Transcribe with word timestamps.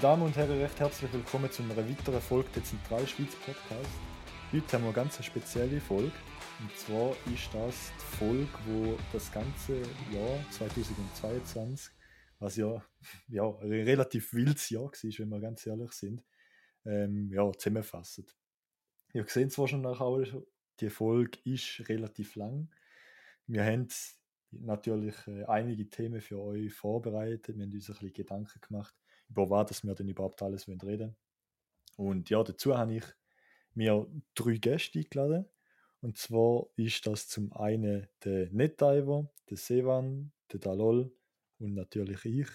Meine 0.00 0.12
Damen 0.12 0.22
und 0.28 0.36
Herren, 0.36 0.58
recht 0.58 0.80
herzlich 0.80 1.12
willkommen 1.12 1.50
zu 1.50 1.62
einer 1.62 1.76
weiteren 1.76 2.22
Folge 2.22 2.48
der 2.54 2.64
Zentralschweiz 2.64 3.36
Podcast. 3.36 3.90
Heute 4.50 4.72
haben 4.72 4.84
wir 4.84 4.88
eine 4.88 4.92
ganz 4.94 5.22
spezielle 5.22 5.78
Folge. 5.78 6.12
Und 6.58 6.74
zwar 6.74 7.10
ist 7.30 7.52
das 7.52 7.92
die 7.98 8.16
Folge, 8.16 8.48
wo 8.64 8.98
das 9.12 9.30
ganze 9.30 9.82
Jahr 10.10 10.50
2022, 10.52 11.92
was 12.38 12.56
ja, 12.56 12.82
ja 13.28 13.44
ein 13.60 13.72
relativ 13.72 14.32
wildes 14.32 14.70
Jahr 14.70 14.84
war, 14.84 15.18
wenn 15.18 15.28
wir 15.28 15.40
ganz 15.40 15.66
ehrlich 15.66 15.92
sind, 15.92 16.24
ähm, 16.86 17.30
ja, 17.30 17.52
zusammenfasst. 17.52 18.24
Ihr 19.12 19.26
seht 19.26 19.52
zwar 19.52 19.68
schon 19.68 19.82
nachher, 19.82 20.42
die 20.80 20.88
Folge 20.88 21.38
ist 21.44 21.86
relativ 21.90 22.36
lang. 22.36 22.70
Wir 23.46 23.66
haben 23.66 23.88
natürlich 24.50 25.16
äh, 25.26 25.44
einige 25.44 25.90
Themen 25.90 26.22
für 26.22 26.40
euch 26.40 26.72
vorbereitet. 26.72 27.58
Wir 27.58 27.66
haben 27.66 27.72
uns 27.74 27.90
ein 27.90 27.92
bisschen 27.92 28.12
Gedanken 28.14 28.60
gemacht, 28.62 28.94
über 29.30 29.48
was 29.48 29.84
wir 29.84 29.94
denn 29.94 30.08
überhaupt 30.08 30.42
alles 30.42 30.68
reden 30.68 30.82
wollen. 30.82 31.16
Und 31.96 32.30
ja, 32.30 32.42
dazu 32.42 32.76
habe 32.76 32.94
ich 32.94 33.04
mir 33.74 34.06
drei 34.34 34.56
Gäste 34.56 34.98
eingeladen. 34.98 35.46
Und 36.00 36.16
zwar 36.16 36.66
ist 36.76 37.06
das 37.06 37.28
zum 37.28 37.52
einen 37.52 38.08
der 38.24 38.50
NetDiver, 38.50 39.30
der 39.48 39.56
Sevan, 39.56 40.32
der 40.52 40.60
Dalol 40.60 41.12
und 41.58 41.74
natürlich 41.74 42.24
ich. 42.24 42.48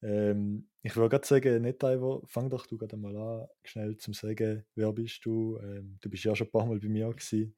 Ähm, 0.00 0.68
ich 0.82 0.96
würde 0.96 1.10
gerade 1.10 1.26
sagen, 1.26 1.62
NetDiver, 1.62 2.22
fang 2.24 2.48
doch 2.48 2.66
du 2.66 2.78
gerade 2.78 2.96
mal 2.96 3.16
an, 3.16 3.48
schnell 3.64 3.96
zum 3.98 4.14
sagen, 4.14 4.64
wer 4.74 4.92
bist 4.92 5.24
du? 5.26 5.58
Ähm, 5.58 5.98
du 6.00 6.08
bist 6.08 6.24
ja 6.24 6.34
schon 6.34 6.46
ein 6.46 6.50
paar 6.50 6.66
Mal 6.66 6.78
bei 6.78 6.88
mir 6.88 7.10
gewesen. 7.10 7.54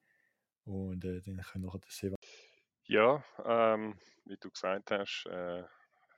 Und 0.65 1.05
äh, 1.05 1.21
dann 1.21 1.37
können 1.37 1.65
wir 1.65 1.79
den 1.79 1.89
Sevan. 1.89 2.17
Ja, 2.85 3.23
ähm, 3.45 3.95
wie 4.25 4.37
du 4.37 4.51
gesagt 4.51 4.91
hast, 4.91 5.25
äh, 5.27 5.63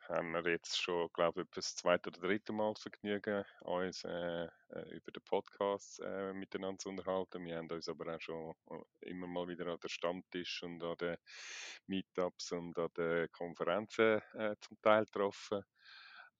haben 0.09 0.34
wir 0.34 0.52
jetzt 0.52 0.82
schon, 0.82 1.09
glaube 1.14 1.42
ich, 1.42 1.48
das 1.52 1.76
zweite 1.76 2.09
oder 2.09 2.20
dritte 2.20 2.54
Mal 2.54 2.73
Vergnügen, 2.76 3.44
uns 3.62 4.04
äh, 4.04 4.46
äh, 4.46 4.50
über 4.92 5.12
den 5.12 5.23
Podcast 5.23 6.00
äh, 6.00 6.34
miteinander 6.34 6.80
zu 6.80 6.90
unterhalten. 6.90 7.46
Wir 7.46 7.58
haben 7.58 7.70
uns 7.70 7.88
aber 7.88 8.16
auch 8.16 8.22
schon 8.22 8.54
äh, 8.70 9.09
immer 9.09 9.28
mal 9.28 9.48
wieder 9.48 9.68
an 9.68 9.80
den 9.80 9.90
Stammtisch 9.90 10.64
und 10.64 10.84
an 10.84 10.98
den 10.98 11.18
Meetups 11.88 12.52
und 12.52 12.78
an 12.78 12.90
den 12.98 13.31
Konferenzen 13.31 14.22
äh, 14.34 14.56
zum 14.62 14.81
Teil 14.81 15.06
getroffen. 15.06 15.64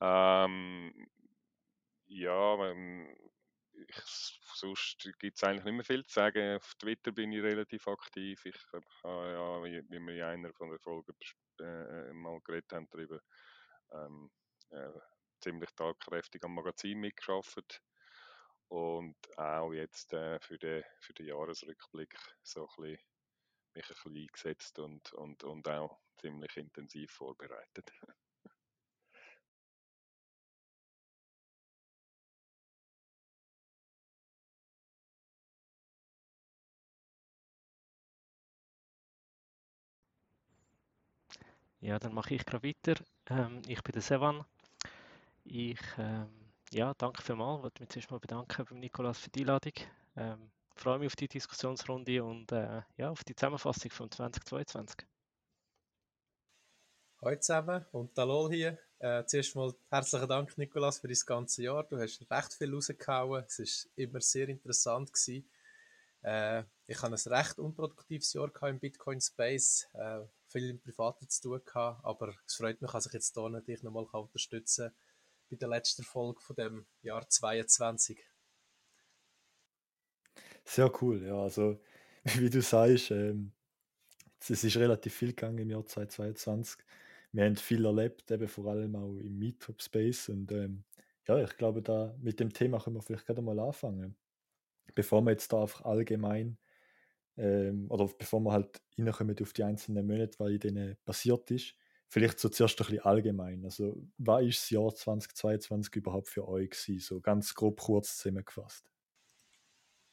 Ähm, 0.02 1.08
ja, 2.08 2.70
ähm, 2.70 3.16
ich, 3.88 4.40
sonst 4.56 5.10
gibt 5.20 5.38
es 5.38 5.44
eigentlich 5.44 5.66
nicht 5.66 5.74
mehr 5.74 5.84
viel 5.84 6.06
zu 6.06 6.14
sagen. 6.14 6.58
Auf 6.58 6.76
Twitter 6.76 7.12
bin 7.12 7.32
ich 7.32 7.42
relativ 7.42 7.88
aktiv. 7.88 8.46
Ich 8.46 8.58
habe 8.72 8.86
ja, 9.04 9.64
wie, 9.64 9.84
wie 9.90 10.00
wir 10.00 10.14
in 10.16 10.24
einer 10.24 10.54
von 10.54 10.70
der 10.70 10.80
Folgen 10.80 11.16
äh, 11.60 12.14
mal 12.14 12.40
geredet 12.42 12.72
haben 12.72 12.88
darüber, 12.92 13.20
ähm, 13.94 14.32
äh, 14.70 14.92
ziemlich 15.42 15.70
tatkräftig 15.76 16.44
am 16.44 16.56
Magazin 16.56 17.00
mitgearbeitet 17.00 17.82
und 18.70 19.16
auch 19.38 19.72
jetzt 19.74 20.14
äh, 20.14 20.40
für, 20.40 20.58
den, 20.58 20.84
für 21.00 21.14
den 21.14 21.28
Jahresrückblick 21.28 22.16
so 22.42 22.62
ein 22.62 22.68
bisschen, 22.84 23.00
mich 23.76 23.90
ein 23.90 23.96
bisschen 23.96 24.18
eingesetzt 24.18 24.80
und, 24.80 25.14
und, 25.14 25.44
und 25.44 25.68
auch 25.68 26.00
ziemlich 26.18 26.58
intensiv 26.58 27.12
vorbereitet. 27.12 27.92
Ja, 41.84 42.00
dann 42.00 42.14
mache 42.14 42.34
ich 42.34 42.46
gerade 42.46 42.66
weiter. 42.66 43.04
Ähm, 43.30 43.62
ich 43.68 43.84
bin 43.84 43.92
der 43.92 44.02
Sevan. 44.02 44.46
Ich 45.44 45.82
ähm, 45.98 46.30
ja, 46.72 46.94
danke 46.94 47.22
vielmals. 47.22 47.58
Ich 47.58 47.64
wollte 47.64 47.82
mich 47.84 47.90
zuerst 47.90 48.10
mal 48.10 48.20
bedanken 48.22 48.66
beim 48.70 48.80
Nikolas 48.80 49.18
für 49.18 49.30
die 49.30 49.42
Einladung. 49.42 49.74
Ähm, 50.16 50.50
freue 50.76 51.00
mich 51.00 51.08
auf 51.08 51.18
die 51.18 51.28
Diskussionsrunde 51.28 52.24
und 52.24 52.54
äh, 52.54 52.84
ja, 52.96 53.10
auf 53.10 53.26
die 53.26 53.36
Zusammenfassung 53.36 53.92
von 53.92 54.10
2022. 54.10 55.06
Hallo 57.22 57.36
zusammen 57.36 57.86
und 57.92 58.18
Dalol 58.18 58.54
hier. 58.54 58.80
Äh, 59.00 59.26
zuerst 59.26 59.54
mal 59.58 59.74
herzlichen 59.90 60.30
Dank, 60.30 60.58
Nikolas, 60.58 61.00
für 61.00 61.10
das 61.10 61.26
ganze 61.26 61.64
Jahr. 61.64 61.84
Du 61.84 61.98
hast 61.98 62.26
recht 62.32 62.54
viel 62.54 62.74
rausgehauen. 62.74 63.44
Es 63.46 63.60
war 63.60 63.92
immer 63.98 64.22
sehr 64.22 64.48
interessant. 64.48 65.12
Gewesen. 65.12 65.50
Äh, 66.22 66.64
ich 66.88 67.02
hatte 67.02 67.14
ein 67.14 67.34
recht 67.34 67.60
unproduktives 67.60 68.32
Jahr 68.32 68.50
im 68.70 68.80
Bitcoin 68.80 69.20
Space. 69.20 69.90
Äh, 69.94 70.22
viel 70.54 70.70
im 70.70 70.80
Privaten 70.80 71.28
zu 71.28 71.42
tun 71.42 71.62
gehabt, 71.66 72.06
aber 72.06 72.34
es 72.46 72.56
freut 72.56 72.82
mich, 72.82 72.92
dass 72.92 73.08
ich 73.08 73.14
jetzt 73.14 73.34
hier 73.34 73.62
dich 73.62 73.84
nochmal 73.84 74.06
unterstützen 74.06 74.90
kann 74.90 74.98
bei 75.50 75.56
der 75.58 75.68
letzten 75.68 76.04
Folge 76.04 76.42
von 76.42 76.56
dem 76.56 76.86
Jahr 77.02 77.28
22. 77.28 78.24
Sehr 80.66 80.92
cool, 81.02 81.24
ja, 81.26 81.36
also 81.36 81.80
wie 82.24 82.50
du 82.50 82.62
sagst, 82.62 83.12
ähm, 83.12 83.52
es 84.40 84.64
ist 84.64 84.78
relativ 84.78 85.14
viel 85.14 85.30
gegangen 85.30 85.58
im 85.60 85.70
Jahr 85.70 85.86
2022. 85.86 86.84
Wir 87.32 87.46
haben 87.46 87.56
viel 87.56 87.86
erlebt, 87.86 88.30
eben 88.30 88.48
vor 88.48 88.68
allem 88.68 88.96
auch 88.96 89.18
im 89.18 89.38
Meetup-Space 89.40 90.30
und 90.30 90.52
ähm, 90.52 90.84
ja, 91.26 91.42
ich 91.42 91.58
glaube, 91.58 91.82
da 91.82 92.16
mit 92.22 92.40
dem 92.40 92.52
Thema 92.52 92.80
können 92.80 92.98
wir 92.98 93.02
vielleicht 93.02 93.26
gerade 93.26 93.42
mal 93.42 93.60
anfangen. 93.60 94.16
Bevor 94.94 95.22
wir 95.22 95.32
jetzt 95.32 95.52
da 95.52 95.62
einfach 95.62 95.86
allgemein 95.86 96.58
ähm, 97.38 97.88
oder 97.90 98.10
bevor 98.18 98.40
wir 98.42 98.52
halt 98.52 98.82
reinkommen 98.98 99.36
auf 99.42 99.54
die 99.54 99.64
einzelnen 99.64 100.06
Monate, 100.06 100.38
was 100.40 100.52
in 100.52 100.60
denen 100.60 100.98
passiert 101.06 101.50
ist, 101.52 101.76
vielleicht 102.08 102.40
so 102.40 102.50
zuerst 102.50 102.80
ein 102.80 102.86
bisschen 102.86 103.06
allgemein. 103.06 103.64
Also, 103.66 103.96
was 104.18 104.44
ist 104.44 104.62
das 104.64 104.70
Jahr 104.70 104.94
2022 104.94 105.96
überhaupt 105.96 106.30
für 106.30 106.48
euch 106.48 106.70
gewesen? 106.70 107.00
So 107.00 107.22
ganz 107.22 107.54
grob 107.56 107.80
kurz 107.80 108.18
zusammengefasst. 108.18 108.90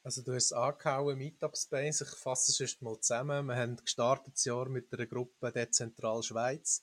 Also 0.03 0.23
du 0.23 0.33
hast 0.33 0.53
angehauen, 0.55 1.19
Meetup 1.19 1.57
Space. 1.57 2.01
Ich 2.01 2.09
fasse 2.09 2.53
es 2.53 2.61
erst 2.61 2.81
mal 2.81 2.99
zusammen. 3.01 3.47
Wir 3.47 3.57
haben 3.57 3.77
gestartet 3.77 4.33
das 4.35 4.47
Jahr 4.47 4.67
mit 4.71 4.91
einer 4.95 5.07
Gruppe 5.07 5.53
Dezentral 5.53 6.23
Schweiz. 6.23 6.83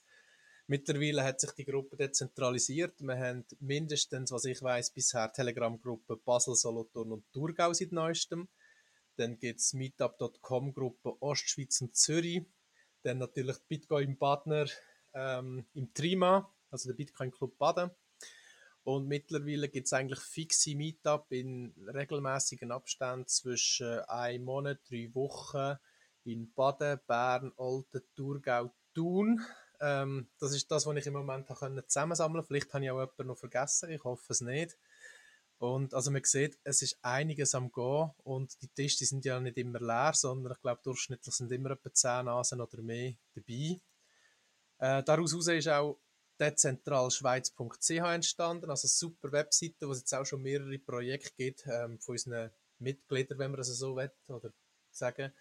Mittlerweile 0.68 1.24
hat 1.24 1.40
sich 1.40 1.50
die 1.52 1.64
Gruppe 1.64 1.96
dezentralisiert. 1.96 3.00
Wir 3.00 3.18
haben 3.18 3.44
mindestens, 3.58 4.30
was 4.30 4.44
ich 4.44 4.62
weiß, 4.62 4.90
bisher 4.90 5.32
Telegram-Gruppe 5.32 6.16
Basel, 6.18 6.54
Solothurn 6.54 7.10
und 7.10 7.32
Thurgau 7.32 7.72
seit 7.72 7.90
neuestem. 7.90 8.48
Dann 9.18 9.38
gibt 9.38 9.58
es 9.58 9.72
Meetup.com-Gruppe 9.72 11.20
Ostschweiz 11.20 11.80
und 11.80 11.96
Zürich. 11.96 12.46
Dann 13.02 13.18
natürlich 13.18 13.58
Bitcoin-Partner 13.66 14.66
ähm, 15.12 15.66
im 15.74 15.92
Trima, 15.92 16.54
also 16.70 16.88
der 16.88 16.96
Bitcoin 16.96 17.32
Club 17.32 17.58
Baden. 17.58 17.90
Und 18.84 19.08
mittlerweile 19.08 19.68
gibt 19.68 19.86
es 19.86 19.92
eigentlich 19.92 20.20
fixe 20.20 20.76
Meetup 20.76 21.26
in 21.30 21.74
regelmäßigen 21.92 22.70
Abständen 22.70 23.26
zwischen 23.26 23.98
einem 24.02 24.44
Monat, 24.44 24.78
drei 24.88 25.10
Wochen 25.14 25.76
in 26.24 26.54
Baden, 26.54 27.00
Bern, 27.06 27.52
Olten, 27.56 28.02
Thurgau, 28.14 28.72
Thun. 28.94 29.44
Ähm, 29.80 30.30
das 30.38 30.54
ist 30.54 30.70
das, 30.70 30.86
was 30.86 30.96
ich 30.96 31.06
im 31.06 31.14
Moment 31.14 31.48
zusammensammeln 31.88 32.34
konnte. 32.34 32.46
Vielleicht 32.46 32.72
habe 32.72 32.84
ich 32.84 32.90
auch 32.92 33.00
jemanden 33.00 33.26
noch 33.26 33.36
vergessen, 33.36 33.90
ich 33.90 34.04
hoffe 34.04 34.32
es 34.32 34.42
nicht. 34.42 34.78
Und 35.58 35.92
also 35.92 36.10
man 36.12 36.22
sieht, 36.24 36.56
es 36.62 36.82
ist 36.82 36.98
einiges 37.02 37.54
am 37.54 37.72
Gehen 37.72 38.10
und 38.22 38.60
die 38.62 38.68
Tische 38.68 39.04
sind 39.04 39.24
ja 39.24 39.40
nicht 39.40 39.58
immer 39.58 39.80
leer, 39.80 40.12
sondern 40.14 40.52
ich 40.52 40.60
glaube 40.60 40.80
durchschnittlich 40.84 41.34
sind 41.34 41.50
immer 41.50 41.72
etwa 41.72 41.92
10 41.92 42.26
Nasen 42.26 42.60
oder 42.60 42.80
mehr 42.80 43.14
dabei. 43.34 43.80
Äh, 44.78 45.02
daraus 45.02 45.32
ist 45.32 45.68
auch 45.68 45.98
dezentralschweiz.ch 46.38 47.90
entstanden, 47.90 48.70
also 48.70 48.86
eine 48.86 48.88
super 48.88 49.32
Webseite, 49.32 49.88
wo 49.88 49.92
es 49.92 49.98
jetzt 50.00 50.14
auch 50.14 50.24
schon 50.24 50.42
mehrere 50.42 50.78
Projekte 50.78 51.32
gibt 51.36 51.66
ähm, 51.66 51.98
von 51.98 52.12
unseren 52.12 52.52
Mitgliedern, 52.78 53.38
wenn 53.38 53.50
man 53.50 53.58
das 53.58 53.68
so 53.68 53.96
will, 53.96 54.12
oder 54.28 54.52
sagen. 54.92 55.32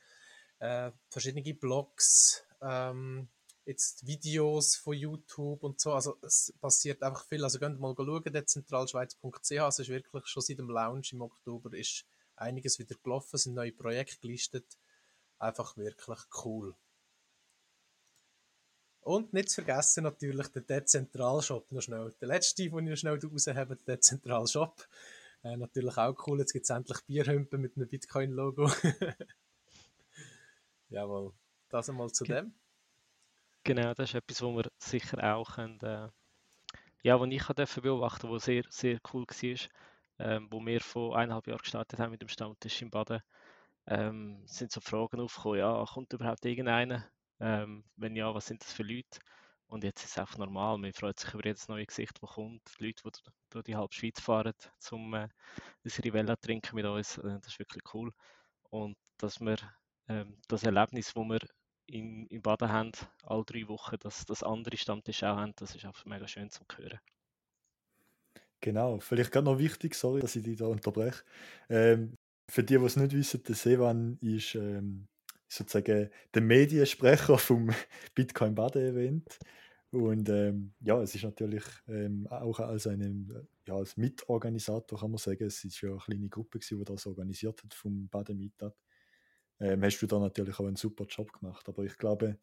Äh, 0.58 0.92
verschiedene 1.10 1.54
Blogs, 1.54 2.44
ähm, 2.62 3.28
jetzt 3.68 4.08
Videos 4.08 4.76
von 4.76 4.96
YouTube 4.96 5.64
und 5.64 5.80
so. 5.80 5.94
Also 5.94 6.18
es 6.22 6.54
passiert 6.60 7.04
einfach 7.04 7.26
viel. 7.26 7.44
Also 7.44 7.60
könnt 7.60 7.80
mal 7.80 7.94
schauen, 7.96 8.24
dezentralschweiz.ch. 8.24 9.52
Es 9.52 9.80
ist 9.80 9.90
wirklich 9.90 10.28
schon 10.28 10.42
seit 10.42 10.60
dem 10.60 10.70
Launch 10.70 11.14
im 11.14 11.22
Oktober 11.22 11.74
ist 11.74 12.06
einiges 12.36 12.80
wieder 12.80 12.96
gelaufen, 13.04 13.38
sind 13.38 13.56
neue 13.56 13.74
Projekte 13.74 14.20
gelistet. 14.20 14.78
Einfach 15.40 15.76
wirklich 15.76 16.20
cool. 16.46 16.76
Und 19.02 19.34
nicht 19.34 19.50
zu 19.50 19.64
vergessen 19.64 20.04
natürlich 20.04 20.48
der 20.48 20.64
Dezentralshop 20.64 21.72
noch 21.72 21.82
schnell. 21.82 22.14
Der 22.20 22.28
letzte, 22.28 22.64
den 22.64 22.78
ich 22.80 22.90
noch 22.90 22.98
schnell 22.98 23.20
raushabe, 23.20 23.76
der 23.76 23.96
Dezentralshop. 23.96 24.88
Äh, 25.44 25.58
natürlich 25.58 25.98
auch 25.98 26.28
cool. 26.28 26.40
Jetzt 26.40 26.54
gibt 26.54 26.66
es 26.66 26.70
endlich 26.70 27.00
Bierhümpen 27.06 27.62
mit 27.62 27.78
einem 27.78 27.88
Bitcoin-Logo. 27.88 28.70
Jawohl. 30.90 31.34
Das 31.70 31.90
einmal 31.90 32.12
zu 32.12 32.24
dem. 32.24 32.54
Genau, 33.68 33.94
das 33.94 34.10
ist 34.10 34.16
etwas, 34.16 34.42
wo 34.42 34.56
wir 34.56 34.72
sicher 34.80 35.36
auch 35.36 35.56
können, 35.56 35.80
äh, 35.82 36.10
ja, 37.04 37.20
was 37.20 37.30
ich 37.30 37.44
durfte 37.46 37.82
beobachten, 37.82 38.30
was 38.32 38.46
sehr, 38.46 38.64
sehr 38.70 39.00
cool 39.14 39.26
war, 39.28 39.70
ähm, 40.20 40.48
wo 40.52 40.66
wir 40.66 40.82
vor 40.82 41.18
eineinhalb 41.18 41.48
Jahren 41.48 41.60
gestartet 41.60 42.00
haben 42.00 42.12
mit 42.12 42.22
dem 42.22 42.30
Stammtisch 42.30 42.82
in 42.82 42.92
Baden, 42.92 43.22
ähm, 43.88 44.44
sind 44.48 44.72
so 44.72 44.82
Fragen 44.82 45.22
aufgekommen, 45.22 45.60
ja, 45.60 45.86
kommt 45.86 46.14
überhaupt 46.14 46.46
irgendeiner? 46.46 47.06
Ähm, 47.40 47.86
wenn 47.98 48.16
ja, 48.16 48.34
was 48.36 48.48
sind 48.48 48.64
das 48.64 48.74
für 48.74 48.84
Leute? 48.84 49.20
Und 49.68 49.84
jetzt 49.84 50.04
ist 50.06 50.12
es 50.12 50.20
einfach 50.20 50.38
normal. 50.40 50.78
Man 50.80 50.94
freut 50.94 51.20
sich 51.20 51.34
über 51.34 51.46
jedes 51.46 51.68
neue 51.70 51.86
Gesicht, 51.86 52.14
das 52.22 52.32
kommt. 52.32 52.62
Die 52.80 52.86
Leute, 52.88 53.04
die 53.06 53.32
durch 53.52 53.66
die 53.66 53.76
halbe 53.76 53.94
Schweiz 53.94 54.22
fahren, 54.22 54.54
um 54.92 55.14
äh, 55.16 55.30
Rivella 56.04 56.36
zu 56.38 56.48
trinken 56.48 56.76
mit 56.76 56.86
uns, 56.86 57.18
äh, 57.20 57.24
das 57.40 57.48
ist 57.48 57.60
wirklich 57.60 57.84
cool. 57.94 58.14
Und 58.70 58.98
dass 59.18 59.40
wir 59.42 59.58
ähm, 60.10 60.40
das 60.48 60.64
Erlebnis, 60.64 61.14
das 61.14 61.24
wir 61.26 61.40
in, 61.88 62.28
in 62.28 62.42
Baden 62.42 62.72
haben, 62.72 62.92
alle 63.24 63.46
drei 63.46 63.68
Wochen, 63.68 63.98
dass 64.00 64.26
das 64.26 64.44
andere 64.44 64.78
Stammtische 64.78 65.30
auch 65.30 65.38
haben, 65.38 65.54
das 65.56 65.76
ist 65.76 65.86
einfach 65.86 66.06
mega 66.06 66.28
schön 66.28 66.50
zu 66.50 66.64
hören. 66.76 67.00
Genau, 68.62 69.00
vielleicht 69.00 69.32
gerade 69.32 69.46
noch 69.46 69.60
wichtig, 69.60 69.96
sorry, 69.96 70.20
dass 70.20 70.36
ich 70.36 70.44
dich 70.44 70.58
da 70.58 70.66
unterbreche. 70.66 71.24
Ähm, 71.70 72.16
für 72.50 72.64
die, 72.64 72.78
die 72.78 72.86
es 72.86 72.96
nicht 72.96 73.14
wissen, 73.14 73.44
der 73.44 73.56
Sevan 73.56 74.18
ist 74.22 74.56
ähm, 74.56 75.08
sozusagen 75.48 76.10
der 76.34 76.42
Mediensprecher 76.42 77.38
vom 77.38 77.72
Bitcoin 78.16 78.56
Bade 78.56 78.82
Event. 78.88 79.38
Und 79.92 80.28
ähm, 80.30 80.74
ja, 80.82 81.02
es 81.02 81.16
ist 81.16 81.24
natürlich 81.24 81.64
ähm, 81.88 82.28
auch 82.30 82.60
als, 82.60 82.88
einem, 82.88 83.48
ja, 83.66 83.76
als 83.76 83.96
Mitorganisator, 83.96 85.00
kann 85.00 85.12
man 85.12 85.18
sagen, 85.18 85.46
es 85.46 85.64
ist 85.64 85.82
ja 85.82 85.92
eine 85.92 86.00
kleine 86.00 86.30
Gruppe, 86.30 86.60
die 86.60 86.84
das 86.84 87.06
organisiert 87.06 87.64
hat 87.64 87.74
vom 87.74 88.10
Bade 88.10 88.34
Meetup. 88.34 88.76
Ähm, 89.60 89.84
hast 89.84 90.00
du 90.00 90.08
da 90.08 90.20
natürlich 90.20 90.60
auch 90.60 90.66
einen 90.66 90.76
super 90.76 91.06
Job 91.06 91.32
gemacht. 91.34 91.68
Aber 91.68 91.84
ich 91.84 91.98
glaube, 91.98 92.40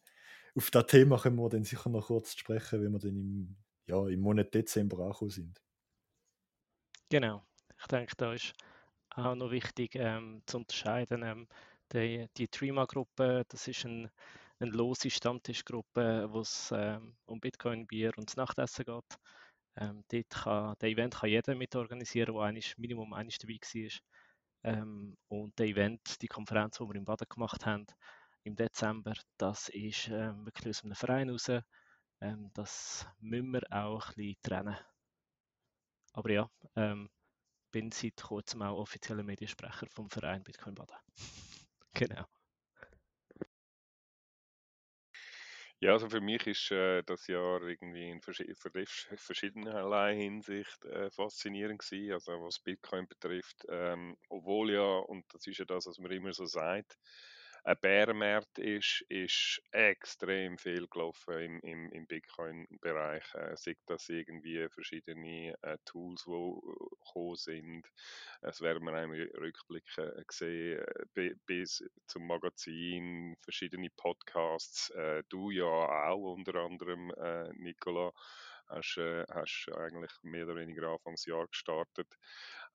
auf 0.56 0.70
das 0.70 0.86
Thema 0.86 1.18
können 1.18 1.36
wir 1.36 1.48
dann 1.48 1.64
sicher 1.64 1.90
noch 1.90 2.06
kurz 2.06 2.36
sprechen, 2.36 2.82
wenn 2.82 2.92
wir 2.92 2.98
dann 2.98 3.16
im, 3.16 3.56
ja, 3.86 4.06
im 4.08 4.20
Monat 4.20 4.54
Dezember 4.54 4.98
angekommen 5.00 5.30
sind. 5.30 5.60
Genau. 7.10 7.44
Ich 7.80 7.86
denke, 7.86 8.14
da 8.16 8.32
ist 8.32 8.52
auch 9.10 9.34
noch 9.34 9.50
wichtig 9.50 9.94
ähm, 9.94 10.42
zu 10.46 10.58
unterscheiden. 10.58 11.22
Ähm, 11.22 11.48
die, 11.92 12.26
die 12.36 12.48
Trima-Gruppe, 12.48 13.44
das 13.48 13.68
ist 13.68 13.84
ein, 13.84 14.10
eine 14.58 14.70
lose 14.70 15.10
Stammtischgruppe, 15.10 16.28
wo 16.30 16.40
es 16.40 16.72
ähm, 16.74 17.16
um 17.26 17.40
Bitcoin, 17.40 17.86
Bier 17.86 18.12
und 18.16 18.30
das 18.30 18.36
Nachtessen 18.36 18.84
geht. 18.84 19.18
Ähm, 19.76 20.04
dort 20.08 20.30
kann, 20.30 20.74
der 20.80 20.88
Event 20.88 21.14
kann 21.14 21.30
jeder 21.30 21.54
mitorganisieren, 21.54 22.34
der 22.34 22.42
eigentlich 22.42 22.78
Minimum 22.78 23.12
eines 23.12 23.38
dabei 23.38 23.54
war. 23.54 23.90
Ähm, 24.64 25.16
und 25.28 25.58
der 25.58 25.66
Event, 25.66 26.22
die 26.22 26.26
Konferenz, 26.28 26.78
die 26.78 26.84
wir 26.84 26.94
im 26.94 27.04
Baden 27.04 27.28
gemacht 27.28 27.66
haben, 27.66 27.86
im 28.44 28.56
Dezember, 28.56 29.14
das 29.38 29.68
ist 29.68 30.08
ähm, 30.08 30.44
wirklich 30.46 30.68
aus 30.70 30.84
einem 30.84 30.94
Verein 30.94 31.30
raus. 31.30 31.50
Ähm, 32.20 32.50
das 32.54 33.06
müssen 33.20 33.52
wir 33.52 33.62
auch 33.70 34.08
ein 34.08 34.14
bisschen 34.16 34.42
trennen. 34.42 34.76
Aber 36.12 36.30
ja, 36.30 36.50
ähm, 36.76 37.10
bin 37.72 37.90
seit 37.90 38.16
kurzem 38.16 38.62
auch 38.62 38.78
offizieller 38.78 39.22
Mediensprecher 39.22 39.86
vom 39.90 40.08
Verein 40.08 40.42
Bitcoin 40.44 40.74
Baden. 40.74 40.96
genau. 41.94 42.24
Ja, 45.84 45.92
also 45.92 46.08
für 46.08 46.22
mich 46.22 46.46
ist 46.46 46.70
äh, 46.70 47.02
das 47.02 47.26
Jahr 47.26 47.60
irgendwie 47.60 48.08
in 48.08 48.22
vers 48.22 48.38
verschiedenerlei 49.18 50.16
Hinsicht 50.16 50.82
äh, 50.86 51.10
faszinierend 51.10 51.80
gewesen, 51.82 52.14
also 52.14 52.32
was 52.40 52.58
Bitcoin 52.58 53.06
betrifft, 53.06 53.66
ähm, 53.68 54.16
obwohl 54.30 54.72
ja, 54.72 54.80
und 54.80 55.26
das 55.34 55.46
ist 55.46 55.58
ja 55.58 55.66
das, 55.66 55.86
was 55.86 55.98
man 55.98 56.10
immer 56.10 56.32
so 56.32 56.46
sagt, 56.46 56.96
ein 57.64 57.76
Bärenmarkt 57.80 58.58
ist, 58.58 59.04
ist 59.08 59.62
extrem 59.72 60.58
viel 60.58 60.86
gelaufen 60.86 61.38
im, 61.38 61.60
im, 61.60 61.92
im 61.92 62.06
Bitcoin-Bereich. 62.06 63.24
Äh, 63.34 63.56
sei 63.56 63.76
das 63.86 64.08
irgendwie 64.10 64.68
verschiedene 64.68 65.54
äh, 65.62 65.78
Tools, 65.86 66.24
die 66.24 66.32
äh, 66.32 66.88
gekommen 66.90 67.36
sind. 67.36 67.86
Es 68.42 68.60
werden 68.60 68.84
wir 68.84 68.92
einmal 68.92 69.30
rückblicken 69.38 70.12
äh, 70.18 70.24
gesehen, 70.26 70.84
äh, 71.16 71.34
bis 71.46 71.82
zum 72.06 72.26
Magazin, 72.26 73.34
verschiedene 73.40 73.88
Podcasts. 73.96 74.90
Äh, 74.90 75.22
du 75.30 75.50
ja 75.50 75.64
auch 75.64 76.34
unter 76.34 76.56
anderem, 76.56 77.10
äh, 77.12 77.50
Nicola 77.54 78.12
hast, 78.68 78.96
äh, 78.98 79.24
hast 79.30 79.70
eigentlich 79.76 80.12
mehr 80.22 80.44
oder 80.44 80.56
weniger 80.56 80.88
Anfangsjahr 80.88 81.46
gestartet. 81.46 82.08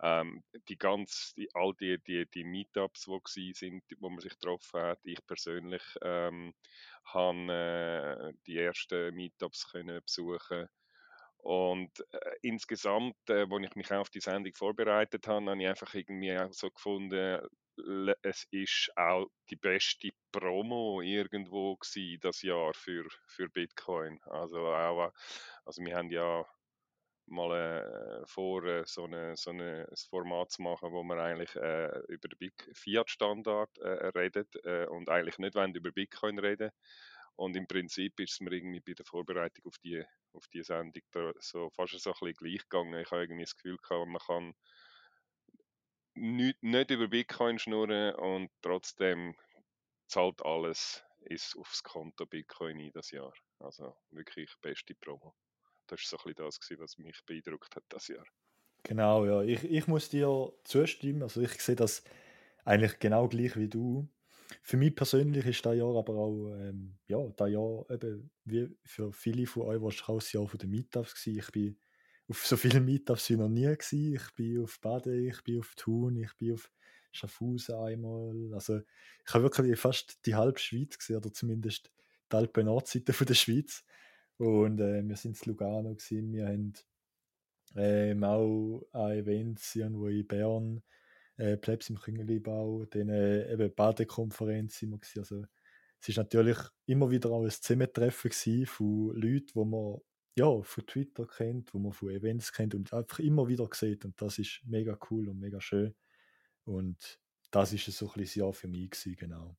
Ähm, 0.01 0.43
die 0.67 0.77
ganz, 0.77 1.33
die, 1.35 1.49
all 1.53 1.73
die, 1.75 2.01
die, 2.03 2.29
die 2.29 2.43
Meetups, 2.43 3.07
die 3.35 3.53
sind, 3.53 3.83
wo 3.99 4.09
man 4.09 4.19
sich 4.19 4.33
getroffen 4.33 4.81
hat, 4.81 4.99
ich 5.03 5.25
persönlich 5.25 5.83
ähm, 6.01 6.53
habe 7.05 8.33
äh, 8.33 8.33
die 8.47 8.57
ersten 8.57 9.13
Meetups 9.15 9.71
können 9.71 10.01
besuchen 10.03 10.69
und 11.39 11.91
äh, 12.11 12.35
insgesamt, 12.41 13.15
äh, 13.29 13.47
als 13.49 13.65
ich 13.65 13.75
mich 13.75 13.91
auf 13.91 14.09
die 14.09 14.19
Sendung 14.19 14.53
vorbereitet 14.55 15.27
habe, 15.27 15.49
habe 15.49 15.61
ich 15.61 15.67
einfach 15.67 15.93
irgendwie 15.93 16.37
so 16.51 16.69
gefunden, 16.69 17.41
es 18.21 18.47
ist 18.51 18.91
auch 18.95 19.27
die 19.49 19.55
beste 19.55 20.09
Promo 20.31 21.01
irgendwo 21.01 21.77
das 22.21 22.41
Jahr 22.41 22.73
für, 22.73 23.07
für 23.27 23.49
Bitcoin. 23.49 24.19
Also 24.25 24.59
auch, 24.67 25.11
also 25.65 25.83
wir 25.83 25.95
haben 25.95 26.11
ja 26.11 26.45
mal 27.29 28.21
äh, 28.23 28.27
vor, 28.27 28.63
äh, 28.63 28.83
so, 28.85 29.05
eine, 29.05 29.35
so 29.37 29.51
eine, 29.51 29.87
ein 29.89 29.95
Format 30.09 30.51
zu 30.51 30.61
machen, 30.61 30.91
wo 30.91 31.03
man 31.03 31.19
eigentlich 31.19 31.55
äh, 31.55 31.99
über 32.07 32.27
den 32.27 32.51
Fiat-Standard 32.73 33.77
äh, 33.77 34.07
redet 34.07 34.55
äh, 34.65 34.85
und 34.87 35.09
eigentlich 35.09 35.37
nicht 35.37 35.55
wollen, 35.55 35.75
über 35.75 35.91
Bitcoin 35.91 36.39
reden. 36.39 36.71
Und 37.35 37.55
im 37.55 37.67
Prinzip 37.67 38.19
ist 38.19 38.33
es 38.33 38.39
mir 38.41 38.51
irgendwie 38.51 38.81
bei 38.81 38.93
der 38.93 39.05
Vorbereitung 39.05 39.65
auf 39.65 39.77
die, 39.77 40.03
auf 40.33 40.47
die 40.49 40.63
Sendung 40.63 41.03
so 41.39 41.69
fast 41.69 41.97
so 41.97 42.09
ein 42.09 42.13
bisschen 42.19 42.33
gleich 42.33 42.67
gegangen. 42.67 42.99
Ich 42.99 43.11
habe 43.11 43.21
irgendwie 43.21 43.43
das 43.43 43.55
Gefühl 43.55 43.77
gehabt, 43.77 44.07
man 44.07 44.19
kann 44.19 44.53
nicht, 46.15 46.61
nicht 46.61 46.91
über 46.91 47.07
Bitcoin 47.07 47.59
schnurren 47.59 48.15
und 48.15 48.49
trotzdem 48.61 49.35
zahlt 50.07 50.43
alles 50.43 51.03
ist 51.21 51.55
aufs 51.57 51.83
Konto 51.83 52.25
Bitcoin 52.25 52.79
ein 52.79 52.91
das 52.93 53.11
Jahr. 53.11 53.33
Also 53.59 53.95
wirklich 54.11 54.53
beste 54.61 54.95
Promo. 54.95 55.35
Das 55.87 55.99
war 55.99 56.19
so 56.19 56.29
ein 56.29 56.35
bisschen 56.35 56.77
das, 56.77 56.79
was 56.79 56.97
mich 56.97 57.19
beeindruckt 57.25 57.75
hat 57.75 57.83
das 57.89 58.07
Jahr. 58.07 58.25
Genau, 58.83 59.25
ja. 59.25 59.41
Ich, 59.41 59.63
ich 59.63 59.87
muss 59.87 60.09
dir 60.09 60.53
zustimmen. 60.63 61.23
Also 61.23 61.41
ich 61.41 61.61
sehe 61.61 61.75
das 61.75 62.03
eigentlich 62.63 62.99
genau 62.99 63.27
gleich 63.27 63.57
wie 63.57 63.67
du. 63.67 64.07
Für 64.61 64.77
mich 64.77 64.95
persönlich 64.95 65.45
ist 65.45 65.65
das 65.65 65.75
Jahr 65.75 65.95
aber 65.95 66.15
auch, 66.15 66.55
ähm, 66.55 66.97
ja, 67.07 67.19
das 67.35 67.49
Jahr 67.51 67.85
eben, 67.89 68.31
wie 68.45 68.75
für 68.83 69.11
viele 69.11 69.45
von 69.45 69.63
euch 69.63 69.81
wahrscheinlich 69.81 70.09
auch 70.09 70.19
das 70.19 70.33
Jahr 70.33 70.47
den 70.47 70.69
Meetups 70.69 71.13
gewesen. 71.13 71.39
Ich 71.39 71.51
bin 71.51 71.79
auf 72.29 72.45
so 72.45 72.57
vielen 72.57 72.85
Meetups 72.85 73.29
wie 73.29 73.37
noch 73.37 73.49
nie 73.49 73.63
gewesen. 73.63 74.13
Ich 74.15 74.35
bin 74.35 74.63
auf 74.63 74.79
Baden, 74.79 75.27
ich 75.27 75.43
bin 75.43 75.59
auf 75.59 75.73
Thun, 75.75 76.15
ich 76.17 76.33
bin 76.37 76.53
auf 76.53 76.71
Schaffhausen 77.11 77.75
einmal. 77.75 78.53
Also 78.53 78.81
ich 79.25 79.33
habe 79.33 79.43
wirklich 79.43 79.79
fast 79.79 80.25
die 80.25 80.35
halbe 80.35 80.59
Schweiz 80.59 80.97
gesehen, 80.97 81.17
oder 81.17 81.33
zumindest 81.33 81.91
die 82.31 82.35
Alpen-Nordseite 82.35 83.25
der 83.25 83.33
Schweiz. 83.33 83.83
Und 84.37 84.79
äh, 84.79 85.03
wir 85.03 85.15
sind 85.15 85.41
in 85.41 85.51
Lugano 85.51 85.95
gewesen. 85.95 86.31
Wir 86.31 86.47
haben 86.47 86.73
ähm, 87.75 88.23
auch 88.23 88.87
ein 88.93 89.17
Event 89.17 89.59
irgendwo 89.75 90.07
in 90.07 90.27
Bern, 90.27 90.83
äh, 91.37 91.57
Plebs 91.57 91.89
im 91.89 91.99
Küngelibau, 91.99 92.85
dann 92.85 93.09
äh, 93.09 93.51
eben 93.51 93.73
Badekonferenz 93.73 94.81
immer 94.83 94.97
gewesen. 94.97 95.19
Also 95.19 95.45
es 95.99 96.09
ist 96.09 96.17
natürlich 96.17 96.57
immer 96.85 97.09
wieder 97.09 97.31
auch 97.31 97.43
ein 97.43 97.49
Zusammentreffen 97.49 98.65
von 98.65 99.15
Leuten, 99.15 99.51
die 99.53 99.65
man 99.65 99.99
ja, 100.39 100.61
von 100.61 100.85
Twitter 100.85 101.27
kennt, 101.27 101.73
wo 101.73 101.79
man 101.79 101.91
von 101.91 102.09
Events 102.09 102.53
kennt 102.53 102.73
und 102.73 102.93
einfach 102.93 103.19
immer 103.19 103.47
wieder 103.47 103.67
sieht. 103.73 104.05
Und 104.05 104.21
das 104.21 104.39
ist 104.39 104.61
mega 104.65 104.97
cool 105.09 105.27
und 105.27 105.39
mega 105.39 105.59
schön. 105.59 105.93
Und 106.63 107.19
das 107.51 107.73
ist 107.73 107.85
so 107.85 108.11
ein 108.11 108.21
das 108.21 108.35
Jahr 108.35 108.53
für 108.53 108.67
mich 108.67 108.91
gewesen, 108.91 109.15
genau. 109.17 109.57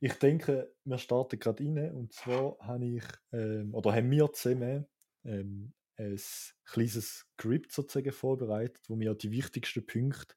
Ich 0.00 0.14
denke, 0.14 0.74
wir 0.84 0.98
starten 0.98 1.38
gerade 1.38 1.62
rein 1.64 1.94
und 1.94 2.12
zwar 2.12 2.56
habe 2.60 2.86
ich, 2.86 3.04
ähm, 3.32 3.74
oder 3.74 3.92
haben 3.92 4.10
wir 4.10 4.32
zusammen 4.32 4.86
ähm, 5.24 5.72
ein 5.96 6.20
kleines 6.64 7.26
Skript 7.34 7.72
sozusagen 7.72 8.12
vorbereitet, 8.12 8.82
wo 8.88 8.98
wir 8.98 9.14
die 9.14 9.30
wichtigsten 9.30 9.84
Punkte 9.86 10.34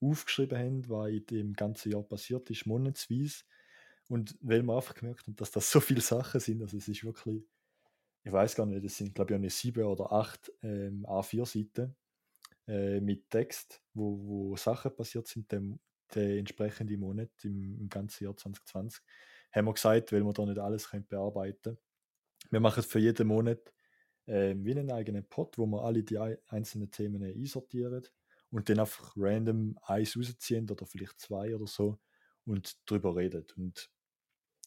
aufgeschrieben 0.00 0.58
haben, 0.58 0.88
was 0.88 1.10
in 1.10 1.26
dem 1.26 1.52
ganzen 1.52 1.92
Jahr 1.92 2.02
passiert 2.02 2.50
ist, 2.50 2.66
monatsweise. 2.66 3.44
Und 4.08 4.36
weil 4.40 4.62
wir 4.62 4.76
einfach 4.76 4.94
gemerkt 4.94 5.26
haben, 5.26 5.36
dass 5.36 5.52
das 5.52 5.70
so 5.70 5.80
viele 5.80 6.00
Sachen 6.00 6.40
sind, 6.40 6.62
also 6.62 6.76
es 6.76 6.88
ist 6.88 7.04
wirklich, 7.04 7.44
ich 8.26 8.32
weiß 8.32 8.56
gar 8.56 8.66
nicht, 8.66 8.84
es 8.84 8.96
sind 8.96 9.14
glaube 9.14 9.34
ich 9.34 9.36
eine 9.36 9.50
sieben 9.50 9.84
oder 9.84 10.10
acht 10.10 10.52
ähm, 10.60 11.06
A4-Seiten 11.06 11.94
äh, 12.66 13.00
mit 13.00 13.30
Text, 13.30 13.80
wo, 13.94 14.18
wo 14.18 14.56
Sachen 14.56 14.96
passiert 14.96 15.28
sind, 15.28 15.52
dem, 15.52 15.78
der 16.12 16.36
entsprechende 16.36 16.98
Monat 16.98 17.30
im, 17.44 17.78
im 17.78 17.88
ganzen 17.88 18.24
Jahr 18.24 18.36
2020, 18.36 19.00
haben 19.52 19.66
wir 19.66 19.74
gesagt, 19.74 20.10
weil 20.10 20.24
wir 20.24 20.32
da 20.32 20.44
nicht 20.44 20.58
alles 20.58 20.90
können 20.90 21.06
bearbeiten. 21.06 21.78
Wir 22.50 22.58
machen 22.58 22.82
für 22.82 22.98
jeden 22.98 23.28
Monat 23.28 23.72
äh, 24.26 24.56
wie 24.58 24.72
einen 24.72 24.90
eigenen 24.90 25.28
Pod, 25.28 25.56
wo 25.56 25.64
wir 25.66 25.84
alle 25.84 26.02
die 26.02 26.18
einzelnen 26.18 26.90
Themen 26.90 27.22
einsortieren 27.22 28.08
und 28.50 28.68
dann 28.68 28.80
einfach 28.80 29.12
random 29.16 29.78
eins 29.82 30.16
rausziehen 30.16 30.68
oder 30.68 30.84
vielleicht 30.84 31.20
zwei 31.20 31.54
oder 31.54 31.68
so 31.68 32.00
und 32.44 32.76
darüber 32.90 33.14
reden. 33.14 33.46
Und 33.56 33.88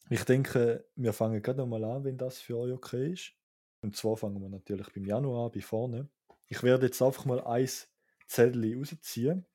ich 0.09 0.23
denke, 0.23 0.87
wir 0.95 1.11
fangen 1.11 1.41
gerade 1.41 1.59
nochmal 1.59 1.83
an, 1.83 2.05
wenn 2.05 2.17
das 2.17 2.39
für 2.39 2.57
euch 2.57 2.71
okay 2.71 3.11
ist. 3.11 3.33
Und 3.81 3.95
zwar 3.95 4.17
fangen 4.17 4.41
wir 4.41 4.49
natürlich 4.49 4.91
beim 4.93 5.05
Januar 5.05 5.45
an, 5.45 5.51
bei 5.51 5.61
vorne. 5.61 6.09
Ich 6.47 6.63
werde 6.63 6.87
jetzt 6.87 7.01
einfach 7.01 7.25
mal 7.25 7.41
eins 7.41 7.89
Zettel 8.27 8.75
rausziehen 8.77 9.45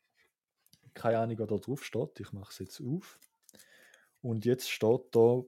keine 0.94 1.18
Ahnung, 1.18 1.38
was 1.38 1.48
da 1.48 1.56
drauf 1.56 1.84
steht. 1.84 2.20
Ich 2.20 2.32
mache 2.32 2.50
es 2.50 2.58
jetzt 2.60 2.80
auf. 2.80 3.18
Und 4.22 4.44
jetzt 4.44 4.70
steht 4.70 5.02
da 5.10 5.42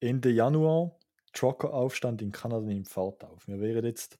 Ende 0.00 0.30
Januar 0.30 0.98
Trucker-Aufstand 1.32 2.22
in 2.22 2.32
Kanada 2.32 2.64
nimmt 2.64 2.88
Fahrt 2.88 3.22
auf. 3.24 3.46
Wir 3.46 3.60
werden 3.60 3.84
jetzt 3.84 4.18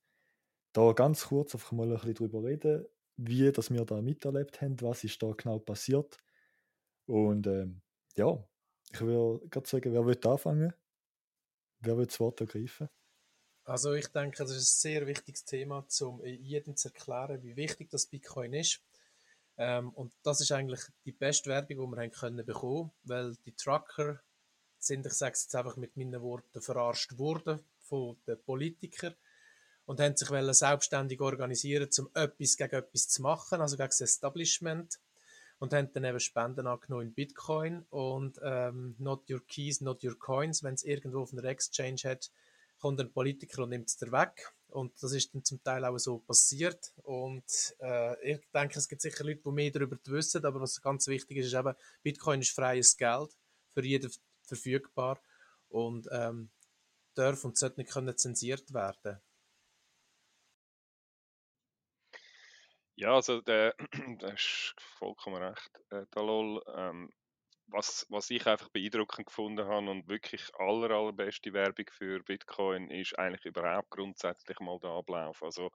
da 0.72 0.92
ganz 0.92 1.28
kurz 1.28 1.54
einfach 1.54 1.72
mal 1.72 1.86
ein 1.86 1.94
bisschen 1.94 2.14
drüber 2.14 2.44
reden, 2.44 2.84
wie 3.16 3.50
das 3.50 3.70
wir 3.70 3.84
da 3.86 4.02
miterlebt 4.02 4.60
haben, 4.60 4.78
was 4.82 5.04
ist 5.04 5.22
da 5.22 5.32
genau 5.32 5.58
passiert. 5.58 6.18
Und 7.06 7.46
ähm, 7.46 7.80
ja, 8.16 8.44
ich 8.92 9.00
würde 9.00 9.48
gerade 9.48 9.66
sagen, 9.66 9.92
wer 9.94 10.04
will 10.04 10.18
anfangen? 10.24 10.74
Wer 11.80 11.96
will 11.96 12.06
das 12.06 12.20
Wort 12.20 12.40
ergreifen? 12.40 12.88
Also 13.66 13.94
ich 13.94 14.06
denke, 14.06 14.38
das 14.38 14.52
ist 14.52 14.58
ein 14.58 14.92
sehr 14.92 15.06
wichtiges 15.08 15.44
Thema, 15.44 15.84
um 16.00 16.24
jedem 16.24 16.76
zu 16.76 16.88
erklären, 16.88 17.42
wie 17.42 17.56
wichtig 17.56 17.90
das 17.90 18.06
Bitcoin 18.06 18.54
ist. 18.54 18.80
Ähm, 19.58 19.90
und 19.90 20.12
das 20.22 20.40
ist 20.40 20.52
eigentlich 20.52 20.80
die 21.04 21.10
beste 21.10 21.50
Werbung, 21.50 21.90
die 21.90 21.96
wir 21.96 22.02
haben 22.02 22.12
können 22.12 22.46
bekommen, 22.46 22.92
weil 23.02 23.34
die 23.44 23.56
Trucker 23.56 24.20
sind, 24.78 25.04
ich 25.04 25.14
sage 25.14 25.32
es 25.32 25.44
jetzt 25.44 25.56
einfach 25.56 25.76
mit 25.76 25.96
meinen 25.96 26.22
Worten, 26.22 26.62
verarscht 26.62 27.18
worden 27.18 27.58
von 27.80 28.16
den 28.28 28.40
Politikern 28.40 29.16
und 29.84 29.98
haben 29.98 30.16
sich 30.16 30.28
selbstständig 30.28 31.20
organisieren, 31.20 31.88
um 31.98 32.08
etwas 32.14 32.56
gegen 32.56 32.76
etwas 32.76 33.08
zu 33.08 33.22
machen, 33.22 33.60
also 33.60 33.76
gegen 33.76 33.88
das 33.88 34.00
Establishment 34.00 35.00
und 35.58 35.72
haben 35.72 35.92
dann 35.92 36.04
eben 36.04 36.20
Spenden 36.20 36.68
angenommen 36.68 37.08
in 37.08 37.14
Bitcoin 37.14 37.84
und 37.90 38.38
ähm, 38.44 38.94
not 39.00 39.28
your 39.28 39.44
keys, 39.44 39.80
not 39.80 40.04
your 40.04 40.16
coins, 40.16 40.62
wenn 40.62 40.74
es 40.74 40.84
irgendwo 40.84 41.22
auf 41.22 41.32
einer 41.32 41.44
Exchange 41.44 42.02
hat, 42.04 42.30
kommt 42.78 43.00
ein 43.00 43.12
Politiker 43.12 43.62
und 43.62 43.70
nimmt 43.70 43.88
es 43.88 43.96
dir 43.96 44.12
weg 44.12 44.52
und 44.68 44.92
das 45.02 45.12
ist 45.12 45.34
dann 45.34 45.44
zum 45.44 45.62
Teil 45.62 45.84
auch 45.84 45.98
so 45.98 46.18
passiert 46.18 46.92
und 47.02 47.44
äh, 47.80 48.32
ich 48.32 48.40
denke, 48.52 48.78
es 48.78 48.88
gibt 48.88 49.02
sicher 49.02 49.24
Leute, 49.24 49.42
die 49.44 49.50
mehr 49.50 49.70
darüber 49.70 49.96
wissen, 50.06 50.44
aber 50.44 50.60
was 50.60 50.80
ganz 50.80 51.06
wichtig 51.08 51.38
ist, 51.38 51.46
ist 51.46 51.54
eben, 51.54 51.74
Bitcoin 52.02 52.40
ist 52.40 52.54
freies 52.54 52.96
Geld, 52.96 53.36
für 53.72 53.84
jeden 53.84 54.10
verfügbar 54.42 55.20
und 55.68 56.08
ähm, 56.12 56.50
darf 57.14 57.44
und 57.44 57.56
sollte 57.56 57.80
nicht 57.80 57.92
können 57.92 58.16
zensiert 58.16 58.72
werden. 58.72 59.20
Ja, 62.98 63.14
also 63.14 63.42
der, 63.42 63.74
der 64.22 64.34
ist 64.34 64.74
vollkommen 64.98 65.42
recht, 65.42 65.70
äh, 65.90 66.06
Dalol. 66.10 66.62
Ähm, 66.74 67.12
was, 67.68 68.06
was 68.10 68.30
ich 68.30 68.46
einfach 68.46 68.68
beeindruckend 68.68 69.26
gefunden 69.26 69.66
habe 69.66 69.90
und 69.90 70.08
wirklich 70.08 70.54
aller, 70.54 70.90
allerbeste 70.90 71.52
Werbung 71.52 71.86
für 71.90 72.22
Bitcoin 72.22 72.90
ist 72.90 73.18
eigentlich 73.18 73.44
überhaupt 73.44 73.90
grundsätzlich 73.90 74.58
mal 74.60 74.78
der 74.80 74.90
Ablauf. 74.90 75.42
Also 75.42 75.70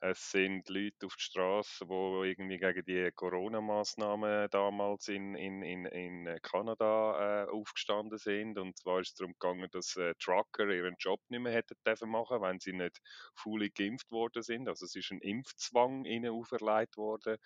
es 0.00 0.30
sind 0.30 0.68
Leute 0.68 1.06
auf 1.06 1.14
der 1.16 1.22
Straße, 1.22 1.86
die 1.86 2.28
irgendwie 2.28 2.58
gegen 2.58 2.84
die 2.84 3.10
Corona-Maßnahmen 3.14 4.48
damals 4.50 5.08
in, 5.08 5.34
in, 5.34 5.62
in, 5.62 5.86
in 5.86 6.38
Kanada 6.42 7.44
äh, 7.44 7.50
aufgestanden 7.50 8.18
sind. 8.18 8.58
Und 8.58 8.76
zwar 8.78 9.00
ist 9.00 9.10
es 9.10 9.14
darum 9.14 9.32
gegangen, 9.32 9.68
dass 9.72 9.96
äh, 9.96 10.14
Trucker 10.18 10.68
ihren 10.68 10.96
Job 10.98 11.20
nicht 11.28 11.40
mehr 11.40 11.52
hätten 11.52 11.76
dürfen 11.86 12.10
machen, 12.10 12.42
wenn 12.42 12.60
sie 12.60 12.72
nicht 12.72 13.00
fully 13.34 13.70
geimpft 13.70 14.10
worden 14.10 14.42
sind. 14.42 14.68
Also 14.68 14.84
es 14.84 14.94
ist 14.94 15.10
ein 15.10 15.20
Impfzwang 15.20 16.04
ihnen 16.04 16.30
auferlegt 16.30 16.96
worden. 16.96 17.36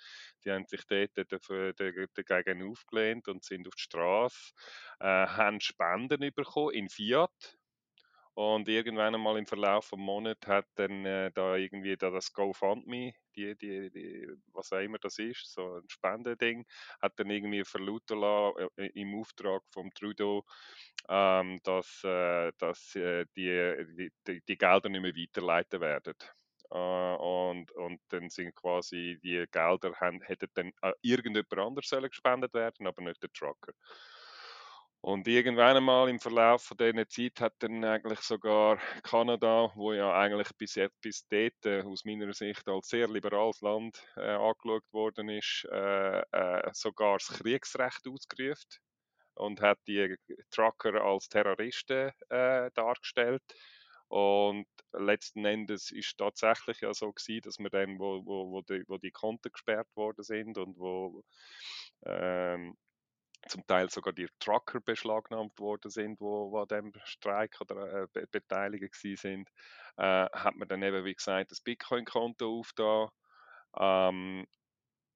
Die 0.45 0.51
haben 0.51 0.67
sich 0.67 0.85
dort 0.87 1.11
dagegen 1.17 2.69
aufgelehnt 2.69 3.29
und 3.29 3.45
sind 3.45 3.69
auf 3.69 3.75
Straße, 3.81 4.53
äh, 5.01 5.05
haben 5.05 5.61
Spenden 5.61 6.33
bekommen 6.35 6.75
in 6.75 6.89
Fiat 6.89 7.59
und 8.35 8.69
irgendwann 8.69 9.15
einmal 9.15 9.37
im 9.39 9.47
Verlauf 9.47 9.87
vom 9.87 10.01
Monat 10.01 10.47
hat 10.47 10.67
dann 10.77 11.05
äh, 11.05 11.31
da 11.33 11.57
irgendwie 11.57 11.97
da 11.97 12.11
das 12.11 12.33
GoFundMe, 12.33 13.13
die, 13.37 13.57
die, 13.57 13.91
die, 13.91 14.29
was 14.53 14.73
auch 14.73 14.79
immer 14.79 14.99
das 14.99 15.19
ist, 15.19 15.53
so 15.53 15.77
ein 15.77 15.89
Spendending, 15.89 16.65
hat 17.03 17.19
dann 17.19 17.29
irgendwie 17.29 17.65
verlauten 17.65 18.21
lassen 18.21 18.69
äh, 18.77 18.87
im 18.95 19.21
Auftrag 19.21 19.63
vom 19.71 19.93
Trudeau, 19.93 20.45
ähm, 21.09 21.61
dass, 21.65 22.03
äh, 22.05 22.53
dass 22.59 22.95
äh, 22.95 23.27
die, 23.37 24.11
die, 24.27 24.43
die 24.49 24.57
Gelder 24.57 24.89
nicht 24.89 25.03
mehr 25.03 25.15
weiterleiten 25.15 25.81
werden. 25.81 26.15
Uh, 26.73 27.17
und, 27.51 27.73
und 27.73 28.01
dann 28.11 28.31
sind 28.31 28.55
quasi 28.55 29.19
die 29.25 29.45
Gelder 29.51 29.93
haben, 29.97 30.21
hätten 30.23 30.49
dann 30.55 30.73
uh, 30.85 30.93
irgendjemand 31.03 31.59
anders 31.59 31.91
gespendet 31.91 32.55
werden, 32.55 32.87
aber 32.87 33.03
nicht 33.03 33.21
der 33.21 33.33
Trucker. 33.33 33.73
Und 35.03 35.27
irgendwann 35.27 35.79
einmal 35.79 36.11
im 36.11 36.21
Verlauf 36.21 36.73
dieser 36.79 37.09
Zeit 37.09 37.41
hat 37.41 37.55
dann 37.61 37.83
eigentlich 37.85 38.21
sogar 38.21 38.79
Kanada, 39.03 39.73
wo 39.75 39.95
ja 39.95 40.13
eigentlich 40.13 40.49
bis, 40.59 40.79
bis 41.01 41.27
dort 41.27 41.65
äh, 41.65 41.83
aus 41.83 42.05
meiner 42.05 42.33
Sicht 42.35 42.69
als 42.69 42.89
sehr 42.89 43.09
liberales 43.09 43.63
Land 43.63 44.07
äh, 44.17 44.33
angeschaut 44.33 44.85
worden 44.93 45.31
ist, 45.31 45.67
äh, 45.73 46.21
äh, 46.21 46.71
sogar 46.75 47.17
das 47.17 47.29
Kriegsrecht 47.29 48.07
ausgerufen 48.07 48.69
und 49.37 49.63
hat 49.63 49.79
die 49.87 50.15
Trucker 50.51 51.03
als 51.03 51.31
Terroristen 51.31 52.13
äh, 52.29 52.71
dargestellt. 52.75 53.43
Und 54.11 54.67
letzten 54.93 55.45
Endes 55.45 55.93
ist 55.93 56.19
tatsächlich 56.19 56.81
ja 56.81 56.93
so 56.93 57.13
gewesen, 57.13 57.43
dass 57.43 57.61
wir 57.61 57.71
dann, 57.71 58.01
wo, 58.01 58.27
wo, 58.27 58.51
wo, 58.51 58.61
die, 58.61 58.83
wo 58.89 58.99
die 58.99 59.13
Konten 59.13 59.53
gesperrt 59.53 59.87
worden 59.95 60.25
sind 60.25 60.59
und 60.59 60.77
wo 60.79 61.23
ähm, 62.05 62.77
zum 63.49 63.65
Teil 63.69 63.89
sogar 63.89 64.13
die 64.13 64.27
Trucker 64.41 64.81
beschlagnahmt 64.81 65.57
worden 65.61 65.93
sind, 65.93 66.21
wo, 66.21 66.51
wo 66.51 66.59
an 66.59 66.67
dem 66.67 66.93
Streik 67.05 67.57
oder 67.61 68.09
äh, 68.15 68.27
beteiligt 68.33 68.97
sind, 68.97 69.49
äh, 69.97 70.27
hat 70.33 70.57
man 70.57 70.67
dann 70.67 70.83
eben, 70.83 71.05
wie 71.05 71.15
gesagt, 71.15 71.53
das 71.53 71.61
Bitcoin-Konto 71.61 72.59
aufgetan, 72.59 73.11
ähm, 73.79 74.45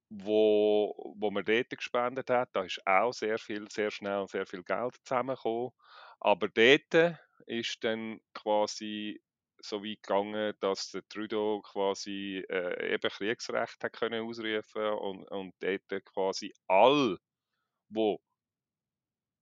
wo, 0.09 1.15
wo 1.19 1.31
man 1.33 1.45
dort 1.45 1.71
gespendet 1.71 2.31
hat. 2.31 2.51
Da 2.53 2.63
ist 2.63 2.81
auch 2.87 3.13
sehr 3.13 3.39
viel, 3.39 3.69
sehr 3.73 3.91
schnell 3.91 4.29
sehr 4.29 4.47
viel 4.47 4.63
Geld 4.63 4.95
zusammengekommen. 5.03 5.73
Aber 6.21 6.47
dort 6.49 7.19
ist 7.47 7.83
dann 7.83 8.21
quasi 8.35 9.21
so 9.59 9.83
weit 9.83 10.03
gegangen, 10.03 10.55
dass 10.61 10.91
der 10.91 11.07
Trudeau 11.09 11.63
quasi 11.63 12.45
äh, 12.51 12.95
eben 12.95 13.11
Kriegsrecht 13.11 13.83
hat 13.83 13.93
können 13.93 14.29
ausrufen 14.29 14.93
und, 14.93 15.25
und 15.31 15.55
dort 15.61 16.05
quasi 16.05 16.53
all 16.67 17.19
wo 17.89 18.21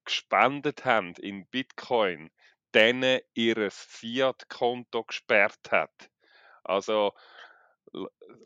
gespendet 0.05 0.85
haben 0.85 1.15
in 1.15 1.47
Bitcoin, 1.47 2.31
denen 2.75 3.21
ihr 3.35 3.71
Fiat-Konto 3.71 5.05
gesperrt 5.05 5.71
hat. 5.71 6.11
Also 6.65 7.13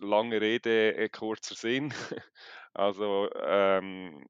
lange 0.01 0.41
Rede, 0.41 0.95
äh, 0.97 1.09
kurzer 1.09 1.55
Sinn. 1.55 1.93
Also 2.76 3.30
ähm, 3.35 4.26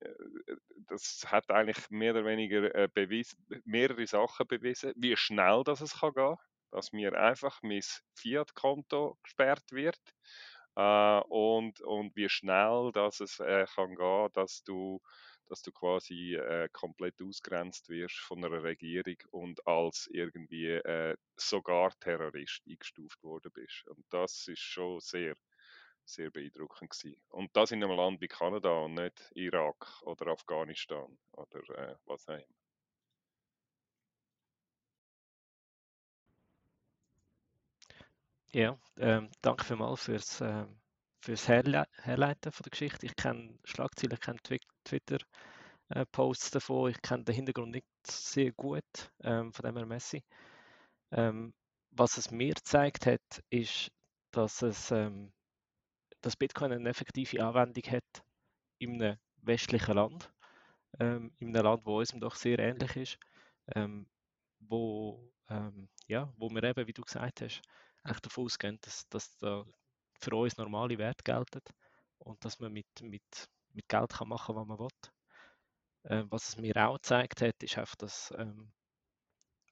das 0.89 1.25
hat 1.27 1.51
eigentlich 1.51 1.91
mehr 1.91 2.13
oder 2.13 2.25
weniger 2.25 2.75
äh, 2.75 2.89
bewies, 2.93 3.37
mehrere 3.65 4.07
Sachen 4.07 4.47
bewiesen, 4.47 4.93
wie 4.97 5.17
schnell 5.17 5.63
das 5.65 5.81
es 5.81 5.99
kann 6.01 6.13
gehen, 6.15 6.37
dass 6.71 6.93
mir 6.93 7.19
einfach 7.19 7.61
mein 7.63 7.83
Fiat-Konto 8.15 9.19
gesperrt 9.25 9.73
wird 9.73 10.01
äh, 10.77 11.21
und, 11.29 11.81
und 11.81 12.15
wie 12.17 12.29
schnell 12.29 12.91
dass 12.95 13.21
es 13.21 13.41
äh, 13.41 13.67
kann 13.75 13.95
gehen, 13.97 14.29
dass 14.35 14.63
du 14.65 15.01
dass 15.49 15.63
du 15.63 15.71
quasi 15.71 16.35
äh, 16.35 16.69
komplett 16.73 17.23
ausgrenzt 17.23 17.89
wirst 17.89 18.17
von 18.19 18.45
einer 18.45 18.65
Regierung 18.65 19.17
und 19.31 19.65
als 19.67 20.09
irgendwie 20.13 20.67
äh, 20.71 21.17
sogar 21.37 21.93
Terrorist 22.01 22.63
eingestuft 22.69 23.23
worden 23.23 23.53
bist. 23.55 23.87
Und 23.87 24.05
das 24.11 24.49
ist 24.49 24.59
schon 24.59 24.99
sehr, 24.99 25.37
sehr 26.07 26.31
beeindruckend 26.31 26.91
gewesen. 26.91 27.21
Und 27.31 27.55
das 27.57 27.73
in 27.73 27.83
einem 27.83 27.97
Land 27.97 28.21
wie 28.21 28.29
Kanada 28.29 28.71
und 28.71 28.95
nicht 28.95 29.31
Irak 29.35 30.03
oder 30.03 30.29
Afghanistan 30.29 31.19
oder 31.33 31.59
äh, 31.79 31.97
was 32.07 32.29
auch 32.29 32.35
immer. 32.35 32.45
Ja, 38.53 38.79
ähm, 38.99 39.29
danke 39.43 39.65
vielmals 39.65 40.05
fürs, 40.05 40.41
ähm, 40.41 40.81
fürs 41.21 41.47
Herle 41.49 41.87
Herleiten 42.03 42.53
von 42.53 42.63
der 42.63 42.71
Geschichte. 42.71 43.05
Ich 43.05 43.15
kenne 43.17 43.59
Schlagzeilen, 43.65 44.15
ich 44.15 44.21
kenne 44.21 44.39
Twitter, 44.85 45.19
äh, 45.91 46.07
Posts 46.07 46.53
davon. 46.53 46.91
Ich 46.91 47.03
kenne 47.03 47.25
den 47.25 47.35
Hintergrund 47.35 47.73
nicht 47.73 47.87
sehr 48.07 48.53
gut 48.53 49.13
ähm, 49.23 49.53
von 49.53 49.75
dem 49.75 49.89
Messi. 49.89 50.25
Ähm, 51.13 51.53
was 51.91 52.19
es 52.19 52.31
mir 52.31 52.55
gezeigt 52.55 53.07
hat, 53.07 53.43
ist, 53.51 53.91
dass 54.31 54.63
es 54.63 54.91
ähm, 54.91 55.33
dass 56.21 56.37
Bitcoin 56.37 56.73
eine 56.73 56.89
effektive 56.89 57.45
Anwendung 57.45 57.85
hat 57.93 58.25
in 58.79 59.03
einem 59.03 59.19
westlichen 59.43 59.95
Land, 59.95 60.33
ähm, 61.01 61.33
in 61.39 61.49
einem 61.49 61.65
Land, 61.65 61.87
wo 61.87 61.99
uns 61.99 62.13
doch 62.13 62.35
sehr 62.35 62.59
ähnlich 62.59 62.97
ist, 62.97 63.19
ähm, 63.75 64.07
wo, 64.61 65.33
ähm, 65.49 65.89
ja, 66.09 66.33
wo 66.37 66.51
wir 66.51 66.63
eben, 66.63 66.87
wie 66.87 66.93
du 66.93 67.03
gesagt 67.03 67.43
hast, 67.43 67.63
echt 68.05 68.25
davon 68.25 68.45
ausgehen, 68.45 68.79
dass, 68.83 69.09
dass 69.09 69.37
da 69.39 69.65
für 70.19 70.37
uns 70.37 70.57
normale 70.57 70.99
Werte 70.99 71.23
gelten 71.25 71.63
und 72.19 72.45
dass 72.45 72.59
man 72.59 72.73
mit, 72.73 72.87
mit, 73.03 73.49
mit 73.73 73.89
Geld 73.89 74.11
kann 74.11 74.29
machen 74.29 74.55
kann, 74.55 74.69
was 74.69 74.69
man 74.69 74.79
will. 74.79 74.89
Äh, 76.05 76.25
was 76.31 76.49
es 76.49 76.57
mir 76.57 76.77
auch 76.77 76.97
gezeigt 76.97 77.43
hat, 77.43 77.63
ist 77.63 77.79
einfach, 77.79 77.97
dass 77.97 78.33
ähm, 78.39 78.73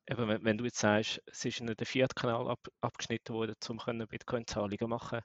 eben, 0.08 0.28
wenn, 0.28 0.44
wenn, 0.44 0.58
du 0.58 0.64
jetzt 0.64 0.78
sagst, 0.78 1.22
es 1.26 1.44
ist 1.44 1.60
in 1.60 1.66
den 1.66 1.86
Fiat-Kanal 1.86 2.48
ab, 2.48 2.68
abgeschnitten 2.80 3.34
worden, 3.34 3.54
um 3.68 4.08
Bitcoin-Zahlungen 4.08 4.88
machen, 4.90 5.20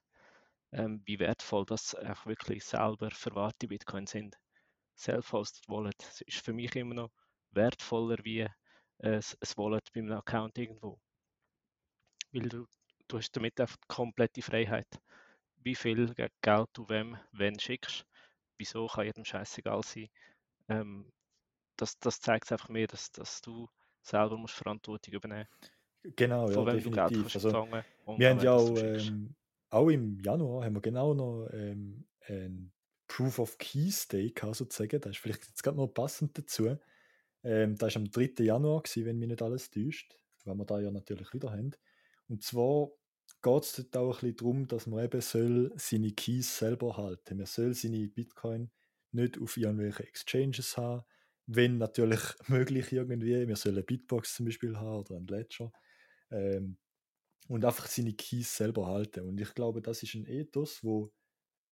ähm, 0.71 1.01
wie 1.05 1.19
wertvoll 1.19 1.65
das 1.65 1.95
auch 1.95 2.25
wirklich 2.25 2.63
selber 2.63 3.09
verwahrte 3.11 3.67
Bitcoin 3.67 4.07
sind. 4.07 4.35
Self-Hosted 4.97 5.67
Wallet 5.69 6.21
ist 6.25 6.43
für 6.43 6.53
mich 6.53 6.75
immer 6.75 6.95
noch 6.95 7.11
wertvoller 7.51 8.17
wie 8.23 8.43
ein, 8.43 8.53
ein 9.01 9.23
Wallet 9.55 9.89
bei 9.93 10.01
einem 10.01 10.11
Account 10.11 10.57
irgendwo. 10.57 10.99
Weil 12.31 12.49
du, 12.49 12.65
du 13.07 13.17
hast 13.17 13.31
damit 13.31 13.59
einfach 13.59 13.77
komplette 13.87 14.41
Freiheit. 14.41 14.87
Wie 15.61 15.75
viel 15.75 16.13
Geld 16.13 16.69
du 16.73 16.87
wem, 16.89 17.17
wenn 17.31 17.59
schickst, 17.59 18.05
wieso 18.57 18.87
kann 18.87 19.05
jedem 19.05 19.25
scheißegal 19.25 19.83
sein. 19.83 20.09
Ähm, 20.67 21.11
das, 21.77 21.97
das 21.99 22.19
zeigt 22.19 22.51
einfach 22.51 22.69
mehr, 22.69 22.87
dass, 22.87 23.11
dass 23.11 23.41
du 23.41 23.67
selber 24.01 24.37
musst 24.37 24.55
Verantwortung 24.55 25.13
übernehmen 25.13 25.47
Genau, 26.15 26.49
ja, 26.49 26.63
definitiv. 26.65 27.35
Also, 27.35 27.51
wir 27.51 28.29
haben 28.29 28.39
ja 28.39 28.53
auch, 28.53 28.77
ähm, 28.77 29.35
auch 29.69 29.89
im 29.89 30.19
Januar 30.19 30.65
haben 30.65 30.75
wir 30.75 30.81
genau 30.81 31.13
noch 31.13 31.49
ähm, 31.53 32.05
ein 32.27 32.71
Proof 33.07 33.39
of 33.39 33.57
Day 33.57 34.31
gehabt, 34.31 34.55
sozusagen. 34.55 35.01
Das 35.01 35.11
ist 35.11 35.17
vielleicht 35.17 35.47
jetzt 35.47 35.63
gerade 35.63 35.77
noch 35.77 35.87
passend 35.87 36.37
dazu. 36.37 36.77
Ähm, 37.43 37.75
das 37.75 37.95
war 37.95 38.01
am 38.01 38.11
3. 38.11 38.43
Januar, 38.43 38.83
gewesen, 38.83 39.05
wenn 39.05 39.19
mich 39.19 39.29
nicht 39.29 39.41
alles 39.41 39.69
täuscht, 39.69 40.15
weil 40.45 40.55
wir 40.55 40.65
da 40.65 40.79
ja 40.79 40.91
natürlich 40.91 41.33
wieder 41.33 41.51
haben. 41.51 41.71
Und 42.27 42.43
zwar 42.43 42.89
geht 43.41 43.63
es 43.63 43.73
dort 43.73 43.97
auch 43.97 44.07
ein 44.07 44.31
bisschen 44.31 44.35
darum, 44.37 44.67
dass 44.67 44.87
man 44.87 45.03
eben 45.03 45.21
soll 45.21 45.71
seine 45.75 46.11
Keys 46.11 46.57
selber 46.57 46.97
halten. 46.97 47.37
Man 47.37 47.45
soll 47.45 47.73
seine 47.73 48.07
Bitcoin 48.07 48.69
nicht 49.11 49.39
auf 49.39 49.57
irgendwelche 49.57 50.03
Exchanges 50.03 50.77
haben, 50.77 51.03
wenn 51.47 51.77
natürlich 51.77 52.19
möglich 52.47 52.91
irgendwie. 52.91 53.47
Wir 53.47 53.55
sollen 53.55 53.75
eine 53.75 53.83
Bitbox 53.83 54.35
zum 54.35 54.45
Beispiel 54.45 54.77
haben 54.77 54.99
oder 54.99 55.15
ein 55.15 55.27
Ledger. 55.27 55.71
Ähm, 56.31 56.77
und 57.47 57.65
einfach 57.65 57.87
seine 57.87 58.13
Keys 58.13 58.55
selber 58.55 58.87
halten. 58.87 59.27
Und 59.27 59.39
ich 59.39 59.53
glaube, 59.53 59.81
das 59.81 60.03
ist 60.03 60.15
ein 60.15 60.25
Ethos, 60.25 60.83
wo 60.83 61.11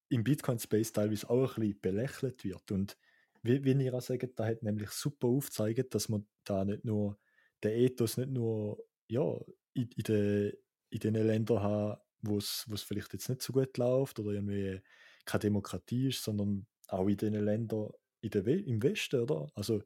im 0.09 0.23
Bitcoin-Space 0.23 0.93
teilweise 0.93 1.29
auch 1.29 1.57
ein 1.57 1.61
bisschen 1.61 1.81
belächelt 1.81 2.43
wird. 2.43 2.71
Und 2.71 2.97
wie, 3.43 3.63
wie 3.63 3.83
ihr 3.83 3.93
auch 3.93 4.01
sagt, 4.01 4.39
da 4.39 4.45
hat 4.45 4.63
nämlich 4.63 4.89
super 4.89 5.27
aufgezeigt, 5.27 5.93
dass 5.93 6.09
man 6.09 6.25
da 6.43 6.65
nicht 6.65 6.85
nur 6.85 7.17
den 7.63 7.71
Ethos 7.71 8.17
nicht 8.17 8.29
nur 8.29 8.83
ja, 9.07 9.37
in, 9.73 9.89
in, 9.95 10.03
de, 10.03 10.57
in 10.89 10.99
den 10.99 11.13
Ländern 11.13 11.61
haben, 11.61 12.01
wo 12.21 12.37
es 12.37 12.65
vielleicht 12.77 13.13
jetzt 13.13 13.29
nicht 13.29 13.41
so 13.41 13.53
gut 13.53 13.77
läuft 13.77 14.19
oder 14.19 14.31
irgendwie 14.31 14.81
keine 15.25 15.41
Demokratie 15.41 16.09
ist, 16.09 16.23
sondern 16.23 16.65
auch 16.87 17.07
in 17.07 17.17
den 17.17 17.33
Ländern 17.33 17.91
in 18.21 18.31
der 18.31 18.45
We 18.45 18.59
im 18.59 18.81
Westen, 18.81 19.21
oder? 19.21 19.47
Also 19.53 19.83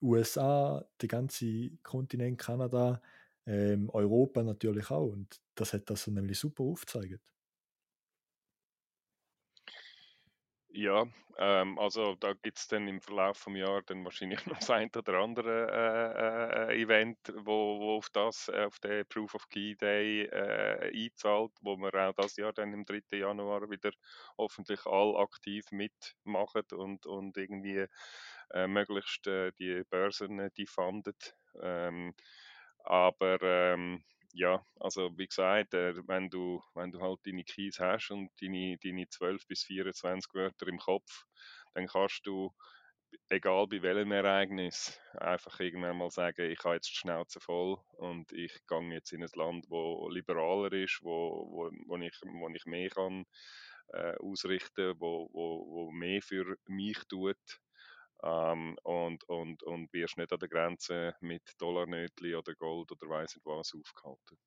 USA, 0.00 0.84
der 1.00 1.08
ganze 1.08 1.70
Kontinent 1.82 2.38
Kanada, 2.38 3.00
ähm, 3.46 3.90
Europa 3.90 4.42
natürlich 4.42 4.90
auch. 4.90 5.06
Und 5.12 5.40
das 5.54 5.72
hat 5.72 5.90
das 5.90 6.06
nämlich 6.06 6.38
super 6.38 6.64
aufgezeigt. 6.64 7.20
Ja, 10.76 11.04
ähm, 11.38 11.78
also 11.78 12.16
da 12.16 12.32
gibt 12.32 12.58
es 12.58 12.66
dann 12.66 12.88
im 12.88 13.00
Verlauf 13.00 13.38
vom 13.38 13.54
Jahr 13.54 13.82
dann 13.82 14.02
wahrscheinlich 14.04 14.44
noch 14.46 14.58
das 14.58 14.70
ein 14.70 14.90
oder 14.96 15.14
andere 15.20 15.70
äh, 15.70 16.72
äh, 16.74 16.82
Event, 16.82 17.18
wo, 17.44 17.78
wo 17.78 17.96
auf 17.98 18.10
das, 18.10 18.48
äh, 18.48 18.64
auf 18.64 18.80
den 18.80 19.06
Proof 19.06 19.36
of 19.36 19.48
Key 19.50 19.76
Day 19.76 20.22
äh, 20.24 20.90
einzahlt, 21.06 21.52
wo 21.60 21.76
wir 21.76 21.94
auch 21.94 22.12
das 22.14 22.36
Jahr 22.36 22.52
dann 22.52 22.72
im 22.72 22.84
3. 22.84 23.18
Januar 23.18 23.70
wieder 23.70 23.92
hoffentlich 24.36 24.84
all 24.84 25.16
aktiv 25.16 25.64
mitmachen 25.70 26.64
und, 26.72 27.06
und 27.06 27.36
irgendwie 27.36 27.86
äh, 28.52 28.66
möglichst 28.66 29.28
äh, 29.28 29.52
die 29.58 29.84
Börsen 29.88 30.50
die 30.56 30.66
fundet. 30.66 31.36
Ähm, 31.62 32.14
aber 32.84 33.38
ähm, 33.42 34.04
ja, 34.34 34.64
also 34.80 35.16
wie 35.16 35.26
gesagt, 35.26 35.74
äh, 35.74 35.94
wenn, 36.08 36.28
du, 36.30 36.62
wenn 36.74 36.90
du 36.92 37.00
halt 37.00 37.20
deine 37.24 37.44
Keys 37.44 37.78
hast 37.80 38.10
und 38.10 38.30
deine, 38.40 38.76
deine 38.82 39.08
12 39.08 39.46
bis 39.46 39.64
24 39.64 40.32
Wörter 40.34 40.66
im 40.68 40.78
Kopf, 40.78 41.24
dann 41.74 41.86
kannst 41.86 42.26
du, 42.26 42.52
egal 43.28 43.66
bei 43.68 43.82
welchem 43.82 44.12
Ereignis, 44.12 44.98
einfach 45.14 45.60
irgendwann 45.60 45.98
mal 45.98 46.10
sagen, 46.10 46.50
ich 46.50 46.62
habe 46.64 46.74
jetzt 46.76 46.88
die 46.90 46.96
Schnauze 46.96 47.40
voll 47.40 47.78
und 47.98 48.32
ich 48.32 48.52
gehe 48.68 48.92
jetzt 48.92 49.12
in 49.12 49.22
ein 49.22 49.30
Land, 49.34 49.66
wo 49.68 50.08
liberaler 50.08 50.72
ist, 50.72 51.00
wo, 51.02 51.46
wo, 51.50 51.70
wo, 51.86 51.96
ich, 51.98 52.14
wo 52.22 52.48
ich 52.48 52.66
mehr 52.66 52.90
kann 52.90 53.24
äh, 53.92 54.16
ausrichten, 54.18 54.94
wo, 54.98 55.28
wo, 55.32 55.66
wo 55.68 55.90
mehr 55.92 56.22
für 56.22 56.56
mich 56.66 56.98
tut 57.08 57.38
ähm, 58.24 58.76
und, 58.82 59.24
und, 59.28 59.62
und 59.62 59.92
wirst 59.92 60.16
nicht 60.16 60.32
an 60.32 60.38
der 60.38 60.48
Grenze 60.48 61.14
mit 61.20 61.42
Dollarnötli 61.58 62.34
oder 62.34 62.54
Gold 62.54 62.90
oder 62.92 63.08
weiß 63.08 63.36
nicht 63.36 63.46
was 63.46 63.74
aufgehalten. 63.74 64.38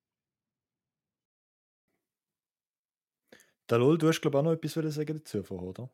Der 3.70 3.78
Lol, 3.78 3.98
du 3.98 4.08
hast 4.08 4.20
glaube 4.20 4.36
ich 4.36 4.40
auch 4.40 4.44
noch 4.44 4.52
etwas 4.52 4.94
sagen 4.94 5.18
dazu 5.18 5.42
vorher, 5.42 5.68
oder? 5.68 5.90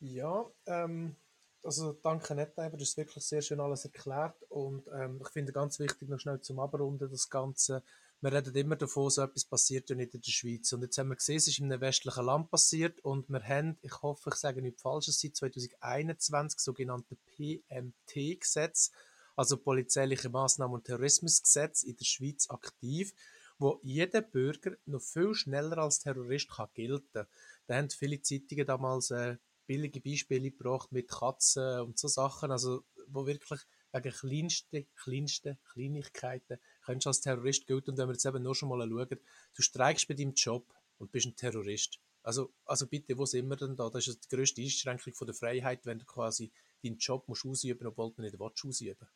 Ja, 0.00 0.50
ähm, 0.66 1.16
also 1.62 1.92
danke 1.92 2.34
Netteiber, 2.34 2.76
das 2.76 2.88
ist 2.88 2.96
wirklich 2.96 3.24
sehr 3.24 3.42
schön 3.42 3.60
alles 3.60 3.84
erklärt 3.84 4.42
und 4.48 4.88
ähm, 4.92 5.20
ich 5.22 5.28
finde 5.28 5.52
ganz 5.52 5.78
wichtig 5.78 6.08
noch 6.08 6.18
schnell 6.18 6.40
zum 6.40 6.58
Abrunden 6.58 7.10
das 7.10 7.28
Ganze 7.28 7.82
wir 8.22 8.32
reden 8.32 8.54
immer 8.54 8.76
davon, 8.76 9.10
so 9.10 9.22
etwas 9.22 9.44
passiert 9.44 9.90
ja 9.90 9.96
nicht 9.96 10.14
in 10.14 10.22
der 10.22 10.30
Schweiz. 10.30 10.72
Und 10.72 10.82
jetzt 10.82 10.96
haben 10.98 11.08
wir 11.08 11.16
gesehen, 11.16 11.36
es 11.36 11.48
ist 11.48 11.58
in 11.58 11.70
einem 11.70 11.80
westlichen 11.80 12.24
Land 12.24 12.50
passiert 12.50 13.00
und 13.04 13.28
wir 13.28 13.42
haben, 13.42 13.78
ich 13.82 14.02
hoffe, 14.02 14.30
ich 14.30 14.36
sage 14.36 14.62
nichts 14.62 14.82
Falsches, 14.82 15.20
seit 15.20 15.36
2021 15.36 16.58
sogenannte 16.60 17.16
PMT-Gesetz, 17.36 18.90
also 19.36 19.58
polizeiliche 19.58 20.30
Maßnahmen 20.30 20.74
und 20.74 20.84
Terrorismusgesetz 20.84 21.82
in 21.82 21.96
der 21.96 22.04
Schweiz 22.06 22.48
aktiv, 22.48 23.12
wo 23.58 23.80
jeder 23.82 24.22
Bürger 24.22 24.76
noch 24.86 25.02
viel 25.02 25.34
schneller 25.34 25.78
als 25.78 26.00
Terrorist 26.00 26.50
kann 26.50 26.68
gelten. 26.74 27.26
Da 27.66 27.74
haben 27.74 27.90
viele 27.90 28.20
Zeitungen 28.22 28.66
damals 28.66 29.10
äh, 29.10 29.36
billige 29.66 30.00
Beispiele 30.00 30.50
gebracht 30.50 30.90
mit 30.92 31.08
Katzen 31.08 31.80
und 31.80 31.98
so 31.98 32.08
Sachen, 32.08 32.50
also 32.50 32.84
wo 33.08 33.26
wirklich 33.26 33.60
wegen 33.92 34.12
kleinsten, 34.12 34.86
kleinsten 34.94 35.58
Kleinigkeiten 35.72 36.58
könntest 36.86 37.06
du 37.06 37.10
als 37.10 37.20
Terrorist 37.20 37.66
gelten. 37.66 37.90
Und 37.90 37.98
wenn 37.98 38.08
wir 38.08 38.14
jetzt 38.14 38.24
eben 38.24 38.42
nur 38.42 38.54
schon 38.54 38.68
mal 38.68 38.88
schauen, 38.88 39.18
du 39.54 39.62
streikst 39.62 40.08
bei 40.08 40.14
deinem 40.14 40.32
Job 40.34 40.72
und 40.98 41.12
bist 41.12 41.26
ein 41.26 41.36
Terrorist. 41.36 41.98
Also, 42.22 42.52
also 42.64 42.86
bitte, 42.86 43.16
wo 43.18 43.26
sind 43.26 43.48
wir 43.48 43.56
denn 43.56 43.76
da? 43.76 43.90
Das 43.90 44.08
ist 44.08 44.24
die 44.24 44.34
grösste 44.34 44.62
Einschränkung 44.62 45.14
von 45.14 45.26
der 45.26 45.34
Freiheit, 45.34 45.86
wenn 45.86 45.98
du 45.98 46.04
quasi 46.04 46.50
deinen 46.82 46.98
Job 46.98 47.28
musst 47.28 47.44
ausüben 47.44 47.86
obwohl 47.86 48.12
du 48.12 48.22
nicht 48.22 48.38
willst, 48.38 48.64
ausüben 48.64 49.08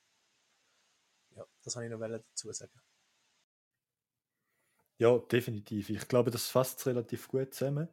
Ja, 1.37 1.44
das 1.62 1.76
habe 1.76 1.87
ich 1.87 1.90
noch 1.90 2.00
dazu 2.00 2.52
sagen. 2.52 2.80
Ja, 4.98 5.18
definitiv. 5.18 5.88
Ich 5.88 6.06
glaube, 6.09 6.30
das 6.30 6.48
fasst 6.48 6.80
es 6.80 6.87
relativ 6.87 7.26
gut 7.28 7.54
zusammen. 7.54 7.88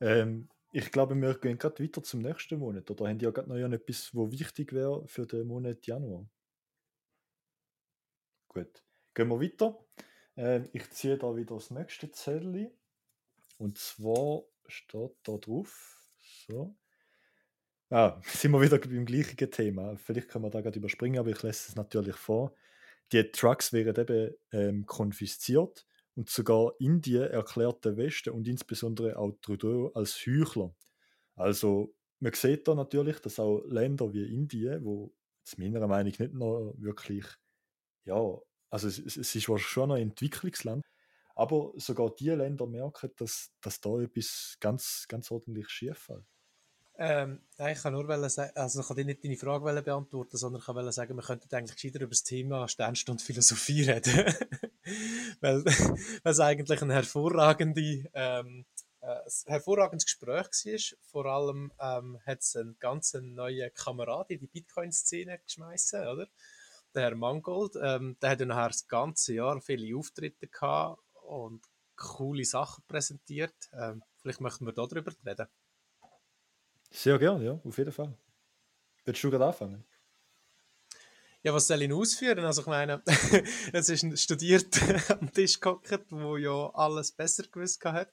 Ähm, 0.00 0.48
ich 0.72 0.90
glaube, 0.90 1.14
wir 1.14 1.34
gehen 1.38 1.58
gerade 1.58 1.82
weiter 1.82 2.02
zum 2.02 2.20
nächsten 2.20 2.58
Monat. 2.58 2.90
Oder 2.90 3.08
haben 3.08 3.18
die 3.18 3.26
ja 3.26 3.30
gerade 3.30 3.48
noch 3.48 3.56
etwas, 3.56 4.14
was 4.14 4.32
wichtig 4.32 4.72
wäre 4.72 5.06
für 5.06 5.26
den 5.26 5.46
Monat 5.46 5.86
Januar? 5.86 6.26
Gut. 8.48 8.82
Gehen 9.18 9.30
wir 9.30 9.40
weiter. 9.40 9.76
Ähm, 10.36 10.68
ich 10.72 10.88
ziehe 10.90 11.18
da 11.18 11.34
wieder 11.34 11.56
das 11.56 11.72
nächste 11.72 12.08
Zettel. 12.12 12.70
Und 13.56 13.76
zwar 13.76 14.44
steht 14.68 15.16
da 15.24 15.36
drauf. 15.38 16.08
So. 16.46 16.76
Ah, 17.90 18.20
sind 18.24 18.52
wir 18.52 18.60
wieder 18.60 18.78
beim 18.78 19.04
gleichen 19.04 19.50
Thema. 19.50 19.96
Vielleicht 19.96 20.28
können 20.28 20.44
wir 20.44 20.50
da 20.50 20.60
gerade 20.60 20.78
überspringen, 20.78 21.18
aber 21.18 21.30
ich 21.30 21.42
lese 21.42 21.70
es 21.70 21.74
natürlich 21.74 22.14
vor. 22.14 22.54
Die 23.10 23.24
Trucks 23.32 23.72
werden 23.72 23.96
eben 23.96 24.36
ähm, 24.52 24.86
konfisziert 24.86 25.84
und 26.14 26.30
sogar 26.30 26.74
Indien 26.78 27.28
erklärt 27.28 27.84
der 27.84 27.96
Westen 27.96 28.30
und 28.30 28.46
insbesondere 28.46 29.18
auch 29.18 29.32
Trudeau 29.42 29.90
als 29.96 30.14
Heuchler. 30.28 30.72
Also 31.34 31.92
man 32.20 32.34
sieht 32.34 32.68
da 32.68 32.76
natürlich, 32.76 33.18
dass 33.18 33.40
auch 33.40 33.64
Länder 33.66 34.12
wie 34.12 34.32
Indien, 34.32 34.84
wo 34.84 35.12
zu 35.42 35.60
meiner 35.60 35.88
Meinung 35.88 36.14
nicht 36.16 36.34
noch 36.34 36.72
wirklich 36.78 37.26
ja, 38.04 38.38
also 38.70 38.88
es, 38.88 38.98
es 38.98 39.34
ist 39.34 39.60
schon 39.60 39.92
ein 39.92 40.02
Entwicklungsland, 40.02 40.84
aber 41.34 41.72
sogar 41.76 42.10
die 42.10 42.30
Länder 42.30 42.66
merken, 42.66 43.10
dass, 43.16 43.50
dass 43.60 43.80
da 43.80 44.00
etwas 44.00 44.56
ganz, 44.60 45.06
ganz 45.08 45.30
ordentlich 45.30 45.68
schief 45.68 45.98
fällt. 45.98 46.26
Ähm, 47.00 47.42
ich 47.58 47.80
kann 47.80 47.92
nur 47.92 48.28
sagen, 48.28 48.50
also 48.56 48.80
ich 48.80 48.88
kann 48.88 49.06
nicht 49.06 49.24
deine 49.24 49.36
Frage 49.36 49.82
beantworten, 49.82 50.36
sondern 50.36 50.60
ich 50.60 50.66
kann 50.66 50.92
sagen, 50.92 51.14
wir 51.14 51.22
könnten 51.22 51.54
eigentlich 51.54 51.76
gescheiter 51.76 52.00
über 52.00 52.10
das 52.10 52.24
Thema 52.24 52.66
Sternstunde 52.66 53.22
Philosophie 53.22 53.82
reden. 53.82 54.34
weil, 55.40 55.62
es 56.24 56.40
eigentlich 56.40 56.82
ein 56.82 56.90
hervorragende, 56.90 58.04
ähm, 58.14 58.64
äh, 59.00 59.06
ein 59.06 59.30
hervorragendes 59.46 60.06
Gespräch 60.06 60.96
war. 60.96 60.98
Vor 61.02 61.26
allem 61.26 61.72
ähm, 61.80 62.18
hat 62.26 62.40
es 62.40 62.56
einen 62.56 62.76
ganz 62.80 63.14
neuen 63.14 63.72
Kamerad 63.74 64.30
in 64.30 64.40
die 64.40 64.48
Bitcoin-Szene 64.48 65.38
geschmeißen, 65.38 66.00
oder? 66.00 66.26
Der 66.94 67.02
Herr 67.02 67.14
Mangold, 67.14 67.76
ähm, 67.80 68.16
der 68.20 68.30
hat 68.30 68.40
ja 68.40 68.46
nachher 68.46 68.68
das 68.68 68.86
ganze 68.86 69.34
Jahr 69.34 69.60
viele 69.60 69.96
Auftritte 69.96 70.48
gehabt 70.48 71.02
und 71.26 71.64
coole 71.96 72.44
Sachen 72.44 72.84
präsentiert. 72.86 73.54
Ähm, 73.72 74.02
vielleicht 74.20 74.40
möchten 74.40 74.66
wir 74.66 74.72
darüber 74.72 75.12
reden. 75.26 75.46
Sehr 76.90 77.18
gerne, 77.18 77.44
ja, 77.44 77.60
auf 77.62 77.78
jeden 77.78 77.92
Fall. 77.92 78.16
Willst 79.04 79.22
du 79.22 79.30
gerade 79.30 79.46
anfangen? 79.46 79.84
Ja, 81.42 81.54
was 81.54 81.66
soll 81.68 81.82
ich 81.82 81.92
ausführen? 81.92 82.44
Also 82.44 82.62
ich 82.62 82.66
meine, 82.66 83.02
es 83.72 83.88
ist 83.88 84.02
ein 84.02 84.16
Studiert 84.16 84.78
am 85.10 85.32
Tisch 85.32 85.60
gehockt, 85.60 86.10
wo 86.10 86.36
ja 86.36 86.70
alles 86.74 87.12
besser 87.12 87.44
gewusst 87.44 87.84
hat 87.84 88.12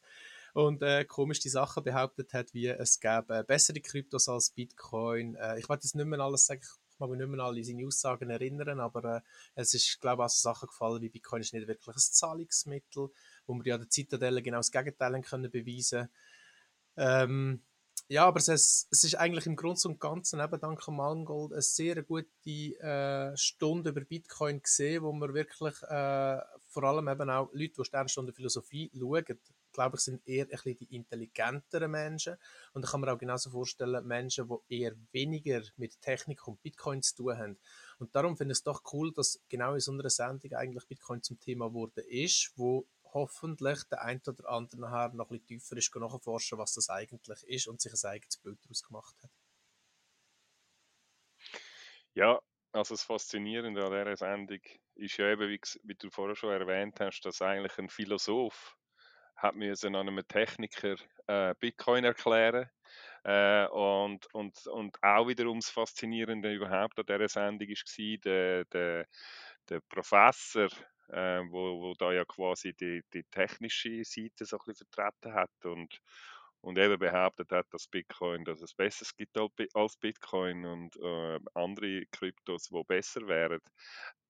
und 0.54 0.82
äh, 0.84 1.06
komische 1.06 1.50
Sachen 1.50 1.84
behauptet 1.84 2.34
hat, 2.34 2.54
wie 2.54 2.68
es 2.68 3.00
gäbe 3.00 3.44
bessere 3.44 3.82
Kryptos 3.82 4.30
als 4.30 4.52
Bitcoin. 4.52 5.36
Äh, 5.36 5.60
ich 5.60 5.68
werde 5.68 5.84
jetzt 5.84 5.96
nicht 5.96 6.06
mehr 6.06 6.20
alles 6.20 6.46
sagen, 6.46 6.62
ich 6.96 7.00
mag 7.00 7.10
mich 7.10 7.20
nicht 7.20 7.28
mehr 7.28 7.42
an 7.42 7.48
alle 7.48 7.64
seine 7.64 7.86
Aussagen 7.86 8.30
erinnern, 8.30 8.80
aber 8.80 9.18
äh, 9.18 9.22
es 9.56 9.74
ist, 9.74 10.00
glaube 10.00 10.24
ich, 10.24 10.26
auch 10.26 10.30
so 10.30 10.42
Sachen 10.42 10.68
gefallen, 10.68 11.02
wie 11.02 11.10
Bitcoin 11.10 11.42
ist 11.42 11.54
nicht 11.54 11.68
wirklich 11.68 11.96
ein 11.96 12.00
Zahlungsmittel, 12.00 13.10
wo 13.46 13.56
wir 13.56 13.66
ja 13.66 13.78
der 13.78 13.90
Zitadelle 13.90 14.42
genau 14.42 14.58
das 14.58 14.72
Gegenteil 14.72 15.22
können 15.22 15.52
beweisen. 15.52 16.08
Ähm, 16.96 17.62
ja, 18.08 18.26
aber 18.26 18.38
es 18.38 18.48
ist, 18.48 18.88
es 18.92 19.04
ist 19.04 19.16
eigentlich 19.16 19.46
im 19.46 19.58
Grunde 19.58 19.82
und 19.86 20.00
Ganzen 20.00 20.40
eben 20.40 20.60
dank 20.60 20.88
Mangold 20.88 21.52
eine 21.52 21.62
sehr 21.62 22.02
gute 22.04 22.30
äh, 22.46 23.36
Stunde 23.36 23.90
über 23.90 24.02
Bitcoin 24.02 24.62
gesehen, 24.62 25.04
wo 25.04 25.12
man 25.12 25.34
wirklich 25.34 25.76
äh, 25.84 26.40
vor 26.68 26.84
allem 26.84 27.10
eben 27.10 27.30
auch 27.30 27.50
Leute, 27.52 27.74
die 27.80 27.86
Sternstunde 27.86 28.32
Philosophie 28.32 28.90
schauen, 28.98 29.26
glaube 29.76 29.98
ich, 29.98 30.02
sind 30.02 30.26
eher 30.28 30.46
ein 30.46 30.50
bisschen 30.50 30.78
die 30.78 30.96
intelligenteren 30.96 31.92
Menschen. 31.92 32.38
Und 32.74 32.84
da 32.84 32.90
kann 32.90 33.02
man 33.02 33.10
auch 33.10 33.18
genauso 33.18 33.50
vorstellen, 33.50 34.06
Menschen, 34.08 34.50
die 34.70 34.82
eher 34.82 34.96
weniger 35.12 35.62
mit 35.76 36.02
Technik 36.02 36.48
und 36.48 36.62
Bitcoin 36.64 37.04
zu 37.04 37.16
tun 37.16 37.38
haben. 37.38 37.60
Und 38.00 38.16
darum 38.16 38.38
finde 38.38 38.54
ich 38.54 38.60
es 38.60 38.64
doch 38.64 38.82
cool, 38.94 39.14
dass 39.14 39.40
genau 39.50 39.74
in 39.74 39.80
so 39.80 39.92
einer 39.92 40.10
Sendung 40.10 40.54
eigentlich 40.54 40.88
Bitcoin 40.88 41.22
zum 41.22 41.40
Thema 41.40 41.74
wurde 41.74 42.02
ist, 42.02 42.54
wo 42.56 42.88
hoffentlich 43.14 43.84
der 43.86 44.02
ein 44.02 44.22
oder 44.26 44.50
andere 44.50 44.82
nachher 44.82 45.14
noch 45.14 45.26
ein 45.30 45.40
bisschen 45.40 45.46
tiefer 45.48 45.78
ist, 45.78 45.96
nachforschen, 45.96 46.58
was 46.58 46.74
das 46.74 46.90
eigentlich 46.90 47.44
ist 47.44 47.68
und 47.68 47.82
sich 47.82 47.94
ein 47.94 48.10
eigenes 48.10 48.38
Bild 48.38 48.60
daraus 48.64 48.84
gemacht 48.84 49.16
hat. 49.24 49.32
Ja, 52.14 52.40
also 52.72 52.94
das 52.94 53.04
Faszinierende 53.04 53.86
an 53.86 53.92
dieser 53.92 54.18
Sendung 54.18 54.60
ist 54.96 55.18
ja 55.18 55.32
eben, 55.32 55.50
wie, 55.50 55.60
wie, 55.84 55.96
du 55.96 56.10
vorher 56.10 56.36
schon 56.36 56.52
erwähnt 56.52 57.00
hast, 57.00 57.22
dass 57.22 57.42
eigentlich 57.42 57.78
ein 57.78 57.90
Philosoph 57.90 58.78
hat 59.36 59.56
müssen 59.56 59.96
an 59.96 60.08
einem 60.08 60.28
Techniker 60.28 60.96
äh, 61.28 61.54
Bitcoin 61.60 62.04
erklären 62.04 62.70
äh, 63.24 63.68
und, 63.68 64.26
und, 64.34 64.68
und 64.68 64.98
auch 65.04 65.28
wiederum 65.28 65.60
das 65.60 65.70
Faszinierende 65.70 66.54
überhaupt 66.54 67.00
an 67.00 67.06
dieser 67.06 67.30
Sendung 67.30 67.70
war, 67.70 68.18
der, 68.24 68.66
der, 68.66 69.06
der 69.70 69.80
Professor 69.90 70.70
äh, 71.10 71.42
wo, 71.50 71.82
wo 71.82 71.94
da 71.94 72.12
ja 72.12 72.26
quasi 72.26 72.74
die, 72.74 73.04
die 73.14 73.24
technische 73.26 74.04
Seite 74.04 74.46
so 74.46 74.58
ein 74.58 74.64
bisschen 74.66 74.88
vertreten 74.92 75.34
hat 75.34 75.66
und, 75.66 76.00
und 76.62 76.78
eben 76.78 76.98
behauptet 76.98 77.52
hat, 77.52 77.68
dass 77.72 77.88
Bitcoin, 77.88 78.44
dass 78.44 78.62
es 78.62 78.74
Besseres 78.74 79.16
gibt 79.16 79.38
als 79.74 79.98
Bitcoin 79.98 80.66
und 80.66 80.96
äh, 80.98 81.40
andere 81.54 82.06
Kryptos, 82.12 82.72
wo 82.72 82.84
besser 82.84 83.28
wären, 83.28 83.62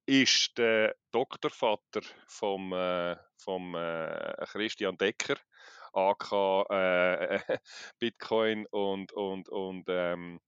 ist 0.06 0.58
der 0.58 0.96
Doktorvater 1.12 2.02
vom, 2.28 2.74
äh, 2.74 3.16
vom 3.38 3.76
äh, 3.76 4.46
Christian 4.46 4.98
Decker, 4.98 5.38
AK 5.94 6.70
äh, 6.70 7.40
Bitcoin 8.00 8.66
und, 8.68 9.12
und, 9.14 9.50
und, 9.50 9.86
ähm, 9.88 10.40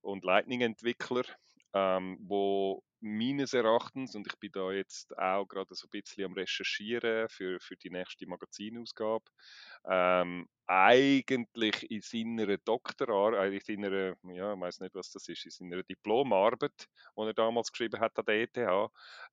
und 0.00 0.24
Lightning-Entwickler, 0.24 1.24
ähm, 1.74 2.18
wo 2.22 2.82
meines 3.00 3.52
Erachtens, 3.52 4.14
und 4.14 4.26
ich 4.26 4.38
bin 4.38 4.50
da 4.52 4.72
jetzt 4.72 5.16
auch 5.18 5.46
gerade 5.46 5.74
so 5.74 5.86
ein 5.86 5.90
bisschen 5.90 6.24
am 6.24 6.32
Recherchieren 6.32 7.28
für, 7.28 7.60
für 7.60 7.76
die 7.76 7.90
nächste 7.90 8.26
Magazinausgabe, 8.26 9.24
ähm, 9.86 10.48
eigentlich 10.66 11.90
in 11.90 12.00
seiner 12.00 12.56
Doktorarbeit, 12.58 13.52
äh, 13.52 13.72
in 13.74 13.82
seiner, 13.82 14.14
ja, 14.34 14.54
ich 14.54 14.60
weiß 14.60 14.80
nicht, 14.80 14.94
was 14.94 15.10
das 15.10 15.28
ist, 15.28 15.44
in 15.44 15.50
seiner 15.50 15.82
Diplomarbeit, 15.82 16.88
die 17.16 17.20
er 17.22 17.34
damals 17.34 17.70
geschrieben 17.72 18.00
hat 18.00 18.18
an 18.18 18.24
der 18.24 18.42
ETH, 18.42 18.56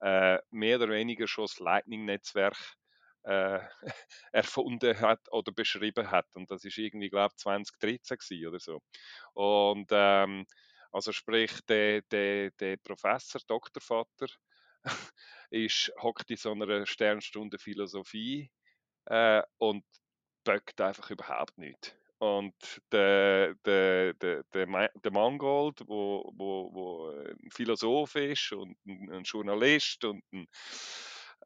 äh, 0.01 0.39
mehr 0.51 0.77
oder 0.77 0.89
weniger 0.89 1.27
schon 1.27 1.45
das 1.45 1.59
Lightning-Netzwerk 1.59 2.57
äh, 3.23 3.59
erfunden 4.31 4.99
hat 4.99 5.21
oder 5.31 5.51
beschrieben 5.51 6.09
hat. 6.11 6.27
Und 6.35 6.51
das 6.51 6.65
ist 6.65 6.77
irgendwie, 6.77 7.09
glaube 7.09 7.33
ich, 7.33 7.37
2013 7.37 8.47
oder 8.47 8.59
so. 8.59 8.81
Und 9.33 9.87
ähm, 9.91 10.45
also 10.91 11.11
sprich, 11.11 11.51
der, 11.67 12.01
der, 12.03 12.51
der 12.51 12.77
Professor, 12.77 13.41
Doktorvater, 13.47 14.27
ist, 15.51 15.91
hockt 16.01 16.29
in 16.31 16.37
so 16.37 16.51
einer 16.51 16.85
Sternstunde 16.85 17.57
Philosophie 17.59 18.51
äh, 19.05 19.41
und 19.57 19.85
böckt 20.43 20.81
einfach 20.81 21.09
überhaupt 21.09 21.57
nicht. 21.57 21.97
Und 22.19 22.53
der, 22.91 23.55
der, 23.65 24.13
der, 24.13 24.43
der, 24.53 24.89
der 24.93 25.11
Mangold, 25.11 25.81
wo, 25.87 26.31
wo, 26.35 26.71
wo 26.71 27.09
ein 27.09 27.49
Philosoph 27.49 28.15
ist 28.15 28.51
und 28.51 28.77
ein, 28.85 29.23
Journalist 29.23 30.05
und 30.05 30.23
ein 30.31 30.47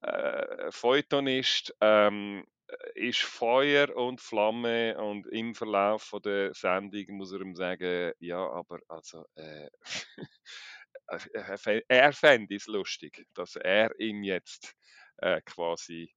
äh, 0.01 0.71
Feuilletonist, 0.71 1.73
ähm, 1.79 2.45
ist 2.95 3.21
Feuer 3.21 3.95
und 3.95 4.21
Flamme 4.21 4.97
und 4.97 5.27
im 5.27 5.55
Verlauf 5.55 6.03
von 6.03 6.21
der 6.21 6.53
Sendung 6.53 7.05
muss 7.17 7.31
er 7.31 7.41
ihm 7.41 7.55
sagen, 7.55 8.13
ja, 8.19 8.47
aber 8.49 8.79
also 8.88 9.25
äh, 9.35 9.69
er 11.88 12.13
fände 12.13 12.55
es 12.55 12.67
lustig, 12.67 13.25
dass 13.33 13.55
er 13.55 13.99
ihm 13.99 14.23
jetzt 14.23 14.75
äh, 15.17 15.41
quasi 15.41 16.13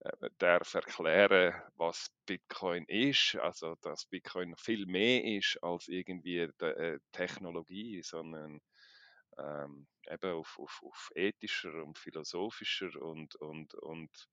äh, 0.00 0.30
darf 0.38 0.74
erklären, 0.74 1.54
was 1.76 2.10
Bitcoin 2.26 2.84
ist, 2.86 3.36
also 3.36 3.76
dass 3.82 4.06
Bitcoin 4.06 4.54
viel 4.56 4.86
mehr 4.86 5.24
ist 5.24 5.58
als 5.62 5.88
irgendwie 5.88 6.48
die, 6.60 6.64
äh, 6.64 6.98
Technologie, 7.12 8.02
sondern 8.02 8.60
ähm, 9.38 9.86
eben 10.08 10.32
auf, 10.32 10.58
auf, 10.58 10.82
auf 10.84 11.10
ethischer 11.14 11.82
und 11.84 11.98
philosophischer 11.98 12.94
und, 13.00 13.34
und, 13.36 13.74
und 13.74 14.28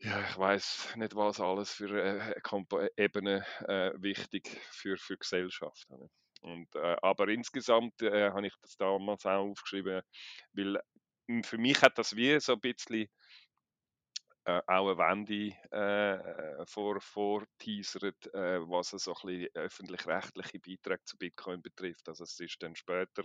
ja, 0.00 0.20
ich 0.20 0.36
weiß 0.38 0.96
nicht, 0.96 1.14
was 1.16 1.40
alles 1.40 1.72
für 1.72 1.90
äh, 2.02 2.90
Ebenen 2.96 3.42
äh, 3.66 3.92
wichtig 3.96 4.48
für 4.70 4.96
für 4.98 5.16
Gesellschaft. 5.16 5.86
Und, 6.42 6.74
äh, 6.76 6.96
aber 7.02 7.28
insgesamt 7.28 8.02
äh, 8.02 8.30
habe 8.30 8.46
ich 8.46 8.54
das 8.60 8.76
damals 8.76 9.24
auch 9.26 9.50
aufgeschrieben, 9.50 10.02
weil 10.52 10.80
hm, 11.28 11.42
für 11.44 11.58
mich 11.58 11.80
hat 11.82 11.96
das 11.98 12.14
wie 12.16 12.38
so 12.40 12.52
ein 12.54 12.60
bisschen 12.60 13.08
äh, 14.46 14.60
auch 14.66 14.88
eine 14.88 14.98
Wende 14.98 15.54
äh, 15.70 16.66
vor, 16.66 17.00
vorteasert, 17.00 18.26
äh, 18.34 18.60
was 18.68 18.90
so 18.90 19.14
ein 19.24 19.46
öffentlich-rechtliche 19.54 20.60
Beiträge 20.60 21.02
zu 21.04 21.16
Bitcoin 21.16 21.62
betrifft. 21.62 22.08
Also 22.08 22.24
es 22.24 22.38
ist 22.40 22.62
dann 22.62 22.76
später 22.76 23.24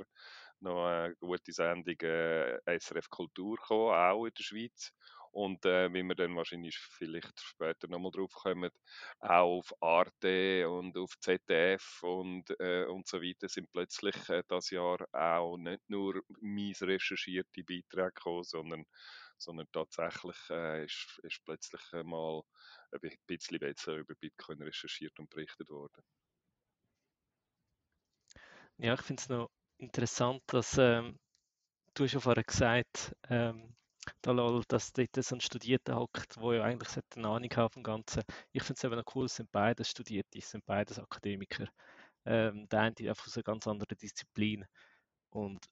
noch 0.62 0.86
eine 0.86 1.15
gute 1.17 1.51
Sendung 1.51 1.95
äh, 2.01 2.60
SRF 2.65 3.10
Kultur 3.10 3.58
gekommen, 3.58 3.93
auch 3.93 4.25
in 4.25 4.32
der 4.38 4.43
Schweiz. 4.43 4.93
Und 5.31 5.65
äh, 5.65 5.93
wie 5.93 6.03
wir 6.03 6.15
dann 6.15 6.35
wahrscheinlich 6.35 6.77
vielleicht 6.77 7.39
später 7.39 7.87
nochmal 7.87 8.11
drauf 8.11 8.33
kommen, 8.33 8.71
auch 9.19 9.59
auf 9.59 9.73
Arte 9.81 10.69
und 10.69 10.97
auf 10.97 11.17
ZDF 11.19 12.01
und, 12.03 12.49
äh, 12.59 12.85
und 12.85 13.07
so 13.07 13.21
weiter 13.21 13.47
sind 13.49 13.71
plötzlich 13.71 14.15
äh, 14.29 14.43
das 14.47 14.69
Jahr 14.71 15.05
auch 15.13 15.57
nicht 15.57 15.87
nur 15.89 16.21
mies 16.41 16.81
recherchierte 16.81 17.63
Beiträge 17.63 18.11
gekommen, 18.13 18.43
sondern, 18.43 18.85
sondern 19.37 19.67
tatsächlich 19.71 20.37
äh, 20.49 20.85
ist, 20.85 21.19
ist 21.23 21.43
plötzlich 21.45 21.81
mal 22.03 22.41
ein 22.91 23.17
bisschen 23.27 23.59
besser 23.59 23.95
über 23.95 24.15
Bitcoin 24.15 24.61
recherchiert 24.61 25.17
und 25.19 25.29
berichtet 25.29 25.69
worden. 25.69 26.03
Ja, 28.77 28.93
ich 28.93 29.01
finde 29.01 29.21
es 29.21 29.29
noch 29.29 29.49
interessant, 29.77 30.41
dass 30.47 30.77
ähm, 30.77 31.19
du 31.93 32.05
ja 32.05 32.19
vorher 32.19 32.43
gesagt, 32.43 33.13
ähm, 33.29 33.75
Dalal, 34.21 34.63
dass 34.67 34.93
dort 34.93 35.15
so 35.15 35.35
ein 35.35 35.41
Studierter 35.41 35.95
hockt, 35.95 36.35
der 36.37 36.53
ja 36.53 36.63
eigentlich 36.63 36.89
eine 37.15 37.27
Ahnung 37.27 37.49
haben 37.55 37.73
vom 37.73 37.83
Ganzen. 37.83 38.23
Ich 38.51 38.63
finde 38.63 38.77
es 38.77 38.83
eben 38.83 38.95
noch 38.95 39.15
cool, 39.15 39.25
es 39.25 39.35
sind 39.35 39.51
beides 39.51 39.89
Studierte, 39.89 40.37
es 40.37 40.49
sind 40.49 40.65
beides 40.65 40.99
Akademiker. 40.99 41.67
Ähm, 42.25 42.67
der 42.69 42.81
eine 42.81 42.95
einfach 43.09 43.27
aus 43.27 43.37
einer 43.37 43.43
ganz 43.43 43.67
anderen 43.67 43.97
Disziplin. 43.97 44.65
Und 45.31 45.65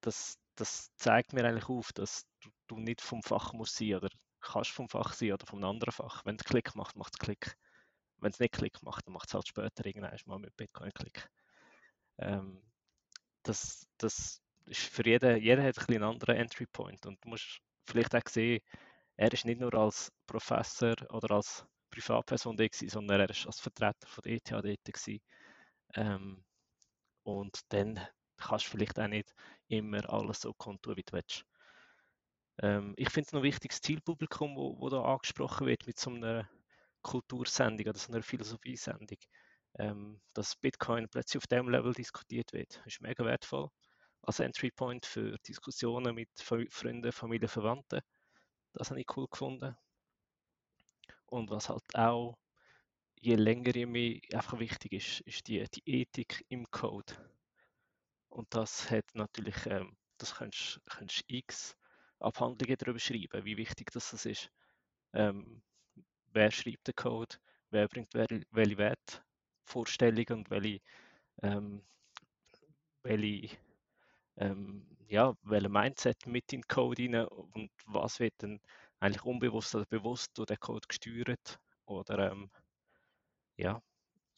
das, 0.00 0.38
das 0.56 0.90
zeigt 0.96 1.32
mir 1.32 1.44
eigentlich 1.44 1.68
auf, 1.68 1.92
dass 1.92 2.24
du, 2.40 2.50
du 2.68 2.76
nicht 2.78 3.00
vom 3.00 3.22
Fach 3.22 3.52
musst 3.52 3.76
sein 3.76 3.94
oder 3.94 4.10
kannst 4.40 4.70
vom 4.70 4.88
Fach 4.88 5.12
sein 5.12 5.32
oder 5.32 5.46
vom 5.46 5.62
anderen 5.64 5.92
Fach. 5.92 6.24
Wenn 6.24 6.36
es 6.36 6.44
Klick 6.44 6.74
macht, 6.74 6.96
macht 6.96 7.14
es 7.14 7.18
Klick. 7.18 7.56
Wenn 8.18 8.32
es 8.32 8.40
nicht 8.40 8.52
Klick 8.52 8.82
macht, 8.82 9.06
dann 9.06 9.14
macht 9.14 9.28
es 9.28 9.34
halt 9.34 9.48
später 9.48 9.86
irgendwann 9.86 10.16
mal 10.26 10.38
mit 10.38 10.56
Bitcoin 10.56 10.92
Klick. 10.92 11.28
Ähm, 12.18 12.62
das, 13.42 13.86
das 13.98 14.42
ist 14.70 14.82
für 14.82 15.04
jeden, 15.04 15.42
jeder 15.42 15.62
hat 15.64 15.78
ein 15.78 15.94
einen 15.94 16.04
anderen 16.04 16.36
Entry 16.36 16.66
Point 16.66 17.04
und 17.06 17.22
du 17.24 17.28
musst 17.28 17.60
vielleicht 17.86 18.14
auch 18.14 18.28
sehen, 18.28 18.62
er 19.16 19.32
ist 19.32 19.44
nicht 19.44 19.60
nur 19.60 19.74
als 19.74 20.12
Professor 20.26 20.94
oder 21.10 21.34
als 21.34 21.66
Privatperson 21.90 22.56
da 22.56 22.66
gewesen, 22.66 22.88
sondern 22.88 23.20
er 23.20 23.30
ist 23.30 23.46
als 23.46 23.60
Vertreter 23.60 24.06
von 24.06 24.22
der 24.22 24.32
ETH 24.34 24.50
dort 24.50 24.64
gewesen. 24.64 25.20
Ähm, 25.94 26.44
und 27.24 27.60
dann 27.70 28.00
kannst 28.36 28.66
du 28.66 28.70
vielleicht 28.70 28.98
auch 28.98 29.08
nicht 29.08 29.34
immer 29.68 30.08
alles 30.10 30.40
so 30.40 30.54
kontouren, 30.54 30.96
wie 30.96 31.02
du 31.02 31.12
willst. 31.14 31.44
Ähm, 32.62 32.94
ich 32.96 33.10
finde 33.10 33.26
es 33.26 33.32
noch 33.32 33.42
wichtig, 33.42 33.72
das 33.72 33.80
Zielpublikum, 33.80 34.56
wo, 34.56 34.80
wo 34.80 34.88
da 34.88 35.02
angesprochen 35.02 35.66
wird 35.66 35.86
mit 35.86 35.98
so 35.98 36.10
einer 36.10 36.48
Kultursendung 37.02 37.88
oder 37.88 37.98
so 37.98 38.12
einer 38.12 38.22
Philosophiesendung, 38.22 39.18
ähm, 39.78 40.20
dass 40.32 40.56
Bitcoin 40.56 41.08
plötzlich 41.08 41.38
auf 41.38 41.46
dem 41.48 41.68
Level 41.68 41.92
diskutiert 41.92 42.52
wird, 42.52 42.80
ist 42.86 43.00
mega 43.00 43.24
wertvoll 43.24 43.70
als 44.22 44.40
Entry 44.40 44.70
Point 44.70 45.06
für 45.06 45.36
Diskussionen 45.46 46.14
mit 46.14 46.30
Freunden, 46.38 47.12
Familie, 47.12 47.48
Verwandten. 47.48 48.00
Das 48.72 48.90
habe 48.90 49.00
ich 49.00 49.16
cool 49.16 49.26
gefunden. 49.28 49.76
Und 51.26 51.50
was 51.50 51.68
halt 51.68 51.84
auch 51.94 52.36
je 53.20 53.36
länger 53.36 53.74
je 53.74 53.86
mehr 53.86 54.20
einfach 54.32 54.58
wichtig 54.58 54.92
ist, 54.92 55.20
ist 55.20 55.46
die, 55.48 55.64
die 55.74 56.00
Ethik 56.00 56.44
im 56.48 56.70
Code. 56.70 57.14
Und 58.28 58.54
das 58.54 58.90
hat 58.90 59.04
natürlich, 59.14 59.66
ähm, 59.66 59.96
das 60.18 60.34
kannst 60.34 60.80
du 60.86 61.24
x 61.28 61.76
Abhandlungen 62.18 62.76
darüber 62.78 62.98
schreiben, 62.98 63.44
wie 63.44 63.56
wichtig 63.56 63.90
das, 63.92 64.10
das 64.10 64.26
ist. 64.26 64.50
Ähm, 65.12 65.62
wer 66.32 66.50
schreibt 66.50 66.86
den 66.88 66.94
Code, 66.94 67.36
wer 67.70 67.88
bringt 67.88 68.14
welche, 68.14 68.42
welche 68.50 68.78
Wertvorstellungen 68.78 70.40
und 70.40 70.50
welche, 70.50 70.80
ähm, 71.42 71.82
welche 73.02 73.56
ähm, 74.40 74.86
ja, 75.08 75.34
welches 75.42 75.70
Mindset 75.70 76.26
mit 76.26 76.52
in 76.52 76.62
den 76.62 76.68
Code 76.68 77.02
rein 77.02 77.26
und 77.26 77.70
was 77.86 78.20
wird 78.20 78.34
dann 78.38 78.60
eigentlich 78.98 79.24
unbewusst 79.24 79.74
oder 79.74 79.86
bewusst 79.86 80.30
durch 80.36 80.46
den 80.46 80.58
Code 80.58 80.86
gesteuert 80.88 81.58
oder 81.84 82.32
ähm, 82.32 82.50
ja, 83.56 83.82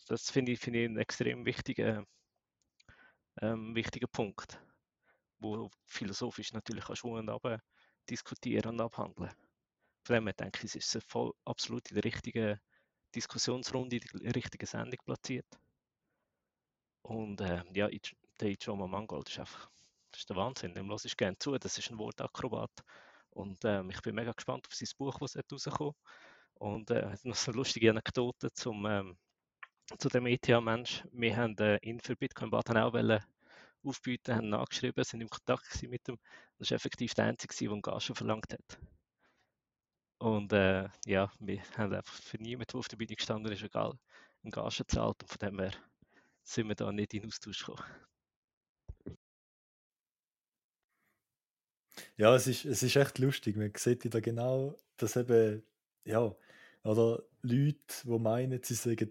das 0.08 0.30
finde 0.30 0.52
ich, 0.52 0.60
find 0.60 0.76
ich 0.76 0.86
einen 0.86 0.98
extrem 0.98 1.44
wichtigen, 1.46 2.06
ähm, 3.40 3.74
wichtigen 3.74 4.08
Punkt, 4.10 4.60
wo 5.38 5.70
philosophisch 5.86 6.52
natürlich 6.52 6.88
auch 6.88 6.96
schon 6.96 7.28
und 7.28 7.60
diskutieren 8.10 8.70
und 8.70 8.80
abhandeln. 8.80 9.30
Von 10.04 10.14
dem 10.14 10.26
her 10.26 10.34
denke 10.34 10.66
ich, 10.66 10.74
ist 10.74 10.96
es 10.96 11.04
voll, 11.04 11.32
absolut 11.44 11.88
in 11.90 11.94
der 11.94 12.04
richtigen 12.04 12.58
Diskussionsrunde, 13.14 13.96
in 13.96 14.24
der 14.24 14.34
richtigen 14.34 14.66
Sendung 14.66 14.98
platziert. 15.04 15.46
Und 17.02 17.40
äh, 17.40 17.62
ja, 17.74 17.88
der 18.40 18.48
Ichoma 18.48 18.86
Mangold 18.86 19.28
ist 19.28 19.38
einfach 19.38 19.70
das 20.12 20.20
ist 20.20 20.30
der 20.30 20.36
Wahnsinn. 20.36 20.74
Dem 20.74 20.88
lasse 20.88 21.08
ich 21.08 21.16
gerne 21.16 21.38
zu. 21.38 21.56
Das 21.58 21.78
ist 21.78 21.90
ein 21.90 21.98
Wortakrobat. 21.98 22.70
Und 23.30 23.64
ähm, 23.64 23.90
ich 23.90 24.00
bin 24.02 24.14
mega 24.14 24.32
gespannt 24.32 24.66
auf 24.66 24.74
sein 24.74 24.88
Buch, 24.98 25.18
das 25.18 25.36
rauskommt. 25.36 25.96
Und 26.54 26.90
äh, 26.90 27.16
noch 27.24 27.34
so 27.34 27.50
eine 27.50 27.56
lustige 27.56 27.90
Anekdote 27.90 28.52
zum, 28.52 28.86
ähm, 28.86 29.16
zu 29.98 30.08
dem 30.08 30.26
ETH-Mensch. 30.26 31.04
Wir 31.12 31.36
haben 31.36 31.56
äh, 31.58 31.78
ihn 31.82 32.00
für 32.00 32.14
Bitcoin 32.14 32.50
Baden 32.50 32.76
auch 32.76 32.94
aufbieten, 33.84 34.36
haben 34.36 34.48
nachgeschrieben, 34.50 35.02
sind 35.02 35.22
im 35.22 35.28
Kontakt 35.28 35.82
mit 35.88 36.08
ihm. 36.08 36.18
Das 36.58 36.70
war 36.70 36.76
effektiv 36.76 37.14
der 37.14 37.26
Einzige, 37.26 37.54
der 37.54 37.72
einen 37.72 37.82
Gage 37.82 38.14
verlangt 38.14 38.52
hat. 38.52 38.78
Und 40.18 40.52
äh, 40.52 40.88
ja, 41.04 41.32
wir 41.40 41.62
haben 41.76 41.94
einfach 41.94 42.14
für 42.14 42.36
niemanden, 42.36 42.70
der 42.70 42.78
auf 42.78 42.88
der 42.88 42.96
Bühne 42.96 43.16
gestanden 43.16 43.52
ist, 43.52 43.62
egal, 43.62 43.98
einen 44.44 44.52
Gage 44.52 44.84
gezahlt. 44.84 45.20
Und 45.22 45.28
von 45.28 45.38
dem 45.38 45.58
her 45.58 45.72
sind 46.44 46.68
wir 46.68 46.76
da 46.76 46.92
nicht 46.92 47.14
in 47.14 47.26
Austausch 47.26 47.64
gekommen. 47.64 48.11
Ja, 52.22 52.36
es 52.36 52.46
ist, 52.46 52.64
es 52.66 52.84
ist 52.84 52.94
echt 52.94 53.18
lustig. 53.18 53.56
Man 53.56 53.72
sieht 53.76 54.04
wieder 54.04 54.20
genau, 54.20 54.78
dass 54.96 55.16
eben, 55.16 55.60
ja, 56.04 56.32
oder 56.84 57.20
Leute, 57.42 57.78
die 58.04 58.18
meinen, 58.20 58.62
sie 58.62 58.74
sagen 58.74 59.10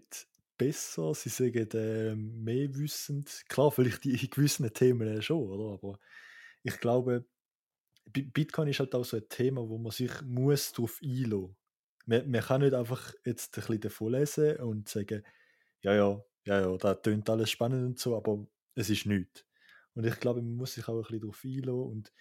besser, 0.56 1.12
sie 1.12 1.28
sagen 1.28 1.68
äh, 1.74 2.14
mehr 2.14 2.74
wissend. 2.74 3.44
Klar, 3.50 3.70
vielleicht 3.70 4.06
in 4.06 4.30
gewissen 4.30 4.72
Themen 4.72 5.20
schon, 5.20 5.46
oder? 5.46 5.74
Aber 5.74 5.98
ich 6.62 6.80
glaube, 6.80 7.26
Bitcoin 8.06 8.68
ist 8.68 8.80
halt 8.80 8.94
auch 8.94 9.04
so 9.04 9.18
ein 9.18 9.28
Thema, 9.28 9.68
wo 9.68 9.76
man 9.76 9.92
sich 9.92 10.22
muss 10.22 10.72
darauf 10.72 10.98
einlassen 11.04 11.54
man, 12.06 12.30
man 12.30 12.40
kann 12.40 12.62
nicht 12.62 12.72
einfach 12.72 13.12
jetzt 13.26 13.58
ein 13.58 13.60
bisschen 13.60 13.80
davon 13.82 14.12
lesen 14.12 14.56
und 14.56 14.88
sagen, 14.88 15.22
ja, 15.82 15.94
ja, 15.94 16.24
ja, 16.46 16.60
ja, 16.62 16.76
da 16.78 16.94
tönt 16.94 17.28
alles 17.28 17.50
spannend 17.50 17.84
und 17.84 17.98
so, 17.98 18.16
aber 18.16 18.46
es 18.74 18.88
ist 18.88 19.04
nichts. 19.04 19.44
Und 19.92 20.06
ich 20.06 20.18
glaube, 20.18 20.40
man 20.40 20.56
muss 20.56 20.72
sich 20.72 20.88
auch 20.88 20.96
ein 20.96 21.02
bisschen 21.02 21.20
darauf 21.20 21.44
einlassen 21.44 21.90
und 21.90 22.12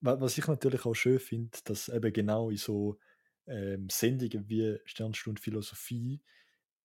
was 0.00 0.38
ich 0.38 0.46
natürlich 0.46 0.84
auch 0.86 0.94
schön 0.94 1.18
finde, 1.18 1.58
dass 1.64 1.88
eben 1.88 2.12
genau 2.12 2.50
in 2.50 2.56
so 2.56 2.98
ähm, 3.46 3.88
Sendungen 3.90 4.48
wie 4.48 4.78
Sternstunde 4.84 5.40
Philosophie 5.40 6.22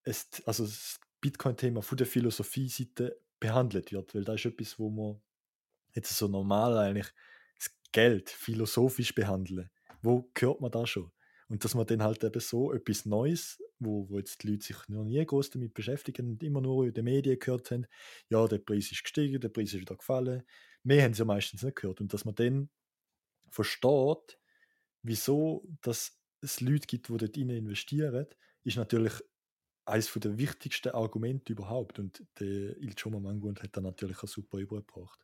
es, 0.04 0.28
also 0.46 0.66
das 0.66 1.00
Bitcoin-Thema 1.22 1.82
von 1.82 1.98
der 1.98 2.08
Philosophie-Seite 2.08 3.20
behandelt 3.40 3.92
wird, 3.92 4.14
weil 4.14 4.24
das 4.24 4.36
ist 4.36 4.46
etwas, 4.46 4.80
wo 4.80 4.90
man 4.90 5.22
jetzt 5.94 6.16
so 6.16 6.28
normal 6.28 6.78
eigentlich 6.78 7.12
das 7.58 7.72
Geld 7.92 8.30
philosophisch 8.30 9.16
behandeln. 9.16 9.70
Wo 10.02 10.30
hört 10.38 10.62
man 10.62 10.72
da 10.72 10.86
schon? 10.86 11.12
Und 11.48 11.64
dass 11.64 11.76
man 11.76 11.86
dann 11.86 12.02
halt 12.02 12.24
eben 12.24 12.40
so 12.40 12.74
etwas 12.74 13.06
Neues, 13.06 13.62
wo, 13.80 14.10
wo 14.10 14.18
jetzt 14.18 14.44
die 14.44 14.52
Leute 14.52 14.66
sich 14.66 14.78
noch 14.88 15.04
nie 15.04 15.24
groß 15.24 15.52
damit 15.52 15.74
beschäftigen 15.74 16.30
und 16.30 16.44
immer 16.44 16.62
nur 16.62 16.86
in 16.86 16.94
den 16.94 17.06
Medien 17.06 17.40
gehört 17.40 17.72
haben, 17.72 17.86
ja, 18.30 18.48
der 18.48 18.58
Preis 18.60 18.92
ist 18.92 19.04
gestiegen, 19.04 19.40
der 19.40 19.50
Preis 19.50 19.74
ist 19.74 19.82
wieder 19.82 19.96
gefallen. 19.96 20.44
Mehr 20.84 21.04
haben 21.04 21.14
sie 21.14 21.20
ja 21.20 21.26
meistens 21.26 21.64
nicht 21.64 21.76
gehört. 21.76 22.02
Und 22.02 22.14
dass 22.14 22.26
man 22.26 22.36
dann 22.36 22.70
versteht, 23.56 24.38
wieso 25.02 25.68
dass 25.82 26.20
es 26.42 26.62
Leute 26.62 26.88
gibt, 26.88 27.10
die 27.10 27.18
dort 27.18 27.38
investieren, 27.38 28.28
ist 28.64 28.78
natürlich 28.78 29.14
eines 29.86 30.12
der 30.12 30.38
wichtigsten 30.38 30.90
Argumente 30.90 31.54
überhaupt. 31.54 32.00
Und 32.00 32.24
der 32.40 32.78
Ilchoma 32.78 33.20
Mangun 33.20 33.56
hat 33.62 33.76
da 33.78 33.82
natürlich 33.82 34.22
auch 34.24 34.28
super 34.28 34.58
übergebracht. 34.58 35.20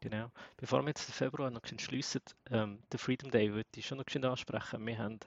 Genau. 0.00 0.30
Bevor 0.56 0.82
wir 0.82 0.88
jetzt 0.88 1.08
den 1.08 1.12
Februar 1.12 1.50
noch 1.50 1.62
schließen, 1.66 2.22
ähm, 2.50 2.82
den 2.92 2.98
Freedom 2.98 3.30
Day 3.30 3.52
würde 3.52 3.68
ich 3.76 3.86
schon 3.86 3.98
noch 3.98 4.30
ansprechen. 4.30 4.86
Wir 4.86 4.98
haben, 4.98 5.18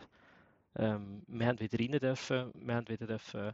ähm, 0.75 1.23
wir 1.27 1.47
haben 1.47 1.59
wieder 1.59 1.79
rein 1.79 1.99
dürfen, 1.99 2.51
wir 2.55 2.75
haben 2.75 2.87
wieder 2.87 3.07
dürfen, 3.07 3.53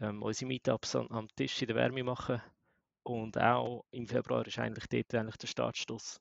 ähm, 0.00 0.22
unsere 0.22 0.46
Meetups 0.48 0.96
am, 0.96 1.08
am 1.08 1.28
Tisch 1.36 1.60
in 1.60 1.68
der 1.68 1.76
Wärme 1.76 2.04
machen. 2.04 2.40
Und 3.02 3.36
auch 3.36 3.84
im 3.90 4.06
Februar 4.06 4.46
ist 4.46 4.58
eigentlich 4.58 4.86
dort 4.86 5.14
eigentlich 5.14 5.36
der 5.36 5.48
Startstoß 5.48 6.20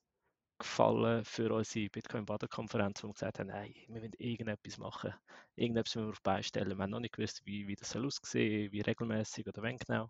gefallen 0.64 1.26
für 1.26 1.54
unsere 1.54 1.90
Bitcoin-Baden-Konferenz, 1.90 3.04
wo 3.04 3.10
wir 3.10 3.14
gesagt 3.14 3.40
haben, 3.40 3.48
nein, 3.48 3.74
wir 3.88 4.02
wollen 4.02 4.14
irgendetwas 4.18 4.78
machen. 4.78 5.14
Irgendetwas 5.56 5.96
müssen 5.96 6.08
wir 6.14 6.20
beistellen. 6.24 6.78
Wir 6.78 6.84
haben 6.84 6.90
noch 6.90 7.00
nicht 7.00 7.16
gewusst, 7.16 7.46
wie, 7.46 7.68
wie 7.68 7.76
das 7.76 7.92
soll 7.92 8.06
aussehen 8.06 8.72
wie 8.72 8.82
regelmäßig 8.82 9.48
oder 9.48 9.62
wann 9.62 9.78
genau. 9.78 10.10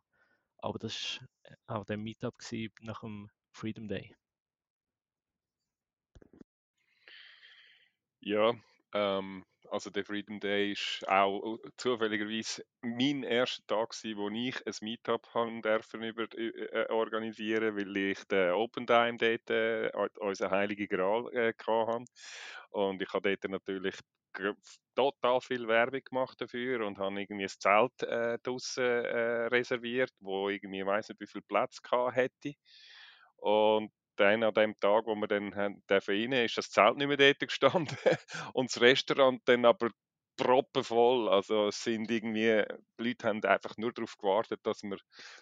Aber 0.59 0.79
das 0.79 1.19
war 1.67 1.79
auch 1.79 1.85
der 1.85 1.97
Meetup 1.97 2.35
nach 2.81 3.01
dem 3.01 3.29
Freedom 3.51 3.87
Day. 3.87 4.15
Ja, 8.21 8.53
ähm, 8.93 9.43
also 9.73 9.89
der 9.89 10.05
Freedom 10.05 10.39
Day 10.39 10.71
ist 10.73 11.03
auch 11.07 11.57
äh, 11.57 11.69
zufälligerweise 11.77 12.63
mein 12.81 13.23
erster 13.23 13.65
Tag 13.67 13.89
gewesen, 13.89 14.17
wo 14.17 14.29
ich 14.29 14.65
ein 14.67 14.73
Meetup 14.81 15.27
haben 15.33 15.61
dürfen 15.61 16.03
über, 16.03 16.23
äh, 16.37 16.47
äh, 16.47 16.89
organisieren, 16.91 17.75
weil 17.75 17.97
ich 17.97 18.23
den 18.25 18.51
Open 18.51 18.87
Time 18.87 19.17
dort, 19.17 19.49
äh, 19.49 19.91
unseren 20.19 20.51
Heiligen 20.51 20.87
Gral 20.87 21.27
äh, 21.33 21.53
hatte. 21.65 22.05
Und 22.71 23.01
ich 23.01 23.11
habe 23.13 23.35
dort 23.37 23.51
natürlich 23.51 23.95
total 24.95 25.41
viel 25.41 25.67
Werbung 25.67 26.01
gemacht 26.03 26.39
dafür 26.41 26.85
und 26.85 26.97
habe 26.99 27.21
irgendwie 27.21 27.43
ein 27.43 27.49
Zelt 27.49 28.03
äh, 28.03 28.37
draussen 28.43 28.83
äh, 28.83 29.47
reserviert, 29.47 30.11
wo 30.19 30.49
irgendwie, 30.49 30.79
ich 30.81 30.85
weiß 30.85 31.09
nicht, 31.09 31.19
wie 31.21 31.27
viel 31.27 31.41
Platz 31.41 31.79
hätte. 32.13 32.53
Und 33.37 33.91
dann 34.15 34.43
an 34.43 34.53
dem 34.53 34.79
Tag, 34.79 35.05
wo 35.05 35.15
wir 35.15 35.27
dann 35.27 35.55
haben, 35.55 35.81
rein, 35.89 36.31
ist 36.33 36.57
das 36.57 36.69
Zelt 36.69 36.97
nicht 36.97 37.07
mehr 37.07 37.17
dort 37.17 37.39
gestanden 37.39 37.97
und 38.53 38.69
das 38.69 38.81
Restaurant 38.81 39.41
dann 39.45 39.65
aber 39.65 39.89
proppenvoll. 40.37 41.29
Also 41.29 41.67
es 41.67 41.83
sind 41.83 42.09
irgendwie, 42.09 42.63
die 42.99 43.03
Leute 43.03 43.27
haben 43.27 43.43
einfach 43.43 43.77
nur 43.77 43.91
darauf 43.93 44.17
gewartet, 44.17 44.61
dass 44.63 44.83
wir, 44.83 44.97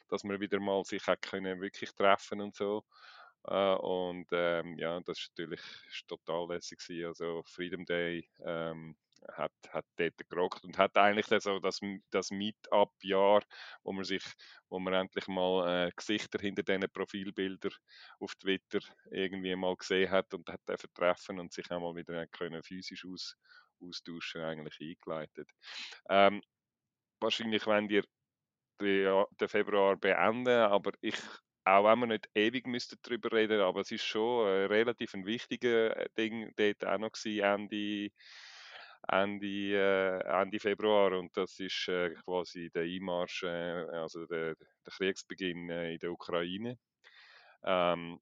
dass 0.10 0.23
wir 0.23 0.39
wieder 0.39 0.60
mal 0.60 0.84
sich 0.84 1.03
können 1.21 1.62
wirklich 1.62 1.93
treffen 1.93 2.41
und 2.41 2.55
so. 2.55 2.84
Uh, 3.49 3.75
und 3.81 4.27
ähm, 4.34 4.77
ja, 4.77 4.99
das 4.99 5.17
ist 5.17 5.31
natürlich 5.31 5.62
ist 5.89 6.07
total 6.07 6.47
lässig. 6.49 6.79
Also 7.03 7.41
Freedom 7.43 7.86
Day 7.86 8.29
ähm, 8.45 8.95
hat, 9.34 9.51
hat 9.69 9.86
dort 9.95 10.29
gerockt 10.29 10.63
und 10.63 10.77
hat 10.77 10.97
eigentlich 10.97 11.27
so 11.41 11.60
das, 11.60 11.79
das 12.10 12.31
Meetup-Jahr, 12.31 13.43
wo 13.84 13.91
man 13.91 14.03
sich, 14.03 14.23
wo 14.69 14.79
man 14.79 14.93
endlich 14.93 15.27
mal 15.27 15.88
äh, 15.88 15.91
Gesichter 15.95 16.39
hinter 16.39 16.63
diesen 16.63 16.89
Profilbildern 16.91 17.73
auf 18.19 18.36
Twitter 18.36 18.79
irgendwie 19.12 19.55
mal 19.55 19.75
gesehen 19.75 20.12
hat 20.12 20.34
und 20.34 20.49
hat 20.49 20.62
treffen 20.93 21.39
und 21.39 21.53
sich 21.53 21.69
auch 21.71 21.79
mal 21.79 21.95
wieder 21.95 22.25
können 22.27 22.63
physisch 22.63 23.05
aus, 23.05 23.36
austauschen, 23.79 24.41
eigentlich 24.41 24.79
eingeleitet. 24.79 25.49
Ähm, 26.10 26.41
wahrscheinlich 27.19 27.65
wenn 27.67 27.89
ihr 27.89 28.03
den, 28.79 29.25
den 29.39 29.47
Februar 29.47 29.97
beenden, 29.97 30.49
aber 30.49 30.91
ich 31.01 31.17
auch 31.63 31.86
wenn 31.86 31.99
wir 31.99 32.07
nicht 32.07 32.29
ewig 32.34 32.65
müssten 32.65 32.97
darüber 33.03 33.31
reden, 33.31 33.62
aber 33.62 33.81
es 33.81 33.91
ist 33.91 34.03
schon 34.03 34.47
ein 34.47 34.65
relativ 34.65 35.13
ein 35.13 35.25
wichtiger 35.25 35.95
äh, 35.95 36.10
Ding 36.17 36.51
dort 36.55 36.86
auch 36.86 36.97
noch 36.97 37.12
gewesen, 37.12 37.43
Ende 37.43 38.12
Ende, 39.12 39.45
äh, 39.45 40.41
Ende 40.41 40.60
Februar 40.60 41.12
und 41.19 41.36
das 41.36 41.60
ist 41.60 41.89
äh, 41.89 42.12
quasi 42.24 42.69
der 42.69 42.84
Einmarsch, 42.84 43.43
äh, 43.43 43.86
also 43.91 44.26
der, 44.26 44.56
der 44.56 44.93
Kriegsbeginn 44.93 45.69
in 45.69 46.00
der 46.00 46.12
Ukraine. 46.12 46.80
Ähm, 47.63 48.19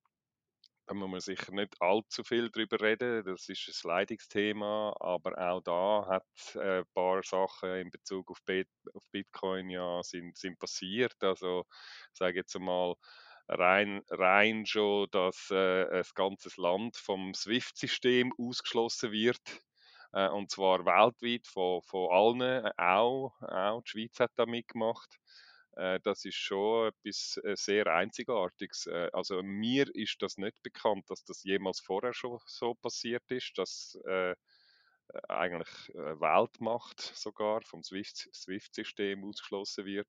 da 0.88 0.96
muss 0.96 1.10
man 1.12 1.20
sicher 1.20 1.52
nicht 1.54 1.80
allzu 1.80 2.24
viel 2.24 2.50
drüber 2.50 2.82
reden, 2.82 3.24
das 3.24 3.48
ist 3.48 3.68
ein 3.68 3.88
Leidungsthema, 3.88 4.96
aber 5.00 5.38
auch 5.38 5.62
da 5.62 6.08
hat 6.10 6.58
ein 6.58 6.84
paar 6.96 7.22
Sachen 7.22 7.70
in 7.76 7.92
Bezug 7.92 8.32
auf, 8.32 8.40
Bit 8.44 8.68
auf 8.96 9.04
Bitcoin 9.12 9.70
ja 9.70 10.02
sind, 10.02 10.36
sind 10.36 10.58
passiert. 10.58 11.16
Also 11.20 11.66
sage 12.12 12.38
jetzt 12.38 12.56
einmal, 12.56 12.96
rein, 13.48 14.02
rein 14.10 14.66
schon, 14.66 15.08
dass 15.12 15.52
äh, 15.52 16.00
ein 16.00 16.04
ganzes 16.16 16.58
Land 16.58 16.98
vom 16.98 17.36
SWIFT-System 17.36 18.34
ausgeschlossen 18.40 19.12
wird 19.12 19.62
äh, 20.14 20.30
und 20.30 20.52
zwar 20.52 20.86
weltweit 20.86 21.48
von, 21.48 21.82
von 21.82 22.10
allen, 22.12 22.66
äh, 22.66 22.72
auch, 22.78 23.34
auch 23.42 23.82
die 23.84 23.90
Schweiz 23.92 24.20
hat 24.20 24.32
da 24.36 24.46
mitgemacht. 24.46 25.20
äh, 25.78 26.00
das 26.04 26.26
ist 26.26 26.36
schon 26.36 26.90
etwas 26.90 27.40
äh, 27.44 27.56
sehr 27.56 27.88
Einzigartiges. 27.88 28.88
Äh, 28.88 29.10
also 29.14 29.42
mir 29.44 29.94
ist 29.96 30.22
das 30.22 30.38
nicht 30.38 30.62
bekannt, 30.64 31.10
dass 31.10 31.24
das 31.26 31.44
jemals 31.44 31.80
vorher 31.80 32.14
schon 32.14 32.40
so 32.46 32.76
passiert 32.76 33.24
ist, 33.32 33.58
dass 33.58 33.98
äh, 34.06 34.36
eigentlich 35.28 35.70
Weltmacht 35.96 37.00
sogar 37.02 37.62
vom 37.64 37.84
SWIFT-System 37.84 39.24
ausgeschlossen 39.24 39.86
wird. 39.86 40.08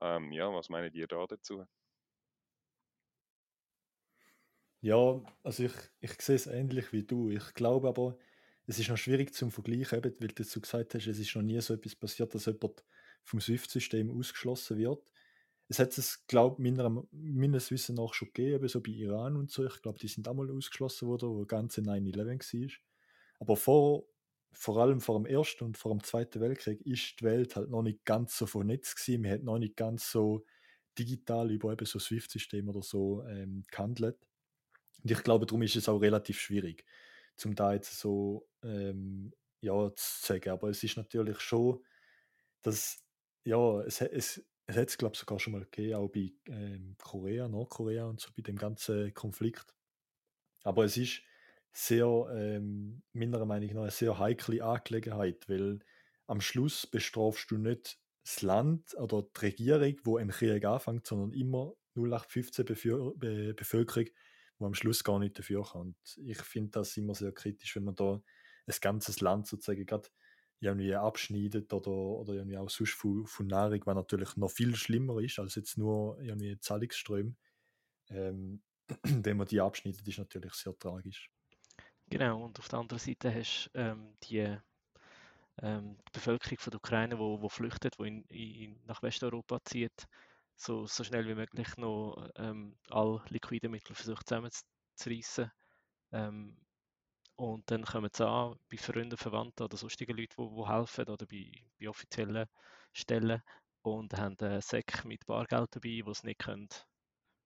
Ähm, 0.00 0.32
ja, 0.32 0.52
was 0.52 0.68
meinen 0.70 0.92
ihr 0.94 1.06
da 1.08 1.26
dazu? 1.26 1.66
Ja, 4.82 5.22
also 5.42 5.64
ich, 5.64 5.72
ich 6.00 6.20
sehe 6.22 6.36
es 6.36 6.46
ähnlich 6.46 6.92
wie 6.92 7.02
du. 7.04 7.28
Ich 7.30 7.52
glaube 7.54 7.88
aber, 7.88 8.18
es 8.70 8.78
ist 8.78 8.88
noch 8.88 8.96
schwierig 8.96 9.34
zum 9.34 9.50
Vergleichen, 9.50 10.00
weil 10.04 10.28
du 10.28 10.60
gesagt 10.60 10.94
hast, 10.94 11.06
es 11.08 11.18
ist 11.18 11.34
noch 11.34 11.42
nie 11.42 11.60
so 11.60 11.74
etwas 11.74 11.96
passiert, 11.96 12.32
dass 12.32 12.46
jemand 12.46 12.84
vom 13.24 13.40
SWIFT-System 13.40 14.16
ausgeschlossen 14.16 14.78
wird. 14.78 15.12
Es 15.66 15.80
hat 15.80 15.98
es, 15.98 16.24
glaube 16.28 16.64
ich, 16.64 16.74
meines 17.10 17.70
Wissens 17.72 17.98
nach 17.98 18.14
schon 18.14 18.28
gegeben, 18.28 18.68
so 18.68 18.80
bei 18.80 18.92
Iran 18.92 19.36
und 19.36 19.50
so. 19.50 19.66
Ich 19.66 19.82
glaube, 19.82 19.98
die 19.98 20.06
sind 20.06 20.28
auch 20.28 20.34
mal 20.34 20.48
ausgeschlossen 20.52 21.08
worden, 21.08 21.30
wo 21.30 21.44
ganze 21.46 21.80
9-11 21.80 22.60
war. 22.60 22.70
Aber 23.40 23.56
vor, 23.56 24.04
vor 24.52 24.76
allem 24.78 25.00
vor 25.00 25.18
dem 25.18 25.26
Ersten 25.26 25.64
und 25.64 25.76
vor 25.76 25.90
dem 25.90 26.04
Zweiten 26.04 26.40
Weltkrieg 26.40 26.80
ist 26.86 27.18
die 27.18 27.24
Welt 27.24 27.56
halt 27.56 27.70
noch 27.70 27.82
nicht 27.82 28.04
ganz 28.04 28.38
so 28.38 28.46
vernetzt 28.46 28.96
gewesen. 28.96 29.22
Man 29.22 29.32
hat 29.32 29.42
noch 29.42 29.58
nicht 29.58 29.76
ganz 29.76 30.12
so 30.12 30.44
digital 30.96 31.50
über 31.50 31.72
eben 31.72 31.86
so 31.86 31.98
SWIFT-System 31.98 32.68
oder 32.68 32.82
so 32.82 33.24
ähm, 33.24 33.64
gehandelt. 33.68 34.16
Und 35.02 35.10
ich 35.10 35.22
glaube, 35.24 35.46
darum 35.46 35.62
ist 35.62 35.74
es 35.74 35.88
auch 35.88 35.98
relativ 35.98 36.38
schwierig, 36.38 36.84
zum 37.36 37.56
da 37.56 37.72
jetzt 37.72 37.98
so 37.98 38.46
ähm, 38.62 39.32
ja, 39.60 39.94
zu 39.94 40.26
sagen. 40.26 40.50
Aber 40.50 40.68
es 40.68 40.82
ist 40.82 40.96
natürlich 40.96 41.40
schon, 41.40 41.84
dass, 42.62 43.02
ja, 43.44 43.80
es, 43.82 44.00
es, 44.00 44.44
es 44.66 44.76
hat 44.76 44.88
es, 44.88 44.98
glaube 44.98 45.14
ich, 45.14 45.20
sogar 45.20 45.38
schon 45.38 45.52
mal 45.52 45.64
gegeben, 45.64 45.94
auch 45.94 46.08
bei 46.08 46.32
ähm, 46.46 46.96
Korea, 46.98 47.48
Nordkorea 47.48 48.06
und 48.06 48.20
so, 48.20 48.30
bei 48.36 48.42
dem 48.42 48.56
ganzen 48.56 49.12
Konflikt. 49.14 49.74
Aber 50.64 50.84
es 50.84 50.96
ist 50.96 51.22
sehr, 51.72 52.06
ähm, 52.34 53.02
meiner 53.12 53.44
Meinung 53.44 53.70
nach, 53.74 53.82
eine 53.82 53.90
sehr 53.90 54.18
heikle 54.18 54.62
Angelegenheit, 54.64 55.48
weil 55.48 55.80
am 56.26 56.40
Schluss 56.40 56.86
bestrafst 56.86 57.50
du 57.50 57.58
nicht 57.58 57.98
das 58.24 58.42
Land 58.42 58.94
oder 58.94 59.22
die 59.22 59.40
Regierung, 59.40 59.96
wo 60.04 60.16
ein 60.16 60.28
Krieg 60.28 60.64
anfängt, 60.64 61.06
sondern 61.06 61.32
immer 61.32 61.74
0815 61.94 62.64
Bevölker 62.64 63.12
Be 63.16 63.54
Bevölkerung, 63.54 64.08
wo 64.58 64.66
am 64.66 64.74
Schluss 64.74 65.02
gar 65.02 65.18
nicht 65.18 65.38
dafür 65.38 65.64
kann. 65.64 65.80
Und 65.80 65.96
ich 66.18 66.40
finde 66.42 66.70
das 66.70 66.96
immer 66.96 67.14
sehr 67.14 67.32
kritisch, 67.32 67.74
wenn 67.76 67.84
man 67.84 67.94
da 67.96 68.22
ein 68.78 68.80
ganzes 68.80 69.20
Land 69.20 69.46
sozusagen 69.46 69.86
gerade 69.86 70.08
irgendwie 70.60 70.94
abschneidet 70.94 71.72
oder, 71.72 71.90
oder 71.90 72.34
irgendwie 72.34 72.58
auch 72.58 72.68
sonst 72.68 72.92
von, 72.92 73.26
von 73.26 73.46
Nahrung, 73.46 73.80
was 73.86 73.94
natürlich 73.94 74.36
noch 74.36 74.50
viel 74.50 74.76
schlimmer 74.76 75.18
ist 75.20 75.38
als 75.38 75.54
jetzt 75.54 75.78
nur 75.78 76.20
irgendwie 76.20 76.58
Zahlungsströme. 76.60 77.34
Ähm, 78.10 78.62
wenn 79.02 79.36
man 79.36 79.46
die 79.46 79.60
abschneidet, 79.60 80.06
ist 80.06 80.18
natürlich 80.18 80.52
sehr 80.54 80.78
tragisch. 80.78 81.30
Genau, 82.08 82.44
und 82.44 82.58
auf 82.58 82.68
der 82.68 82.80
anderen 82.80 82.98
Seite 82.98 83.32
hast 83.32 83.70
du 83.72 83.78
ähm, 83.78 84.16
die, 84.24 84.58
ähm, 85.62 85.96
die 85.96 86.12
Bevölkerung 86.12 86.58
von 86.58 86.70
der 86.72 86.78
Ukraine, 86.78 87.14
die 87.14 87.20
wo 87.20 87.48
flüchtet, 87.48 87.96
die 87.98 88.08
in, 88.08 88.24
in, 88.24 88.80
nach 88.84 89.02
Westeuropa 89.02 89.60
zieht, 89.64 90.08
so, 90.56 90.86
so 90.86 91.04
schnell 91.04 91.26
wie 91.26 91.36
möglich 91.36 91.76
noch 91.78 92.28
ähm, 92.36 92.76
alle 92.90 93.22
liquiden 93.28 93.70
Mittel 93.70 93.94
versucht 93.94 94.28
zusammenzureißen. 94.28 95.50
Ähm, 96.12 96.56
und 97.40 97.70
dann 97.70 97.84
kommen 97.86 98.10
sie 98.12 98.28
an 98.28 98.58
bei 98.70 98.76
Freunden, 98.76 99.16
Verwandten 99.16 99.62
oder 99.62 99.78
sonstigen 99.78 100.14
Leuten, 100.14 100.34
die, 100.36 100.68
helfen 100.68 101.08
oder 101.08 101.24
bei, 101.24 101.50
bei 101.80 101.88
offiziellen 101.88 102.46
Stellen 102.92 103.42
und 103.80 104.12
haben 104.12 104.36
einen 104.40 104.60
Säck 104.60 105.06
mit 105.06 105.24
Bargeld 105.24 105.74
dabei, 105.74 106.02
wo 106.04 106.12
sie 106.12 106.26
nicht, 106.26 106.40
können, 106.40 106.68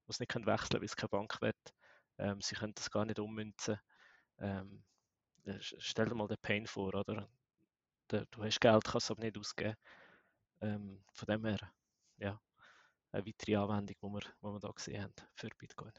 wo 0.07 0.13
sie 0.13 0.23
nicht 0.23 0.33
können 0.33 0.47
wechseln 0.47 0.69
können, 0.71 0.81
weil 0.81 0.87
es 0.87 0.97
keine 0.97 1.09
Bank 1.11 1.41
will. 1.41 1.55
Ähm, 2.19 2.41
sie 2.41 2.57
können 2.57 2.75
das 2.75 2.91
gar 2.91 3.05
nicht 3.05 3.21
ummünzen. 3.21 3.79
Ähm, 4.41 4.83
stell 5.61 6.09
dir 6.09 6.17
mal 6.17 6.27
den 6.27 6.39
Pain 6.43 6.67
vor, 6.67 6.93
oder? 6.93 7.29
Du 8.09 8.43
hast 8.43 8.61
Geld, 8.61 8.85
kannst 8.85 9.07
es 9.07 9.11
aber 9.13 9.23
nicht 9.23 9.39
ausgeben. 9.39 9.77
Ähm, 10.61 11.05
von 11.13 11.27
dem 11.27 11.45
her, 11.45 11.73
ja, 12.17 12.41
eine 13.13 13.25
weitere 13.25 13.55
Anwendung, 13.55 13.97
die 14.03 14.09
wir, 14.09 14.33
die 14.43 14.55
wir 14.55 14.59
da 14.59 14.73
gesehen 14.73 15.05
haben 15.05 15.15
für 15.37 15.51
Bitcoin. 15.57 15.93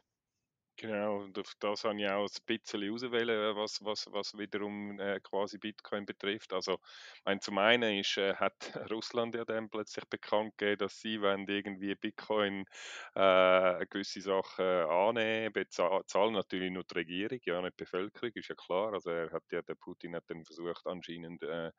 Genau, 0.77 1.25
auf 1.37 1.53
das 1.59 1.85
habe 1.85 2.01
ich 2.01 2.09
auch 2.09 2.25
ein 2.27 2.45
bisschen 2.45 2.91
auswählen, 2.91 3.55
was, 3.55 3.81
was, 3.85 4.07
was 4.11 4.37
wiederum 4.37 4.99
äh, 4.99 5.21
quasi 5.21 5.57
Bitcoin 5.57 6.05
betrifft. 6.05 6.51
Also, 6.51 6.79
mein, 7.23 7.39
zum 7.39 7.57
einen 7.59 7.97
ist, 7.97 8.17
äh, 8.17 8.35
hat 8.35 8.53
Russland 8.91 9.35
ja 9.35 9.45
dann 9.45 9.69
plötzlich 9.69 10.03
bekannt 10.09 10.57
gegeben, 10.57 10.79
dass 10.79 10.99
sie, 10.99 11.21
wenn 11.21 11.47
irgendwie 11.47 11.95
Bitcoin 11.95 12.65
äh, 13.15 13.85
gewisse 13.89 14.19
Sachen 14.19 14.65
annehmen, 14.65 15.53
bezahlen 15.53 16.33
natürlich 16.33 16.71
nur 16.71 16.83
die 16.83 16.93
Regierung, 16.95 17.39
ja 17.45 17.61
nicht 17.61 17.79
die 17.79 17.83
Bevölkerung, 17.85 18.31
ist 18.35 18.49
ja 18.49 18.55
klar. 18.55 18.91
Also, 18.93 19.11
er 19.11 19.31
hat 19.31 19.43
ja, 19.51 19.61
der 19.61 19.75
Putin 19.75 20.13
hat 20.13 20.25
dann 20.27 20.43
versucht, 20.43 20.85
anscheinend 20.87 21.41
äh, 21.43 21.71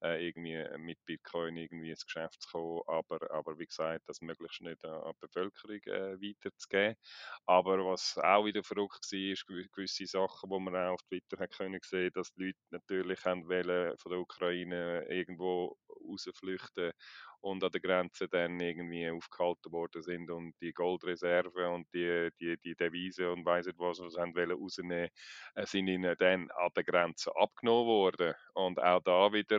äh, 0.00 0.28
irgendwie 0.28 0.64
mit 0.78 1.04
Bitcoin 1.04 1.56
irgendwie 1.56 1.90
ins 1.90 2.06
Geschäft 2.06 2.42
zu 2.42 2.48
kommen, 2.50 2.82
aber, 2.86 3.30
aber 3.32 3.58
wie 3.58 3.66
gesagt, 3.66 4.02
das 4.08 4.20
möglichst 4.20 4.60
nicht 4.60 4.84
an 4.84 5.02
die 5.12 5.26
Bevölkerung 5.26 5.80
äh, 5.86 6.20
weiterzugeben. 6.20 6.94
Aber 7.46 7.78
was 7.86 8.18
auch 8.18 8.43
auch 8.44 8.46
wieder 8.46 8.62
verrückt 8.62 9.10
war, 9.10 9.66
gewisse 9.74 10.06
Sachen, 10.06 10.50
wo 10.50 10.58
man 10.58 10.76
auch 10.76 10.94
auf 10.94 11.02
Twitter 11.02 11.38
hat 11.38 11.56
können 11.56 11.80
sehen, 11.82 12.10
dass 12.14 12.32
die 12.34 12.46
Leute 12.46 12.58
natürlich 12.70 13.24
wollen, 13.24 13.96
von 13.98 14.12
der 14.12 14.20
Ukraine 14.20 15.06
irgendwo 15.08 15.76
rausflüchten 15.88 16.92
und 17.40 17.64
an 17.64 17.70
der 17.70 17.80
Grenze 17.80 18.28
dann 18.28 18.60
irgendwie 18.60 19.10
aufgehalten 19.10 19.72
worden 19.72 20.02
sind 20.02 20.30
und 20.30 20.54
die 20.60 20.72
Goldreserven 20.72 21.66
und 21.66 21.86
die, 21.94 22.30
die, 22.40 22.56
die 22.58 22.74
Devisen 22.74 23.26
und 23.28 23.44
weiss 23.44 23.66
nicht 23.66 23.78
was, 23.78 24.00
was 24.00 24.16
haben 24.16 24.34
wollen 24.34 24.58
rausnehmen, 24.58 25.08
äh, 25.54 25.66
sind 25.66 25.88
ihnen 25.88 26.14
dann 26.18 26.50
an 26.50 26.70
der 26.76 26.84
Grenze 26.84 27.34
abgenommen 27.36 27.86
worden. 27.86 28.34
Und 28.54 28.78
auch 28.80 29.02
da 29.02 29.32
wieder 29.32 29.58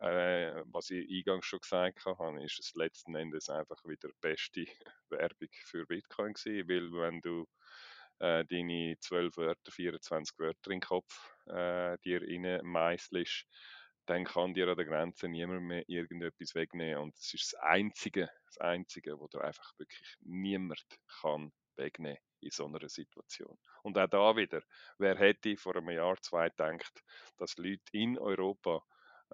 äh, 0.00 0.62
was 0.66 0.90
ich 0.90 1.08
eingangs 1.08 1.46
schon 1.46 1.60
gesagt 1.60 2.04
habe, 2.04 2.44
ist 2.44 2.58
es 2.58 2.74
letzten 2.74 3.14
Endes 3.14 3.48
einfach 3.48 3.82
wieder 3.84 4.08
die 4.08 4.20
beste 4.20 4.66
Werbung 5.08 5.48
für 5.64 5.86
Bitcoin 5.86 6.34
gewesen, 6.34 6.68
weil 6.68 6.92
wenn 6.92 7.20
du 7.20 7.46
äh, 8.18 8.44
deine 8.44 8.96
12 9.00 9.36
Wörter, 9.36 9.70
24 9.72 10.38
Wörter 10.38 10.70
in 10.70 10.80
den 10.80 10.80
Kopf 10.80 11.34
äh, 11.46 11.96
dir 12.04 12.22
rein 12.22 12.60
meißelst, 12.64 13.46
dann 14.06 14.24
kann 14.24 14.54
dir 14.54 14.68
an 14.68 14.76
der 14.76 14.84
Grenze 14.84 15.28
niemand 15.28 15.62
mehr 15.62 15.88
irgendetwas 15.88 16.54
wegnehmen. 16.54 17.02
Und 17.02 17.16
das 17.16 17.32
ist 17.34 17.52
das 17.52 17.60
Einzige, 17.60 18.28
das 18.46 18.58
Einzige, 18.58 19.18
wo 19.18 19.28
dir 19.28 19.42
einfach 19.42 19.72
wirklich 19.78 20.16
niemand 20.20 20.84
kann 21.20 21.52
wegnehmen 21.76 22.18
in 22.40 22.50
so 22.50 22.66
einer 22.66 22.88
Situation. 22.88 23.58
Und 23.82 23.98
auch 23.98 24.08
da 24.08 24.36
wieder, 24.36 24.62
wer 24.98 25.16
hätte 25.16 25.56
vor 25.56 25.76
einem 25.76 25.90
Jahr, 25.90 26.16
zwei 26.20 26.50
gedacht, 26.50 27.02
dass 27.38 27.56
Leute 27.56 27.82
in 27.92 28.18
Europa 28.18 28.84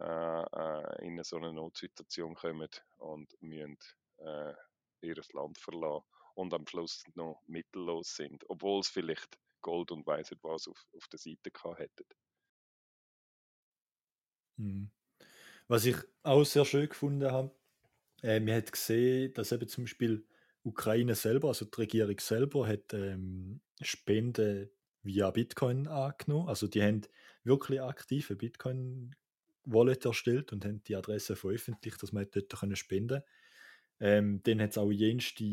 äh, 0.00 0.42
äh, 0.42 1.06
in 1.06 1.22
so 1.24 1.36
eine 1.36 1.52
Notsituation 1.52 2.34
kommen 2.34 2.68
und 2.98 3.36
müssen 3.42 3.76
äh, 4.18 4.52
ihr 5.02 5.16
Land 5.32 5.58
verlassen 5.58 6.06
und 6.34 6.54
am 6.54 6.66
Schluss 6.66 7.04
noch 7.14 7.42
mittellos 7.46 8.16
sind, 8.16 8.44
obwohl 8.48 8.80
es 8.80 8.88
vielleicht 8.88 9.38
Gold 9.60 9.90
und 9.90 10.06
weiss 10.06 10.30
was 10.42 10.68
auf, 10.68 10.86
auf 10.96 11.08
der 11.08 11.18
Seite 11.18 11.50
gehabt 11.50 11.80
hätten. 11.80 12.04
Mhm. 14.56 14.90
Was 15.68 15.84
ich 15.84 15.96
auch 16.22 16.44
sehr 16.44 16.64
schön 16.64 16.88
gefunden 16.88 17.30
habe, 17.30 17.54
äh, 18.22 18.40
man 18.40 18.54
hat 18.54 18.72
gesehen, 18.72 19.32
dass 19.34 19.52
eben 19.52 19.68
zum 19.68 19.84
Beispiel 19.84 20.26
Ukraine 20.62 21.14
selber, 21.14 21.48
also 21.48 21.64
die 21.64 21.76
Regierung 21.80 22.18
selber, 22.18 22.66
hat 22.66 22.92
ähm, 22.92 23.60
Spenden 23.80 24.70
via 25.02 25.30
Bitcoin 25.30 25.86
angenommen. 25.86 26.48
Also 26.48 26.66
die 26.66 26.82
haben 26.82 27.02
wirklich 27.44 27.80
aktive 27.80 28.36
Bitcoin-Wallet 28.36 30.04
erstellt 30.04 30.52
und 30.52 30.64
haben 30.64 30.82
die 30.84 30.96
Adresse 30.96 31.36
veröffentlicht, 31.36 32.02
dass 32.02 32.12
man 32.12 32.26
dort 32.30 32.78
spenden 32.78 33.08
können. 33.08 33.24
Ähm, 34.00 34.42
dann 34.42 34.60
hat 34.60 34.70
es 34.70 34.78
auch 34.78 34.90
jenste 34.90 35.44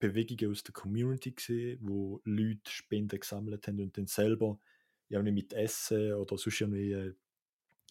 Bewegungen 0.00 0.50
aus 0.50 0.64
der 0.64 0.72
Community 0.72 1.32
gesehen, 1.32 1.78
wo 1.82 2.20
Leute 2.24 2.70
Spenden 2.70 3.20
gesammelt 3.20 3.66
haben 3.68 3.80
und 3.80 3.96
dann 3.96 4.06
selber 4.06 4.58
ja 5.08 5.22
nicht 5.22 5.34
mit 5.34 5.52
Essen 5.52 6.14
oder 6.14 6.36
sonst 6.38 6.60
irgendwie 6.60 7.14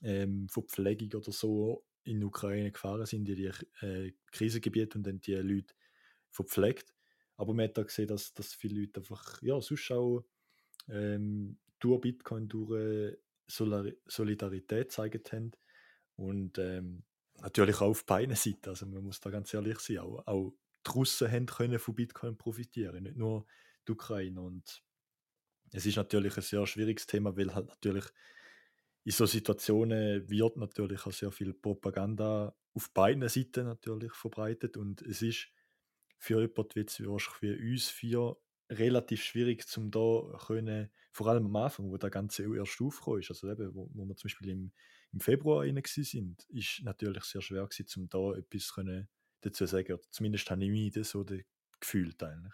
ähm, 0.02 0.50
von 0.50 0.64
Pflegung 0.64 1.22
oder 1.22 1.32
so 1.32 1.86
in 2.04 2.20
die 2.20 2.26
Ukraine 2.26 2.72
gefahren 2.72 3.06
sind, 3.06 3.30
in 3.30 3.36
die 3.36 3.52
äh, 3.86 4.14
Krisengebiete 4.32 4.98
und 4.98 5.06
dann 5.06 5.22
die 5.22 5.36
Leute 5.36 5.74
verpflegt. 6.30 6.94
Aber 7.38 7.54
man 7.54 7.66
hat 7.66 7.78
da 7.78 7.84
gesehen, 7.84 8.08
dass, 8.08 8.34
dass 8.34 8.54
viele 8.54 8.82
Leute 8.82 9.00
einfach, 9.00 9.42
ja, 9.42 9.62
sonst 9.62 9.92
auch 9.92 10.26
ähm, 10.90 11.58
durch 11.80 12.02
Bitcoin, 12.02 12.50
durch 12.50 13.18
Solidarität 13.48 14.88
gezeigt 14.90 15.32
haben. 15.32 15.52
Und 16.16 16.58
ähm, 16.58 17.04
natürlich 17.42 17.78
auch 17.78 17.90
auf 17.90 18.06
beiden 18.06 18.36
Seiten. 18.36 18.70
Also 18.70 18.86
man 18.86 19.04
muss 19.04 19.22
da 19.22 19.30
ganz 19.30 19.54
ehrlich 19.54 19.80
sein, 19.80 20.00
auch, 20.00 20.26
auch 20.28 20.54
die 20.86 20.92
Russen 20.92 21.32
haben 21.32 21.46
können 21.46 21.80
von 21.80 21.96
Bitcoin 21.96 22.38
profitieren, 22.38 23.04
nicht 23.04 23.18
nur 23.18 23.46
die 23.88 23.92
Ukraine. 23.92 24.42
Und 24.42 24.84
es 25.72 25.86
ist 25.86 25.98
natürlich 25.98 26.36
ein 26.38 26.44
sehr 26.44 26.66
schwieriges 26.66 27.08
Thema, 27.08 27.36
weil 27.38 27.54
halt 27.54 27.68
natürlich 27.68 28.06
in 29.04 29.12
so 29.12 29.26
Situationen 29.26 30.30
wird 30.30 30.58
natürlich 30.58 31.06
auch 31.06 31.12
sehr 31.12 31.32
viel 31.32 31.54
Propaganda 31.54 32.56
auf 32.74 32.92
beiden 32.92 33.28
Seiten 33.28 33.66
natürlich 33.66 34.14
verbreitet 34.14 34.78
und 34.78 35.02
es 35.02 35.22
ist 35.22 35.50
für 36.18 36.42
jemanden 36.42 36.86
wie 37.40 37.72
uns 37.72 37.90
vier 37.90 38.36
relativ 38.70 39.24
schwierig, 39.24 39.68
zum 39.68 39.90
da 39.90 40.38
können, 40.46 40.92
vor 41.12 41.28
allem 41.28 41.46
am 41.46 41.56
Anfang, 41.56 41.90
wo 41.90 41.98
der 41.98 42.10
ganze 42.10 42.44
erst 42.56 42.82
aufgekommen 42.82 43.22
ist, 43.22 43.32
also 43.32 43.50
eben, 43.50 43.74
wo, 43.74 43.90
wo 43.94 44.06
wir 44.06 44.16
zum 44.16 44.28
Beispiel 44.28 44.50
im, 44.50 44.72
im 45.12 45.20
Februar 45.20 45.62
rein 45.64 45.82
sind, 45.86 46.46
ist 46.50 46.82
natürlich 46.84 47.24
sehr 47.24 47.42
schwer 47.42 47.66
gewesen, 47.66 47.88
zum 47.88 48.10
da 48.10 48.36
etwas 48.36 48.74
können 48.74 49.10
dazu 49.42 49.66
sagen. 49.66 49.94
Oder 49.94 50.12
zumindest 50.12 50.50
habe 50.50 50.64
ich 50.64 50.70
mich 50.70 50.94
das 50.94 51.10
so 51.10 51.26
gefühlt 51.80 52.22
eigentlich. 52.24 52.54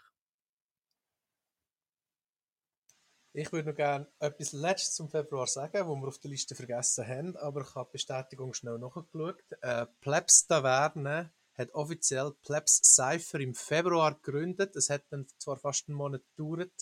Ich 3.38 3.52
würde 3.52 3.68
noch 3.68 3.76
gerne 3.76 4.10
etwas 4.18 4.52
Letztes 4.52 4.94
zum 4.94 5.10
Februar 5.10 5.46
sagen, 5.46 5.86
wo 5.86 5.94
wir 5.96 6.08
auf 6.08 6.18
der 6.18 6.30
Liste 6.30 6.54
vergessen 6.54 7.06
haben, 7.06 7.36
aber 7.36 7.60
ich 7.60 7.74
habe 7.74 7.90
die 7.90 7.92
Bestätigung 7.92 8.54
schnell 8.54 8.78
nachgeschaut. 8.78 9.42
Äh, 9.60 9.84
Plebs 10.00 10.46
Taverne 10.46 11.34
hat 11.52 11.74
offiziell 11.74 12.32
Plebs 12.42 12.80
Cypher 12.82 13.40
im 13.40 13.54
Februar 13.54 14.14
gegründet. 14.14 14.74
Es 14.74 14.88
hat 14.88 15.04
dann 15.10 15.26
zwar 15.38 15.58
fast 15.58 15.86
einen 15.86 15.98
Monat 15.98 16.22
gedauert, 16.34 16.72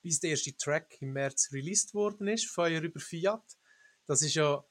bis 0.00 0.20
der 0.20 0.30
erste 0.30 0.56
Track 0.56 0.96
im 1.02 1.12
März 1.12 1.50
released 1.52 1.92
worden 1.92 2.28
ist, 2.28 2.46
Feuer 2.46 2.80
über 2.80 3.00
Fiat. 3.00 3.44
Das 4.06 4.22
ist 4.22 4.34
ja 4.34 4.64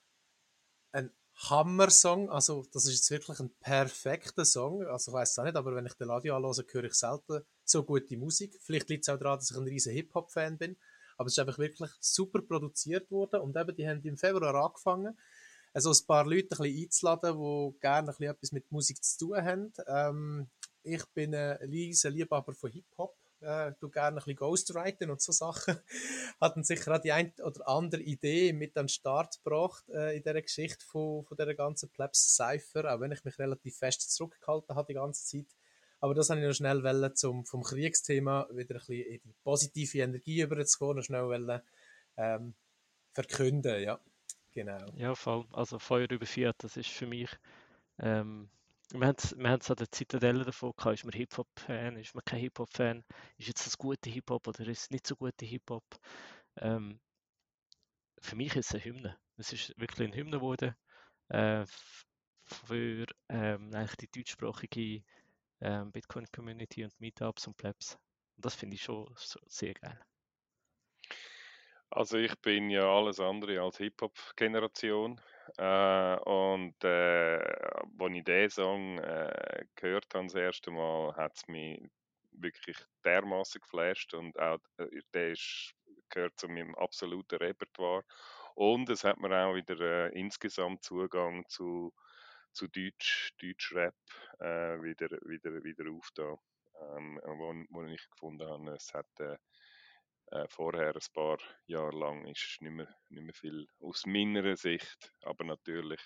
Hammer-Song, 1.38 2.30
also 2.32 2.66
das 2.74 2.86
ist 2.86 2.96
jetzt 2.96 3.12
wirklich 3.12 3.40
ein 3.40 3.54
perfekter 3.60 4.44
Song. 4.44 4.84
Also 4.88 5.12
ich 5.12 5.16
weiß 5.16 5.32
es 5.32 5.40
auch 5.40 5.44
nicht, 5.44 5.56
aber 5.56 5.76
wenn 5.76 5.86
ich 5.86 5.94
den 5.94 6.10
Radio 6.10 6.36
anhöre, 6.36 6.66
höre 6.72 6.84
ich 6.86 6.96
selten 6.96 7.42
so 7.64 7.84
gute 7.84 8.18
Musik. 8.18 8.58
Vielleicht 8.62 8.90
liegt 8.90 9.08
es 9.08 9.10
auch 9.10 9.20
daran, 9.20 9.38
dass 9.38 9.52
ich 9.52 9.58
ein 9.58 9.64
riesen 9.64 9.94
Hip-Hop-Fan 9.94 10.58
bin. 10.58 10.76
Aber 11.18 11.28
es 11.28 11.34
ist 11.34 11.40
einfach 11.40 11.60
wirklich 11.60 11.92
super 12.00 12.42
produziert 12.42 13.10
worden 13.12 13.42
und 13.42 13.56
eben, 13.56 13.76
die 13.76 13.88
haben 13.88 14.02
im 14.04 14.18
Februar 14.18 14.54
angefangen, 14.56 15.18
also 15.74 15.92
ein 15.92 16.08
paar 16.08 16.26
Leute 16.26 16.56
ein 16.56 16.64
bisschen 16.64 16.84
einzuladen, 16.84 17.38
die 17.38 17.80
gerne 17.80 18.00
ein 18.00 18.06
bisschen 18.08 18.32
etwas 18.32 18.52
mit 18.52 18.72
Musik 18.72 19.04
zu 19.04 19.28
tun 19.28 19.38
haben. 19.38 19.74
Ähm, 19.88 20.50
ich 20.84 21.06
bin 21.14 21.36
ein 21.36 21.58
riesen 21.58 22.14
Liebhaber 22.14 22.54
von 22.54 22.72
Hip-Hop, 22.72 23.16
äh, 23.42 23.74
du 23.80 23.90
gerne 23.90 24.10
ein 24.10 24.16
bisschen 24.16 24.36
Ghostwriten 24.36 25.10
und 25.10 25.22
so 25.22 25.32
Sachen. 25.32 25.80
Hatten 26.42 26.64
sicher 26.64 26.96
auch 26.96 27.02
die 27.02 27.12
ein 27.12 27.34
oder 27.44 27.68
andere 27.68 28.02
Idee 28.02 28.54
mit 28.54 28.78
an 28.78 28.86
den 28.86 28.90
Start 28.90 29.38
gebracht 29.44 29.88
äh, 29.90 30.18
in 30.18 30.24
dieser 30.24 30.42
Geschichte 30.42 30.86
von, 30.86 31.24
von 31.24 31.38
dieser 31.38 31.56
ganzen 31.56 31.90
Plebs 31.90 32.36
Cypher, 32.36 32.94
auch 32.94 33.00
wenn 33.00 33.12
ich 33.12 33.24
mich 33.24 33.38
relativ 33.40 33.78
fest 33.78 34.12
zurückgehalten 34.14 34.76
habe 34.76 34.88
die 34.88 34.96
ganze 34.96 35.26
Zeit. 35.26 35.56
Aber 36.00 36.14
das 36.14 36.30
habe 36.30 36.40
ich 36.40 36.46
noch 36.46 36.54
schnell 36.54 36.84
wollen, 36.84 37.16
zum, 37.16 37.46
vom 37.46 37.64
Kriegsthema 37.64 38.48
wieder 38.52 38.76
ein 38.76 38.80
bisschen 38.80 39.06
in 39.06 39.22
die 39.24 39.34
positive 39.44 40.00
Energie 40.00 40.42
überzukommen, 40.42 40.98
noch 40.98 41.04
schnell 41.04 41.24
wollen, 41.24 41.62
ähm, 42.18 42.54
verkünden, 43.14 43.82
ja. 43.82 44.00
Genau. 44.52 44.92
Ja, 44.96 45.14
voll. 45.14 45.46
Also 45.54 45.78
Feuer 45.78 46.10
über 46.10 46.26
Fiat, 46.26 46.56
das 46.60 46.78
ist 46.78 46.90
für 46.90 47.06
mich, 47.06 47.30
ähm, 48.00 48.50
wir 48.94 49.08
haben 49.08 49.60
es 49.60 49.70
an 49.72 49.76
der 49.76 49.92
Zitadelle 49.92 50.44
davon 50.46 50.74
gehabt, 50.78 50.96
ist 50.96 51.04
man 51.04 51.14
Hip-Hop-Fan, 51.14 51.98
ist 51.98 52.16
man 52.16 52.24
kein 52.24 52.40
Hip-Hop-Fan, 52.40 53.04
ist 53.38 53.48
jetzt 53.48 53.66
das 53.66 53.78
gute 53.78 54.10
Hip-Hop 54.10 54.48
oder 54.48 54.62
ist 54.68 54.84
es 54.84 54.92
nicht 54.92 55.08
so 55.08 55.16
gute 55.16 55.46
Hip-Hop? 55.46 55.84
Ähm, 56.58 57.00
für 58.20 58.36
mich 58.36 58.56
ist 58.56 58.68
es 58.68 58.76
eine 58.76 58.86
Hymne. 58.86 59.20
Es 59.38 59.54
ist 59.54 59.78
wirklich 59.80 60.08
eine 60.08 60.18
Hymne 60.18 60.38
geworden 60.38 60.76
äh, 61.30 61.66
für 62.46 63.06
ähm, 63.30 63.74
eigentlich 63.74 63.98
die 63.98 64.20
deutschsprachige 64.20 65.04
ähm, 65.62 65.92
Bitcoin-Community 65.92 66.84
und 66.84 67.00
Meetups 67.00 67.48
und 67.48 67.58
Plebs. 67.58 67.98
Und 68.36 68.46
das 68.46 68.56
finde 68.56 68.76
ich 68.76 68.84
schon 68.84 69.12
so 69.16 69.40
sehr 69.48 69.74
geil. 69.74 70.00
Also 71.90 72.18
ich 72.18 72.36
bin 72.42 72.70
ja 72.70 72.84
alles 72.84 73.20
andere 73.20 73.62
als 73.62 73.78
Hip-Hop-Generation. 73.78 75.22
Äh, 75.58 76.18
und 76.30 76.84
äh, 76.84 77.38
als 78.00 78.14
ich 78.14 78.24
diesen 78.24 78.50
Song 78.50 78.98
äh, 79.00 79.66
gehört 79.76 80.14
habe 80.14 80.26
das 80.26 80.36
erste 80.36 80.72
Mal, 80.72 81.16
hat 81.16 81.36
es 81.38 81.48
mich 81.48 81.82
wirklich 82.32 82.78
dermaßen 83.04 83.62
geflasht 83.62 84.14
und 84.14 84.38
auch 84.40 84.60
äh, 84.78 85.02
der 85.14 85.32
ist, 85.32 85.74
gehört 86.10 86.40
zu 86.40 86.48
meinem 86.48 86.76
absoluten 86.76 87.38
Repertoire. 87.38 88.04
Und 88.56 88.90
es 88.90 89.04
hat 89.04 89.20
mir 89.20 89.32
auch 89.32 89.56
wieder 89.56 89.80
äh, 89.80 90.20
insgesamt 90.20 90.84
Zugang 90.84 91.48
zu 91.48 91.94
zu 92.54 92.68
Deutsch, 92.68 93.34
Deutschrap 93.40 93.94
äh, 94.40 94.82
wieder, 94.82 95.10
wieder, 95.28 95.64
wieder 95.64 95.92
aufgetan. 95.92 96.38
Ähm, 96.96 97.20
wo, 97.24 97.54
wo 97.70 97.84
ich 97.86 98.10
gefunden 98.10 98.48
habe, 98.48 98.72
es 98.72 98.94
hat 98.94 99.08
äh, 100.32 100.48
vorher 100.50 100.96
ein 100.96 101.14
paar 101.14 101.38
Jahre 101.66 101.98
lang 101.98 102.26
ist 102.28 102.58
nicht 102.62 102.72
mehr, 102.72 102.88
nicht 103.10 103.24
mehr 103.24 103.34
viel 103.34 103.68
aus 103.80 104.06
meiner 104.06 104.56
Sicht, 104.56 105.12
aber 105.22 105.46
natürlich 105.46 106.02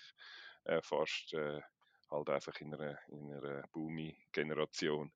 äh, 0.65 0.81
fast 0.81 1.33
äh, 1.33 1.61
halt 2.09 2.29
einfach 2.29 2.59
in 2.59 2.73
einer, 2.73 2.99
in 3.07 3.33
einer 3.33 3.63
Boomy-Generation 3.71 5.11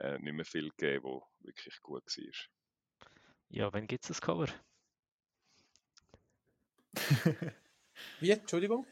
äh, 0.00 0.18
nicht 0.18 0.34
mehr 0.34 0.44
viel 0.44 0.70
gegeben, 0.70 1.04
wo 1.04 1.24
wirklich 1.40 1.80
gut 1.80 2.04
war. 2.04 3.08
Ja, 3.48 3.72
wann 3.72 3.86
gibt 3.86 4.04
es 4.04 4.08
das 4.08 4.20
Cover? 4.20 4.48
Wie? 8.20 8.30
Entschuldigung? 8.30 8.86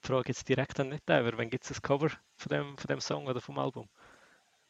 Frage 0.00 0.28
jetzt 0.28 0.48
direkt 0.48 0.80
an 0.80 0.88
Nettauer, 0.88 1.38
wann 1.38 1.50
gibt 1.50 1.64
es 1.64 1.70
ein 1.70 1.82
Cover 1.82 2.10
von 2.36 2.50
dem, 2.50 2.76
von 2.76 2.88
dem 2.88 3.00
Song 3.00 3.26
oder 3.26 3.40
vom 3.40 3.58
Album? 3.58 3.88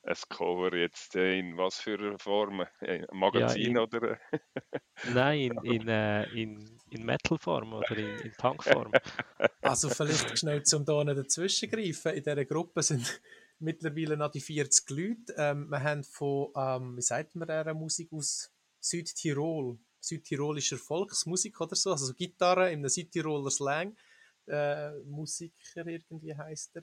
Ein 0.04 0.16
Cover 0.28 0.74
jetzt 0.76 1.14
äh, 1.14 1.38
in 1.38 1.56
was 1.56 1.78
für 1.78 2.18
Form? 2.18 2.64
Ein 2.80 3.06
Magazin 3.12 3.62
ja, 3.62 3.68
in, 3.68 3.78
oder? 3.78 4.18
Nein, 5.14 5.52
in, 5.62 5.64
in, 5.64 5.88
äh, 5.88 6.24
in, 6.30 6.80
in 6.90 7.04
Metal-Form 7.04 7.72
oder 7.72 7.96
in, 7.96 8.18
in 8.18 8.32
Punk-Form. 8.36 8.92
Also 9.60 9.88
vielleicht 9.88 10.38
schnell 10.38 10.62
zum 10.64 10.84
da 10.84 11.04
dazwischen 11.04 11.70
greifen. 11.70 12.12
In 12.12 12.22
dieser 12.22 12.44
Gruppe 12.44 12.82
sind 12.82 13.20
mittlerweile 13.60 14.16
noch 14.16 14.30
die 14.30 14.40
40 14.40 14.90
Leute. 14.90 15.34
Ähm, 15.36 15.68
wir 15.68 15.82
haben 15.82 16.02
von, 16.02 16.52
ähm, 16.56 16.96
wie 16.96 17.02
sagt 17.02 17.36
man, 17.36 17.48
einer 17.48 17.74
Musik 17.74 18.12
aus 18.12 18.52
Südtirol, 18.80 19.78
südtirolischer 20.00 20.78
Volksmusik 20.78 21.60
oder 21.60 21.76
so, 21.76 21.92
also 21.92 22.12
Gitarre 22.12 22.72
in 22.72 22.80
einem 22.80 22.88
Südtiroler 22.88 23.50
Slang 23.50 23.96
äh, 24.46 24.90
Musiker 25.04 25.86
irgendwie 25.86 26.34
heißt 26.34 26.76
er. 26.76 26.82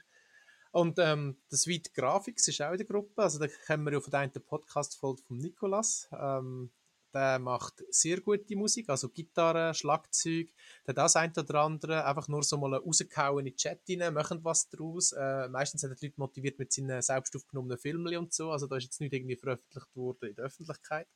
Und 0.72 1.00
ähm, 1.00 1.38
das 1.50 1.62
Sweet 1.62 1.94
Graphics 1.94 2.48
ist 2.48 2.62
auch 2.62 2.72
in 2.72 2.78
der 2.78 2.86
Gruppe. 2.86 3.24
Also 3.24 3.40
da 3.40 3.48
kennen 3.48 3.84
wir 3.86 3.94
ja 3.94 4.00
von 4.02 4.12
der 4.12 4.40
Podcast-Folge 4.40 5.24
von 5.24 5.38
Nikolas. 5.38 6.08
Ähm, 6.12 6.72
der 7.12 7.40
macht 7.40 7.84
sehr 7.90 8.22
gute 8.22 8.56
Musik, 8.56 8.88
also 8.90 9.10
Gitarre, 9.10 9.74
Schlagzeug. 9.74 10.50
Der 10.86 10.94
das 10.94 11.16
ein 11.16 11.32
oder 11.36 11.62
andere 11.62 12.06
einfach 12.06 12.28
nur 12.28 12.44
so 12.44 12.58
mal 12.58 12.76
rausgehauen 12.76 13.40
in 13.40 13.54
die 13.54 13.56
Chat 13.56 13.82
rein, 13.90 14.14
machen 14.14 14.44
was 14.44 14.70
draus. 14.70 15.12
Äh, 15.14 15.50
meistens 15.50 15.82
sind 15.82 16.00
die 16.00 16.06
Leute 16.06 16.20
motiviert 16.20 16.60
mit 16.60 16.72
seinen 16.72 17.02
selbst 17.02 17.36
aufgenommenen 17.36 17.80
Filmen 17.80 18.16
und 18.18 18.32
so. 18.32 18.52
Also 18.52 18.68
da 18.68 18.78
ist 18.78 18.84
jetzt 18.84 19.02
nicht 19.02 19.14
irgendwie 19.14 19.38
veröffentlicht 19.38 19.96
worden 19.96 20.30
in 20.30 20.36
der 20.36 20.46
Öffentlichkeit. 20.46 21.08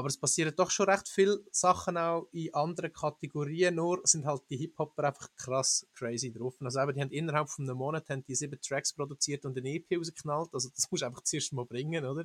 Aber 0.00 0.08
es 0.08 0.16
passieren 0.16 0.54
doch 0.56 0.70
schon 0.70 0.88
recht 0.88 1.10
viele 1.10 1.44
Sachen 1.50 1.98
auch 1.98 2.26
in 2.32 2.54
anderen 2.54 2.90
Kategorien, 2.90 3.74
nur 3.74 4.00
sind 4.04 4.24
halt 4.24 4.40
die 4.48 4.56
Hip-Hopper 4.56 5.04
einfach 5.04 5.28
krass 5.36 5.86
crazy 5.92 6.32
drauf. 6.32 6.54
Also 6.60 6.80
eben, 6.80 6.94
die 6.94 7.02
haben 7.02 7.10
innerhalb 7.10 7.50
von 7.50 7.68
einem 7.68 7.76
Monat 7.76 8.08
haben 8.08 8.24
die 8.24 8.34
sieben 8.34 8.58
Tracks 8.62 8.94
produziert 8.94 9.44
und 9.44 9.58
eine 9.58 9.68
EP 9.68 9.94
rausgeknallt. 9.94 10.54
Also 10.54 10.70
das 10.74 10.90
musst 10.90 11.02
du 11.02 11.06
einfach 11.06 11.20
zuerst 11.20 11.52
mal 11.52 11.66
bringen, 11.66 12.02
oder? 12.02 12.24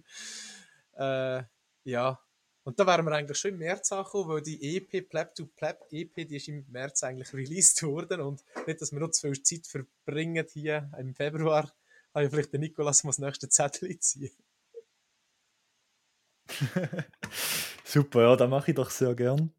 Äh, 0.94 1.44
ja. 1.84 2.18
Und 2.64 2.80
da 2.80 2.88
wären 2.88 3.06
wir 3.06 3.12
eigentlich 3.12 3.38
schon 3.38 3.52
im 3.52 3.58
März 3.58 3.92
angekommen, 3.92 4.30
weil 4.30 4.42
die 4.42 4.78
EP, 4.78 5.10
Pleb 5.10 5.36
to 5.36 5.46
Pleb 5.46 5.82
EP, 5.92 6.16
die 6.16 6.38
ist 6.38 6.48
im 6.48 6.66
März 6.70 7.04
eigentlich 7.04 7.34
released 7.34 7.84
worden 7.84 8.22
und 8.22 8.42
nicht, 8.68 8.82
dass 8.82 8.94
wir 8.94 9.02
noch 9.02 9.12
zu 9.12 9.28
viel 9.28 9.44
Zeit 9.44 9.68
verbringen 9.68 10.46
hier 10.54 10.90
im 10.98 11.14
Februar, 11.14 11.70
habe 12.14 12.24
ich 12.24 12.32
vielleicht 12.32 12.54
den 12.54 12.62
Nikolas 12.62 13.04
mal 13.04 13.10
das 13.10 13.20
nächste 13.20 13.50
Zettel 13.50 14.00
ziehen. 14.00 14.32
Super, 17.84 18.22
ja, 18.22 18.36
das 18.36 18.50
mache 18.50 18.72
ich 18.72 18.76
doch 18.76 18.90
sehr 18.90 19.16
gern. 19.16 19.52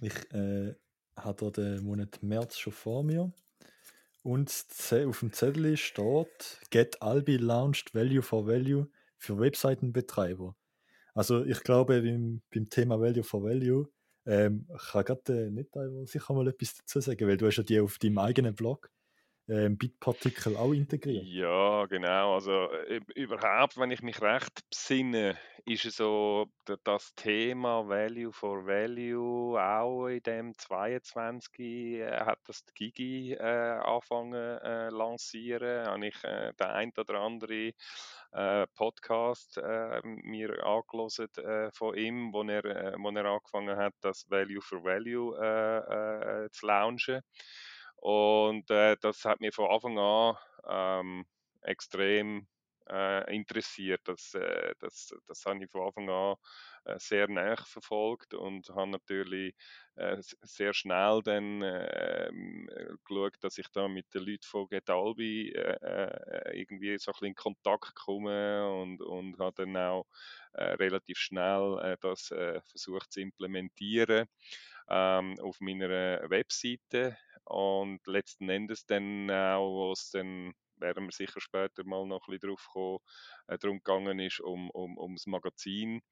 Ich 0.00 0.14
äh, 0.32 0.74
habe 1.16 1.52
den 1.52 1.84
Monat 1.84 2.22
März 2.22 2.58
schon 2.58 2.72
vor 2.72 3.04
mir. 3.04 3.32
Und 4.22 4.50
auf 4.50 5.20
dem 5.20 5.32
Zettel 5.32 5.76
steht 5.76 6.60
Get 6.70 7.00
Albi 7.00 7.36
launched 7.36 7.94
Value 7.94 8.22
for 8.22 8.46
Value 8.46 8.88
für 9.16 9.38
Webseitenbetreiber. 9.38 10.54
Also 11.14 11.44
ich 11.44 11.62
glaube, 11.62 12.02
beim, 12.02 12.42
beim 12.52 12.68
Thema 12.68 13.00
Value 13.00 13.24
for 13.24 13.42
Value 13.42 13.88
ähm, 14.26 14.66
kann 14.90 15.04
gerade 15.04 15.46
äh, 15.46 15.50
nicht 15.50 15.70
sicher 16.04 16.34
mal 16.34 16.48
etwas 16.48 16.76
dazu 16.76 17.00
sagen, 17.00 17.26
weil 17.26 17.36
du 17.36 17.46
hast 17.46 17.56
ja 17.56 17.62
die 17.62 17.80
auf 17.80 17.98
deinem 17.98 18.18
eigenen 18.18 18.54
Blog 18.54 18.90
ähm, 19.48 19.76
Bitpartikel 19.76 20.56
auch 20.56 20.72
integriert. 20.72 21.24
Ja, 21.24 21.86
genau. 21.86 22.34
Also 22.34 22.70
äh, 22.70 23.00
überhaupt, 23.14 23.76
wenn 23.78 23.90
ich 23.90 24.02
mich 24.02 24.20
recht 24.22 24.60
besinne, 24.70 25.36
ist 25.66 25.90
so 25.92 26.46
das 26.84 27.14
Thema 27.14 27.88
Value 27.88 28.32
for 28.32 28.66
Value 28.66 29.60
auch 29.60 30.06
in 30.06 30.22
dem 30.22 30.56
22 30.56 32.00
äh, 32.00 32.20
hat 32.20 32.38
das 32.46 32.64
die 32.64 32.92
Gigi 32.92 33.32
äh, 33.32 33.42
angefangen 33.42 34.34
äh, 34.34 34.88
lancieren. 34.90 35.86
Habe 35.86 36.06
ich 36.06 36.24
äh, 36.24 36.52
den 36.58 36.66
ein 36.66 36.92
oder 36.96 37.20
andere 37.20 37.72
äh, 38.32 38.66
Podcast 38.74 39.58
äh, 39.58 40.00
mir 40.04 40.64
angelesen 40.64 41.28
von 41.72 41.96
ihm, 41.96 42.32
wo 42.32 42.42
er, 42.44 42.94
wo 42.98 43.10
er 43.10 43.24
angefangen 43.24 43.76
hat, 43.76 43.94
das 44.00 44.30
Value 44.30 44.62
for 44.62 44.84
Value 44.84 46.48
zu 46.52 46.66
launchen. 46.66 47.20
Und 48.00 48.70
äh, 48.70 48.96
das 49.00 49.24
hat 49.24 49.40
mir 49.40 49.52
von 49.52 49.70
Anfang 49.70 49.98
an 49.98 50.36
ähm, 50.66 51.26
extrem 51.62 52.48
äh, 52.88 53.34
interessiert. 53.34 54.00
Das, 54.04 54.34
äh, 54.34 54.74
das, 54.80 55.14
das 55.26 55.44
habe 55.44 55.62
ich 55.62 55.70
von 55.70 55.86
Anfang 55.86 56.08
an 56.08 56.36
äh, 56.86 56.98
sehr 56.98 57.28
nah 57.28 57.56
verfolgt 57.56 58.32
und 58.32 58.68
habe 58.70 58.90
natürlich 58.90 59.54
äh, 59.96 60.16
sehr 60.42 60.72
schnell 60.72 61.20
dann 61.22 61.62
ähm, 61.62 62.68
geschaut, 63.04 63.36
dass 63.42 63.58
ich 63.58 63.68
da 63.70 63.86
mit 63.86 64.06
den 64.14 64.22
Leuten 64.22 64.46
von 64.46 64.66
Getalbi 64.68 65.50
äh, 65.50 66.58
irgendwie 66.58 66.98
so 66.98 67.10
ein 67.10 67.12
bisschen 67.12 67.28
in 67.28 67.34
Kontakt 67.34 67.94
komme 67.94 68.66
und, 68.72 69.02
und 69.02 69.38
habe 69.38 69.64
dann 69.66 69.76
auch 69.76 70.06
relativ 70.52 71.16
schnell 71.18 71.96
das 72.00 72.26
versucht 72.66 73.12
zu 73.12 73.20
implementieren 73.20 74.26
ähm, 74.88 75.38
auf 75.40 75.60
meiner 75.60 76.28
Webseite 76.28 77.16
und 77.50 78.06
letzten 78.06 78.48
Endes 78.48 78.86
dann 78.86 79.28
wo 79.28 79.92
es 79.92 80.10
dann 80.10 80.52
werden 80.80 81.04
wir 81.04 81.12
sicher 81.12 81.40
später 81.40 81.84
mal 81.84 82.06
noch 82.06 82.26
ein 82.28 82.32
bisschen 82.32 82.50
drauf 82.50 82.68
kommen, 82.72 82.98
äh, 83.48 83.58
darum 83.58 83.78
gegangen 83.78 84.18
ist, 84.20 84.40
um, 84.40 84.70
um, 84.70 84.96
um 84.98 85.14
das 85.14 85.26
Magazin. 85.26 86.02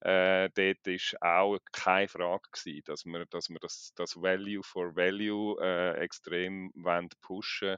Äh, 0.00 0.50
dort 0.54 0.86
ist 0.86 1.16
auch 1.20 1.58
keine 1.72 2.08
Frage 2.08 2.48
gewesen, 2.52 2.82
dass 2.84 3.04
wir, 3.04 3.26
dass 3.26 3.48
wir 3.48 3.58
das, 3.60 3.92
das 3.96 4.16
Value 4.16 4.62
for 4.62 4.94
Value 4.96 5.56
äh, 5.60 5.98
extrem 5.98 6.70
wollen 6.74 7.08
pushen 7.20 7.76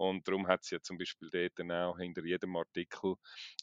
und 0.00 0.26
darum 0.26 0.46
hat 0.48 0.62
es 0.62 0.70
ja 0.70 0.80
zum 0.80 0.96
Beispiel 0.96 1.28
dort 1.30 1.58
dann 1.58 1.70
auch 1.70 1.98
hinter 1.98 2.24
jedem 2.24 2.56
Artikel 2.56 3.16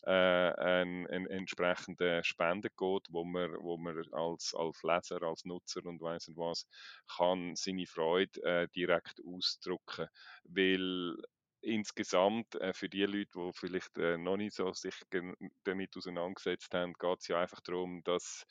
äh, 0.04 0.12
einen, 0.12 1.08
einen 1.08 1.26
entsprechenden 1.26 2.24
Spendencode, 2.24 3.08
wo 3.10 3.24
man, 3.24 3.56
wo 3.60 3.76
man 3.78 3.98
als, 4.14 4.54
als 4.56 4.84
Leser, 4.84 5.24
als 5.24 5.46
Nutzer 5.46 5.84
und 5.88 6.00
weiss 6.00 6.28
nicht 6.28 6.38
was, 6.38 6.68
kann 7.18 7.56
seine 7.56 7.88
Freude 7.88 8.40
äh, 8.44 8.68
direkt 8.68 9.20
ausdrücken. 9.26 10.10
Weil 10.44 11.18
insgesamt 11.62 12.56
äh, 12.56 12.74
für 12.74 12.90
die 12.90 13.04
Leute, 13.04 13.32
die 13.36 13.52
vielleicht 13.54 13.98
äh, 13.98 14.18
noch 14.18 14.38
nicht 14.38 14.56
so 14.56 14.72
sich 14.74 14.96
damit 15.64 15.96
auseinandergesetzt 15.96 16.74
haben, 16.74 16.94
geht 16.94 17.20
es 17.20 17.28
ja 17.28 17.42
einfach 17.42 17.62
darum, 17.62 18.04
dass 18.04 18.46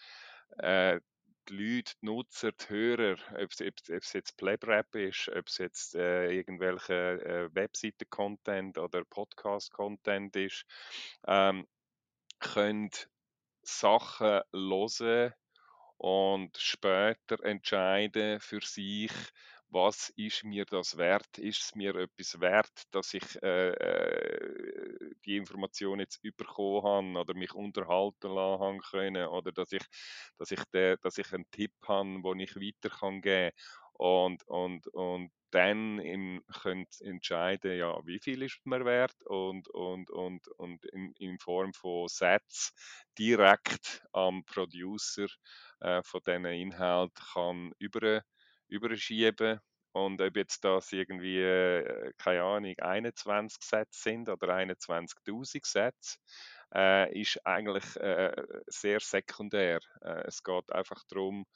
äh, 0.58 1.00
die 1.48 1.54
Leute, 1.54 1.92
die 2.02 2.06
Nutzer, 2.06 2.52
die 2.52 2.68
Hörer, 2.68 3.16
ob 3.42 3.50
es, 3.52 4.12
jetzt 4.12 4.36
Playrap 4.36 4.94
ist, 4.94 5.28
ob 5.28 5.46
es 5.46 5.58
jetzt 5.58 5.94
äh, 5.94 6.30
irgendwelche 6.32 6.94
äh, 6.94 7.54
Webseiten-Content 7.54 8.78
oder 8.78 9.04
Podcast-Content 9.04 10.34
ist, 10.36 10.64
ähm, 11.26 11.66
können 12.40 12.90
Sachen 13.62 14.42
hören 14.52 15.32
und 15.98 16.56
später 16.58 17.42
entscheiden 17.42 18.40
für 18.40 18.60
sich, 18.60 19.12
was 19.70 20.10
ist 20.16 20.44
mir 20.44 20.64
das 20.64 20.96
wert? 20.96 21.38
Ist 21.38 21.62
es 21.62 21.74
mir 21.74 21.94
etwas 21.96 22.40
wert, 22.40 22.82
dass 22.92 23.14
ich 23.14 23.24
äh, 23.42 23.70
äh, 23.70 25.10
die 25.24 25.36
Information 25.36 26.00
jetzt 26.00 26.20
bekommen 26.36 27.16
habe 27.16 27.20
oder 27.20 27.34
mich 27.34 27.52
unterhalten 27.54 28.30
lassen 28.34 28.80
können 28.80 29.26
oder 29.28 29.52
dass 29.52 29.72
ich, 29.72 29.82
dass 30.38 30.50
ich, 30.50 30.62
de, 30.72 30.96
dass 31.02 31.18
ich 31.18 31.32
einen 31.32 31.50
Tipp 31.50 31.72
habe, 31.86 32.22
den 32.22 32.40
ich 32.40 32.56
weiter 32.56 32.90
kann 32.94 33.20
geben 33.20 33.52
und, 33.94 34.42
und, 34.48 34.86
und 34.88 35.30
dann 35.50 35.98
im, 36.00 36.42
könnt 36.62 37.00
entscheiden, 37.00 37.78
ja, 37.78 38.04
wie 38.04 38.18
viel 38.18 38.42
ist 38.42 38.60
mir 38.66 38.84
wert 38.84 39.14
und, 39.26 39.68
und, 39.68 40.10
und, 40.10 40.48
und 40.48 40.84
in, 40.86 41.12
in 41.18 41.38
Form 41.38 41.72
von 41.72 42.08
Sätzen 42.08 42.74
direkt 43.18 44.04
am 44.12 44.44
Producer 44.44 45.26
äh, 45.80 46.02
von 46.02 46.20
diesen 46.26 46.44
Inhalt 46.46 47.12
kann 47.32 47.72
über 47.78 48.22
überschieben. 48.68 49.60
Und 49.92 50.20
ob 50.20 50.36
jetzt 50.36 50.62
das 50.64 50.92
irgendwie, 50.92 51.40
äh, 51.40 52.12
keine 52.18 52.42
Ahnung, 52.42 52.74
21 52.78 53.62
Sätze 53.62 54.02
sind 54.02 54.28
oder 54.28 54.48
21.000 54.54 55.64
Sätze, 55.66 56.18
äh, 56.74 57.18
ist 57.18 57.44
eigentlich 57.46 57.96
äh, 57.96 58.34
sehr 58.66 59.00
sekundär. 59.00 59.80
Äh, 60.02 60.24
es 60.26 60.42
geht 60.42 60.70
einfach 60.70 61.02
darum, 61.08 61.46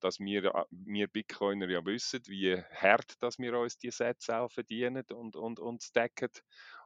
dass 0.00 0.18
wir, 0.18 0.44
äh, 0.46 0.64
wir 0.70 1.08
Bitcoiner 1.08 1.68
ja 1.68 1.84
wissen, 1.84 2.20
wie 2.26 2.56
hart 2.74 3.14
dass 3.22 3.38
wir 3.38 3.58
uns 3.58 3.78
die 3.78 3.90
Sätze 3.90 4.36
auch 4.38 4.50
verdienen 4.50 5.04
und, 5.12 5.36
und, 5.36 5.58
und 5.58 5.82
stacken. 5.82 6.30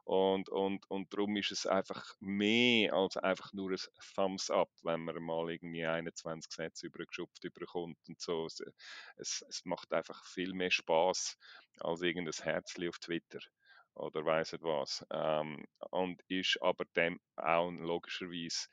Und, 0.03 0.49
und, 0.49 0.89
und 0.89 1.13
darum 1.13 1.35
ist 1.37 1.51
es 1.51 1.65
einfach 1.65 2.15
mehr 2.19 2.93
als 2.93 3.17
einfach 3.17 3.53
nur 3.53 3.71
ein 3.71 3.77
Thumbs 4.15 4.49
up, 4.49 4.71
wenn 4.83 5.01
man 5.01 5.21
mal 5.21 5.51
irgendwie 5.51 5.85
21 5.85 6.51
Sätze 6.51 6.87
übergeschupft 6.87 7.43
überkommt 7.43 7.97
und 8.07 8.19
so. 8.19 8.45
Es, 8.45 9.43
es 9.47 9.61
macht 9.65 9.93
einfach 9.93 10.25
viel 10.25 10.53
mehr 10.53 10.71
Spaß 10.71 11.37
als 11.79 12.01
irgendein 12.01 12.43
Herzli 12.43 12.89
auf 12.89 12.99
Twitter 12.99 13.39
oder 13.93 14.25
weiss 14.25 14.51
nicht 14.51 14.63
was. 14.63 15.05
Ähm, 15.11 15.65
und 15.91 16.21
ist 16.27 16.57
aber 16.61 16.85
dem 16.95 17.19
auch 17.35 17.71
logischerweise 17.71 18.67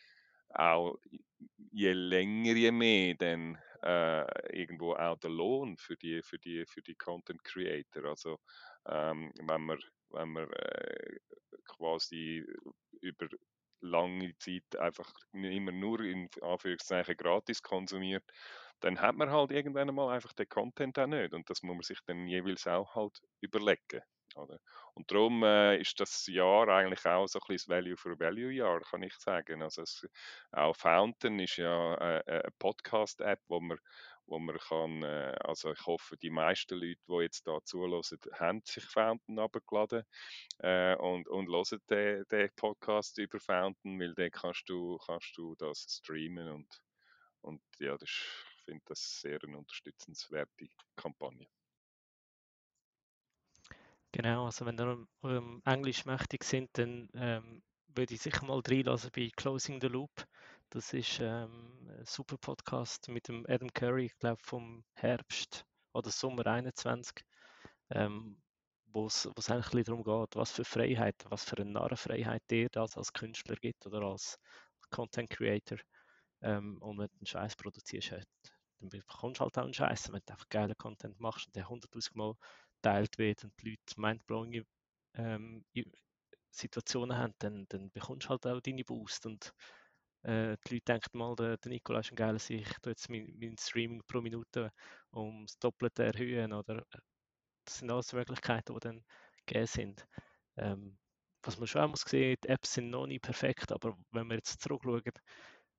auch 0.51 0.97
je 1.73 1.93
länger, 1.93 2.55
je 2.55 2.73
mehr 2.73 3.15
dann 3.15 3.59
äh, 3.83 4.57
irgendwo 4.57 4.95
auch 4.95 5.19
der 5.19 5.31
Lohn 5.31 5.77
für 5.77 5.97
die, 5.97 6.23
für 6.23 6.39
die, 6.39 6.65
für 6.67 6.83
die 6.83 6.95
Content 6.95 7.43
Creator. 7.45 8.05
Also 8.05 8.39
ähm, 8.87 9.33
wenn 9.41 9.63
man, 9.63 9.79
wenn 10.11 10.29
man 10.31 10.51
äh, 10.51 11.19
quasi 11.67 12.45
über 13.01 13.29
lange 13.81 14.37
Zeit 14.39 14.77
einfach 14.79 15.13
immer 15.33 15.73
nur 15.73 16.01
in 16.01 16.29
Anführungszeichen 16.43 17.17
gratis 17.17 17.63
konsumiert, 17.63 18.25
dann 18.81 19.01
hat 19.01 19.17
man 19.17 19.31
halt 19.31 19.51
irgendwann 19.51 19.95
mal 19.95 20.15
einfach 20.15 20.33
den 20.33 20.49
Content 20.49 20.99
auch 20.99 21.07
nicht 21.07 21.33
und 21.33 21.49
das 21.51 21.63
muss 21.63 21.75
man 21.75 21.83
sich 21.83 21.99
dann 22.07 22.27
jeweils 22.27 22.67
auch 22.67 22.95
halt 22.95 23.21
überlegen. 23.41 24.03
Oder? 24.35 24.59
Und 24.95 25.11
darum 25.11 25.43
äh, 25.43 25.79
ist 25.81 25.99
das 26.01 26.27
Jahr 26.27 26.69
eigentlich 26.69 27.05
auch 27.07 27.27
so 27.27 27.39
ein 27.39 27.45
bisschen 27.49 27.75
Value 27.75 27.97
for 27.97 28.19
Value 28.19 28.53
Jahr, 28.53 28.81
kann 28.81 29.03
ich 29.03 29.15
sagen. 29.15 29.63
Also 29.63 29.83
es, 29.83 30.07
auch 30.53 30.77
Fountain 30.77 31.39
ist 31.39 31.57
ja 31.57 31.95
äh, 31.95 32.19
äh 32.27 32.43
eine 32.43 32.53
Podcast-App, 32.59 33.41
wo 33.49 33.61
man, 33.61 33.79
wo 34.29 34.39
man 34.39 34.59
kann, 34.59 35.03
äh, 35.03 35.35
also 35.41 35.73
ich 35.73 35.87
hoffe, 35.87 36.17
die 36.17 36.31
meisten 36.31 36.79
Leute, 36.79 37.01
die 37.09 37.23
jetzt 37.23 37.47
da 37.47 37.59
zulassen, 37.65 38.19
haben 38.35 38.63
sich 38.65 38.85
Fountain 38.85 39.39
abgeladen 39.39 40.05
äh, 40.59 40.95
und, 40.97 41.29
und 41.29 41.49
hören 41.49 41.81
den, 41.91 42.25
den 42.31 42.51
Podcast 42.55 43.19
über 43.19 43.41
Fountain, 43.41 43.99
weil 43.99 44.15
dann 44.15 44.31
kannst 44.31 44.69
du, 44.69 44.99
kannst 44.99 45.37
du 45.37 45.55
das 45.57 46.01
streamen 46.03 46.49
und, 46.49 46.83
und 47.41 47.63
ja, 47.79 47.97
das, 47.97 48.11
ich 48.11 48.65
finde 48.65 48.85
das 48.87 49.21
sehr 49.21 49.39
eine 49.43 49.59
unterstützenswerte 49.59 50.69
Kampagne. 50.95 51.47
Genau, 54.13 54.47
also 54.47 54.65
wenn 54.65 54.79
ihr 54.79 55.07
ähm, 55.25 55.63
Englisch 55.65 56.07
mächtig 56.07 56.45
sind, 56.45 56.71
dann 56.79 57.09
ähm, 57.15 57.63
würde 57.95 58.15
ich 58.15 58.21
sicher 58.21 58.45
mal 58.45 58.61
reinlassen 58.67 59.11
bei 59.15 59.31
Closing 59.37 59.81
the 59.81 59.89
Loop. 59.89 60.27
Das 60.71 60.93
ist 60.93 61.19
ähm, 61.21 61.89
ein 61.89 62.05
super 62.05 62.37
Podcast 62.37 63.09
mit 63.09 63.29
dem 63.29 63.47
Adam 63.49 63.73
Curry, 63.73 64.05
ich 64.07 64.19
glaube 64.19 64.43
vom 64.43 64.85
Herbst 64.93 65.65
oder 65.95 66.11
Sommer 66.11 66.47
21, 66.47 67.25
ähm, 67.89 68.37
wo 68.85 69.07
es 69.07 69.27
eigentlich 69.49 69.87
darum 69.87 70.05
geht, 70.05 70.37
was 70.37 70.53
für 70.53 70.67
Freiheit, 70.67 71.17
was 71.31 71.45
für 71.45 71.57
eine 71.57 71.71
Narrenfreiheit 71.71 72.43
dir 72.51 72.69
das 72.69 72.99
als 72.99 73.15
Künstler 73.15 73.57
gibt 73.57 73.87
oder 73.87 74.03
als 74.03 74.39
Content 74.91 75.31
Creator. 75.31 75.79
Ähm, 76.43 76.77
und 76.83 76.99
wenn 76.99 77.09
du 77.09 77.17
einen 77.17 77.27
Scheiß 77.27 77.57
produzierst, 77.57 78.13
halt, 78.13 78.29
dann 78.81 78.91
bekommst 78.91 79.41
du 79.41 79.45
halt 79.45 79.57
auch 79.57 79.65
einen 79.65 79.73
Scheiß. 79.73 80.13
Wenn 80.13 80.21
du 80.27 80.33
einfach 80.33 80.49
geile 80.51 80.75
Content 80.75 81.19
machst 81.19 81.47
und 81.47 81.57
der 81.57 81.69
100.000 81.69 82.11
Mal 82.15 82.35
geteilt 82.83 83.17
wird 83.17 83.43
und 83.45 83.55
die 83.63 83.71
Leute 83.71 83.99
mindblowing 84.01 84.67
ähm, 85.15 85.65
Situationen 86.51 87.17
haben, 87.17 87.35
dann, 87.39 87.65
dann 87.71 87.91
bekommst 87.91 88.27
du 88.27 88.31
halt 88.31 88.47
auch 88.47 88.61
deine 88.61 88.85
Boost 88.85 89.25
und 89.25 89.55
äh, 90.23 90.57
die 90.67 90.75
Leute 90.75 90.85
denken 90.87 91.19
mal, 91.19 91.35
der, 91.37 91.57
der 91.59 91.71
Nikola 91.71 92.01
ist 92.01 92.13
ein 92.13 92.17
geiler 92.17 92.39
Sicht, 92.39 92.71
ich 92.71 92.79
tue 92.81 92.93
jetzt 92.93 93.09
mein, 93.11 93.37
mein 93.41 93.57
Streaming 93.59 94.03
pro 94.07 94.21
Minute 94.21 94.71
um 95.11 95.47
das 95.47 95.59
Doppelte 95.59 96.05
erhöhen 96.05 96.53
oder 96.53 96.79
äh, 96.93 96.99
das 97.65 97.79
sind 97.79 97.91
alles 97.91 98.13
Möglichkeiten, 98.13 98.75
die 98.75 98.81
dann 98.81 99.05
gegeben 99.47 99.67
sind. 99.67 100.07
Ähm, 100.57 100.99
was 101.43 101.59
man 101.59 101.67
schon 101.69 101.83
auch 101.83 101.89
muss 101.91 102.03
sehen, 102.03 102.37
die 102.45 102.49
Apps 102.49 102.75
sind 102.75 102.91
noch 102.91 103.07
nicht 103.07 103.23
perfekt, 103.23 103.73
aber 103.73 103.97
wenn 104.13 104.29
wir 104.29 104.37
jetzt 104.37 104.61
zurückschauen, 104.63 105.03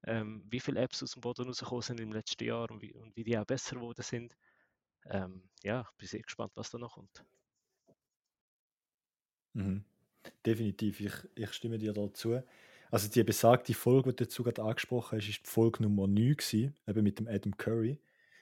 ähm, 0.06 0.44
wie 0.50 0.60
viele 0.60 0.82
Apps 0.82 1.04
aus 1.04 1.12
dem 1.14 1.22
Boden 1.22 1.46
rausgekommen 1.48 1.82
sind 1.82 2.00
im 2.02 2.12
letzten 2.14 2.46
Jahr 2.46 2.70
und 2.72 2.82
wie, 2.82 2.94
und 2.94 3.16
wie 3.16 3.24
die 3.24 3.38
auch 3.38 3.46
besser 3.46 3.76
geworden 3.76 4.04
sind, 4.04 4.36
ähm, 5.06 5.50
ja, 5.64 5.82
ich 5.92 5.98
bin 5.98 6.08
sehr 6.08 6.22
gespannt, 6.22 6.54
was 6.56 6.72
da 6.72 6.78
noch 6.80 6.96
kommt. 6.96 7.26
Mhm. 9.54 9.84
Definitiv, 10.46 11.00
ich, 11.02 11.14
ich 11.36 11.54
stimme 11.54 11.78
dir 11.80 11.94
dazu. 11.94 12.42
Also 12.92 13.08
die 13.08 13.24
besagte 13.24 13.74
Folge, 13.74 14.10
die 14.10 14.16
du 14.16 14.26
dazu 14.26 14.44
gerade 14.44 14.64
angesprochen 14.64 15.18
hast, 15.18 15.30
ist 15.30 15.46
die 15.46 15.50
Folge 15.50 15.84
Nummer 15.84 16.08
9 16.08 16.36
gewesen, 16.36 16.76
eben 16.88 17.04
mit 17.04 17.20
dem 17.20 17.28
Adam 17.28 17.56
Curry. 17.56 18.00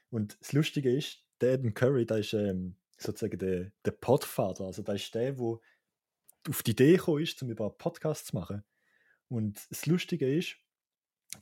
Und 0.09 0.37
das 0.39 0.53
Lustige 0.53 0.95
ist, 0.95 1.23
der 1.41 1.55
Adam 1.55 1.73
Curry, 1.73 2.05
der 2.05 2.19
ist 2.19 2.33
ähm, 2.33 2.75
sozusagen 2.97 3.37
der, 3.37 3.71
der 3.83 3.91
Podfather, 3.91 4.65
also 4.65 4.81
der 4.81 4.95
ist 4.95 5.13
der, 5.13 5.33
der 5.33 5.59
auf 6.49 6.63
die 6.63 6.71
Idee 6.71 6.95
gekommen 6.95 7.23
ist, 7.23 7.41
um 7.43 7.49
über 7.49 7.69
Podcasts 7.69 8.27
zu 8.27 8.35
machen. 8.35 8.63
Und 9.27 9.59
das 9.69 9.85
Lustige 9.85 10.33
ist, 10.33 10.55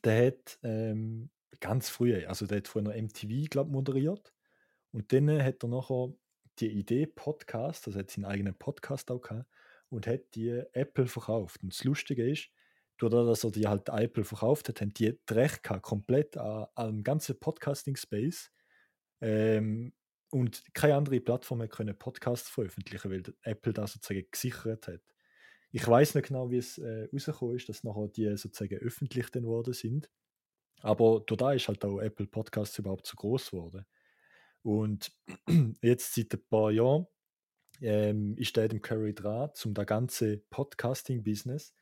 der 0.03 0.27
hat 0.27 0.57
ähm, 0.63 1.29
ganz 1.59 1.89
früh, 1.89 2.25
also 2.25 2.47
der 2.47 2.57
hat 2.57 2.75
noch 2.75 2.95
MTV, 2.95 3.49
glaube 3.49 3.71
moderiert. 3.71 4.33
Und 4.91 5.13
dann 5.13 5.29
hat 5.43 5.63
er 5.63 5.69
nachher 5.69 6.13
die 6.59 6.71
Idee 6.71 7.05
Podcast, 7.05 7.85
also 7.85 7.99
hat 7.99 8.09
seinen 8.09 8.25
eigenen 8.25 8.55
Podcast 8.55 9.11
auch 9.11 9.21
gehabt, 9.21 9.47
und 9.89 10.07
hat 10.07 10.33
die 10.33 10.49
Apple 10.73 11.05
verkauft. 11.05 11.61
Und 11.61 11.73
das 11.73 11.83
Lustige 11.83 12.27
ist, 12.27 12.49
durch 12.97 13.11
das, 13.11 13.27
dass 13.27 13.43
er 13.43 13.51
die 13.51 13.67
halt 13.67 13.89
Apple 13.89 14.23
verkauft 14.23 14.69
hat, 14.69 14.81
haben 14.81 14.93
die 14.93 15.17
Recht 15.29 15.63
gehabt, 15.63 15.83
komplett 15.83 16.37
an, 16.37 16.67
an 16.75 17.03
ganzen 17.03 17.39
Podcasting-Space. 17.39 18.51
Ähm, 19.21 19.93
und 20.31 20.63
keine 20.73 20.95
andere 20.95 21.19
Plattform 21.19 21.67
können 21.69 21.97
Podcasts 21.97 22.49
veröffentlichen, 22.49 23.11
weil 23.11 23.23
Apple 23.43 23.73
das 23.73 23.93
sozusagen 23.93 24.27
gesichert 24.31 24.87
hat. 24.87 25.01
Ich 25.71 25.87
weiß 25.87 26.15
nicht 26.15 26.27
genau, 26.27 26.49
wie 26.49 26.57
es 26.57 26.77
äh, 26.77 27.07
rausgekommen 27.11 27.55
ist, 27.55 27.69
dass 27.69 27.83
nachher 27.83 28.07
die 28.07 28.35
sozusagen 28.37 28.79
öffentlich 28.79 29.33
worden 29.33 29.73
sind. 29.73 30.09
Aber 30.81 31.21
durch 31.25 31.37
da 31.37 31.53
ist 31.53 31.67
halt 31.67 31.83
auch 31.83 31.99
Apple 31.99 32.27
Podcasts 32.27 32.77
überhaupt 32.79 33.07
zu 33.07 33.15
groß 33.15 33.51
geworden. 33.51 33.85
Und 34.61 35.11
jetzt 35.81 36.15
seit 36.15 36.33
ein 36.33 36.47
paar 36.49 36.71
Jahren 36.71 37.07
ähm, 37.81 38.35
ist 38.37 38.55
der 38.55 38.65
Adam 38.65 38.81
Curry 38.81 39.13
dran, 39.13 39.51
um 39.63 39.73
das 39.73 39.85
ganze 39.85 40.37
Podcasting-Business, 40.49 41.73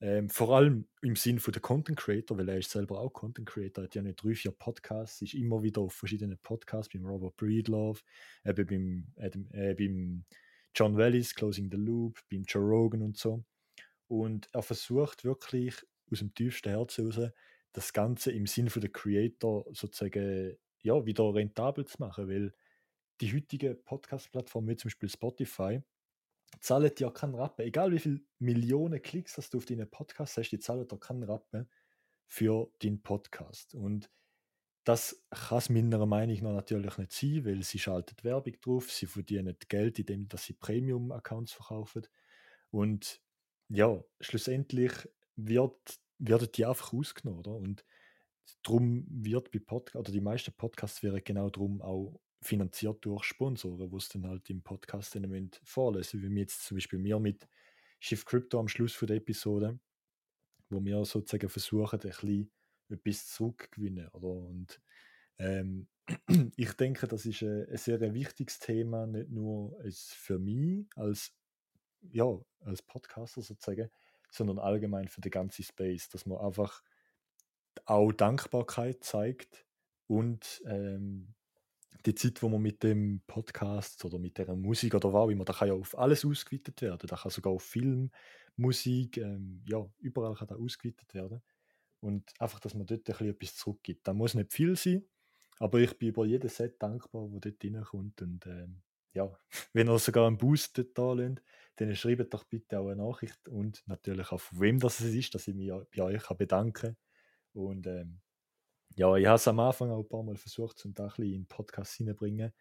ähm, 0.00 0.28
vor 0.28 0.56
allem 0.56 0.86
im 1.02 1.16
Sinn 1.16 1.38
von 1.38 1.52
der 1.52 1.62
Content 1.62 1.98
Creator, 1.98 2.36
weil 2.36 2.48
er 2.48 2.58
ist 2.58 2.70
selber 2.70 3.00
auch 3.00 3.10
Content 3.12 3.48
Creator, 3.48 3.84
hat 3.84 3.94
ja 3.94 4.02
nicht 4.02 4.22
drei, 4.22 4.34
vier 4.34 4.50
Podcasts, 4.52 5.22
ist 5.22 5.34
immer 5.34 5.62
wieder 5.62 5.80
auf 5.80 5.94
verschiedenen 5.94 6.38
Podcasts, 6.38 6.92
beim 6.92 7.06
Robert 7.06 7.36
Breedlove, 7.36 8.00
eben 8.44 8.66
beim, 8.66 9.06
Adam, 9.16 9.48
äh, 9.52 9.74
beim 9.74 10.24
John 10.74 10.96
Wallis, 10.96 11.34
Closing 11.34 11.70
the 11.70 11.76
Loop, 11.76 12.20
beim 12.30 12.42
Joe 12.42 12.62
Rogan 12.62 13.02
und 13.02 13.16
so. 13.16 13.44
Und 14.08 14.48
er 14.52 14.62
versucht 14.62 15.24
wirklich 15.24 15.76
aus 16.10 16.18
dem 16.18 16.34
tiefsten 16.34 16.70
Herzen 16.70 17.10
heraus, 17.10 17.32
das 17.72 17.92
Ganze 17.92 18.30
im 18.32 18.46
Sinn 18.46 18.70
von 18.70 18.82
der 18.82 18.90
Creator 18.90 19.64
sozusagen 19.72 20.56
ja, 20.82 21.06
wieder 21.06 21.34
rentabel 21.34 21.86
zu 21.86 21.96
machen, 21.98 22.28
weil 22.28 22.52
die 23.20 23.32
heutigen 23.32 23.82
Podcast-Plattformen, 23.84 24.68
wie 24.68 24.76
zum 24.76 24.88
Beispiel 24.88 25.08
Spotify, 25.08 25.82
zahlen 26.60 26.92
ja 26.98 27.10
keinen 27.10 27.34
Rappen. 27.34 27.64
Egal 27.64 27.92
wie 27.92 27.98
viele 27.98 28.20
Millionen 28.38 29.00
Klicks 29.02 29.36
hast 29.36 29.54
du 29.54 29.58
auf 29.58 29.66
deinen 29.66 29.90
Podcast 29.90 30.36
hast, 30.36 30.50
die 30.50 30.58
zahlen 30.58 30.86
da 30.88 30.96
keinen 30.96 31.24
Rappen 31.24 31.68
für 32.26 32.70
deinen 32.82 33.02
Podcast. 33.02 33.74
Und 33.74 34.10
das 34.84 35.24
kann 35.30 35.58
es 35.58 35.70
meiner 35.70 36.04
Meinung 36.04 36.36
nach 36.42 36.52
natürlich 36.52 36.98
nicht 36.98 37.12
sein, 37.12 37.44
weil 37.44 37.62
sie 37.62 37.78
schaltet 37.78 38.22
Werbung 38.22 38.54
drauf, 38.60 38.90
sie 38.90 39.06
verdienen 39.06 39.56
Geld, 39.68 39.98
indem 39.98 40.28
sie 40.36 40.52
Premium-Accounts 40.52 41.52
verkaufen. 41.52 42.06
Und 42.70 43.22
ja, 43.68 44.02
schlussendlich 44.20 44.92
wird, 45.36 45.98
werden 46.18 46.48
die 46.54 46.66
einfach 46.66 46.92
ausgenommen. 46.92 47.40
Oder? 47.40 47.56
Und 47.56 47.84
darum 48.62 49.06
wird 49.08 49.50
bei 49.50 49.58
Podcasts, 49.58 49.96
oder 49.96 50.12
die 50.12 50.20
meisten 50.20 50.52
Podcasts 50.52 51.02
werden 51.02 51.22
genau 51.24 51.48
darum 51.48 51.80
auch 51.80 52.20
finanziert 52.44 53.04
durch 53.04 53.24
Sponsoren, 53.24 53.90
wo 53.90 53.96
es 53.96 54.08
dann 54.08 54.26
halt 54.26 54.48
im 54.50 54.62
Podcast 54.62 55.14
dann 55.14 55.50
vorlesen 55.62 56.22
wie 56.22 56.30
wir 56.30 56.42
jetzt 56.42 56.64
zum 56.64 56.76
Beispiel 56.76 56.98
mir 56.98 57.18
mit 57.18 57.48
Shift 58.00 58.26
Crypto 58.26 58.60
am 58.60 58.68
Schluss 58.68 58.94
von 58.94 59.08
der 59.08 59.16
Episode, 59.16 59.78
wo 60.68 60.84
wir 60.84 61.04
sozusagen 61.04 61.48
versuchen, 61.48 62.00
ein 62.00 62.08
bisschen 62.08 62.50
etwas 62.90 63.28
zurückgewinnen. 63.28 64.08
Oder? 64.08 64.28
Und 64.28 64.80
ähm, 65.38 65.88
ich 66.56 66.72
denke, 66.74 67.06
das 67.06 67.24
ist 67.26 67.42
ein, 67.42 67.66
ein 67.68 67.76
sehr 67.76 68.14
wichtiges 68.14 68.58
Thema, 68.58 69.06
nicht 69.06 69.30
nur 69.30 69.76
für 69.90 70.38
mich 70.38 70.86
als, 70.96 71.34
ja, 72.02 72.26
als 72.60 72.82
Podcaster 72.82 73.42
sozusagen, 73.42 73.90
sondern 74.30 74.58
allgemein 74.58 75.08
für 75.08 75.20
den 75.20 75.30
ganzen 75.30 75.64
Space, 75.64 76.08
dass 76.08 76.26
man 76.26 76.38
einfach 76.38 76.82
auch 77.86 78.12
Dankbarkeit 78.12 79.02
zeigt 79.02 79.66
und 80.06 80.62
ähm, 80.66 81.34
die 82.06 82.14
Zeit, 82.14 82.42
wo 82.42 82.48
man 82.48 82.60
mit 82.60 82.82
dem 82.82 83.22
Podcast 83.26 84.04
oder 84.04 84.18
mit 84.18 84.36
der 84.38 84.54
Musik 84.54 84.94
oder 84.94 85.12
was 85.12 85.30
immer, 85.30 85.44
da 85.44 85.52
kann 85.52 85.68
ja 85.68 85.74
auf 85.74 85.96
alles 85.98 86.24
ausgeweitet 86.24 86.80
werden. 86.82 87.06
Da 87.06 87.16
kann 87.16 87.30
sogar 87.30 87.52
auf 87.52 87.62
Film, 87.62 88.10
Musik, 88.56 89.16
ähm, 89.18 89.62
ja, 89.68 89.84
überall 89.98 90.34
kann 90.34 90.48
da 90.48 90.56
ausgeweitet 90.56 91.14
werden. 91.14 91.42
Und 92.00 92.32
einfach, 92.38 92.60
dass 92.60 92.74
man 92.74 92.86
dort 92.86 93.00
ein 93.00 93.04
bisschen 93.04 93.28
etwas 93.30 93.56
zurückgibt. 93.56 94.06
Da 94.06 94.12
muss 94.12 94.34
nicht 94.34 94.52
viel 94.52 94.76
sein, 94.76 95.04
aber 95.58 95.80
ich 95.80 95.98
bin 95.98 96.10
über 96.10 96.26
jedes 96.26 96.56
Set 96.56 96.82
dankbar, 96.82 97.32
wo 97.32 97.38
dort 97.40 97.64
reinkommt. 97.64 98.20
Und 98.20 98.46
ähm, 98.46 98.82
ja, 99.12 99.30
wenn 99.72 99.88
ihr 99.88 99.98
sogar 99.98 100.26
einen 100.26 100.38
Boost 100.38 100.78
dort 100.78 101.18
lasst, 101.18 101.42
dann 101.76 101.96
schreibt 101.96 102.32
doch 102.34 102.44
bitte 102.44 102.78
auch 102.78 102.88
eine 102.88 103.02
Nachricht 103.02 103.48
und 103.48 103.82
natürlich 103.86 104.30
auch 104.30 104.40
von 104.40 104.60
wem 104.60 104.78
das 104.78 105.00
ist, 105.00 105.34
dass 105.34 105.48
ich 105.48 105.54
mich 105.54 105.72
bei 105.96 106.02
euch 106.02 106.28
bedanken 106.28 106.72
kann. 106.72 106.96
Und 107.52 107.86
ähm, 107.86 108.20
ja, 108.94 109.16
ich 109.16 109.26
habe 109.26 109.36
es 109.36 109.48
am 109.48 109.60
Anfang 109.60 109.90
auch 109.90 110.00
ein 110.00 110.08
paar 110.08 110.22
Mal 110.22 110.36
versucht, 110.36 110.84
um 110.84 110.94
da 110.94 111.04
ein 111.04 111.08
bisschen 111.10 111.24
in 111.24 111.32
den 111.42 111.46
Podcast 111.46 111.94
hineinzubringen. 111.94 112.52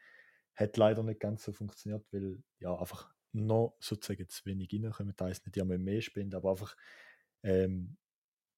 Hat 0.56 0.78
leider 0.78 1.04
nicht 1.04 1.20
ganz 1.20 1.44
so 1.44 1.52
funktioniert, 1.52 2.06
weil 2.12 2.44
ja 2.60 2.78
einfach 2.78 3.12
noch 3.32 3.76
sozusagen 3.80 4.30
zu 4.30 4.46
wenig 4.46 4.72
reinkommen. 4.72 5.14
Da 5.16 5.28
ist 5.28 5.46
nicht, 5.46 5.58
ja 5.58 5.66
mehr 5.66 6.02
spenden, 6.02 6.36
aber 6.36 6.52
einfach 6.52 6.76
ähm, 7.44 7.98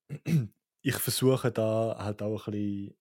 ich 0.82 0.96
versuche 0.96 1.52
da 1.52 1.98
halt 2.00 2.22
auch 2.22 2.48
ein 2.48 2.52
bisschen 2.52 2.98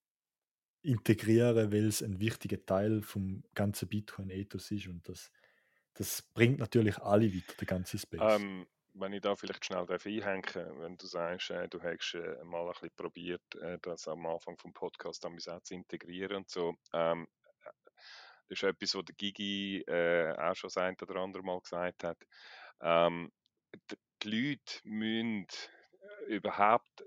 integrieren, 0.83 1.72
weil 1.72 1.87
es 1.87 2.03
ein 2.03 2.20
wichtiger 2.20 2.64
Teil 2.64 3.03
vom 3.03 3.43
ganzen 3.55 3.89
Bitcoin-Ethos 3.89 4.70
ist 4.70 4.87
und 4.87 5.09
das, 5.09 5.31
das 5.95 6.22
bringt 6.22 6.59
natürlich 6.59 6.99
alle 6.99 7.33
weiter, 7.33 7.55
der 7.61 7.66
ganze 7.66 7.99
Space. 7.99 8.20
Ähm, 8.22 8.66
wenn 8.95 9.12
ich 9.12 9.20
da 9.20 9.34
vielleicht 9.34 9.64
schnell 9.64 9.86
einhängen 9.90 10.80
wenn 10.80 10.97
du 10.97 11.07
sagst, 11.07 11.51
äh, 11.51 11.68
du 11.68 11.82
hast 11.82 12.14
äh, 12.14 12.45
mal 12.45 12.62
ein 12.62 12.68
bisschen 12.72 12.90
probiert, 12.97 13.42
äh, 13.57 13.78
das 13.82 14.09
am 14.09 14.26
Anfang 14.26 14.57
vom 14.57 14.72
Podcast 14.72 15.26
auch 15.26 15.61
zu 15.62 15.74
integrieren 15.74 16.38
und 16.38 16.51
so. 16.51 16.74
Ähm, 16.92 17.26
das 18.49 18.59
ist 18.59 18.62
etwas, 18.62 18.95
was 18.95 19.05
der 19.07 19.14
Gigi 19.16 19.80
äh, 19.86 20.32
auch 20.38 20.55
schon 20.55 20.68
das 20.68 20.76
ein 20.76 20.97
oder 21.01 21.16
andere 21.16 21.42
Mal 21.42 21.61
gesagt 21.61 22.05
hat. 22.05 22.18
Ähm, 22.80 23.32
die 24.22 24.28
Leute 24.28 24.80
müssen 24.84 25.47
überhaupt 26.28 27.05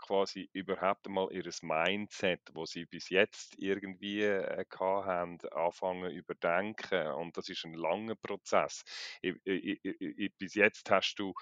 quasi 0.00 0.48
überhaupt 0.52 1.06
einmal 1.06 1.28
ihr 1.32 1.44
Mindset, 1.62 2.40
wo 2.52 2.66
sie 2.66 2.86
bis 2.86 3.10
jetzt 3.10 3.54
irgendwie 3.58 4.22
äh, 4.22 4.64
haben, 4.80 5.38
anfangen 5.52 6.10
überdenken 6.10 7.08
und 7.08 7.36
das 7.36 7.48
ist 7.48 7.64
ein 7.64 7.74
langer 7.74 8.16
Prozess. 8.16 8.84
I, 9.24 9.34
I, 9.46 9.80
I, 9.84 10.28
bis 10.38 10.54
jetzt 10.54 10.90
hast 10.90 11.14
du 11.16 11.34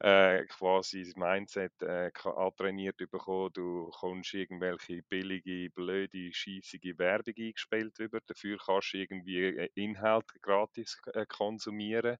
äh, 0.00 0.44
quasi 0.46 1.04
das 1.04 1.16
Mindset 1.16 1.72
äh, 1.82 2.10
antrainiert 2.24 2.96
bekommen, 2.96 3.50
du 3.52 3.90
kommst 3.90 4.34
irgendwelche 4.34 5.02
billige, 5.02 5.70
blöde, 5.70 6.32
scheissige 6.32 6.98
Werbung 6.98 7.34
eingespielt 7.36 7.98
über, 7.98 8.20
dafür 8.26 8.58
kannst 8.58 8.94
du 8.94 8.98
irgendwie 8.98 9.44
äh, 9.44 9.68
Inhalt 9.74 10.26
gratis 10.42 10.98
äh, 11.12 11.26
konsumieren, 11.26 12.16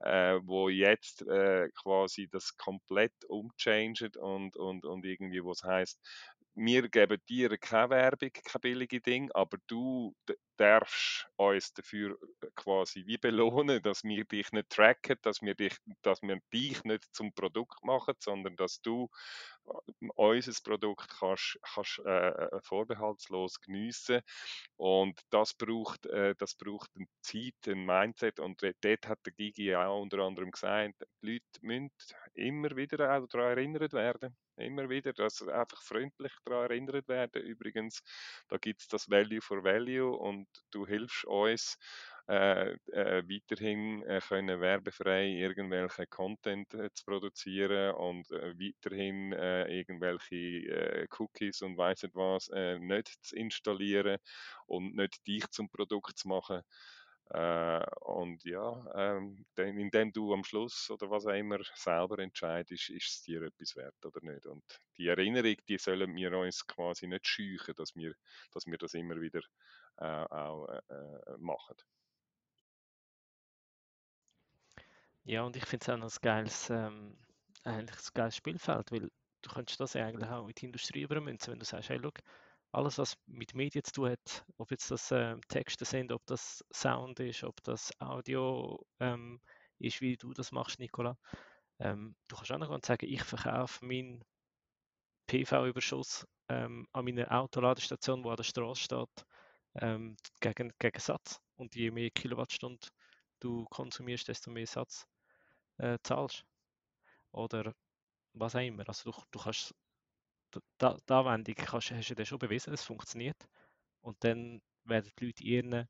äh, 0.00 0.38
wo 0.42 0.68
jetzt 0.70 1.22
äh, 1.26 1.68
quasi 1.74 2.28
das 2.28 2.56
komplett 2.56 3.12
umchanged 3.28 4.16
und, 4.16 4.56
und, 4.56 4.84
und 4.86 5.04
irgendwie, 5.04 5.44
was 5.44 5.62
heißt, 5.62 6.00
wir 6.58 6.88
geben 6.88 7.20
dir 7.28 7.56
keine 7.56 7.90
Werbung, 7.90 8.30
kein 8.32 8.60
billige 8.60 9.00
Ding, 9.00 9.30
aber 9.32 9.58
du 9.68 10.14
darfst 10.56 11.28
uns 11.36 11.72
dafür 11.72 12.18
äh, 12.42 12.46
quasi 12.56 13.06
wie 13.06 13.16
belohnen, 13.16 13.80
dass 13.82 14.02
wir 14.02 14.24
dich 14.24 14.50
nicht 14.52 14.70
tracken, 14.70 15.16
dass 15.22 15.40
wir 15.40 15.54
dich, 15.54 15.76
dass 16.02 16.20
wir 16.20 16.40
dich 16.52 16.82
nicht 16.84 17.04
zum 17.14 17.32
Produkt 17.32 17.84
machen, 17.84 18.14
sondern 18.18 18.56
dass 18.56 18.82
du 18.82 19.08
äh, 19.66 20.08
unser 20.16 20.52
Produkt 20.64 21.08
kannst, 21.18 21.58
kannst 21.62 22.00
äh, 22.04 22.28
äh, 22.28 22.60
vorbehaltslos 22.62 23.60
geniessen. 23.60 24.20
Und 24.76 25.20
das 25.30 25.54
braucht, 25.54 26.06
äh, 26.06 26.34
das 26.38 26.56
braucht 26.56 26.90
eine 26.96 27.06
Zeit, 27.22 27.54
ein 27.68 27.86
Mindset. 27.86 28.40
Und 28.40 28.60
dort 28.62 29.08
hat 29.08 29.20
der 29.24 29.32
Gigi 29.34 29.74
auch 29.76 30.02
unter 30.02 30.18
anderem 30.18 30.50
gesagt, 30.50 30.94
die 31.22 31.34
Leute 31.34 31.44
müssen 31.60 31.90
immer 32.38 32.76
wieder 32.76 33.16
auch 33.18 33.26
daran 33.28 33.58
erinnert 33.58 33.92
werden, 33.92 34.36
immer 34.56 34.88
wieder, 34.88 35.12
dass 35.12 35.42
einfach 35.46 35.82
freundlich 35.82 36.32
daran 36.44 36.70
erinnert 36.70 37.08
werden. 37.08 37.42
Übrigens, 37.42 38.02
da 38.48 38.56
gibt 38.58 38.80
es 38.82 38.88
das 38.88 39.10
Value 39.10 39.40
for 39.40 39.64
Value 39.64 40.16
und 40.16 40.48
du 40.70 40.86
hilfst 40.86 41.24
uns, 41.26 41.76
äh, 42.28 42.72
äh, 42.92 43.22
weiterhin 43.26 44.02
äh, 44.02 44.20
können 44.20 44.60
werbefrei 44.60 45.28
irgendwelche 45.28 46.06
Content 46.06 46.74
äh, 46.74 46.90
zu 46.92 47.04
produzieren 47.06 47.94
und 47.94 48.30
äh, 48.30 48.54
weiterhin 48.58 49.32
äh, 49.32 49.64
irgendwelche 49.78 51.06
Cookies 51.18 51.62
und 51.62 51.78
weiss 51.78 52.02
nicht 52.02 52.14
was 52.14 52.48
nicht 52.80 53.08
zu 53.24 53.34
installieren 53.36 54.18
und 54.66 54.94
nicht 54.94 55.26
dich 55.26 55.48
zum 55.50 55.70
Produkt 55.70 56.18
zu 56.18 56.28
machen. 56.28 56.62
Äh, 57.30 57.84
und 58.00 58.42
ja, 58.44 58.86
ähm, 58.94 59.44
indem 59.56 60.12
du 60.12 60.32
am 60.32 60.44
Schluss 60.44 60.88
oder 60.90 61.10
was 61.10 61.26
auch 61.26 61.34
immer 61.34 61.58
selber 61.74 62.18
entscheidest, 62.20 62.88
ist 62.88 63.08
es 63.08 63.22
dir 63.22 63.42
etwas 63.42 63.76
wert 63.76 64.02
oder 64.04 64.20
nicht. 64.22 64.46
Und 64.46 64.64
die 64.96 65.08
Erinnerung, 65.08 65.56
die 65.68 65.78
sollen 65.78 66.14
wir 66.16 66.32
uns 66.38 66.66
quasi 66.66 67.06
nicht 67.06 67.26
scheuchen, 67.26 67.74
dass 67.76 67.94
wir, 67.94 68.14
dass 68.52 68.66
wir 68.66 68.78
das 68.78 68.94
immer 68.94 69.20
wieder 69.20 69.40
äh, 69.98 70.04
auch 70.04 70.68
äh, 70.68 70.80
äh 70.88 71.36
machen. 71.38 71.76
Ja, 75.24 75.42
und 75.42 75.54
ich 75.56 75.66
finde 75.66 75.82
es 75.82 75.88
auch 75.90 75.98
noch 75.98 76.10
ein 76.10 76.18
geiles, 76.22 76.70
ähm, 76.70 77.18
eigentlich 77.64 77.98
ein 77.98 78.14
geiles 78.14 78.36
Spielfeld, 78.36 78.90
weil 78.90 79.10
du 79.42 79.50
könntest 79.50 79.78
das 79.80 79.94
eigentlich 79.96 80.30
auch 80.30 80.48
in 80.48 80.54
die 80.54 80.64
Industrie 80.64 81.02
übermünzen, 81.02 81.52
wenn 81.52 81.58
du 81.58 81.66
sagst, 81.66 81.90
hey, 81.90 81.98
look, 81.98 82.20
alles, 82.72 82.98
was 82.98 83.14
mit 83.26 83.54
Medien 83.54 83.84
zu 83.84 83.92
tun 83.92 84.10
hat, 84.10 84.44
ob 84.56 84.70
jetzt 84.70 84.90
das 84.90 85.10
ähm, 85.10 85.40
Texte 85.48 85.84
sind, 85.84 86.12
ob 86.12 86.24
das 86.26 86.64
Sound 86.72 87.20
ist, 87.20 87.44
ob 87.44 87.62
das 87.62 87.90
Audio 88.00 88.84
ähm, 89.00 89.40
ist, 89.78 90.00
wie 90.00 90.16
du 90.16 90.32
das 90.34 90.52
machst, 90.52 90.78
Nicola. 90.78 91.16
Ähm, 91.80 92.16
du 92.28 92.36
kannst 92.36 92.52
auch 92.52 92.58
noch 92.58 92.78
sagen, 92.84 93.06
ich 93.08 93.22
verkaufe 93.22 93.84
meinen 93.84 94.22
PV-Überschuss 95.28 96.26
ähm, 96.48 96.86
an 96.92 97.04
meiner 97.04 97.30
Autoladestation, 97.30 98.22
die 98.22 98.28
an 98.28 98.36
der 98.36 98.42
Straße 98.42 98.82
steht, 98.82 99.26
ähm, 99.76 100.16
gegen, 100.40 100.72
gegen 100.78 101.00
Satz. 101.00 101.40
Und 101.56 101.74
je 101.74 101.90
mehr 101.90 102.10
Kilowattstunden 102.10 102.90
du 103.40 103.64
konsumierst, 103.66 104.28
desto 104.28 104.50
mehr 104.50 104.66
Satz 104.66 105.06
äh, 105.78 105.98
zahlst. 106.02 106.44
Oder 107.32 107.72
was 108.32 108.54
auch 108.56 108.60
immer. 108.60 108.88
Also 108.88 109.10
du, 109.10 109.22
du 109.30 109.38
kannst 109.38 109.74
die, 110.54 111.12
Anwendung 111.12 111.54
kannst, 111.54 111.90
hast 111.90 112.08
du 112.10 112.14
ja 112.14 112.24
schon 112.24 112.38
bewiesen, 112.38 112.72
es 112.72 112.84
funktioniert. 112.84 113.48
Und 114.02 114.22
dann 114.24 114.60
werden 114.84 115.10
die 115.18 115.26
Leute 115.26 115.44
in 115.44 115.48
ihren 115.48 115.88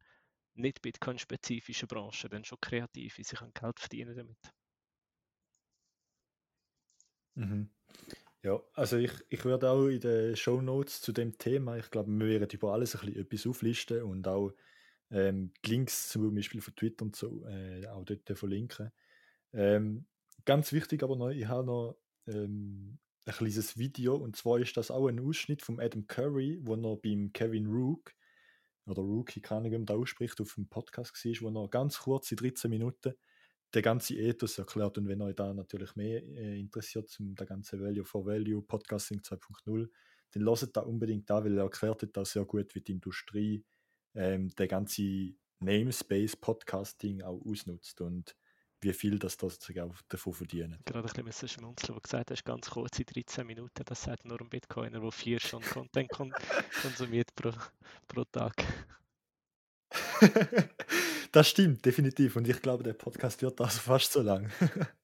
nicht 0.54 0.82
Bitcoin-spezifischen 0.82 1.88
Branchen 1.88 2.30
dann 2.30 2.44
schon 2.44 2.58
kreativ, 2.60 3.16
sie 3.16 3.36
können 3.36 3.52
Geld 3.54 3.78
verdienen 3.78 4.16
damit. 4.16 4.38
Mhm. 7.36 7.70
Ja, 8.42 8.62
also 8.74 8.96
ich, 8.98 9.12
ich 9.30 9.44
würde 9.44 9.70
auch 9.70 9.86
in 9.88 10.00
den 10.00 10.36
Show 10.36 10.60
Notes 10.60 11.00
zu 11.00 11.12
dem 11.12 11.38
Thema, 11.38 11.76
ich 11.76 11.90
glaube, 11.90 12.10
wir 12.10 12.26
werden 12.28 12.48
über 12.50 12.72
alles 12.72 12.94
ein 12.96 13.00
bisschen 13.06 13.22
etwas 13.22 13.46
auflisten 13.46 14.02
und 14.02 14.28
auch 14.28 14.52
ähm, 15.10 15.52
die 15.64 15.70
Links 15.70 16.08
zum 16.10 16.34
Beispiel 16.34 16.60
von 16.60 16.76
Twitter 16.76 17.04
und 17.04 17.16
so 17.16 17.46
äh, 17.46 17.86
auch 17.88 18.04
dort 18.04 18.38
verlinken. 18.38 18.92
Ähm, 19.52 20.06
ganz 20.44 20.72
wichtig 20.72 21.02
aber 21.02 21.16
noch, 21.16 21.30
ich 21.30 21.46
habe 21.46 21.66
noch 21.66 21.98
ähm, 22.26 22.98
ein 23.28 23.34
kleines 23.34 23.76
Video. 23.76 24.16
Und 24.16 24.36
zwar 24.36 24.58
ist 24.58 24.76
das 24.76 24.90
auch 24.90 25.06
ein 25.06 25.20
Ausschnitt 25.20 25.62
von 25.62 25.80
Adam 25.80 26.06
Curry, 26.06 26.58
wo 26.62 26.74
er 26.74 26.96
beim 26.96 27.32
Kevin 27.32 27.66
Rook 27.66 28.12
oder 28.86 29.02
Rookie, 29.02 29.40
keine 29.40 29.68
Ahnung, 29.68 29.84
da 29.84 29.94
ausspricht, 29.94 30.40
auf 30.40 30.54
dem 30.54 30.66
Podcast 30.66 31.12
war, 31.14 31.52
wo 31.54 31.62
er 31.62 31.68
ganz 31.68 31.98
kurz 31.98 32.30
in 32.32 32.38
13 32.38 32.70
Minuten 32.70 33.14
den 33.74 33.82
ganzen 33.82 34.16
Ethos 34.16 34.58
erklärt. 34.58 34.96
Und 34.96 35.08
wenn 35.08 35.20
euch 35.20 35.36
da 35.36 35.52
natürlich 35.52 35.94
mehr 35.94 36.22
äh, 36.22 36.58
interessiert 36.58 37.10
zum 37.10 37.34
der 37.34 37.46
ganze 37.46 37.78
Value 37.78 38.04
for 38.04 38.24
Value 38.24 38.62
Podcasting 38.62 39.20
2.0, 39.20 39.88
dann 40.30 40.42
lasst 40.42 40.74
da 40.74 40.80
unbedingt 40.80 41.28
da, 41.28 41.44
weil 41.44 41.58
er 41.58 41.64
erklärt 41.64 42.08
das 42.16 42.32
sehr 42.32 42.46
gut, 42.46 42.74
wie 42.74 42.80
die 42.80 42.92
Industrie 42.92 43.62
ähm, 44.14 44.48
der 44.56 44.68
ganze 44.68 45.34
Namespace 45.60 46.36
Podcasting 46.36 47.20
auch 47.22 47.44
ausnutzt. 47.44 48.00
Und 48.00 48.34
wie 48.80 48.92
viel 48.92 49.18
das 49.18 49.34
sozusagen 49.34 49.90
auch 49.90 50.00
davon 50.08 50.32
verdienen. 50.32 50.78
Gerade 50.84 51.08
ein 51.14 51.24
bisschen 51.24 51.48
schmunzeln, 51.48 51.90
wo 51.90 51.94
du 51.94 52.02
gesagt 52.02 52.30
hast, 52.30 52.44
ganz 52.44 52.70
kurz 52.70 52.98
in 52.98 53.06
13 53.06 53.46
Minuten, 53.46 53.82
das 53.84 54.02
sagt 54.02 54.24
nur 54.24 54.40
ein 54.40 54.48
Bitcoiner, 54.48 55.00
der 55.00 55.12
vier 55.12 55.40
Stunden 55.40 55.68
Content 55.68 56.10
konsumiert 56.82 57.34
pro, 57.34 57.52
pro 58.06 58.24
Tag. 58.24 58.54
das 61.32 61.48
stimmt, 61.48 61.84
definitiv. 61.84 62.36
Und 62.36 62.48
ich 62.48 62.60
glaube, 62.60 62.82
der 62.82 62.92
Podcast 62.92 63.42
wird 63.42 63.60
also 63.60 63.80
fast 63.80 64.12
so 64.12 64.22
lang. 64.22 64.50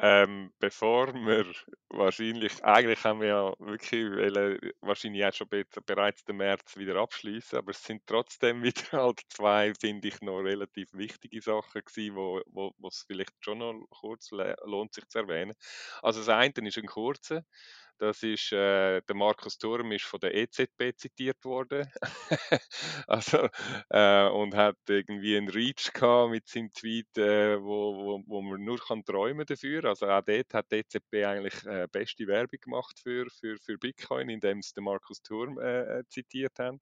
Ähm, 0.00 0.52
bevor 0.60 1.12
wir 1.12 1.44
wahrscheinlich, 1.88 2.62
eigentlich 2.64 3.02
haben 3.02 3.20
wir 3.20 3.28
ja 3.28 3.52
wirklich 3.58 4.04
wollen, 4.04 4.60
wahrscheinlich 4.80 5.24
auch 5.24 5.32
schon 5.32 5.48
bereits 5.86 6.24
den 6.24 6.36
März 6.36 6.76
wieder 6.76 6.96
abschließen, 7.00 7.58
aber 7.58 7.72
es 7.72 7.82
sind 7.82 8.06
trotzdem 8.06 8.62
wieder 8.92 8.92
halt 8.92 9.20
zwei, 9.28 9.74
finde 9.74 10.06
ich, 10.08 10.20
noch 10.20 10.38
relativ 10.38 10.92
wichtige 10.92 11.40
Sachen 11.42 11.82
gewesen, 11.84 12.14
wo, 12.14 12.40
wo, 12.46 12.72
wo 12.78 12.88
es 12.88 13.04
vielleicht 13.08 13.34
schon 13.40 13.58
noch 13.58 13.74
kurz 13.90 14.30
lohnt 14.30 14.94
sich 14.94 15.08
zu 15.08 15.18
erwähnen. 15.18 15.54
Also 16.00 16.20
das 16.20 16.28
eine 16.28 16.52
ist 16.68 16.78
ein 16.78 16.86
kurzer, 16.86 17.44
das 17.98 18.22
ist, 18.22 18.52
äh, 18.52 19.00
der 19.02 19.16
Markus 19.16 19.58
Turm 19.58 19.92
ist 19.92 20.04
von 20.04 20.20
der 20.20 20.34
EZB 20.34 20.96
zitiert 20.96 21.44
worden. 21.44 21.86
also, 23.06 23.48
äh, 23.90 24.28
und 24.28 24.54
hat 24.54 24.76
irgendwie 24.88 25.36
einen 25.36 25.48
Reach 25.48 25.92
gehabt 25.92 26.30
mit 26.30 26.48
seinem 26.48 26.70
Tweet, 26.70 27.18
äh, 27.18 27.60
wo, 27.60 27.96
wo, 27.96 28.22
wo 28.26 28.42
man 28.42 28.64
nur 28.64 28.78
kann 28.78 29.04
träumen 29.04 29.46
dafür. 29.46 29.84
Also 29.84 30.06
auch 30.06 30.22
dort 30.22 30.54
hat 30.54 30.70
die 30.70 30.76
EZB 30.76 31.26
eigentlich 31.26 31.64
äh, 31.66 31.86
beste 31.90 32.26
Werbung 32.26 32.60
gemacht 32.60 32.98
für, 33.02 33.26
für, 33.30 33.56
für 33.58 33.78
Bitcoin, 33.78 34.28
indem 34.28 34.62
sie 34.62 34.74
den 34.74 34.84
Markus 34.84 35.22
Turm 35.22 35.58
äh, 35.58 35.98
äh, 35.98 36.04
zitiert 36.08 36.58
haben. 36.58 36.80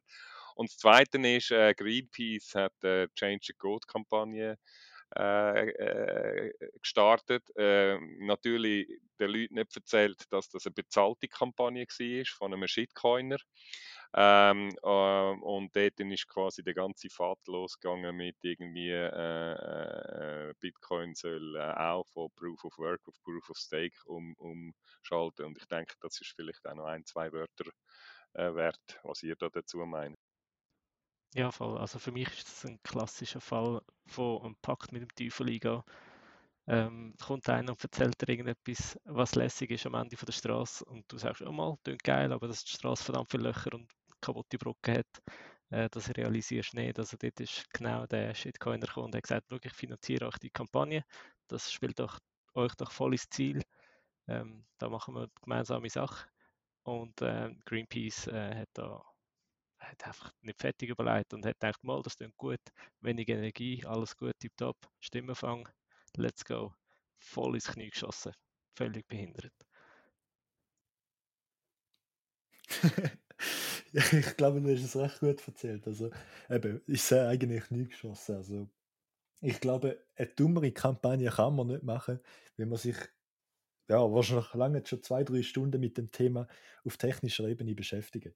Und 0.55 0.71
das 0.71 0.79
Zweite 0.79 1.19
ist, 1.19 1.51
äh, 1.51 1.75
Greenpeace 1.75 2.55
hat 2.55 2.85
äh, 2.85 3.09
Change 3.15 3.47
the 3.49 3.53
Code 3.55 3.87
Kampagne 3.87 4.57
äh, 5.15 5.69
äh, 5.69 6.53
gestartet. 6.81 7.45
Äh, 7.57 7.99
natürlich 8.19 8.89
den 9.21 9.31
Leuten 9.31 9.55
nicht 9.55 9.77
erzählt, 9.77 10.25
dass 10.31 10.49
das 10.49 10.67
eine 10.67 10.75
bezahlte 10.75 11.29
Kampagne 11.29 11.87
war 11.87 12.25
von 12.37 12.53
einem 12.53 12.67
Shitcoiner. 12.67 13.39
Ähm, 14.15 14.71
äh, 14.83 14.87
und 14.87 15.75
dort 15.77 16.01
ist 16.01 16.29
quasi 16.29 16.63
der 16.63 16.75
ganze 16.75 17.09
Pfad 17.09 17.39
losgegangen 17.47 18.17
mit 18.17 18.37
irgendwie 18.43 18.91
äh, 18.91 20.51
äh, 20.51 20.55
Bitcoin 20.61 21.15
soll 21.15 21.57
auch 21.61 22.07
von 22.09 22.31
Proof 22.35 22.65
of 22.65 22.79
Work 22.79 23.07
auf 23.07 23.23
Proof 23.23 23.51
of 23.51 23.57
Stake 23.57 23.97
um, 24.07 24.35
umschalten. 24.39 25.47
Und 25.47 25.59
ich 25.59 25.67
denke, 25.67 25.95
das 26.01 26.21
ist 26.21 26.33
vielleicht 26.35 26.67
auch 26.67 26.75
noch 26.75 26.87
ein, 26.87 27.05
zwei 27.05 27.33
Wörter 27.33 27.71
wert, 28.33 29.01
was 29.03 29.23
ihr 29.23 29.37
da 29.37 29.49
dazu 29.49 29.79
meint. 29.79 30.17
Ja, 31.37 31.51
voll. 31.53 31.77
Also 31.79 31.99
für 31.99 32.13
mich 32.13 32.29
ist 32.29 32.49
das 32.49 32.65
ein 32.67 32.81
klassischer 32.83 33.41
Fall 33.41 33.81
von 34.07 34.43
einem 34.43 34.57
Pakt 34.63 34.93
mit 34.93 35.03
dem 35.03 35.15
Teufel 35.15 35.49
eingehen. 35.51 35.83
Ähm, 36.69 37.15
kommt 37.23 37.49
einer 37.51 37.73
und 37.73 37.83
erzählt 37.85 38.21
dir 38.23 38.31
irgendetwas, 38.31 38.99
was 39.05 39.35
lässig 39.37 39.71
ist 39.73 39.87
am 39.87 39.95
Ende 39.95 40.17
von 40.17 40.27
der 40.27 40.33
Straße 40.35 40.85
und 40.87 41.05
du 41.13 41.19
sagst, 41.19 41.43
oh 41.43 41.53
mal, 41.53 41.77
klingt 41.85 42.05
geil, 42.05 42.33
aber 42.33 42.49
dass 42.49 42.65
die 42.65 42.73
Straße 42.73 43.05
verdammt 43.05 43.31
viele 43.31 43.45
Löcher 43.45 43.75
und 43.75 43.91
kaputte 44.21 44.59
Brücken 44.59 44.97
hat, 44.99 45.07
äh, 45.71 45.89
das 45.91 46.11
realisierst 46.17 46.73
du 46.75 46.79
nicht. 46.79 46.99
Also 46.99 47.17
dort 47.21 47.41
ist 47.41 47.71
genau 47.73 48.07
der 48.07 48.35
Shitcoiner 48.35 48.87
gekommen 48.87 49.07
und 49.09 49.17
hat 49.17 49.25
gesagt, 49.25 49.47
ich 49.65 49.73
finanziere 49.75 50.27
euch 50.29 50.39
die 50.39 50.51
Kampagne, 50.51 51.05
das 51.49 51.73
spielt 51.73 51.99
doch, 52.01 52.19
euch 52.55 52.75
doch 52.77 52.93
voll 52.93 53.15
ins 53.15 53.29
Ziel, 53.31 53.63
ähm, 54.29 54.67
da 54.79 54.89
machen 54.91 55.15
wir 55.15 55.29
gemeinsame 55.43 55.91
Sache 55.91 56.29
und 56.85 57.23
äh, 57.23 57.55
Greenpeace 57.67 58.29
äh, 58.29 58.57
hat 58.63 58.71
da 58.75 59.03
hat 59.79 60.07
einfach 60.07 60.33
nicht 60.43 60.61
fertig 60.61 60.91
überlegt 60.91 61.35
und 61.35 61.45
hat 61.47 61.55
gedacht, 61.61 61.83
mal, 61.85 62.03
das 62.03 62.17
klingt 62.17 62.37
gut, 62.37 62.61
wenig 63.01 63.29
Energie, 63.29 63.85
alles 63.87 64.17
gut, 64.17 64.35
tipptopp, 64.41 64.77
Stimmenfang, 65.01 65.69
let's 66.17 66.45
go. 66.45 66.75
Voll 67.19 67.55
ins 67.57 67.69
Knie 67.69 67.91
geschossen, 67.91 68.33
völlig 68.77 69.07
behindert. 69.09 69.53
ich 73.93 74.37
glaube, 74.37 74.61
du 74.61 74.73
hast 74.73 74.83
es 74.85 74.97
recht 74.97 75.21
gut 75.21 75.47
erzählt. 75.47 75.87
Also, 75.87 76.11
eben, 76.51 76.81
ich 76.87 77.03
sehe 77.03 77.27
eigentlich 77.29 77.71
nie 77.71 77.87
geschossen. 77.89 78.37
Also, 78.37 78.69
ich 79.43 79.61
glaube, 79.61 80.05
eine 80.17 80.29
dummere 80.29 80.73
Kampagne 80.73 81.31
kann 81.31 81.57
man 81.57 81.69
nicht 81.69 81.83
machen, 81.85 82.21
wenn 82.57 82.69
man 82.71 82.79
sich 82.79 82.97
ja, 83.89 83.99
wahrscheinlich 84.13 84.55
lange 84.55 84.85
schon 84.87 85.03
zwei, 85.03 85.25
drei 85.25 85.43
Stunden 85.43 85.81
mit 85.81 85.99
dem 85.99 86.11
Thema 86.11 86.49
auf 86.85 86.97
technischer 86.97 87.49
Ebene 87.49 87.75
beschäftigt. 87.75 88.35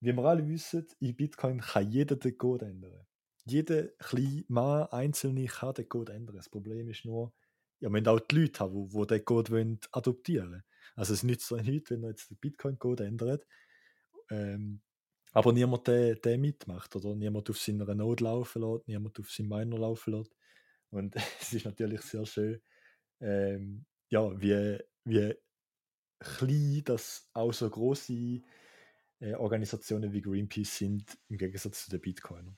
Wie 0.00 0.12
wir 0.12 0.24
alle 0.24 0.46
wissen, 0.46 0.86
in 1.00 1.16
Bitcoin 1.16 1.60
kann 1.60 1.90
jeder 1.90 2.16
den 2.16 2.36
Code 2.36 2.66
ändern. 2.66 3.06
Jeder 3.44 3.88
kleine 3.98 4.44
Mann, 4.48 4.88
Einzelne 4.88 5.46
kann 5.46 5.74
den 5.74 5.88
Code 5.88 6.12
ändern. 6.12 6.36
Das 6.36 6.48
Problem 6.48 6.88
ist 6.88 7.04
nur, 7.04 7.32
ja, 7.80 7.88
man 7.88 8.06
auch 8.06 8.20
die 8.20 8.36
Leute 8.36 8.60
haben, 8.60 8.88
die, 8.88 9.06
den 9.06 9.24
Code 9.24 9.78
adoptieren 9.92 10.50
wollen. 10.50 10.62
Also 10.94 11.14
es 11.14 11.22
nützt 11.22 11.46
so 11.46 11.56
nichts, 11.56 11.90
wenn 11.90 12.00
man 12.00 12.10
jetzt 12.10 12.30
den 12.30 12.38
Bitcoin-Code 12.38 13.04
ändert, 13.04 13.46
ähm, 14.30 14.80
aber 15.32 15.52
niemand 15.52 15.86
den, 15.86 16.18
den 16.22 16.40
mitmacht 16.40 16.96
oder 16.96 17.14
niemand 17.14 17.50
auf 17.50 17.58
seiner 17.58 17.94
Node 17.94 18.24
laufen 18.24 18.62
lässt, 18.62 18.88
niemand 18.88 19.18
auf 19.20 19.30
seinem 19.30 19.48
Miner 19.48 19.78
laufen 19.78 20.14
lässt. 20.14 20.34
Und 20.90 21.14
es 21.40 21.52
ist 21.52 21.66
natürlich 21.66 22.00
sehr 22.02 22.24
schön, 22.24 22.60
ähm, 23.20 23.84
ja, 24.08 24.40
wie, 24.40 24.78
wie 25.04 25.34
klein 26.18 26.82
das 26.84 27.28
auch 27.34 27.52
so 27.52 27.68
große 27.68 28.40
äh, 29.20 29.34
Organisationen 29.34 30.12
wie 30.12 30.22
Greenpeace 30.22 30.78
sind, 30.78 31.18
im 31.28 31.38
Gegensatz 31.38 31.84
zu 31.84 31.90
den 31.90 32.00
Bitcoinern. 32.00 32.56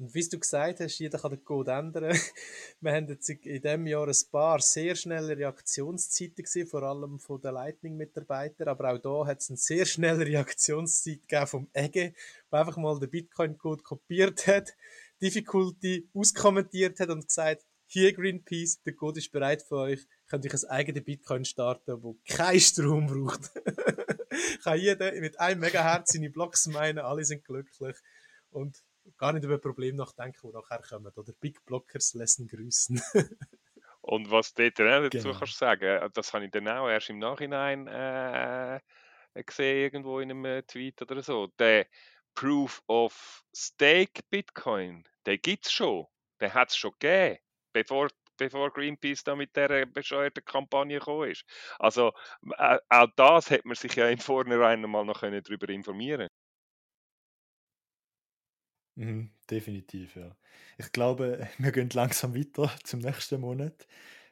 Und 0.00 0.14
wie 0.14 0.26
du 0.26 0.38
gesagt 0.38 0.80
hast, 0.80 0.98
jeder 0.98 1.18
kann 1.18 1.32
den 1.32 1.44
Code 1.44 1.72
ändern. 1.72 2.16
Wir 2.80 2.92
haben 2.92 3.08
jetzt 3.08 3.28
in 3.28 3.60
diesem 3.60 3.86
Jahr 3.86 4.08
ein 4.08 4.30
paar 4.32 4.58
sehr 4.60 4.94
schnelle 4.94 5.36
Reaktionszeiten 5.36 6.42
gesehen, 6.42 6.66
vor 6.66 6.82
allem 6.84 7.20
von 7.20 7.38
den 7.38 7.52
Lightning-Mitarbeitern. 7.52 8.68
Aber 8.68 8.94
auch 8.94 8.98
da 8.98 9.26
hat 9.26 9.40
es 9.40 9.50
eine 9.50 9.58
sehr 9.58 9.84
schnelle 9.84 10.24
Reaktionszeit 10.24 11.28
gegeben 11.28 11.46
vom 11.46 11.68
Ege, 11.74 12.14
der 12.50 12.58
einfach 12.58 12.78
mal 12.78 12.98
den 12.98 13.10
Bitcoin-Code 13.10 13.82
kopiert 13.82 14.46
hat, 14.46 14.74
Difficulty 15.20 16.08
auskommentiert 16.14 16.98
hat 16.98 17.10
und 17.10 17.26
gesagt, 17.26 17.66
hier 17.84 18.14
Greenpeace, 18.14 18.80
der 18.82 18.94
Code 18.94 19.18
ist 19.18 19.30
bereit 19.30 19.62
für 19.62 19.76
euch, 19.76 20.06
könnt 20.28 20.46
euch 20.46 20.54
ein 20.54 20.70
eigenes 20.70 21.04
Bitcoin 21.04 21.44
starten, 21.44 22.02
wo 22.02 22.16
kein 22.26 22.58
Strom 22.58 23.06
braucht. 23.06 23.50
Kann 24.62 24.78
jeder 24.78 25.12
mit 25.20 25.38
einem 25.40 25.60
Megahertz 25.60 26.12
seine 26.12 26.30
Blocks 26.30 26.66
meinen, 26.66 26.98
alle 26.98 27.24
sind 27.24 27.44
glücklich 27.44 27.96
und 28.50 28.82
gar 29.16 29.32
nicht 29.32 29.44
über 29.44 29.58
Probleme 29.58 29.96
nachdenken, 29.98 30.38
die 30.42 30.54
nachher 30.54 30.82
kommen. 30.82 31.12
Oder 31.14 31.32
Big 31.40 31.64
Blockers 31.64 32.14
lassen 32.14 32.46
grüßen. 32.46 33.00
Und 34.02 34.30
was 34.30 34.54
du 34.54 34.70
dazu 34.70 35.10
Genau. 35.10 35.38
kannst 35.38 35.58
sagen, 35.58 36.10
das 36.14 36.32
habe 36.32 36.46
ich 36.46 36.50
dann 36.50 36.66
auch 36.68 36.88
erst 36.88 37.10
im 37.10 37.18
Nachhinein 37.18 37.86
äh, 37.86 38.80
gesehen, 39.44 39.82
irgendwo 39.82 40.20
in 40.20 40.30
einem 40.30 40.44
äh, 40.46 40.62
Tweet 40.62 41.02
oder 41.02 41.22
so. 41.22 41.48
Der 41.58 41.86
Proof 42.34 42.82
of 42.86 43.44
Stake 43.54 44.22
Bitcoin, 44.30 45.04
den 45.26 45.40
gibt 45.42 45.66
es 45.66 45.72
schon. 45.72 46.06
Den 46.40 46.54
hat 46.54 46.70
es 46.70 46.76
schon 46.76 46.92
gegeben, 46.98 47.38
bevor, 47.72 48.08
bevor 48.40 48.72
Greenpeace 48.72 49.24
da 49.24 49.36
mit 49.36 49.54
dieser 49.56 49.86
bescheuerten 49.86 50.44
Kampagne 50.44 50.98
gekommen 50.98 51.30
ist. 51.30 51.44
Also 51.78 52.12
äh, 52.58 52.78
auch 52.88 53.08
das 53.16 53.50
hätte 53.50 53.68
man 53.68 53.76
sich 53.76 53.94
ja 53.96 54.08
im 54.08 54.18
Vornherein 54.18 54.80
mal 54.82 55.04
noch 55.04 55.20
können 55.20 55.42
darüber 55.44 55.68
informieren 55.68 56.28
Mhm, 58.96 59.30
definitiv, 59.50 60.16
ja. 60.16 60.36
Ich 60.78 60.92
glaube, 60.92 61.48
wir 61.58 61.72
gehen 61.72 61.90
langsam 61.92 62.34
weiter 62.34 62.70
zum 62.84 63.00
nächsten 63.00 63.40
Monat. 63.40 63.86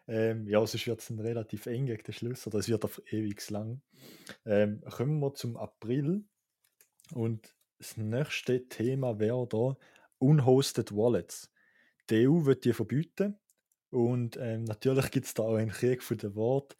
Ähm, 0.06 0.46
ja, 0.48 0.64
sonst 0.66 0.86
wird 0.86 1.00
es 1.00 1.08
dann 1.08 1.20
relativ 1.20 1.66
eng 1.66 1.86
gegen 1.86 2.02
den 2.02 2.14
Schluss, 2.14 2.46
oder 2.46 2.58
es 2.58 2.68
wird 2.68 2.84
auf 2.84 3.00
ewig 3.12 3.48
lang. 3.50 3.82
Ähm, 4.46 4.82
kommen 4.90 5.20
wir 5.20 5.34
zum 5.34 5.56
April 5.56 6.24
und 7.14 7.54
das 7.78 7.96
nächste 7.96 8.68
Thema 8.68 9.20
wäre 9.20 9.46
da 9.48 9.76
Unhosted 10.18 10.92
Wallets. 10.96 11.52
Die 12.10 12.26
EU 12.26 12.46
wird 12.46 12.64
die 12.64 12.72
verbieten 12.74 13.38
und 13.90 14.36
ähm, 14.38 14.64
natürlich 14.64 15.10
gibt 15.10 15.26
es 15.26 15.34
da 15.34 15.42
auch 15.44 15.56
einen 15.56 15.70
Krieg 15.70 16.02
von 16.02 16.18
den 16.18 16.34
Wort. 16.34 16.76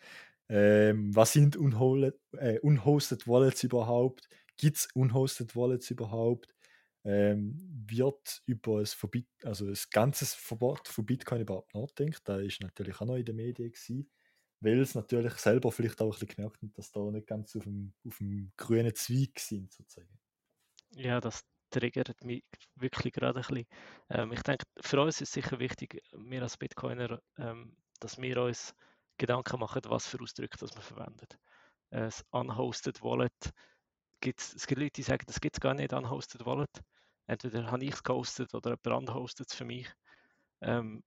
Ähm, 0.49 1.15
was 1.15 1.33
sind 1.33 1.57
unhole- 1.57 2.19
äh, 2.33 2.59
Unhosted 2.61 3.27
Wallets 3.29 3.63
überhaupt? 3.65 4.29
Gibt 4.57 4.77
es 4.79 4.89
Unhosted 4.95 5.57
Wallets 5.57 5.91
überhaupt? 5.91 6.55
ähm, 7.05 7.57
wird 7.89 8.43
über 8.47 8.81
das, 8.81 8.93
Verbot, 8.95 9.25
also 9.45 9.67
das 9.69 9.89
ganze 9.91 10.27
Verbot 10.27 10.89
von 10.89 11.07
Bitcoin 11.07 11.43
überhaupt 11.43 11.75
nachdenkt. 11.75 12.23
Da 12.29 12.39
ist 12.41 12.61
natürlich 12.61 13.01
auch 13.01 13.07
noch 13.07 13.17
in 13.17 13.25
den 13.25 13.37
Medien 13.37 13.71
gewesen, 13.73 14.11
weil 14.61 14.81
es 14.81 14.95
natürlich 14.95 15.35
selber 15.35 15.73
vielleicht 15.73 16.01
auch 16.03 16.07
ein 16.07 16.11
bisschen 16.11 16.29
gemerkt 16.37 16.63
hat, 16.63 16.77
dass 16.79 16.93
da 16.93 17.01
nicht 17.11 17.27
ganz 17.29 17.57
auf 17.57 17.65
dem, 17.65 17.95
auf 18.07 18.19
dem 18.19 18.53
grünen 18.57 18.95
Zweig 18.95 19.39
sind, 19.41 19.73
sozusagen. 19.73 20.19
Ja, 20.91 21.21
das 21.21 21.47
triggert 21.71 22.25
mich 22.25 22.45
wirklich 22.77 23.13
gerade 23.13 23.39
ein 23.39 23.47
bisschen. 23.47 23.67
Ähm, 24.11 24.33
ich 24.33 24.43
denke, 24.43 24.65
für 24.81 25.01
uns 25.01 25.21
ist 25.21 25.33
sicher 25.33 25.59
wichtig, 25.59 26.03
wir 26.13 26.43
als 26.43 26.57
Bitcoiner, 26.57 27.21
ähm, 27.39 27.77
dass 28.01 28.19
wir 28.19 28.43
uns 28.43 28.75
Gedanken 29.19 29.61
machen, 29.61 29.83
was 29.87 30.07
für 30.07 30.21
Ausdrücke 30.21 30.57
das 30.59 30.75
wir 30.75 30.83
verwenden. 30.83 31.27
Äh, 31.91 32.03
das 32.03 32.25
Unhosted 32.31 33.03
Wallet, 33.03 33.53
gibt's, 34.21 34.55
es 34.55 34.67
gibt 34.67 34.81
Leute, 34.81 34.93
die 34.93 35.03
sagen, 35.03 35.25
das 35.27 35.41
gibt 35.41 35.57
es 35.57 35.61
gar 35.61 35.75
nicht, 35.75 35.93
Unhosted 35.93 36.47
Wallet. 36.47 36.71
Entweder 37.27 37.71
habe 37.71 37.85
ich 37.85 37.93
es 37.93 38.03
gehostet 38.03 38.55
oder 38.55 38.77
jemand 38.85 39.13
hostet 39.13 39.49
es 39.51 39.55
für 39.55 39.65
mich. 39.65 39.87
Ähm, 40.63 41.03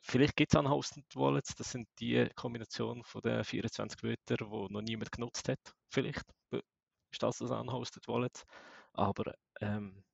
vielleicht 0.00 0.36
gibt 0.36 0.54
es 0.54 0.58
Unhosted 0.58 1.04
Wallets, 1.14 1.54
das 1.54 1.72
sind 1.72 1.88
die 2.00 2.28
Kombination 2.34 3.04
von 3.04 3.20
den 3.20 3.44
24 3.44 4.02
Wörtern, 4.02 4.50
die 4.50 4.72
noch 4.72 4.82
niemand 4.82 5.12
genutzt 5.12 5.48
hat. 5.48 5.60
Vielleicht 5.90 6.24
ist 6.50 7.22
das 7.22 7.38
das 7.38 7.50
Unhosted 7.50 8.06
Wallet. 8.08 8.44
Aber 8.92 9.34
ähm, 9.60 10.04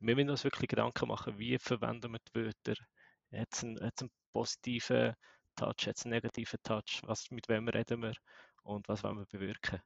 wir 0.00 0.16
müssen 0.16 0.30
uns 0.30 0.44
wirklich 0.44 0.68
Gedanken 0.68 1.08
machen, 1.08 1.38
wie 1.38 1.58
verwenden 1.58 2.12
wir 2.12 2.20
die 2.20 2.34
Wörter. 2.34 2.74
Hat 3.32 3.48
es 3.52 3.64
einen, 3.64 3.78
einen 3.78 4.10
positiven 4.32 5.14
Touch, 5.56 5.86
hat 5.86 5.96
es 5.98 6.04
einen 6.04 6.14
negativen 6.14 6.58
Touch, 6.62 7.02
was, 7.04 7.30
mit 7.30 7.48
wem 7.48 7.68
reden 7.68 8.02
wir 8.02 8.14
und 8.64 8.88
was 8.88 9.04
wollen 9.04 9.18
wir 9.18 9.26
bewirken. 9.26 9.80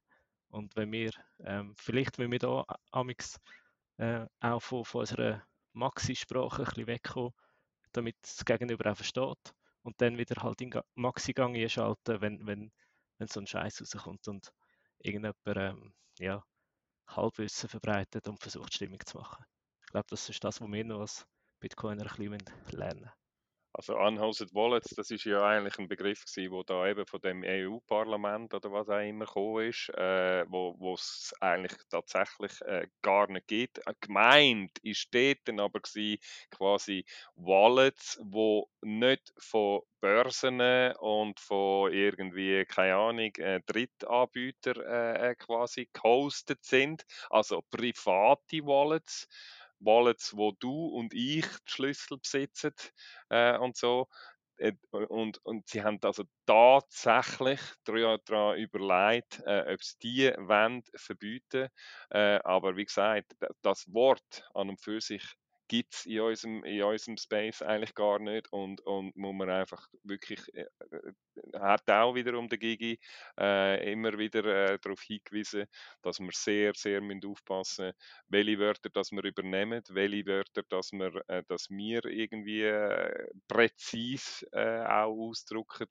Und 0.51 0.77
wenn 0.77 0.93
wir, 0.93 1.13
ähm, 1.41 1.75
vielleicht 1.77 2.19
wenn 2.19 2.31
wir 2.33 2.39
da 2.39 2.65
amix 2.93 3.39
äh, 3.99 4.27
auch 4.41 4.61
von, 4.61 4.85
von 4.85 5.01
unserer 5.03 5.43
Maxi-Sprache 5.73 6.63
ein 6.63 6.67
bisschen 6.67 6.87
wegkommen, 6.87 7.33
damit 7.93 8.17
das 8.23 8.45
Gegenüber 8.45 8.93
auch 8.93 8.97
versteht 8.97 9.55
und 9.83 10.01
dann 10.01 10.19
wieder 10.19 10.43
halt 10.43 10.61
in 10.61 10.71
Ga- 10.71 10.85
Maxi-Gang 10.95 11.57
einschalten, 11.57 12.21
wenn, 12.21 12.47
wenn, 12.47 12.73
wenn 13.19 13.29
so 13.29 13.41
ein 13.41 13.47
Scheiß 13.47 13.83
rauskommt 13.83 14.29
und 14.29 14.53
irgendjemand 14.99 15.37
ähm, 15.47 15.95
ja, 16.19 16.43
Halbwissen 17.09 17.69
verbreitet 17.69 18.29
und 18.29 18.41
versucht 18.41 18.75
Stimmung 18.75 19.01
zu 19.05 19.19
machen. 19.19 19.45
Ich 19.83 19.89
glaube, 19.89 20.07
das 20.11 20.29
ist 20.29 20.43
das, 20.43 20.61
was 20.61 20.71
wir 20.71 20.85
noch 20.85 21.01
als 21.01 21.27
Bitcoiner 21.61 22.03
ein 22.03 22.31
bisschen 22.31 22.45
lernen 22.71 23.01
müssen. 23.01 23.26
Also 23.79 23.95
Unhosted 23.99 24.55
Wallets, 24.55 24.95
das 24.97 25.11
ist 25.11 25.25
ja 25.25 25.47
eigentlich 25.47 25.79
ein 25.79 25.87
Begriff 25.87 26.25
gewesen, 26.25 26.51
wo 26.51 26.63
da 26.63 26.87
eben 26.89 27.05
von 27.05 27.21
dem 27.21 27.45
EU-Parlament 27.45 28.55
oder 28.55 28.73
was 28.73 28.89
auch 28.89 29.07
immer 29.07 29.27
gekommen 29.27 29.69
ist, 29.69 29.91
äh, 29.91 30.47
wo 30.49 30.95
es 30.95 31.35
eigentlich 31.41 31.77
tatsächlich 31.91 32.59
äh, 32.63 32.87
gar 33.03 33.31
nicht 33.31 33.49
gibt. 33.49 33.87
Äh, 33.87 33.93
Gemeint 34.01 34.79
ist 34.79 35.15
dort 35.15 35.41
dann 35.45 35.61
aber 35.61 35.81
gewesen, 35.81 36.23
quasi 36.51 37.05
Wallets, 37.35 38.19
wo 38.23 38.71
nicht 38.81 39.35
von 39.37 39.83
Börsen 40.01 40.63
und 40.99 41.39
von 41.39 41.93
irgendwie, 41.93 42.65
keine 42.65 42.95
Ahnung, 42.95 43.35
äh, 43.37 43.61
Drittanbietern 43.67 44.81
äh, 44.81 45.33
äh, 45.33 45.35
quasi 45.35 45.87
gehostet 45.93 46.65
sind, 46.65 47.05
also 47.29 47.61
private 47.71 48.65
Wallets. 48.65 49.29
Wallets, 49.81 50.37
wo 50.37 50.53
du 50.53 50.89
und 50.89 51.13
ich 51.15 51.47
die 51.47 51.71
Schlüssel 51.71 52.19
besitzen 52.19 52.73
äh, 53.31 53.57
und 53.59 53.77
so. 53.77 54.09
Äh, 54.59 54.73
Und, 54.91 55.39
und 55.45 55.69
sie 55.69 55.83
haben 55.83 55.99
also 56.03 56.25
tatsächlich 56.47 57.61
daran 57.85 58.59
überlegt, 58.59 59.41
äh, 59.47 59.73
ob 59.75 59.83
sie 59.83 59.97
die 60.03 60.33
wollen 60.39 60.83
verbieten 60.97 61.69
äh, 62.11 62.39
Aber 62.45 62.77
wie 62.77 62.85
gesagt, 62.87 63.35
das 63.63 63.93
Wort 63.93 64.49
an 64.55 64.71
und 64.71 64.81
für 64.81 65.01
sich 65.01 65.23
gibt 65.69 65.95
es 65.95 66.07
in 66.07 66.21
unserem, 66.21 66.65
in 66.65 66.83
unserem 66.83 67.17
Space 67.17 67.63
eigentlich 67.63 67.95
gar 67.95 68.19
nicht 68.19 68.53
und, 68.53 68.81
und 68.83 69.17
muss 69.17 69.35
man 69.35 69.51
einfach 69.51 69.87
wirklich, 70.03 70.41
äh, 70.55 70.67
äh, 70.91 71.13
hat 71.59 71.89
auch 71.91 72.15
wiederum 72.15 72.49
der 72.49 72.59
Gigi 72.59 72.99
äh, 73.39 73.93
immer 73.93 74.17
wieder 74.19 74.45
äh, 74.45 74.79
darauf 74.81 75.01
hingewiesen, 75.03 75.67
dass 76.03 76.21
wir 76.21 76.31
sehr, 76.33 76.73
sehr 76.75 77.01
müssen 77.01 77.27
aufpassen 77.27 77.93
welche 78.29 78.59
Wörter 78.59 78.91
das 78.91 79.13
wir 79.13 79.25
übernehmen, 79.25 79.83
welche 79.91 80.27
Wörter 80.27 80.63
dass 80.69 80.93
wir, 80.93 81.23
äh, 81.29 81.43
dass 81.49 81.69
wir 81.71 82.05
irgendwie 82.05 82.63
äh, 82.63 83.29
präzise 83.49 84.47
auch 84.53 85.17
ausdrücken, 85.17 85.89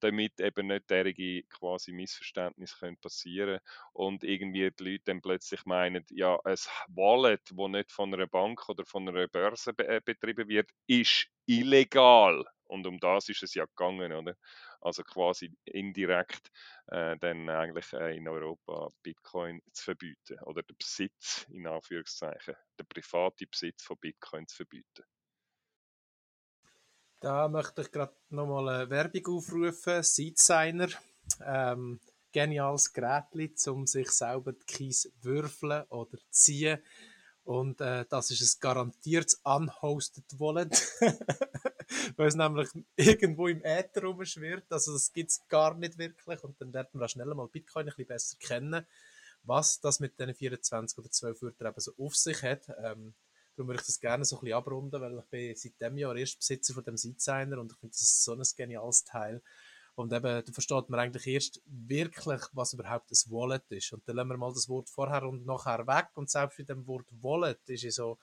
damit 0.00 0.40
eben 0.40 0.68
nicht 0.68 0.90
derige 0.90 1.42
quasi 1.44 1.92
Missverständnisse 1.92 2.76
können 2.78 2.96
passieren 2.98 3.60
und 3.92 4.24
irgendwie 4.24 4.70
die 4.70 4.84
Leute 4.84 5.04
dann 5.06 5.20
plötzlich 5.22 5.64
meinen, 5.64 6.04
ja, 6.10 6.38
ein 6.44 6.56
Wallet, 6.88 7.42
wo 7.54 7.68
nicht 7.68 7.92
von 7.92 8.12
einer 8.14 8.26
Bank 8.26 8.68
oder 8.68 8.84
von 8.84 9.08
einer 9.08 9.17
Börse 9.26 9.72
be 9.72 9.86
äh, 9.86 10.00
betrieben 10.04 10.48
wird, 10.48 10.70
ist 10.86 11.26
illegal. 11.46 12.44
Und 12.64 12.86
um 12.86 12.98
das 13.00 13.28
ist 13.28 13.42
es 13.42 13.54
ja 13.54 13.64
gegangen, 13.64 14.12
oder? 14.12 14.36
Also 14.80 15.02
quasi 15.02 15.52
indirekt 15.64 16.50
äh, 16.86 17.16
dann 17.18 17.48
eigentlich 17.48 17.92
äh, 17.94 18.16
in 18.16 18.28
Europa 18.28 18.90
Bitcoin 19.02 19.60
zu 19.72 19.84
verbieten 19.84 20.38
oder 20.44 20.62
den 20.62 20.76
Besitz, 20.76 21.46
in 21.48 21.66
Anführungszeichen, 21.66 22.54
den 22.78 22.86
privaten 22.86 23.48
Besitz 23.50 23.82
von 23.82 23.96
Bitcoin 23.98 24.46
zu 24.46 24.56
verbieten. 24.56 25.04
Da 27.20 27.48
möchte 27.48 27.82
ich 27.82 27.90
gerade 27.90 28.14
nochmal 28.28 28.68
eine 28.68 28.90
Werbung 28.90 29.38
aufrufen. 29.38 30.02
Seedsigner. 30.02 30.88
Ähm, 31.44 32.00
geniales 32.32 32.92
Gerät, 32.92 33.66
um 33.66 33.86
sich 33.86 34.10
selber 34.10 34.52
die 34.52 34.66
Keys 34.66 35.12
würfeln 35.22 35.84
oder 35.88 36.18
ziehen. 36.30 36.80
Und 37.48 37.80
äh, 37.80 38.04
das 38.10 38.30
ist 38.30 38.42
ein 38.42 38.60
garantiertes 38.60 39.40
unhosted 39.42 40.38
Wallet. 40.38 40.70
Weil 42.18 42.28
es 42.28 42.34
nämlich 42.34 42.68
irgendwo 42.94 43.48
im 43.48 43.64
Äther 43.64 44.02
rumschwirrt. 44.02 44.70
Also 44.70 44.92
das 44.92 45.10
gibt 45.14 45.30
es 45.30 45.48
gar 45.48 45.74
nicht 45.74 45.96
wirklich. 45.96 46.44
Und 46.44 46.60
dann 46.60 46.72
lernt 46.72 46.92
man 46.92 47.04
auch 47.04 47.08
schnell 47.08 47.24
mal 47.28 47.48
Bitcoin 47.48 47.84
ein 47.84 47.86
bisschen 47.86 48.06
besser 48.06 48.36
kennen, 48.38 48.86
was 49.44 49.80
das 49.80 49.98
mit 49.98 50.20
diesen 50.20 50.34
24 50.34 50.98
oder 50.98 51.10
12 51.10 51.40
Wörtern 51.40 51.68
eben 51.68 51.80
so 51.80 51.92
auf 51.96 52.14
sich 52.14 52.42
hat. 52.42 52.68
Ähm, 52.84 53.14
Darum 53.56 53.68
würde 53.70 53.80
ich 53.80 53.86
das 53.86 53.98
gerne 53.98 54.24
so 54.26 54.36
ein 54.36 54.40
bisschen 54.40 54.56
abrunden, 54.56 55.00
weil 55.00 55.18
ich 55.18 55.24
bin 55.30 55.56
seit 55.56 55.80
dem 55.80 55.96
Jahr 55.96 56.14
erst 56.14 56.38
Besitzer 56.38 56.74
von 56.74 56.84
dem 56.84 56.96
Seedsigner 56.96 57.58
und 57.58 57.72
ich 57.72 57.78
finde, 57.78 57.92
das 57.92 58.02
ist 58.02 58.22
so 58.22 58.34
ein 58.34 58.42
geniales 58.56 59.02
Teil. 59.04 59.42
Und 59.98 60.12
eben, 60.12 60.44
da 60.44 60.52
versteht 60.52 60.88
man 60.90 61.00
eigentlich 61.00 61.26
erst 61.26 61.60
wirklich, 61.66 62.40
was 62.52 62.72
überhaupt 62.72 63.10
ein 63.10 63.32
Wallet 63.32 63.64
ist. 63.70 63.92
Und 63.92 64.08
dann 64.08 64.14
lassen 64.14 64.28
wir 64.28 64.36
mal 64.36 64.52
das 64.52 64.68
Wort 64.68 64.88
vorher 64.88 65.24
und 65.24 65.44
nachher 65.44 65.88
weg. 65.88 66.06
Und 66.14 66.30
selbst 66.30 66.56
mit 66.56 66.68
dem 66.68 66.86
Wort 66.86 67.08
Wallet 67.20 67.58
ist 67.68 67.82
es 67.82 67.96
so, 67.96 68.16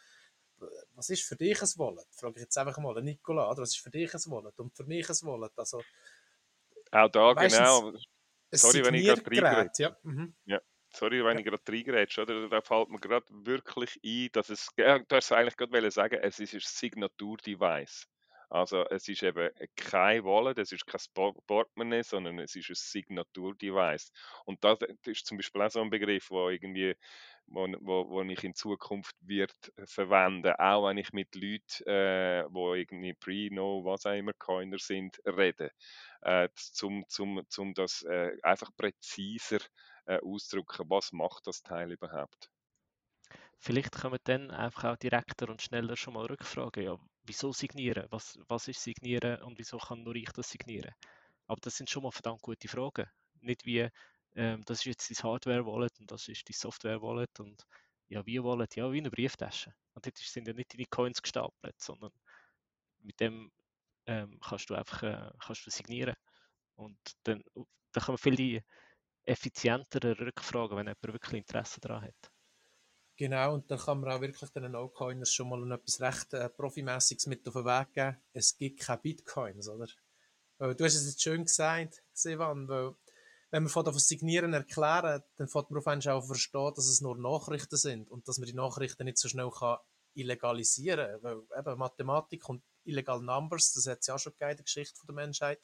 was 0.94 1.10
ist 1.10 1.24
für 1.24 1.36
dich 1.36 1.62
ein 1.62 1.68
Wallet? 1.76 2.08
Frage 2.12 2.36
ich 2.38 2.44
jetzt 2.44 2.58
einfach 2.58 2.78
mal, 2.78 3.02
Nicola, 3.02 3.52
oder? 3.52 3.64
was 3.64 3.72
ist 3.72 3.82
für 3.82 3.90
dich 3.90 4.14
ein 4.14 4.22
Wallet? 4.28 4.58
Und 4.58 4.74
für 4.74 4.86
mich 4.86 5.10
ein 5.10 5.16
Wallet? 5.24 5.52
Also, 5.58 5.82
Auch 6.92 7.10
da 7.10 7.34
genau, 7.34 7.92
Sorry, 8.54 8.86
wenn 8.86 8.94
ich 8.94 9.06
gerade 9.08 9.22
reingerede. 9.26 9.72
ja. 9.80 9.98
Mhm. 10.04 10.34
sorry, 10.94 11.26
wenn 11.26 11.40
ich 11.40 11.44
gerade 11.44 11.62
reingerätsche, 11.68 12.22
oder? 12.22 12.48
Da 12.48 12.62
fällt 12.62 12.88
mir 12.88 13.00
gerade 13.00 13.26
wirklich 13.30 14.00
ein, 14.02 14.30
dass 14.32 14.50
es, 14.50 14.70
ja, 14.78 14.98
du 14.98 15.14
hast 15.14 15.30
eigentlich 15.34 15.58
gerade 15.58 15.92
sagen, 15.92 16.20
es 16.22 16.40
ist 16.40 16.54
ein 16.54 16.62
Signatur-Device. 16.64 18.08
Also 18.50 18.86
es 18.90 19.08
ist 19.08 19.24
eben 19.24 19.50
kein 19.76 20.24
Wallet, 20.24 20.58
es 20.60 20.72
ist 20.72 20.86
kein 20.86 21.02
Portemonnaie, 21.48 22.04
sondern 22.04 22.40
es 22.40 22.56
ist 22.56 22.70
ein 22.70 22.76
Signatur-Device. 22.76 24.12
Und 24.46 24.64
das 24.64 24.80
ist 25.06 25.26
zum 25.26 25.38
Beispiel 25.38 25.62
auch 25.62 25.70
so 25.72 25.82
ein 25.82 25.90
Begriff, 25.90 26.30
wo 26.30 26.50
irgendwie 26.50 26.96
wo, 27.48 27.68
wo, 27.80 28.10
wo 28.10 28.22
ich 28.24 28.44
in 28.44 28.56
Zukunft 28.56 29.16
wird 29.22 29.72
verwenden, 29.86 30.54
auch 30.58 30.88
wenn 30.88 30.98
ich 30.98 31.14
mit 31.14 31.36
Leuten, 31.36 31.84
äh, 31.88 32.46
wo 32.50 32.74
irgendwie 32.74 33.14
Pre, 33.14 33.50
No, 33.52 33.84
was 33.86 34.06
auch 34.06 34.14
immer 34.14 34.34
Coiner 34.34 34.80
sind, 34.80 35.22
rede, 35.26 35.72
äh, 36.22 36.50
zum, 36.56 37.06
zum, 37.08 37.44
zum 37.50 37.74
das 37.74 38.04
äh, 38.04 38.38
einfach 38.44 38.72
präziser 38.76 39.60
äh, 40.06 40.20
ausdrücken, 40.20 40.90
was 40.90 41.12
macht 41.12 41.48
das 41.48 41.62
Teil 41.64 41.92
überhaupt. 41.92 42.50
Vielleicht 43.58 43.92
können 43.96 44.14
wir 44.14 44.20
dann 44.24 44.50
einfach 44.52 44.86
auch 44.94 44.96
direkter 44.98 45.50
und 45.50 45.62
schneller 45.62 45.98
schon 45.98 46.14
mal 46.14 46.26
rückfragen, 46.26 46.84
ja, 46.84 46.98
wieso 47.28 47.54
signieren? 47.54 48.08
Was, 48.10 48.38
was 48.48 48.68
ist 48.68 48.82
signieren 48.82 49.42
und 49.44 49.58
wieso 49.60 49.78
kann 49.78 50.04
nur 50.04 50.16
ich 50.16 50.32
das 50.32 50.50
signieren? 50.50 50.94
Aber 51.48 51.60
das 51.62 51.76
sind 51.78 51.90
schon 51.90 52.04
mal 52.04 52.12
verdammt 52.12 52.42
gute 52.42 52.68
Fragen. 52.68 53.10
Nicht 53.42 53.66
wie, 53.66 53.88
ähm, 54.36 54.64
das 54.66 54.80
ist 54.80 54.86
jetzt 54.86 55.10
dein 55.10 55.32
Hardware-Wallet 55.32 56.00
und 56.00 56.12
das 56.12 56.28
ist 56.28 56.48
dein 56.50 56.54
Software-Wallet 56.54 57.40
und 57.40 57.66
ja, 58.08 58.26
wie 58.26 58.44
Wallet? 58.44 58.76
Ja, 58.76 58.92
wie 58.92 59.00
eine 59.00 59.12
Brieftasche. 59.12 59.74
Und 59.94 60.06
dort 60.06 60.18
sind 60.18 60.48
ja 60.48 60.54
nicht 60.54 60.74
deine 60.74 60.86
Coins 60.86 61.22
gestapelt, 61.22 61.80
sondern 61.80 62.12
mit 63.00 63.20
dem 63.20 63.52
ähm, 64.08 64.40
kannst 64.42 64.70
du 64.70 64.76
einfach 64.76 65.04
äh, 65.04 65.32
kannst 65.40 65.66
du 65.66 65.72
signieren. 65.72 66.16
Und 66.76 66.98
dann, 67.24 67.44
dann 67.54 68.04
kann 68.04 68.14
man 68.14 68.18
viel 68.18 68.62
effizientere 69.26 70.20
Rückfragen, 70.20 70.78
wenn 70.78 70.88
jemand 70.88 71.04
wirklich 71.04 71.34
Interesse 71.34 71.80
daran 71.82 72.04
hat. 72.04 72.32
Genau, 73.18 73.54
und 73.54 73.72
dann 73.72 73.80
kann 73.80 74.02
man 74.02 74.12
auch 74.12 74.22
wirklich 74.22 74.50
den 74.50 74.72
No-Coiners 74.72 75.32
schon 75.32 75.48
mal 75.48 75.72
etwas 75.72 76.02
recht 76.02 76.34
äh, 76.34 76.50
Profimäßiges 76.50 77.28
mit 77.28 77.48
auf 77.48 77.54
den 77.54 77.66
Weg 77.66 77.94
geben. 77.94 78.18
Es 78.34 78.58
gibt 78.58 78.82
keine 78.82 79.00
Bitcoins, 79.00 79.70
oder? 79.70 79.88
Du 80.58 80.84
hast 80.84 80.96
es 80.96 81.06
jetzt 81.06 81.22
schön 81.22 81.44
gesagt, 81.44 82.02
Sivan, 82.14 82.68
weil 82.68 82.96
wenn 83.52 83.64
wir 83.64 83.70
von 83.70 83.86
das 83.86 84.08
Signieren 84.08 84.54
erklären, 84.54 85.22
dann 85.38 85.48
fängt 85.48 85.70
man 85.70 85.80
auf 85.80 85.88
einmal 85.88 86.10
auch 86.10 86.26
verstehen, 86.26 86.74
dass 86.76 86.88
es 86.88 87.02
nur 87.02 87.18
Nachrichten 87.18 87.78
sind 87.78 88.10
und 88.10 88.28
dass 88.28 88.38
man 88.38 88.48
die 88.48 88.54
Nachrichten 88.54 89.06
nicht 89.06 89.18
so 89.18 89.30
schnell 89.30 89.50
kann 89.50 89.78
illegalisieren 90.14 91.22
kann. 91.22 91.24
Weil 91.24 91.60
eben 91.60 91.80
Mathematik 91.80 92.50
und 92.50 92.64
illegal 92.84 93.22
Numbers, 93.22 93.74
das 93.74 93.88
hat 93.88 94.00
es 94.00 94.08
ja 94.08 94.16
auch 94.16 94.20
schon 94.20 94.34
gegeben 94.34 94.52
in 94.52 94.58
der 94.58 94.64
Geschichte 94.64 95.00
der 95.06 95.16
Menschheit. 95.16 95.60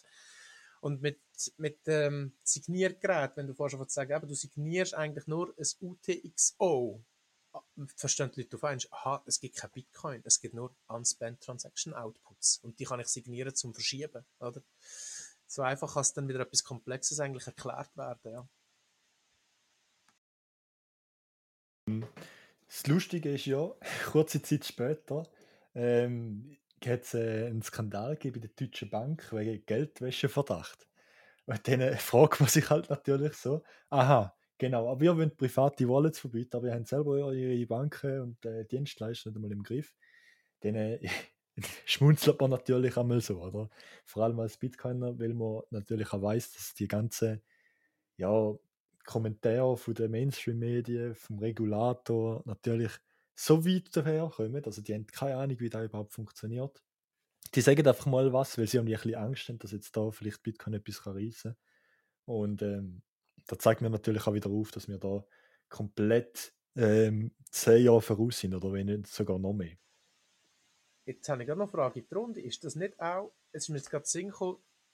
Und 0.82 1.02
mit, 1.02 1.22
mit 1.58 1.80
ähm, 1.88 2.34
Signiergerät, 2.44 3.36
wenn 3.36 3.48
du 3.48 3.54
vorher 3.54 3.78
schon 3.78 3.88
sagen, 3.88 4.14
eben, 4.14 4.28
du 4.28 4.36
signierst 4.36 4.94
eigentlich 4.94 5.28
nur 5.28 5.54
ein 5.58 5.68
UTXO, 5.80 7.04
verstehen 7.96 8.32
die 8.36 8.42
Leute 8.42 8.58
auf 8.58 8.64
aha, 8.92 9.24
es 9.26 9.40
gibt 9.40 9.56
kein 9.56 9.72
Bitcoin, 9.72 10.22
es 10.26 10.40
gibt 10.40 10.54
nur 10.54 10.76
Unspent 10.88 11.42
Transaction 11.42 11.94
Outputs. 11.94 12.60
Und 12.64 12.80
die 12.80 12.86
kann 12.86 13.00
ich 13.00 13.08
signieren 13.08 13.56
zum 13.56 13.74
Verschieben, 13.74 14.26
oder? 14.40 14.62
So 15.48 15.62
einfach 15.64 15.94
kann 15.94 16.02
es 16.02 16.14
dann 16.14 16.28
wieder 16.28 16.40
etwas 16.40 16.64
Komplexes 16.64 17.20
eigentlich 17.20 17.48
erklärt 17.48 17.96
werden, 17.98 18.32
ja. 18.32 18.48
Das 22.68 22.88
Lustige 22.88 23.34
ist 23.34 23.46
ja, 23.46 23.70
kurze 24.12 24.42
Zeit 24.42 24.66
später 24.66 25.24
ähm, 25.76 26.58
hat 26.86 27.04
es 27.04 27.14
äh, 27.14 27.48
einen 27.48 27.62
Skandal 27.62 28.16
gegeben 28.16 28.42
bei 28.42 28.48
der 28.48 28.56
Deutschen 28.56 28.90
Bank 28.90 29.32
wegen 29.34 29.66
Geldwäscheverdacht. 29.66 30.88
Und 31.46 31.68
dann 31.68 31.98
fragt 31.98 32.40
man 32.40 32.50
sich 32.50 32.70
halt 32.70 32.90
natürlich 32.90 33.34
so, 33.34 33.64
aha, 33.90 34.36
Genau, 34.62 34.92
aber 34.92 35.02
wir 35.02 35.18
wollen 35.18 35.36
private 35.36 35.90
Wallets 35.90 36.20
verbieten, 36.20 36.56
aber 36.56 36.68
wir 36.68 36.76
haben 36.76 36.86
selber 36.86 37.34
ihre 37.34 37.66
Banken 37.66 38.22
und 38.22 38.46
äh, 38.46 38.64
Dienstleister 38.64 39.32
nicht 39.32 39.38
einmal 39.38 39.52
im 39.52 39.64
Griff. 39.64 39.96
Dann 40.60 40.76
äh, 40.76 41.00
schmunzelt 41.88 42.40
man 42.40 42.52
natürlich 42.52 42.96
einmal 42.96 43.22
so, 43.22 43.42
oder? 43.42 43.72
Vor 44.06 44.24
allem 44.24 44.40
als 44.40 44.58
Bitcoiner, 44.58 45.18
weil 45.18 45.34
man 45.34 45.64
natürlich 45.72 46.14
auch 46.14 46.22
weiß, 46.22 46.54
dass 46.54 46.76
die 46.76 46.88
ganzen 46.88 47.42
ja, 48.18 48.54
Kommentare 49.04 49.78
von 49.78 49.96
den 49.96 50.12
Mainstream-Medien, 50.12 51.16
vom 51.16 51.40
Regulator 51.40 52.44
natürlich 52.46 52.92
so 53.34 53.66
weit 53.66 53.98
daherkommen, 53.98 54.64
also 54.64 54.84
die 54.84 54.94
haben 54.94 55.08
keine 55.08 55.38
Ahnung, 55.38 55.60
wie 55.60 55.72
das 55.72 55.86
überhaupt 55.86 56.14
funktioniert. 56.14 56.84
Die 57.56 57.62
sagen 57.62 57.88
einfach 57.88 58.06
mal 58.06 58.32
was, 58.32 58.60
weil 58.60 58.68
sie 58.68 58.78
haben 58.78 58.86
ein 58.86 58.94
bisschen 58.94 59.16
Angst 59.16 59.50
haben, 59.50 59.58
dass 59.58 59.72
jetzt 59.72 59.98
da 59.98 60.12
vielleicht 60.12 60.44
Bitcoin 60.44 60.76
etwas 60.76 61.04
reissen 61.08 61.56
kann. 61.56 62.36
Und 62.36 62.62
ähm, 62.62 63.02
da 63.52 63.60
zeigt 63.60 63.82
mir 63.82 63.90
natürlich 63.90 64.26
auch 64.28 64.34
wieder 64.34 64.50
auf, 64.50 64.72
dass 64.72 64.88
wir 64.88 64.98
da 64.98 65.26
komplett 65.68 66.54
ähm, 66.78 67.36
zehn 67.50 67.84
Jahre 67.84 68.02
voraus 68.02 68.40
sind 68.40 68.56
oder 68.56 68.72
wenn 68.72 68.86
nicht 68.86 69.08
sogar 69.08 69.38
noch 69.40 69.52
mehr. 69.52 69.76
Jetzt 71.06 71.28
habe 71.28 71.42
ich 71.42 71.48
gerade 71.48 71.60
noch 71.60 71.66
eine 71.66 71.72
Frage 71.72 72.00
in 72.00 72.08
die 72.08 72.14
Runde. 72.14 72.42
Ist 72.42 72.64
das 72.64 72.76
nicht 72.76 72.98
auch, 73.02 73.34
es 73.52 73.64
ist 73.64 73.70
mir 73.70 73.78
jetzt 73.78 73.90
gerade 73.90 74.06
Sinn 74.06 74.32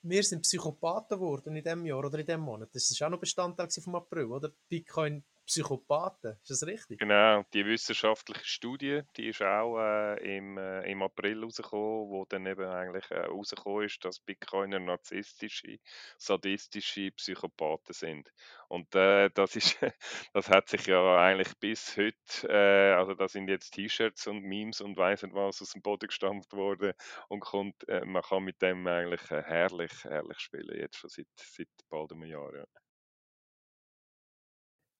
wir 0.03 0.23
sind 0.23 0.41
Psychopathen 0.41 1.17
geworden 1.17 1.55
in 1.55 1.63
diesem 1.63 1.85
Jahr 1.85 2.03
oder 2.03 2.17
in 2.17 2.25
diesem 2.25 2.41
Monat. 2.41 2.69
Das 2.73 2.89
ist 2.89 3.01
auch 3.03 3.09
noch 3.09 3.19
Bestandteil 3.19 3.69
vom 3.69 3.95
April, 3.95 4.25
oder? 4.25 4.51
Bitcoin 4.69 5.23
Psychopathen, 5.47 6.37
ist 6.41 6.49
das 6.49 6.67
richtig? 6.67 6.99
Genau, 6.99 7.43
die 7.53 7.65
wissenschaftliche 7.65 8.43
Studie, 8.45 9.01
die 9.15 9.29
ist 9.29 9.41
auch 9.41 9.79
äh, 9.79 10.37
im, 10.37 10.57
äh, 10.57 10.91
im 10.91 11.01
April 11.01 11.43
rausgekommen, 11.43 12.09
wo 12.09 12.25
dann 12.25 12.45
eben 12.45 12.65
eigentlich 12.65 13.09
äh, 13.11 13.21
rausgekommen 13.21 13.85
ist, 13.85 14.03
dass 14.03 14.19
Bitcoiner 14.19 14.79
narzisstische, 14.79 15.79
sadistische 16.17 17.11
Psychopathen 17.11 17.93
sind. 17.93 18.29
Und 18.67 18.93
äh, 18.95 19.29
das 19.33 19.55
ist, 19.55 19.77
das 20.33 20.49
hat 20.49 20.67
sich 20.67 20.85
ja 20.85 21.17
eigentlich 21.17 21.57
bis 21.59 21.95
heute, 21.95 22.49
äh, 22.49 22.93
also 22.93 23.13
da 23.13 23.29
sind 23.29 23.47
jetzt 23.47 23.71
T-Shirts 23.71 24.27
und 24.27 24.41
Memes 24.41 24.81
und 24.81 24.97
weiss 24.97 25.23
nicht 25.23 25.33
was 25.33 25.61
aus 25.61 25.71
dem 25.71 25.81
Boden 25.81 26.07
gestampft 26.07 26.51
worden 26.51 26.93
und 27.29 27.39
kommt, 27.39 27.87
äh, 27.87 28.03
man 28.05 28.21
kann 28.21 28.43
mit 28.43 28.61
dem 28.61 28.85
eigentlich 28.85 29.31
äh, 29.31 29.43
herrlich, 29.43 30.03
herrlich 30.03 30.39
spielen, 30.39 30.77
jetzt 30.77 30.97
schon 30.97 31.09
seit, 31.09 31.27
seit 31.37 31.69
bald 31.89 32.11
einem 32.11 32.25
Jahr. 32.25 32.53
Ja. 32.53 32.65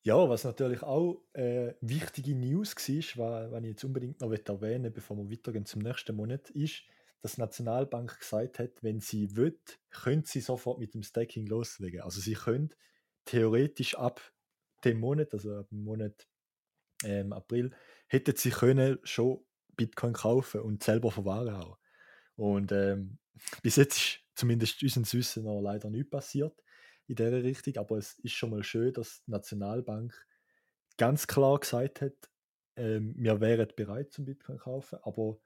Ja, 0.08 0.30
was 0.30 0.46
natürlich 0.46 0.84
auch 0.84 1.22
äh, 1.34 1.74
wichtige 1.82 2.34
News 2.34 2.74
war, 3.18 3.52
was 3.52 3.62
ich 3.62 3.68
jetzt 3.68 3.84
unbedingt 3.84 4.22
noch 4.22 4.32
erwähnen 4.32 4.86
will, 4.86 4.92
bevor 4.92 5.18
wir 5.18 5.30
weitergehen 5.30 5.66
zum 5.66 5.82
nächsten 5.82 6.16
Monat, 6.16 6.50
ist, 6.52 6.84
dass 7.22 7.36
die 7.36 7.42
Nationalbank 7.42 8.18
gesagt 8.18 8.58
hat, 8.60 8.82
wenn 8.82 9.02
sie 9.02 9.36
will, 9.36 9.60
können 9.90 10.24
sie 10.24 10.40
sofort 10.40 10.80
mit 10.80 10.94
dem 10.94 11.04
Staking 11.04 11.46
loslegen. 11.48 12.00
Also 12.00 12.22
sie 12.22 12.36
können 12.36 12.70
theoretisch 13.26 13.98
ab 13.98 14.22
dem 14.86 15.02
Monat, 15.02 15.34
also 15.34 15.58
ab 15.58 15.68
dem 15.72 15.84
Monat 15.84 16.26
ähm, 17.04 17.34
April, 17.34 17.72
hätten 18.08 18.38
sie 18.38 18.52
können 18.52 19.00
schon 19.04 19.44
Bitcoin 19.76 20.14
kaufen 20.14 20.62
und 20.62 20.84
selber 20.84 21.12
verwahren 21.12 21.54
auch. 21.54 21.80
Und 22.38 22.72
ähm, 22.72 23.18
bis 23.62 23.76
jetzt 23.76 23.98
ist 23.98 24.20
zumindest 24.36 24.82
unserem 24.82 25.04
Wissen 25.12 25.44
noch 25.44 25.60
leider 25.60 25.90
nichts 25.90 26.12
passiert 26.12 26.64
in 27.08 27.16
dieser 27.16 27.44
Richtung, 27.44 27.78
aber 27.78 27.98
es 27.98 28.20
ist 28.20 28.34
schon 28.34 28.52
mal 28.52 28.64
schön, 28.64 28.94
dass 28.94 29.24
die 29.24 29.32
Nationalbank 29.32 30.14
ganz 30.98 31.28
klar 31.28 31.60
gesagt 31.60 32.02
hat, 32.02 32.14
ähm, 32.76 33.16
wir 33.18 33.40
wären 33.42 33.68
bereit 33.76 34.12
zum 34.12 34.26
Bitcoin 34.26 34.58
kaufen, 34.58 35.00
aber 35.04 35.40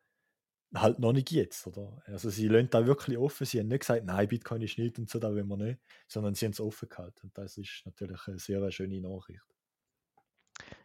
halt 0.73 0.99
noch 0.99 1.13
nicht 1.13 1.31
jetzt, 1.31 1.67
oder? 1.67 2.01
Also 2.05 2.29
sie 2.29 2.47
lassen 2.47 2.69
da 2.69 2.85
wirklich 2.85 3.17
offen, 3.17 3.45
sie 3.45 3.59
haben 3.59 3.67
nicht 3.67 3.81
gesagt, 3.81 4.05
nein, 4.05 4.27
Bitcoin 4.27 4.61
ist 4.61 4.77
nicht 4.77 4.97
und 4.99 5.09
so, 5.09 5.19
da 5.19 5.29
wollen 5.29 5.47
wir 5.47 5.57
nicht, 5.57 5.81
sondern 6.07 6.33
sie 6.33 6.45
haben 6.45 6.53
es 6.53 6.61
offen 6.61 6.89
gehalten 6.89 7.19
und 7.23 7.37
das 7.37 7.57
ist 7.57 7.81
natürlich 7.85 8.27
eine 8.27 8.39
sehr 8.39 8.71
schöne 8.71 9.01
Nachricht. 9.01 9.41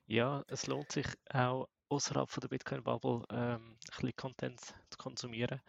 Ja, 0.06 0.44
es 0.48 0.66
lohnt 0.66 0.92
sich 0.92 1.06
auch 1.30 1.68
außerhalb 1.88 2.30
von 2.30 2.40
der 2.40 2.48
Bitcoin-Bubble 2.48 3.24
ähm, 3.30 3.72
ein 3.72 3.78
bisschen 3.78 4.16
Content 4.16 4.60
zu 4.60 4.98
konsumieren. 4.98 5.60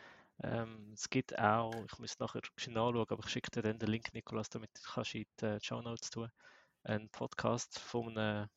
Ähm, 0.43 0.91
es 0.93 1.09
gibt 1.09 1.37
auch, 1.37 1.73
ich 1.85 1.97
muss 1.99 2.19
nachher 2.19 2.41
nachschauen, 2.67 3.05
aber 3.09 3.23
ich 3.23 3.29
schicke 3.29 3.49
dir 3.51 3.61
dann 3.63 3.79
den 3.79 3.89
Link, 3.89 4.13
Nikolas, 4.13 4.49
damit 4.49 4.69
du 4.75 5.01
in 5.13 5.25
die 5.41 5.59
Show 5.65 5.81
Notes 5.81 6.09
tun. 6.09 6.29
Ein 6.83 7.09
Podcast 7.09 7.79
von 7.79 8.17
einem, 8.17 8.47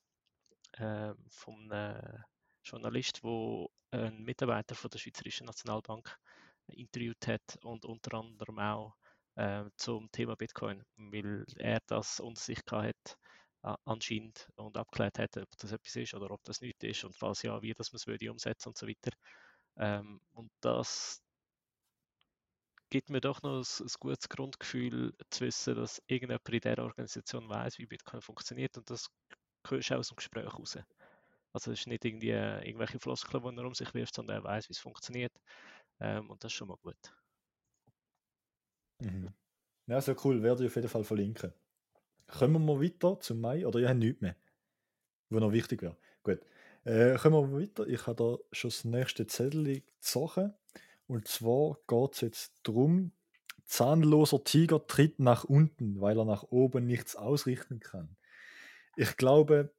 äh, 0.73 1.15
von 1.29 1.73
einem 1.73 2.25
Journalist, 2.63 3.23
der 3.23 3.67
einen 3.93 4.25
Mitarbeiter 4.25 4.75
von 4.75 4.91
der 4.91 4.99
Schweizerischen 4.99 5.47
Nationalbank 5.47 6.19
interviewt 6.67 7.27
hat 7.27 7.59
und 7.63 7.85
unter 7.85 8.19
anderem 8.19 8.59
auch 8.59 8.95
äh, 9.37 9.65
zum 9.77 10.11
Thema 10.13 10.37
Bitcoin, 10.37 10.85
weil 10.97 11.45
er 11.57 11.81
das 11.87 12.21
unter 12.21 12.41
sich 12.41 12.61
hat 12.71 13.17
anscheinend 13.85 14.49
und 14.57 14.77
abgeklärt 14.77 15.19
hat, 15.19 15.37
ob 15.37 15.49
das 15.59 15.73
etwas 15.73 15.97
ist 15.97 16.15
oder 16.15 16.31
ob 16.31 16.43
das 16.45 16.61
nichts 16.61 16.83
ist 16.83 17.05
und 17.05 17.15
falls 17.15 17.43
ja, 17.43 17.61
wie 17.61 17.75
das 17.75 17.93
man 17.93 17.97
es 17.97 18.07
würde 18.07 18.31
umsetzen 18.31 18.71
und 18.71 18.79
so 18.79 18.89
weiter. 18.89 19.11
Ähm, 19.77 20.21
und 20.33 20.51
das 20.61 21.23
gibt 22.91 23.11
mir 23.11 23.21
doch 23.21 23.43
noch 23.43 23.61
ein, 23.61 23.87
ein, 23.87 23.93
gutes 23.99 24.29
Grundgefühl 24.29 25.15
zu 25.31 25.45
wissen, 25.45 25.77
dass 25.77 26.03
irgendjemand 26.07 26.49
in 26.49 26.61
dieser 26.61 26.83
Organisation 26.83 27.49
weiß, 27.49 27.79
wie 27.79 27.87
Bitcoin 27.87 28.21
funktioniert 28.21 28.77
und 28.77 28.91
das 28.91 29.09
hörst 29.67 29.91
du 29.91 29.95
aus 29.95 30.09
dem 30.09 30.17
Gespräch 30.17 30.53
raus. 30.53 30.79
Also 31.53 31.73
es 31.73 31.81
ist 31.81 31.87
nicht 31.87 32.05
irgendwie 32.05 32.31
äh, 32.31 32.67
irgendwelche 32.67 32.99
Floskeln, 32.99 33.43
die 33.43 33.61
er 33.61 33.67
um 33.67 33.75
sich 33.75 33.93
wirft, 33.95 34.15
sondern 34.15 34.37
er 34.37 34.45
weiß, 34.45 34.69
wie 34.69 34.73
es 34.73 34.79
funktioniert 34.79 35.33
ähm, 36.01 36.31
und 36.31 36.43
das 36.45 36.53
ist 36.53 36.57
schon 36.57 36.69
mal 36.69 36.79
gut. 36.83 36.97
Mhm. 39.01 39.33
Ja, 39.87 40.01
so 40.01 40.15
cool, 40.25 40.43
werde 40.43 40.65
ich 40.65 40.71
auf 40.71 40.77
jeden 40.77 40.89
Fall 40.89 41.05
verlinken. 41.05 41.53
Kommen 42.27 42.53
wir 42.53 42.75
mal 42.75 42.81
weiter 42.81 43.19
zum 43.21 43.41
Mai 43.41 43.67
oder 43.67 43.81
ihr 43.81 43.89
habt 43.89 43.99
nichts 43.99 44.21
mehr? 44.21 44.37
wo 45.31 45.39
noch 45.39 45.53
wichtig 45.53 45.83
wäre. 45.83 45.97
Gut. 46.23 46.41
Äh, 46.85 47.17
kommen 47.17 47.53
wir 47.53 47.61
weiter. 47.61 47.87
Ich 47.87 48.07
habe 48.07 48.17
da 48.17 48.39
schon 48.53 48.71
das 48.71 48.85
nächste 48.85 49.27
Zettel 49.27 49.81
gezogen. 49.81 50.55
Und 51.11 51.27
zwar 51.27 51.77
geht 51.89 52.15
es 52.15 52.21
jetzt 52.21 52.61
darum, 52.63 53.13
zahnloser 53.65 54.45
Tiger 54.45 54.87
tritt 54.87 55.19
nach 55.19 55.43
unten, 55.45 56.01
weil 56.01 56.17
er 56.17 56.25
nach 56.25 56.45
oben 56.45 56.87
nichts 56.87 57.17
ausrichten 57.17 57.81
kann. 57.81 58.17
Ich 58.97 59.17
glaube, 59.17 59.75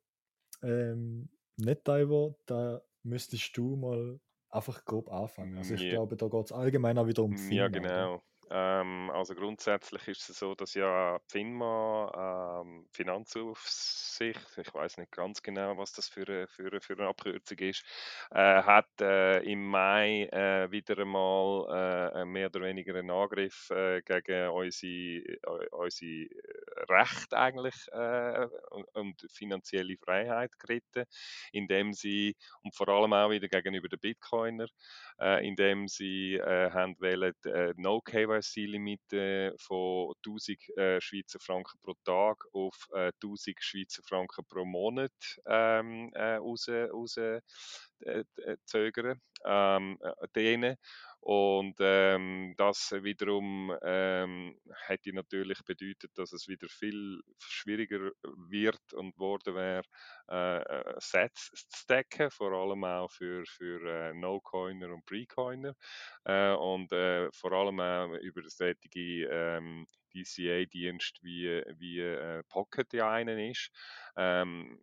ähm, 0.64 1.30
NetDiver, 1.58 2.36
da 2.48 2.84
müsstest 3.04 3.58
du 3.58 3.76
mal 3.78 4.20
einfach 4.50 4.86
grob 4.86 5.12
anfangen. 5.12 5.58
Also 5.58 5.76
ich 5.76 5.88
Ja. 5.88 5.96
glaube, 5.96 6.18
da 6.18 6.28
geht 6.30 6.46
es 6.46 6.52
allgemein 6.54 6.98
auch 6.98 7.08
wieder 7.08 7.24
um 7.24 7.38
Ja, 7.50 7.68
Finger, 7.68 7.84
oder? 7.86 8.10
genau. 8.10 8.24
Ähm, 8.54 9.10
also 9.14 9.34
grundsätzlich 9.34 10.08
ist 10.10 10.30
es 10.30 10.40
so, 10.40 10.56
dass 10.56 10.74
ja 10.74 11.20
FINMA, 11.30 12.62
ähm, 12.66 12.86
Finanzaufsicht, 12.92 14.42
ich 14.58 14.74
weiß 14.74 14.98
nicht 14.98 15.12
ganz 15.14 15.42
genau, 15.42 15.78
was 15.78 15.94
das 15.94 16.10
für 16.10 16.28
eine, 16.28 16.48
für 16.48 16.82
für 16.82 16.94
eine 16.94 17.08
Abkürzung 17.08 17.58
ist, 17.60 17.84
äh, 18.32 18.62
hat 18.64 18.90
äh, 19.00 19.40
im 19.44 19.66
Mai 19.70 20.24
äh, 20.34 20.70
wieder 20.70 20.98
einmal 21.00 22.12
äh, 22.14 22.26
mehr 22.26 22.48
oder 22.48 22.62
weniger 22.62 22.96
einen 22.96 23.12
Angriff 23.12 23.70
äh, 23.70 24.02
gegen 24.02 24.50
unsere, 24.50 24.92
äh, 24.92 25.68
unsere 25.72 26.28
Rechte 26.90 27.38
eigentlich 27.38 27.76
und, 28.72 28.86
und 28.96 29.28
finanzielle 29.32 29.98
Freiheit 29.98 30.58
geritten, 30.60 31.06
indem 31.52 31.94
sie, 31.94 32.36
und 32.64 32.76
vor 32.76 32.90
allem 32.90 33.14
auch 33.14 33.30
wieder 33.30 33.48
gegenüber 33.48 33.88
den 33.88 34.00
Bitcoiner, 34.00 34.66
indem 35.42 35.88
sie 35.88 36.40
haben 36.44 36.96
wollen, 37.00 37.34
äh, 37.46 37.74
No-KYC-Limite 38.42 39.56
von 39.58 40.14
1000 40.26 40.78
äh, 40.78 41.02
Schweizer 41.02 41.40
Franken 41.40 41.80
pro 41.82 41.94
Tag 42.04 42.46
auf 42.54 42.88
äh, 42.94 43.12
1000 43.22 43.58
Schweizer 43.60 44.04
Franken 44.04 44.46
pro 44.48 44.66
Monat 44.66 45.12
ähm, 45.46 46.12
äh, 46.14 46.36
raus, 46.36 46.68
raus 46.70 47.18
äh, 47.18 47.42
äh, 48.02 48.24
zögern. 48.66 49.20
Ähm, 49.46 49.98
äh, 50.02 50.28
denen. 50.36 50.76
Und 51.20 51.76
ähm, 51.80 52.56
das 52.58 52.92
wiederum 53.04 53.76
ähm, 53.84 54.58
hätte 54.88 55.14
natürlich 55.14 55.64
bedeutet, 55.64 56.12
dass 56.16 56.34
es 56.34 56.48
wieder 56.48 56.68
viel 56.68 57.22
schwieriger 57.38 58.12
wird 58.50 58.94
und 58.94 59.18
worden 59.20 59.54
wäre, 59.54 59.84
äh, 60.32 60.62
äh, 60.62 60.96
Sets 61.00 61.52
stacken, 61.56 62.32
vor 62.32 62.54
allem 62.54 62.84
auch 62.86 63.12
für, 63.12 63.46
für 63.46 63.86
äh, 63.86 64.14
No-Coiner 64.14 64.90
und 64.94 65.06
Pre-Coiner. 65.06 65.76
Äh, 66.24 66.54
und 66.54 66.92
äh, 66.94 67.30
vor 67.34 67.52
allem 67.52 67.80
auch 67.82 68.14
über 68.22 68.42
solche 68.48 68.78
ähm, 69.30 69.86
DCA-Dienst 70.14 71.24
wie, 71.24 71.64
wie 71.78 72.00
äh, 72.00 72.44
Pocket 72.50 72.92
ja 72.94 73.12
einen 73.12 73.40
ist. 73.40 73.72
Ähm, 74.16 74.80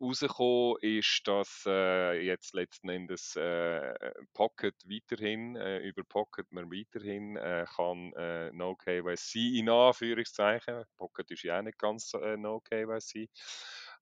rausgekommen 0.00 0.76
ist, 0.80 1.22
dass 1.26 1.64
äh, 1.66 2.20
jetzt 2.24 2.54
letzten 2.54 2.88
Endes 2.88 3.36
äh, 3.36 3.94
Pocket 4.32 4.74
weiterhin, 4.86 5.56
äh, 5.56 5.78
über 5.78 6.04
Pocket 6.04 6.50
man 6.52 6.70
weiterhin 6.70 7.36
äh, 7.36 7.64
kann 7.76 8.12
No 8.52 8.76
KYC 8.76 9.58
in 9.58 9.68
Anführungszeichen, 9.68 10.84
Pocket 10.96 11.30
ist 11.30 11.42
ja 11.42 11.58
auch 11.58 11.62
nicht 11.62 11.78
ganz 11.78 12.12
No 12.36 12.60
KYC, 12.60 13.28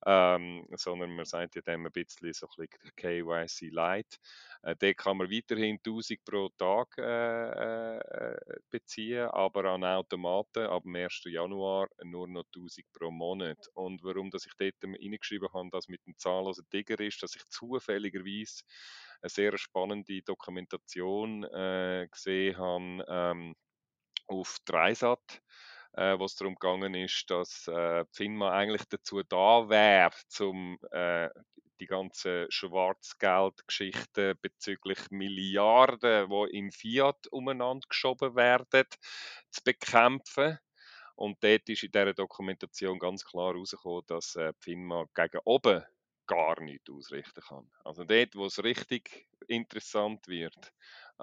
ähm, 0.07 0.66
sondern 0.76 1.14
man 1.14 1.24
sagt 1.24 1.57
ja 1.57 1.62
dem 1.62 1.86
ein 1.86 1.92
bisschen 1.92 2.32
so 2.32 2.46
ein 2.46 2.66
bisschen 2.66 2.96
KYC 2.96 3.70
Light. 3.72 4.18
Äh, 4.62 4.76
dort 4.78 4.96
kann 4.96 5.16
man 5.18 5.30
weiterhin 5.30 5.78
1000 5.82 6.24
pro 6.24 6.48
Tag 6.51 6.96
äh, 6.98 7.98
äh, 7.98 8.61
beziehen, 8.70 9.28
aber 9.28 9.64
an 9.66 9.84
Automaten 9.84 10.66
ab 10.66 10.82
dem 10.84 10.96
1. 10.96 11.22
Januar 11.26 11.88
nur 12.03 12.28
noch 12.28 12.44
1000 12.55 12.86
pro 12.92 13.11
Monat. 13.11 13.68
Und 13.74 14.03
warum 14.03 14.30
dass 14.30 14.46
ich 14.46 14.53
dort 14.59 14.74
reingeschrieben 14.82 15.48
habe, 15.53 15.70
dass 15.70 15.88
mit 15.88 16.05
dem 16.07 16.16
zahnlosen 16.18 16.68
Tiger 16.70 16.98
ist, 17.01 17.22
dass 17.22 17.36
ich 17.36 17.46
zufälligerweise 17.48 18.62
eine 19.22 19.30
sehr 19.30 19.59
spannende 19.59 20.22
Dokumentation 20.22 21.44
äh, 21.44 22.09
gesehen 22.11 22.57
habe 22.57 23.05
ähm, 23.09 23.55
auf 24.26 24.59
Dreisat 24.64 25.42
äh, 25.93 26.18
wo 26.18 26.24
es 26.24 26.36
darum 26.36 26.55
gegangen 26.55 26.95
ist, 26.95 27.30
dass 27.30 27.66
äh, 27.68 28.05
FINMA 28.12 28.51
eigentlich 28.51 28.84
dazu 28.88 29.22
da 29.22 29.68
wäre, 29.68 30.11
um 30.41 30.78
äh, 30.91 31.28
die 31.80 31.86
ganzen 31.86 32.47
Schwarzgeldgeschichten 32.51 34.38
bezüglich 34.41 34.99
Milliarden, 35.11 36.28
die 36.28 36.59
im 36.59 36.70
Fiat 36.70 37.26
umeinander 37.30 37.86
geschoben 37.88 38.36
werden, 38.36 38.84
zu 39.51 39.62
bekämpfen. 39.64 40.59
Und 41.16 41.43
dort 41.43 41.68
ist 41.68 41.82
in 41.82 41.91
dieser 41.91 42.14
Dokumentation 42.14 42.99
ganz 42.99 43.24
klar 43.24 43.53
herausgekommen, 43.53 44.05
dass 44.07 44.36
äh, 44.36 44.53
FINMA 44.61 45.07
gegen 45.14 45.41
oben 45.45 45.84
gar 46.26 46.61
nichts 46.61 46.88
ausrichten 46.88 47.43
kann. 47.43 47.70
Also 47.84 48.05
dort, 48.05 48.36
wo 48.36 48.47
es 48.47 48.62
richtig 48.62 49.26
interessant 49.49 50.28
wird, 50.28 50.72
äh, 51.21 51.23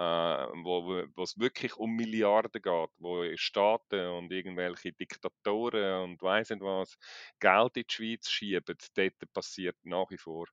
wo 0.64 1.24
es 1.24 1.40
wirklich 1.40 1.76
um 1.76 1.96
Milliarden 1.96 2.62
geht, 2.62 2.90
wo 3.00 3.26
Staaten 3.36 4.08
und 4.10 4.32
irgendwelche 4.32 4.94
Diktatoren 4.94 6.04
und 6.04 6.22
weiss 6.22 6.52
nicht 6.52 6.62
was 6.62 6.98
Geld 7.40 7.78
in 7.78 7.84
die 7.90 7.94
Schweiz 7.94 8.30
schieben, 8.30 8.78
dort 8.96 9.34
passiert 9.34 9.76
nach 9.84 10.10
wie 10.12 10.20
vor 10.20 10.46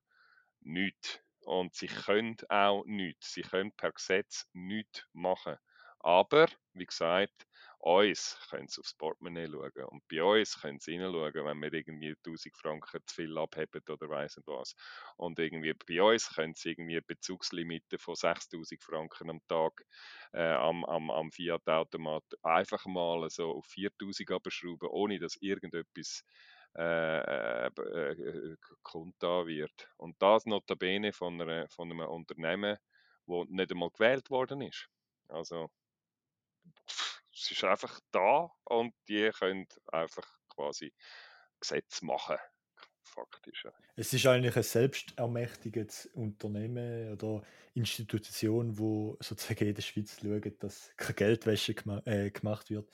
nichts. 0.61 1.19
Und 1.45 1.75
sie 1.75 1.85
können 1.85 2.37
auch 2.49 2.83
nichts. 2.85 3.33
Sie 3.33 3.43
können 3.43 3.71
per 3.71 3.91
Gesetz 3.91 4.47
nichts 4.53 5.05
machen. 5.13 5.57
Aber, 5.99 6.47
wie 6.73 6.87
gesagt, 6.87 7.45
uns 7.85 8.39
können 8.49 8.67
sie 8.67 8.81
aufs 8.81 8.95
Portemonnaie 8.95 9.47
schauen. 9.47 9.85
Und 9.85 10.07
bei 10.07 10.23
uns 10.23 10.59
können 10.59 10.79
sie 10.79 10.93
hineinschauen, 10.93 11.45
wenn 11.45 11.61
wir 11.61 11.71
irgendwie 11.73 12.15
1000 12.23 12.57
Franken 12.57 12.99
zu 13.05 13.15
viel 13.15 13.37
abheben 13.37 13.81
oder 13.89 14.09
weiss 14.09 14.37
nicht 14.37 14.47
was. 14.47 14.75
Und 15.17 15.37
irgendwie 15.39 15.73
bei 15.73 16.01
uns 16.01 16.33
können 16.33 16.55
sie 16.55 16.71
irgendwie 16.71 16.99
Bezugslimite 17.01 17.99
von 17.99 18.15
6000 18.15 18.83
Franken 18.83 19.29
am 19.29 19.39
Tag 19.47 19.85
äh, 20.33 20.41
am, 20.53 20.83
am, 20.85 21.11
am 21.11 21.31
Fiat-Automat 21.31 22.23
einfach 22.41 22.85
mal 22.85 23.29
so 23.29 23.51
auf 23.51 23.65
4000 23.67 24.31
abschrauben, 24.31 24.89
ohne 24.89 25.19
dass 25.19 25.35
irgendetwas 25.37 26.23
äh, 26.77 27.67
äh, 27.67 27.67
äh, 27.67 28.57
kundtan 28.83 29.47
wird. 29.47 29.89
Und 29.97 30.21
das 30.21 30.45
notabene 30.45 31.13
von, 31.13 31.39
einer, 31.39 31.69
von 31.69 31.91
einem 31.91 32.07
Unternehmen, 32.07 32.77
das 33.27 33.45
nicht 33.49 33.71
einmal 33.71 33.91
gewählt 33.91 34.29
worden 34.29 34.61
ist. 34.61 34.89
Also 35.29 35.69
es 37.35 37.51
ist 37.51 37.63
einfach 37.63 37.99
da 38.11 38.49
und 38.63 38.93
die 39.07 39.29
können 39.37 39.67
einfach 39.87 40.27
quasi 40.47 40.93
Gesetz 41.59 42.01
machen, 42.01 42.37
faktisch. 43.01 43.65
ja. 43.65 43.73
Es 43.95 44.13
ist 44.13 44.25
eigentlich 44.25 44.55
ein 44.55 44.63
selbstermächtigendes 44.63 46.07
Unternehmen 46.07 47.13
oder 47.13 47.43
Institution, 47.73 48.77
wo 48.77 49.17
sozusagen 49.19 49.67
in 49.67 49.75
der 49.75 49.81
Schweiz 49.81 50.17
schaut, 50.21 50.63
dass 50.63 50.91
keine 50.95 51.13
Geldwäsche 51.13 51.75
äh, 52.05 52.31
gemacht 52.31 52.69
wird. 52.69 52.89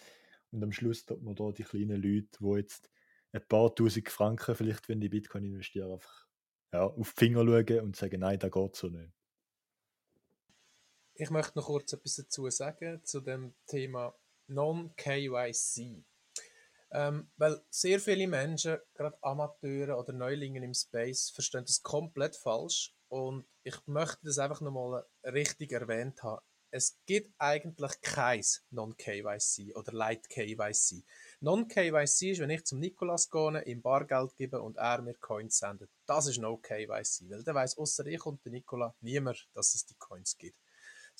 Und 0.52 0.64
am 0.64 0.72
Schluss 0.72 1.06
tut 1.06 1.22
man 1.22 1.36
da 1.36 1.52
die 1.52 1.64
kleinen 1.64 2.02
Leute, 2.02 2.28
die 2.40 2.58
jetzt 2.58 2.90
ein 3.32 3.48
paar 3.48 3.74
tausend 3.74 4.10
Franken 4.10 4.56
vielleicht, 4.56 4.90
wenn 4.90 5.00
die 5.00 5.10
Bitcoin 5.10 5.46
investieren, 5.46 5.94
einfach 5.94 6.28
ja, 6.74 6.86
auf 6.86 7.14
die 7.14 7.20
Finger 7.26 7.46
schauen 7.46 7.80
und 7.82 7.96
sagen, 7.96 8.20
nein, 8.20 8.40
da 8.40 8.50
geht 8.50 8.76
so 8.76 8.88
nicht. 8.88 9.14
Ich 11.14 11.30
möchte 11.30 11.58
noch 11.58 11.68
kurz 11.68 11.94
etwas 11.94 12.16
dazu 12.16 12.50
sagen, 12.50 13.04
zu 13.04 13.22
dem 13.22 13.54
Thema 13.68 14.16
Non-KYC. 14.52 16.04
Ähm, 16.94 17.32
weil 17.38 17.62
sehr 17.70 18.00
viele 18.00 18.28
Menschen, 18.28 18.78
gerade 18.94 19.18
Amateure 19.22 19.98
oder 19.98 20.12
Neulinge 20.12 20.64
im 20.64 20.74
Space, 20.74 21.30
verstehen 21.30 21.64
das 21.66 21.82
komplett 21.82 22.36
falsch. 22.36 22.94
Und 23.08 23.46
ich 23.64 23.76
möchte 23.88 24.20
das 24.24 24.40
einfach 24.40 24.62
nochmal 24.62 25.06
richtig 25.24 25.72
erwähnt 25.72 26.22
haben. 26.24 26.42
Es 26.74 26.98
gibt 27.06 27.34
eigentlich 27.38 28.00
kein 28.02 28.42
Non-KYC 28.70 29.76
oder 29.76 29.92
Light 29.92 30.30
KYC. 30.30 31.04
Non-KYC 31.42 32.32
ist, 32.32 32.40
wenn 32.40 32.50
ich 32.50 32.64
zum 32.64 32.80
Nikolas 32.80 33.30
gehe, 33.30 33.62
ihm 33.66 33.82
Bargeld 33.82 34.38
gebe 34.38 34.62
und 34.62 34.78
er 34.78 35.02
mir 35.02 35.16
Coins 35.16 35.58
sendet. 35.58 35.92
Das 36.06 36.28
ist 36.28 36.40
No-KYC, 36.40 37.30
weil 37.30 37.44
der 37.44 37.56
weiß 37.56 37.78
außer 37.78 38.06
ich 38.06 38.26
und 38.26 38.44
der 38.46 38.54
Nikola 38.54 38.96
niemand, 39.02 39.50
dass 39.54 39.76
es 39.76 39.86
die 39.86 39.96
Coins 39.96 40.38
gibt. 40.38 40.61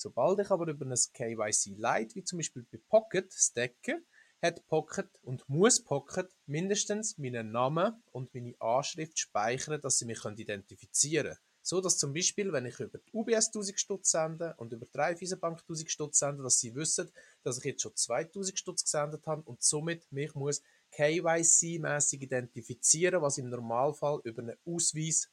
Sobald 0.02 0.40
ich 0.40 0.50
aber 0.50 0.66
über 0.66 0.84
ein 0.84 0.98
KYC 1.14 1.76
Lite, 1.76 2.16
wie 2.16 2.24
zum 2.24 2.40
Beispiel 2.40 2.66
bei 2.72 2.78
Pocket, 2.88 3.32
stacke, 3.32 4.02
hat 4.42 4.66
Pocket 4.66 5.08
und 5.22 5.48
muss 5.48 5.84
Pocket 5.84 6.28
mindestens 6.46 7.18
meinen 7.18 7.52
Namen 7.52 8.02
und 8.10 8.34
meine 8.34 8.60
Anschrift 8.60 9.16
speichern, 9.16 9.80
dass 9.80 9.98
sie 9.98 10.06
mich 10.06 10.24
identifizieren 10.24 11.26
können. 11.26 11.38
So 11.64 11.80
dass 11.80 11.98
zum 11.98 12.12
Beispiel, 12.12 12.52
wenn 12.52 12.66
ich 12.66 12.80
über 12.80 12.98
die 12.98 13.12
UBS 13.12 13.46
1000 13.46 13.78
Stutz 13.78 14.10
sende 14.10 14.56
und 14.56 14.72
über 14.72 14.86
die 14.86 14.98
Raiffeisenbank 14.98 15.60
1000 15.60 15.88
Stutz 15.88 16.18
sende, 16.18 16.42
dass 16.42 16.58
sie 16.58 16.74
wissen, 16.74 17.08
dass 17.44 17.58
ich 17.58 17.64
jetzt 17.64 17.82
schon 17.82 17.94
2000 17.94 18.58
Stutz 18.58 18.82
gesendet 18.82 19.24
habe 19.28 19.42
und 19.42 19.62
somit 19.62 20.10
mich 20.10 20.34
muss 20.34 20.62
KYC-mäßig 20.96 22.22
identifizieren, 22.22 23.22
was 23.22 23.38
im 23.38 23.48
Normalfall 23.48 24.20
über 24.24 24.42
einen 24.42 24.56
Ausweis 24.64 25.30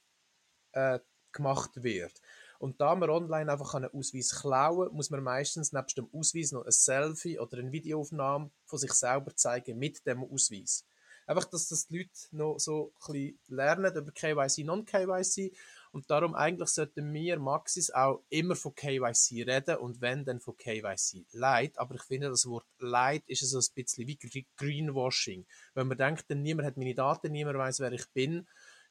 äh, 0.70 1.00
gemacht 1.32 1.82
wird. 1.82 2.20
Und 2.60 2.78
da 2.78 2.94
man 2.94 3.08
online 3.08 3.50
einfach 3.50 3.74
einen 3.74 3.90
Ausweis 3.90 4.38
klauen 4.38 4.88
kann, 4.88 4.94
muss 4.94 5.08
man 5.08 5.22
meistens 5.22 5.72
nebst 5.72 5.96
dem 5.96 6.10
Ausweis 6.12 6.52
noch 6.52 6.66
ein 6.66 6.70
Selfie 6.70 7.38
oder 7.38 7.56
eine 7.56 7.72
Videoaufnahme 7.72 8.50
von 8.66 8.78
sich 8.78 8.92
selber 8.92 9.34
zeigen 9.34 9.78
mit 9.78 10.06
dem 10.06 10.22
Ausweis. 10.22 10.84
Einfach, 11.26 11.46
dass 11.46 11.68
das 11.68 11.86
die 11.86 11.98
Leute 11.98 12.10
noch 12.32 12.58
so 12.58 12.92
ein 13.08 13.38
lernen 13.48 13.96
über 13.96 14.12
KYC, 14.12 14.64
Non-KYC. 14.64 15.56
Und 15.92 16.10
darum 16.10 16.34
eigentlich 16.34 16.68
sollten 16.68 17.10
wir 17.14 17.38
Maxis 17.38 17.90
auch 17.92 18.22
immer 18.28 18.54
von 18.56 18.74
KYC 18.74 19.44
reden 19.48 19.76
und 19.76 20.02
wenn, 20.02 20.26
dann 20.26 20.40
von 20.40 20.54
KYC 20.54 21.24
Light. 21.32 21.78
Aber 21.78 21.94
ich 21.94 22.02
finde, 22.02 22.28
das 22.28 22.46
Wort 22.46 22.66
Light 22.78 23.22
ist 23.26 23.40
so 23.40 23.58
ein 23.58 23.74
bisschen 23.74 24.06
wie 24.06 24.46
Greenwashing. 24.56 25.46
Wenn 25.72 25.86
man 25.86 25.96
denkt, 25.96 26.26
dann 26.28 26.42
niemand 26.42 26.66
hat 26.66 26.76
meine 26.76 26.94
Daten, 26.94 27.32
niemand 27.32 27.56
weiß, 27.56 27.80
wer 27.80 27.92
ich 27.92 28.06
bin, 28.10 28.46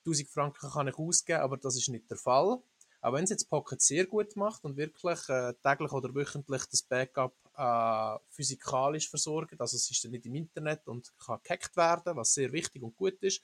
1000 0.06 0.28
Franken 0.28 0.72
kann 0.72 0.88
ich 0.88 0.98
ausgeben, 0.98 1.42
aber 1.42 1.58
das 1.58 1.76
ist 1.76 1.90
nicht 1.90 2.10
der 2.10 2.18
Fall. 2.18 2.60
Auch 3.02 3.14
wenn 3.14 3.24
es 3.24 3.30
jetzt 3.30 3.50
Pocket 3.50 3.82
sehr 3.82 4.06
gut 4.06 4.36
macht 4.36 4.64
und 4.66 4.78
wirklich 4.78 5.20
äh, 5.30 5.54
täglich 5.64 5.92
oder 5.92 6.14
wöchentlich 6.14 6.66
das 6.66 6.84
Backup 6.84 7.36
äh, 7.56 8.18
physikalisch 8.30 9.10
versorgt, 9.10 9.60
also 9.60 9.78
es 9.78 9.90
ist 9.90 10.04
dann 10.04 10.12
nicht 10.12 10.26
im 10.26 10.36
Internet 10.36 10.88
und 10.88 11.12
kann 11.18 11.40
gehackt 11.44 11.78
werden, 11.78 12.16
was 12.16 12.34
sehr 12.34 12.52
wichtig 12.52 12.84
und 12.84 12.96
gut 12.96 13.22
ist, 13.22 13.42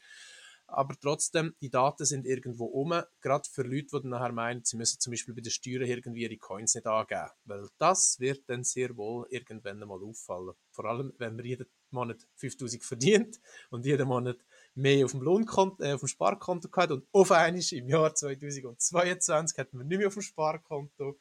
aber 0.68 0.96
trotzdem, 1.00 1.56
die 1.62 1.70
Daten 1.70 2.06
sind 2.06 2.26
irgendwo 2.26 2.66
um, 2.66 2.94
gerade 3.22 3.48
für 3.50 3.62
Leute, 3.62 3.86
die 3.86 4.02
dann 4.02 4.10
nachher 4.10 4.32
meinen, 4.32 4.64
sie 4.64 4.78
müssen 4.78 5.00
zum 5.00 5.12
Beispiel 5.12 5.36
bei 5.36 5.42
den 5.42 5.52
Steuern 5.52 5.84
irgendwie 5.84 6.24
ihre 6.24 6.38
Coins 6.38 6.74
nicht 6.74 6.88
angeben, 6.88 7.30
weil 7.46 7.68
das 7.78 8.20
wird 8.20 8.50
dann 8.50 8.64
sehr 8.64 8.96
wohl 8.98 9.28
irgendwann 9.30 9.80
mal 9.80 10.02
auffallen. 10.04 10.56
Vor 10.72 10.86
allem, 10.86 11.14
wenn 11.18 11.36
man 11.36 11.46
jeden 11.46 11.68
Monat 11.96 12.28
5000 12.36 12.84
verdient 12.84 13.40
und 13.70 13.86
jeden 13.86 14.08
Monat 14.08 14.38
mehr 14.76 15.06
auf 15.06 15.12
dem 15.12 15.22
Lohnkonto, 15.22 15.84
äh, 15.84 15.94
auf 15.94 16.02
dem 16.02 16.08
Sparkonto 16.08 16.70
hat 16.76 16.92
und 16.92 17.08
auf 17.12 17.32
einmal 17.32 17.62
im 17.72 17.90
Jahr 17.90 18.14
2022 18.14 19.58
hat 19.58 19.74
man 19.74 19.88
nicht 19.88 19.98
mehr 19.98 20.08
auf 20.08 20.14
dem 20.14 20.22
Sparkonto. 20.22 21.18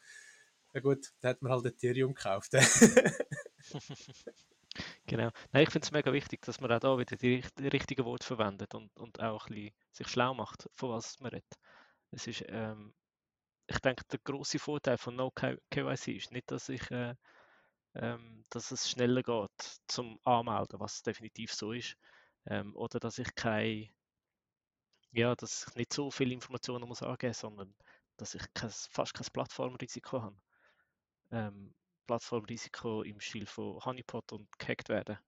Ja 0.75 0.81
gut, 0.81 1.13
da 1.21 1.29
hat 1.31 1.41
man 1.43 1.53
halt 1.53 1.67
Ethereum 1.67 2.15
gekauft. 2.15 2.53
Genau. 5.07 5.31
Nein, 5.53 5.63
ich 5.63 5.71
finde 5.71 5.87
es 5.87 5.93
mega 5.93 6.13
wichtig, 6.13 6.43
dass 6.43 6.61
man 6.61 6.73
auch 6.73 6.81
da 6.81 6.99
wieder 6.99 7.17
die, 7.17 7.43
die 7.59 7.69
richtigen 7.69 8.05
Worte 8.05 8.27
verwendet 8.27 8.75
und, 8.75 8.91
und 8.97 9.21
auch 9.21 9.47
ein 9.47 9.55
bisschen 9.55 9.75
sich 9.93 10.09
schlau 10.09 10.35
macht, 10.35 10.69
von 10.73 10.91
was 10.91 11.21
man 11.21 11.31
redet. 11.31 11.59
Es 12.11 12.27
ist, 12.27 12.45
ähm, 12.49 12.93
ich 13.67 13.79
denke, 13.79 14.05
der 14.11 14.19
große 14.25 14.59
Vorteil 14.59 14.99
von 14.99 15.17
No 15.17 15.31
KYC 15.31 16.17
ist 16.17 16.33
nicht, 16.33 16.51
dass 16.51 16.69
ich, 16.69 16.91
äh, 16.91 17.15
ähm, 17.95 18.45
dass 18.51 18.71
es 18.71 18.91
schneller 18.91 19.23
geht 19.23 19.81
zum 19.87 20.19
Anmelden, 20.25 20.81
was 20.81 21.03
definitiv 21.03 21.53
so 21.53 21.73
ist, 21.73 21.97
ähm, 22.47 22.75
oder 22.77 23.01
dass 23.01 23.19
ich 23.19 23.35
kein, 23.35 23.89
ja, 25.13 25.35
dass 25.35 25.69
ich 25.69 25.75
nicht 25.77 25.93
so 25.93 26.11
viele 26.11 26.35
Informationen 26.35 26.89
muss 26.89 27.03
angeben, 27.03 27.35
sondern 27.35 27.75
dass 28.17 28.35
ich 28.35 28.43
kein, 28.55 28.71
fast 28.71 29.15
kein 29.15 29.27
Plattformrisiko 29.33 30.23
habe. 30.23 30.37
Ähm, 31.31 31.75
Plattformrisiko 32.07 33.03
im 33.03 33.21
Stil 33.21 33.47
von 33.47 33.83
Honeypot 33.85 34.33
und 34.33 34.59
gehackt 34.59 34.89
werden. 34.89 35.19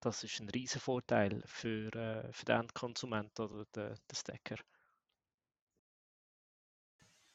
Das 0.00 0.24
ist 0.24 0.40
ein 0.40 0.50
riesen 0.50 0.80
Vorteil 0.80 1.42
für, 1.46 1.92
äh, 1.94 2.32
für 2.32 2.44
den 2.44 2.60
Endkonsument 2.60 3.38
oder 3.40 3.64
den, 3.74 3.94
den 3.94 4.14
Stacker. 4.14 4.56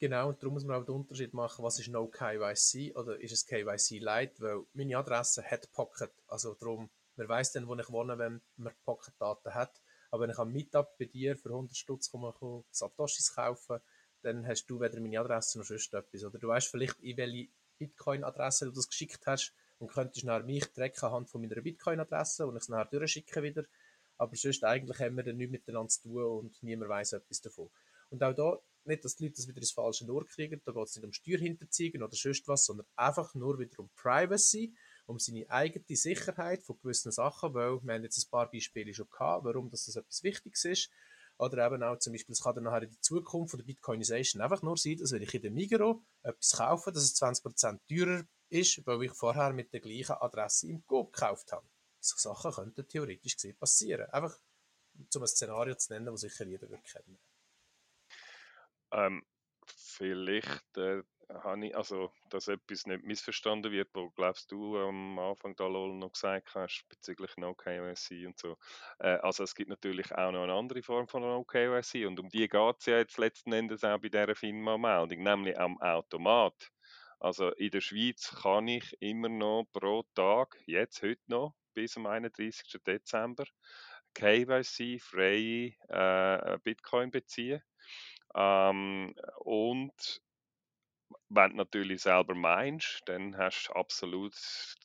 Genau, 0.02 0.30
und 0.30 0.42
darum 0.42 0.56
muss 0.56 0.66
man 0.66 0.82
auch 0.82 0.84
den 0.84 0.96
Unterschied 0.96 1.32
machen, 1.36 1.64
was 1.64 1.78
ist 1.78 1.90
No 1.90 2.08
KYC 2.08 2.96
oder 2.96 3.20
ist 3.22 3.34
es 3.34 3.46
KYC 3.46 4.00
Lite, 4.00 4.42
weil 4.42 4.66
meine 4.74 4.98
Adresse 4.98 5.44
hat 5.44 5.72
Pocket, 5.74 6.12
also 6.28 6.56
darum, 6.56 6.90
man 7.18 7.30
weiß 7.30 7.52
dann, 7.52 7.68
wo 7.68 7.76
ich 7.76 7.88
wohne, 7.92 8.18
wenn 8.18 8.42
man 8.56 8.74
Pocket-Daten 8.84 9.54
hat, 9.54 9.80
aber 10.10 10.24
wenn 10.24 10.32
ich 10.32 10.40
am 10.40 10.52
Meetup 10.52 10.98
bei 10.98 11.06
dir 11.06 11.38
für 11.38 11.50
100 11.50 11.78
Stutz 11.78 12.10
komme, 12.10 12.34
Satoshis 12.72 13.36
kaufen, 13.36 13.80
dann 14.24 14.48
hast 14.48 14.66
du 14.66 14.82
weder 14.82 15.00
meine 15.00 15.20
Adresse 15.20 15.60
noch 15.60 15.66
sonst 15.66 15.94
etwas, 15.94 16.24
oder 16.24 16.40
du 16.40 16.48
weißt 16.48 16.70
vielleicht, 16.70 17.00
in 17.02 17.18
welche 17.18 17.50
Bitcoin-Adresse 17.78 18.66
du 18.66 18.72
das 18.72 18.90
geschickt 18.90 19.28
hast 19.28 19.54
und 19.78 19.92
könntest 19.92 20.26
nach 20.26 20.44
mich 20.44 20.66
tracken 20.74 21.04
anhand 21.04 21.30
von 21.30 21.42
meiner 21.42 21.62
Bitcoin-Adresse 21.62 22.48
und 22.48 22.56
ich 22.56 22.64
es 22.64 22.70
nachher 22.70 22.86
durchschicken 22.86 23.44
wieder. 23.44 23.66
Aber 24.18 24.36
sonst 24.36 24.64
eigentlich 24.64 25.00
haben 25.00 25.18
wir 25.18 25.24
dann 25.24 25.38
nichts 25.38 25.52
miteinander 25.52 25.90
zu 25.90 26.02
tun 26.02 26.24
und 26.24 26.64
niemand 26.64 26.90
weiß 26.90 27.14
etwas 27.14 27.42
davon. 27.42 27.70
Und 28.10 28.24
auch 28.24 28.34
da, 28.34 28.60
nicht, 28.86 29.06
dass 29.06 29.16
die 29.16 29.26
Leute 29.26 29.36
das 29.38 29.48
wieder 29.48 29.58
ins 29.58 29.72
falsche 29.72 30.06
Ohr 30.12 30.26
kriegen, 30.26 30.62
da 30.66 30.72
geht 30.72 30.88
es 30.88 30.96
nicht 30.96 31.06
um 31.06 31.14
Steuerhinterziehung 31.14 32.04
oder 32.04 32.16
sonst 32.16 32.48
was, 32.48 32.66
sondern 32.66 32.88
einfach 32.96 33.34
nur 33.36 33.60
wieder 33.60 33.80
um 33.80 33.90
Privacy, 33.96 34.76
um 35.06 35.20
seine 35.20 35.50
eigene 35.50 35.86
Sicherheit 35.96 36.64
von 36.64 36.80
gewissen 36.82 37.12
Sachen, 37.12 37.54
weil 37.54 37.82
wir 37.84 37.94
haben 37.94 38.04
jetzt 38.04 38.24
ein 38.24 38.30
paar 38.30 38.50
Beispiele 38.50 38.94
schon 38.94 39.10
gehabt, 39.10 39.46
warum 39.46 39.70
das 39.70 39.88
etwas 39.96 40.24
Wichtiges 40.24 40.66
ist. 40.66 40.92
Oder 41.38 41.66
eben 41.66 41.82
auch 41.82 41.98
zum 41.98 42.14
Beispiel, 42.14 42.34
es 42.34 42.44
kann 42.44 42.54
dann 42.54 42.66
nachher 42.66 42.84
in 42.84 42.92
der 42.92 43.02
Zukunft 43.02 43.52
von 43.52 43.58
der 43.58 43.66
Bitcoinization 43.66 44.44
einfach 44.44 44.62
nur 44.62 44.78
sein, 44.78 44.98
dass 44.98 45.12
wenn 45.12 45.24
ich 45.24 45.34
in 45.34 45.42
der 45.42 45.50
Migro 45.50 46.04
etwas 46.22 46.52
kaufe, 46.52 46.92
dass 46.92 47.04
es 47.04 47.16
20% 47.20 47.80
teurer 47.90 48.24
ist, 48.50 48.86
weil 48.86 49.04
ich 49.04 49.14
vorher 49.14 49.52
mit 49.52 49.74
der 49.74 49.80
gleichen 49.80 50.18
Adresse 50.20 50.68
im 50.68 50.84
Go 50.86 51.06
gekauft 51.06 51.52
habe. 51.52 51.68
So 52.00 52.16
Sachen 52.18 52.52
könnten 52.52 52.88
theoretisch 52.88 53.36
gesehen 53.36 53.58
passieren. 53.58 54.08
Einfach, 54.12 54.38
um 54.94 55.22
ein 55.22 55.28
Szenario 55.28 55.76
zu 55.76 55.94
nennen, 55.94 56.08
das 56.08 56.22
sicher 56.22 56.46
jeder 56.46 56.70
wird 56.70 56.84
kennen. 56.84 57.18
Ähm, 58.92 59.24
vielleicht 59.66 60.78
äh, 60.78 61.04
habe 61.30 61.68
ich, 61.68 61.76
also, 61.76 62.12
dass 62.30 62.48
etwas 62.48 62.86
nicht 62.86 63.04
missverstanden 63.04 63.72
wird, 63.72 63.90
wo 63.94 64.10
glaubst 64.12 64.52
du 64.52 64.78
am 64.78 65.18
Anfang 65.20 65.56
da 65.56 65.68
Lol 65.68 65.94
noch 65.94 66.12
gesagt 66.12 66.54
hast, 66.56 66.86
bezüglich 66.90 67.36
No 67.38 67.54
KYC 67.56 68.26
und 68.26 68.38
so. 68.38 68.58
Äh, 69.00 69.18
also 69.18 69.44
es 69.44 69.56
gibt 69.56 69.70
natürlich 69.70 70.12
auch 70.14 70.32
noch 70.32 70.44
eine 70.44 70.54
andere 70.54 70.84
Form 70.84 71.08
von 71.08 71.22
No 71.22 71.44
KYC 71.44 72.06
und 72.06 72.20
um 72.20 72.30
die 72.30 72.48
geht 72.48 72.76
es 72.80 72.86
ja 72.86 72.98
jetzt 72.98 73.18
letzten 73.18 73.54
Endes 73.54 73.84
auch 73.84 74.00
bei 74.00 74.10
dieser 74.10 74.36
FINMA-Meldung, 74.36 75.24
nämlich 75.24 75.60
am 75.60 75.80
Automat. 75.82 76.72
Also 77.20 77.52
in 77.52 77.70
der 77.72 77.82
Schweiz 77.82 78.36
kann 78.42 78.68
ich 78.68 78.98
immer 79.00 79.30
noch 79.30 79.66
pro 79.72 80.04
Tag, 80.16 80.58
jetzt 80.66 81.04
heute 81.04 81.22
noch, 81.28 81.54
bis 81.74 81.96
am 81.96 82.08
31. 82.08 82.80
Dezember, 82.86 83.46
KYC-freie 84.16 85.76
äh, 85.88 86.58
Bitcoin 86.64 87.12
beziehen. 87.12 87.62
Ähm, 88.36 89.16
und 89.40 90.22
wenn 91.30 91.52
du 91.52 91.58
natürlich 91.58 92.02
selber 92.02 92.34
meinst, 92.36 93.02
dann 93.06 93.38
hast 93.38 93.68
du 93.68 93.74
absolut 93.74 94.34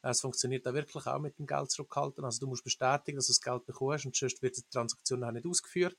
Es 0.00 0.22
funktioniert 0.22 0.64
da 0.64 0.72
wirklich 0.72 1.06
auch 1.06 1.20
mit 1.20 1.38
dem 1.38 1.46
Geld 1.46 1.70
zurückhalten. 1.70 2.24
Also 2.24 2.40
du 2.40 2.46
musst 2.46 2.64
bestätigen, 2.64 3.16
dass 3.16 3.26
du 3.26 3.32
das 3.32 3.42
Geld 3.42 3.66
bekommst 3.66 4.06
und 4.06 4.16
sonst 4.16 4.40
wird 4.42 4.56
die 4.56 4.62
Transaktion 4.70 5.22
auch 5.22 5.32
nicht 5.32 5.46
ausgeführt. 5.46 5.98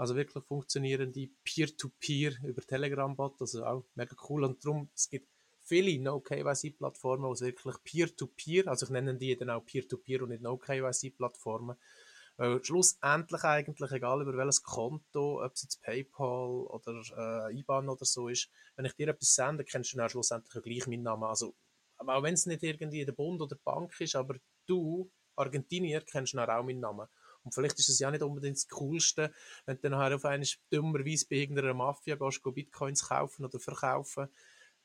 Also 0.00 0.16
wirklich 0.16 0.42
funktionierende 0.44 1.28
Peer-to-Peer 1.44 2.32
-Peer 2.32 2.48
über 2.48 2.62
Telegram-Bot, 2.62 3.38
also 3.38 3.66
auch 3.66 3.84
mega 3.94 4.16
cool. 4.30 4.44
Und 4.44 4.64
darum, 4.64 4.88
es 4.94 5.10
gibt 5.10 5.28
viele 5.60 6.02
No-KYC-Plattformen, 6.02 7.34
die 7.34 7.40
wirklich 7.42 7.76
Peer-to-Peer, 7.84 8.64
-Peer, 8.64 8.68
also 8.68 8.86
ich 8.86 8.92
nenne 8.92 9.16
die 9.16 9.36
dann 9.36 9.50
auch 9.50 9.60
Peer-to-Peer 9.60 10.22
und 10.22 10.30
nicht 10.30 10.40
No-KYC-Plattformen, 10.40 11.76
weil 12.38 12.64
schlussendlich 12.64 13.44
eigentlich, 13.44 13.92
egal 13.92 14.22
über 14.22 14.38
welches 14.38 14.62
Konto, 14.62 15.44
ob 15.44 15.52
es 15.52 15.64
jetzt 15.64 15.82
PayPal 15.82 16.66
oder 16.68 17.50
äh, 17.50 17.58
IBAN 17.58 17.90
oder 17.90 18.06
so 18.06 18.28
ist, 18.28 18.48
wenn 18.76 18.86
ich 18.86 18.94
dir 18.94 19.08
etwas 19.08 19.34
sende, 19.34 19.64
kennst 19.64 19.92
du 19.92 19.98
dann 19.98 20.08
schlussendlich 20.08 20.62
gleich 20.62 20.86
meinen 20.86 21.02
Namen. 21.02 21.24
Also, 21.24 21.54
auch 21.98 22.22
wenn 22.22 22.32
es 22.32 22.46
nicht 22.46 22.62
irgendwie 22.62 23.04
der 23.04 23.12
Bund 23.12 23.42
oder 23.42 23.54
die 23.54 23.62
Bank 23.62 24.00
ist, 24.00 24.16
aber 24.16 24.36
du, 24.64 25.10
Argentinier, 25.36 26.00
kennst 26.00 26.32
dann 26.32 26.48
auch 26.48 26.64
meinen 26.64 26.80
Namen. 26.80 27.06
Und 27.42 27.54
vielleicht 27.54 27.78
ist 27.78 27.88
es 27.88 27.98
ja 27.98 28.10
nicht 28.10 28.22
unbedingt 28.22 28.56
das 28.56 28.68
Coolste, 28.68 29.32
wenn 29.64 29.76
du 29.76 29.90
dann 29.90 30.12
auf 30.12 30.24
einmal 30.24 30.46
dummerweise 30.70 31.26
bei 31.28 31.36
irgendeiner 31.36 31.74
Mafia 31.74 32.16
gehst, 32.16 32.42
Bitcoins 32.42 33.08
kaufen 33.08 33.44
oder 33.44 33.58
verkaufen 33.58 34.28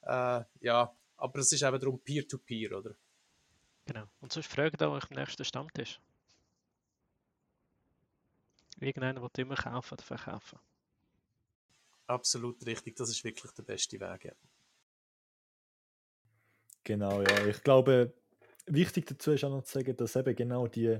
äh, 0.05 0.43
ja, 0.61 0.95
aber 1.17 1.39
es 1.39 1.51
ist 1.51 1.63
eben 1.63 1.79
darum 1.79 1.99
Peer-to-Peer, 1.99 2.69
-Peer, 2.69 2.77
oder? 2.77 2.95
Genau. 3.85 4.05
Und 4.21 4.31
sonst 4.31 4.47
fragt 4.47 4.81
auch 4.83 4.93
euch 4.93 5.09
am 5.09 5.17
nächsten 5.17 5.45
Stammtisch. 5.45 5.99
Irgendeiner 8.79 9.21
wird 9.21 9.37
immer 9.39 9.55
kaufen 9.55 9.93
oder 9.93 10.03
verkaufen. 10.03 10.59
Absolut 12.07 12.63
richtig, 12.65 12.95
das 12.97 13.09
ist 13.09 13.23
wirklich 13.23 13.51
der 13.53 13.63
beste 13.63 13.99
Weg. 13.99 14.25
Ja. 14.25 14.33
Genau, 16.83 17.21
ja. 17.21 17.47
Ich 17.47 17.63
glaube, 17.63 18.13
wichtig 18.67 19.07
dazu 19.07 19.31
ist 19.31 19.43
auch 19.43 19.49
noch 19.49 19.63
zu 19.63 19.79
sagen, 19.79 19.95
dass 19.97 20.15
eben 20.15 20.35
genau 20.35 20.67
die 20.67 20.99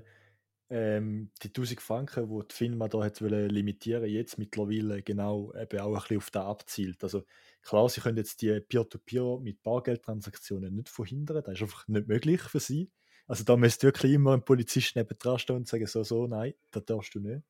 ähm, 0.69 1.31
die 1.43 1.49
1000 1.49 1.79
Franken, 1.81 2.27
die 2.27 2.47
die 2.47 2.55
Firma 2.55 2.87
da 2.87 3.03
hat 3.03 3.19
limitieren 3.19 4.05
jetzt 4.05 4.37
mittlerweile 4.37 5.03
genau 5.03 5.53
eben 5.53 5.79
auch 5.79 5.93
ein 5.93 6.01
bisschen 6.01 6.17
auf 6.17 6.31
da 6.31 6.45
abzielt. 6.45 7.03
Also 7.03 7.23
klar, 7.61 7.87
sie 7.89 8.01
können 8.01 8.17
jetzt 8.17 8.41
die 8.41 8.59
Peer-to-Peer 8.59 9.39
mit 9.41 9.61
Bargeldtransaktionen 9.63 10.75
nicht 10.75 10.89
verhindern, 10.89 11.43
das 11.43 11.55
ist 11.55 11.61
einfach 11.61 11.87
nicht 11.87 12.07
möglich 12.07 12.41
für 12.41 12.59
sie. 12.59 12.91
Also 13.27 13.43
da 13.43 13.57
müsste 13.57 13.87
wirklich 13.87 14.13
immer 14.13 14.33
ein 14.33 14.45
Polizist 14.45 14.95
neben 14.95 15.17
dran 15.17 15.39
stehen 15.39 15.57
und 15.57 15.67
sagen, 15.67 15.87
so, 15.87 16.03
so, 16.03 16.27
nein, 16.27 16.53
das 16.71 16.85
darfst 16.85 17.15
du 17.15 17.19
nicht. 17.19 17.43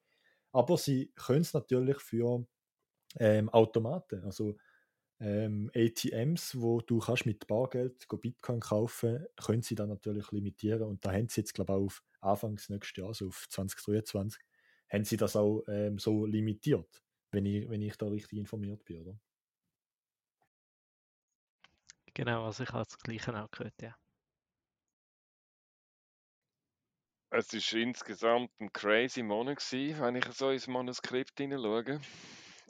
Aber 0.51 0.77
sie 0.77 1.11
können 1.15 1.41
es 1.41 1.53
natürlich 1.53 1.99
für 1.99 2.45
ähm, 3.19 3.49
Automaten, 3.49 4.23
also 4.23 4.57
ähm, 5.25 5.71
ATMs, 5.75 6.61
wo 6.61 6.81
du 6.81 6.99
kannst 6.99 7.25
mit 7.25 7.47
Bargeld 7.47 8.07
Bitcoin 8.21 8.59
kaufen, 8.59 9.25
können 9.43 9.63
sie 9.63 9.75
dann 9.75 9.89
natürlich 9.89 10.31
limitieren 10.31 10.83
und 10.83 11.03
da 11.05 11.11
haben 11.13 11.29
sie 11.29 11.41
jetzt 11.41 11.53
glaube 11.55 11.73
ich 11.73 11.77
auch 11.79 11.85
auf 11.85 12.03
Anfangs 12.21 12.69
nächstes 12.69 12.97
Jahr, 12.97 13.07
also 13.07 13.27
auf 13.29 13.47
2023, 13.49 14.41
haben 14.91 15.03
sie 15.05 15.17
das 15.17 15.35
auch 15.35 15.63
ähm, 15.67 15.97
so 15.99 16.25
limitiert, 16.25 17.03
wenn 17.31 17.45
ich, 17.45 17.69
wenn 17.69 17.81
ich 17.81 17.97
da 17.97 18.07
richtig 18.07 18.37
informiert 18.39 18.85
bin, 18.85 19.01
oder? 19.01 19.19
Genau, 22.15 22.45
also 22.45 22.63
ich 22.63 22.69
habe 22.71 22.85
das 22.85 22.97
Gleiche 22.97 23.35
auch 23.39 23.51
gehört, 23.51 23.81
ja. 23.81 23.95
Es 27.29 27.53
ist 27.53 27.73
insgesamt 27.73 28.49
ein 28.59 28.71
crazy 28.71 29.21
Monat 29.21 29.57
gewesen, 29.57 29.99
wenn 30.01 30.15
ich 30.15 30.25
so 30.33 30.49
ins 30.51 30.67
Manuskript 30.67 31.37
hineinschaue. 31.37 31.99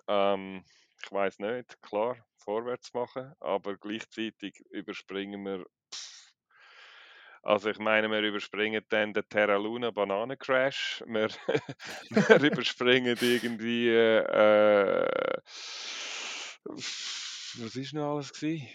Ähm, 0.08 0.64
ich 1.06 1.12
weiß 1.12 1.40
nicht, 1.40 1.82
klar, 1.84 2.18
vorwärts 2.38 2.94
machen, 2.94 3.34
aber 3.40 3.78
gleichzeitig 3.78 4.60
überspringen 4.72 5.44
wir. 5.46 5.66
Pff, 5.94 6.34
also 7.44 7.70
ich 7.70 7.78
meine, 7.78 8.10
wir 8.10 8.22
überspringen 8.22 8.84
dann 8.90 9.14
den 9.14 9.24
Terra 9.30 9.56
Luna 9.56 9.92
Bananencrash, 9.92 11.04
wir, 11.06 11.30
wir 12.10 12.52
überspringen 12.52 13.16
irgendwie 13.22 13.90
äh, 13.90 15.38
was 16.66 17.76
ist 17.76 17.94
noch 17.94 18.16
alles 18.16 18.34
gewesen? 18.34 18.68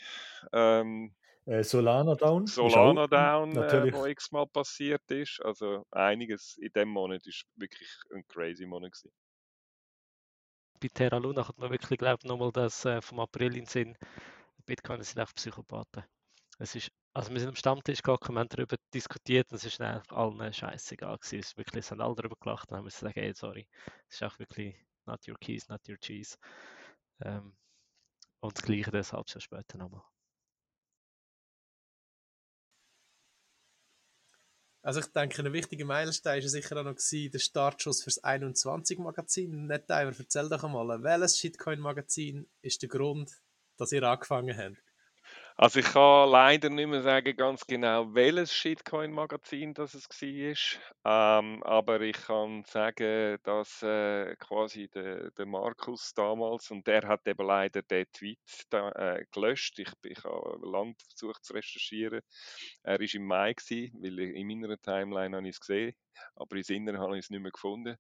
Ähm, 0.53 1.13
äh, 1.47 1.65
Solana 1.65 2.15
Down. 2.15 2.47
Solana 2.47 3.09
Down, 3.09 3.57
äh, 3.57 3.93
wo 3.93 4.07
x-mal 4.07 4.47
passiert 4.47 5.03
ist. 5.11 5.41
Also 5.45 5.85
einiges 5.91 6.57
in 6.59 6.73
dem 6.73 6.91
Monat 6.91 7.27
ist 7.27 7.45
wirklich 7.57 7.91
ein 8.15 8.25
crazy 8.29 8.67
Monat 8.67 8.93
gewesen 8.93 9.13
bei 10.81 10.89
Terra 10.89 11.19
Luna 11.19 11.47
hat 11.47 11.59
man 11.59 11.71
wirklich, 11.71 11.99
glaube 11.99 12.19
ich, 12.23 12.29
nochmal 12.29 12.53
das 12.53 12.85
äh, 12.85 13.01
vom 13.03 13.21
April 13.21 13.57
in 13.57 13.67
Sinn. 13.67 13.97
Bitcoin 14.67 15.03
sind 15.03 15.21
auch 15.21 15.33
Psychopathen. 15.35 16.05
Es 16.59 16.75
ist, 16.75 16.91
also 17.15 17.31
wir 17.33 17.41
sind 17.41 17.49
am 17.51 17.57
Stammtisch 17.57 18.03
wir 18.05 18.19
haben 18.19 18.49
darüber 18.49 18.77
diskutiert 18.93 19.51
und 19.51 19.57
es 19.57 19.65
ist 19.65 19.81
einfach 19.81 20.17
allen 20.17 20.53
scheißegal 20.53 21.19
gewesen. 21.19 21.41
Es 21.41 21.57
wirklich, 21.57 21.85
es 21.85 21.91
haben 21.91 22.01
alle 22.01 22.15
darüber 22.15 22.37
gelacht 22.41 22.71
und 22.71 22.79
haben 22.79 22.85
gesagt, 22.85 23.17
hey, 23.17 23.33
sorry, 23.35 23.67
es 24.09 24.17
ist 24.17 24.23
auch 24.23 24.39
wirklich 24.39 24.77
not 25.07 25.27
your 25.29 25.37
keys, 25.39 25.69
not 25.69 25.81
your 25.89 25.99
cheese. 25.99 26.37
Ähm, 27.21 27.57
und 28.41 28.57
das 28.57 28.63
Gleiche 28.65 28.91
deshalb 28.91 29.29
schon 29.29 29.41
später 29.41 29.79
nochmal. 29.79 30.03
Also 34.83 35.01
ich 35.01 35.07
denke, 35.07 35.43
ein 35.43 35.53
wichtiger 35.53 35.85
Meilenstein 35.85 36.43
war 36.43 36.49
sicher 36.49 36.81
auch 36.81 36.85
noch 36.85 36.97
der 36.97 37.39
Startschuss 37.39 38.03
fürs 38.03 38.23
21-Magazin. 38.25 39.67
Nettimer, 39.67 40.15
erzähl 40.19 40.49
doch 40.49 40.65
einmal, 40.65 41.03
welches 41.03 41.39
Shitcoin-Magazin 41.39 42.49
ist 42.63 42.81
der 42.81 42.89
Grund, 42.89 43.31
dass 43.77 43.93
ihr 43.93 44.03
angefangen 44.03 44.57
habt? 44.57 44.90
Also 45.63 45.81
ich 45.81 45.93
kann 45.93 46.31
leider 46.31 46.71
nicht 46.71 46.87
mehr 46.87 47.03
sagen 47.03 47.37
ganz 47.37 47.67
genau, 47.67 48.15
welches 48.15 48.51
Shitcoin-Magazin 48.55 49.75
das 49.75 49.93
es 49.93 50.09
war, 50.09 51.39
ähm, 51.39 51.63
aber 51.65 52.01
ich 52.01 52.17
kann 52.17 52.65
sagen, 52.65 53.37
dass 53.43 53.83
äh, 53.83 54.37
quasi 54.37 54.89
der, 54.89 55.31
der 55.33 55.45
Markus 55.45 56.15
damals, 56.15 56.71
und 56.71 56.87
der 56.87 57.07
hat 57.07 57.27
eben 57.27 57.47
leider 57.47 57.83
den 57.83 58.07
Tweet 58.11 58.39
da, 58.71 58.89
äh, 58.93 59.27
gelöscht, 59.31 59.79
ich, 59.81 59.93
ich 60.03 60.25
habe 60.25 60.59
lange 60.63 60.95
versucht 61.07 61.45
zu 61.45 61.53
recherchieren, 61.53 62.23
er 62.83 62.99
war 62.99 63.15
im 63.15 63.27
Mai, 63.27 63.53
gewesen, 63.53 63.93
weil 64.03 64.19
in 64.19 64.61
meiner 64.61 64.81
Timeline 64.81 65.37
habe 65.37 65.47
ich 65.47 65.57
es 65.57 65.61
gesehen, 65.61 65.93
aber 66.37 66.57
in 66.57 66.63
seiner 66.63 66.99
habe 66.99 67.17
ich 67.19 67.25
es 67.25 67.31
nicht 67.31 67.41
mehr 67.43 67.53
gefunden, 67.53 67.97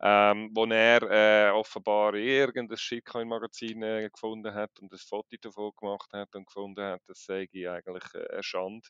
ähm, 0.00 0.50
wo 0.54 0.64
er 0.66 1.02
äh, 1.48 1.50
offenbar 1.50 2.14
irgendein 2.14 2.76
Shitcoin-Magazin 2.78 3.82
äh, 3.82 4.10
gefunden 4.10 4.54
hat 4.54 4.78
und 4.80 4.92
ein 4.92 4.98
Foto 4.98 5.36
davon 5.40 5.72
gemacht 5.78 6.12
hat 6.12 6.34
und 6.34 6.46
gefunden 6.46 6.84
hat, 6.84 7.02
das 7.06 7.24
sei 7.24 7.48
eigentlich 7.54 8.14
äh, 8.14 8.28
eine 8.32 8.42
Schande, 8.42 8.88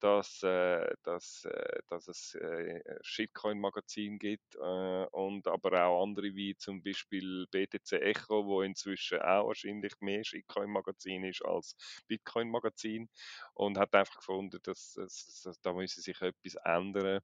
dass, 0.00 0.42
äh, 0.42 0.94
dass, 1.04 1.44
äh, 1.44 1.78
dass 1.88 2.08
es 2.08 2.34
äh, 2.34 2.80
Shitcoin-Magazin 3.02 4.18
gibt 4.18 4.56
äh, 4.56 5.06
und 5.12 5.46
aber 5.46 5.84
auch 5.86 6.02
andere 6.02 6.34
wie 6.34 6.56
zum 6.56 6.82
Beispiel 6.82 7.46
BTC 7.50 7.92
Echo, 8.02 8.44
wo 8.46 8.62
inzwischen 8.62 9.20
auch 9.20 9.46
wahrscheinlich 9.46 9.92
mehr 10.00 10.24
Shitcoin-Magazin 10.24 11.24
ist 11.24 11.44
als 11.44 11.76
Bitcoin-Magazin 12.08 13.08
und 13.54 13.78
hat 13.78 13.94
einfach 13.94 14.16
gefunden, 14.16 14.58
dass, 14.64 14.94
dass, 14.94 15.42
dass 15.44 15.60
da 15.60 15.72
müsse 15.72 16.00
sich 16.00 16.20
etwas 16.20 16.56
ändern 16.64 17.20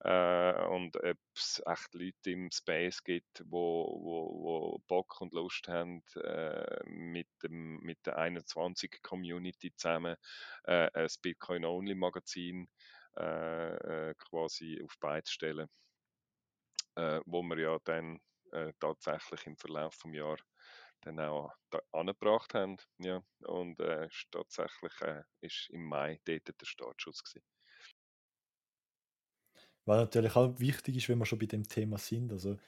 äh, 0.00 0.66
und 0.66 0.96
ob 0.96 1.18
es 1.34 1.62
echt 1.66 1.94
Leute 1.94 2.30
im 2.30 2.50
Space 2.50 3.02
gibt, 3.02 3.42
wo, 3.46 3.86
wo, 4.02 4.42
wo 4.42 4.78
Bock 4.86 5.20
und 5.20 5.32
Lust 5.32 5.68
haben, 5.68 6.02
äh, 6.16 6.80
mit, 6.84 7.28
dem, 7.42 7.78
mit 7.80 8.04
der 8.06 8.18
21 8.18 9.02
Community 9.02 9.74
zusammen 9.74 10.16
äh, 10.64 10.90
ein 10.92 11.08
Bitcoin-Only-Magazin 11.22 12.68
äh, 13.18 14.10
äh, 14.10 14.14
quasi 14.14 14.80
auf 14.84 14.94
beide 15.00 15.28
stellen, 15.30 15.68
äh, 16.96 17.20
wo 17.24 17.42
wir 17.42 17.58
ja 17.58 17.78
dann 17.84 18.20
tatsächlich 18.80 19.46
im 19.46 19.56
Verlauf 19.56 19.96
des 19.98 20.14
Jahres 20.14 20.42
dann 21.02 21.20
auch 21.20 21.52
angebracht 21.92 22.54
haben. 22.54 22.76
Ja, 22.98 23.22
und 23.40 23.78
äh, 23.80 24.08
tatsächlich 24.30 24.92
äh, 25.02 25.22
ist 25.40 25.68
im 25.70 25.84
Mai 25.84 26.20
dort 26.24 26.48
der 26.48 26.66
Startschuss 26.66 27.22
gewesen. 27.22 27.55
Was 29.86 30.00
natürlich 30.00 30.36
auch 30.36 30.58
wichtig 30.58 30.96
ist, 30.96 31.08
wenn 31.08 31.18
wir 31.18 31.26
schon 31.26 31.38
bei 31.38 31.46
dem 31.46 31.66
Thema 31.66 31.96
sind. 31.96 32.32
Also, 32.32 32.58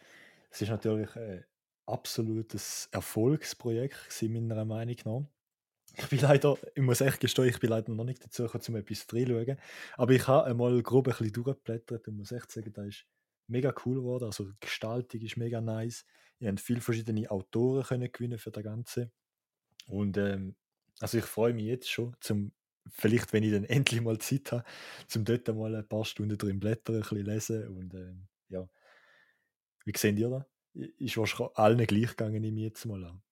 es 0.50 0.62
ist 0.62 0.70
natürlich 0.70 1.14
ein 1.16 1.44
absolutes 1.86 2.88
Erfolgsprojekt, 2.92 4.22
meiner 4.22 4.64
Meinung 4.64 4.96
nach. 5.04 5.22
Ich 5.96 6.06
bin 6.08 6.20
leider, 6.20 6.56
ich 6.74 6.82
muss 6.82 7.00
echt 7.00 7.20
gestehen, 7.20 7.48
ich 7.48 7.58
bin 7.58 7.70
leider 7.70 7.92
noch 7.92 8.04
nicht 8.04 8.24
dazu 8.24 8.44
gekommen, 8.44 8.64
um 8.68 8.76
etwas 8.76 9.06
reinzuschauen. 9.12 9.58
Aber 9.96 10.12
ich 10.12 10.28
habe 10.28 10.46
einmal 10.46 10.82
grob 10.82 11.08
ein 11.08 11.10
bisschen 11.12 11.32
durchgeblättert 11.32 12.06
und 12.06 12.18
muss 12.18 12.30
echt 12.30 12.52
sagen, 12.52 12.72
das 12.72 12.86
ist 12.86 13.06
mega 13.48 13.74
cool 13.84 13.96
geworden. 13.96 14.24
Also 14.24 14.44
die 14.44 14.60
Gestaltung 14.60 15.20
ist 15.20 15.36
mega 15.36 15.60
nice. 15.60 16.04
Ihr 16.38 16.50
habt 16.50 16.60
viele 16.60 16.80
verschiedene 16.80 17.28
Autoren 17.30 17.82
können 17.82 18.12
gewinnen 18.12 18.38
für 18.38 18.52
das 18.52 18.62
Ganze. 18.62 19.10
Und 19.88 20.16
ähm, 20.18 20.54
also 21.00 21.18
ich 21.18 21.24
freue 21.24 21.54
mich 21.54 21.64
jetzt 21.64 21.90
schon, 21.90 22.14
zum 22.20 22.52
vielleicht, 22.90 23.32
wenn 23.32 23.42
ich 23.42 23.52
dann 23.52 23.64
endlich 23.64 24.00
mal 24.00 24.18
Zeit 24.18 24.52
habe, 24.52 24.64
zum 25.06 25.24
dort 25.24 25.48
mal 25.48 25.74
ein 25.74 25.88
paar 25.88 26.04
Stunden 26.04 26.38
drin 26.38 26.60
blättern, 26.60 26.96
ein 26.96 27.00
bisschen 27.02 27.24
lesen 27.24 27.68
und 27.68 27.94
ähm, 27.94 28.28
ja. 28.48 28.68
Wie 29.84 29.96
sehen 29.96 30.16
ihr 30.16 30.28
das? 30.28 30.44
Ist 30.98 31.16
wahrscheinlich 31.16 31.56
allen 31.56 31.86
gleich 31.86 32.10
gegangen, 32.10 32.42
nehme 32.42 32.60
ich 32.60 32.66
jetzt 32.66 32.84
mal 32.84 33.04
an. 33.04 33.22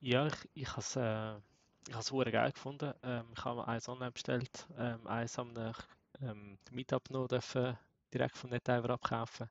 Ja, 0.00 0.26
ich, 0.26 0.34
ich 0.54 0.68
habe 0.68 0.80
es 0.80 0.96
äh, 0.96 2.30
geil 2.30 2.52
gefunden. 2.52 2.92
Ähm, 3.02 3.26
ich 3.32 3.44
habe 3.44 3.56
mir 3.56 3.68
eins 3.68 3.88
online 3.88 4.12
bestellt, 4.12 4.66
ähm, 4.76 5.06
eins 5.06 5.38
am 5.38 5.54
ähm, 6.20 6.58
Meetup 6.70 7.10
noch 7.10 7.28
dürfen, 7.28 7.78
direkt 8.12 8.36
von 8.36 8.50
NetDiver 8.50 8.90
abkaufen. 8.90 9.48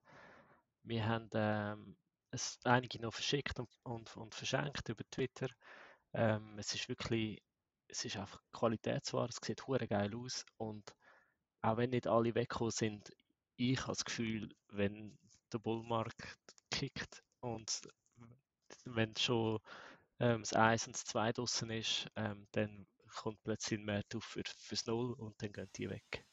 Wir 0.84 1.08
haben 1.08 1.30
ähm, 1.34 1.96
es 2.32 2.60
einige 2.64 3.02
noch 3.02 3.14
verschickt 3.14 3.60
und, 3.60 3.70
und, 3.84 4.16
und 4.18 4.36
verschenkt 4.36 4.88
über 4.90 5.04
Twitter. 5.10 5.48
Ähm, 6.14 6.58
es 6.58 6.74
ist 6.76 6.90
wirklich 6.90 7.42
es 7.88 8.06
ist 8.06 8.18
einfach 8.18 8.42
Qualitätsware, 8.52 9.30
es 9.30 9.38
sieht 9.44 9.68
hure 9.68 9.88
geil 9.88 10.16
aus 10.16 10.46
und 10.58 10.96
auch 11.62 11.78
wenn 11.78 11.92
nicht 11.92 12.08
alle 12.08 12.36
weggekommen 12.36 12.72
sind, 12.72 13.16
ich 13.58 13.80
habe 13.82 13.94
das 13.94 14.06
Gefühl, 14.06 14.54
wenn 14.70 15.18
der 15.52 15.60
Bullmarkt 15.60 16.38
kickt 16.72 17.24
und 17.40 17.82
wenn 18.86 19.16
schon 19.16 19.60
ähm, 20.20 20.42
das 20.42 20.54
1 20.54 20.88
und 20.88 20.96
das 20.96 21.06
2 21.06 21.34
draußen 21.34 21.70
ist, 21.72 22.08
ähm, 22.16 22.48
dann 22.52 22.88
kommt 23.16 23.42
plötzlich 23.44 23.80
Markt 23.80 24.16
auf 24.16 24.24
für, 24.24 24.44
fürs 24.58 24.86
Null 24.86 25.14
und 25.14 25.42
dann 25.42 25.54
gehen 25.54 25.70
die 25.76 25.90
weg. 25.90 26.26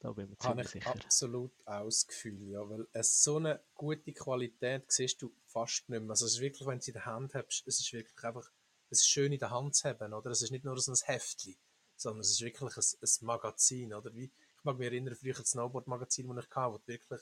Da 0.00 0.12
bin 0.12 0.24
ich 0.24 0.30
mir 0.30 0.38
ziemlich 0.38 0.68
sicher. 0.68 0.90
absolut 0.90 1.52
auch 1.66 1.86
das 1.86 2.06
Gefühl, 2.06 2.50
ja, 2.50 2.68
weil 2.68 2.86
es 2.92 3.22
so 3.22 3.36
eine 3.36 3.60
gute 3.74 4.12
Qualität 4.12 4.90
siehst 4.92 5.20
du 5.22 5.34
fast 5.46 5.88
nicht 5.88 6.00
mehr. 6.00 6.10
Also 6.10 6.26
es 6.26 6.34
ist 6.34 6.40
wirklich, 6.40 6.66
wenn 6.68 6.78
du 6.78 6.84
sie 6.84 6.92
in 6.92 6.94
der 6.94 7.06
Hand 7.06 7.34
hast, 7.34 7.64
es 7.66 7.80
ist 7.80 7.92
wirklich 7.92 8.24
einfach 8.24 8.48
es 8.90 9.00
ist 9.00 9.08
schön 9.08 9.32
in 9.32 9.38
der 9.38 9.50
Hand 9.50 9.74
zu 9.74 9.88
haben, 9.88 10.12
oder? 10.12 10.30
Es 10.30 10.42
ist 10.42 10.50
nicht 10.50 10.64
nur 10.64 10.78
so 10.78 10.92
ein 10.92 10.96
Heftchen, 11.04 11.56
sondern 11.96 12.20
es 12.20 12.30
ist 12.30 12.40
wirklich 12.40 12.76
ein, 12.76 12.82
ein 13.02 13.26
Magazin, 13.26 13.94
oder? 13.94 14.14
Wie, 14.14 14.24
ich 14.24 14.64
mag 14.64 14.78
mich 14.78 14.86
erinnern, 14.86 15.14
früher 15.14 15.34
das 15.34 15.50
Snowboard-Magazin, 15.50 16.28
das 16.34 16.44
ich 16.44 16.50
hatte, 16.56 16.72
wo 16.72 16.78
du 16.78 16.86
wirklich 16.86 17.20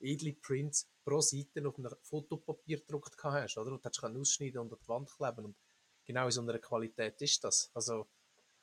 edle 0.00 0.34
Prints 0.34 0.88
pro 1.04 1.20
Seite 1.20 1.66
auf 1.66 1.78
einem 1.78 1.94
Fotopapier 2.02 2.80
gedruckt 2.80 3.16
hast, 3.22 3.56
oder? 3.56 3.72
Und 3.72 3.84
du 3.84 3.88
hast 3.88 4.02
ausschneiden 4.02 4.60
und 4.60 4.72
an 4.72 4.78
die 4.80 4.88
Wand 4.88 5.10
kleben 5.10 5.44
und 5.46 5.56
genau 6.04 6.26
in 6.26 6.30
so 6.30 6.42
einer 6.42 6.58
Qualität 6.58 7.20
ist 7.22 7.42
das. 7.44 7.70
Also, 7.74 8.06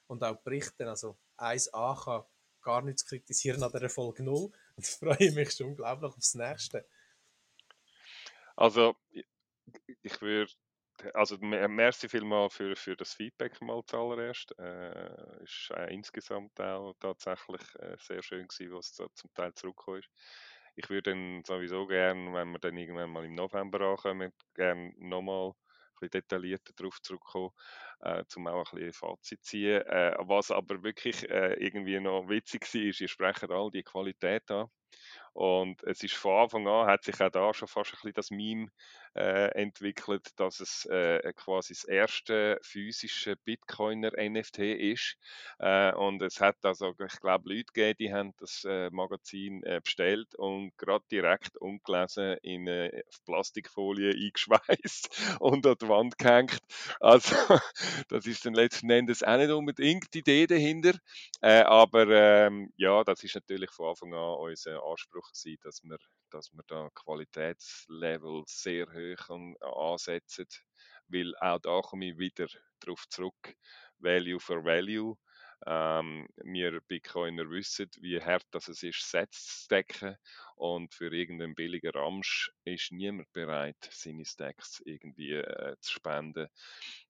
und 0.07 0.23
auch 0.23 0.38
Berichten, 0.41 0.88
also 0.88 1.17
1a 1.38 2.03
kann 2.03 2.25
gar 2.61 2.81
nichts 2.81 3.05
kritisieren 3.05 3.63
an 3.63 3.71
dieser 3.71 3.89
Folge 3.89 4.23
0 4.23 4.51
und 4.75 4.88
freue 4.88 5.31
mich 5.31 5.51
schon 5.51 5.67
unglaublich 5.67 6.13
aufs 6.13 6.35
nächste. 6.35 6.85
Also, 8.55 8.95
ich 10.01 10.21
würde 10.21 10.51
also 11.14 11.38
merci 11.40 12.07
vielmals 12.07 12.56
für, 12.56 12.76
für 12.76 12.95
das 12.95 13.14
Feedback 13.14 13.61
mal 13.61 13.82
zuallererst. 13.86 14.57
Äh, 14.60 15.44
ist 15.44 15.72
äh, 15.76 15.94
insgesamt 15.94 16.60
auch 16.60 16.94
tatsächlich 16.99 17.61
äh, 17.80 17.95
sehr 17.99 18.24
schön 18.24 18.48
gewesen, 18.48 18.74
was 18.74 18.94
da 18.94 19.07
zum 19.15 19.34
Teil 19.34 19.53
zurückgekommen 19.53 19.99
ist. 19.99 20.10
Ich 20.76 20.90
würde 20.90 21.11
dann 21.11 21.44
sowieso 21.45 21.86
gerne, 21.86 22.34
wenn 22.34 22.52
wir 22.52 22.60
dann 22.60 22.78
irgendwann 22.78 23.11
mal 23.11 23.26
im 23.26 23.36
November 23.36 23.82
ankommen, 23.82 24.34
gerne 24.56 24.94
nochmal 24.98 25.53
detaillierter 26.10 26.74
darauf 26.76 27.02
zurückkommen, 27.02 27.52
äh, 28.02 28.24
um 28.36 28.48
auch 28.48 28.74
ein 28.74 28.80
bisschen 28.80 28.94
Fazit 28.94 29.44
zu 29.44 29.49
ziehen. 29.49 29.82
Äh, 29.84 30.15
was 30.20 30.52
aber 30.52 30.84
wirklich 30.84 31.30
äh, 31.30 31.53
irgendwie 31.53 31.99
noch 31.99 32.28
witzig 32.28 32.61
war, 32.74 32.82
ist, 32.82 33.02
ihr 33.02 33.07
sprecht 33.07 33.49
all 33.49 33.70
die 33.72 33.84
Qualität 33.84 34.49
an. 34.52 34.68
Und 35.34 35.82
es 35.84 36.03
ist 36.03 36.14
von 36.15 36.44
Anfang 36.44 36.68
an, 36.68 36.88
hat 36.88 37.03
sich 37.03 37.20
auch 37.22 37.30
da 37.30 37.53
schon 37.53 37.68
fast 37.68 37.91
ein 37.91 37.95
bisschen 37.95 38.14
das 38.14 38.32
Meme 38.32 38.68
äh, 39.15 39.49
entwickelt, 39.49 40.27
dass 40.38 40.60
es 40.60 40.85
äh, 40.85 41.34
quasi 41.35 41.73
das 41.73 41.84
erste 41.84 42.60
physische 42.61 43.35
Bitcoiner 43.35 44.11
NFT 44.18 44.60
ist. 44.60 45.18
Äh, 45.60 45.94
und 45.94 46.22
es 46.22 46.41
hat 46.41 46.57
also, 46.64 46.94
ich 46.99 47.19
glaube, 47.19 47.49
Leute 47.49 47.65
gegeben, 47.73 47.98
die 47.99 48.14
haben 48.14 48.34
das 48.40 48.64
äh, 48.65 48.90
Magazin 48.90 49.64
äh, 49.64 49.81
bestellt 49.84 50.35
und 50.35 50.76
gerade 50.77 51.06
direkt 51.11 51.57
ungelesen 51.57 52.38
in 52.41 52.68
äh, 52.68 53.03
Plastikfolie 53.26 54.11
eingeschweißt 54.14 55.40
und 55.40 55.65
an 55.68 55.76
die 55.80 55.88
Wand 55.90 56.18
gehängt. 56.18 56.60
Also, 56.99 57.35
das 58.10 58.26
ist 58.26 58.45
dann 58.45 58.53
letzten 58.53 58.90
Endes 58.90 59.23
auch 59.23 59.38
nicht 59.38 59.52
unbedingt 59.52 60.14
die 60.14 60.19
Idee 60.19 60.48
dahinter. 60.48 60.94
aber 61.41 62.07
ähm, 62.10 62.72
ja, 62.77 63.03
das 63.03 63.23
ist 63.23 63.35
natürlich 63.35 63.72
von 63.72 63.90
Anfang 63.90 64.14
an 64.14 64.38
unser 64.40 64.84
Anspruch 64.84 65.30
gewesen, 65.31 65.57
dass 65.64 65.84
wir, 65.84 65.98
dass 66.34 66.51
wir 66.53 66.64
da 66.68 66.89
Qualitätslevel 66.95 68.43
sehr 68.47 68.88
hoch 68.88 69.30
ansetzen, 69.61 70.47
weil 71.07 71.35
auch 71.38 71.60
da 71.60 71.81
komme 71.81 72.10
ich 72.10 72.18
wieder 72.18 72.47
darauf 72.80 73.07
zurück, 73.10 73.55
Value 73.99 74.39
for 74.39 74.64
Value. 74.64 75.15
Ähm, 75.65 76.27
wir 76.43 76.81
Bitcoiner 76.81 77.49
wissen, 77.49 77.89
wie 78.01 78.19
hart 78.19 78.45
das 78.51 78.68
es 78.68 78.84
ist, 78.84 79.10
Sets 79.10 79.61
zu 79.61 79.68
decken 79.69 80.18
und 80.57 80.93
für 80.93 81.14
irgendeinen 81.14 81.55
billigen 81.55 81.91
Ramsch 81.91 82.51
ist 82.65 82.91
niemand 82.91 83.31
bereit, 83.31 83.77
seine 83.89 84.26
Stacks 84.26 84.81
irgendwie 84.84 85.31
äh, 85.34 85.76
zu 85.80 85.93
spenden. 85.93 86.49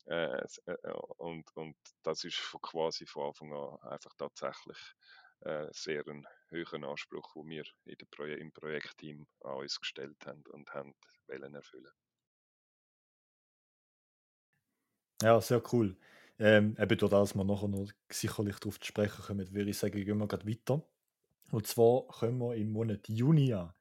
Äh, 0.06 0.44
äh, 0.66 0.92
und, 1.18 1.46
und 1.56 1.76
das 2.04 2.26
ist 2.26 2.38
quasi 2.62 3.08
von 3.08 3.30
Anfang 3.30 3.54
an 3.54 3.92
einfach 3.92 4.14
tatsächlich 4.18 4.78
äh, 5.46 5.68
sehr 5.72 6.08
ein 6.08 6.26
höheren 6.50 6.84
Anspruch, 6.84 7.34
den 7.34 7.50
wir 7.50 7.64
in 7.86 7.98
der 7.98 8.06
Pro 8.06 8.24
im 8.24 8.52
Projektteam 8.52 9.28
an 9.42 9.58
uns 9.58 9.80
gestellt 9.80 10.26
haben 10.26 10.44
und 10.52 10.74
haben 10.74 10.94
wollen 11.28 11.54
erfüllen. 11.54 11.92
Ja, 15.22 15.40
sehr 15.42 15.62
cool. 15.74 15.96
Ähm, 16.40 16.76
eben 16.80 16.98
durch 16.98 17.12
das 17.12 17.36
wir 17.36 17.44
nachher 17.44 17.68
noch 17.68 17.92
sicherlich 18.10 18.60
darauf 18.60 18.80
zu 18.80 18.88
sprechen 18.88 19.22
kommen, 19.22 19.54
würde 19.54 19.70
ich 19.70 19.78
sagen, 19.78 20.04
gehen 20.04 20.18
wir 20.18 20.28
gerade 20.28 20.48
weiter. 20.48 20.84
Und 21.52 21.68
zwar 21.68 22.08
kommen 22.08 22.40
wir 22.40 22.56
im 22.56 22.72
Monat 22.72 23.08
Juni 23.08 23.54
an. 23.54 23.74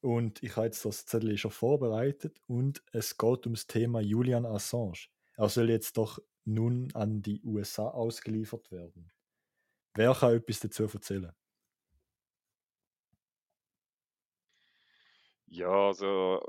Und 0.00 0.42
ich 0.42 0.56
habe 0.56 0.66
jetzt 0.66 0.84
das 0.84 1.06
Zettel 1.06 1.36
schon 1.38 1.50
vorbereitet 1.50 2.40
und 2.46 2.82
es 2.92 3.16
geht 3.16 3.46
ums 3.46 3.66
Thema 3.66 4.00
Julian 4.00 4.44
Assange. 4.44 5.08
Er 5.36 5.48
soll 5.48 5.70
jetzt 5.70 5.96
doch 5.96 6.20
nun 6.44 6.92
an 6.94 7.22
die 7.22 7.40
USA 7.42 7.88
ausgeliefert 7.88 8.70
werden. 8.70 9.10
Wer 9.96 10.14
kann 10.14 10.34
etwas 10.36 10.60
dazu 10.60 10.84
erzählen? 10.84 11.32
Ja, 15.48 15.68
also 15.68 16.40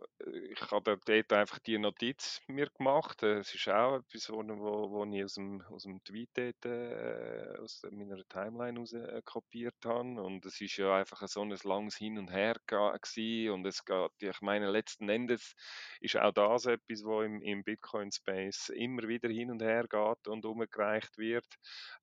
ich 0.49 0.59
habe 0.71 0.97
dort 1.05 1.31
einfach 1.31 1.59
die 1.59 1.77
Notiz 1.77 2.41
mir 2.47 2.67
gemacht. 2.71 3.21
Es 3.21 3.53
ist 3.53 3.69
auch 3.69 3.97
etwas, 3.97 4.27
wo, 4.31 4.37
wo, 4.39 4.89
wo 4.91 5.05
ich 5.05 5.23
aus 5.23 5.35
dem, 5.35 5.61
aus 5.69 5.83
dem 5.83 6.03
Tweet 6.03 6.31
dort, 6.33 6.65
äh, 6.65 7.57
aus 7.61 7.83
meiner 7.91 8.23
Timeline 8.27 8.79
raus 8.79 8.93
äh, 8.93 9.21
kopiert 9.23 9.75
habe. 9.85 10.19
Und 10.21 10.43
es 10.47 10.59
ist 10.61 10.77
ja 10.77 10.95
einfach 10.97 11.25
so 11.27 11.41
ein 11.41 11.55
langes 11.63 11.95
Hin 11.95 12.17
und 12.17 12.31
Her 12.31 12.55
gewesen. 12.65 13.51
Und 13.53 13.67
es 13.67 13.85
geht, 13.85 14.11
ich 14.19 14.41
meine, 14.41 14.71
letzten 14.71 15.07
Endes 15.09 15.53
ist 16.01 16.17
auch 16.17 16.31
das 16.33 16.65
etwas, 16.65 17.03
wo 17.05 17.21
im, 17.21 17.39
im 17.43 17.63
Bitcoin-Space 17.63 18.69
immer 18.69 19.03
wieder 19.07 19.29
hin 19.29 19.51
und 19.51 19.61
her 19.61 19.85
geht 19.87 20.27
und 20.27 20.43
umgereicht 20.43 21.17
wird. 21.19 21.45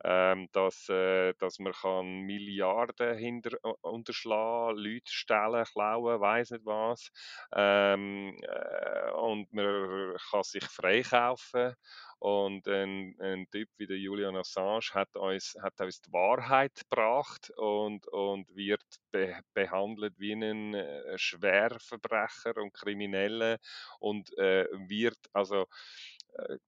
Ähm, 0.04 0.48
dass, 0.52 0.88
äh, 0.88 1.34
dass 1.38 1.58
man 1.58 1.72
kann 1.72 2.20
Milliarden 2.20 3.16
hinter, 3.18 3.56
äh, 3.64 3.72
unterschlagen, 3.82 4.78
Leute 4.78 5.12
stellen, 5.12 5.64
klauen, 5.64 6.20
weiß 6.20 6.50
nicht 6.52 6.64
was 6.64 6.83
das. 6.90 7.10
Ähm, 7.54 8.36
äh, 8.42 9.10
und 9.12 9.52
man 9.52 10.16
kann 10.30 10.42
sich 10.42 10.64
freikaufen. 10.64 11.74
Und 12.18 12.66
ein, 12.68 13.14
ein, 13.20 13.46
Typ 13.50 13.68
wie 13.76 13.86
der 13.86 13.98
Julian 13.98 14.36
Assange 14.36 14.94
hat 14.94 15.14
uns, 15.14 15.56
hat 15.60 15.78
uns 15.80 16.00
die 16.00 16.12
Wahrheit 16.12 16.72
gebracht 16.88 17.50
und, 17.56 18.08
und 18.08 18.54
wird 18.56 18.82
be 19.10 19.38
behandelt 19.52 20.14
wie 20.18 20.32
ein 20.32 20.74
äh, 20.74 21.18
Schwerverbrecher 21.18 22.56
und 22.56 22.72
Krimineller 22.72 23.58
und 23.98 24.36
äh, 24.38 24.66
wird 24.88 25.18
also 25.34 25.66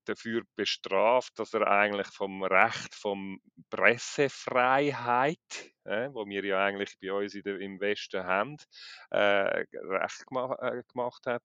dafür 0.05 0.43
bestraft, 0.57 1.39
dass 1.39 1.53
er 1.55 1.67
eigentlich 1.67 2.09
vom 2.09 2.43
Recht 2.43 2.95
vom 2.95 3.41
Pressefreiheit, 3.71 5.39
äh, 5.85 6.09
wo 6.13 6.27
wir 6.27 6.45
ja 6.45 6.65
eigentlich 6.65 6.97
bei 7.01 7.13
uns 7.13 7.33
der, 7.33 7.61
im 7.61 7.81
Westen 7.81 8.25
haben, 8.25 8.57
äh, 9.11 9.65
Recht 9.73 10.27
gema 10.29 10.55
äh, 10.61 10.83
gemacht 10.93 11.27
hat, 11.27 11.43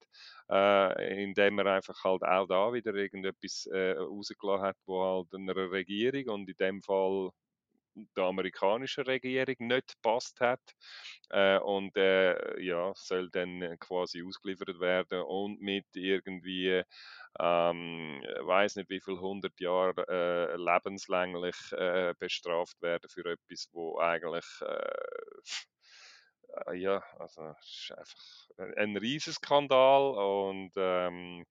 äh, 0.50 1.24
indem 1.24 1.60
er 1.60 1.76
einfach 1.76 2.04
halt 2.04 2.24
auch 2.24 2.48
da 2.48 2.74
wieder 2.74 2.94
irgendetwas 2.94 3.66
äh, 3.68 3.92
rausgelassen 3.92 4.66
hat, 4.66 4.78
wo 4.86 5.04
halt 5.04 5.34
einer 5.34 5.56
Regierung 5.56 6.36
und 6.36 6.50
in 6.50 6.58
dem 6.58 6.82
Fall 6.84 7.32
der 8.16 8.26
amerikanischen 8.26 9.04
Regierung 9.06 9.56
nicht 9.60 9.96
passt 10.02 10.40
hat. 10.42 10.62
Äh, 11.30 11.60
und 11.60 11.96
äh, 11.98 12.60
ja 12.62 12.94
soll 12.96 13.30
dann 13.30 13.78
quasi 13.80 14.24
ausgeliefert 14.24 14.80
werden 14.80 15.22
und 15.22 15.62
mit 15.62 15.86
irgendwie 15.96 16.84
ähm, 17.40 18.22
weiß 18.42 18.76
nicht 18.78 18.90
wie 18.90 19.00
viel 19.02 19.20
hundert 19.20 19.60
Jahre 19.60 20.06
äh, 20.10 20.56
lebenslänglich 20.58 21.56
äh, 21.74 22.14
bestraft 22.20 22.82
werden 22.82 23.10
für 23.10 23.26
etwas, 23.32 23.68
wo 23.72 23.98
eigentlich 24.00 24.46
äh, 24.62 24.92
ja, 26.74 27.02
also 27.18 27.54
es 27.62 27.90
ist 27.90 27.98
einfach 27.98 28.78
ein 28.78 28.98
Riesenskandal 28.98 30.12
und 30.12 30.72
ähm, 30.76 31.46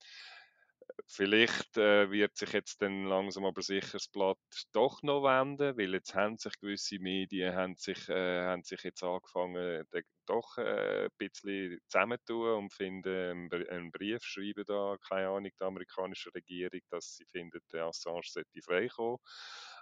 Vielleicht 1.07 1.77
äh, 1.77 2.11
wird 2.11 2.37
sich 2.37 2.53
jetzt 2.53 2.83
dann 2.83 3.05
langsam 3.05 3.45
aber 3.45 3.63
sicher 3.63 3.93
das 3.95 4.09
Blatt 4.09 4.39
doch 4.73 5.03
noch 5.03 5.23
wenden, 5.23 5.77
weil 5.77 5.95
jetzt 5.95 6.15
haben 6.15 6.39
sich 6.39 6.59
gewisse 6.61 6.99
Medien 6.99 7.55
haben 7.55 7.77
sich, 7.77 8.09
äh, 8.09 8.45
haben 8.47 8.63
sich 8.63 8.83
jetzt 8.83 9.03
angefangen, 9.03 9.85
doch 10.31 10.59
äh, 10.59 11.05
ein 11.07 11.11
bisschen 11.19 11.79
zusammenzutun 11.89 12.55
und 12.55 12.73
finden 12.73 13.51
einen 13.53 13.91
Brief 13.91 14.23
schreiben 14.23 14.65
da, 14.67 14.97
keine 15.09 15.29
Ahnung, 15.29 15.51
der 15.59 15.67
amerikanischen 15.67 16.31
Regierung, 16.33 16.81
dass 16.91 17.17
sie 17.17 17.25
finden, 17.33 17.61
der 17.73 17.87
Assange 17.87 18.23
sollte 18.25 18.63
freikommen. 18.63 19.19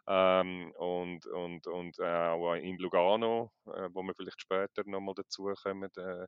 Ähm, 0.06 0.72
und 0.78 1.26
und, 1.26 1.66
und 1.66 1.98
äh, 1.98 2.04
auch 2.04 2.54
in 2.54 2.78
Lugano, 2.78 3.52
äh, 3.66 3.88
wo 3.92 4.02
wir 4.02 4.14
vielleicht 4.14 4.40
später 4.40 4.82
nochmal 4.86 5.14
dazu 5.14 5.52
kommen, 5.62 5.90
äh, 5.96 6.26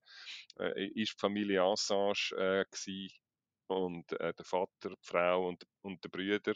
äh, 0.59 0.87
ist 0.89 1.15
die 1.15 1.21
Familie 1.21 1.63
Assange 1.63 2.33
äh, 2.37 2.65
gewesen, 2.71 3.11
und 3.71 4.13
äh, 4.13 4.35
der 4.35 4.45
Vater, 4.45 4.91
die 4.91 4.97
Frau 5.03 5.49
und, 5.49 5.65
und 5.83 6.03
der 6.05 6.09
Brüder. 6.09 6.55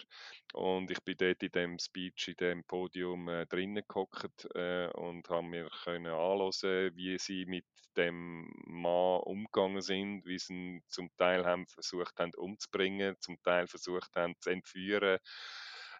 Und 0.52 0.90
ich 0.90 1.00
bin 1.04 1.16
dort 1.16 1.42
in 1.42 1.52
dem 1.52 1.78
Speech, 1.78 2.28
in 2.28 2.36
dem 2.36 2.64
Podium 2.64 3.28
äh, 3.28 3.46
drinnen 3.46 3.84
gehockt 3.88 4.48
äh, 4.54 4.88
und 4.88 5.28
habe 5.28 5.46
mir 5.46 5.68
können 5.84 6.06
anhören, 6.06 6.96
wie 6.96 7.18
sie 7.18 7.46
mit 7.46 7.64
dem 7.96 8.52
Mann 8.66 9.20
umgegangen 9.20 9.80
sind, 9.80 10.24
wie 10.26 10.38
sie 10.38 10.54
ihn 10.54 10.82
zum 10.88 11.10
Teil 11.16 11.44
haben 11.44 11.66
versucht 11.66 12.18
haben 12.18 12.34
umzubringen, 12.34 13.16
zum 13.20 13.40
Teil 13.42 13.66
versucht 13.68 14.16
haben 14.16 14.34
zu 14.40 14.50
entführen. 14.50 15.18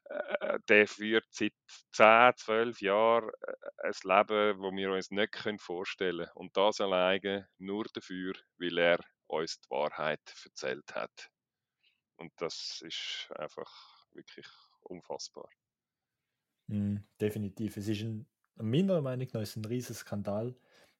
Äh, 0.04 0.58
der 0.68 0.86
führt 0.86 1.26
seit 1.30 1.54
10, 1.92 2.32
12 2.36 2.80
Jahren 2.80 3.30
äh, 3.40 3.86
ein 3.88 3.92
Leben, 4.02 4.62
das 4.62 4.72
wir 4.72 4.92
uns 4.92 5.10
nicht 5.10 5.60
vorstellen 5.60 6.26
können. 6.26 6.30
Und 6.34 6.56
das 6.56 6.80
alleine 6.80 7.48
nur 7.58 7.84
dafür, 7.92 8.34
weil 8.58 8.78
er 8.78 8.98
uns 9.43 9.61
die 9.61 9.70
Wahrheit 9.70 10.20
erzählt 10.44 10.94
hat. 10.94 11.31
Und 12.16 12.32
das 12.36 12.82
ist 12.82 13.31
einfach 13.36 13.70
wirklich 14.12 14.47
unfassbar. 14.82 15.48
Mm, 16.69 16.97
definitiv. 17.20 17.77
Es 17.77 17.89
ist 17.89 18.02
ein, 18.02 18.27
meiner 18.56 19.01
Meinung 19.02 19.28
nach 19.32 19.43
ist 19.43 19.56
ein 19.56 19.65
riesiger 19.65 19.94
Skandal, 19.94 20.55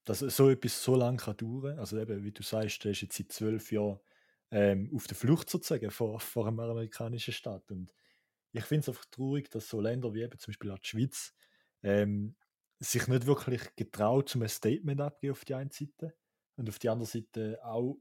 dass 0.05 0.19
so 0.19 0.51
etwas 0.51 0.83
so 0.83 0.97
lange 0.97 1.17
kann 1.17 1.37
dauern 1.37 1.79
Also 1.79 1.99
eben, 1.99 2.25
wie 2.25 2.33
du 2.33 2.43
sagst, 2.43 2.85
der 2.85 2.93
ist 2.93 3.01
jetzt 3.03 3.17
seit 3.17 3.33
zwölf 3.33 3.73
Jahren 3.73 4.01
ähm, 4.51 4.91
auf 4.95 5.07
der 5.07 5.17
Flucht 5.17 5.49
sozusagen 5.49 5.91
vor, 5.91 6.21
vor 6.21 6.47
einem 6.47 6.61
amerikanischen 6.61 7.33
Staat. 7.33 7.71
Und 7.71 7.93
ich 8.53 8.65
finde 8.65 8.83
es 8.83 8.89
einfach 8.89 9.07
traurig, 9.07 9.51
dass 9.51 9.69
so 9.69 9.81
Länder 9.81 10.13
wie 10.15 10.23
eben 10.23 10.39
zum 10.39 10.53
Beispiel 10.53 10.71
auch 10.71 10.79
die 10.79 10.89
Schweiz 10.89 11.35
ähm, 11.83 12.37
sich 12.79 13.07
nicht 13.09 13.27
wirklich 13.27 13.75
getraut, 13.77 14.35
um 14.37 14.43
ein 14.43 14.49
Statement 14.49 15.01
abzugeben 15.01 15.33
auf 15.33 15.45
die 15.45 15.55
eine 15.55 15.71
Seite 15.73 16.15
und 16.57 16.69
auf 16.69 16.79
die 16.79 16.89
andere 16.89 17.09
Seite 17.09 17.59
auch 17.65 17.99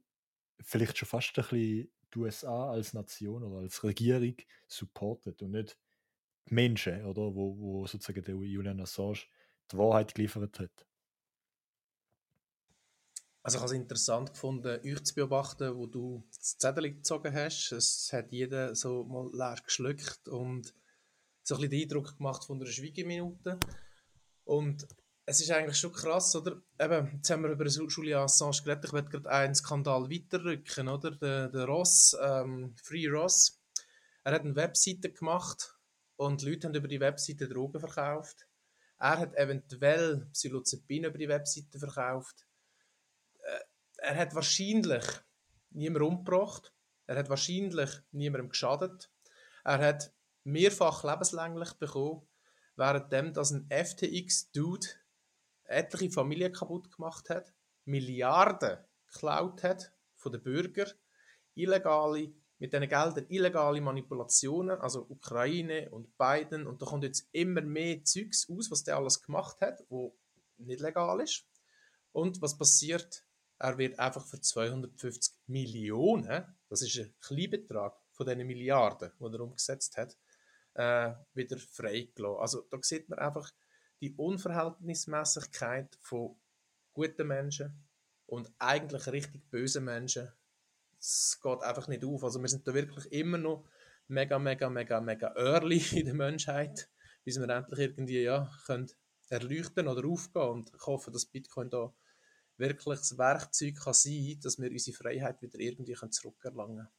vielleicht 0.63 0.97
schon 0.97 1.07
fast 1.07 1.29
ein 1.37 1.43
bisschen 1.43 1.91
die 2.13 2.19
USA 2.19 2.71
als 2.71 2.93
Nation 2.93 3.43
oder 3.43 3.61
als 3.61 3.83
Regierung 3.83 4.35
supportet 4.67 5.41
und 5.41 5.51
nicht 5.51 5.77
die 6.49 6.53
Menschen, 6.53 7.05
oder, 7.05 7.33
wo, 7.33 7.57
wo 7.57 7.87
sozusagen 7.87 8.23
der 8.23 8.35
Julian 8.35 8.79
Assange 8.81 9.19
die 9.71 9.77
Wahrheit 9.77 10.13
geliefert 10.13 10.59
hat. 10.59 10.85
Also 13.41 13.57
ich 13.57 13.61
habe 13.61 13.73
es 13.73 13.81
interessant 13.81 14.31
gefunden, 14.31 14.79
euch 14.85 15.03
zu 15.03 15.15
beobachten, 15.15 15.75
wo 15.75 15.85
du 15.85 16.23
das 16.37 16.57
Zettel 16.57 16.93
gezogen 16.93 17.33
hast. 17.33 17.73
Es 17.73 18.11
hat 18.13 18.31
jeder 18.31 18.73
so 18.73 19.03
mal 19.03 19.29
leer 19.33 19.57
geschluckt 19.63 20.29
und 20.29 20.73
so 21.43 21.55
ein 21.55 21.61
bisschen 21.61 21.71
den 21.71 21.81
Eindruck 21.81 22.17
gemacht 22.17 22.45
von 22.45 22.61
einer 22.61 22.71
Schweigeminute. 22.71 23.59
Und 24.45 24.87
es 25.25 25.39
ist 25.39 25.51
eigentlich 25.51 25.77
schon 25.77 25.93
krass, 25.93 26.35
oder? 26.35 26.61
Eben, 26.79 27.11
jetzt 27.15 27.29
haben 27.29 27.43
wir 27.43 27.51
über 27.51 27.65
Julian 27.65 28.23
Assange 28.23 28.61
geredet. 28.63 28.85
Ich 28.85 28.93
werde 28.93 29.09
gerade 29.09 29.29
einen 29.29 29.55
Skandal 29.55 30.09
weiterrücken, 30.09 30.89
oder? 30.89 31.11
Der, 31.11 31.47
der 31.49 31.65
Ross, 31.65 32.15
ähm, 32.21 32.75
Free 32.81 33.07
Ross. 33.07 33.61
Er 34.23 34.33
hat 34.33 34.41
eine 34.41 34.55
Webseite 34.55 35.11
gemacht 35.11 35.77
und 36.17 36.41
Leute 36.41 36.67
haben 36.67 36.75
über 36.75 36.87
die 36.87 36.99
Webseite 36.99 37.47
Drogen 37.47 37.79
verkauft. 37.79 38.47
Er 38.99 39.19
hat 39.19 39.35
eventuell 39.35 40.27
Psilocybin 40.31 41.05
über 41.05 41.17
die 41.17 41.29
Webseite 41.29 41.79
verkauft. 41.79 42.45
Äh, 43.39 43.59
er 43.97 44.15
hat 44.15 44.35
wahrscheinlich 44.35 45.05
niemanden 45.71 46.07
umgebracht. 46.07 46.73
Er 47.05 47.17
hat 47.17 47.29
wahrscheinlich 47.29 47.89
niemandem 48.11 48.49
geschadet. 48.49 49.09
Er 49.63 49.79
hat 49.79 50.13
mehrfach 50.43 51.03
lebenslänglich 51.03 51.73
bekommen, 51.73 52.27
währenddem 52.75 53.33
dass 53.33 53.51
ein 53.51 53.69
FTX-Dude 53.69 54.87
etliche 55.65 56.11
Familien 56.11 56.53
kaputt 56.53 56.91
gemacht 56.95 57.29
hat, 57.29 57.53
Milliarden 57.85 58.77
geklaut 59.07 59.63
hat 59.63 59.91
von 60.15 60.31
den 60.31 60.41
Bürgern, 60.41 60.91
illegale, 61.55 62.33
mit 62.59 62.71
diesen 62.71 62.87
Geldern 62.87 63.25
illegale 63.29 63.81
Manipulationen, 63.81 64.79
also 64.79 65.05
Ukraine 65.09 65.89
und 65.91 66.17
Biden, 66.17 66.65
und 66.65 66.81
da 66.81 66.85
kommt 66.85 67.03
jetzt 67.03 67.27
immer 67.31 67.61
mehr 67.61 68.03
Zeugs 68.03 68.49
aus, 68.49 68.71
was 68.71 68.83
der 68.83 68.97
alles 68.97 69.21
gemacht 69.21 69.59
hat, 69.61 69.83
wo 69.89 70.15
nicht 70.57 70.79
legal 70.79 71.19
ist. 71.19 71.45
Und 72.11 72.41
was 72.41 72.57
passiert? 72.57 73.25
Er 73.59 73.77
wird 73.77 73.99
einfach 73.99 74.25
für 74.25 74.39
250 74.39 75.33
Millionen, 75.47 76.45
das 76.69 76.81
ist 76.81 76.97
ein 76.97 77.13
Kleinbetrag 77.21 77.95
von 78.11 78.25
diesen 78.25 78.47
Milliarden, 78.47 79.11
die 79.19 79.25
er 79.25 79.41
umgesetzt 79.41 79.97
hat, 79.97 80.17
äh, 80.75 81.13
wieder 81.33 81.57
freigelassen. 81.57 82.41
Also 82.41 82.61
da 82.69 82.77
sieht 82.81 83.09
man 83.09 83.19
einfach 83.19 83.51
die 84.03 84.13
Unverhältnismäßigkeit 84.15 85.97
von 86.01 86.35
guten 86.91 87.25
Menschen 87.25 87.87
und 88.25 88.51
eigentlich 88.59 89.07
richtig 89.07 89.49
bösen 89.49 89.85
Menschen. 89.85 90.29
Es 90.99 91.39
geht 91.41 91.61
einfach 91.61 91.87
nicht 91.87 92.03
auf. 92.03 92.21
Also 92.21 92.41
wir 92.41 92.49
sind 92.49 92.67
da 92.67 92.73
wirklich 92.73 93.09
immer 93.13 93.37
noch 93.37 93.65
mega, 94.09 94.37
mega, 94.39 94.69
mega, 94.69 94.99
mega 94.99 95.33
early 95.37 95.77
in 95.97 96.05
der 96.05 96.15
Menschheit, 96.15 96.89
bis 97.23 97.39
wir 97.39 97.47
endlich 97.47 97.79
irgendwie 97.79 98.23
ja, 98.23 98.51
können 98.65 98.91
erleuchten 99.29 99.87
oder 99.87 100.05
aufgehen. 100.05 100.49
Und 100.49 100.73
ich 100.75 100.85
hoffe, 100.85 101.09
dass 101.09 101.25
Bitcoin 101.25 101.69
da 101.69 101.93
wirklich 102.57 102.99
das 102.99 103.17
Werkzeug 103.17 103.75
kann 103.81 103.93
sein 103.93 104.37
dass 104.43 104.59
wir 104.59 104.69
unsere 104.69 104.97
Freiheit 104.97 105.41
wieder 105.41 105.59
irgendwie 105.59 105.95
zurückerlangen 106.09 106.89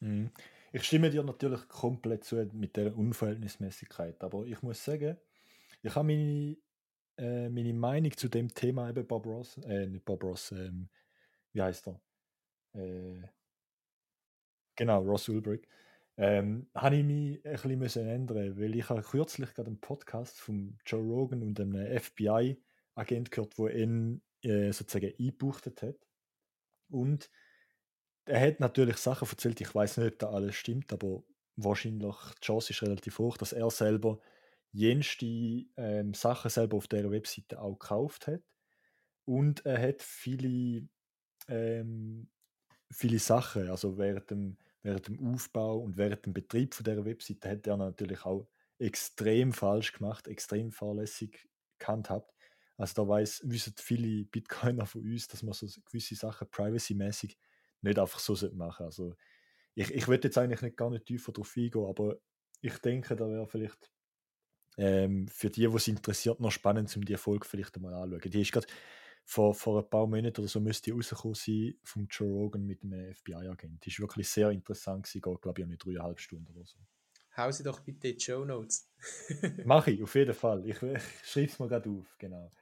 können. 0.00 0.22
Mhm. 0.24 0.30
Ich 0.72 0.84
stimme 0.84 1.10
dir 1.10 1.22
natürlich 1.22 1.68
komplett 1.68 2.24
zu 2.24 2.36
mit 2.52 2.76
der 2.76 2.96
Unverhältnismäßigkeit, 2.96 4.22
aber 4.22 4.44
ich 4.44 4.62
muss 4.62 4.84
sagen, 4.84 5.16
ich 5.82 5.94
habe 5.94 6.06
meine, 6.06 6.56
äh, 7.18 7.48
meine 7.48 7.74
Meinung 7.74 8.16
zu 8.16 8.28
dem 8.28 8.52
Thema 8.52 8.88
eben 8.88 9.06
Bob 9.06 9.26
Ross, 9.26 9.58
äh, 9.58 9.86
nicht 9.86 10.04
Bob 10.04 10.24
Ross, 10.24 10.52
ähm, 10.52 10.88
wie 11.52 11.62
heißt 11.62 11.88
er? 11.88 12.00
Äh, 12.74 13.28
genau, 14.76 15.02
Ross 15.02 15.28
Ulbricht. 15.28 15.66
Ähm, 16.18 16.68
habe 16.74 16.96
ich 16.96 17.04
mich 17.04 17.44
ein 17.44 17.52
bisschen 17.52 17.78
müssen 17.78 18.08
ändern, 18.08 18.58
weil 18.58 18.74
ich 18.74 18.88
habe 18.88 19.02
kürzlich 19.02 19.52
gerade 19.52 19.68
einen 19.68 19.80
Podcast 19.80 20.40
von 20.40 20.78
Joe 20.86 21.02
Rogan 21.02 21.42
und 21.42 21.60
einem 21.60 22.00
FBI-Agent 22.00 23.30
gehört, 23.30 23.58
wo 23.58 23.68
ihn 23.68 24.22
äh, 24.42 24.72
sozusagen 24.72 25.12
eingebuchtet 25.18 25.82
hat. 25.82 25.96
Und 26.88 27.30
er 28.24 28.40
hat 28.40 28.60
natürlich 28.60 28.96
Sachen 28.96 29.28
erzählt, 29.28 29.60
ich 29.60 29.74
weiß 29.74 29.98
nicht, 29.98 30.12
ob 30.12 30.18
da 30.18 30.30
alles 30.30 30.56
stimmt, 30.56 30.92
aber 30.92 31.22
wahrscheinlich 31.56 32.14
die 32.40 32.46
Chance 32.46 32.72
ist 32.72 32.82
relativ 32.82 33.18
hoch, 33.18 33.36
dass 33.36 33.52
er 33.52 33.70
selber 33.70 34.18
jenste 34.72 35.26
ähm, 35.76 36.14
Sachen 36.14 36.50
selber 36.50 36.76
auf 36.76 36.88
der 36.88 37.10
Webseite 37.10 37.60
auch 37.60 37.78
gekauft 37.78 38.26
hat. 38.26 38.42
Und 39.24 39.64
er 39.66 39.80
hat 39.80 40.02
viele, 40.02 40.88
ähm, 41.48 42.28
viele 42.90 43.18
Sachen, 43.18 43.68
also 43.68 43.98
während 43.98 44.30
dem, 44.30 44.58
während 44.82 45.08
dem 45.08 45.34
Aufbau 45.34 45.78
und 45.78 45.96
während 45.96 46.26
dem 46.26 46.32
Betrieb 46.32 46.74
von 46.74 46.84
der 46.84 47.04
Webseite 47.04 47.50
hat 47.50 47.66
er 47.66 47.76
natürlich 47.76 48.24
auch 48.24 48.48
extrem 48.78 49.52
falsch 49.52 49.92
gemacht, 49.92 50.28
extrem 50.28 50.70
fahrlässig 50.70 51.48
gehandhabt. 51.78 52.32
Also 52.76 53.02
da 53.02 53.08
weiß, 53.08 53.42
wissen 53.46 53.74
viele 53.78 54.24
Bitcoiner 54.26 54.86
von 54.86 55.02
uns, 55.02 55.28
dass 55.28 55.42
man 55.42 55.54
so 55.54 55.66
gewisse 55.86 56.14
Sachen 56.14 56.48
privacy-mäßig 56.50 57.38
nicht 57.82 57.98
einfach 57.98 58.18
so 58.18 58.34
machen 58.54 58.86
Also 58.86 59.16
ich, 59.74 59.92
ich 59.92 60.08
würde 60.08 60.28
jetzt 60.28 60.38
eigentlich 60.38 60.62
nicht 60.62 60.76
gar 60.76 60.90
nicht 60.90 61.06
tiefer 61.06 61.32
darauf 61.32 61.56
eingehen, 61.56 61.86
aber 61.86 62.16
ich 62.60 62.78
denke, 62.78 63.16
da 63.16 63.28
wäre 63.28 63.46
vielleicht 63.46 63.90
ähm, 64.76 65.28
für 65.28 65.50
die, 65.50 65.66
die 65.66 65.74
es 65.74 65.88
interessiert, 65.88 66.40
noch 66.40 66.50
spannend, 66.50 66.94
um 66.96 67.04
die 67.04 67.12
Erfolg 67.12 67.46
vielleicht 67.46 67.76
einmal 67.76 67.94
anzuschauen. 67.94 68.30
Die 68.30 68.42
ist 68.42 68.52
gerade 68.52 68.66
vor, 69.24 69.54
vor 69.54 69.82
ein 69.82 69.90
paar 69.90 70.06
Monaten 70.06 70.40
oder 70.40 70.48
so 70.48 70.60
müsste 70.60 70.84
die 70.84 70.90
rausgekommen 70.92 71.34
sein 71.34 71.74
vom 71.82 72.06
Joe 72.08 72.28
Rogan 72.28 72.64
mit 72.64 72.82
dem 72.82 72.92
FBI-Agent. 73.12 73.84
Die 73.84 73.90
ist 73.90 74.00
wirklich 74.00 74.28
sehr 74.28 74.50
interessant 74.50 75.04
gewesen, 75.04 75.20
geht 75.22 75.42
glaube 75.42 75.60
ich 75.60 75.66
nicht 75.66 75.84
dreieinhalb 75.84 76.20
Stunden 76.20 76.46
oder 76.54 76.64
so. 76.64 76.78
Hau 77.36 77.50
sie 77.50 77.64
doch 77.64 77.80
bitte 77.80 78.08
in 78.08 78.16
die 78.16 78.24
Show 78.24 78.44
Notes. 78.44 78.88
Mache 79.64 79.90
ich, 79.90 80.02
auf 80.02 80.14
jeden 80.14 80.34
Fall. 80.34 80.64
Ich, 80.66 80.80
ich 80.82 81.02
schreibe 81.24 81.46
es 81.46 81.58
mir 81.58 81.68
gerade 81.68 81.90
auf, 81.90 82.16
genau. 82.18 82.52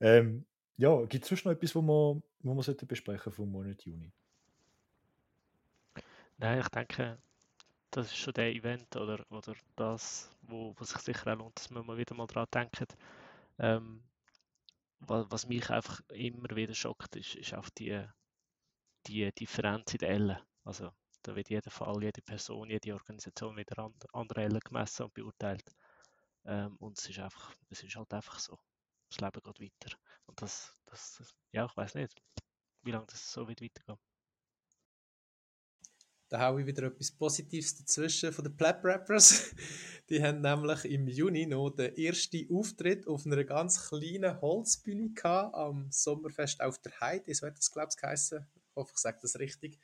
Ähm, 0.00 0.46
ja, 0.78 1.04
gibt 1.04 1.24
es 1.24 1.28
sonst 1.28 1.44
noch 1.44 1.52
etwas, 1.52 1.74
wo 1.74 1.82
wir, 1.82 2.22
wo 2.42 2.54
wir 2.54 2.74
besprechen 2.86 3.32
vom 3.32 3.50
Monat 3.50 3.82
Juni? 3.84 4.10
Nein, 6.38 6.60
ich 6.60 6.68
denke, 6.68 7.18
das 7.90 8.06
ist 8.06 8.16
schon 8.18 8.34
der 8.34 8.54
Event 8.54 8.94
oder, 8.96 9.24
oder 9.30 9.54
das, 9.76 10.30
wo, 10.42 10.74
wo 10.76 10.84
sich 10.84 10.98
sicher 10.98 11.32
auch 11.32 11.38
lohnt, 11.38 11.58
dass 11.58 11.70
wir 11.70 11.82
mal 11.82 11.96
wieder 11.96 12.14
mal 12.14 12.26
dran 12.26 12.46
denken. 12.52 12.86
Ähm, 13.58 14.02
was, 15.00 15.26
was, 15.30 15.46
mich 15.46 15.70
einfach 15.70 16.00
immer 16.08 16.54
wieder 16.54 16.74
schockt, 16.74 17.16
ist, 17.16 17.34
ist 17.34 17.54
auch 17.54 17.68
die, 17.70 18.04
die 19.06 19.30
Differenz 19.32 19.92
in 19.94 19.98
den 19.98 20.10
Ellen. 20.10 20.38
Also 20.64 20.92
da 21.22 21.34
wird 21.34 21.50
jeder 21.50 21.70
Fall, 21.70 22.02
jede 22.02 22.22
Person, 22.22 22.70
jede 22.70 22.94
Organisation 22.94 23.56
wieder 23.56 23.78
an, 23.78 23.94
andere 24.12 24.42
Ellen 24.42 24.60
gemessen 24.60 25.04
und 25.04 25.14
beurteilt. 25.14 25.64
Ähm, 26.44 26.76
und 26.76 26.98
es 26.98 27.08
ist 27.08 27.18
einfach, 27.18 27.52
es 27.70 27.82
ist 27.82 27.96
halt 27.96 28.12
einfach 28.12 28.38
so. 28.38 28.58
Das 29.08 29.20
Leben 29.20 29.40
geht 29.42 29.60
weiter. 29.60 29.96
Und 30.26 30.40
das, 30.40 30.74
das, 30.86 31.16
das 31.16 31.34
ja, 31.52 31.66
ich 31.66 31.76
weiß 31.76 31.94
nicht, 31.96 32.14
wie 32.82 32.92
lange 32.92 33.06
das 33.06 33.32
so 33.32 33.48
wird 33.48 33.60
weitergehen. 33.60 33.98
Da 36.30 36.38
habe 36.38 36.60
ich 36.60 36.66
wieder 36.68 36.84
etwas 36.84 37.10
Positives 37.10 37.76
dazwischen 37.76 38.32
von 38.32 38.44
den 38.44 38.56
Plap 38.56 38.84
Rappers. 38.84 39.52
Die 40.08 40.22
haben 40.22 40.40
nämlich 40.40 40.84
im 40.84 41.08
Juni 41.08 41.44
noch 41.44 41.70
den 41.70 41.96
ersten 41.96 42.46
Auftritt 42.54 43.08
auf 43.08 43.26
einer 43.26 43.42
ganz 43.42 43.88
kleinen 43.88 44.40
Holzbühne 44.40 45.10
gehabt, 45.10 45.56
am 45.56 45.88
Sommerfest 45.90 46.60
auf 46.60 46.78
der 46.78 46.92
Heide. 47.00 47.34
So 47.34 47.48
hat 47.48 47.58
das, 47.58 47.72
glaube 47.72 47.88
ich, 47.90 47.96
geheißen. 48.00 48.46
Ich 48.54 48.76
hoffe, 48.76 48.92
ich 48.94 49.00
sage 49.00 49.18
das 49.20 49.40
richtig. 49.40 49.80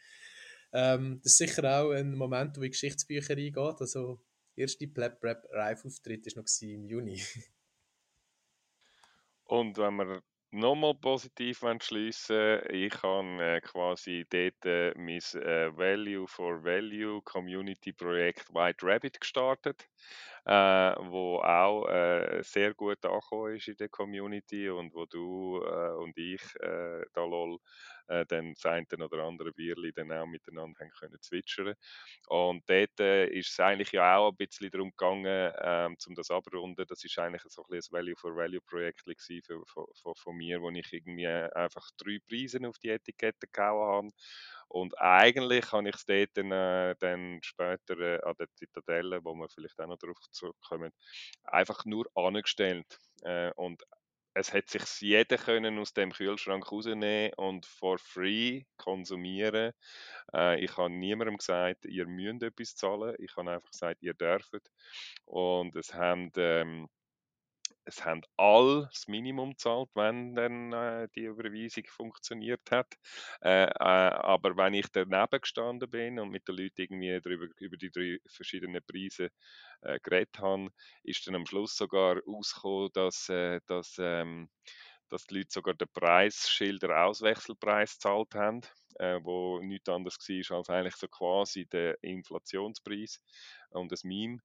Ähm, 0.72 1.20
das 1.24 1.32
ist 1.32 1.38
sicher 1.38 1.80
auch 1.80 1.90
ein 1.90 2.14
Moment, 2.14 2.56
wo 2.56 2.62
in 2.62 2.70
Geschichtsbücher 2.70 3.36
reingeht. 3.36 3.80
Also, 3.80 4.20
der 4.56 4.62
erste 4.62 4.86
Plap 4.86 5.22
Rap 5.24 5.48
Live-Auftritt 5.52 6.26
war 6.26 6.42
noch 6.42 6.62
im 6.62 6.84
Juni. 6.84 7.20
Und 9.46 9.76
wenn 9.78 9.96
wir 9.96 10.22
nochmal 10.50 10.94
positiv 10.94 11.62
schließen 11.80 12.60
Ich 12.70 13.02
habe 13.02 13.42
äh, 13.42 13.60
quasi 13.60 14.26
dort 14.30 14.64
äh, 14.64 14.92
mein 14.96 15.18
äh, 15.42 15.76
Value 15.76 16.26
for 16.26 16.64
Value 16.64 17.20
Community 17.22 17.92
Projekt 17.92 18.52
White 18.54 18.86
Rabbit 18.86 19.20
gestartet, 19.20 19.88
äh, 20.44 20.52
wo 20.52 21.38
auch 21.40 21.88
äh, 21.88 22.42
sehr 22.42 22.74
gut 22.74 23.04
angekommen 23.04 23.56
ist 23.56 23.68
in 23.68 23.76
der 23.76 23.88
Community 23.88 24.68
und 24.70 24.94
wo 24.94 25.06
du 25.06 25.62
äh, 25.64 25.92
und 26.02 26.16
ich, 26.18 26.42
äh, 26.60 27.04
da 27.12 27.24
lol, 27.24 27.58
äh, 28.08 28.24
dann 28.26 28.54
das 28.54 28.64
eine 28.66 28.86
oder 29.04 29.24
andere 29.24 29.52
Bierli 29.52 29.92
dann 29.92 30.12
auch 30.12 30.26
miteinander 30.26 30.80
haben 30.80 30.90
können 30.90 31.20
zwitschern. 31.20 31.74
Und 32.28 32.68
dort 32.68 32.98
äh, 33.00 33.26
ist 33.28 33.50
es 33.50 33.60
eigentlich 33.60 33.92
ja 33.92 34.16
auch 34.16 34.30
ein 34.30 34.36
bisschen 34.36 34.70
darum 34.70 34.90
gegangen, 34.90 35.52
ähm, 35.60 35.96
um 36.06 36.14
das 36.14 36.30
abrunden. 36.30 36.84
Das 36.88 37.04
ist 37.04 37.18
eigentlich 37.18 37.42
so 37.48 37.62
ein, 37.68 37.74
ein 37.76 37.82
Value 37.90 38.16
for 38.16 38.36
Value 38.36 38.60
Projekt 38.60 39.02
von, 40.16 40.36
mir, 40.36 40.60
wo 40.60 40.70
ich 40.70 40.92
irgendwie 40.92 41.26
einfach 41.28 41.88
drei 41.96 42.18
Preise 42.28 42.60
auf 42.68 42.78
die 42.78 42.90
Etikette 42.90 43.46
gehauen 43.52 44.06
habe 44.06 44.10
Und 44.68 44.98
eigentlich 45.00 45.72
habe 45.72 45.88
ich 45.88 45.96
es 45.96 46.04
dort 46.06 46.30
dann, 46.36 46.52
äh, 46.52 46.94
dann 46.98 47.38
später 47.42 47.98
äh, 48.00 48.20
an 48.22 48.34
der 48.38 48.48
Zitadelle, 48.54 49.24
wo 49.24 49.34
wir 49.34 49.48
vielleicht 49.48 49.80
auch 49.80 49.86
noch 49.86 49.98
darauf 49.98 50.18
zurückkommen, 50.32 50.92
einfach 51.44 51.84
nur 51.84 52.06
angestellt. 52.14 52.98
Äh, 53.22 53.52
und 53.56 53.82
es 54.36 54.52
hat 54.52 54.68
sich 54.68 54.82
jeder 55.00 55.38
können 55.38 55.78
aus 55.78 55.94
dem 55.94 56.12
Kühlschrank 56.12 56.70
rausnehmen 56.70 57.32
und 57.38 57.64
for 57.64 57.98
free 57.98 58.64
konsumieren. 58.76 59.72
Äh, 60.34 60.62
ich 60.62 60.76
habe 60.76 60.90
niemandem 60.90 61.38
gesagt, 61.38 61.86
ihr 61.86 62.06
müsst 62.06 62.42
etwas 62.42 62.76
zahlen. 62.76 63.14
Ich 63.18 63.34
habe 63.36 63.50
einfach 63.50 63.70
gesagt, 63.70 64.02
ihr 64.02 64.12
dürft. 64.12 64.70
Und 65.24 65.74
es 65.74 65.94
haben 65.94 66.30
ähm, 66.36 66.86
es 67.86 68.04
haben 68.04 68.22
alle 68.36 68.88
das 68.92 69.06
Minimum 69.08 69.50
gezahlt, 69.52 69.90
wenn 69.94 70.34
dann 70.34 70.72
äh, 70.72 71.08
die 71.14 71.24
Überweisung 71.24 71.84
funktioniert 71.88 72.62
hat. 72.70 72.94
Äh, 73.42 73.64
äh, 73.66 73.72
aber 73.78 74.56
wenn 74.56 74.74
ich 74.74 74.88
daneben 74.92 75.40
gestanden 75.40 75.88
bin 75.90 76.18
und 76.18 76.30
mit 76.30 76.48
den 76.48 76.56
Leuten 76.56 76.82
irgendwie 76.82 77.20
darüber, 77.20 77.46
über 77.58 77.76
die 77.76 77.90
drei 77.90 78.18
verschiedenen 78.26 78.82
Preise 78.84 79.30
äh, 79.82 80.00
geredet 80.00 80.38
habe, 80.40 80.70
ist 81.04 81.26
dann 81.26 81.36
am 81.36 81.46
Schluss 81.46 81.76
sogar 81.76 82.18
rausgekommen, 82.26 82.90
dass, 82.92 83.28
äh, 83.28 83.60
dass, 83.66 83.96
ähm, 83.98 84.50
dass 85.08 85.26
die 85.26 85.36
Leute 85.38 85.50
sogar 85.52 85.74
den 85.74 85.88
Preisschilder 85.92 87.04
Auswechselpreis 87.04 87.94
gezahlt 87.94 88.34
haben, 88.34 88.60
äh, 88.98 89.20
wo 89.22 89.60
nichts 89.60 89.88
anderes 89.88 90.18
war 90.18 90.58
als 90.58 90.70
eigentlich 90.70 90.96
so 90.96 91.08
quasi 91.08 91.66
der 91.66 92.02
Inflationspreis 92.02 93.20
und 93.70 93.92
das 93.92 94.04
Meme. 94.04 94.38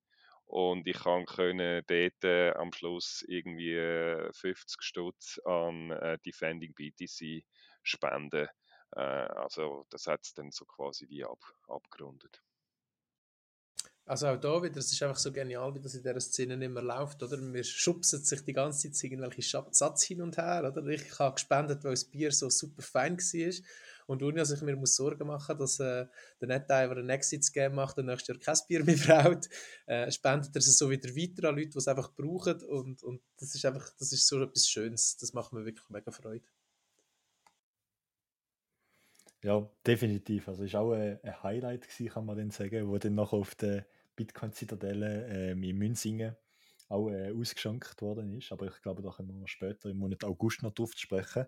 Und 0.52 0.86
ich 0.86 1.00
konnte 1.00 1.82
dort 1.88 2.24
äh, 2.26 2.52
am 2.52 2.74
Schluss 2.74 3.24
irgendwie 3.26 3.74
50 4.34 4.44
äh, 4.44 4.84
Stutz 4.84 5.40
an 5.46 5.92
äh, 5.92 6.18
Defending 6.26 6.74
BTC 6.74 7.46
spenden. 7.84 8.50
Äh, 8.94 9.00
also 9.00 9.86
das 9.90 10.08
hat 10.08 10.26
es 10.26 10.34
dann 10.34 10.52
so 10.52 10.66
quasi 10.66 11.08
wie 11.08 11.24
ab, 11.24 11.40
abgerundet. 11.70 12.44
Also 14.04 14.28
auch 14.28 14.36
da 14.36 14.62
wieder, 14.62 14.76
es 14.76 14.92
ist 14.92 15.02
einfach 15.02 15.16
so 15.16 15.32
genial, 15.32 15.74
wie 15.74 15.80
das 15.80 15.96
in 15.96 16.04
dieser 16.04 16.20
Szene 16.20 16.58
mehr 16.58 16.84
läuft, 16.84 17.24
oder? 17.24 17.38
Wir 17.54 17.64
schubsen 17.64 18.22
sich 18.22 18.44
die 18.44 18.52
ganze 18.52 18.92
Zeit 18.92 19.04
irgendwelche 19.10 19.64
Satz 19.72 20.04
hin 20.04 20.22
und 20.22 20.36
her, 20.36 20.70
oder? 20.70 20.86
Ich 20.88 21.18
habe 21.18 21.36
gespendet, 21.36 21.86
weil 21.86 21.92
das 21.92 22.04
Bier 22.04 22.34
so 22.34 22.50
super 22.50 22.82
fein 22.82 23.18
war 23.18 23.64
und 24.08 24.24
ohne 24.24 24.38
dass 24.38 24.52
ich 24.52 24.62
mir 24.62 24.76
muss 24.76 24.96
Sorgen 24.96 25.28
machen 25.28 25.58
muss, 25.58 25.78
dass 25.78 26.06
äh, 26.06 26.08
der 26.40 26.48
Netdiver 26.48 26.98
ein 26.98 27.10
Exit-Game 27.10 27.76
macht 27.76 27.98
und 27.98 28.06
nächstes 28.06 28.28
Jahr 28.28 28.40
kein 28.40 28.66
Bier 28.68 28.84
mehr 28.84 28.96
braut, 29.06 29.48
äh, 29.86 30.12
spendet 30.12 30.56
er 30.56 30.60
es 30.60 30.78
so 30.78 30.90
wieder 30.90 31.10
weiter 31.10 31.50
an 31.50 31.56
Leute, 31.56 31.70
die 31.70 31.78
es 31.78 31.88
einfach 31.88 32.14
brauchen 32.14 32.62
und, 32.64 33.04
und 33.04 33.22
das 33.38 33.56
ist 33.56 33.66
einfach, 33.66 33.90
das 33.98 34.12
ist 34.12 34.28
so 34.28 34.42
etwas 34.42 34.68
Schönes, 34.68 35.18
das 35.18 35.34
macht 35.34 35.54
mir 35.54 35.66
wirklich 35.66 35.90
mega 35.90 36.12
Freude. 36.12 36.46
Ja, 39.44 39.68
definitiv. 39.86 40.48
Also 40.48 40.64
ist 40.64 40.76
auch 40.76 40.92
ein, 40.94 41.20
ein 41.24 41.44
Highlight 41.44 41.88
gewesen, 41.88 42.14
kann 42.14 42.26
man 42.26 42.38
dann 42.38 42.52
sagen, 42.52 42.88
wo 42.88 42.98
dann 42.98 43.16
noch 43.16 43.34
auf 43.34 43.56
der 43.56 43.88
Bitcoin-Zitadelle 44.16 45.28
äh, 45.28 45.52
in 45.52 45.78
Münzingen 45.78 46.36
auch 46.90 47.10
äh, 47.10 47.32
ausgeschenkt 47.32 48.02
worden 48.02 48.34
ist. 48.34 48.52
Aber 48.52 48.68
ich 48.68 48.82
glaube, 48.82 49.02
da 49.02 49.10
können 49.12 49.40
wir 49.40 49.48
später 49.48 49.90
im 49.90 49.98
Monat 49.98 50.24
August 50.24 50.62
noch 50.62 50.74
drauf 50.74 50.92
sprechen. 50.96 51.48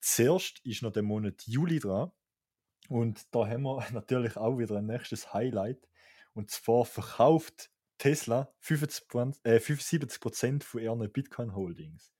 Zuerst 0.00 0.60
ist 0.64 0.82
noch 0.82 0.92
der 0.92 1.02
Monat 1.02 1.42
Juli 1.46 1.78
dran. 1.78 2.12
Und 2.88 3.34
da 3.34 3.46
haben 3.46 3.62
wir 3.62 3.86
natürlich 3.92 4.36
auch 4.36 4.58
wieder 4.58 4.76
ein 4.76 4.86
nächstes 4.86 5.32
Highlight. 5.32 5.88
Und 6.34 6.50
zwar 6.50 6.84
verkauft 6.84 7.70
Tesla 7.98 8.52
75%, 8.62 9.44
äh, 9.44 9.60
75 9.60 10.64
von 10.64 10.82
ihren 10.82 11.12
Bitcoin-Holdings. 11.12 12.12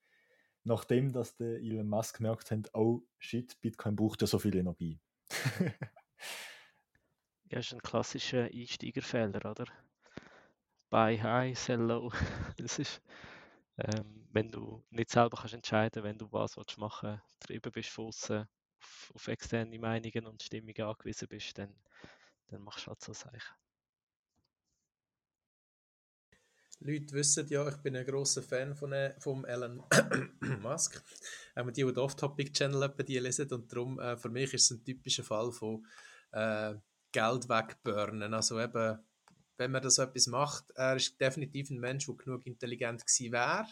Nachdem 0.62 1.12
dass 1.12 1.36
der 1.36 1.58
Elon 1.58 1.88
Musk 1.88 2.18
gemerkt 2.18 2.50
hat, 2.50 2.74
oh 2.74 3.02
shit, 3.18 3.60
Bitcoin 3.60 3.96
braucht 3.96 4.22
ja 4.22 4.26
so 4.26 4.38
viel 4.38 4.56
Energie. 4.56 4.98
ja, 7.50 7.58
ist 7.58 7.74
ein 7.74 7.82
klassischer 7.82 8.44
Einsteigerfehler, 8.44 9.50
oder? 9.50 9.66
Buy 10.88 11.18
high, 11.18 11.58
sell 11.58 11.80
low. 11.80 12.12
das 12.56 12.78
ist 12.78 13.02
ähm, 13.78 14.26
wenn 14.32 14.50
du 14.50 14.84
nicht 14.90 15.10
selber 15.10 15.36
kannst 15.36 15.54
entscheiden, 15.54 16.04
wenn 16.04 16.18
du 16.18 16.30
was 16.32 16.56
willst 16.56 16.78
machen 16.78 17.20
drüber 17.40 17.70
bist 17.70 17.90
von 17.90 18.06
auf, 18.06 19.12
auf, 19.14 19.28
externe 19.28 19.78
Meinungen 19.78 20.26
und 20.26 20.42
Stimmungen 20.42 20.82
angewiesen 20.82 21.28
bist, 21.28 21.58
dann, 21.58 21.74
dann 22.48 22.62
machst 22.62 22.86
du 22.86 22.90
halt 22.90 23.02
so 23.02 23.12
Sachen. 23.12 23.40
Leute 26.80 27.14
wissen 27.14 27.48
ja, 27.48 27.66
ich 27.68 27.76
bin 27.76 27.96
ein 27.96 28.04
großer 28.04 28.42
Fan 28.42 28.74
von 28.74 28.92
äh, 28.92 29.14
Elon 29.46 29.82
Musk. 30.62 31.02
Auch 31.54 31.64
die, 31.70 31.72
die 31.72 31.84
den 31.84 31.98
Off-Topic-Channel 31.98 32.94
die 33.06 33.18
lesen 33.18 33.50
und 33.52 33.72
darum, 33.72 33.98
äh, 33.98 34.16
für 34.16 34.28
mich 34.28 34.52
ist 34.52 34.70
es 34.70 34.70
ein 34.72 34.84
typischer 34.84 35.24
Fall 35.24 35.50
von 35.52 35.86
äh, 36.32 36.74
Geld 37.12 37.48
wegburnen. 37.48 38.34
Also 38.34 38.60
eben 38.60 38.98
wenn 39.56 39.70
man 39.70 39.82
das 39.82 39.98
etwas 39.98 40.26
macht. 40.26 40.70
Er 40.74 40.96
ist 40.96 41.20
definitiv 41.20 41.70
ein 41.70 41.78
Mensch, 41.78 42.06
der 42.06 42.14
genug 42.16 42.46
intelligent 42.46 43.06
gewesen 43.06 43.32
wäre. 43.32 43.66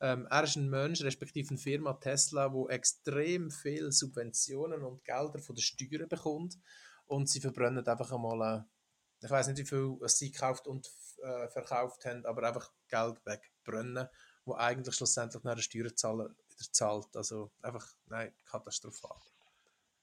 Ähm, 0.00 0.26
er 0.30 0.44
ist 0.44 0.56
ein 0.56 0.70
Mensch, 0.70 1.02
respektive 1.02 1.50
eine 1.50 1.58
Firma 1.58 1.92
Tesla, 1.94 2.52
wo 2.52 2.68
extrem 2.68 3.50
viel 3.50 3.92
Subventionen 3.92 4.82
und 4.82 5.04
Gelder 5.04 5.38
von 5.40 5.54
den 5.54 5.62
Steuern 5.62 6.08
bekommt 6.08 6.58
und 7.06 7.28
sie 7.28 7.40
verbrennen 7.40 7.86
einfach 7.86 8.10
einmal, 8.12 8.60
äh, 8.60 9.24
ich 9.24 9.30
weiß 9.30 9.48
nicht, 9.48 9.58
wie 9.58 9.66
viel 9.66 9.98
sie 10.08 10.30
gekauft 10.30 10.66
und 10.66 10.90
äh, 11.22 11.48
verkauft 11.48 12.06
haben, 12.06 12.24
aber 12.24 12.44
einfach 12.44 12.72
Geld 12.88 13.18
wegbrennen, 13.26 14.08
wo 14.46 14.54
eigentlich 14.54 14.94
schlussendlich 14.94 15.42
nach 15.44 15.54
der 15.54 15.62
Steuerzahler 15.62 16.30
wieder 16.48 16.72
zahlt. 16.72 17.14
Also 17.14 17.50
einfach, 17.60 17.86
nein, 18.06 18.32
katastrophal. 18.46 19.18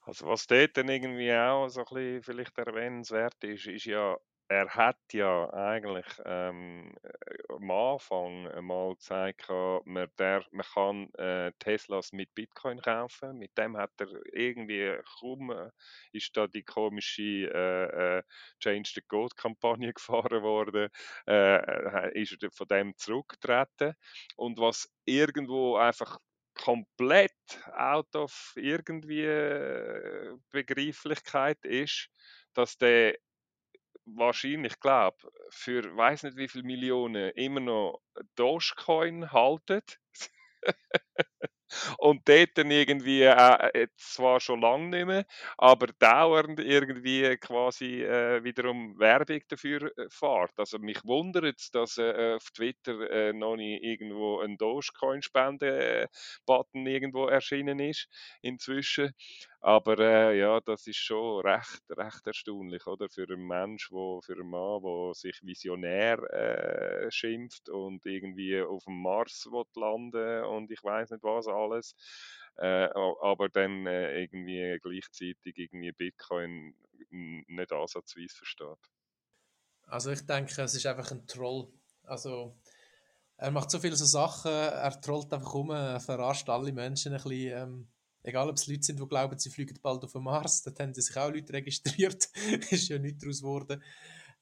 Also 0.02 0.28
was 0.28 0.46
dort 0.48 0.78
dann 0.78 0.90
irgendwie 0.90 1.34
auch 1.34 1.68
so 1.70 1.82
ein 1.82 1.86
bisschen 1.86 2.24
vielleicht 2.24 2.58
erwähnenswert 2.58 3.44
ist, 3.44 3.66
ist 3.66 3.86
ja 3.86 4.16
er 4.50 4.70
hat 4.70 4.98
ja 5.12 5.52
eigentlich 5.54 6.06
ähm, 6.26 6.96
äh, 7.04 7.54
am 7.54 7.70
Anfang 7.70 8.66
mal 8.66 8.96
gesagt, 8.96 9.50
man, 9.50 10.08
der, 10.18 10.46
man 10.52 10.66
kann 10.74 11.14
äh, 11.16 11.52
Teslas 11.60 12.14
mit 12.14 12.34
Bitcoin 12.34 12.82
kaufen. 12.82 13.38
Mit 13.40 13.58
dem 13.58 13.76
hat 13.76 13.92
er 13.98 14.08
irgendwie 14.34 14.98
kaum 15.20 15.52
äh, 15.52 15.70
ist 16.14 16.36
da 16.38 16.48
die 16.48 16.64
komische 16.64 17.52
äh, 17.54 18.18
äh 18.20 18.24
Change 18.60 18.92
the 18.96 19.02
Code 19.02 19.36
Kampagne 19.36 19.94
gefahren 19.94 20.42
worden, 20.44 20.90
äh, 21.28 22.20
ist 22.20 22.42
er 22.42 22.52
von 22.52 22.68
dem 22.68 22.96
zurückgetreten. 22.96 23.96
Und 24.38 24.60
was 24.60 24.90
irgendwo 25.06 25.76
einfach 25.76 26.20
komplett 26.54 27.34
out 27.74 28.16
of 28.16 28.54
irgendwie 28.56 29.28
Begreiflichkeit 30.50 31.64
ist, 31.66 32.10
dass 32.54 32.78
der 32.78 33.16
wahrscheinlich, 34.16 34.80
glaube 34.80 35.18
für 35.50 35.84
weiß 35.96 36.24
nicht 36.24 36.38
wie 36.38 36.48
viele 36.48 36.64
Millionen 36.66 37.32
immer 37.32 37.60
noch 37.60 38.02
Dogecoin 38.36 39.32
haltet. 39.32 40.00
und 42.00 42.28
dort 42.28 42.58
dann 42.58 42.72
irgendwie, 42.72 43.22
äh, 43.24 43.88
zwar 43.98 44.40
schon 44.40 44.62
lange 44.62 44.88
nicht 44.90 45.06
mehr, 45.06 45.26
aber 45.58 45.88
dauernd 46.00 46.60
irgendwie 46.60 47.38
quasi 47.38 48.04
äh, 48.04 48.44
wiederum 48.44 48.98
Werbung 49.00 49.42
dafür 49.50 49.92
äh, 49.98 50.08
fährt. 50.10 50.52
Also 50.58 50.80
mich 50.80 51.04
wundert 51.04 51.60
es, 51.60 51.70
dass 51.72 51.98
äh, 51.98 52.36
auf 52.36 52.50
Twitter 52.52 53.10
äh, 53.12 53.34
noch 53.34 53.56
nicht 53.58 53.84
irgendwo 53.84 54.40
ein 54.40 54.58
Dogecoin-Spende-Button 54.58 56.86
irgendwo 56.88 57.28
erschienen 57.28 57.80
ist 57.80 58.08
inzwischen. 58.42 59.14
Aber 59.60 59.98
äh, 60.00 60.38
ja, 60.40 60.60
das 60.62 60.86
ist 60.88 60.98
schon 60.98 61.42
recht, 61.42 61.82
recht 61.90 62.26
erstaunlich, 62.28 62.86
oder? 62.88 63.10
Für 63.10 63.24
einen 63.28 63.46
Mensch, 63.48 63.92
wo, 63.92 64.22
für 64.22 64.34
einen 64.34 64.50
Mann, 64.50 64.82
der 64.84 65.14
sich 65.16 65.40
visionär 65.44 66.20
äh, 66.32 67.12
schimpft 67.12 67.68
und 67.70 68.06
irgendwie 68.06 68.62
auf 68.62 68.84
dem 68.86 69.02
Mars 69.02 69.48
landen 69.76 70.44
und 70.46 70.72
ich 70.72 70.84
weiß 70.84 71.07
nicht 71.12 71.24
was 71.24 71.48
alles. 71.48 71.96
Äh, 72.58 72.90
aber 73.22 73.50
dann 73.50 73.86
äh, 73.86 74.22
irgendwie 74.22 74.80
gleichzeitig 74.82 75.58
irgendwie 75.58 75.92
Bitcoin 75.92 76.76
nicht 77.10 77.72
ansatzweise 77.72 78.36
versteht. 78.36 78.92
Also 79.84 80.12
ich 80.12 80.26
denke, 80.26 80.62
es 80.62 80.76
ist 80.76 80.86
einfach 80.86 81.12
ein 81.12 81.26
Troll. 81.28 81.68
Also 82.04 82.58
er 83.38 83.52
macht 83.52 83.70
so 83.70 83.80
viele 83.80 83.96
so 83.96 84.06
Sachen, 84.06 84.52
er 84.52 85.00
trollt 85.00 85.32
einfach 85.32 85.54
um, 85.54 85.70
er 85.70 86.00
verarscht 86.00 86.50
alle 86.50 86.72
Menschen 86.74 87.14
ein 87.14 87.22
bisschen. 87.22 87.52
Ähm, 87.58 87.88
egal 88.24 88.50
ob 88.50 88.58
es 88.58 88.68
Leute 88.68 88.84
sind, 88.84 89.00
die 89.00 89.08
glauben, 89.08 89.38
sie 89.38 89.50
fliegen 89.50 89.78
bald 89.82 90.04
auf 90.04 90.12
den 90.12 90.24
Mars, 90.24 90.64
dort 90.64 90.80
haben 90.80 90.94
sich 90.94 91.16
auch 91.16 91.32
Leute 91.32 91.54
registriert, 91.54 92.28
ist 92.72 92.90
ja 92.90 92.98
nichts 92.98 93.22
daraus 93.22 93.42
geworden. 93.42 93.84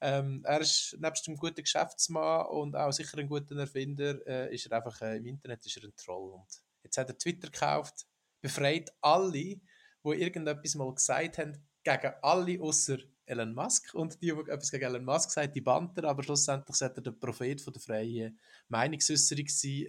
Ähm, 0.00 0.42
er 0.44 0.60
ist 0.60 0.96
nebst 0.98 1.26
einem 1.26 1.36
guten 1.36 1.62
Geschäftsmann 1.62 2.46
und 2.46 2.76
auch 2.76 2.92
sicher 2.92 3.18
ein 3.18 3.28
guter 3.28 3.56
Erfinder, 3.56 4.26
äh, 4.26 4.54
ist 4.54 4.66
er 4.66 4.76
einfach 4.76 5.00
äh, 5.00 5.16
im 5.16 5.26
Internet 5.26 5.64
ist 5.64 5.76
er 5.78 5.84
ein 5.84 5.96
Troll. 5.96 6.32
Und 6.32 6.46
jetzt 6.82 6.98
hat 6.98 7.08
er 7.08 7.16
Twitter 7.16 7.48
gekauft, 7.50 8.06
befreit 8.40 8.92
alle, 9.00 9.32
die 9.32 9.60
irgendetwas 10.04 10.74
mal 10.74 10.94
gesagt 10.94 11.38
haben, 11.38 11.66
gegen 11.82 12.12
alle 12.22 12.60
außer 12.60 12.98
Elon 13.24 13.54
Musk 13.54 13.94
und 13.94 14.20
die, 14.22 14.32
die 14.32 14.50
etwas 14.50 14.70
gegen 14.70 14.84
Elon 14.84 15.04
Musk 15.04 15.30
gesagt 15.30 15.54
die 15.54 15.60
Banter, 15.60 16.04
aber 16.04 16.22
schlussendlich 16.22 16.76
sollte 16.76 17.00
er 17.00 17.02
der 17.02 17.10
Prophet 17.12 17.60
von 17.60 17.72
der 17.72 17.82
freien 17.82 18.38
Meinungsäußerung 18.68 19.48
sein. 19.48 19.86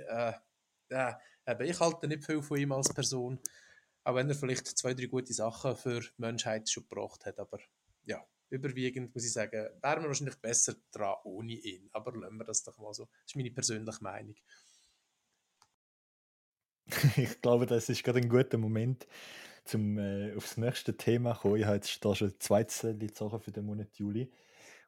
Äh, 0.89 1.13
äh, 1.45 1.69
ich 1.69 1.79
halte 1.79 2.07
nicht 2.07 2.25
viel 2.25 2.41
von 2.41 2.57
ihm 2.57 2.71
als 2.71 2.93
Person. 2.93 3.39
auch 4.03 4.15
wenn 4.15 4.29
er 4.29 4.35
vielleicht 4.35 4.67
zwei, 4.67 4.93
drei 4.93 5.05
gute 5.07 5.33
Sachen 5.33 5.75
für 5.75 5.99
die 5.99 6.09
Menschheit 6.17 6.69
schon 6.69 6.87
gebracht 6.87 7.25
hat. 7.25 7.39
Aber 7.39 7.59
ja, 8.05 8.25
überwiegend 8.49 9.13
muss 9.13 9.25
ich 9.25 9.33
sagen, 9.33 9.69
wären 9.81 10.01
wir 10.01 10.07
wahrscheinlich 10.07 10.37
besser 10.37 10.75
dran 10.91 11.15
ohne 11.23 11.53
ihn. 11.53 11.89
Aber 11.91 12.15
lassen 12.15 12.37
wir 12.37 12.45
das 12.45 12.63
doch 12.63 12.77
mal 12.77 12.93
so. 12.93 13.05
Das 13.05 13.31
ist 13.31 13.35
meine 13.35 13.51
persönliche 13.51 14.03
Meinung. 14.03 14.35
ich 17.17 17.41
glaube, 17.41 17.65
das 17.65 17.89
ist 17.89 18.03
gerade 18.03 18.19
ein 18.19 18.29
guter 18.29 18.57
Moment, 18.57 19.07
um 19.73 19.97
äh, 19.97 20.33
aufs 20.35 20.57
nächste 20.57 20.95
Thema 20.95 21.33
zu 21.35 21.41
kommen. 21.41 21.57
Ich 21.57 21.65
habe 21.65 21.75
jetzt 21.75 22.03
da 22.03 22.15
schon 22.15 22.33
zwei 22.39 22.65
Sachen 22.67 23.41
für 23.41 23.51
den 23.51 23.65
Monat 23.65 23.95
Juli. 23.97 24.31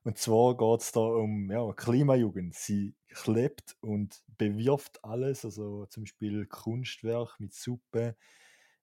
Und 0.04 0.18
zwar 0.18 0.56
geht 0.56 0.82
es 0.82 0.92
da 0.94 1.02
um 1.02 1.52
ja, 1.52 1.74
Klimajugend. 1.74 2.56
Sie 2.56 2.96
klebt 3.10 3.76
und 3.82 4.24
bewirft 4.38 5.04
alles, 5.04 5.44
also 5.44 5.86
zum 5.88 6.04
Beispiel 6.04 6.46
Kunstwerk 6.46 7.38
mit 7.40 7.54
Suppe 7.54 8.16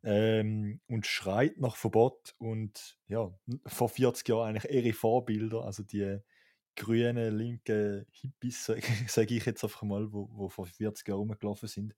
ähm, 0.02 0.80
und 0.88 1.06
schreit 1.06 1.58
nach 1.58 1.76
Verbot. 1.76 2.34
Und 2.38 2.98
ja, 3.08 3.32
vor 3.66 3.88
40 3.88 4.28
Jahren 4.28 4.48
eigentlich 4.56 4.72
ihre 4.72 4.92
Vorbilder, 4.92 5.64
also 5.64 5.82
die 5.82 6.18
grünen, 6.76 7.36
linken 7.36 8.06
Hippies, 8.10 8.64
sage 8.64 8.82
ich 9.34 9.46
jetzt 9.46 9.64
einfach 9.64 9.82
mal, 9.82 10.12
wo, 10.12 10.28
wo 10.32 10.48
vor 10.48 10.66
40 10.66 11.08
Jahren 11.08 11.18
rumgelaufen 11.20 11.68
sind, 11.68 11.94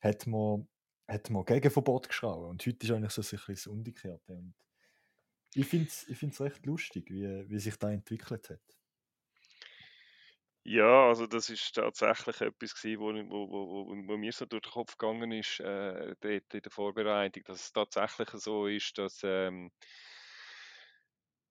hat 0.00 0.26
man, 0.26 0.66
hat 1.06 1.30
man 1.30 1.44
gegen 1.44 1.70
Verbot 1.70 2.08
geschraubt. 2.08 2.48
Und 2.50 2.66
heute 2.66 2.86
ist 2.86 2.92
eigentlich 2.92 3.12
so 3.12 3.22
ein 3.22 3.28
bisschen 3.28 3.54
das 3.54 3.66
Umgekehrte. 3.66 4.32
Und 4.32 4.54
ich 5.54 5.66
finde 5.66 5.88
es 5.88 6.08
ich 6.08 6.18
find's 6.18 6.40
recht 6.40 6.66
lustig, 6.66 7.10
wie, 7.10 7.48
wie 7.48 7.58
sich 7.58 7.76
da 7.76 7.90
entwickelt 7.90 8.50
hat. 8.50 8.78
Ja, 10.66 11.08
also 11.08 11.26
das 11.26 11.50
ist 11.50 11.74
tatsächlich 11.74 12.40
etwas 12.40 12.74
gewesen, 12.74 13.00
wo, 13.30 13.50
wo, 13.50 13.86
wo, 13.86 14.08
wo 14.08 14.16
mir 14.16 14.32
so 14.32 14.46
durch 14.46 14.62
den 14.62 14.72
Kopf 14.72 14.96
gegangen 14.96 15.30
ist, 15.32 15.60
äh, 15.60 16.14
dort 16.20 16.54
in 16.54 16.62
der 16.62 16.70
Vorbereitung, 16.72 17.42
dass 17.44 17.60
es 17.66 17.72
tatsächlich 17.72 18.30
so 18.30 18.66
ist, 18.66 18.96
dass 18.96 19.20
ähm, 19.24 19.70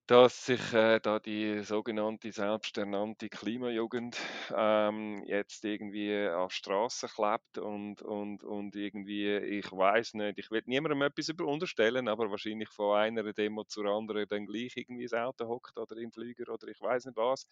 dass 0.08 0.46
sich 0.48 0.74
äh, 0.74 1.00
da 1.00 1.20
die 1.20 1.64
sogenannte 1.64 2.32
selbsternannte 2.34 3.30
Klimajugend 3.30 4.18
ähm, 4.54 5.24
jetzt 5.26 5.64
irgendwie 5.64 6.28
auf 6.28 6.52
Straßen 6.52 7.08
klebt 7.08 7.58
und, 7.58 8.02
und, 8.02 8.44
und 8.44 8.76
irgendwie, 8.76 9.38
ich 9.38 9.72
weiß 9.72 10.16
nicht, 10.16 10.40
ich 10.40 10.52
will 10.52 10.62
niemandem 10.66 11.04
etwas 11.04 11.30
unterstellen, 11.30 12.10
aber 12.10 12.30
wahrscheinlich 12.30 12.68
von 12.70 12.98
einer 12.98 13.32
Demo 13.32 13.64
zur 13.64 13.86
anderen 13.86 14.28
dann 14.28 14.46
gleich 14.46 14.74
irgendwie 14.76 15.04
ins 15.04 15.14
Auto 15.14 15.48
hockt 15.48 15.78
oder 15.78 15.96
im 15.96 16.12
Flüger 16.12 16.52
oder 16.52 16.68
ich 16.68 16.82
weiß 16.82 17.06
nicht 17.06 17.16
was 17.18 17.48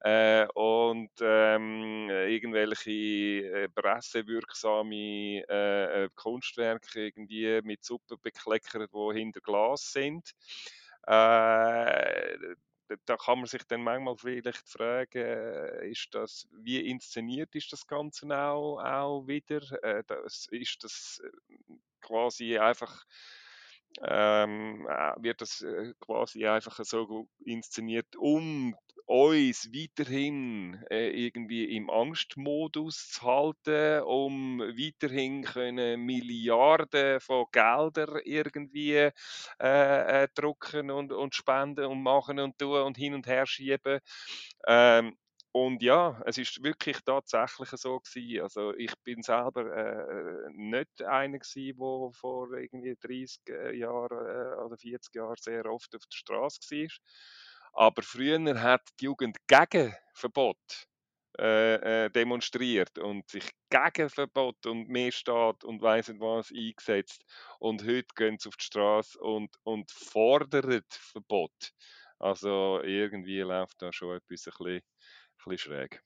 äh, 0.00 0.46
und 0.54 1.10
ähm, 1.22 2.10
irgendwelche 2.10 2.90
äh, 2.90 3.68
pressewirksame 3.70 5.42
äh, 5.48 6.04
äh 6.04 6.08
Kunstwerke 6.14 7.06
irgendwie 7.06 7.60
mit 7.62 7.82
Suppe 7.82 8.18
bekleckert, 8.18 8.90
die 8.92 9.18
hinter 9.18 9.40
Glas 9.40 9.90
sind. 9.92 10.34
Äh, 11.06 12.56
da 13.06 13.16
kann 13.16 13.38
man 13.38 13.46
sich 13.46 13.62
dann 13.64 13.82
manchmal 13.82 14.16
vielleicht 14.16 14.68
fragen, 14.68 15.18
äh, 15.18 15.88
ist 15.90 16.08
das, 16.14 16.46
wie 16.52 16.80
inszeniert 16.88 17.54
ist 17.54 17.72
das 17.72 17.86
Ganze 17.86 18.26
auch, 18.38 18.78
auch 18.80 19.26
wieder? 19.26 19.60
Äh, 19.82 20.04
das, 20.06 20.46
ist 20.50 20.84
das 20.84 21.20
äh, 21.24 21.74
quasi 22.00 22.58
einfach 22.58 23.04
ähm, 24.02 24.84
wird 25.18 25.40
das 25.40 25.64
quasi 26.00 26.46
einfach 26.46 26.80
so 26.84 27.28
inszeniert, 27.44 28.16
um 28.16 28.74
uns 29.06 29.68
weiterhin 29.72 30.82
äh, 30.90 31.10
irgendwie 31.10 31.76
im 31.76 31.90
Angstmodus 31.90 33.10
zu 33.10 33.22
halten, 33.22 34.02
um 34.04 34.60
weiterhin 34.60 35.42
können 35.44 36.00
Milliarden 36.06 37.20
von 37.20 37.46
Geldern 37.52 38.20
irgendwie 38.24 38.94
äh, 38.94 39.10
äh, 39.60 40.28
drucken 40.34 40.90
und, 40.90 41.12
und 41.12 41.34
spenden 41.34 41.84
und 41.86 42.02
machen 42.02 42.38
und 42.40 42.58
tun 42.58 42.82
und 42.82 42.96
hin 42.96 43.14
und 43.14 43.26
her 43.26 43.46
schieben. 43.46 44.00
Ähm, 44.66 45.16
und 45.52 45.82
ja, 45.82 46.20
es 46.26 46.36
ist 46.38 46.64
wirklich 46.64 46.98
tatsächlich 47.04 47.68
so 47.70 48.00
gewesen. 48.00 48.42
Also 48.42 48.74
ich 48.74 48.92
bin 49.04 49.22
selber 49.22 49.64
äh, 50.46 50.50
nicht 50.52 51.02
einer 51.02 51.38
gewesen, 51.38 51.76
der 51.78 52.12
vor 52.12 52.52
irgendwie 52.54 52.96
30 53.00 53.40
äh, 53.48 53.76
Jahren 53.76 54.26
äh, 54.26 54.64
oder 54.64 54.76
40 54.76 55.14
Jahren 55.14 55.36
sehr 55.38 55.64
oft 55.66 55.94
auf 55.94 56.02
der 56.06 56.16
Straße 56.16 56.60
war. 56.72 56.88
Aber 57.74 58.02
früher 58.02 58.62
hat 58.62 58.82
die 59.00 59.04
Jugend 59.06 59.36
gegen 59.46 59.94
Verbot 60.14 60.86
äh, 61.38 62.04
äh, 62.04 62.10
demonstriert 62.10 62.96
und 62.98 63.28
sich 63.28 63.50
gegen 63.68 64.08
Verbot 64.08 64.64
und 64.66 64.88
mehr 64.88 65.10
Staat 65.10 65.64
und 65.64 65.82
weiss 65.82 66.08
nicht 66.08 66.20
was 66.20 66.52
eingesetzt. 66.52 67.24
Und 67.58 67.82
heute 67.82 68.06
gehen 68.14 68.38
sie 68.38 68.48
auf 68.48 68.56
die 68.56 68.64
Straße 68.64 69.18
und, 69.18 69.56
und 69.64 69.90
fordern 69.90 70.82
Verbot. 70.88 71.72
Also 72.18 72.80
irgendwie 72.82 73.40
läuft 73.40 73.82
da 73.82 73.92
schon 73.92 74.16
etwas 74.16 74.46
ein 74.46 74.52
bisschen 74.52 74.80
bisschen 75.44 75.58
schräg. 75.58 76.02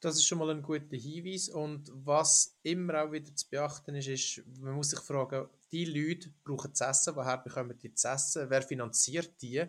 Das 0.00 0.16
ist 0.16 0.26
schon 0.26 0.38
mal 0.38 0.50
ein 0.50 0.62
guter 0.62 0.96
Hinweis. 0.96 1.48
Und 1.48 1.90
was 1.92 2.58
immer 2.62 3.02
auch 3.02 3.12
wieder 3.12 3.34
zu 3.34 3.48
beachten 3.48 3.94
ist, 3.94 4.08
ist, 4.08 4.42
man 4.60 4.74
muss 4.74 4.90
sich 4.90 5.00
fragen, 5.00 5.48
die 5.72 5.84
Leute 5.84 6.32
brauchen 6.44 6.74
zu 6.74 6.84
essen, 6.84 7.16
woher 7.16 7.38
bekommen 7.38 7.78
die 7.78 7.94
zu 7.94 8.08
essen, 8.08 8.50
wer 8.50 8.62
finanziert 8.62 9.40
die? 9.42 9.64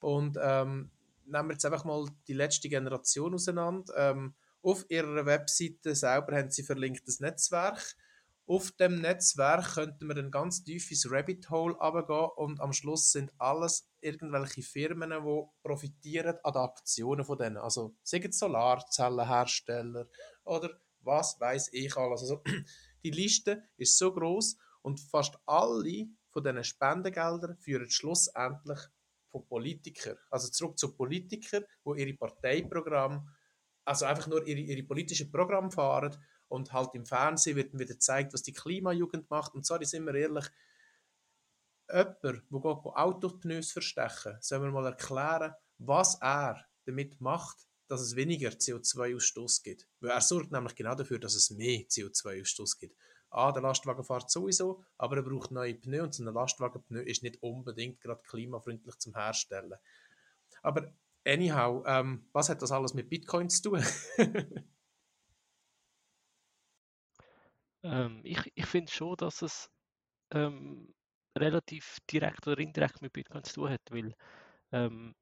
Und 0.00 0.38
ähm, 0.40 0.90
nehmen 1.24 1.48
wir 1.48 1.52
jetzt 1.54 1.66
einfach 1.66 1.84
mal 1.84 2.06
die 2.26 2.34
letzte 2.34 2.68
Generation 2.68 3.34
auseinander. 3.34 3.92
Ähm, 3.96 4.34
auf 4.62 4.84
ihrer 4.88 5.26
Webseite 5.26 5.94
selber 5.94 6.36
haben 6.36 6.50
sie 6.50 6.62
verlinkt 6.62 7.06
das 7.06 7.20
Netzwerk 7.20 7.96
auf 8.48 8.70
dem 8.72 9.02
Netzwerk 9.02 9.74
könnten 9.74 10.08
wir 10.08 10.16
ein 10.16 10.30
ganz 10.30 10.64
tiefes 10.64 11.10
Rabbit 11.10 11.50
Hole 11.50 11.74
runtergehen 11.74 12.30
und 12.36 12.60
am 12.60 12.72
Schluss 12.72 13.12
sind 13.12 13.30
alles 13.36 13.86
irgendwelche 14.00 14.62
Firmen, 14.62 15.10
die 15.10 15.44
profitieren 15.62 16.36
an 16.42 16.52
den 16.54 16.62
Aktionen 16.62 17.24
von 17.26 17.36
denen. 17.36 17.58
Also 17.58 17.94
sagen 18.02 18.32
Solarzellenhersteller 18.32 20.08
oder 20.44 20.70
was 21.02 21.38
weiß 21.38 21.68
ich 21.72 21.94
alles. 21.94 22.22
Also 22.22 22.42
die 23.04 23.10
Liste 23.10 23.64
ist 23.76 23.98
so 23.98 24.14
groß 24.14 24.56
und 24.88 25.00
fast 25.00 25.38
alle 25.44 26.08
von 26.30 26.42
diesen 26.42 26.64
Spendengeldern 26.64 27.58
führen 27.58 27.90
schlussendlich 27.90 28.78
von 29.30 29.46
Politikern. 29.46 30.16
Also 30.30 30.48
zurück 30.48 30.78
zu 30.78 30.96
Politikern, 30.96 31.64
wo 31.84 31.94
ihre 31.94 32.14
Parteiprogramm, 32.14 33.28
also 33.84 34.06
einfach 34.06 34.28
nur 34.28 34.46
ihre, 34.46 34.60
ihre 34.60 34.82
politischen 34.82 35.30
Programme 35.30 35.70
fahren 35.70 36.16
und 36.48 36.72
halt 36.72 36.94
im 36.94 37.04
Fernsehen 37.04 37.56
wird 37.56 37.74
wieder 37.74 37.84
gezeigt, 37.84 38.32
was 38.32 38.42
die 38.42 38.54
Klimajugend 38.54 39.28
macht. 39.28 39.54
Und 39.54 39.66
zwar, 39.66 39.84
sind 39.84 40.06
wir 40.06 40.14
ehrlich, 40.14 40.46
jemand, 41.92 42.22
der 42.22 42.42
Autopneus 42.50 43.72
verstechen 43.72 44.38
soll 44.40 44.60
mir 44.60 44.70
mal 44.70 44.86
erklären, 44.86 45.52
was 45.76 46.14
er 46.22 46.64
damit 46.86 47.20
macht, 47.20 47.58
dass 47.88 48.00
es 48.00 48.16
weniger 48.16 48.50
CO2-Ausstoß 48.50 49.62
gibt. 49.62 49.86
Weil 50.00 50.12
er 50.12 50.22
sorgt 50.22 50.50
nämlich 50.50 50.74
genau 50.74 50.94
dafür, 50.94 51.18
dass 51.18 51.34
es 51.34 51.50
mehr 51.50 51.80
CO2-Ausstoß 51.80 52.78
gibt. 52.78 52.96
Ah, 53.30 53.52
der 53.52 53.62
Lastwagen 53.62 54.04
fährt 54.04 54.30
sowieso, 54.30 54.82
aber 54.96 55.16
er 55.16 55.22
braucht 55.22 55.50
neue 55.50 55.74
Pneu 55.74 56.04
und 56.04 56.14
so 56.14 56.24
ein 56.24 56.32
Lastwagenpneu 56.32 57.00
ist 57.00 57.22
nicht 57.22 57.42
unbedingt 57.42 58.00
gerade 58.00 58.22
klimafreundlich 58.22 58.98
zum 58.98 59.14
Herstellen. 59.14 59.74
Aber 60.62 60.92
anyhow, 61.26 61.84
ähm, 61.86 62.26
was 62.32 62.48
hat 62.48 62.62
das 62.62 62.72
alles 62.72 62.94
mit 62.94 63.10
Bitcoin 63.10 63.50
zu 63.50 63.70
tun? 63.70 63.82
Ähm, 67.82 68.20
ich 68.24 68.40
ich 68.54 68.66
finde 68.66 68.90
schon, 68.92 69.16
dass 69.16 69.42
es 69.42 69.70
ähm, 70.32 70.94
relativ 71.36 71.98
direkt 72.10 72.46
oder 72.46 72.58
indirekt 72.60 73.02
mit 73.02 73.12
Bitcoin 73.12 73.44
zu 73.44 73.54
tun 73.54 73.70
hat, 73.70 73.82
weil 73.90 74.14
ähm, 74.72 75.14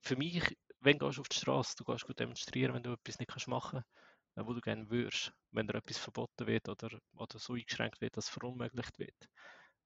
für 0.00 0.16
mich, 0.16 0.56
wenn 0.80 0.98
du 0.98 1.06
auf 1.06 1.28
die 1.28 1.36
Straße, 1.36 1.74
du 1.76 1.84
gehst 1.84 2.06
gut 2.06 2.18
demonstrieren, 2.20 2.74
wenn 2.74 2.82
du 2.82 2.92
etwas 2.92 3.18
nicht 3.18 3.28
kannst 3.30 3.48
machen 3.48 3.82
kannst, 3.82 3.88
wo 4.36 4.52
du 4.52 4.60
gerne 4.60 4.88
würdest, 4.90 5.32
wenn 5.50 5.66
dir 5.66 5.74
etwas 5.74 5.98
verboten 5.98 6.46
wird 6.46 6.68
oder, 6.68 6.90
oder 7.16 7.38
so 7.38 7.54
eingeschränkt 7.54 8.00
wird, 8.00 8.16
dass 8.16 8.26
es 8.26 8.30
verunmöglicht 8.30 8.98
wird. 8.98 9.28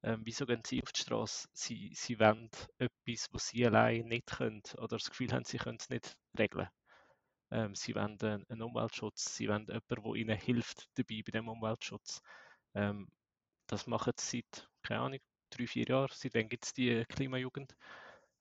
Ähm, 0.02 0.22
wieso 0.24 0.46
gehen 0.46 0.62
sie 0.66 0.82
auf 0.82 0.92
die 0.92 1.00
Straße? 1.00 1.48
Sie, 1.52 1.92
sie 1.94 2.18
wollen 2.18 2.50
etwas, 2.78 3.28
was 3.32 3.48
sie 3.48 3.66
allein 3.66 4.06
nicht 4.06 4.26
können 4.26 4.62
oder 4.76 4.96
das 4.96 5.10
Gefühl 5.10 5.32
haben, 5.32 5.44
sie 5.44 5.58
können 5.58 5.78
es 5.78 5.90
nicht 5.90 6.16
regeln. 6.38 6.68
Ähm, 7.50 7.74
sie 7.74 7.94
wollen 7.94 8.18
einen 8.22 8.62
Umweltschutz, 8.62 9.36
sie 9.36 9.48
wollen 9.48 9.66
jemanden, 9.66 9.86
der 9.88 10.14
ihnen 10.14 10.38
hilft 10.38 10.88
dabei 10.94 11.22
bei 11.24 11.32
dem 11.32 11.48
Umweltschutz. 11.48 12.22
Ähm, 12.74 13.08
das 13.66 13.86
machen 13.86 14.12
sie 14.16 14.44
seit, 14.52 14.68
keine 14.82 15.00
Ahnung, 15.00 15.20
drei, 15.50 15.66
vier 15.66 15.86
Jahren. 15.86 16.10
Seitdem 16.12 16.48
gibt 16.48 16.64
es 16.64 16.72
die 16.72 17.04
Klimajugend 17.08 17.76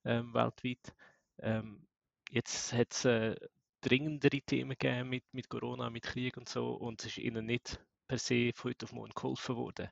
ähm, 0.05 0.33
weltweit. 0.33 0.93
Ähm, 1.39 1.87
jetzt 2.29 2.73
hat 2.73 2.93
es 2.93 3.05
äh, 3.05 3.35
dringendere 3.81 4.41
Themen 4.41 4.77
gegeben 4.77 5.09
mit, 5.09 5.23
mit 5.33 5.49
Corona, 5.49 5.89
mit 5.89 6.03
Krieg 6.03 6.37
und 6.37 6.49
so 6.49 6.73
und 6.73 7.01
es 7.01 7.07
ist 7.07 7.17
ihnen 7.19 7.45
nicht 7.45 7.79
per 8.07 8.17
se 8.17 8.51
von 8.55 8.71
heute 8.71 8.85
auf 8.85 8.93
morgen 8.93 9.13
geholfen 9.15 9.55
worden. 9.55 9.89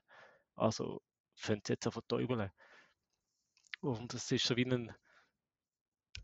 Also 0.54 1.02
fangen 1.34 1.62
sie 1.64 1.74
jetzt 1.74 1.86
an 1.86 1.92
zu 1.92 2.00
täubeln. 2.02 2.50
Und 3.80 4.12
es 4.14 4.30
ist 4.32 4.44
so 4.44 4.56
wie 4.56 4.64
ein 4.64 4.94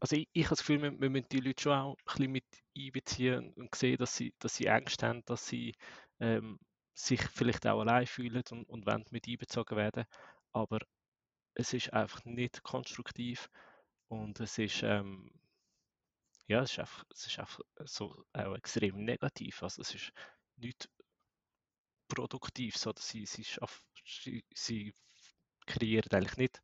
also 0.01 0.16
ich, 0.16 0.28
ich 0.32 0.45
habe 0.45 0.57
das 0.57 0.61
Gefühl, 0.61 0.82
wir, 0.82 1.01
wir 1.01 1.11
müssen 1.11 1.28
die 1.31 1.41
Leute 1.41 1.62
schon 1.62 1.73
auch 1.73 1.97
ein 1.97 2.05
bisschen 2.05 2.32
mit 2.32 2.45
einbeziehen 2.77 3.53
und 3.55 3.74
sehen, 3.74 3.97
dass 3.97 4.16
sie, 4.16 4.35
dass 4.39 4.57
sie 4.57 4.69
Angst 4.69 5.03
haben, 5.03 5.24
dass 5.24 5.47
sie 5.47 5.74
ähm, 6.20 6.59
sich 6.95 7.23
vielleicht 7.23 7.66
auch 7.66 7.81
allein 7.81 8.07
fühlen 8.07 8.43
und, 8.51 8.69
und 8.69 8.86
wollen 8.86 9.05
mit 9.11 9.27
einbezogen 9.28 9.77
werden. 9.77 10.05
Aber 10.53 10.81
es 11.55 11.73
ist 11.73 11.93
einfach 11.93 12.24
nicht 12.24 12.62
konstruktiv 12.62 13.49
und 14.09 14.41
es 14.41 14.59
ist, 14.59 14.82
ähm, 14.82 15.31
ja, 16.47 16.62
es 16.62 16.73
ist 16.73 16.79
einfach, 16.79 17.05
es 17.11 17.27
ist 17.27 17.39
einfach 17.39 17.61
so 17.85 18.25
auch 18.33 18.55
extrem 18.55 19.05
negativ. 19.05 19.62
Also 19.62 19.83
es 19.83 19.95
ist 19.95 20.12
nicht 20.57 20.89
produktiv, 22.09 22.77
sondern 22.77 23.03
sie, 23.03 23.27
sie, 23.27 23.47
sie, 24.05 24.45
sie 24.55 24.95
kreieren 25.66 26.11
eigentlich 26.12 26.37
nicht 26.37 26.62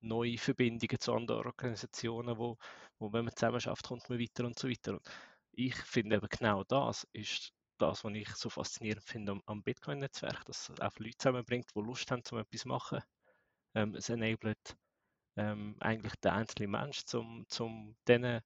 neue 0.00 0.36
Verbindungen 0.38 0.98
zu 0.98 1.14
anderen 1.14 1.46
Organisationen, 1.46 2.36
wo, 2.36 2.58
wo 2.98 3.12
wenn 3.12 3.24
man 3.24 3.34
zusammen 3.34 3.60
schafft, 3.60 3.86
kommt 3.86 4.08
man 4.10 4.18
weiter 4.18 4.44
und 4.44 4.58
so 4.58 4.68
weiter. 4.68 4.92
Und 4.92 5.08
ich 5.52 5.76
finde 5.76 6.16
eben 6.16 6.28
genau 6.28 6.64
das 6.64 7.06
ist 7.12 7.52
das, 7.78 8.04
was 8.04 8.12
ich 8.14 8.28
so 8.30 8.50
faszinierend 8.50 9.04
finde 9.04 9.32
am, 9.32 9.42
am 9.46 9.62
Bitcoin-Netzwerk, 9.62 10.44
dass 10.44 10.68
es 10.68 10.80
auch 10.80 10.98
Leute 10.98 11.16
zusammenbringt, 11.18 11.70
die 11.74 11.80
Lust 11.80 12.10
haben, 12.10 12.24
zum 12.24 12.38
etwas 12.38 12.60
zu 12.60 12.68
machen. 12.68 13.00
Ähm, 13.74 13.94
es 13.94 14.08
enabled 14.08 14.76
ähm, 15.36 15.76
eigentlich 15.80 16.14
den 16.16 16.32
einzelnen 16.32 16.70
Mensch, 16.70 17.04
zum, 17.04 17.44
zum 17.48 17.96
diesen 18.06 18.40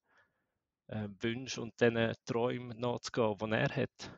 äh, 0.88 1.08
Wünschen 1.20 1.64
und 1.64 1.80
diesen 1.80 2.14
Träumen 2.24 2.78
nachzugehen, 2.78 3.36
die 3.38 3.56
er 3.56 3.76
hat, 3.76 4.10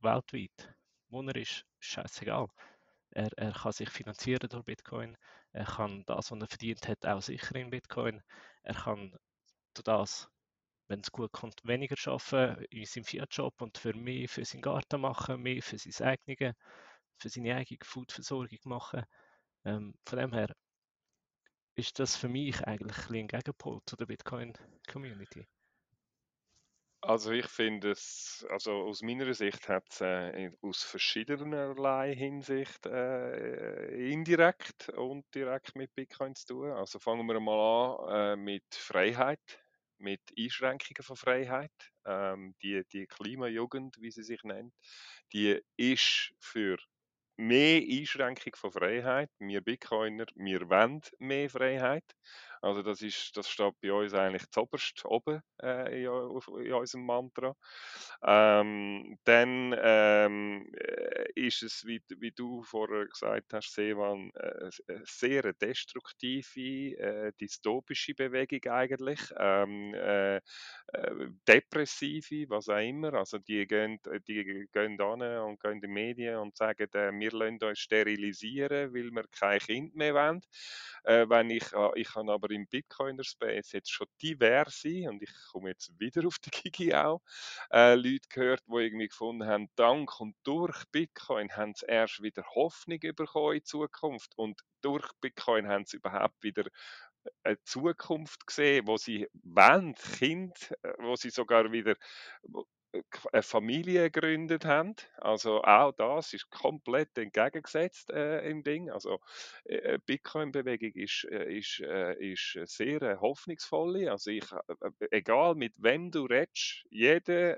weltweit. 0.00 0.74
Wo 1.08 1.22
er 1.22 1.36
ist, 1.36 1.64
scheißegal. 1.80 2.48
Er, 3.10 3.30
er 3.36 3.52
kann 3.52 3.72
sich 3.72 3.90
finanzieren 3.90 4.48
durch 4.48 4.64
Bitcoin. 4.64 5.16
Er 5.52 5.66
kann 5.66 6.04
das, 6.06 6.30
was 6.30 6.40
er 6.40 6.48
verdient 6.48 6.88
hat, 6.88 7.06
auch 7.06 7.22
sicher 7.22 7.54
in 7.56 7.70
Bitcoin. 7.70 8.22
Er 8.62 8.74
kann 8.74 9.16
durch 9.74 9.84
das 9.84 10.28
wenn 10.88 11.00
es 11.00 11.10
gut 11.10 11.32
kommt, 11.32 11.64
weniger 11.64 11.96
arbeiten 12.10 12.64
in 12.70 12.84
seinem 12.84 13.04
Fiat-Job 13.04 13.60
und 13.62 13.78
für 13.78 13.94
mich, 13.94 14.30
für 14.30 14.44
seinen 14.44 14.62
Garten 14.62 15.00
machen, 15.00 15.42
mehr 15.42 15.62
für 15.62 15.78
sein 15.78 16.06
eigenes, 16.06 16.54
für 17.18 17.28
seine 17.28 17.56
eigene 17.56 17.78
Foodversorgung 17.82 18.58
machen. 18.64 19.04
Ähm, 19.64 19.94
von 20.04 20.18
dem 20.18 20.32
her 20.32 20.54
ist 21.74 21.98
das 21.98 22.16
für 22.16 22.28
mich 22.28 22.62
eigentlich 22.64 23.08
ein 23.10 23.28
Gegenpol 23.28 23.80
zu 23.86 23.96
der 23.96 24.06
Bitcoin-Community. 24.06 25.46
Also 27.06 27.32
ich 27.32 27.46
finde 27.48 27.90
es, 27.90 28.46
also 28.48 28.72
aus 28.72 29.02
meiner 29.02 29.32
Sicht 29.34 29.68
hat 29.68 29.84
es 29.90 30.00
äh, 30.00 30.50
aus 30.62 30.82
verschiedenerlei 30.82 32.14
Hinsicht 32.14 32.86
äh, 32.86 34.10
indirekt 34.10 34.88
und 34.88 35.26
direkt 35.34 35.76
mit 35.76 35.94
Bitcoin 35.94 36.34
zu 36.34 36.46
tun. 36.46 36.70
Also 36.70 36.98
fangen 36.98 37.26
wir 37.26 37.38
mal 37.40 37.96
an 38.08 38.38
äh, 38.38 38.42
mit 38.42 38.64
Freiheit 38.74 39.64
mit 39.98 40.20
Einschränkungen 40.38 41.02
von 41.02 41.16
Freiheit. 41.16 41.72
Ähm, 42.06 42.54
die, 42.62 42.82
die 42.92 43.06
Klimajugend, 43.06 43.96
wie 44.00 44.10
sie 44.10 44.22
sich 44.22 44.42
nennt, 44.42 44.74
die 45.32 45.60
ist 45.76 46.32
für 46.40 46.78
mehr 47.36 47.82
Einschränkung 47.82 48.54
von 48.56 48.72
Freiheit. 48.72 49.30
Wir 49.38 49.60
Bitcoiner, 49.60 50.26
wir 50.36 50.68
wollen 50.70 51.02
mehr 51.18 51.50
Freiheit. 51.50 52.04
Also 52.64 52.82
das 52.82 53.02
ist, 53.02 53.36
das 53.36 53.48
steht 53.48 53.74
bei 53.82 53.92
uns 53.92 54.14
eigentlich 54.14 54.50
zuoberst 54.50 55.04
oben 55.04 55.42
äh, 55.62 56.04
in, 56.04 56.64
in, 56.64 56.72
unserem 56.72 57.04
Mantra. 57.04 57.54
Ähm, 58.26 59.18
dann 59.24 59.76
ähm, 59.78 60.72
äh, 60.72 61.26
ist 61.34 61.62
es, 61.62 61.84
wie, 61.84 62.00
wie, 62.18 62.32
du 62.32 62.62
vorher 62.62 63.04
gesagt 63.06 63.52
hast, 63.52 63.74
Sevan, 63.74 64.30
äh, 64.34 64.70
eine 64.88 65.02
sehr 65.04 65.52
destruktive, 65.52 66.96
äh, 66.98 67.32
dystopische 67.38 68.14
Bewegung 68.14 68.72
eigentlich. 68.72 69.20
Ähm, 69.38 69.92
äh, 69.92 70.36
äh, 70.36 70.40
depressive, 71.46 72.48
was 72.48 72.70
auch 72.70 72.78
immer. 72.78 73.12
Also 73.12 73.38
die 73.38 73.66
gehen, 73.66 73.98
die 74.26 74.66
gehen 74.72 75.00
an 75.00 75.20
und 75.20 75.60
gehen 75.60 75.72
in 75.72 75.80
die 75.82 75.88
Medien 75.88 76.38
und 76.38 76.56
sagen, 76.56 76.88
äh, 76.94 77.12
wir 77.12 77.32
lassen 77.32 77.62
uns 77.62 77.78
sterilisieren, 77.78 78.94
weil 78.94 79.10
wir 79.10 79.24
kein 79.38 79.58
Kind 79.58 79.94
mehr 79.94 80.14
wollen. 80.14 80.40
Äh, 81.04 81.28
wenn 81.28 81.50
ich, 81.50 81.64
ich 81.96 82.14
habe 82.14 82.32
aber 82.32 82.53
im 82.54 82.66
Bitcoiner 82.66 83.24
Space 83.24 83.72
jetzt 83.72 83.90
schon 83.92 84.06
diverse, 84.22 85.08
und 85.08 85.22
ich 85.22 85.30
komme 85.52 85.70
jetzt 85.70 85.92
wieder 85.98 86.26
auf 86.26 86.38
die 86.38 86.50
Gigi 86.50 86.94
auch, 86.94 87.20
äh, 87.72 87.94
Leute 87.94 88.28
gehört, 88.30 88.62
die 88.66 88.76
irgendwie 88.76 89.08
gefunden 89.08 89.46
haben, 89.46 89.68
dank 89.76 90.20
und 90.20 90.36
durch 90.44 90.84
Bitcoin 90.92 91.56
haben 91.56 91.74
sie 91.74 91.86
erst 91.86 92.22
wieder 92.22 92.44
Hoffnung 92.54 93.00
bekommen 93.00 93.56
in 93.56 93.64
Zukunft 93.64 94.32
und 94.36 94.60
durch 94.80 95.08
Bitcoin 95.20 95.68
haben 95.68 95.84
sie 95.86 95.96
überhaupt 95.98 96.42
wieder 96.42 96.64
eine 97.42 97.62
Zukunft 97.64 98.46
gesehen, 98.46 98.86
wo 98.86 98.96
sie 98.96 99.28
wollen, 99.42 99.94
Kind, 99.94 100.72
äh, 100.82 100.92
wo 100.98 101.16
sie 101.16 101.30
sogar 101.30 101.72
wieder 101.72 101.96
eine 103.32 103.42
Familie 103.42 104.10
gegründet 104.10 104.64
haben. 104.64 104.94
Also 105.18 105.62
auch 105.62 105.92
das 105.92 106.32
ist 106.32 106.50
komplett 106.50 107.16
entgegengesetzt 107.18 108.10
äh, 108.10 108.48
im 108.48 108.62
Ding. 108.62 108.90
Also 108.90 109.20
äh, 109.64 109.98
Bitcoin-Bewegung 110.04 110.92
ist, 110.94 111.26
äh, 111.30 111.58
ist, 111.58 111.80
äh, 111.80 112.14
ist 112.32 112.58
sehr 112.66 113.02
äh, 113.02 113.16
hoffnungsvoll. 113.16 114.08
Also 114.08 114.30
ich, 114.30 114.44
äh, 114.52 115.06
egal 115.10 115.54
mit 115.54 115.74
wem 115.82 116.10
du 116.10 116.26
redest, 116.26 116.84
jeder, 116.90 117.56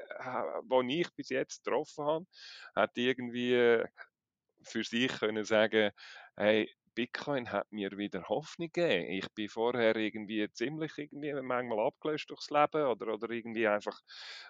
den 0.71 0.91
ich 0.91 1.11
bis 1.15 1.29
jetzt 1.29 1.65
getroffen 1.65 2.05
habe, 2.05 2.27
hat 2.75 2.97
irgendwie 2.97 3.83
für 4.63 4.85
sich 4.85 5.13
können 5.19 5.45
sagen, 5.45 5.93
hey, 6.37 6.71
Bitcoin 6.97 7.53
hat 7.53 7.71
mir 7.71 7.97
wieder 7.99 8.25
Hoffnung 8.29 8.71
gegeben. 8.73 9.11
Ich 9.11 9.29
bin 9.35 9.49
vorher 9.49 9.95
irgendwie 9.97 10.51
ziemlich 10.51 10.97
irgendwie 10.97 11.33
manchmal 11.35 11.87
abgelöst 11.87 12.31
durchs 12.31 12.51
Leben 12.51 12.87
oder, 12.87 13.13
oder 13.13 13.31
irgendwie 13.31 13.69
einfach, 13.69 14.01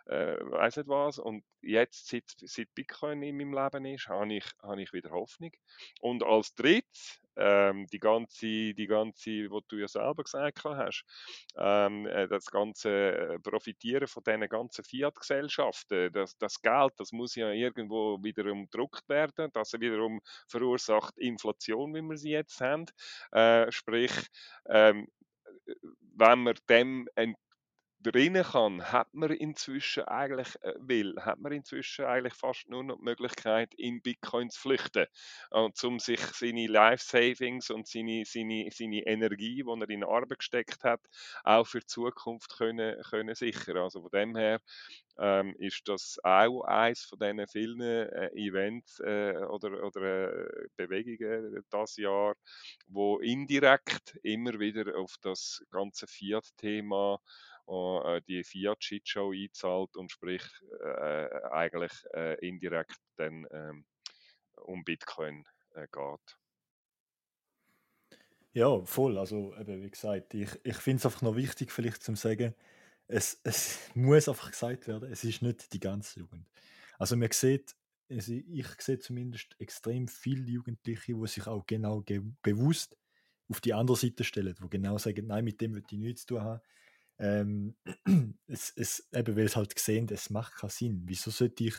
äh, 0.07 0.37
weiß 0.41 0.77
nicht 0.77 0.89
was. 0.89 1.19
Und 1.19 1.45
jetzt, 1.61 2.07
seit, 2.07 2.25
seit 2.39 2.73
Bitcoin 2.75 3.21
in 3.23 3.37
meinem 3.37 3.53
Leben 3.53 3.85
ist, 3.87 4.09
habe 4.09 4.33
ich, 4.33 4.47
habe 4.63 4.81
ich 4.81 4.93
wieder 4.93 5.11
Hoffnung. 5.11 5.51
Und 6.01 6.23
als 6.23 6.55
drittes, 6.55 7.21
ähm, 7.37 7.87
die 7.93 7.99
ganze, 7.99 8.75
die 8.75 8.87
ganze, 8.87 9.51
was 9.51 9.63
du 9.69 9.77
ja 9.77 9.89
selber 9.89 10.25
gesagt 10.25 10.65
hast, 10.65 11.05
ähm, 11.57 12.07
äh, 12.07 12.29
das 12.29 12.47
ganze 12.47 12.91
äh, 12.91 13.39
Profitieren 13.41 14.07
von 14.07 14.23
diesen 14.25 14.49
ganzen 14.49 14.85
Fiat-Gesellschaften, 14.85 16.13
das, 16.13 16.37
das 16.39 16.61
Geld, 16.61 16.93
das 16.97 17.13
muss 17.13 17.35
ja 17.35 17.51
irgendwo 17.51 18.23
wiederum 18.23 18.65
gedruckt 18.65 19.09
werden, 19.09 19.51
das 19.53 19.73
wiederum 19.75 20.21
verursacht 20.49 21.17
Inflation, 21.19 21.95
wie 21.95 22.03
wir 22.03 22.17
sie 22.17 22.31
jetzt 22.31 22.61
haben. 22.61 22.87
Äh, 23.33 23.71
sprich, 23.71 24.13
ähm, 24.69 25.07
wenn 26.17 26.43
man 26.43 26.55
dem 26.69 27.09
drinnen 28.13 28.45
kann, 28.45 28.93
hat 28.93 29.13
man 29.15 29.31
inzwischen 29.31 30.05
eigentlich 30.05 30.49
äh, 30.63 30.75
will, 30.79 31.17
hat 31.21 31.39
man 31.39 31.53
inzwischen 31.53 32.05
eigentlich 32.05 32.35
fast 32.35 32.69
nur 32.69 32.85
noch 32.85 32.97
die 32.97 33.05
Möglichkeit, 33.05 33.75
in 33.75 34.01
Bitcoin 34.03 34.51
zu 34.51 34.61
flüchten 34.61 35.07
und 35.51 35.83
um 35.85 35.99
sich 35.99 36.21
seine 36.21 36.67
Life 36.67 37.05
Savings 37.05 37.71
und 37.71 37.87
seine, 37.87 38.25
seine, 38.25 38.69
seine 38.73 39.07
Energie, 39.07 39.63
die 39.63 39.81
er 39.81 39.91
in 39.91 40.05
Arbeit 40.05 40.39
gesteckt 40.39 40.85
hat, 40.85 41.01
auch 41.45 41.67
für 41.67 41.81
die 41.81 41.87
Zukunft 41.87 42.57
können, 42.57 43.01
können 43.11 43.35
sichern. 43.35 43.79
Also 43.79 44.01
von 44.03 44.11
dem 44.11 44.37
her 44.37 44.61
ähm, 45.19 45.55
ist 45.59 45.89
das 45.89 46.19
auch 46.23 46.63
eines 46.63 47.03
von 47.05 47.19
diesen 47.19 47.47
vielen 47.49 47.81
äh, 47.81 48.29
Events 48.35 49.01
äh, 49.01 49.37
oder, 49.49 49.83
oder 49.85 50.33
äh, 50.33 50.69
Bewegungen 50.77 51.65
das 51.71 51.97
Jahr, 51.97 52.35
wo 52.89 53.19
indirekt 53.19 54.19
immer 54.23 54.59
wieder 54.59 54.97
auf 54.99 55.15
das 55.23 55.65
ganze 55.71 56.07
Fiat-Thema 56.07 57.19
äh, 57.69 58.23
die 58.29 58.45
Fiat-Shitshow 58.45 59.33
einzahlt 59.33 59.97
und 59.97 60.11
sprich 60.11 60.43
äh, 60.81 61.29
eigentlich 61.51 61.93
äh, 62.15 62.35
indirekt 62.47 62.97
dann 63.17 63.47
ähm, 63.51 63.85
um 64.57 64.85
Bitcoin 64.85 65.45
äh, 65.75 65.87
geht. 65.93 66.37
Ja, 68.53 68.83
voll. 68.85 69.19
Also, 69.19 69.55
eben, 69.59 69.83
wie 69.83 69.91
gesagt, 69.91 70.33
ich, 70.33 70.49
ich 70.65 70.77
finde 70.77 71.01
es 71.01 71.07
einfach 71.07 71.21
noch 71.23 71.37
wichtig, 71.37 71.71
vielleicht 71.71 72.03
zu 72.03 72.15
sagen, 72.15 72.55
es, 73.07 73.39
es 73.45 73.79
muss 73.95 74.29
einfach 74.29 74.51
gesagt 74.51 74.89
werden, 74.89 75.13
es 75.13 75.25
ist 75.25 75.43
nicht 75.43 75.73
die 75.73 75.81
ganze 75.81 76.21
Jugend. 76.21 76.49
Also, 76.99 77.17
man 77.17 77.31
sieht, 77.33 77.77
also 78.09 78.33
ich 78.33 78.69
sehe 78.79 78.99
zumindest 78.99 79.57
extrem 79.61 80.09
viele 80.09 80.47
Jugendliche, 80.51 81.15
die 81.15 81.27
sich 81.27 81.47
auch 81.47 81.67
genau 81.67 82.03
bewusst 82.43 82.97
auf 83.49 83.61
die 83.61 83.75
andere 83.75 83.97
Seite 83.97 84.25
stellen, 84.25 84.55
die 84.59 84.71
genau 84.71 84.97
sagen, 84.99 85.27
nein, 85.27 85.45
mit 85.45 85.61
dem 85.61 85.75
will 85.75 85.85
ich 85.87 85.99
nichts 85.99 86.23
zu 86.25 86.35
tun 86.35 86.43
haben. 86.43 86.61
Ähm, 87.19 87.77
es, 88.47 88.73
es, 88.77 89.09
eben, 89.13 89.37
weil 89.37 89.45
es 89.45 89.57
halt 89.57 89.75
gesehen, 89.75 90.09
es 90.11 90.31
macht 90.31 90.55
keinen 90.57 90.71
Sinn. 90.71 91.03
Wieso 91.07 91.31
sollte 91.31 91.65
ich 91.65 91.75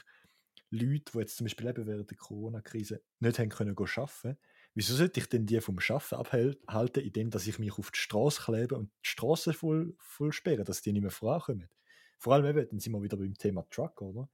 Leute, 0.70 1.12
die 1.14 1.20
jetzt 1.20 1.38
zum 1.38 1.46
Beispiel 1.46 1.68
eben 1.68 1.88
während 1.88 2.10
der 2.10 2.18
Corona-Krise 2.18 3.02
nicht 3.20 3.40
haben 3.40 3.50
können 3.50 3.76
arbeiten, 3.78 4.38
wieso 4.74 4.96
sollte 4.96 5.20
ich 5.20 5.28
denn 5.28 5.46
die 5.46 5.62
vom 5.62 5.78
Arbeiten 5.78 6.16
abhalten, 6.16 7.04
indem 7.04 7.30
dass 7.30 7.48
ich 7.48 7.60
mich 7.60 7.78
auf 7.78 7.92
die 7.92 8.00
Straße 8.00 8.42
klebe 8.42 8.76
und 8.76 8.92
die 9.06 9.10
Straße 9.10 9.54
voll, 9.54 9.96
voll 10.00 10.34
sperre, 10.34 10.64
dass 10.64 10.82
die 10.82 10.92
nicht 10.92 11.04
mehr 11.04 11.12
vorankommen? 11.12 11.70
Vor 12.18 12.34
allem 12.34 12.46
eben, 12.46 12.68
dann 12.70 12.80
sind 12.80 12.92
wir 12.94 13.02
wieder 13.02 13.18
beim 13.18 13.36
Thema 13.36 13.66
Truck, 13.70 14.02
oder? 14.02 14.30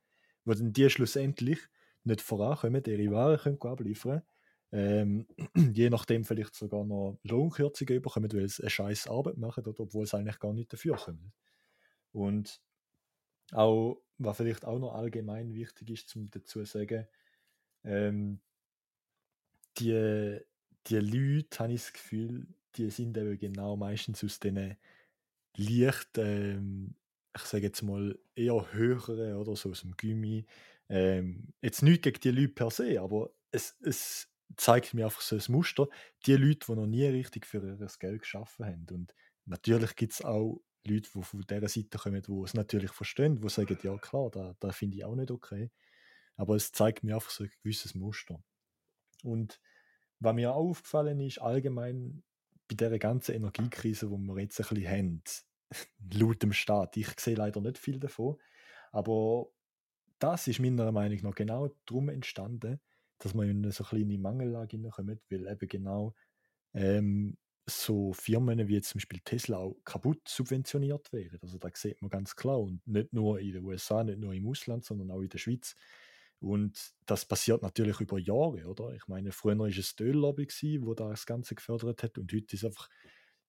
Wo 0.45 0.53
dann 0.53 0.73
die 0.73 0.89
schlussendlich 0.89 1.59
nicht 2.03 2.21
vorankommen, 2.21 2.83
ihre 2.85 3.11
Waren 3.11 3.37
können 3.37 3.61
abliefern 3.61 4.23
ähm, 4.73 5.27
je 5.73 5.91
nachdem 5.91 6.25
vielleicht 6.25 6.55
sogar 6.55 6.85
noch 6.85 7.19
Lohnkürzungen 7.23 8.01
bekommen, 8.03 8.33
weil 8.33 8.49
sie 8.49 8.63
eine 8.63 8.71
scheiß 8.71 9.07
Arbeit 9.09 9.37
machen, 9.37 9.65
oder, 9.65 9.81
obwohl 9.81 10.07
sie 10.07 10.17
eigentlich 10.17 10.39
gar 10.39 10.53
nicht 10.53 10.73
dafür 10.73 10.97
kommen. 10.97 11.33
Und 12.13 12.61
auch, 13.53 14.01
was 14.19 14.37
vielleicht 14.37 14.65
auch 14.65 14.79
noch 14.79 14.95
allgemein 14.95 15.53
wichtig 15.55 15.89
ist, 15.91 16.09
zum 16.09 16.29
dazu 16.31 16.63
zu 16.63 16.65
sagen, 16.65 17.07
Ähm, 17.85 18.41
die, 19.77 20.39
die 20.87 20.95
Leute, 20.97 21.59
habe 21.59 21.73
ich 21.73 21.81
das 21.83 21.93
Gefühl, 21.93 22.47
die 22.75 22.89
sind 22.89 23.17
eben 23.17 23.37
genau 23.37 23.75
meistens 23.75 24.23
aus 24.23 24.39
diesen 24.39 24.77
leicht, 25.57 26.17
ähm, 26.17 26.95
ich 27.35 27.43
sage 27.43 27.65
jetzt 27.65 27.83
mal, 27.83 28.19
eher 28.35 28.73
höheren 28.73 29.35
oder 29.37 29.55
so 29.55 29.71
aus 29.71 29.81
dem 29.81 29.95
Gummi. 29.97 30.45
Ähm, 30.89 31.53
jetzt 31.61 31.83
nicht 31.83 32.03
gegen 32.03 32.21
die 32.21 32.31
Leute 32.31 32.53
per 32.53 32.71
se, 32.71 33.01
aber 33.01 33.31
es, 33.51 33.77
es 33.81 34.32
zeigt 34.57 34.93
mir 34.93 35.05
einfach 35.05 35.21
so 35.21 35.35
ein 35.35 35.43
Muster. 35.49 35.87
Die 36.25 36.35
Leute, 36.35 36.67
die 36.67 36.75
noch 36.75 36.87
nie 36.87 37.05
richtig 37.05 37.45
für 37.45 37.57
ihr 37.57 37.87
Geld 37.99 38.21
geschaffen 38.21 38.65
haben. 38.65 38.85
Und 38.91 39.13
natürlich 39.45 39.95
gibt 39.95 40.13
es 40.13 40.21
auch 40.23 40.61
Leute, 40.85 41.09
die 41.15 41.23
von 41.23 41.41
dieser 41.41 41.67
Seite 41.67 41.97
kommen, 41.97 42.21
die 42.21 42.41
es 42.43 42.53
natürlich 42.53 42.91
verstehen, 42.91 43.39
die 43.39 43.49
sagen, 43.49 43.77
ja 43.81 43.97
klar, 43.97 44.29
da, 44.31 44.55
da 44.59 44.71
finde 44.71 44.97
ich 44.97 45.05
auch 45.05 45.15
nicht 45.15 45.31
okay. 45.31 45.71
Aber 46.35 46.55
es 46.55 46.71
zeigt 46.71 47.03
mir 47.03 47.15
einfach 47.15 47.29
so 47.29 47.43
ein 47.43 47.51
gewisses 47.61 47.95
Muster. 47.95 48.43
Und 49.23 49.61
was 50.19 50.33
mir 50.33 50.51
auch 50.51 50.69
aufgefallen 50.69 51.19
ist, 51.19 51.39
allgemein 51.39 52.23
bei 52.67 52.75
dieser 52.75 52.99
ganzen 52.99 53.35
Energiekrise, 53.35 54.07
die 54.07 54.17
wir 54.17 54.41
jetzt 54.41 54.59
ein 54.59 54.67
bisschen 54.75 54.89
haben, 54.89 55.23
laut 56.13 56.41
dem 56.43 56.53
Staat, 56.53 56.97
ich 56.97 57.07
sehe 57.19 57.35
leider 57.35 57.61
nicht 57.61 57.77
viel 57.77 57.99
davon, 57.99 58.37
aber 58.91 59.47
das 60.19 60.47
ist 60.47 60.59
meiner 60.59 60.91
Meinung 60.91 61.19
nach 61.21 61.35
genau 61.35 61.69
darum 61.85 62.09
entstanden, 62.09 62.79
dass 63.23 63.33
man 63.33 63.49
in 63.49 63.71
so 63.71 63.83
eine 63.83 63.89
kleine 63.89 64.17
Mangellage 64.17 64.77
hineinkommt, 64.77 65.21
weil 65.29 65.47
eben 65.47 65.67
genau 65.69 66.13
ähm, 66.73 67.37
so 67.65 68.11
Firmen 68.11 68.67
wie 68.67 68.81
zum 68.81 68.99
Beispiel 68.99 69.21
Tesla 69.23 69.57
auch 69.57 69.77
kaputt 69.85 70.27
subventioniert 70.27 71.13
werden. 71.13 71.39
Also 71.41 71.57
da 71.57 71.69
sieht 71.73 72.01
man 72.01 72.09
ganz 72.09 72.35
klar 72.35 72.59
und 72.59 72.85
nicht 72.85 73.13
nur 73.13 73.39
in 73.39 73.53
den 73.53 73.63
USA, 73.63 74.03
nicht 74.03 74.19
nur 74.19 74.33
im 74.33 74.47
Ausland, 74.47 74.83
sondern 74.83 75.11
auch 75.11 75.21
in 75.21 75.29
der 75.29 75.37
Schweiz. 75.37 75.75
Und 76.39 76.93
das 77.05 77.23
passiert 77.23 77.61
natürlich 77.61 78.01
über 78.01 78.19
Jahre, 78.19 78.65
oder? 78.65 78.93
Ich 78.93 79.07
meine, 79.07 79.31
früher 79.31 79.57
war 79.57 79.67
es 79.67 79.95
die 79.95 80.03
Öllobby, 80.03 80.45
wo 80.81 80.93
das 80.93 81.25
Ganze 81.25 81.55
gefördert 81.55 82.03
hat 82.03 82.17
und 82.17 82.33
heute 82.33 82.55
ist 82.55 82.65
einfach 82.65 82.89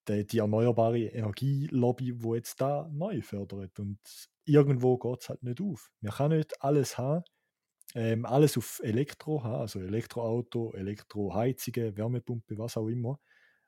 die, 0.07 0.25
die 0.25 0.39
erneuerbare 0.39 1.01
Energielobby, 1.01 2.23
wo 2.23 2.37
jetzt 2.37 2.61
da 2.61 2.89
neu 2.93 3.21
fördert. 3.23 3.81
Und 3.81 3.99
irgendwo 4.45 4.97
geht 4.99 5.23
es 5.23 5.29
halt 5.29 5.43
nicht 5.43 5.61
auf. 5.61 5.91
Man 6.01 6.13
kann 6.13 6.31
nicht 6.31 6.63
alles 6.63 6.97
haben, 6.97 7.25
ähm, 7.95 8.27
alles 8.27 8.57
auf 8.59 8.81
Elektro 8.85 9.41
also 9.41 9.81
Elektroauto, 9.81 10.73
Elektroheizungen, 10.75 11.97
Wärmepumpe, 11.97 12.59
was 12.59 12.77
auch 12.77 12.89
immer 12.89 13.21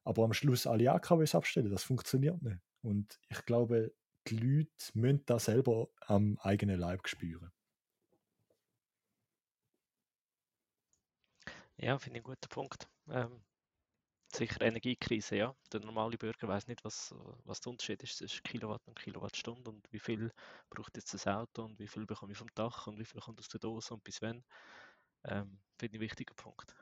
aber 0.06 0.24
am 0.24 0.32
Schluss 0.32 0.66
alle 0.66 0.92
AKWs 0.92 1.34
abstellen, 1.34 1.70
das 1.70 1.82
funktioniert 1.82 2.40
nicht. 2.40 2.60
Und 2.80 3.18
ich 3.28 3.44
glaube, 3.44 3.92
die 4.28 4.36
Leute 4.36 4.70
müssen 4.94 5.24
das 5.26 5.46
selber 5.46 5.88
am 6.00 6.38
eigenen 6.40 6.78
Leib 6.78 7.08
spüren. 7.08 7.50
Ja, 11.78 11.98
finde 11.98 12.18
ich 12.18 12.24
einen 12.24 12.34
guten 12.34 12.48
Punkt. 12.48 12.88
Ähm, 13.08 13.42
sicher 14.36 14.60
Energiekrise, 14.60 15.36
ja. 15.36 15.54
Der 15.72 15.80
normale 15.80 16.16
Bürger 16.18 16.48
weiß 16.48 16.66
nicht, 16.68 16.84
was, 16.84 17.14
was 17.44 17.60
der 17.60 17.70
Unterschied 17.70 18.02
ist 18.02 18.18
zwischen 18.18 18.42
Kilowatt 18.42 18.86
und 18.86 18.98
Kilowattstunde 18.98 19.70
und 19.70 19.92
wie 19.92 19.98
viel 19.98 20.32
braucht 20.70 20.96
jetzt 20.96 21.14
das 21.14 21.26
Auto 21.26 21.64
und 21.64 21.78
wie 21.78 21.88
viel 21.88 22.06
bekomme 22.06 22.32
ich 22.32 22.38
vom 22.38 22.52
Dach 22.54 22.86
und 22.86 22.98
wie 22.98 23.04
viel 23.04 23.20
kommt 23.20 23.38
aus 23.40 23.48
der 23.48 23.60
Dose 23.60 23.94
und 23.94 24.04
bis 24.04 24.20
wann. 24.22 24.44
Ähm, 25.24 25.58
finde 25.78 25.96
ich 25.96 26.00
ein 26.00 26.00
wichtiger 26.00 26.34
Punkt. 26.34 26.76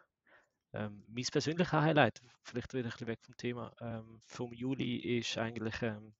Ähm, 0.72 1.04
mein 1.06 1.24
persönliches 1.24 1.72
Highlight, 1.72 2.20
vielleicht 2.42 2.74
wieder 2.74 2.84
ein 2.84 2.90
bisschen 2.90 3.06
weg 3.06 3.20
vom 3.22 3.36
Thema, 3.36 3.72
ähm, 3.80 4.18
vom 4.26 4.52
Juli 4.52 4.96
ist 5.18 5.38
eigentlich 5.38 5.80
ähm, 5.82 6.14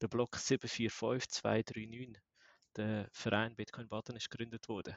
der 0.00 0.08
Block 0.08 0.36
745239. 0.36 2.20
Der 2.76 3.08
Verein 3.12 3.54
Bitcoin 3.54 3.88
Baden 3.88 4.16
ist 4.16 4.30
gegründet 4.30 4.68
worden. 4.68 4.96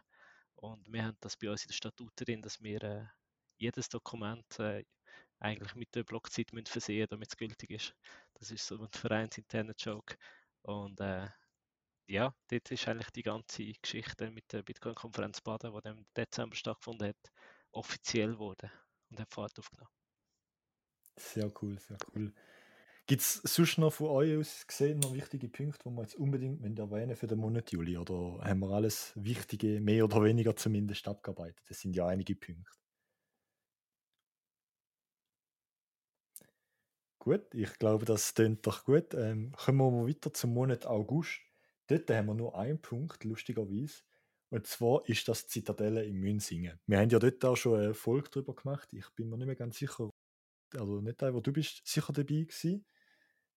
Und 0.56 0.92
wir 0.92 1.06
haben 1.06 1.18
das 1.22 1.38
bei 1.38 1.52
uns 1.52 1.62
in 1.64 1.68
der 1.68 1.76
Statut 1.76 2.12
drin, 2.16 2.42
dass 2.42 2.60
wir 2.62 2.82
äh, 2.84 3.06
jedes 3.58 3.90
Dokument 3.90 4.60
äh, 4.60 4.84
eigentlich 5.40 5.76
mit 5.76 5.94
der 5.96 6.04
Blockzeit 6.04 6.52
müssen 6.54 6.68
versehen 6.68 7.08
damit 7.10 7.30
es 7.30 7.38
gültig 7.38 7.72
ist. 7.72 7.96
Das 8.36 8.52
ist 8.52 8.66
so 8.66 8.78
ein 8.80 8.90
vereinsinterner 8.92 9.76
Joke. 9.78 10.16
Und 10.64 11.00
äh, 11.00 11.28
ja, 12.08 12.34
dort 12.48 12.72
ist 12.72 12.88
eigentlich 12.88 13.12
die 13.12 13.24
ganze 13.24 13.72
Geschichte 13.82 14.32
mit 14.32 14.52
der 14.52 14.64
Bitcoin-Konferenz 14.64 15.42
Baden, 15.42 15.74
die 15.74 15.90
im 15.90 16.06
Dezember 16.16 16.56
stattgefunden 16.56 17.10
hat, 17.10 17.32
offiziell 17.72 18.34
geworden 18.34 18.72
und 19.10 19.20
habe 19.20 19.30
Fahrt 19.30 19.60
aufgenommen. 19.60 19.92
Sehr 21.18 21.52
cool, 21.62 21.80
sehr 21.80 21.98
cool. 22.14 22.34
Gibt 23.08 23.22
es 23.22 23.36
sonst 23.36 23.78
noch 23.78 23.94
von 23.94 24.08
euch 24.08 24.38
aus 24.38 24.68
gesehen 24.68 25.00
noch 25.00 25.14
wichtige 25.14 25.48
Punkte, 25.48 25.90
die 25.90 25.96
wir 25.96 26.02
jetzt 26.02 26.16
unbedingt 26.16 26.78
erwähnen 26.78 27.16
für 27.16 27.28
den 27.28 27.40
Monat 27.40 27.72
Juli? 27.72 27.98
Oder 27.98 28.44
haben 28.44 28.60
wir 28.60 28.70
alles 28.72 29.14
Wichtige, 29.16 29.80
mehr 29.80 30.04
oder 30.04 30.24
weniger 30.24 30.56
zumindest, 30.56 31.08
abgearbeitet? 31.08 31.64
Das 31.70 31.80
sind 31.80 31.96
ja 31.96 32.06
einige 32.06 32.36
Punkte. 32.36 32.70
Gut, 37.28 37.54
ich 37.54 37.78
glaube, 37.78 38.06
das 38.06 38.34
klingt 38.36 38.66
doch 38.66 38.86
gut. 38.86 39.14
Ähm, 39.14 39.52
kommen 39.52 39.80
wir 39.80 39.92
mal 39.92 40.08
weiter 40.08 40.34
zum 40.34 40.54
Monat 40.54 40.86
August. 40.86 41.42
Dort 41.88 42.10
haben 42.10 42.28
wir 42.28 42.34
nur 42.34 42.58
einen 42.58 42.82
Punkt, 42.82 43.26
lustigerweise. 43.26 44.04
Und 44.50 44.66
zwar 44.66 45.06
ist 45.10 45.28
das 45.28 45.46
Zitadelle 45.46 46.06
in 46.06 46.22
Münsingen. 46.22 46.80
Wir 46.86 47.00
haben 47.00 47.10
ja 47.10 47.20
dort 47.20 47.44
auch 47.44 47.58
schon 47.58 47.82
eine 47.82 47.94
Folge 47.94 48.30
darüber 48.30 48.56
gemacht. 48.56 48.94
Ich 48.94 49.10
bin 49.10 49.28
mir 49.28 49.38
nicht 49.38 49.48
mehr 49.48 49.58
ganz 49.58 49.78
sicher, 49.78 50.10
also 50.74 51.02
nicht 51.02 51.22
aber 51.22 51.42
du 51.42 51.52
bist 51.52 51.86
sicher 51.86 52.14
dabei 52.14 52.44
gewesen. 52.44 52.86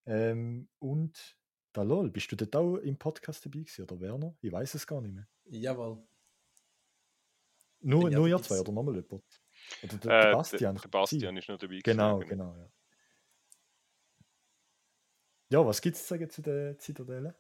Ähm, 0.05 0.69
und 0.81 1.39
da 1.73 1.83
lol, 1.83 2.11
bist 2.11 2.33
du 2.33 2.35
dort 2.35 2.57
auch 2.57 2.77
im 2.79 2.99
Podcast 2.99 3.47
dabei 3.47 3.61
gewesen, 3.61 3.85
oder 3.85 4.01
Werner? 4.01 4.37
Ich 4.41 4.51
weiß 4.51 4.75
es 4.75 4.85
gar 4.85 5.01
nicht 5.01 5.15
mehr. 5.15 5.29
Jawohl. 5.45 6.03
Nur, 7.83 8.11
nur 8.11 8.27
ihr 8.27 8.43
zwei 8.43 8.59
oder 8.59 8.73
nochmal 8.73 8.97
jemand? 8.97 9.23
Oder 9.85 9.97
der, 9.97 10.29
äh, 10.29 10.33
Bastian? 10.33 10.75
Der, 10.75 10.83
der 10.83 10.89
Bastian 10.89 11.37
ist 11.37 11.49
noch 11.49 11.57
dabei 11.57 11.79
gewesen. 11.79 11.83
Genau, 11.85 12.19
genau, 12.19 12.57
ja. 12.57 12.69
Ja, 15.51 15.67
was 15.67 15.83
gibt 15.83 15.97
es 15.97 16.03
zu 16.03 16.15
sagen 16.15 16.31
zu 16.31 16.43
der 16.43 16.79
Zitadelle? 16.79 17.35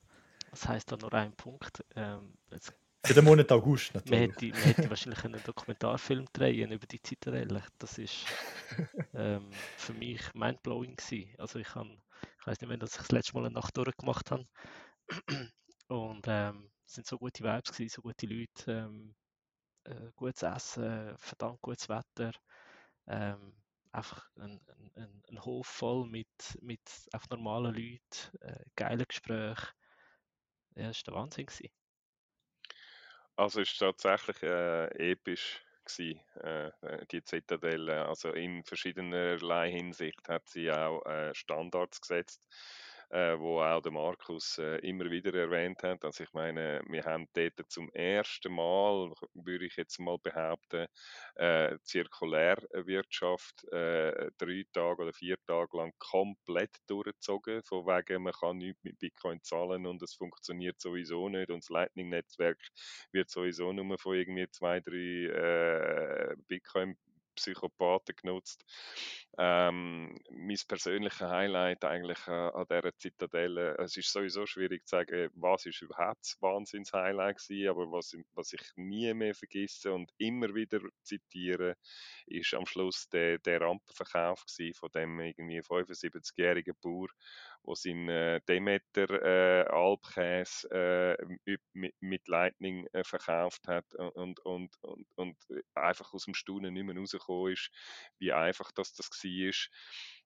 Das 0.50 0.66
heißt 0.66 0.90
da 0.90 0.96
nur 0.96 1.12
ein 1.14 1.32
Punkt. 1.32 1.84
Ähm, 1.94 2.34
jetzt 2.50 2.72
für 3.04 3.14
den 3.14 3.24
Monat 3.24 3.50
August 3.52 3.94
natürlich. 3.94 4.10
Man 4.10 4.30
hätte, 4.30 4.46
man 4.48 4.74
hätte 4.74 4.90
wahrscheinlich 4.90 5.24
einen 5.24 5.42
Dokumentarfilm 5.42 6.26
drehen 6.32 6.72
über 6.72 6.86
die 6.86 7.00
Zitadelle. 7.00 7.62
Das 7.78 7.98
ist 7.98 8.26
ähm, 9.14 9.48
für 9.76 9.94
mich 9.94 10.22
mindblowing 10.34 10.96
gewesen. 10.96 11.34
Also 11.38 11.60
ich 11.60 11.68
kann, 11.68 12.02
ich 12.40 12.46
weiß 12.46 12.60
nicht, 12.60 12.68
wenn 12.68 12.80
ich 12.82 12.90
das 12.90 13.10
letzte 13.10 13.34
Mal 13.34 13.46
eine 13.46 13.54
Nacht 13.54 13.76
durchgemacht 13.76 14.30
habe. 14.32 14.46
Und 15.88 16.24
ähm, 16.26 16.70
es 16.84 16.94
sind 16.94 17.06
so 17.06 17.16
gute 17.16 17.44
Vibes 17.44 17.72
gewesen, 17.72 17.94
so 17.94 18.02
gute 18.02 18.26
Leute, 18.26 18.72
ähm, 18.72 19.14
äh, 19.84 20.10
gutes 20.16 20.42
Essen, 20.42 21.14
verdammt 21.16 21.62
gutes 21.62 21.88
Wetter. 21.88 22.32
Ähm, 23.06 23.54
einfach 23.92 24.28
ein, 24.36 24.60
ein, 24.94 25.22
ein, 25.28 25.44
Hof 25.44 25.66
voll 25.66 26.06
mit, 26.06 26.28
mit 26.60 26.80
einfach 27.12 27.30
normalen 27.30 27.74
Leuten, 27.74 28.38
äh, 28.40 28.64
geilen 28.76 29.04
Gesprächen. 29.06 29.68
Ja, 30.76 30.88
das 30.88 30.98
war 30.98 31.12
der 31.12 31.14
Wahnsinn. 31.14 31.46
Gewesen. 31.46 31.70
Also 33.36 33.60
war 33.60 33.96
tatsächlich 33.96 34.42
äh, 34.42 35.12
episch 35.12 35.64
gewesen, 35.84 36.20
äh, 36.42 37.06
die 37.10 37.24
Zitadelle. 37.24 38.06
Also 38.06 38.32
in 38.32 38.62
verschiedenerlei 38.64 39.70
Hinsicht 39.70 40.28
hat 40.28 40.48
sie 40.48 40.70
auch 40.70 41.04
äh, 41.06 41.34
Standards 41.34 42.00
gesetzt 42.00 42.46
äh, 43.10 43.38
wo 43.38 43.60
auch 43.60 43.82
der 43.82 43.92
Markus 43.92 44.58
äh, 44.58 44.76
immer 44.78 45.10
wieder 45.10 45.34
erwähnt 45.34 45.82
hat. 45.82 46.04
Also 46.04 46.24
ich 46.24 46.32
meine, 46.32 46.80
wir 46.88 47.02
haben 47.04 47.26
dort 47.34 47.68
zum 47.68 47.90
ersten 47.92 48.52
Mal, 48.52 49.12
würde 49.34 49.66
ich 49.66 49.76
jetzt 49.76 49.98
mal 49.98 50.18
behaupten, 50.22 50.86
äh, 51.34 51.76
Zirkulärwirtschaft 51.82 53.64
äh, 53.72 54.30
drei 54.38 54.64
Tage 54.72 55.02
oder 55.02 55.12
vier 55.12 55.36
Tage 55.46 55.76
lang 55.76 55.92
komplett 55.98 56.76
durchgezogen, 56.86 57.62
von 57.64 57.86
wegen, 57.86 58.22
man 58.22 58.32
kann 58.32 58.58
nichts 58.58 58.82
mit 58.84 58.98
Bitcoin 58.98 59.42
zahlen 59.42 59.86
und 59.86 60.02
es 60.02 60.14
funktioniert 60.14 60.80
sowieso 60.80 61.28
nicht 61.28 61.50
und 61.50 61.62
das 61.64 61.68
Lightning-Netzwerk 61.68 62.58
wird 63.12 63.28
sowieso 63.28 63.72
nur 63.72 63.98
von 63.98 64.14
irgendwie 64.14 64.48
zwei, 64.50 64.80
drei 64.80 66.32
äh, 66.32 66.36
Bitcoin 66.46 66.96
Psychopathen 67.34 68.16
genutzt. 68.16 68.64
Ähm, 69.38 70.18
mein 70.30 70.56
persönliches 70.68 71.20
Highlight 71.20 71.84
eigentlich 71.84 72.18
äh, 72.26 72.30
an 72.30 72.66
dieser 72.70 72.96
Zitadelle, 72.96 73.76
es 73.78 73.96
ist 73.96 74.12
sowieso 74.12 74.46
schwierig 74.46 74.86
zu 74.86 74.96
sagen, 74.96 75.30
was 75.34 75.66
ist 75.66 75.82
überhaupt 75.82 76.20
das 76.22 76.36
Wahnsinns-Highlight 76.40 77.36
war, 77.38 77.70
aber 77.70 77.92
was, 77.92 78.16
was 78.34 78.52
ich 78.52 78.62
nie 78.76 79.12
mehr 79.14 79.34
vergesse 79.34 79.92
und 79.92 80.12
immer 80.18 80.54
wieder 80.54 80.80
zitiere, 81.02 81.76
ist 82.26 82.54
am 82.54 82.66
Schluss 82.66 83.08
der, 83.08 83.38
der 83.38 83.60
Rampenverkauf 83.60 84.44
von 84.74 84.90
dem 84.94 85.20
irgendwie 85.20 85.60
75-jährigen 85.60 86.74
Bauer, 86.80 87.08
wo 87.62 87.74
sein 87.74 88.08
äh, 88.08 88.40
Demeter 88.48 89.22
äh, 89.22 89.68
Alpkäse 89.68 90.70
äh, 90.70 91.16
mit, 91.72 91.94
mit, 92.00 92.28
Lightning 92.28 92.86
äh, 92.92 93.04
verkauft 93.04 93.66
hat 93.68 93.94
und, 93.94 94.40
und, 94.40 94.76
und, 94.82 95.06
und 95.16 95.36
einfach 95.74 96.12
aus 96.12 96.24
dem 96.24 96.34
Staunen 96.34 96.74
nicht 96.74 96.84
mehr 96.84 96.96
rausgekommen 96.96 97.52
ist, 97.52 97.70
wie 98.18 98.32
einfach 98.32 98.70
das, 98.72 98.94
das 98.94 99.10
war. 99.10 99.52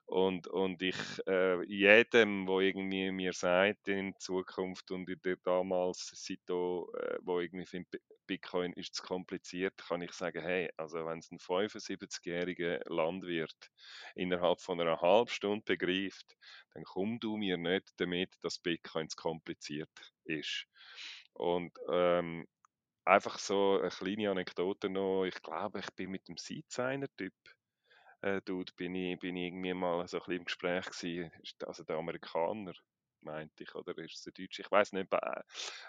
Und, 0.07 0.47
und 0.49 0.83
ich, 0.83 0.97
äh, 1.27 1.65
jedem, 1.65 2.47
wo 2.47 2.61
irgendwie 2.61 3.11
mir 3.11 3.33
sagt 3.33 3.89
in 3.89 4.15
Zukunft 4.19 4.91
und 4.91 5.09
in 5.09 5.21
der 5.23 5.37
damals 5.37 6.11
Sito, 6.15 6.93
äh, 6.95 7.19
wo 7.23 7.41
irgendwie 7.41 7.65
findet, 7.65 8.03
Bitcoin 8.27 8.73
ist 8.75 8.95
zu 8.95 9.03
kompliziert, 9.03 9.77
kann 9.79 10.03
ich 10.03 10.13
sagen, 10.13 10.43
hey, 10.43 10.71
also 10.77 11.05
wenn 11.07 11.19
es 11.19 11.31
ein 11.31 11.39
75-jähriger 11.39 12.81
Landwirt 12.89 13.71
innerhalb 14.15 14.61
von 14.61 14.81
einer 14.81 15.01
halben 15.01 15.31
Stunde 15.31 15.65
begreift, 15.65 16.37
dann 16.75 16.85
komm 16.85 17.19
du 17.19 17.37
mir 17.37 17.57
nicht 17.57 17.93
damit, 17.97 18.35
dass 18.43 18.59
Bitcoin 18.59 19.09
zu 19.09 19.17
kompliziert 19.17 19.91
ist. 20.25 20.67
Und 21.33 21.73
ähm, 21.91 22.47
einfach 23.05 23.39
so 23.39 23.81
eine 23.81 23.91
kleine 23.91 24.31
Anekdote 24.31 24.89
noch. 24.89 25.25
Ich 25.25 25.43
glaube, 25.43 25.81
ich 25.81 25.91
bin 25.95 26.11
mit 26.11 26.29
dem 26.29 26.37
Seedsigner-Typ 26.37 27.35
äh, 28.25 28.41
Dude, 28.45 28.73
bin 28.77 28.95
ich, 28.95 29.19
bin 29.19 29.37
ich 29.37 29.49
irgendwie 29.49 29.75
mal 29.75 30.07
so 30.09 30.17
ein 30.17 30.21
bisschen 30.21 30.37
im 30.39 30.45
Gespräch 30.45 30.87
gewesen. 30.87 31.31
Also 31.67 31.85
der 31.85 31.97
Amerikaner, 31.97 32.73
meinte 33.21 33.65
ich, 33.65 33.75
oder 33.75 33.97
ist 33.99 34.17
es 34.17 34.23
der 34.23 34.33
Deutsche? 34.33 34.63
Ich 34.63 34.71
weiß 34.71 34.93
nicht. 34.93 35.13
Äh, 35.13 35.41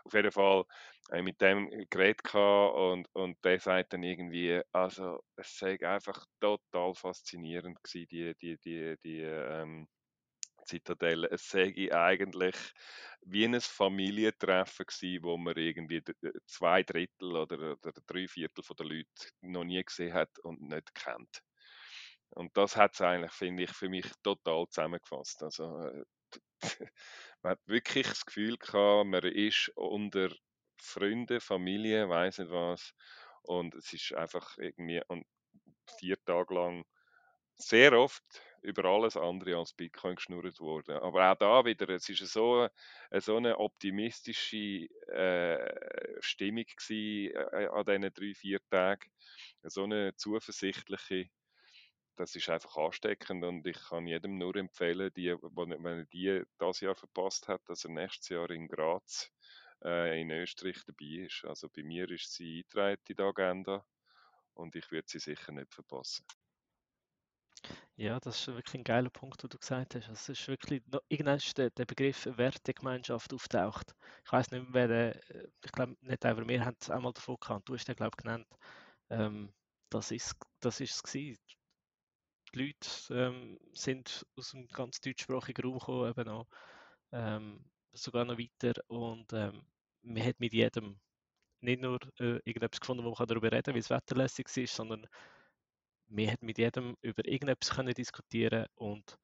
auf 0.03 0.13
jeden 0.13 0.31
Fall 0.31 0.65
äh, 1.11 1.21
mit 1.21 1.39
dem 1.41 1.69
geredet 1.89 2.33
und, 2.35 3.07
und 3.13 3.37
der 3.43 3.59
sagt 3.59 3.93
dann 3.93 4.03
irgendwie, 4.03 4.61
also 4.71 5.21
es 5.35 5.57
sei 5.57 5.79
einfach 5.87 6.25
total 6.39 6.93
faszinierend 6.95 7.81
gewesen, 7.83 8.07
die, 8.11 8.35
die, 8.35 8.57
die, 8.59 8.95
die 9.03 9.21
ähm, 9.21 9.87
Zitadelle. 10.65 11.29
Es 11.31 11.47
sei 11.49 11.89
eigentlich 11.93 12.55
wie 13.21 13.45
ein 13.45 13.59
Familientreffen 13.61 14.85
gewesen, 14.85 15.23
wo 15.23 15.37
man 15.37 15.55
irgendwie 15.57 16.03
zwei 16.45 16.83
Drittel 16.83 17.35
oder, 17.35 17.73
oder 17.73 17.93
drei 18.07 18.27
Viertel 18.27 18.63
der 18.77 18.85
Leute 18.85 19.29
noch 19.41 19.63
nie 19.63 19.83
gesehen 19.83 20.13
hat 20.13 20.37
und 20.39 20.61
nicht 20.61 20.93
kennt. 20.95 21.43
Und 22.35 22.55
das 22.57 22.75
hat 22.75 22.93
es 22.93 23.01
eigentlich, 23.01 23.31
finde 23.31 23.63
ich, 23.63 23.71
für 23.71 23.89
mich 23.89 24.05
total 24.21 24.67
zusammengefasst. 24.67 25.41
Also, 25.41 25.79
äh, 25.79 26.03
man 27.41 27.51
hat 27.51 27.59
wirklich 27.65 28.07
das 28.07 28.25
Gefühl 28.25 28.57
gehabt, 28.57 29.07
man 29.07 29.23
ist 29.23 29.71
unter 29.75 30.29
Freunden, 30.77 31.39
Familie, 31.39 32.09
weiß 32.09 32.39
nicht 32.39 32.51
was. 32.51 32.93
Und 33.41 33.73
es 33.75 33.93
ist 33.93 34.13
einfach 34.13 34.57
irgendwie 34.57 35.01
vier 35.99 36.17
Tage 36.25 36.53
lang 36.53 36.85
sehr 37.57 37.93
oft 37.93 38.23
über 38.61 38.85
alles 38.85 39.15
andere 39.15 39.57
als 39.57 39.73
Bitcoin 39.73 40.15
geschnurrt 40.15 40.59
worden. 40.59 40.97
Aber 40.97 41.31
auch 41.31 41.37
da 41.37 41.65
wieder, 41.65 41.87
es 41.89 42.09
ist 42.09 42.25
so, 42.33 42.67
so 43.11 43.37
eine 43.37 43.59
optimistische 43.59 44.89
äh, 45.07 46.21
Stimmung 46.21 46.65
äh, 46.89 47.67
an 47.67 47.85
diesen 47.85 48.13
drei, 48.13 48.33
vier 48.33 48.59
Tagen. 48.69 49.09
So 49.63 49.83
eine 49.83 50.15
zuversichtliche 50.15 51.29
das 52.15 52.35
ist 52.35 52.49
einfach 52.49 52.77
ansteckend 52.77 53.43
und 53.43 53.65
ich 53.67 53.79
kann 53.89 54.07
jedem 54.07 54.37
nur 54.37 54.55
empfehlen, 54.55 55.11
die, 55.15 55.31
wenn 55.33 55.99
er 55.99 56.05
die 56.05 56.43
das 56.57 56.79
Jahr 56.79 56.95
verpasst 56.95 57.47
hat, 57.47 57.61
dass 57.67 57.83
er 57.83 57.91
nächstes 57.91 58.29
Jahr 58.29 58.49
in 58.49 58.67
Graz 58.67 59.31
äh, 59.83 60.21
in 60.21 60.31
Österreich 60.31 60.83
dabei 60.85 61.25
ist. 61.25 61.43
Also 61.45 61.69
bei 61.69 61.83
mir 61.83 62.09
ist 62.09 62.33
sie 62.33 62.65
eingetragen 62.65 63.01
in 63.07 63.15
die 63.15 63.23
Agenda 63.23 63.85
und 64.53 64.75
ich 64.75 64.89
würde 64.91 65.07
sie 65.07 65.19
sicher 65.19 65.51
nicht 65.51 65.73
verpassen. 65.73 66.25
Ja, 67.95 68.19
das 68.19 68.39
ist 68.39 68.47
wirklich 68.47 68.75
ein 68.75 68.83
geiler 68.83 69.09
Punkt, 69.09 69.41
den 69.41 69.49
du 69.49 69.57
gesagt 69.57 69.95
hast. 69.95 70.09
Es 70.09 70.29
ist 70.29 70.47
wirklich, 70.47 70.83
irgendwann 71.07 71.37
ist 71.37 71.57
der, 71.57 71.69
der 71.71 71.85
Begriff 71.85 72.25
Wertegemeinschaft 72.25 73.33
auftaucht. 73.33 73.95
Ich 74.25 74.31
weiß 74.31 74.51
nicht 74.51 74.63
mehr, 74.69 74.73
wer 74.73 74.87
der, 74.87 75.49
ich 75.63 75.71
glaube 75.71 75.95
nicht 76.01 76.25
aber 76.25 76.47
wir 76.47 76.65
haben 76.65 76.77
es 76.79 76.89
einmal 76.89 77.13
davon 77.13 77.37
gehabt, 77.39 77.67
du 77.67 77.73
hast 77.73 77.87
den, 77.87 77.95
glaube 77.95 78.15
ich, 78.17 78.23
genannt. 78.23 78.47
Ähm, 79.09 79.53
das 79.89 80.11
ist, 80.11 80.35
das 80.59 80.81
es 80.81 81.01
gewesen 81.01 81.39
die 82.55 82.67
Leute 82.67 82.89
ähm, 83.13 83.59
sind 83.73 84.25
aus 84.35 84.51
dem 84.51 84.67
ganz 84.67 84.99
deutschsprachigen 85.01 85.61
Raum 85.63 85.79
gekommen, 85.79 86.09
eben 86.09 86.29
auch, 86.29 86.47
ähm, 87.11 87.65
sogar 87.93 88.25
noch 88.25 88.37
weiter 88.37 88.73
und 88.87 89.31
ähm, 89.33 89.65
man 90.01 90.23
hat 90.23 90.39
mit 90.39 90.53
jedem 90.53 90.99
nicht 91.61 91.81
nur 91.81 91.99
äh, 92.19 92.39
irgendetwas 92.45 92.79
gefunden, 92.79 93.03
wo 93.03 93.15
man 93.17 93.27
darüber 93.27 93.51
reden 93.51 93.63
kann, 93.63 93.75
wie 93.75 93.79
es 93.79 93.89
wetterlässig 93.89 94.47
ist, 94.55 94.75
sondern 94.75 95.07
man 96.07 96.31
hat 96.31 96.41
mit 96.43 96.57
jedem 96.57 96.95
über 97.01 97.25
irgendetwas 97.25 97.75
können 97.75 97.93
diskutieren 97.93 98.67
und 98.75 99.17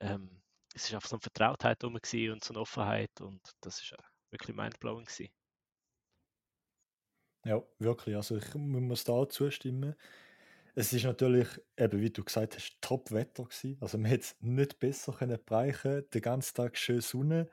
ähm, 0.00 0.42
es 0.74 0.86
ist 0.86 0.94
einfach 0.94 1.08
so 1.08 1.16
eine 1.16 1.22
Vertrautheit 1.22 1.82
herum 1.82 1.94
und 1.94 2.44
so 2.44 2.54
eine 2.54 2.60
Offenheit 2.60 3.20
und 3.20 3.40
das 3.60 3.80
ist 3.80 3.94
wirklich 4.30 4.56
mindblowing 4.56 5.04
gewesen. 5.04 5.32
Ja, 7.44 7.62
wirklich. 7.78 8.16
Also 8.16 8.36
ich 8.38 8.54
muss 8.54 9.04
da 9.04 9.28
zustimmen. 9.28 9.94
Es 10.76 10.92
ist 10.92 11.04
natürlich, 11.04 11.46
eben 11.78 12.00
wie 12.00 12.10
du 12.10 12.24
gesagt 12.24 12.56
hast, 12.56 12.78
Top-Wetter 12.80 13.44
gewesen. 13.44 13.76
Also 13.80 13.96
man 13.96 14.10
hätte 14.10 14.24
es 14.24 14.36
nicht 14.40 14.80
besser 14.80 15.12
können 15.12 15.38
bereichen 15.44 16.04
Den 16.12 16.20
ganzen 16.20 16.54
Tag 16.54 16.76
schön 16.76 17.00
Sonne. 17.00 17.48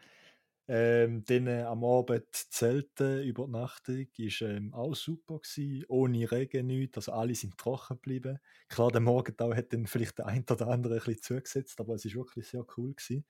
Ähm, 0.67 1.23
dann 1.25 1.47
äh, 1.47 1.63
am 1.63 1.83
Abend 1.83 2.25
Zelten, 2.31 3.21
Übernachtung 3.23 4.07
ist 4.17 4.41
ähm, 4.41 4.73
auch 4.73 4.95
super 4.95 5.39
gewesen. 5.39 5.85
Ohne 5.89 6.31
Regen 6.31 6.67
nichts, 6.67 6.97
also 6.97 7.11
alle 7.11 7.35
sind 7.35 7.57
trocken 7.57 7.97
geblieben. 7.97 8.39
Klar, 8.69 8.91
der 8.91 9.01
Morgentau 9.01 9.53
hat 9.53 9.73
dann 9.73 9.85
vielleicht 9.85 10.17
der 10.17 10.27
ein 10.27 10.45
oder 10.49 10.67
andere 10.69 10.95
ein 10.95 10.99
bisschen 10.99 11.21
zugesetzt, 11.21 11.79
aber 11.79 11.95
es 11.95 12.05
ist 12.05 12.15
wirklich 12.15 12.47
sehr 12.47 12.65
cool 12.77 12.95
gewesen. 12.95 13.25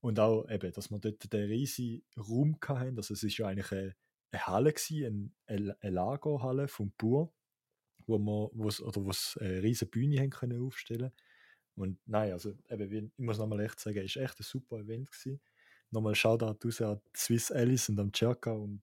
Und 0.00 0.18
auch 0.20 0.48
eben, 0.48 0.72
dass 0.72 0.90
wir 0.90 0.98
dort 0.98 1.32
den 1.32 1.48
riesigen 1.48 2.04
Raum 2.16 2.56
hatten. 2.66 2.96
Also 2.96 3.14
es 3.14 3.22
ist 3.22 3.36
ja 3.36 3.48
eigentlich 3.48 3.72
eine, 3.72 3.96
eine 4.30 4.46
Halle 4.46 4.72
gewesen, 4.72 5.34
eine, 5.46 5.76
eine 5.80 5.94
Lagerhalle 5.94 6.68
vom 6.68 6.92
Bur 6.96 7.32
wo 8.06 8.18
wir, 8.18 8.50
wo's, 8.54 8.80
oder 8.80 9.04
wo's 9.04 9.36
eine 9.40 9.62
riesige 9.62 9.90
Bühne 9.90 10.20
haben 10.20 10.30
können 10.30 10.62
aufstellen 10.62 11.12
Und 11.74 11.98
nein, 12.06 12.32
also 12.32 12.54
eben, 12.68 12.90
wie, 12.90 12.98
ich 13.16 13.24
muss 13.24 13.38
nochmal 13.38 13.60
echt 13.60 13.80
sagen, 13.80 13.98
es 13.98 14.16
war 14.16 14.22
echt 14.24 14.40
ein 14.40 14.44
super 14.44 14.78
Event 14.78 15.10
gewesen. 15.10 15.40
Nochmal 15.90 16.14
Shoutout 16.14 16.66
raus 16.66 16.80
an 16.82 17.00
Swiss 17.16 17.52
Alice 17.52 17.88
und 17.88 18.00
am 18.00 18.12
Cerca 18.14 18.52
und 18.52 18.82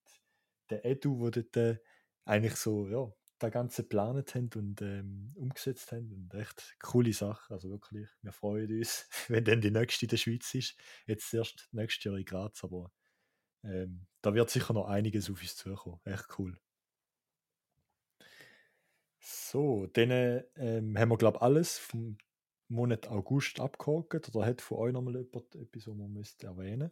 der 0.69 0.85
Edu, 0.85 1.19
wo 1.19 1.29
dort 1.29 1.55
äh, 1.57 1.77
eigentlich 2.25 2.55
so, 2.55 2.87
ja, 2.87 3.11
das 3.43 3.51
Ganze 3.51 3.83
geplant 3.83 4.35
haben 4.35 4.49
und 4.55 4.81
ähm, 4.81 5.31
umgesetzt 5.35 5.91
haben. 5.91 6.11
Und 6.11 6.33
echt 6.33 6.75
coole 6.81 7.13
Sache. 7.13 7.53
Also 7.53 7.69
wirklich, 7.69 8.07
wir 8.21 8.31
freuen 8.31 8.77
uns, 8.77 9.07
wenn 9.27 9.43
dann 9.43 9.61
die 9.61 9.71
nächste 9.71 10.05
in 10.05 10.09
der 10.09 10.17
Schweiz 10.17 10.53
ist. 10.53 10.77
Jetzt 11.05 11.33
erst 11.33 11.67
nächstes 11.71 12.03
Jahr 12.03 12.17
in 12.17 12.25
Graz, 12.25 12.63
aber 12.63 12.91
ähm, 13.63 14.07
da 14.21 14.33
wird 14.33 14.49
sicher 14.49 14.73
noch 14.73 14.87
einiges 14.87 15.29
auf 15.29 15.41
uns 15.41 15.55
zukommen. 15.55 15.99
Echt 16.05 16.27
cool. 16.37 16.57
So, 19.25 19.87
dann 19.93 20.43
ähm, 20.57 20.97
haben 20.97 21.09
wir, 21.09 21.17
glaube 21.17 21.37
ich, 21.37 21.41
alles 21.41 21.77
vom 21.77 22.17
Monat 22.67 23.07
August 23.07 23.61
abgehakt. 23.61 24.35
Oder 24.35 24.45
hat 24.45 24.61
von 24.61 24.79
euch 24.79 24.91
nochmal 24.91 25.15
jemand 25.15 25.55
etwas, 25.55 25.87
was 25.87 25.95
man 25.95 26.11
müsste 26.11 26.47
erwähnen 26.47 26.91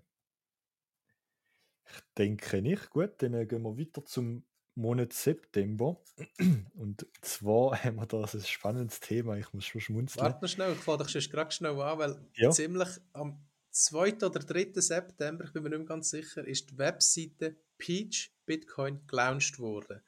Ich 1.86 2.02
denke 2.18 2.62
nicht. 2.62 2.90
Gut, 2.90 3.16
dann 3.18 3.48
gehen 3.50 3.64
wir 3.64 3.78
weiter 3.78 4.06
zum 4.06 4.46
Monat 4.76 5.12
September. 5.12 6.02
Und 6.74 7.06
zwar 7.20 7.76
haben 7.84 7.98
wir 7.98 8.06
da 8.06 8.24
ein 8.24 8.40
spannendes 8.40 9.02
Thema. 9.02 9.36
Ich 9.36 9.52
muss 9.52 9.66
schon 9.66 9.82
schmunzeln. 9.82 10.24
Warte 10.24 10.46
noch 10.46 10.50
schnell, 10.50 10.72
ich 10.72 10.80
fange 10.80 11.04
dich 11.04 11.30
gerade 11.30 11.52
schnell 11.52 11.82
an, 11.82 12.00
weil 12.00 12.30
ja. 12.36 12.50
ziemlich 12.52 12.90
am 13.12 13.46
2. 13.72 14.24
oder 14.24 14.40
3. 14.40 14.72
September, 14.76 15.44
ich 15.44 15.52
bin 15.52 15.64
mir 15.64 15.70
nicht 15.70 15.80
mehr 15.80 15.88
ganz 15.88 16.10
sicher, 16.10 16.48
ist 16.48 16.72
die 16.72 16.78
Webseite 16.78 17.58
Peach 17.78 18.34
Bitcoin 18.46 19.06
gelauncht 19.06 19.60
worden. 19.60 20.02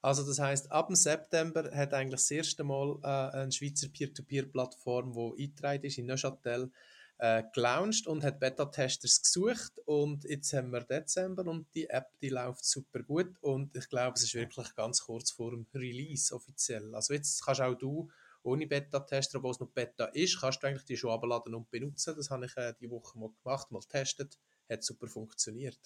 Also 0.00 0.24
das 0.24 0.38
heißt, 0.38 0.70
ab 0.70 0.86
dem 0.86 0.96
September 0.96 1.70
hat 1.74 1.92
eigentlich 1.92 2.20
das 2.20 2.30
erste 2.30 2.62
Mal 2.64 2.98
äh, 3.02 3.36
eine 3.36 3.52
Schweizer 3.52 3.88
Peer-to-Peer-Plattform, 3.88 5.12
die 5.12 5.44
eingetragen 5.44 5.84
ist 5.84 5.98
in 5.98 6.06
Neuchâtel, 6.06 6.70
äh, 7.18 7.42
gelauncht 7.52 8.06
und 8.06 8.22
hat 8.22 8.38
Beta-Testers 8.38 9.22
gesucht 9.22 9.72
und 9.86 10.22
jetzt 10.24 10.52
haben 10.52 10.70
wir 10.70 10.84
Dezember 10.84 11.44
und 11.46 11.66
die 11.74 11.90
App, 11.90 12.06
die 12.22 12.28
läuft 12.28 12.64
super 12.64 13.02
gut 13.02 13.36
und 13.40 13.74
ich 13.76 13.88
glaube, 13.88 14.14
es 14.14 14.22
ist 14.22 14.34
wirklich 14.34 14.72
ganz 14.76 15.02
kurz 15.02 15.32
vor 15.32 15.50
dem 15.50 15.66
Release 15.74 16.32
offiziell. 16.32 16.94
Also 16.94 17.14
jetzt 17.14 17.44
kannst 17.44 17.60
auch 17.60 17.74
du 17.74 18.08
ohne 18.44 18.68
Beta-Tester, 18.68 19.38
obwohl 19.38 19.50
es 19.50 19.60
noch 19.60 19.70
Beta 19.70 20.06
ist, 20.06 20.40
kannst 20.40 20.62
du 20.62 20.68
eigentlich 20.68 20.84
die 20.84 20.96
schon 20.96 21.10
abladen 21.10 21.54
und 21.56 21.70
benutzen. 21.70 22.14
Das 22.16 22.30
habe 22.30 22.46
ich 22.46 22.56
äh, 22.56 22.72
die 22.80 22.88
Woche 22.88 23.18
mal 23.18 23.30
gemacht, 23.42 23.70
mal 23.72 23.80
getestet, 23.80 24.38
hat 24.70 24.84
super 24.84 25.08
funktioniert. 25.08 25.80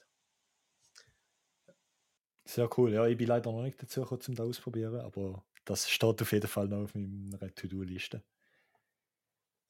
Sehr 2.45 2.69
cool. 2.79 2.93
Ja, 2.93 3.07
ich 3.07 3.17
bin 3.17 3.27
leider 3.29 3.51
noch 3.53 3.63
nicht 3.63 3.83
dazu 3.83 4.03
gekommen, 4.03 4.23
um 4.29 4.35
das 4.37 4.47
auszuprobieren, 4.47 5.01
aber 5.01 5.45
das 5.65 5.89
steht 5.91 6.23
auf 6.23 6.33
jeden 6.33 6.47
Fall 6.49 6.69
noch 6.69 6.83
auf 6.85 6.95
meiner 6.95 7.53
To-Do-Liste. 7.55 8.23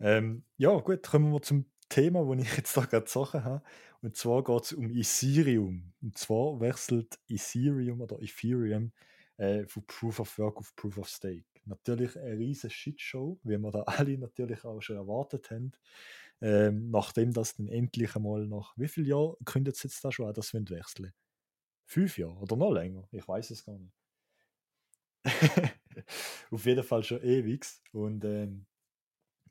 Ähm, 0.00 0.44
ja, 0.56 0.76
gut, 0.78 1.02
kommen 1.06 1.32
wir 1.32 1.42
zum 1.42 1.66
Thema, 1.88 2.24
das 2.24 2.44
ich 2.46 2.56
jetzt 2.56 2.76
da 2.76 2.84
gerade 2.84 3.08
Sachen 3.08 3.44
habe. 3.44 3.62
Und 4.00 4.16
zwar 4.16 4.42
geht 4.42 4.62
es 4.64 4.72
um 4.72 4.90
Ethereum. 4.90 5.92
Und 6.02 6.18
zwar 6.18 6.60
wechselt 6.60 7.18
Ethereum 7.28 8.00
oder 8.00 8.20
Ethereum 8.20 8.92
äh, 9.36 9.66
von 9.66 9.86
Proof 9.86 10.20
of 10.20 10.38
Work 10.38 10.58
auf 10.58 10.74
Proof 10.76 10.98
of 10.98 11.08
Stake. 11.08 11.44
Natürlich 11.64 12.18
eine 12.18 12.36
riesige 12.38 12.72
Shitshow, 12.72 13.38
wie 13.44 13.58
wir 13.58 13.70
da 13.70 13.82
alle 13.86 14.18
natürlich 14.18 14.64
auch 14.64 14.80
schon 14.80 14.96
erwartet 14.96 15.50
haben. 15.50 15.72
Ähm, 16.40 16.90
nachdem 16.90 17.32
das 17.32 17.54
dann 17.54 17.68
endlich 17.68 18.16
einmal 18.16 18.46
nach 18.48 18.74
wie 18.76 18.88
viel 18.88 19.06
Jahren 19.06 19.36
kündet 19.44 19.76
es 19.76 19.84
jetzt 19.84 20.04
da 20.04 20.10
schon 20.10 20.26
an, 20.26 20.34
dass 20.34 20.52
wir 20.52 20.68
wechseln 20.70 21.12
fünf 21.84 22.18
Jahre 22.18 22.36
oder 22.38 22.56
noch 22.56 22.72
länger. 22.72 23.06
Ich 23.12 23.26
weiß 23.26 23.50
es 23.50 23.64
gar 23.64 23.78
nicht. 23.78 23.94
Auf 26.50 26.64
jeden 26.64 26.84
Fall 26.84 27.02
schon 27.02 27.22
ewig. 27.22 27.66
Und 27.92 28.24
ähm, 28.24 28.66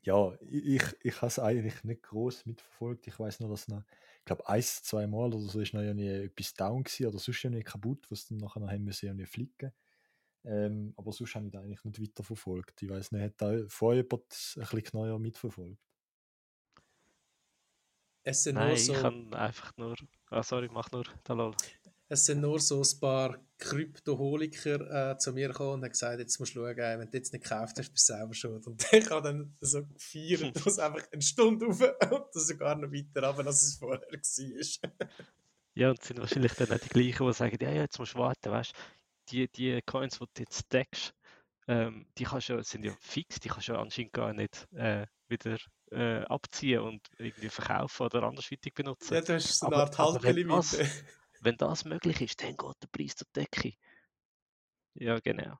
ja, 0.02 0.36
ich, 0.40 0.82
ich 1.02 1.16
habe 1.16 1.28
es 1.28 1.38
eigentlich 1.38 1.84
nicht 1.84 2.02
groß 2.02 2.46
mitverfolgt. 2.46 3.06
Ich 3.06 3.18
weiß 3.18 3.40
nur, 3.40 3.50
dass 3.50 3.68
noch, 3.68 3.82
ich 4.18 4.24
glaube, 4.24 4.48
ein, 4.48 4.62
zwei 4.62 5.06
Mal 5.06 5.32
oder 5.32 5.38
so 5.38 5.60
ist 5.60 5.74
noch 5.74 5.80
irgendwie 5.80 6.08
etwas 6.08 6.54
down 6.54 6.82
gewesen 6.82 7.06
oder 7.06 7.18
sonst 7.18 7.44
irgendwie 7.44 7.62
kaputt, 7.62 8.10
was 8.10 8.26
dann 8.26 8.38
nachher 8.38 8.60
noch 8.60 8.70
haben 8.70 8.84
müssen 8.84 9.06
irgendwie 9.06 9.26
flicken. 9.26 9.72
Ähm, 10.44 10.92
aber 10.96 11.12
sonst 11.12 11.34
habe 11.36 11.46
ich 11.46 11.52
da 11.52 11.60
eigentlich 11.60 11.84
nicht 11.84 12.02
weiterverfolgt. 12.02 12.82
Ich 12.82 12.88
weiß 12.88 13.12
nicht, 13.12 13.22
hat 13.22 13.40
da 13.40 13.64
vorher 13.68 14.02
jemand 14.02 14.24
ein 14.24 14.60
bisschen 14.60 14.82
genauer 14.82 15.18
mitverfolgt? 15.20 15.78
Es 18.24 18.42
sind 18.42 18.56
Nein, 18.56 18.68
nur 18.68 18.76
so... 18.76 18.92
ich 18.92 19.00
kann 19.00 19.34
einfach 19.34 19.76
nur... 19.76 19.94
Ah, 20.30 20.42
sorry, 20.42 20.68
mach 20.72 20.90
nur 20.90 21.04
Dalol. 21.24 21.54
Es 22.12 22.26
sind 22.26 22.42
nur 22.42 22.60
so 22.60 22.82
ein 22.82 23.00
paar 23.00 23.38
Kryptoholiker 23.56 25.12
äh, 25.12 25.18
zu 25.18 25.32
mir 25.32 25.48
gekommen 25.48 25.74
und 25.74 25.82
haben 25.82 25.90
gesagt, 25.90 26.18
jetzt 26.18 26.38
musst 26.38 26.54
du 26.54 26.60
schauen, 26.60 26.76
wenn 26.76 27.10
du 27.10 27.16
jetzt 27.16 27.32
nicht 27.32 27.44
gekauft 27.44 27.78
hast, 27.78 27.90
bist 27.90 28.08
du 28.08 28.12
selber 28.12 28.34
schuld. 28.34 28.66
Und 28.66 28.84
ich 28.92 29.08
habe 29.08 29.22
dann 29.22 29.56
so 29.60 29.86
gefeiert, 29.86 30.54
dass 30.66 30.78
einfach 30.78 31.06
eine 31.10 31.22
Stunde 31.22 31.66
rauf 31.66 31.80
und 32.34 32.34
sogar 32.34 32.74
noch 32.76 32.92
weiter 32.92 33.26
runter, 33.26 33.46
als 33.46 33.62
es 33.62 33.76
vorher 33.76 34.02
war. 34.02 35.08
ja, 35.74 35.88
und 35.88 36.00
es 36.00 36.08
sind 36.08 36.20
wahrscheinlich 36.20 36.52
dann 36.52 36.70
auch 36.72 36.80
die 36.80 36.88
gleichen, 36.90 37.26
die 37.26 37.32
sagen, 37.32 37.58
ja, 37.60 37.70
ja 37.70 37.82
jetzt 37.82 37.98
musst 37.98 38.14
du 38.14 38.18
warten, 38.18 38.50
weißt 38.50 38.72
die, 39.30 39.48
die 39.48 39.80
Coins, 39.82 40.18
die 40.18 40.26
du 40.34 40.42
jetzt 40.42 40.66
stackst, 40.66 41.14
ähm, 41.66 42.06
die 42.18 42.24
kannst 42.24 42.50
du, 42.50 42.62
sind 42.62 42.84
ja 42.84 42.92
fix, 43.00 43.40
die 43.40 43.48
kannst 43.48 43.68
du 43.68 43.74
anscheinend 43.74 44.12
gar 44.12 44.34
nicht 44.34 44.66
äh, 44.72 45.06
wieder 45.28 45.56
äh, 45.90 46.24
abziehen 46.24 46.80
und 46.80 47.00
irgendwie 47.18 47.48
verkaufen 47.48 48.04
oder 48.04 48.24
andersweitig 48.24 48.74
benutzen. 48.74 49.14
Ja, 49.14 49.20
du 49.22 49.34
hast 49.34 49.58
so 49.58 49.66
eine 49.66 49.76
Art 49.76 49.96
Haltelimite. 49.96 50.86
Wenn 51.42 51.56
das 51.56 51.84
möglich 51.84 52.20
ist, 52.20 52.40
dann 52.40 52.56
geht 52.56 52.82
der 52.82 52.88
Preis 52.92 53.16
zur 53.16 53.26
Decke. 53.34 53.72
Ja, 54.94 55.18
genau. 55.18 55.58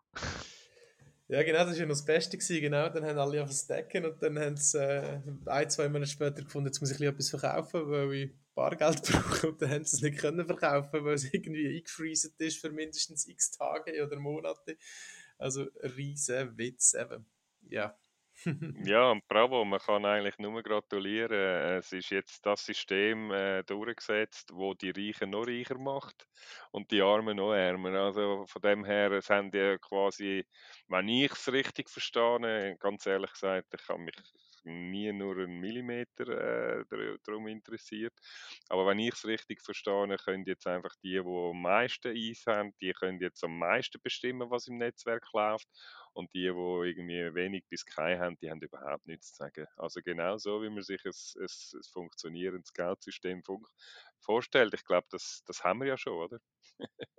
Ja, 1.26 1.42
genau, 1.42 1.59
das 1.60 1.70
war 1.70 1.76
ja 1.76 1.86
noch 1.86 1.94
das 1.94 2.04
Beste. 2.04 2.36
Gewesen, 2.36 2.60
genau. 2.60 2.88
Dann 2.88 3.04
haben 3.04 3.18
alle 3.18 3.42
auf 3.42 3.48
das 3.48 3.66
Decken 3.66 4.04
und 4.04 4.22
dann 4.22 4.38
haben 4.38 4.56
sie 4.56 4.78
äh, 4.78 5.20
ein, 5.46 5.70
zwei 5.70 5.88
Monate 5.88 6.10
später 6.10 6.42
gefunden, 6.42 6.68
jetzt 6.68 6.80
muss 6.80 6.90
ich 6.92 7.00
etwas 7.00 7.30
verkaufen, 7.30 7.90
weil 7.90 8.12
ich 8.12 8.30
Bargeld 8.54 9.02
brauche. 9.10 9.48
Und 9.48 9.62
dann 9.62 9.70
haben 9.70 9.84
sie 9.84 9.96
es 9.96 10.02
nicht 10.02 10.18
können 10.18 10.46
verkaufen, 10.46 11.04
weil 11.04 11.14
es 11.14 11.32
irgendwie 11.32 11.74
eingefriesen 11.76 12.34
ist 12.38 12.60
für 12.60 12.70
mindestens 12.70 13.26
x 13.26 13.50
Tage 13.50 14.04
oder 14.04 14.18
Monate. 14.20 14.76
Also, 15.38 15.64
riesen 15.96 16.56
Witz 16.59 16.94
eben. 16.94 17.26
Ja. 17.68 17.96
ja, 18.86 19.14
bravo, 19.28 19.64
man 19.64 19.78
kann 19.81 20.05
eigentlich 20.05 20.39
nur 20.39 20.62
gratulieren. 20.62 21.32
Es 21.78 21.93
ist 21.93 22.10
jetzt 22.10 22.44
das 22.47 22.64
System 22.64 23.31
äh, 23.31 23.62
durchgesetzt, 23.64 24.51
wo 24.52 24.74
die 24.74 24.90
Reichen 24.90 25.31
noch 25.31 25.47
reicher 25.47 25.78
macht 25.78 26.27
und 26.73 26.90
die 26.90 27.02
Armen 27.02 27.36
noch 27.36 27.52
ärmer. 27.52 27.90
Also 28.01 28.44
von 28.47 28.62
dem 28.62 28.85
her, 28.85 29.12
es 29.12 29.31
haben 29.31 29.51
die 29.51 29.77
quasi, 29.81 30.44
wenn 30.89 31.09
ich 31.09 31.32
es 31.32 31.52
richtig 31.52 31.89
verstehe, 31.90 32.77
ganz 32.81 33.06
ehrlich 33.06 33.32
gesagt, 33.32 33.69
ich 33.74 33.86
kann 33.86 34.01
mich 34.01 34.16
nie 34.64 35.12
nur 35.12 35.36
einen 35.39 35.59
Millimeter 35.60 36.28
äh, 36.81 36.85
darum 37.24 37.48
interessiert. 37.48 38.12
Aber 38.69 38.86
wenn 38.86 38.98
ich 38.98 39.14
es 39.14 39.24
richtig 39.27 39.60
verstehe, 39.62 40.16
können 40.16 40.44
jetzt 40.47 40.66
einfach 40.66 40.94
die, 41.02 41.10
die 41.12 41.19
am 41.19 41.60
meisten 41.62 42.09
Eis 42.16 42.44
haben, 42.47 42.73
die 42.81 42.93
können 42.93 43.20
jetzt 43.20 43.43
am 43.44 43.59
meisten 43.59 44.01
bestimmen, 44.02 44.51
was 44.51 44.69
im 44.69 44.78
Netzwerk 44.78 45.27
läuft. 45.32 45.69
Und 46.14 46.32
die, 46.34 46.43
die 46.43 46.47
irgendwie 46.48 47.34
wenig 47.34 47.64
bis 47.68 47.86
kein 47.86 48.18
haben, 48.18 48.36
die 48.36 48.51
haben 48.51 48.60
überhaupt 48.60 49.06
nichts 49.06 49.32
zu 49.32 49.36
sagen. 49.36 49.66
Also 49.76 50.01
genau 50.02 50.36
so, 50.36 50.62
wie 50.62 50.68
man 50.68 50.82
sich 50.82 51.02
ein, 51.05 51.12
ein, 51.40 51.47
ein 51.47 51.82
funktionierendes 51.90 52.72
Geldsystem 52.74 53.43
vorstellt. 54.20 54.74
Ich 54.74 54.84
glaube, 54.84 55.06
das, 55.10 55.43
das 55.47 55.64
haben 55.64 55.80
wir 55.80 55.86
ja 55.89 55.97
schon, 55.97 56.12
oder? 56.12 56.39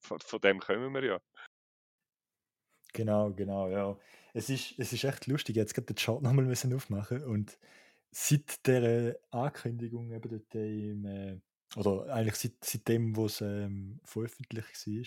von, 0.00 0.18
von 0.20 0.40
dem 0.40 0.60
kommen 0.60 0.92
wir 0.92 1.04
ja. 1.04 1.20
Genau, 2.92 3.32
genau, 3.32 3.68
ja. 3.68 3.98
Es 4.32 4.50
ist, 4.50 4.78
es 4.78 4.92
ist 4.92 5.04
echt 5.04 5.26
lustig, 5.26 5.56
jetzt 5.56 5.74
gerade 5.74 5.86
den 5.86 5.96
Chart 5.96 6.22
nochmal 6.22 6.44
müssen 6.44 6.74
aufmachen 6.74 7.24
und 7.24 7.58
seit 8.10 8.66
der 8.66 9.18
Ankündigung 9.30 10.10
eben 10.12 10.30
dort 10.30 10.54
im, 10.54 11.04
äh, 11.04 11.40
oder 11.76 12.12
eigentlich 12.12 12.36
seit, 12.36 12.52
seitdem, 12.62 13.16
wo 13.16 13.26
es 13.26 13.40
ähm, 13.40 14.00
veröffentlicht 14.04 14.86
war, 14.86 15.04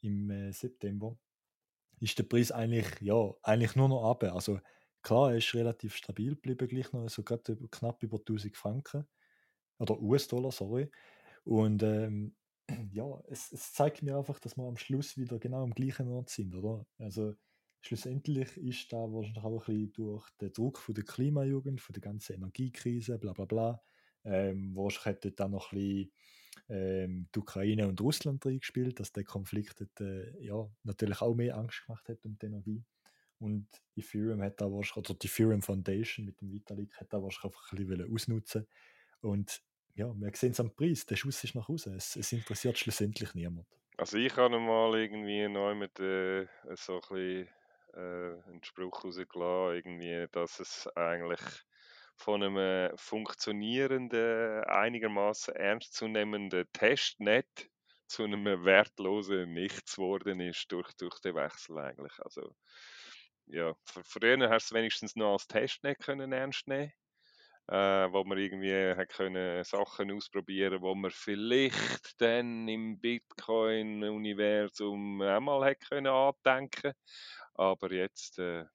im 0.00 0.30
äh, 0.30 0.52
September, 0.52 1.18
ist 2.00 2.18
der 2.18 2.24
Preis 2.24 2.52
eigentlich, 2.52 3.00
ja, 3.00 3.32
eigentlich 3.42 3.76
nur 3.76 3.88
noch 3.88 4.10
ab. 4.10 4.24
Also 4.24 4.60
klar, 5.02 5.32
er 5.32 5.38
ist 5.38 5.54
relativ 5.54 5.96
stabil 5.96 6.34
geblieben, 6.34 6.68
gleich 6.68 6.92
noch, 6.92 7.02
also 7.02 7.22
gerade 7.22 7.56
knapp 7.70 8.02
über 8.02 8.18
1000 8.18 8.56
Franken, 8.56 9.06
oder 9.78 10.00
US-Dollar, 10.00 10.52
sorry. 10.52 10.90
Und 11.44 11.82
ähm, 11.82 12.34
ja, 12.92 13.20
es, 13.28 13.52
es, 13.52 13.72
zeigt 13.72 14.02
mir 14.02 14.16
einfach, 14.16 14.38
dass 14.40 14.56
wir 14.56 14.64
am 14.64 14.76
Schluss 14.76 15.16
wieder 15.16 15.38
genau 15.38 15.62
am 15.62 15.74
gleichen 15.74 16.08
Ort 16.08 16.30
sind, 16.30 16.54
oder? 16.54 16.86
Also 16.98 17.34
schlussendlich 17.80 18.56
ist 18.56 18.92
da 18.92 18.96
wahrscheinlich 18.96 19.44
auch 19.44 19.68
ein 19.68 19.74
bisschen 19.74 19.92
durch 19.92 20.30
den 20.40 20.52
Druck 20.52 20.78
von 20.78 20.94
der 20.94 21.04
Klimajugend, 21.04 21.80
von 21.80 21.94
der 21.94 22.02
ganzen 22.02 22.34
Energiekrise, 22.34 23.18
bla 23.18 23.32
bla 23.32 23.44
bla, 23.44 23.82
ähm, 24.24 24.74
wahrscheinlich 24.74 25.06
hätte 25.06 25.32
dann 25.32 25.52
noch 25.52 25.72
ein 25.72 25.78
bisschen 25.78 26.12
ähm, 26.68 27.28
die 27.34 27.38
Ukraine 27.38 27.88
und 27.88 28.00
Russland 28.00 28.44
reingespielt, 28.44 29.00
dass 29.00 29.12
der 29.12 29.24
Konflikt 29.24 29.80
hat, 29.80 30.00
äh, 30.00 30.30
ja, 30.42 30.68
natürlich 30.82 31.20
auch 31.20 31.34
mehr 31.34 31.56
Angst 31.56 31.84
gemacht 31.86 32.08
hat 32.08 32.24
um 32.24 32.36
die 32.38 32.46
Energie. 32.46 32.84
Und 33.38 33.68
Ethereum 33.96 34.42
hat 34.42 34.60
da 34.60 34.70
wahrscheinlich, 34.70 35.10
oder 35.10 35.18
die 35.18 35.26
Ethereum 35.26 35.62
Foundation 35.62 36.26
mit 36.26 36.40
dem 36.40 36.50
Vitalik 36.50 36.96
hat 37.00 37.12
da 37.12 37.22
wahrscheinlich 37.22 37.56
einfach 37.56 37.72
ein 37.72 37.86
bisschen 37.86 38.12
ausnutzen 38.12 38.66
und 39.20 39.62
ja, 39.94 40.12
wir 40.14 40.30
sehen 40.34 40.52
es 40.52 40.60
am 40.60 40.74
Preis, 40.74 41.04
der 41.06 41.16
Schuss 41.16 41.42
ist 41.42 41.56
nach 41.56 41.66
Hause. 41.66 41.94
Es, 41.96 42.14
es 42.14 42.32
interessiert 42.32 42.78
schlussendlich 42.78 43.34
niemand. 43.34 43.66
Also 43.96 44.16
ich 44.16 44.36
habe 44.36 44.58
mal 44.60 44.94
irgendwie 44.94 45.48
neu 45.48 45.74
mit 45.74 45.98
äh, 45.98 46.46
so 46.76 46.94
ein 46.94 47.00
bisschen 47.00 47.48
äh, 47.94 48.48
einen 48.48 48.62
Spruch 48.62 49.04
rausgelassen, 49.04 49.74
irgendwie, 49.74 50.26
dass 50.30 50.60
es 50.60 50.86
eigentlich 50.94 51.40
von 52.18 52.42
einem 52.42 52.96
funktionierenden, 52.96 54.64
einigermaßen 54.64 55.54
ernstzunehmenden 55.54 56.66
Testnet 56.72 57.70
zu 58.06 58.24
einem 58.24 58.64
wertlosen 58.64 59.52
Nichts 59.52 59.96
geworden 59.96 60.40
ist 60.40 60.70
durch, 60.72 60.92
durch 60.94 61.20
den 61.20 61.34
Wechsel 61.34 61.78
eigentlich. 61.78 62.18
Also 62.20 62.54
ja, 63.46 63.74
früher 63.86 64.50
hast 64.50 64.70
du 64.70 64.74
es 64.74 64.78
wenigstens 64.78 65.16
noch 65.16 65.32
als 65.32 65.46
Testnet 65.46 65.98
können 66.00 66.32
ernst 66.32 66.68
nehmen 66.68 66.92
äh, 67.68 68.12
wo 68.12 68.24
man 68.24 68.38
irgendwie 68.38 68.94
hat 68.94 69.10
können 69.10 69.62
Sachen 69.62 70.10
ausprobieren, 70.10 70.80
wo 70.80 70.94
man 70.94 71.10
vielleicht 71.10 72.18
dann 72.20 72.66
im 72.66 72.98
Bitcoin-Universum 72.98 75.20
einmal 75.20 75.70
hat 75.70 75.80
können 75.88 76.06
andenken. 76.06 76.94
Aber 77.54 77.92
jetzt, 77.92 78.38
äh, 78.38 78.60
jetzt. 78.60 78.70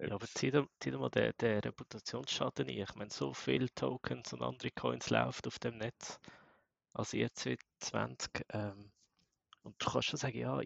Ja, 0.00 0.14
aber 0.14 0.26
zieh 0.26 0.50
dir, 0.50 0.66
zieh 0.80 0.90
dir 0.90 0.98
mal 0.98 1.10
den, 1.10 1.32
den 1.40 1.60
Reputationsschaden 1.60 2.68
ein. 2.68 2.78
Ich 2.78 2.94
meine, 2.94 3.10
so 3.10 3.32
viele 3.34 3.68
Tokens 3.74 4.32
und 4.32 4.42
andere 4.42 4.70
Coins 4.70 5.10
laufen 5.10 5.46
auf 5.46 5.58
dem 5.58 5.76
Netz. 5.78 6.18
Also 6.94 7.16
jetzt 7.16 7.44
wird 7.46 7.60
20. 7.80 8.44
Ähm, 8.50 8.92
und 9.62 9.76
du 9.82 9.90
kannst 9.90 10.08
schon 10.08 10.18
sagen, 10.18 10.38
ja, 10.38 10.60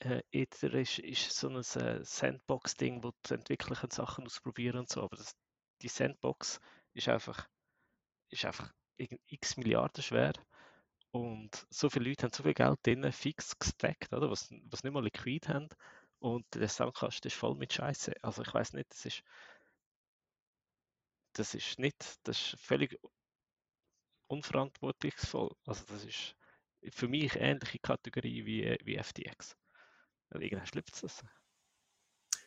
äh, 0.00 0.22
Ether 0.32 0.74
ist, 0.74 0.98
ist 1.00 1.32
so 1.36 1.48
ein 1.48 1.56
äh, 1.56 2.04
Sandbox-Ding, 2.04 3.04
wo 3.04 3.12
die 3.28 3.34
Entwickler 3.34 3.76
Sachen 3.90 4.26
ausprobieren 4.26 4.78
und 4.80 4.90
so, 4.90 5.02
aber 5.02 5.16
das, 5.16 5.36
die 5.82 5.88
Sandbox 5.88 6.60
ist 6.94 7.08
einfach, 7.08 7.48
ist 8.30 8.44
einfach 8.44 8.72
x 9.28 9.56
Milliarden 9.56 10.02
schwer. 10.02 10.32
Und 11.12 11.66
so 11.70 11.90
viele 11.90 12.08
Leute 12.08 12.24
haben 12.24 12.32
so 12.32 12.42
viel 12.42 12.54
Geld 12.54 12.78
drin 12.86 13.12
fix 13.12 13.58
gestackt, 13.58 14.12
oder? 14.12 14.30
Was, 14.30 14.50
was 14.70 14.82
nicht 14.84 14.92
mal 14.92 15.04
liquid 15.04 15.48
haben. 15.48 15.68
Und 16.22 16.46
der 16.54 16.68
Soundkasten 16.68 17.26
ist 17.26 17.36
voll 17.36 17.56
mit 17.56 17.72
Scheiße. 17.72 18.14
Also 18.22 18.42
ich 18.42 18.54
weiß 18.54 18.74
nicht, 18.74 18.88
das 18.92 19.06
ist. 19.06 19.24
Das 21.32 21.54
ist 21.54 21.80
nicht, 21.80 21.96
das 22.22 22.38
ist 22.38 22.60
völlig 22.60 22.96
unverantwortungsvoll. 24.28 25.50
Also 25.66 25.84
das 25.86 26.04
ist 26.04 26.36
für 26.90 27.08
mich 27.08 27.34
ähnliche 27.34 27.80
Kategorie 27.80 28.46
wie, 28.46 28.78
wie 28.84 29.02
FTX. 29.02 29.56
Irgendwann 30.30 30.66
schlüpft 30.66 31.02
es. 31.02 31.24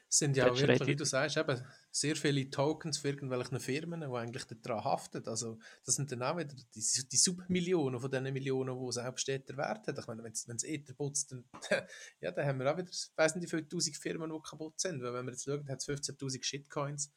Sind 0.07 0.37
ja 0.37 0.49
auch 0.49 0.57
wirklich, 0.57 0.87
wie 0.87 0.95
du 0.95 1.03
sagst, 1.03 1.35
eben 1.35 1.61
sehr 1.91 2.15
viele 2.15 2.49
Tokens 2.49 2.99
für 2.99 3.09
irgendwelche 3.09 3.59
Firmen, 3.59 4.01
die 4.01 4.07
eigentlich 4.07 4.45
daran 4.61 4.83
haften. 4.83 5.27
Also, 5.27 5.59
das 5.83 5.95
sind 5.95 6.11
dann 6.11 6.21
auch 6.23 6.37
wieder 6.37 6.55
die, 6.55 6.83
die 7.11 7.17
Submillionen 7.17 7.99
von 7.99 8.09
diesen 8.09 8.31
Millionen, 8.31 8.79
die 8.79 8.91
selbst 8.91 9.27
Ether 9.27 9.57
wert 9.57 9.87
hat. 9.87 9.97
Ich 9.97 10.07
meine, 10.07 10.23
wenn 10.23 10.31
es 10.31 10.63
Ether 10.63 10.93
putzt, 10.93 11.31
dann, 11.31 11.43
ja, 12.21 12.31
dann 12.31 12.45
haben 12.45 12.59
wir 12.59 12.71
auch 12.71 12.77
wieder, 12.77 12.89
ich 12.89 13.09
weiß 13.15 13.35
nicht, 13.35 13.45
wie 13.45 13.49
viele 13.49 13.67
tausend 13.67 13.97
Firmen, 13.97 14.31
die 14.31 14.49
kaputt 14.49 14.79
sind. 14.79 15.01
Weil, 15.01 15.13
wenn 15.13 15.25
wir 15.25 15.31
jetzt 15.31 15.43
schauen, 15.43 15.67
hat 15.67 15.79
es 15.79 15.87
15.000 15.87 16.43
Shitcoins 16.43 17.11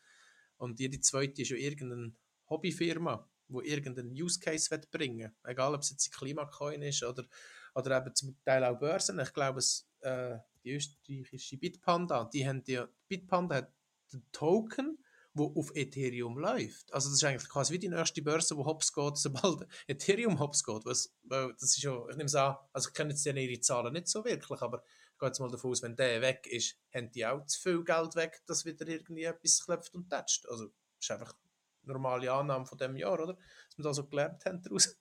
und 0.59 0.81
jede 0.81 1.01
zweite 1.01 1.43
ist 1.43 1.51
ja 1.51 1.57
irgendeine 1.57 2.13
Hobbyfirma, 2.51 3.29
die 3.49 3.69
irgendeinen 3.69 4.13
Use 4.13 4.39
Case 4.41 4.69
bringen 4.91 5.19
will. 5.19 5.51
Egal, 5.51 5.75
ob 5.75 5.81
es 5.81 5.91
jetzt 5.91 6.09
ein 6.09 6.13
Klimacoin 6.13 6.83
ist 6.83 7.03
oder, 7.03 7.25
oder 7.75 7.99
eben 7.99 8.15
zum 8.15 8.37
Teil 8.45 8.65
auch 8.65 8.79
Börsen. 8.79 9.21
Ich 9.21 9.33
glaube, 9.33 9.61
es, 9.61 9.89
äh, 10.01 10.39
die 10.69 10.75
österreichische 10.75 11.57
Bitpanda, 11.57 12.29
die 12.33 12.47
haben 12.47 12.63
ja, 12.67 12.89
Bitpanda 13.09 13.57
hat 13.57 13.73
den 14.13 14.25
Token, 14.33 14.99
wo 15.35 15.55
auf 15.59 15.75
Ethereum 15.75 16.39
läuft. 16.39 16.93
Also 16.93 17.09
das 17.09 17.19
ist 17.19 17.25
eigentlich 17.25 17.49
quasi 17.49 17.73
wie 17.73 17.79
die 17.79 17.89
nächste 17.89 18.23
Börse, 18.23 18.57
wo 18.57 18.65
hops 18.67 18.93
geht, 18.93 19.17
sobald 19.19 19.67
Ethereum 19.87 20.39
hops 20.39 20.65
geht. 20.65 20.85
Was, 20.85 21.15
das 21.23 21.63
ist 21.63 21.83
ja, 21.83 21.97
ich 22.09 22.17
nehme 22.17 22.27
es 22.27 22.35
an, 22.35 22.57
also 22.73 22.89
ich 22.89 22.95
kenne 22.95 23.11
jetzt 23.11 23.25
ihre 23.25 23.61
Zahlen 23.61 23.93
nicht 23.93 24.09
so 24.09 24.25
wirklich, 24.25 24.61
aber 24.61 24.83
gehe 25.19 25.29
jetzt 25.29 25.41
mal 25.41 25.51
davon 25.51 25.71
aus, 25.71 25.83
wenn 25.83 25.97
der 25.97 26.21
weg 26.21 26.47
ist, 26.47 26.77
haben 26.95 27.11
die 27.11 27.27
auch 27.27 27.45
zu 27.47 27.61
viel 27.61 27.85
Geld 27.85 28.15
weg, 28.15 28.41
dass 28.47 28.65
wieder 28.65 28.87
irgendwie 28.87 29.25
etwas 29.25 29.65
klopft 29.65 29.95
und 29.95 30.09
tätscht. 30.09 30.47
Also, 30.49 30.67
das 30.67 30.75
ist 31.01 31.11
einfach 31.11 31.35
eine 31.83 31.93
normale 31.93 32.33
Annahme 32.33 32.67
von 32.67 32.79
dem 32.79 32.97
Jahr, 32.97 33.21
oder? 33.21 33.35
Dass 33.35 33.79
wir 33.79 33.83
da 33.83 33.95
so 33.95 34.07
gelernt 34.07 34.45
haben 34.45 34.63
daraus. 34.63 34.97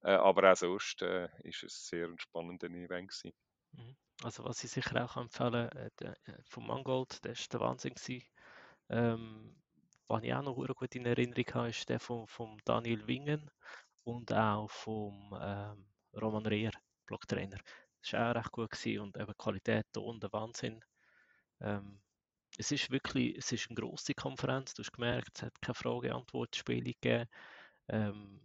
Äh, 0.04 0.12
aber 0.12 0.52
auch 0.52 0.56
sonst 0.56 1.02
äh, 1.02 1.28
ist 1.42 1.62
es 1.62 1.86
sehr 1.86 2.06
ein 2.06 2.18
spannender 2.18 2.68
Event 2.68 3.10
gewesen. 3.10 3.32
Mhm. 3.72 3.96
Also 4.22 4.44
was 4.44 4.62
ich 4.62 4.70
sicher 4.70 5.04
auch 5.04 5.16
empfehlen 5.16 5.68
kann, 5.70 5.82
äh, 5.82 5.90
der, 5.98 6.12
äh, 6.26 6.42
von 6.44 6.66
Mangold, 6.66 7.24
der 7.24 7.32
war 7.32 7.46
der 7.52 7.60
Wahnsinn 7.60 7.94
gewesen. 7.94 8.22
Ähm, 8.90 9.56
was 10.06 10.22
ich 10.22 10.34
auch 10.34 10.42
noch 10.42 10.54
gut 10.54 10.94
in 10.94 11.06
Erinnerung 11.06 11.46
habe, 11.54 11.68
ist 11.70 11.88
der 11.88 11.98
von, 11.98 12.26
von 12.28 12.60
Daniel 12.64 13.06
Wingen 13.06 13.50
und 14.04 14.32
auch 14.32 14.70
vom 14.70 15.36
ähm, 15.40 15.86
Roman 16.14 16.46
Rehr, 16.46 16.72
Blocktrainer. 17.06 17.58
Das 18.02 18.12
war 18.12 18.30
auch 18.30 18.34
recht 18.36 18.52
gut 18.52 18.70
gewesen 18.70 19.00
und 19.00 19.16
eben 19.16 19.34
Qualität 19.38 19.96
und 19.96 20.22
der 20.22 20.32
Wahnsinn. 20.32 20.84
Ähm, 21.60 22.02
es 22.58 22.70
ist 22.70 22.90
wirklich, 22.90 23.36
es 23.36 23.50
ist 23.50 23.68
eine 23.70 23.80
grosse 23.80 24.14
Konferenz, 24.14 24.74
du 24.74 24.82
hast 24.82 24.92
gemerkt, 24.92 25.30
es 25.34 25.42
hat 25.42 25.62
keine 25.62 25.74
Frage-Antwort-Spiele 25.74 26.92
gegeben. 26.92 27.26
Ähm, 27.88 28.40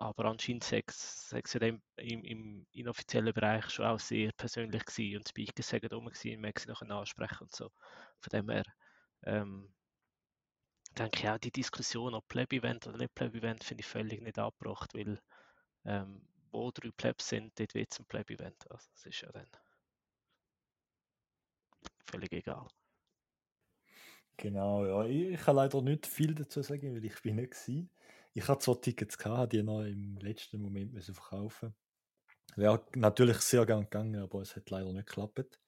aber 0.00 0.24
anscheinend 0.24 0.64
es 0.72 1.30
ja 1.30 1.60
im, 1.60 1.82
im, 1.96 2.66
inoffiziellen 2.72 3.34
Bereich 3.34 3.68
schon 3.68 3.84
auch 3.84 4.00
sehr 4.00 4.32
persönlich 4.32 4.86
gewesen 4.86 5.18
und 5.18 5.28
Speaker 5.28 5.62
sagen 5.62 5.88
rum 5.92 6.06
gewesen, 6.06 6.40
man 6.40 6.52
sie 6.56 6.68
noch 6.68 6.80
ansprechen 6.80 7.42
und 7.42 7.54
so. 7.54 7.70
Von 8.18 8.30
dem 8.32 8.48
her 8.48 8.64
ähm, 9.24 9.70
denke 10.98 11.20
ich 11.20 11.28
auch, 11.28 11.36
die 11.36 11.52
Diskussion 11.52 12.14
ob 12.14 12.26
Pleb-Event 12.28 12.86
oder 12.86 12.96
nicht 12.96 13.14
Pleb-Event 13.14 13.62
finde 13.62 13.82
ich 13.82 13.86
völlig 13.86 14.22
nicht 14.22 14.38
abgebracht, 14.38 14.94
weil 14.94 15.20
ähm, 15.84 16.26
wo 16.50 16.70
drei 16.70 16.90
Plebs 16.96 17.28
sind, 17.28 17.58
dort 17.60 17.74
wird 17.74 17.92
es 17.92 18.00
ein 18.00 18.06
Pleb-Event. 18.06 18.70
Also 18.70 18.88
das 18.92 19.04
ist 19.04 19.20
ja 19.20 19.30
dann 19.32 19.48
völlig 22.06 22.32
egal. 22.32 22.66
Genau, 24.38 24.86
ja. 24.86 25.04
Ich, 25.04 25.34
ich 25.34 25.40
kann 25.42 25.56
leider 25.56 25.82
nicht 25.82 26.06
viel 26.06 26.34
dazu 26.34 26.62
sagen, 26.62 26.94
weil 26.94 27.04
ich 27.04 27.20
bin 27.20 27.36
nicht 27.36 27.50
gewesen. 27.50 27.90
Ich 28.32 28.46
hatte 28.48 28.64
zwar 28.64 28.80
Tickets 28.80 29.18
gehabt, 29.18 29.52
die 29.52 29.62
noch 29.62 29.82
im 29.82 30.16
letzten 30.18 30.60
Moment 30.60 30.92
müssen 30.92 31.14
verkaufen. 31.14 31.74
Wäre 32.56 32.84
natürlich 32.94 33.38
sehr 33.38 33.66
gern 33.66 33.84
gegangen, 33.84 34.22
aber 34.22 34.40
es 34.42 34.56
hat 34.56 34.70
leider 34.70 34.92
nicht 34.92 35.06
geklappt. 35.06 35.60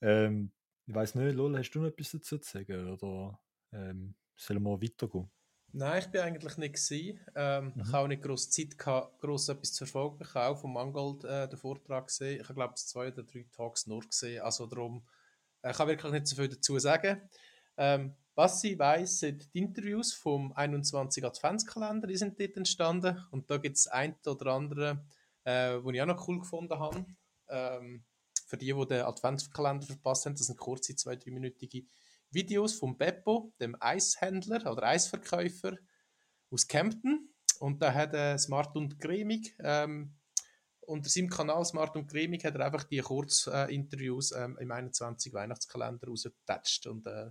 Ähm, 0.00 0.52
ich 0.86 0.94
weiß 0.94 1.14
nicht, 1.14 1.34
Lol, 1.34 1.56
hast 1.56 1.70
du 1.70 1.80
noch 1.80 1.88
etwas 1.88 2.10
dazu 2.10 2.38
zu 2.38 2.50
sagen 2.50 2.90
oder 2.90 3.40
ähm, 3.72 4.14
sollen 4.36 4.62
wir 4.62 4.82
weitergehen? 4.82 5.30
Nein, 5.72 6.00
ich 6.00 6.08
bin 6.08 6.20
eigentlich 6.22 6.56
nicht 6.56 6.74
gewesen. 6.74 7.20
Ähm, 7.36 7.72
mhm. 7.74 7.82
Ich 7.82 7.92
habe 7.92 7.98
auch 7.98 8.08
nicht 8.08 8.22
groß 8.22 8.50
Zeit 8.50 8.76
gehabt, 8.76 9.20
groß 9.20 9.50
etwas 9.50 9.72
zu 9.72 9.86
verfolgen. 9.86 10.18
Ich 10.22 10.34
habe 10.34 10.46
auch 10.46 10.60
vom 10.60 10.72
Mangold 10.72 11.24
äh, 11.24 11.48
den 11.48 11.58
Vortrag 11.58 12.08
gesehen. 12.08 12.40
Ich 12.40 12.48
habe 12.48 12.54
glaube 12.54 12.74
ich 12.76 12.84
zwei 12.84 13.08
oder 13.08 13.22
drei 13.22 13.46
Talks 13.52 13.86
nur 13.86 14.00
gesehen. 14.00 14.42
Also 14.42 14.66
darum, 14.66 15.06
äh, 15.62 15.70
ich 15.70 15.76
kann 15.76 15.86
wirklich 15.86 16.12
nicht 16.12 16.26
so 16.26 16.36
viel 16.36 16.48
dazu 16.48 16.78
sagen. 16.78 17.20
Ähm, 17.76 18.16
was 18.34 18.62
ich 18.64 18.78
weiß, 18.78 19.18
sind 19.20 19.52
die 19.52 19.58
Interviews 19.58 20.12
vom 20.12 20.52
21 20.52 21.24
Adventskalender, 21.24 22.06
die 22.06 22.16
sind 22.16 22.40
dort 22.40 22.56
entstanden. 22.56 23.18
Und 23.30 23.50
da 23.50 23.58
gibt 23.58 23.76
es 23.76 23.86
ein 23.86 24.14
oder 24.26 24.52
andere, 24.52 25.04
äh, 25.44 25.78
wo 25.82 25.90
ich 25.90 26.00
auch 26.00 26.06
noch 26.06 26.28
cool 26.28 26.38
gefunden 26.38 26.78
habe. 26.78 27.04
Ähm, 27.48 28.04
für 28.46 28.56
die, 28.56 28.72
die 28.72 28.86
den 28.86 29.02
Adventskalender 29.02 29.86
verpasst 29.86 30.26
haben, 30.26 30.34
das 30.34 30.46
sind 30.46 30.58
kurze, 30.58 30.96
zwei, 30.96 31.16
dreiminütige 31.16 31.84
Videos 32.30 32.74
von 32.74 32.96
Beppo, 32.96 33.52
dem 33.60 33.76
Eishändler 33.80 34.70
oder 34.70 34.84
Eisverkäufer 34.84 35.76
aus 36.50 36.66
Kempten. 36.66 37.34
Und 37.58 37.82
da 37.82 37.92
hat 37.92 38.14
er 38.14 38.38
Smart 38.38 38.76
und 38.76 38.98
Cremig 38.98 39.54
ähm, 39.60 40.16
unter 40.90 41.08
seinem 41.08 41.28
Kanal 41.28 41.64
Smart 41.64 41.96
und 41.96 42.08
Cremig 42.08 42.44
hat 42.44 42.56
er 42.56 42.66
einfach 42.66 42.84
die 42.84 42.98
Kurzinterviews 42.98 44.32
äh, 44.32 44.48
im 44.58 44.70
21 44.70 45.32
Weihnachtskalender 45.32 46.08
rausgetatscht 46.08 46.86
und 46.86 47.06
äh, 47.06 47.30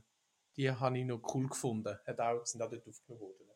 die 0.55 0.71
habe 0.71 0.97
ich 0.97 1.05
noch 1.05 1.21
cool 1.33 1.47
gefunden. 1.47 1.97
Hat 2.05 2.19
auch, 2.19 2.45
sind 2.45 2.61
auch 2.61 2.69
dort 2.69 2.87
aufgenommen 2.87 3.21
worden. 3.21 3.49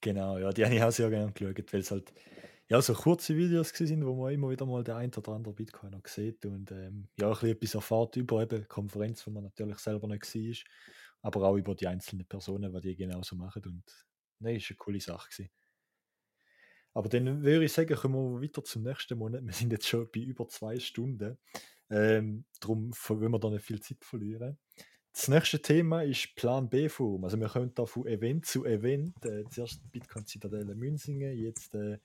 Genau, 0.00 0.38
ja, 0.38 0.50
die 0.50 0.64
habe 0.64 0.74
ich 0.74 0.82
auch 0.82 0.90
sehr 0.90 1.10
gerne 1.10 1.32
geschaut, 1.32 1.72
weil 1.72 1.80
es 1.80 1.90
halt 1.90 2.12
ja, 2.68 2.80
so 2.80 2.94
kurze 2.94 3.36
Videos 3.36 3.70
sind, 3.70 4.06
wo 4.06 4.14
man 4.14 4.32
immer 4.32 4.48
wieder 4.48 4.64
mal 4.64 4.84
den 4.84 4.94
ein 4.94 5.12
oder 5.14 5.32
anderen 5.32 5.56
Bitcoiner 5.56 6.00
sieht 6.06 6.46
und 6.46 6.70
ähm, 6.70 7.08
ja, 7.18 7.26
ein 7.26 7.32
bisschen 7.32 7.50
etwas 7.50 7.74
erfahrt 7.74 8.16
über 8.16 8.42
eben 8.42 8.66
Konferenz, 8.68 9.26
wo 9.26 9.32
man 9.32 9.42
natürlich 9.42 9.78
selber 9.78 10.06
nicht 10.06 10.34
war, 10.34 10.72
aber 11.22 11.48
auch 11.48 11.56
über 11.56 11.74
die 11.74 11.88
einzelnen 11.88 12.26
Personen, 12.26 12.72
was 12.72 12.82
die 12.82 12.94
genauso 12.94 13.34
machen 13.34 13.62
und 13.66 13.82
ne, 14.38 14.56
ist 14.56 14.70
eine 14.70 14.76
coole 14.76 15.00
Sache 15.00 15.28
gewesen. 15.30 15.50
Aber 16.94 17.08
dann 17.08 17.42
würde 17.42 17.64
ich 17.64 17.72
sagen, 17.72 17.94
kommen 17.96 18.40
wir 18.40 18.42
weiter 18.42 18.64
zum 18.64 18.82
nächsten 18.82 19.18
Monat. 19.18 19.44
Wir 19.44 19.52
sind 19.52 19.72
jetzt 19.72 19.88
schon 19.88 20.08
bei 20.10 20.20
über 20.20 20.48
zwei 20.48 20.78
Stunden. 20.78 21.38
Ähm, 21.90 22.44
darum 22.60 22.92
wollen 22.92 23.32
wir 23.32 23.38
da 23.38 23.50
nicht 23.50 23.64
viel 23.64 23.80
Zeit 23.80 24.04
verlieren. 24.04 24.58
Das 25.12 25.26
nächste 25.26 25.60
Thema 25.60 26.02
ist 26.02 26.36
Plan 26.36 26.68
B-Forum. 26.68 27.24
Also 27.24 27.38
wir 27.38 27.48
können 27.48 27.74
da 27.74 27.84
von 27.84 28.06
Event 28.06 28.46
zu 28.46 28.64
Event. 28.64 29.24
Äh, 29.24 29.44
zuerst 29.50 29.80
Bitcoin 29.90 30.24
Zitadelle 30.24 30.74
Münzingen, 30.74 31.36
jetzt 31.36 31.74
äh, 31.74 31.98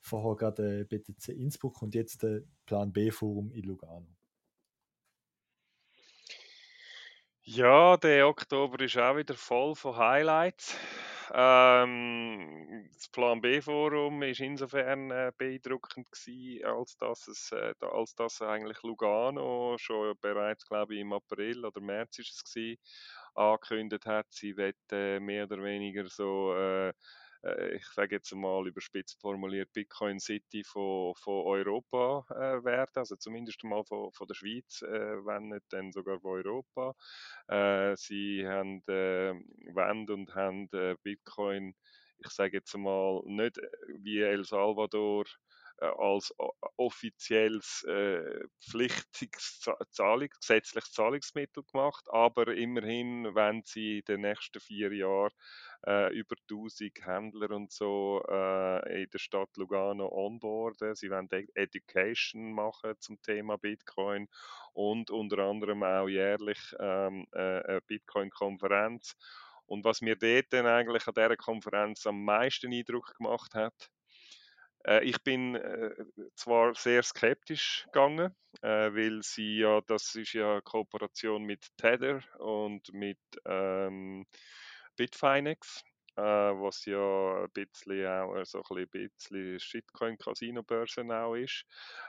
vorher 0.00 0.36
gerade 0.36 0.80
äh, 0.80 0.84
BTC 0.84 1.28
Innsbruck 1.28 1.82
und 1.82 1.94
jetzt 1.94 2.22
äh, 2.22 2.42
Plan 2.64 2.92
B-Forum 2.92 3.50
in 3.52 3.64
Lugano. 3.64 4.06
Ja, 7.42 7.96
der 7.96 8.28
Oktober 8.28 8.82
ist 8.82 8.96
auch 8.96 9.16
wieder 9.16 9.34
voll 9.34 9.74
von 9.74 9.96
Highlights. 9.96 10.76
Ähm, 11.32 12.88
das 12.94 13.08
Plan 13.08 13.40
B-Forum 13.40 14.22
ist 14.22 14.40
insofern 14.40 15.10
äh, 15.10 15.32
beeindruckend 15.36 16.10
gewesen, 16.10 16.64
als 16.64 16.96
dass 16.96 17.28
es, 17.28 17.52
äh, 17.52 17.74
als 17.80 18.14
dass 18.14 18.42
eigentlich 18.42 18.82
Lugano 18.82 19.76
schon 19.78 20.14
bereits, 20.20 20.66
glaube 20.66 20.94
ich, 20.94 21.00
im 21.00 21.12
April 21.12 21.64
oder 21.64 21.80
März 21.80 22.18
ist 22.18 22.32
es 22.34 22.44
gewesen, 22.44 22.78
angekündigt 23.34 24.06
hat, 24.06 24.26
sie 24.30 24.56
wird 24.56 24.76
äh, 24.92 25.20
mehr 25.20 25.44
oder 25.44 25.62
weniger 25.62 26.06
so 26.08 26.54
äh, 26.54 26.92
ich 27.74 27.86
sage 27.88 28.16
jetzt 28.16 28.34
mal 28.34 28.66
überspitzt 28.66 29.20
formuliert, 29.20 29.72
Bitcoin 29.72 30.18
City 30.18 30.64
von, 30.64 31.14
von 31.16 31.44
Europa 31.46 32.24
äh, 32.30 32.64
werden, 32.64 32.92
also 32.94 33.16
zumindest 33.16 33.62
mal 33.64 33.84
von, 33.84 34.12
von 34.12 34.26
der 34.26 34.34
Schweiz, 34.34 34.82
äh, 34.82 35.16
wenn 35.26 35.48
nicht 35.48 35.64
dann 35.70 35.92
sogar 35.92 36.20
von 36.20 36.44
Europa. 36.44 36.94
Äh, 37.48 37.96
sie 37.96 38.46
haben 38.46 38.82
äh, 38.88 39.34
Wend 39.74 40.10
und 40.10 40.34
haben 40.34 40.68
äh, 40.72 40.96
Bitcoin, 41.02 41.74
ich 42.18 42.30
sage 42.30 42.58
jetzt 42.58 42.76
mal, 42.76 43.22
nicht 43.26 43.60
wie 43.98 44.20
El 44.20 44.44
Salvador 44.44 45.24
äh, 45.24 45.53
als 45.80 46.34
offizielles 46.76 47.84
äh, 47.84 48.44
pflichtiges 48.60 49.60
Zahlung, 49.90 50.28
gesetzliches 50.40 50.92
Zahlungsmittel 50.92 51.64
gemacht, 51.64 52.04
aber 52.10 52.54
immerhin, 52.54 53.34
wenn 53.34 53.62
sie 53.64 53.98
in 53.98 54.04
den 54.04 54.20
nächsten 54.22 54.60
vier 54.60 54.92
Jahren 54.92 55.32
äh, 55.86 56.12
über 56.14 56.36
1000 56.50 56.92
Händler 57.04 57.50
und 57.50 57.72
so 57.72 58.22
äh, 58.28 59.02
in 59.02 59.10
der 59.10 59.18
Stadt 59.18 59.56
Lugano 59.56 60.08
onboarden. 60.08 60.94
Sie 60.94 61.10
wollen 61.10 61.28
Education 61.54 62.52
machen 62.52 62.94
zum 63.00 63.20
Thema 63.22 63.56
Bitcoin 63.56 64.28
und 64.72 65.10
unter 65.10 65.38
anderem 65.38 65.82
auch 65.82 66.08
jährlich 66.08 66.74
ähm, 66.78 67.26
äh, 67.32 67.60
eine 67.62 67.80
Bitcoin-Konferenz. 67.82 69.16
Und 69.66 69.84
was 69.84 70.02
mir 70.02 70.16
dort 70.16 70.52
dann 70.52 70.66
eigentlich 70.66 71.06
an 71.06 71.14
dieser 71.14 71.36
Konferenz 71.36 72.06
am 72.06 72.24
meisten 72.24 72.72
Eindruck 72.72 73.14
gemacht 73.16 73.54
hat, 73.54 73.74
äh, 73.74 73.93
ich 75.02 75.22
bin 75.22 75.54
äh, 75.54 75.94
zwar 76.36 76.74
sehr 76.74 77.02
skeptisch 77.02 77.86
gegangen, 77.92 78.34
äh, 78.62 78.92
weil 78.92 79.22
sie 79.22 79.58
ja, 79.58 79.80
das 79.82 80.14
ist 80.14 80.32
ja 80.32 80.52
eine 80.52 80.62
Kooperation 80.62 81.44
mit 81.44 81.66
Tether 81.76 82.20
und 82.38 82.92
mit 82.92 83.18
ähm, 83.46 84.26
Bitfinex 84.96 85.82
äh, 86.16 86.22
was 86.22 86.84
ja 86.84 87.44
ein 87.44 87.50
bisschen 87.52 88.06
auch 88.06 88.44
so 88.44 88.62
ein 88.70 88.88
bisschen 88.88 89.58
Shitcoin-Casino-Börse 89.58 91.02
auch 91.10 91.34
ist. 91.34 91.64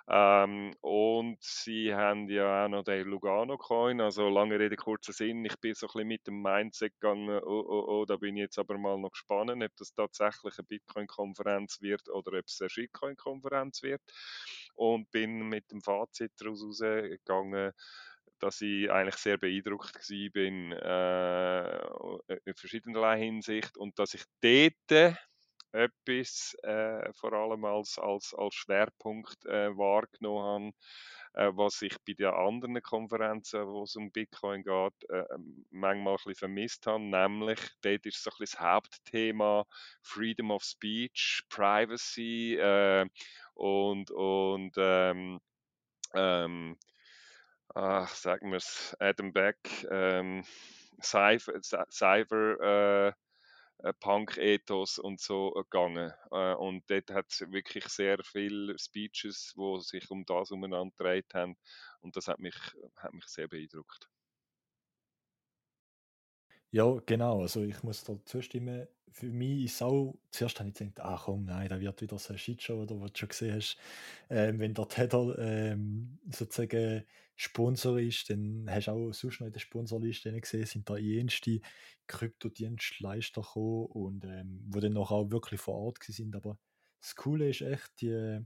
Ähm, 0.07 0.76
und 0.82 1.41
sie 1.41 1.94
haben 1.94 2.30
ja 2.30 2.65
auch 2.65 2.69
noch 2.69 2.84
den 2.84 3.07
Lugano-Coin, 3.07 4.02
also 4.02 4.30
lange 4.30 4.60
Rede, 4.60 4.76
kurzer 4.76 5.14
Sinn, 5.14 5.44
ich 5.45 5.60
bin 5.60 5.73
so 5.73 5.88
ein 5.88 5.91
bisschen 5.94 6.07
mit 6.07 6.27
dem 6.27 6.41
Mindset 6.41 6.94
gegangen, 6.99 7.41
oh, 7.44 7.65
oh, 7.68 7.86
oh, 7.88 8.06
da 8.06 8.18
bin 8.18 8.36
ich 8.38 8.41
jetzt 8.41 8.60
aber 8.60 8.77
mal 8.77 8.98
noch 8.98 9.11
gespannt, 9.11 9.52
ob 9.52 9.76
das 9.77 9.94
tatsächlich 9.94 10.57
eine 10.57 10.68
Bitcoin-Konferenz 10.68 11.82
wird 11.82 12.07
oder 12.10 12.38
ob 12.38 12.45
es 12.45 12.61
eine 12.61 12.69
Shitcoin-Konferenz 12.69 13.82
wird. 13.84 14.02
Und 14.76 15.10
bin 15.11 15.48
mit 15.49 15.72
dem 15.72 15.82
Fazit 15.82 16.34
daraus 16.38 16.61
rausgegangen, 16.61 17.72
dass 18.40 18.62
ich 18.62 18.90
eigentlich 18.91 19.16
sehr 19.16 19.38
beeindruckt 19.38 19.95
war 19.95 20.30
bin, 20.32 20.72
äh, 20.72 22.38
in 22.45 22.56
verschiedenerlei 22.56 23.20
Hinsicht 23.20 23.78
und 23.78 23.98
dass 23.99 24.14
ich 24.14 24.24
dort 24.41 25.18
etwas 25.72 26.56
äh, 26.64 27.12
vor 27.14 27.34
allem 27.34 27.66
als, 27.66 27.99
als, 27.99 28.34
als 28.34 28.56
Schwerpunkt 28.56 29.45
äh, 29.45 29.76
wahrgenommen 29.78 30.74
habe, 31.34 31.48
äh, 31.49 31.57
was 31.57 31.82
ich 31.82 31.98
bei 32.07 32.14
den 32.14 32.28
anderen 32.28 32.82
Konferenzen, 32.82 33.68
wo 33.68 33.84
es 33.84 33.95
um 33.98 34.12
Bitcoin 34.12 34.64
geht, 34.64 35.10
äh, 35.10 35.26
manchmal 35.70 36.14
ein 36.14 36.18
bisschen 36.18 36.36
vermisst 36.36 36.88
habe, 36.88 37.03
nämlich 37.03 37.60
dort 37.82 38.06
ist 38.06 38.24
so 38.24 38.30
ein 38.30 38.38
bisschen 38.40 38.57
das 38.57 38.66
Hauptthema 38.66 39.66
Freedom 40.02 40.52
of 40.52 40.64
Speech, 40.64 41.44
Privacy 41.49 42.56
äh, 42.56 43.06
und, 43.53 44.12
und 44.12 44.74
ähm, 44.78 45.41
ähm, 46.14 46.78
ach, 47.74 48.10
sagen 48.16 48.52
wir 48.52 48.58
es, 48.58 48.96
Adam 49.00 49.34
Beck, 49.34 49.86
ähm, 49.92 50.44
Cypher 51.02 52.60
äh, 52.62 53.14
äh, 53.80 53.94
Punk-Ethos 54.00 55.00
und 55.00 55.20
so 55.22 55.52
gegangen. 55.52 56.14
Äh, 56.32 56.54
und 56.56 56.90
dort 56.90 57.12
hat 57.12 57.28
es 57.32 57.42
wirklich 57.52 57.86
sehr 57.90 58.18
viele 58.24 58.78
Speeches, 58.80 59.54
wo 59.56 59.80
sich 59.80 60.10
um 60.12 60.26
das 60.26 60.52
umeinander 60.52 60.94
gedreht 60.98 61.34
haben. 61.34 61.58
Und 62.02 62.16
das 62.18 62.28
hat 62.28 62.40
mich, 62.40 62.56
hat 62.98 63.14
mich 63.14 63.26
sehr 63.28 63.48
beeindruckt. 63.48 64.10
Ja, 66.72 67.00
genau. 67.06 67.42
Also 67.42 67.64
ich 67.64 67.84
muss 67.84 68.04
da 68.04 68.18
zustimmen. 68.26 68.88
Für 69.12 69.28
mich 69.28 69.64
ist 69.66 69.82
auch, 69.82 70.16
zuerst 70.32 70.60
habe 70.60 70.70
ich 70.70 70.76
gedacht, 70.76 71.00
ach 71.00 71.26
komm, 71.26 71.46
nein, 71.46 71.70
da 71.70 71.80
wird 71.80 72.02
wieder 72.02 72.18
so 72.20 72.34
ein 72.34 72.40
Shitshow, 72.40 72.82
oder 72.82 73.00
was 73.00 73.14
du 73.14 73.20
schon 73.20 73.30
gesehen 73.30 73.56
hast. 73.56 73.78
Ähm, 74.30 74.60
wenn 74.60 74.74
der 74.74 74.88
Tether 74.90 75.38
ähm, 75.40 76.20
sozusagen 76.30 77.06
Sponsor 77.36 77.99
ist, 77.99 78.30
dann 78.30 78.66
hast 78.70 78.88
du 78.88 78.91
auch 78.91 79.12
sonst 79.14 79.41
noch 79.41 79.48
in 79.48 79.53
der 79.53 79.60
Sponsorliste 79.60 80.40
gesehen, 80.40 80.66
sind 80.66 80.90
da 80.90 80.98
jenste 80.98 81.60
Kryptodienstleister 82.07 83.41
gekommen 83.41 83.88
und 83.88 84.24
ähm, 84.26 84.62
wo 84.68 84.80
dann 84.80 84.94
noch 84.94 85.12
auch 85.12 85.32
wirklich 85.32 85.60
vor 85.60 85.76
Ort 85.76 86.03
sind. 86.03 86.36
Aber 86.36 86.57
das 87.02 87.16
Coole 87.16 87.49
ist 87.49 87.62
echt, 87.62 88.02
die, 88.02 88.40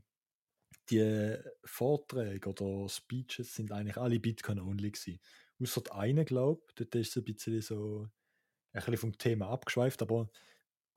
die 0.90 1.38
Vorträge 1.64 2.50
oder 2.50 2.90
Speeches 2.90 3.54
sind 3.54 3.72
eigentlich 3.72 3.98
alle 3.98 4.20
Bitcoin-only 4.20 4.92
gewesen. 4.92 5.20
Außer 5.62 5.96
eine, 5.96 6.26
glaube 6.26 6.62
ich, 6.70 6.76
dort 6.76 6.96
ist 6.96 7.10
es 7.10 7.18
ein 7.18 7.26
bisschen 7.26 7.62
so 7.62 8.10
ein 8.74 8.80
bisschen 8.80 8.98
vom 8.98 9.18
Thema 9.18 9.50
abgeschweift, 9.50 10.02
aber 10.02 10.30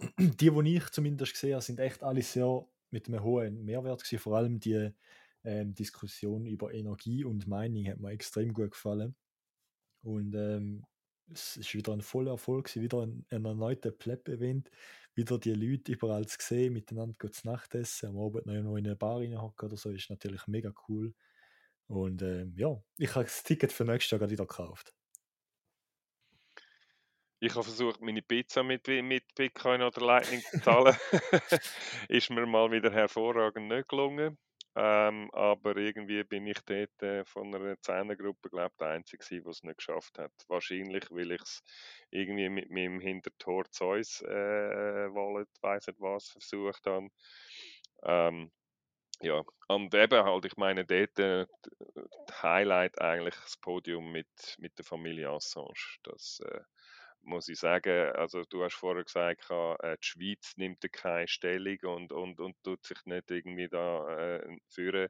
die, 0.19 0.51
die 0.51 0.77
ich 0.77 0.90
zumindest 0.90 1.35
gesehen 1.35 1.55
habe, 1.55 1.62
sind 1.62 1.78
echt 1.81 2.02
alle 2.02 2.23
sehr 2.23 2.66
mit 2.90 3.09
einem 3.09 3.23
hohen 3.23 3.64
Mehrwert 3.64 4.02
gewesen. 4.02 4.20
Vor 4.20 4.36
allem 4.36 4.60
die 4.60 4.93
ähm, 5.44 5.74
Diskussion 5.74 6.47
über 6.47 6.73
Energie 6.73 7.24
und 7.24 7.47
Mining 7.47 7.89
hat 7.90 8.01
mir 8.01 8.10
extrem 8.10 8.52
gut 8.52 8.73
gefallen. 8.73 9.14
Und 10.02 10.35
ähm, 10.35 10.85
es 11.32 11.56
ist 11.56 11.74
wieder 11.74 11.93
ein 11.93 12.02
voller 12.02 12.32
Erfolg, 12.32 12.74
wieder 12.77 13.02
ein, 13.02 13.24
ein 13.31 13.44
erneuter 13.44 13.90
Pleb-Event, 13.90 14.70
wieder 15.14 15.39
die 15.39 15.55
Leute 15.55 15.93
überall 15.93 16.27
zu 16.27 16.39
sehen, 16.40 16.73
miteinander 16.73 17.31
zu 17.31 17.47
Nachtessen, 17.47 18.10
am 18.10 18.19
Abend 18.19 18.47
noch 18.47 18.77
in 18.77 18.86
eine 18.86 18.97
Bar 18.97 19.20
reinhocken 19.20 19.69
oder 19.69 19.77
so, 19.77 19.90
ist 19.90 20.10
natürlich 20.10 20.47
mega 20.47 20.73
cool. 20.89 21.14
Und 21.86 22.23
ähm, 22.23 22.55
ja, 22.56 22.82
ich 22.97 23.14
habe 23.14 23.24
das 23.24 23.43
Ticket 23.43 23.73
für 23.73 23.85
nächstes 23.85 24.19
Jahr 24.19 24.31
wieder 24.31 24.47
gekauft. 24.47 24.94
Ich 27.44 27.51
habe 27.55 27.64
versucht, 27.64 28.01
meine 28.01 28.23
Pizza 28.23 28.62
mit, 28.62 28.86
mit 28.86 29.24
Bitcoin 29.35 29.82
oder 29.82 30.01
Lightning 30.01 30.40
zu 30.43 30.60
zahlen. 30.60 30.97
ist 32.09 32.31
mir 32.31 32.47
mal 32.47 32.70
wieder 32.70 32.93
hervorragend 32.93 33.69
nicht 33.69 33.89
gelungen. 33.89 34.39
Ähm, 34.74 35.31
aber 35.32 35.77
irgendwie 35.77 36.24
bin 36.24 36.47
ich 36.47 36.59
dort 36.65 37.03
äh, 37.03 37.24
von 37.27 37.55
einer 37.55 37.78
Zehnergruppe, 37.82 38.49
glaube 38.49 38.74
der 38.81 38.89
Einzige, 38.89 39.23
der 39.23 39.47
es 39.47 39.62
nicht 39.62 39.78
geschafft 39.78 40.19
hat. 40.19 40.32
Wahrscheinlich, 40.49 41.11
weil 41.11 41.32
ich 41.32 41.43
es 41.43 41.62
irgendwie 42.11 42.49
mit 42.49 42.70
meinem 42.70 43.01
Hintertor 43.01 43.65
Zeus 43.70 44.23
äh, 44.23 44.28
Wallet, 45.15 45.49
weiss 45.61 45.86
nicht 45.86 46.01
was, 46.01 46.31
versucht 46.31 46.86
habe. 46.86 47.09
Ähm, 48.05 48.51
ja, 49.20 49.43
und 49.69 49.94
eben 49.94 50.24
halt, 50.24 50.44
ich 50.47 50.57
meine, 50.57 50.85
dort 50.86 51.19
äh, 51.19 51.47
Highlight 52.43 53.01
eigentlich 53.01 53.35
das 53.36 53.57
Podium 53.59 54.11
mit, 54.11 54.57
mit 54.59 54.77
der 54.78 54.85
Familie 54.85 55.31
Assange. 55.31 55.99
Das 56.03 56.40
äh, 56.44 56.61
muss 57.23 57.49
ich 57.49 57.59
sagen, 57.59 58.11
also 58.15 58.43
du 58.49 58.65
hast 58.65 58.74
vorher 58.74 59.05
gesagt, 59.05 59.51
äh, 59.51 59.97
die 59.97 60.07
Schweiz 60.07 60.55
nimmt 60.57 60.81
keine 60.93 61.28
Stellung 61.28 61.78
und, 61.85 62.12
und, 62.12 62.40
und 62.40 62.62
tut 62.62 62.85
sich 62.85 62.99
nicht 63.05 63.31
irgendwie 63.31 63.69
da 63.69 64.36
äh, 64.36 64.59
führen. 64.69 65.09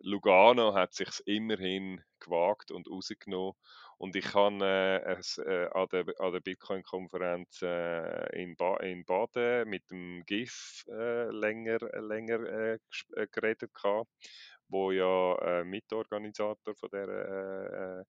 Lugano 0.00 0.74
hat 0.74 0.94
sich 0.94 1.08
immerhin 1.26 2.02
gewagt 2.18 2.70
und 2.72 2.88
rausgenommen. 2.90 3.54
Und 3.98 4.16
ich 4.16 4.34
habe 4.34 4.64
äh, 4.64 5.14
es, 5.18 5.38
äh, 5.38 5.68
an 5.72 5.86
der, 5.92 6.06
an 6.18 6.32
der 6.32 6.40
Bitcoin-Konferenz 6.40 7.62
äh, 7.62 8.42
in, 8.42 8.56
ba 8.56 8.78
in 8.78 9.04
Baden 9.04 9.68
mit 9.68 9.88
dem 9.90 10.24
GIF 10.26 10.84
äh, 10.88 11.30
länger, 11.30 11.78
länger 12.00 12.40
äh, 12.42 12.78
geredet, 13.30 13.72
gehabt, 13.74 14.10
wo 14.68 14.90
ja 14.90 15.62
Mitorganisator 15.64 16.74
von 16.74 16.88
der 16.90 18.04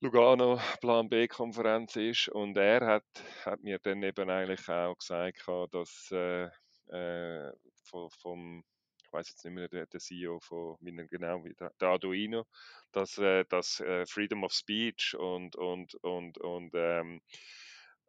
Lugano 0.00 0.60
Plan 0.80 1.08
B-Konferenz 1.08 1.96
ist. 1.96 2.28
Und 2.28 2.56
er 2.56 2.86
hat, 2.86 3.04
hat 3.44 3.62
mir 3.62 3.78
dann 3.80 4.02
eben 4.02 4.30
eigentlich 4.30 4.68
auch 4.68 4.96
gesagt, 4.96 5.44
dass 5.72 6.10
äh, 6.12 6.48
äh, 6.88 7.52
vom, 7.84 8.08
vom, 8.10 8.64
ich 9.04 9.12
weiß 9.12 9.28
jetzt 9.30 9.44
nicht 9.44 9.54
mehr, 9.54 9.68
der, 9.68 9.86
der 9.86 10.00
CEO 10.00 10.38
von, 10.38 10.76
genau, 10.80 11.42
der, 11.80 11.88
Arduino, 11.88 12.46
dass, 12.92 13.18
äh, 13.18 13.44
dass 13.48 13.80
äh, 13.80 14.06
Freedom 14.06 14.44
of 14.44 14.52
Speech 14.52 15.16
und, 15.18 15.56
und, 15.56 15.94
und, 15.96 16.38
und 16.38 16.70
ähm, 16.74 17.20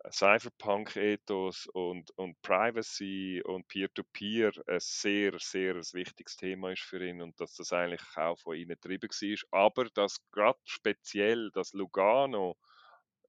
Cypherpunk-Ethos 0.09 1.67
und, 1.67 2.11
und 2.17 2.41
Privacy 2.41 3.41
und 3.43 3.67
Peer-to-Peer 3.67 4.51
-Peer 4.51 4.67
ein 4.67 4.80
sehr, 4.80 5.38
sehr 5.39 5.76
wichtiges 5.76 6.38
Thema 6.38 6.71
ist 6.71 6.84
für 6.84 7.05
ihn 7.05 7.21
und 7.21 7.39
dass 7.39 7.55
das 7.55 7.73
eigentlich 7.73 8.01
auch 8.15 8.39
von 8.39 8.55
ihnen 8.55 8.69
getrieben 8.69 9.09
war. 9.09 9.59
Aber 9.59 9.89
dass 9.89 10.17
gerade 10.31 10.59
speziell 10.63 11.51
das 11.51 11.73
Lugano 11.73 12.55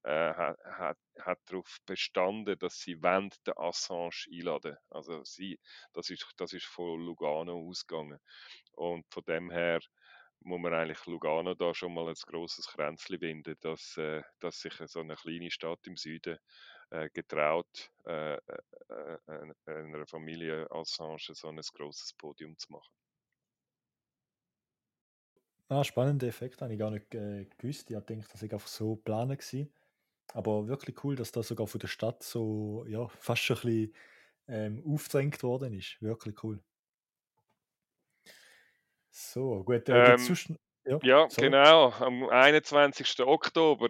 äh, 0.04 0.32
hat, 0.32 0.98
hat 1.18 1.38
darauf 1.46 1.78
bestanden, 1.86 2.58
dass 2.58 2.80
sie 2.80 3.02
wollen, 3.02 3.30
den 3.46 3.58
Assange 3.58 4.26
einladen. 4.32 4.76
Also 4.90 5.24
sie, 5.24 5.58
das 5.92 6.08
ist, 6.08 6.26
das 6.36 6.52
ist 6.52 6.66
von 6.66 7.00
Lugano 7.00 7.68
ausgegangen. 7.68 8.20
Und 8.72 9.04
von 9.10 9.24
dem 9.24 9.50
her 9.50 9.80
muss 10.40 10.60
man 10.60 10.74
eigentlich 10.74 11.04
Lugano 11.06 11.54
da 11.54 11.74
schon 11.74 11.94
mal 11.94 12.08
ein 12.08 12.14
großes 12.14 12.68
Kränzchen 12.68 13.18
binden, 13.18 13.56
dass, 13.60 13.96
äh, 13.96 14.22
dass 14.40 14.60
sich 14.60 14.74
so 14.86 15.00
eine 15.00 15.16
kleine 15.16 15.50
Stadt 15.50 15.86
im 15.86 15.96
Süden 15.96 16.38
äh, 16.90 17.10
getraut, 17.10 17.90
äh, 18.06 18.34
äh, 18.36 18.38
äh, 18.88 19.18
einer 19.66 20.06
Familie 20.06 20.70
Assange 20.70 21.18
so 21.34 21.48
ein 21.48 21.56
großes 21.60 22.14
Podium 22.14 22.56
zu 22.58 22.72
machen. 22.72 22.92
Ah, 25.68 25.84
spannender 25.84 26.26
Effekt, 26.26 26.60
habe 26.62 26.72
ich 26.72 26.78
gar 26.78 26.90
nicht 26.90 27.14
äh, 27.14 27.46
gewusst. 27.58 27.90
Ich 27.90 27.96
habe 27.96 28.04
gedacht, 28.04 28.32
das 28.32 28.40
sei 28.40 28.50
einfach 28.52 28.66
so 28.66 28.96
geplant 28.96 29.30
gewesen. 29.38 29.72
Aber 30.34 30.68
wirklich 30.68 31.04
cool, 31.04 31.16
dass 31.16 31.32
das 31.32 31.48
sogar 31.48 31.66
von 31.68 31.80
der 31.80 31.88
Stadt 31.88 32.22
so, 32.22 32.84
ja, 32.88 33.08
fast 33.08 33.50
ein 33.50 33.54
bisschen 33.56 33.94
ähm, 34.48 34.84
aufgedrängt 34.86 35.42
worden 35.42 35.74
ist. 35.74 36.02
Wirklich 36.02 36.42
cool. 36.44 36.62
So, 39.10 39.62
gut, 39.64 39.88
äh, 39.88 40.00
Ähm, 40.14 40.38
ja, 40.84 41.00
Ja, 41.02 41.28
genau. 41.38 41.90
Am 41.92 42.28
21. 42.30 43.26
Oktober, 43.26 43.88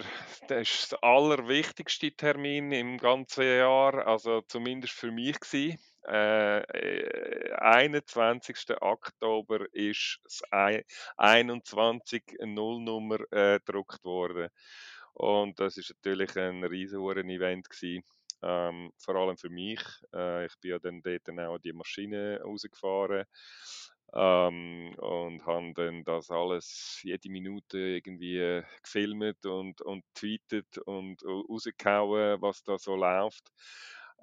das 0.49 0.61
ist 0.71 0.93
der 0.93 1.05
allerwichtigste 1.05 2.13
Termin 2.13 2.73
im 2.73 2.99
ganzen 2.99 3.45
Jahr, 3.45 4.07
also 4.07 4.43
zumindest 4.43 4.95
für 4.95 5.13
mich 5.13 5.41
gewesen. 5.41 5.79
Äh, 6.09 6.61
äh, 6.61 7.53
21. 7.55 8.83
Oktober 8.83 9.67
ist 9.75 10.21
das 10.25 10.43
ei- 10.53 10.85
21 11.17 12.25
Nullnummer 12.45 13.21
äh, 13.33 13.61
gedruckt 13.61 14.05
worden. 14.05 14.49
Und 15.15 15.61
das 15.61 15.77
ist 15.79 15.91
natürlich 15.91 16.37
ein 16.37 16.65
riesiges 16.65 17.03
Event 17.17 17.71
gewesen. 17.71 18.05
Ähm, 18.43 18.93
vor 18.99 19.17
allem 19.17 19.37
für 19.39 19.51
mich. 19.51 19.81
Äh, 20.15 20.47
ich 20.47 20.55
bin 20.61 20.71
ja 20.73 20.79
dann 20.79 21.03
dort 21.03 21.29
auch 21.41 21.59
die 21.59 21.73
Maschine 21.75 22.41
rausgefahren 22.43 23.27
ähm, 24.15 24.95
und 24.99 25.47
haben 25.47 25.75
dann 25.75 26.05
das 26.05 26.31
alles 26.31 27.01
jede 27.03 27.31
Minute 27.31 27.79
irgendwie 27.79 28.63
gefilmt 28.83 29.47
und, 29.47 29.81
und 29.83 30.05
tweetet 30.15 30.79
und 30.79 31.23
rausgehauen, 31.25 32.41
was 32.43 32.63
da 32.65 32.79
so 32.79 32.97
läuft. 32.97 33.53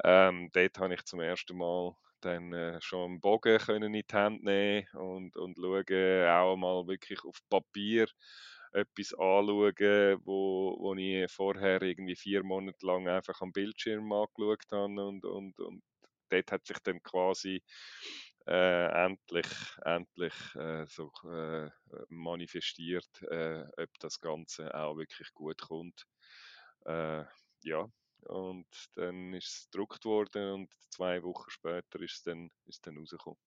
Ähm, 0.04 0.50
dort 0.54 0.78
habe 0.80 0.94
ich 0.96 1.04
zum 1.06 1.22
ersten 1.22 1.58
Mal 1.58 1.96
dann 2.22 2.54
äh, 2.54 2.82
schon 2.82 3.12
einen 3.12 3.22
Bogen 3.22 3.58
können 3.60 3.94
in 3.94 4.04
die 4.08 4.16
Hand 4.16 4.44
nehmen 4.44 4.88
und, 4.94 5.38
und 5.38 5.58
schauen, 5.58 6.28
auch 6.30 6.56
mal 6.56 6.88
wirklich 6.88 7.24
auf 7.24 7.40
Papier 7.50 8.08
etwas 8.74 9.14
anschauen, 9.14 10.20
wo, 10.26 10.76
wo 10.80 10.94
ich 10.96 11.32
vorher 11.32 11.82
irgendwie 11.82 12.16
vier 12.16 12.44
Monate 12.44 12.86
lang 12.86 13.08
einfach 13.08 13.42
am 13.42 13.52
Bildschirm 13.52 14.12
angeschaut 14.12 14.64
habe 14.72 15.08
und, 15.08 15.26
und, 15.26 15.60
und 15.60 15.84
dort 16.30 16.52
hat 16.52 16.66
sich 16.66 16.78
dann 16.84 17.02
quasi 17.04 17.62
äh, 18.48 19.06
endlich, 19.06 19.48
endlich 19.84 20.34
äh, 20.56 20.86
so 20.88 21.12
äh, 21.30 21.70
manifestiert, 22.10 23.22
äh, 23.24 23.66
ob 23.78 23.90
das 24.00 24.20
Ganze 24.20 24.74
auch 24.74 24.98
wirklich 24.98 25.34
gut 25.34 25.62
kommt. 25.62 26.06
Äh, 26.86 27.26
ja, 27.64 27.88
und 28.22 28.68
dann 28.96 29.34
ist 29.34 29.48
es 29.48 29.70
gedruckt 29.72 30.06
worden 30.06 30.54
und 30.54 30.74
zwei 30.90 31.22
Wochen 31.24 31.50
später 31.50 32.00
ist 32.02 32.14
es 32.16 32.24
dann, 32.24 32.52
ist 32.66 32.86
dann 32.88 32.98
rausgekommen. 32.98 33.40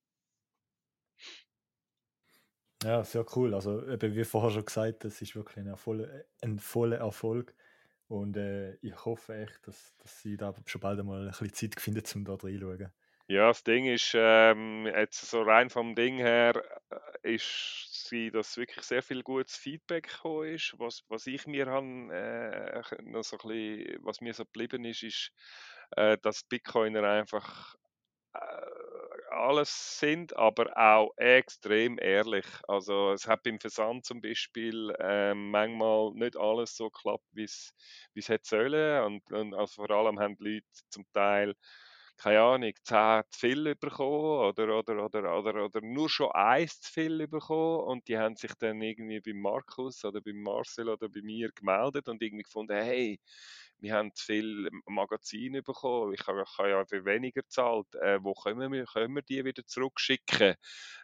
Ja, 2.83 3.05
sehr 3.05 3.27
cool. 3.37 3.55
Also, 3.55 3.87
eben 3.87 4.15
wie 4.15 4.25
vorher 4.25 4.51
schon 4.51 4.65
gesagt, 4.65 5.05
das 5.05 5.21
ist 5.21 5.35
wirklich 5.37 5.59
ein, 5.59 5.67
Erfolg, 5.67 6.09
ein 6.41 6.59
voller 6.59 6.99
Erfolg. 6.99 7.55
Und 8.09 8.37
äh, 8.37 8.75
ich 8.77 9.05
hoffe 9.05 9.35
echt, 9.35 9.67
dass, 9.69 9.95
dass 9.99 10.21
sie 10.23 10.37
da 10.37 10.55
schon 10.67 10.81
bald 10.81 10.99
einmal 10.99 11.23
ein 11.27 11.29
bisschen 11.31 11.53
Zeit 11.53 11.81
finden, 11.81 12.03
um 12.17 12.25
da 12.25 12.35
reinschauen. 12.35 12.91
Ja, 13.31 13.47
das 13.49 13.63
Ding 13.63 13.87
ist, 13.87 14.13
ähm, 14.17 14.87
jetzt 14.87 15.31
so 15.31 15.43
rein 15.43 15.71
vom 15.71 15.95
Ding 15.95 16.17
her, 16.17 16.65
äh, 17.23 17.35
ist 17.35 18.09
sie, 18.09 18.33
dass 18.33 18.57
wirklich 18.57 18.85
sehr 18.85 19.03
viel 19.05 19.23
gutes 19.23 19.55
Feedback 19.57 20.09
gekommen 20.09 20.49
ist. 20.55 20.75
Was, 20.79 21.05
was 21.09 21.29
ich 21.29 21.47
mir 21.47 21.67
han, 21.71 22.11
äh, 22.11 22.83
noch 23.05 23.23
so 23.23 23.37
bisschen, 23.39 23.99
was 24.05 24.21
mir 24.21 24.35
so 24.35 24.45
geblieben 24.45 24.85
ist, 24.85 25.05
ist, 25.05 25.31
äh, 25.93 26.19
dass 26.19 26.43
Bitcoiner 26.43 27.05
einfach 27.05 27.77
äh, 28.35 28.41
alles 29.31 29.99
sind, 30.01 30.37
aber 30.37 30.77
auch 30.77 31.13
extrem 31.17 31.99
ehrlich. 32.01 32.47
Also 32.69 33.13
es 33.13 33.29
hat 33.29 33.45
beim 33.45 33.61
Versand 33.61 34.05
zum 34.07 34.21
Beispiel 34.21 34.93
ähm, 35.01 35.51
manchmal 35.53 36.13
nicht 36.15 36.37
alles 36.37 36.77
so 36.77 36.91
geklappt, 36.91 37.27
wie 37.33 37.45
es 37.45 37.75
wie 38.15 38.21
es 38.21 38.29
hätte 38.29 38.49
sollen. 38.49 39.05
Und, 39.05 39.33
und 39.33 39.55
also 39.55 39.87
vor 39.87 39.91
allem 39.93 40.19
haben 40.21 40.37
die 40.37 40.45
Leute 40.57 40.67
zum 40.91 41.05
Teil 41.13 41.55
keine 42.23 42.41
Ahnung, 42.43 42.73
10 42.85 43.23
zu 43.31 43.39
viel 43.41 43.75
bekommen 43.77 44.49
oder, 44.49 44.79
oder, 44.79 45.05
oder, 45.05 45.39
oder, 45.39 45.65
oder 45.65 45.81
nur 45.83 46.09
schon 46.11 46.31
eins 46.33 46.81
zu 46.81 46.93
viel 46.93 47.27
bekommen 47.29 47.81
und 47.87 48.09
die 48.09 48.19
haben 48.19 48.37
sich 48.37 48.53
dann 48.59 48.81
irgendwie 48.83 49.21
beim 49.21 49.41
Markus 49.41 50.05
oder 50.05 50.21
beim 50.21 50.43
Marcel 50.43 50.89
oder 50.91 51.09
bei 51.09 51.23
mir 51.23 51.51
gemeldet 51.53 52.09
und 52.09 52.23
irgendwie 52.23 52.45
gefunden, 52.45 52.77
hey, 52.77 53.19
wir 53.81 53.95
haben 53.95 54.15
zu 54.15 54.25
viel 54.27 54.69
Magazine 54.87 55.63
bekommen, 55.63 56.15
ich 56.15 56.27
habe, 56.27 56.43
ich 56.47 56.59
habe 56.59 56.71
ja 56.71 56.85
für 56.85 57.05
weniger 57.05 57.43
gezahlt, 57.43 57.95
äh, 57.97 58.19
wo 58.23 58.35
können 58.35 58.73
wir, 58.73 58.85
können 58.85 59.15
wir 59.15 59.23
die 59.23 59.45
wieder 59.45 59.65
zurückschicken? 59.67 60.55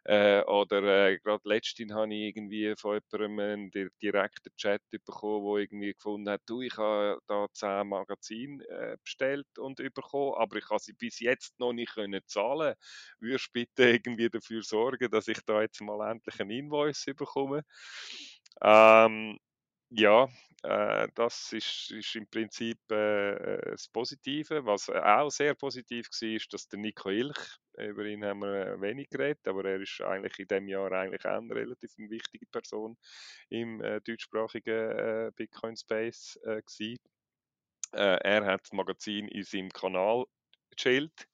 Äh, 0.04 0.42
oder 0.44 0.82
äh, 1.08 1.18
gerade 1.18 1.48
letztens 1.48 1.92
habe 1.92 2.12
ich 2.14 2.36
irgendwie 2.36 2.74
von 2.76 3.00
jemandem 3.10 3.38
einen 3.40 3.70
di- 3.70 3.88
direkten 4.02 4.54
Chat 4.56 4.82
bekommen, 4.90 5.42
wo 5.44 5.58
irgendwie 5.58 5.92
gefunden 5.94 6.28
hat, 6.30 6.42
du, 6.46 6.60
ich 6.62 6.76
habe 6.76 7.18
da 7.26 7.46
10 7.52 7.88
Magazine 7.88 8.62
äh, 8.68 8.96
bestellt 9.02 9.46
und 9.58 9.76
bekommen, 9.94 10.34
aber 10.36 10.56
ich 10.56 10.68
habe 10.70 10.80
sie 10.80 10.92
bis 10.92 11.20
jetzt 11.20 11.58
noch 11.58 11.72
nicht 11.72 11.94
können 11.94 12.22
zahlen. 12.26 12.74
Würdest 13.20 13.52
bitte 13.52 13.88
irgendwie 13.90 14.30
dafür 14.30 14.62
sorgen, 14.62 15.10
dass 15.10 15.28
ich 15.28 15.40
da 15.46 15.60
jetzt 15.62 15.80
mal 15.80 16.10
endlich 16.10 16.40
einen 16.40 16.50
Invoice 16.50 17.06
bekomme? 17.16 17.64
Ähm, 18.62 19.38
ja, 19.90 20.28
äh, 20.62 21.08
das 21.14 21.52
ist, 21.52 21.90
ist 21.92 22.16
im 22.16 22.26
Prinzip 22.28 22.78
äh, 22.90 23.32
äh, 23.34 23.70
das 23.70 23.88
Positive. 23.88 24.64
Was 24.66 24.90
auch 24.90 25.30
sehr 25.30 25.54
positiv 25.54 26.08
war, 26.10 26.28
ist, 26.28 26.52
dass 26.52 26.68
der 26.68 26.78
Nico 26.80 27.10
Ilch, 27.10 27.58
über 27.78 28.04
ihn 28.04 28.24
haben 28.24 28.40
wir 28.40 28.66
äh, 28.66 28.80
wenig 28.80 29.08
geredet, 29.10 29.46
aber 29.46 29.64
er 29.64 29.80
ist 29.80 30.00
eigentlich 30.00 30.38
in 30.38 30.48
diesem 30.48 30.68
Jahr 30.68 30.90
eigentlich 30.92 31.24
auch 31.24 31.38
eine 31.38 31.54
relativ 31.54 31.92
wichtige 31.98 32.46
Person 32.46 32.96
im 33.48 33.80
äh, 33.82 34.00
deutschsprachigen 34.00 34.90
äh, 34.90 35.30
Bitcoin-Space 35.36 36.40
äh, 36.44 36.62
gewesen. 36.62 36.98
Äh, 37.92 38.18
er 38.22 38.44
hat 38.46 38.62
das 38.62 38.72
Magazin 38.72 39.28
in 39.28 39.44
seinem 39.44 39.70
Kanal 39.70 40.24
gechillt. 40.70 41.28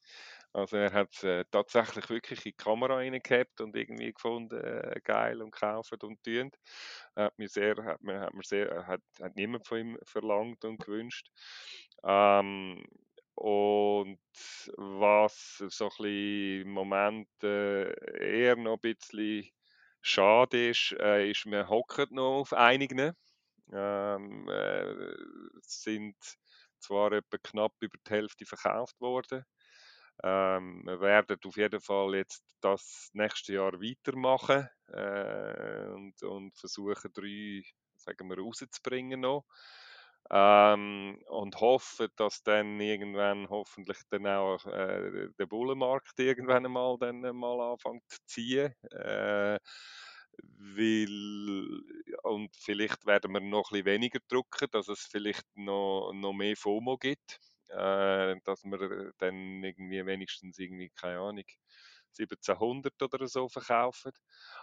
Also 0.54 0.76
er 0.76 0.92
hat 0.92 1.08
es 1.14 1.22
äh, 1.24 1.44
tatsächlich 1.50 2.10
wirklich 2.10 2.40
in 2.44 2.50
die 2.50 2.56
Kamera 2.56 2.96
reingehabt 2.96 3.60
und 3.62 3.74
irgendwie 3.76 4.12
gefunden, 4.12 4.60
äh, 4.62 5.00
geil 5.02 5.40
und 5.42 5.50
gekauft 5.52 6.04
und 6.04 6.22
tünt. 6.22 6.56
Hat 7.16 7.38
mir 7.38 7.48
sehr, 7.48 7.76
hat 7.84 8.02
mir, 8.02 8.20
hat 8.20 8.34
mir 8.34 8.42
sehr, 8.44 8.86
hat, 8.86 9.00
hat 9.20 9.34
niemand 9.36 9.66
von 9.66 9.78
ihm 9.78 9.98
verlangt 10.04 10.64
und 10.64 10.78
gewünscht. 10.84 11.30
Ähm, 12.04 12.84
und 13.34 14.18
was 14.76 15.56
so 15.68 15.86
ein 15.86 15.88
bisschen 15.90 16.62
im 16.62 16.70
Moment 16.72 17.28
äh, 17.42 17.92
eher 18.42 18.56
noch 18.56 18.74
ein 18.82 18.94
bisschen 18.96 19.48
schade 20.02 20.68
ist, 20.70 20.92
äh, 21.00 21.30
ist, 21.30 21.46
wir 21.46 21.68
hocken 21.68 22.08
noch 22.14 22.40
auf 22.40 22.52
einigen. 22.52 23.12
Ähm, 23.72 24.48
äh, 24.48 25.14
sind 25.62 26.16
zwar 26.80 27.12
etwa 27.12 27.38
knapp 27.38 27.74
über 27.80 27.96
die 28.06 28.10
Hälfte 28.10 28.44
verkauft 28.46 29.00
worden. 29.00 29.44
Ähm, 30.22 30.82
wir 30.84 31.00
werden 31.00 31.38
auf 31.44 31.56
jeden 31.56 31.80
Fall 31.80 32.14
jetzt 32.16 32.44
das 32.60 33.10
nächste 33.12 33.54
Jahr 33.54 33.72
weitermachen 33.80 34.68
äh, 34.88 35.86
und, 35.94 36.22
und 36.22 36.56
versuchen, 36.56 37.12
drei, 37.12 37.62
sagen 37.96 38.28
wir, 38.28 38.38
rauszubringen 38.38 39.20
noch. 39.20 39.44
Ähm, 40.30 41.20
und 41.28 41.60
hoffen, 41.60 42.08
dass 42.16 42.42
dann 42.42 42.80
irgendwann 42.80 43.48
hoffentlich 43.50 43.98
dann 44.08 44.26
auch 44.26 44.64
äh, 44.66 45.28
der 45.38 45.46
Bullenmarkt 45.46 46.18
irgendwann 46.18 46.70
mal 46.70 46.96
dann 46.98 47.20
mal 47.36 47.60
anfängt 47.72 48.04
zu 48.08 48.18
ziehen. 48.26 48.72
Äh, 48.92 49.58
weil, 50.76 51.80
und 52.22 52.54
vielleicht 52.56 53.04
werden 53.06 53.32
wir 53.32 53.40
noch 53.40 53.70
ein 53.72 53.82
bisschen 53.82 53.86
weniger 53.86 54.20
drucken, 54.28 54.68
dass 54.70 54.88
es 54.88 55.00
vielleicht 55.00 55.44
noch, 55.56 56.12
noch 56.14 56.32
mehr 56.32 56.56
FOMO 56.56 56.96
gibt 56.98 57.38
äh, 57.72 58.36
dass 58.44 58.64
wir 58.64 59.12
dann 59.18 59.62
irgendwie 59.62 60.04
wenigstens 60.06 60.58
irgendwie, 60.58 60.90
keine 60.90 61.18
Ahnung, 61.20 61.44
1700 62.18 63.02
oder 63.02 63.26
so 63.26 63.48
verkaufen. 63.48 64.12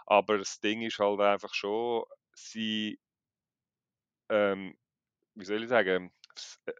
Aber 0.06 0.38
das 0.38 0.60
Ding 0.60 0.82
ist 0.82 0.98
halt 0.98 1.20
einfach 1.20 1.54
schon, 1.54 2.04
sie, 2.34 2.98
ähm, 4.28 4.76
wie 5.34 5.44
soll 5.44 5.62
ich 5.62 5.68
sagen, 5.68 6.12
äh, 6.66 6.72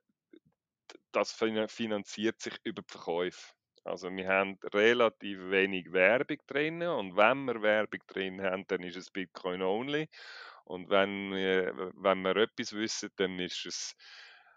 das 1.13 1.33
finanziert 1.33 2.41
sich 2.41 2.55
über 2.65 2.83
die 2.83 2.93
Verkäufe. 2.93 3.53
Also 3.85 4.11
wir 4.11 4.29
haben 4.29 4.59
relativ 4.75 5.39
wenig 5.51 5.93
Werbung 5.93 6.37
drin 6.47 6.83
und 6.83 7.17
wenn 7.17 7.45
wir 7.47 7.63
Werbung 7.63 8.01
drin 8.07 8.43
haben, 8.43 8.67
dann 8.69 8.83
ist 8.83 8.97
es 8.97 9.11
Bitcoin 9.11 9.63
only. 9.63 10.09
Und 10.65 10.91
wenn 10.91 11.33
wir, 11.33 11.93
wenn 11.95 12.23
wir 12.23 12.37
etwas 12.37 12.73
wissen, 12.75 13.11
dann 13.17 13.39
ist 13.41 13.67
es 13.67 13.97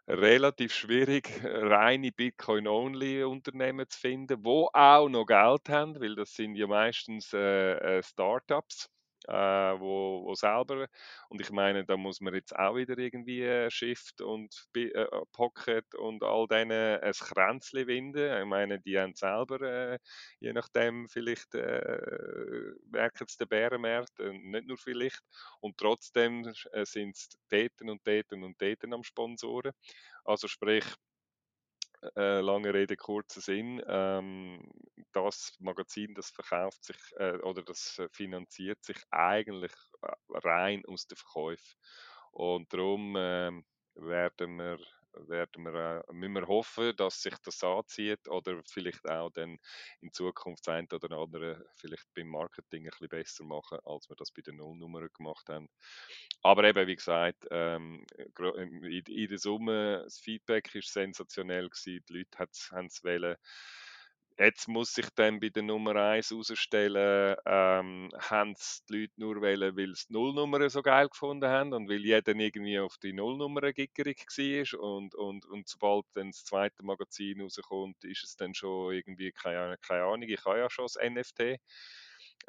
relativ 0.07 0.73
schwierig, 0.73 1.29
reine 1.43 2.11
Bitcoin-only-Unternehmen 2.11 3.89
zu 3.89 3.99
finden, 3.99 4.43
wo 4.45 4.69
auch 4.73 5.09
noch 5.09 5.25
Geld 5.25 5.69
haben, 5.69 5.99
weil 6.01 6.15
das 6.15 6.33
sind 6.35 6.55
ja 6.55 6.67
meistens 6.67 7.33
äh, 7.33 7.97
äh, 7.99 8.03
Startups 8.03 8.89
äh, 9.27 9.79
wo, 9.79 10.23
wo 10.25 10.35
selber, 10.35 10.87
und 11.29 11.41
ich 11.41 11.51
meine, 11.51 11.85
da 11.85 11.97
muss 11.97 12.21
man 12.21 12.33
jetzt 12.33 12.55
auch 12.55 12.75
wieder 12.75 12.97
irgendwie 12.97 13.41
äh, 13.43 13.69
Shift 13.69 14.21
und 14.21 14.67
äh, 14.75 15.05
Pocket 15.31 15.93
und 15.95 16.23
all 16.23 16.47
denen 16.47 16.99
ein 17.01 17.11
Kränzchen 17.13 17.87
winden. 17.87 18.41
Ich 18.41 18.45
meine, 18.45 18.79
die 18.79 18.99
haben 18.99 19.15
selber, 19.15 19.61
äh, 19.61 19.99
je 20.39 20.53
nachdem, 20.53 21.07
vielleicht 21.09 21.55
äh, 21.55 22.73
merken 22.91 23.25
es 23.27 23.37
den 23.37 23.47
Bärenmarkt, 23.47 24.19
äh, 24.19 24.31
nicht 24.33 24.67
nur 24.67 24.77
vielleicht, 24.77 25.21
und 25.61 25.77
trotzdem 25.77 26.45
äh, 26.71 26.85
sind 26.85 27.15
es 27.15 27.29
Täten 27.49 27.89
und 27.89 28.03
Täten 28.03 28.43
und 28.43 28.57
Täten 28.59 28.93
am 28.93 29.03
Sponsoren. 29.03 29.71
Also 30.25 30.47
sprich, 30.47 30.85
äh, 32.15 32.41
lange 32.41 32.73
Rede, 32.73 32.95
kurzer 32.95 33.41
Sinn. 33.41 33.81
Ähm, 33.87 34.71
das 35.11 35.55
Magazin, 35.59 36.13
das 36.15 36.29
verkauft 36.29 36.83
sich 36.83 36.97
äh, 37.17 37.37
oder 37.37 37.61
das 37.63 38.01
finanziert 38.11 38.83
sich 38.83 38.97
eigentlich 39.11 39.73
äh, 40.01 40.11
rein 40.29 40.83
aus 40.85 41.07
den 41.07 41.17
Verkäufen. 41.17 41.77
Und 42.31 42.73
darum 42.73 43.15
äh, 43.15 43.51
werden 43.95 44.57
wir 44.57 44.79
werden 45.27 45.63
wir, 45.63 46.03
äh, 46.07 46.13
müssen 46.13 46.33
wir 46.33 46.47
hoffen, 46.47 46.95
dass 46.95 47.21
sich 47.21 47.35
das 47.43 47.63
anzieht 47.63 48.27
oder 48.27 48.61
vielleicht 48.65 49.09
auch 49.09 49.29
dann 49.31 49.57
in 50.01 50.11
Zukunft 50.11 50.67
eine 50.69 50.87
oder 50.91 51.17
andere 51.17 51.65
vielleicht 51.75 52.13
beim 52.13 52.27
Marketing 52.27 52.85
ein 52.85 52.89
bisschen 52.89 53.09
besser 53.09 53.43
machen, 53.45 53.79
als 53.85 54.09
wir 54.09 54.15
das 54.15 54.31
bei 54.31 54.41
den 54.41 54.57
Nullnummern 54.57 55.09
gemacht 55.13 55.49
haben. 55.49 55.69
Aber 56.41 56.63
eben, 56.63 56.87
wie 56.87 56.95
gesagt, 56.95 57.45
ähm, 57.51 58.05
in, 58.37 59.03
in 59.05 59.29
der 59.29 59.37
Summe, 59.37 60.01
das 60.03 60.19
Feedback 60.19 60.73
ist 60.75 60.91
sensationell 60.91 61.69
gewesen, 61.69 62.03
die 62.09 62.13
Leute 62.13 62.37
haben 62.71 62.87
es 62.87 63.03
wollen 63.03 63.35
Jetzt 64.37 64.67
muss 64.67 64.93
sich 64.95 65.07
dann 65.15 65.39
bei 65.39 65.49
der 65.49 65.61
Nummer 65.61 65.95
1 65.95 66.31
herausstellen, 66.31 67.35
ähm, 67.45 68.09
haben 68.17 68.51
es 68.53 68.83
die 68.89 69.01
Leute 69.01 69.13
nur 69.17 69.41
wählen, 69.43 69.77
weil 69.77 69.93
sie 69.95 70.07
die 70.07 70.13
Nullnummern 70.13 70.69
so 70.69 70.81
geil 70.81 71.07
gefunden 71.07 71.47
haben 71.47 71.71
und 71.73 71.87
weil 71.87 72.03
jeder 72.03 72.35
irgendwie 72.35 72.79
auf 72.79 72.97
die 72.97 73.13
Nullnummern 73.13 73.73
gickerig 73.73 74.25
war. 74.25 74.79
Und, 74.81 75.13
und, 75.13 75.45
und 75.45 75.67
sobald 75.67 76.05
dann 76.13 76.31
das 76.31 76.45
zweite 76.45 76.83
Magazin 76.83 77.41
rauskommt, 77.41 78.03
ist 78.05 78.23
es 78.23 78.35
dann 78.35 78.55
schon 78.55 78.93
irgendwie, 78.93 79.31
keine, 79.31 79.77
keine 79.79 80.05
Ahnung, 80.05 80.23
ich 80.27 80.43
habe 80.45 80.57
ja 80.59 80.69
schon 80.69 80.85
das 80.85 80.95
NFT. 80.95 81.59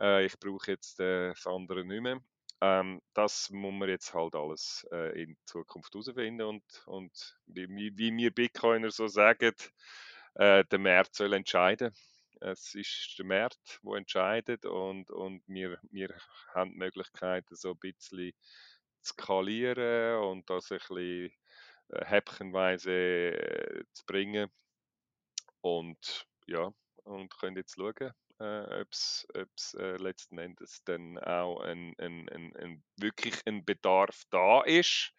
Äh, 0.00 0.24
ich 0.24 0.38
brauche 0.38 0.70
jetzt 0.70 1.00
äh, 1.00 1.28
das 1.30 1.46
andere 1.46 1.84
nicht 1.84 2.00
mehr. 2.02 2.18
Ähm, 2.62 3.02
das 3.12 3.50
muss 3.50 3.74
man 3.74 3.90
jetzt 3.90 4.14
halt 4.14 4.34
alles 4.34 4.86
äh, 4.90 5.22
in 5.22 5.36
Zukunft 5.44 5.92
herausfinden. 5.92 6.42
Und, 6.46 6.64
und 6.86 7.38
wie, 7.46 7.68
wie 7.98 8.16
wir 8.16 8.30
Bitcoiner 8.30 8.90
so 8.90 9.06
sagen, 9.06 9.52
äh, 10.34 10.64
der 10.64 10.78
Markt 10.78 11.14
soll 11.14 11.32
entscheiden. 11.32 11.92
Es 12.40 12.74
ist 12.74 13.14
der 13.18 13.26
Markt, 13.26 13.80
der 13.82 13.94
entscheidet 13.94 14.66
und, 14.66 15.10
und 15.10 15.42
wir, 15.46 15.78
wir 15.90 16.14
haben 16.54 16.72
die 16.72 16.78
Möglichkeit, 16.78 17.46
so 17.50 17.70
ein 17.70 17.78
bisschen 17.78 18.32
zu 19.00 19.14
skalieren 19.14 20.18
und 20.22 20.50
das 20.50 20.70
ein 20.70 20.78
bisschen 20.78 21.30
äh, 21.88 22.04
häppchenweise 22.04 22.92
äh, 22.92 23.84
zu 23.92 24.04
bringen. 24.06 24.50
Und 25.60 26.26
ja, 26.46 26.70
und 27.04 27.34
können 27.38 27.56
jetzt 27.56 27.76
schauen, 27.76 28.12
äh, 28.40 28.80
ob 28.80 28.92
es 28.92 29.74
äh, 29.78 29.96
letzten 29.96 30.38
Endes 30.38 30.82
dann 30.84 31.18
auch 31.18 31.60
ein, 31.60 31.94
ein, 31.98 32.28
ein, 32.28 32.56
ein, 32.56 32.84
wirklich 32.96 33.34
ein 33.46 33.64
Bedarf 33.64 34.24
da 34.30 34.62
ist 34.62 35.12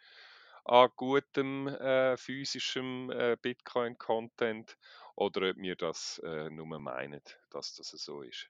an 0.66 0.90
gutem 0.96 1.68
äh, 1.68 2.18
physischem 2.18 3.12
äh, 3.12 3.38
Bitcoin-Content 3.40 4.78
oder 5.16 5.50
ob 5.50 5.58
wir 5.58 5.76
das 5.76 6.22
äh, 6.24 6.50
nur 6.50 6.68
meinen, 6.80 7.22
dass 7.50 7.74
das 7.76 7.90
so 7.90 8.22
ist. 8.22 8.50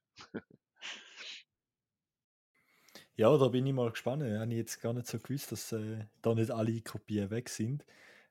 ja, 3.16 3.38
da 3.38 3.48
bin 3.48 3.66
ich 3.66 3.74
mal 3.74 3.92
gespannt. 3.92 4.24
Ich 4.24 4.34
habe 4.34 4.54
jetzt 4.54 4.82
gar 4.82 4.94
nicht 4.94 5.08
so 5.08 5.20
gewusst, 5.20 5.52
dass 5.52 5.72
äh, 5.72 6.06
da 6.22 6.34
nicht 6.34 6.52
alle 6.52 6.82
Kopien 6.82 7.30
weg 7.30 7.50
sind. 7.50 7.86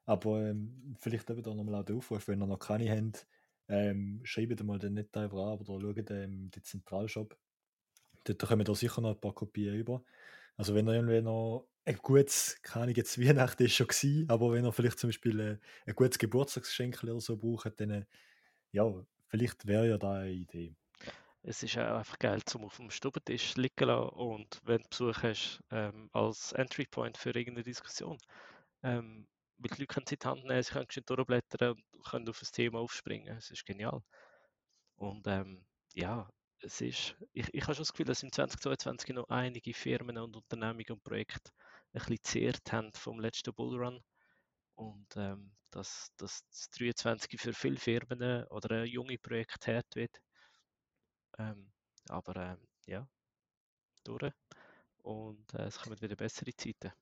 Aber 0.06 0.42
ähm, 0.42 0.96
vielleicht 0.98 1.30
eben 1.30 1.42
da 1.42 1.54
nochmal 1.54 1.76
auch 1.76 1.84
den 1.84 1.96
Aufruf, 1.96 2.28
wenn 2.28 2.42
ihr 2.42 2.46
noch 2.46 2.58
keine 2.58 2.90
habt, 2.90 3.26
ähm, 3.68 4.20
schreibt 4.24 4.62
mal 4.62 4.78
den 4.78 4.98
einfach 4.98 5.16
an 5.16 5.58
oder 5.58 5.80
schaut 5.80 6.10
ähm, 6.10 6.50
den 6.50 6.62
Zentralshop. 6.62 7.36
Dort 8.24 8.38
kommen 8.40 8.64
da 8.64 8.74
sicher 8.74 9.00
noch 9.00 9.14
ein 9.14 9.20
paar 9.20 9.32
Kopien 9.32 9.74
über. 9.74 10.02
Also 10.56 10.74
wenn 10.74 10.88
ihr 10.88 10.94
irgendwie 10.94 11.20
noch 11.20 11.68
ein 11.84 11.96
gutes, 11.96 12.58
keine 12.62 12.84
Ahnung, 12.84 12.94
jetzt 12.96 13.20
Weihnachten 13.20 13.64
ist 13.64 13.74
schon 13.74 13.86
gewesen, 13.86 14.30
aber 14.30 14.52
wenn 14.52 14.64
ihr 14.64 14.72
vielleicht 14.72 14.98
zum 14.98 15.08
Beispiel 15.08 15.40
äh, 15.40 15.58
ein 15.86 15.94
gutes 15.94 16.18
Geburtstagsgeschenk 16.18 17.02
oder 17.02 17.20
so 17.20 17.36
braucht, 17.36 17.78
dann 17.80 17.90
äh, 17.90 18.04
ja, 18.72 18.84
vielleicht 19.26 19.66
wäre 19.66 19.88
ja 19.88 19.98
da 19.98 20.14
eine 20.14 20.30
Idee. 20.30 20.74
Es 21.42 21.62
ist 21.62 21.76
auch 21.76 21.98
einfach 21.98 22.18
geil, 22.18 22.42
zum 22.46 22.64
auf 22.64 22.76
dem 22.76 22.90
Stubentisch 22.90 23.56
liegen 23.56 23.86
lassen 23.86 24.08
und 24.10 24.60
wenn 24.64 24.82
du 24.82 24.88
Besuch 24.88 25.22
hast, 25.22 25.62
ähm, 25.70 26.08
als 26.12 26.52
Entry 26.52 26.86
Point 26.86 27.18
für 27.18 27.30
irgendeine 27.30 27.64
Diskussion. 27.64 28.16
Ähm, 28.82 29.26
weil 29.58 29.70
die 29.76 29.82
Leute 29.82 29.94
können 29.94 30.06
Zeit 30.06 30.24
Hand 30.24 30.44
nehmen, 30.44 30.62
sie 30.62 30.72
können 30.72 30.86
schön 30.90 31.04
durchblättern 31.06 31.72
und 31.92 32.04
können 32.04 32.28
auf 32.28 32.40
das 32.40 32.50
Thema 32.50 32.78
aufspringen. 32.80 33.36
Es 33.36 33.50
ist 33.50 33.66
genial. 33.66 34.02
Und 34.96 35.26
ähm, 35.26 35.64
ja, 35.94 36.28
es 36.64 36.80
ist, 36.80 37.16
ich, 37.32 37.52
ich 37.52 37.62
habe 37.62 37.74
schon 37.74 37.82
das 37.82 37.92
Gefühl, 37.92 38.06
dass 38.06 38.22
im 38.22 38.32
2022 38.32 39.10
noch 39.10 39.28
einige 39.28 39.74
Firmen 39.74 40.18
und 40.18 40.36
Unternehmungen 40.36 40.90
und 40.90 41.04
Projekte 41.04 41.52
ein 41.92 42.00
bisschen 42.00 42.22
zehrt 42.22 42.72
haben 42.72 42.92
vom 42.94 43.20
letzten 43.20 43.54
Bullrun. 43.54 44.02
Und 44.74 45.06
ähm, 45.16 45.52
dass, 45.70 46.12
das 46.16 46.44
23 46.78 47.40
für 47.40 47.52
viele 47.52 47.76
Firmen 47.76 48.44
oder 48.48 48.84
junge 48.84 49.18
Projekt 49.18 49.66
hart 49.66 49.94
wird. 49.94 50.20
Ähm, 51.38 51.72
aber 52.08 52.36
ähm, 52.36 52.68
ja, 52.86 53.08
durch. 54.04 54.32
Und 54.98 55.52
äh, 55.54 55.64
es 55.64 55.78
kommen 55.78 56.00
wieder 56.00 56.16
bessere 56.16 56.54
Zeiten. 56.56 56.92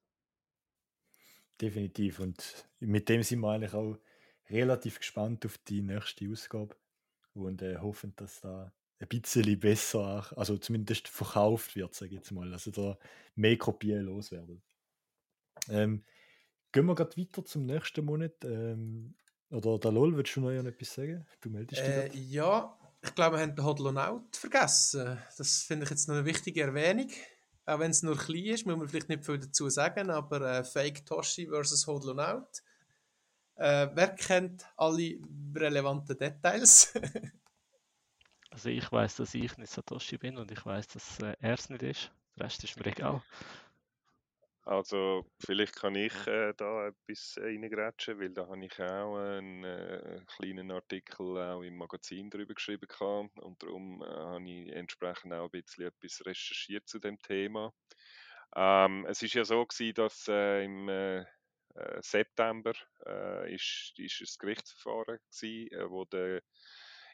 Definitiv. 1.60 2.18
Und 2.18 2.68
mit 2.80 3.08
dem 3.08 3.22
sind 3.22 3.40
wir 3.40 3.52
eigentlich 3.52 3.74
auch 3.74 3.96
relativ 4.50 4.98
gespannt 4.98 5.46
auf 5.46 5.58
die 5.58 5.82
nächste 5.82 6.28
Ausgabe 6.28 6.76
und 7.34 7.62
äh, 7.62 7.78
hoffen, 7.78 8.14
dass 8.16 8.40
da 8.40 8.72
ein 9.02 9.08
bisschen 9.08 9.58
besser, 9.58 10.26
also 10.36 10.56
zumindest 10.58 11.08
verkauft 11.08 11.76
wird, 11.76 11.94
sage 11.94 12.12
ich 12.12 12.18
jetzt 12.18 12.30
mal. 12.30 12.52
Also 12.52 12.70
da 12.70 12.96
mehr 13.34 13.58
Kopien 13.58 14.04
loswerden. 14.04 14.62
Ähm, 15.68 16.04
gehen 16.70 16.86
wir 16.86 16.94
gerade 16.94 17.16
weiter 17.16 17.44
zum 17.44 17.66
nächsten 17.66 18.04
Monat. 18.04 18.44
Ähm, 18.44 19.14
oder 19.50 19.78
der 19.78 19.92
LOL, 19.92 20.16
willst 20.16 20.36
du 20.36 20.40
noch 20.40 20.50
etwas 20.50 20.94
sagen? 20.94 21.26
Du 21.40 21.50
meldest 21.50 21.82
äh, 21.82 22.08
dich. 22.08 22.30
Ja, 22.30 22.78
ich 23.02 23.14
glaube, 23.14 23.36
wir 23.36 23.42
haben 23.42 23.54
den 23.54 23.64
Hodl 23.64 23.98
Out 23.98 24.36
vergessen. 24.36 25.18
Das 25.36 25.62
finde 25.62 25.84
ich 25.84 25.90
jetzt 25.90 26.08
noch 26.08 26.14
eine 26.14 26.24
wichtige 26.24 26.62
Erwähnung. 26.62 27.10
Auch 27.66 27.78
wenn 27.78 27.90
es 27.90 28.02
nur 28.02 28.16
klein 28.16 28.46
ist, 28.46 28.66
muss 28.66 28.76
man 28.76 28.88
vielleicht 28.88 29.08
nicht 29.08 29.24
viel 29.24 29.38
dazu 29.38 29.68
sagen, 29.68 30.10
aber 30.10 30.40
äh, 30.40 30.64
Fake 30.64 31.04
Toshi 31.04 31.46
versus 31.48 31.86
Hodl 31.86 32.18
Out. 32.18 32.62
Äh, 33.56 33.88
wer 33.94 34.08
kennt 34.14 34.64
alle 34.76 35.18
relevanten 35.54 36.16
Details? 36.16 36.92
Also 38.52 38.68
ich 38.68 38.92
weiß, 38.92 39.16
dass 39.16 39.32
ich 39.34 39.56
nicht 39.56 39.70
Satoshi 39.70 40.18
bin 40.18 40.36
und 40.36 40.50
ich 40.50 40.64
weiß, 40.64 40.86
dass 40.88 41.18
äh, 41.20 41.34
er 41.40 41.54
es 41.54 41.70
nicht 41.70 41.82
ist. 41.82 42.12
Der 42.36 42.44
Rest 42.44 42.62
ist 42.64 42.76
mir 42.76 42.86
egal. 42.86 43.22
Also 44.64 45.26
vielleicht 45.38 45.74
kann 45.74 45.94
ich 45.94 46.14
äh, 46.26 46.52
da 46.54 46.88
etwas 46.88 47.36
reingrätschen, 47.40 48.20
weil 48.20 48.28
da 48.28 48.46
habe 48.46 48.64
ich 48.64 48.78
auch 48.78 49.16
einen 49.16 49.64
äh, 49.64 50.20
kleinen 50.36 50.70
Artikel 50.70 51.38
auch 51.38 51.62
im 51.62 51.76
Magazin 51.76 52.28
darüber 52.28 52.52
geschrieben 52.52 52.86
gehabt, 52.86 53.38
und 53.40 53.60
darum 53.62 54.02
äh, 54.02 54.06
habe 54.06 54.48
ich 54.48 54.70
entsprechend 54.70 55.32
auch 55.32 55.46
ein 55.46 55.50
bisschen 55.50 55.86
etwas 55.86 56.24
recherchiert 56.26 56.86
zu 56.86 56.98
dem 56.98 57.18
Thema. 57.22 57.72
Ähm, 58.54 59.06
es 59.08 59.22
ist 59.22 59.32
ja 59.32 59.44
so 59.44 59.64
gewesen, 59.64 59.94
dass 59.94 60.28
äh, 60.28 60.64
im 60.64 60.88
äh, 60.90 61.20
äh, 61.20 62.02
September 62.02 62.74
ist, 63.46 63.94
ist 63.96 64.20
ein 64.20 64.38
Gerichtsverfahren 64.38 65.18
gewesen, 65.30 65.90
wo 65.90 66.04
der 66.04 66.42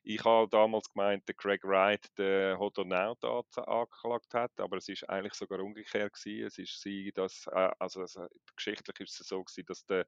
ich 0.05 0.25
habe 0.25 0.49
damals 0.49 0.91
gemeint, 0.93 1.27
der 1.29 1.35
Craig 1.35 1.65
Wright 1.65 2.07
den 2.19 2.59
Hodonaut 2.59 3.25
angeklagt 3.25 4.35
hat, 4.35 4.53
aber 4.59 4.77
es 4.79 4.89
ist 4.89 5.09
eigentlich 5.09 5.35
sogar 5.35 5.61
umgekehrt 5.61 6.15
gewesen. 6.15 6.47
Es 6.47 6.59
ist 6.59 6.81
sie, 6.81 7.13
dass, 7.13 7.47
äh, 7.49 7.71
also, 7.79 8.01
also 8.01 8.27
geschichtlich 8.57 9.01
ist 9.01 9.21
es 9.21 9.29
so 9.29 9.43
gewesen, 9.45 9.67
dass 9.67 9.85
der 9.87 10.07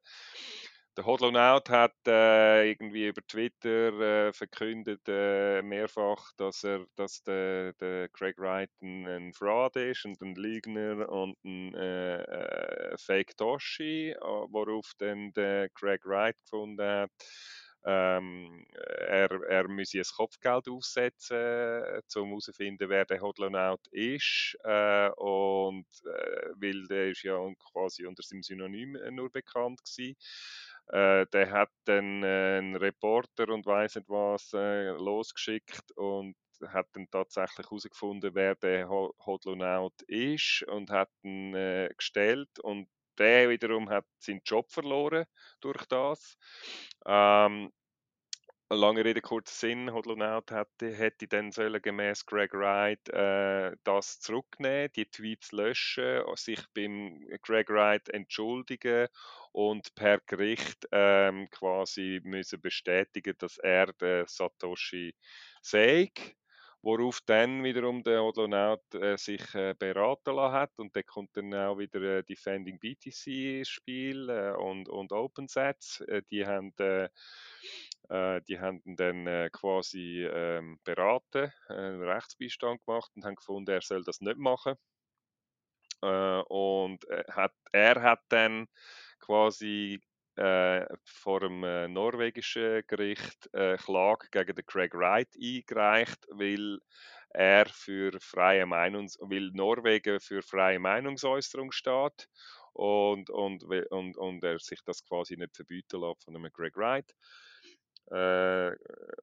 der 0.97 1.05
Hodlonaut 1.05 1.69
hat 1.69 1.95
äh, 2.05 2.69
irgendwie 2.69 3.07
über 3.07 3.21
Twitter 3.25 4.27
äh, 4.27 4.33
verkündet 4.33 5.01
äh, 5.07 5.61
mehrfach, 5.61 6.33
dass 6.35 6.63
er, 6.63 6.85
dass 6.95 7.23
der, 7.23 7.73
der 7.73 8.09
Craig 8.09 8.37
Wright 8.37 8.71
ein, 8.81 9.07
ein 9.07 9.33
Fraud 9.33 9.77
ist 9.77 10.03
und 10.05 10.21
ein 10.21 10.35
Lügner 10.35 11.07
und 11.09 11.37
ein 11.45 11.73
äh, 11.75 12.21
äh, 12.23 12.97
Fake 12.97 13.37
Toshi, 13.37 14.13
worauf 14.19 14.91
dann 14.97 15.31
der 15.33 15.69
Craig 15.69 16.05
Wright 16.05 16.35
gefunden 16.43 16.85
hat, 16.85 17.11
ähm, 17.85 18.65
er, 19.07 19.31
er 19.49 19.67
müsse 19.67 19.99
ein 19.99 20.03
Kopfgeld 20.15 20.67
aussetzen, 20.69 21.37
äh, 21.37 22.01
um 22.15 22.27
herauszufinden, 22.29 22.89
wer 22.89 23.05
der 23.05 23.21
Hodlonaut 23.21 23.87
ist. 23.91 24.57
Äh, 24.63 25.09
und 25.17 25.87
äh, 26.05 26.49
weil 26.55 26.87
der 26.87 27.09
ist 27.09 27.23
ja 27.23 27.37
quasi 27.71 28.05
unter 28.05 28.23
seinem 28.23 28.43
Synonym 28.43 28.95
äh, 28.95 29.11
nur 29.11 29.31
bekannt 29.31 29.81
gewesen. 29.83 30.15
Äh, 30.87 31.25
der 31.27 31.51
hat 31.51 31.69
dann 31.85 32.23
äh, 32.23 32.57
einen 32.59 32.75
Reporter 32.75 33.49
und 33.49 33.65
weiß 33.65 33.95
nicht 33.95 34.09
was 34.09 34.51
losgeschickt 34.51 35.91
und 35.95 36.35
hat 36.67 36.87
dann 36.93 37.07
tatsächlich 37.09 37.65
herausgefunden, 37.69 38.35
wer 38.35 38.55
der 38.55 38.87
Hodlonaut 38.89 40.01
ist 40.03 40.63
und 40.67 40.91
hat 40.91 41.09
ihn 41.23 41.55
äh, 41.55 41.89
gestellt 41.95 42.59
und 42.59 42.87
der 43.21 43.49
wiederum 43.49 43.89
hat 43.89 44.05
seinen 44.19 44.41
Job 44.45 44.71
verloren 44.71 45.25
durch 45.61 45.85
das. 45.85 46.37
Ähm, 47.05 47.71
lange 48.69 49.03
Rede, 49.03 49.21
kurzer 49.21 49.53
Sinn, 49.53 49.91
Hodlonaut 49.91 50.51
hätte, 50.51 50.93
hätte 50.93 51.27
dann 51.27 51.51
sollen 51.51 51.81
gemäß 51.81 52.25
Greg 52.25 52.53
Wright 52.53 53.07
äh, 53.09 53.75
das 53.83 54.19
zurücknehmen, 54.19 54.91
die 54.95 55.05
Tweets 55.05 55.51
löschen, 55.51 56.23
sich 56.35 56.61
beim 56.73 57.19
Greg 57.41 57.69
Wright 57.69 58.07
entschuldigen 58.09 59.07
und 59.51 59.93
per 59.95 60.19
Gericht 60.25 60.87
ähm, 60.91 61.49
quasi 61.51 62.21
müssen 62.23 62.61
bestätigen, 62.61 63.35
dass 63.37 63.57
er 63.57 63.91
der 63.93 64.25
Satoshi 64.27 65.13
sei 65.61 66.11
worauf 66.81 67.19
dann 67.25 67.63
wiederum 67.63 68.03
der 68.03 68.23
Odlonaut 68.23 68.81
äh, 68.95 69.17
sich 69.17 69.53
äh, 69.53 69.75
beraten 69.77 70.35
lassen 70.35 70.53
hat 70.53 70.71
und 70.77 70.95
dann 70.95 71.05
kommt 71.05 71.35
dann 71.37 71.53
auch 71.53 71.77
wieder 71.77 72.01
äh, 72.01 72.23
Defending 72.23 72.79
BTC 72.79 73.27
ins 73.59 73.69
Spiel 73.69 74.29
äh, 74.29 74.51
und, 74.51 74.89
und 74.89 75.11
OpenSets. 75.11 76.01
Äh, 76.01 76.23
die 76.31 76.45
haben 76.45 76.73
äh, 76.77 77.09
die 78.47 78.59
haben 78.59 78.81
dann 78.97 79.49
quasi 79.51 80.25
ähm, 80.25 80.79
beraten, 80.83 81.49
Rechtsbeistand 81.69 82.85
gemacht 82.85 83.09
und 83.15 83.23
haben 83.23 83.35
gefunden, 83.35 83.71
er 83.71 83.81
soll 83.81 84.03
das 84.03 84.19
nicht 84.19 84.37
machen. 84.37 84.75
und 86.01 87.05
hat, 87.29 87.53
er 87.71 88.01
hat 88.01 88.19
dann 88.27 88.67
quasi 89.19 90.01
äh, 90.41 90.85
vor 91.05 91.39
dem 91.41 91.63
äh, 91.63 91.87
norwegischen 91.87 92.81
Gericht 92.87 93.47
äh, 93.53 93.77
Klage 93.77 94.27
gegen 94.31 94.55
den 94.55 94.65
Craig 94.65 94.93
Wright 94.95 95.29
eingereicht, 95.35 96.25
weil 96.31 96.79
er 97.29 97.65
für 97.67 98.11
freie 98.19 98.65
Meinungs 98.65 99.17
weil 99.21 99.51
Norwegen 99.51 100.19
für 100.19 100.41
freie 100.41 100.79
Meinungsäußerung 100.79 101.71
steht 101.71 102.27
und, 102.73 103.29
und, 103.29 103.63
und, 103.63 104.17
und 104.17 104.43
er 104.43 104.59
sich 104.59 104.79
das 104.83 105.05
quasi 105.05 105.37
nicht 105.37 105.55
verbieten 105.55 106.01
lässt 106.01 106.23
von 106.23 106.35
einem 106.35 106.51
Greg 106.51 106.75
Wright. 106.75 107.13
Äh, 108.09 108.71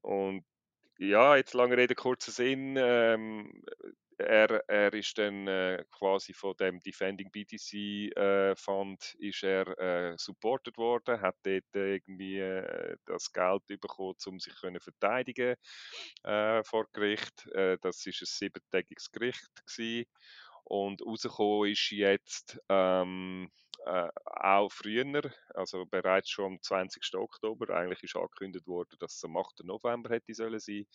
und 0.02 0.44
ja, 0.98 1.36
jetzt 1.36 1.54
lange 1.54 1.76
Rede, 1.76 1.94
kurzer 1.94 2.32
Sinn. 2.32 2.76
Ähm, 2.78 3.62
er, 4.18 4.62
er 4.68 4.92
ist 4.94 5.16
dann 5.18 5.46
äh, 5.46 5.84
quasi 5.90 6.32
von 6.32 6.54
dem 6.56 6.80
Defending 6.82 7.30
BTC 7.30 8.16
äh, 8.16 8.56
Fund 8.56 9.14
ist 9.18 9.42
er 9.42 9.66
äh, 9.78 10.14
supported 10.18 10.76
worden, 10.76 11.20
hat 11.20 11.36
dort 11.42 11.64
irgendwie 11.74 12.38
äh, 12.38 12.96
das 13.06 13.32
Geld 13.32 13.66
bekommen, 13.66 14.14
um 14.26 14.40
sich 14.40 14.54
können 14.60 14.80
verteidigen 14.80 15.54
äh, 16.24 16.62
vor 16.64 16.86
Gericht. 16.92 17.46
Äh, 17.52 17.78
das 17.80 18.04
ist 18.06 18.22
ein 18.22 18.26
siebentägiges 18.26 19.10
Gericht 19.10 19.50
gewesen. 19.66 20.06
und 20.64 21.02
rausgekommen 21.04 21.70
ist 21.70 21.90
jetzt 21.90 22.60
ähm, 22.68 23.50
äh, 23.86 24.08
auch 24.24 24.70
früher, 24.72 25.30
also 25.54 25.86
bereits 25.86 26.30
schon 26.30 26.54
am 26.54 26.62
20. 26.62 27.14
Oktober, 27.14 27.74
eigentlich 27.74 28.02
ist 28.02 28.16
angekündigt 28.16 28.66
worden, 28.66 28.96
dass 28.98 29.16
es 29.16 29.24
am 29.24 29.36
8. 29.36 29.64
November 29.64 30.10
hätte 30.10 30.34
sollen 30.34 30.58
sein, 30.60 30.86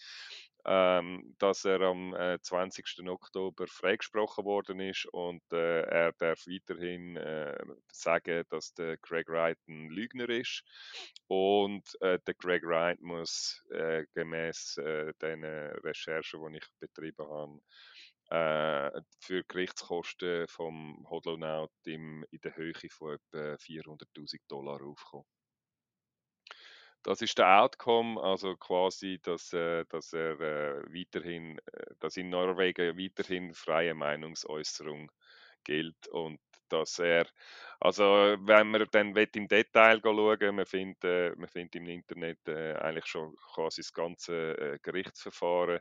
ähm, 0.66 1.36
dass 1.40 1.66
er 1.66 1.82
am 1.82 2.14
äh, 2.16 2.40
20. 2.42 3.08
Oktober 3.08 3.68
freigesprochen 3.68 4.46
worden 4.46 4.80
ist 4.80 5.06
und 5.08 5.42
äh, 5.52 5.82
er 5.82 6.14
darf 6.14 6.46
weiterhin 6.48 7.18
äh, 7.18 7.58
sagen, 7.92 8.44
dass 8.50 8.74
der 8.74 8.98
Craig 8.98 9.28
Wright 9.28 9.60
ein 9.68 9.90
Lügner 9.90 10.30
ist 10.30 10.64
und 11.28 11.84
äh, 12.02 12.20
der 12.26 12.34
Craig 12.36 12.64
Wright 12.64 13.02
muss 13.02 13.64
äh, 13.72 14.06
gemäß 14.14 14.78
äh, 14.78 15.14
den 15.22 15.44
Recherchen, 15.44 16.52
die 16.52 16.58
ich 16.58 16.68
betrieben 16.80 17.28
habe, 17.28 17.60
äh, 18.34 19.02
für 19.20 19.44
Gerichtskosten 19.44 20.48
vom 20.48 21.06
Hodlonaut 21.08 21.72
in 21.86 22.26
der 22.32 22.56
Höhe 22.56 22.74
von 22.90 23.14
etwa 23.14 23.56
400.000 23.58 24.40
Dollar 24.48 24.82
aufkommen. 24.82 25.26
Das 27.04 27.22
ist 27.22 27.38
der 27.38 27.62
Outcome, 27.62 28.20
also 28.22 28.56
quasi, 28.56 29.20
dass, 29.22 29.54
äh, 29.54 29.86
dass 29.90 30.14
er 30.14 30.40
äh, 30.40 30.84
weiterhin, 30.88 31.60
äh, 31.60 31.94
dass 32.00 32.18
in 32.18 32.30
Norwegen 32.30 32.98
weiterhin 32.98 33.54
freie 33.54 33.94
Meinungsäußerung 33.94 35.12
gilt 35.64 36.08
und 36.08 36.40
dass 36.74 37.00
er, 37.00 37.28
also 37.80 38.04
wenn 38.40 38.70
man 38.72 38.86
dann 38.92 39.16
im 39.16 39.48
Detail 39.48 40.00
schauen 40.02 40.56
man 40.56 40.66
findet, 40.66 41.04
äh, 41.04 41.36
man 41.36 41.48
findet 41.48 41.76
im 41.76 41.88
Internet 41.88 42.40
äh, 42.48 42.74
eigentlich 42.76 43.06
schon 43.08 43.36
quasi 43.54 43.82
das 43.82 43.94
ganze 43.94 44.58
äh, 44.58 44.80
Gerichtsverfahren. 44.82 45.80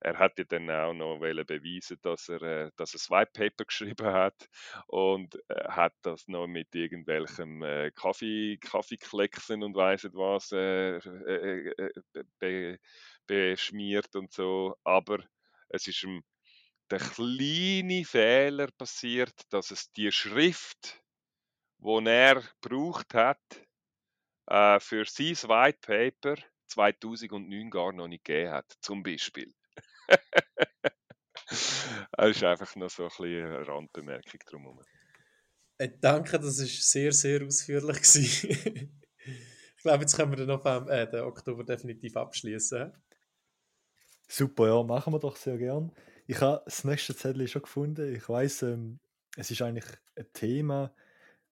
Er 0.00 0.18
hat 0.18 0.38
ja 0.38 0.44
dann 0.44 0.70
auch 0.70 0.94
noch 0.94 1.18
beweisen, 1.44 1.98
dass 2.02 2.28
er, 2.28 2.42
äh, 2.42 2.70
dass 2.76 2.94
er 2.94 3.00
ein 3.16 3.20
White 3.20 3.32
Paper 3.34 3.64
geschrieben 3.66 4.06
hat 4.06 4.48
und 4.86 5.34
äh, 5.48 5.68
hat 5.68 5.94
das 6.02 6.26
noch 6.28 6.46
mit 6.46 6.74
irgendwelchem 6.74 7.62
äh, 7.62 7.90
Kaffee, 7.92 8.56
Kaffeeklecksen 8.58 9.62
und 9.62 9.74
weiss 9.76 10.04
nicht 10.04 10.14
was 10.16 10.52
äh, 10.52 10.96
äh, 10.96 11.72
äh, 11.76 11.90
be, 12.38 12.78
beschmiert 13.26 14.14
und 14.16 14.32
so, 14.32 14.76
aber 14.84 15.18
es 15.68 15.86
ist 15.86 16.02
ihm 16.04 16.22
der 16.90 16.98
kleine 16.98 18.04
Fehler 18.04 18.68
passiert, 18.72 19.34
dass 19.50 19.70
es 19.70 19.90
die 19.92 20.10
Schrift, 20.10 21.00
die 21.78 22.06
er 22.06 22.42
gebraucht 22.60 23.14
hat, 23.14 23.40
äh, 24.46 24.80
für 24.80 25.04
sein 25.04 25.36
White 25.48 25.78
Paper 25.80 26.36
2009 26.66 27.70
gar 27.70 27.92
noch 27.92 28.08
nicht 28.08 28.24
gegeben 28.24 28.52
hat, 28.52 28.72
zum 28.80 29.02
Beispiel. 29.02 29.52
das 31.46 32.30
ist 32.30 32.44
einfach 32.44 32.74
noch 32.76 32.90
so 32.90 33.04
ein 33.04 33.08
bisschen 33.08 33.46
eine 33.46 33.66
Randbemerkung 33.66 34.40
drumherum. 34.46 34.84
Äh, 35.78 35.90
danke, 36.00 36.38
das 36.38 36.58
war 36.58 36.66
sehr, 36.66 37.12
sehr 37.12 37.46
ausführlich. 37.46 38.44
ich 38.44 39.82
glaube, 39.82 40.02
jetzt 40.02 40.16
können 40.16 40.32
wir 40.32 40.36
den, 40.36 40.48
November, 40.48 40.90
äh, 40.90 41.08
den 41.08 41.22
Oktober 41.22 41.64
definitiv 41.64 42.16
abschließen. 42.16 42.92
Super, 44.28 44.68
ja, 44.68 44.82
machen 44.82 45.12
wir 45.12 45.18
doch 45.18 45.36
sehr 45.36 45.56
gern. 45.56 45.90
Ich 46.30 46.40
habe 46.42 46.62
das 46.64 46.84
nächste 46.84 47.16
Zettel 47.16 47.48
schon 47.48 47.62
gefunden. 47.62 48.14
Ich 48.14 48.28
weiß, 48.28 48.62
ähm, 48.62 49.00
es 49.36 49.50
ist 49.50 49.62
eigentlich 49.62 49.86
ein 50.14 50.32
Thema, 50.32 50.94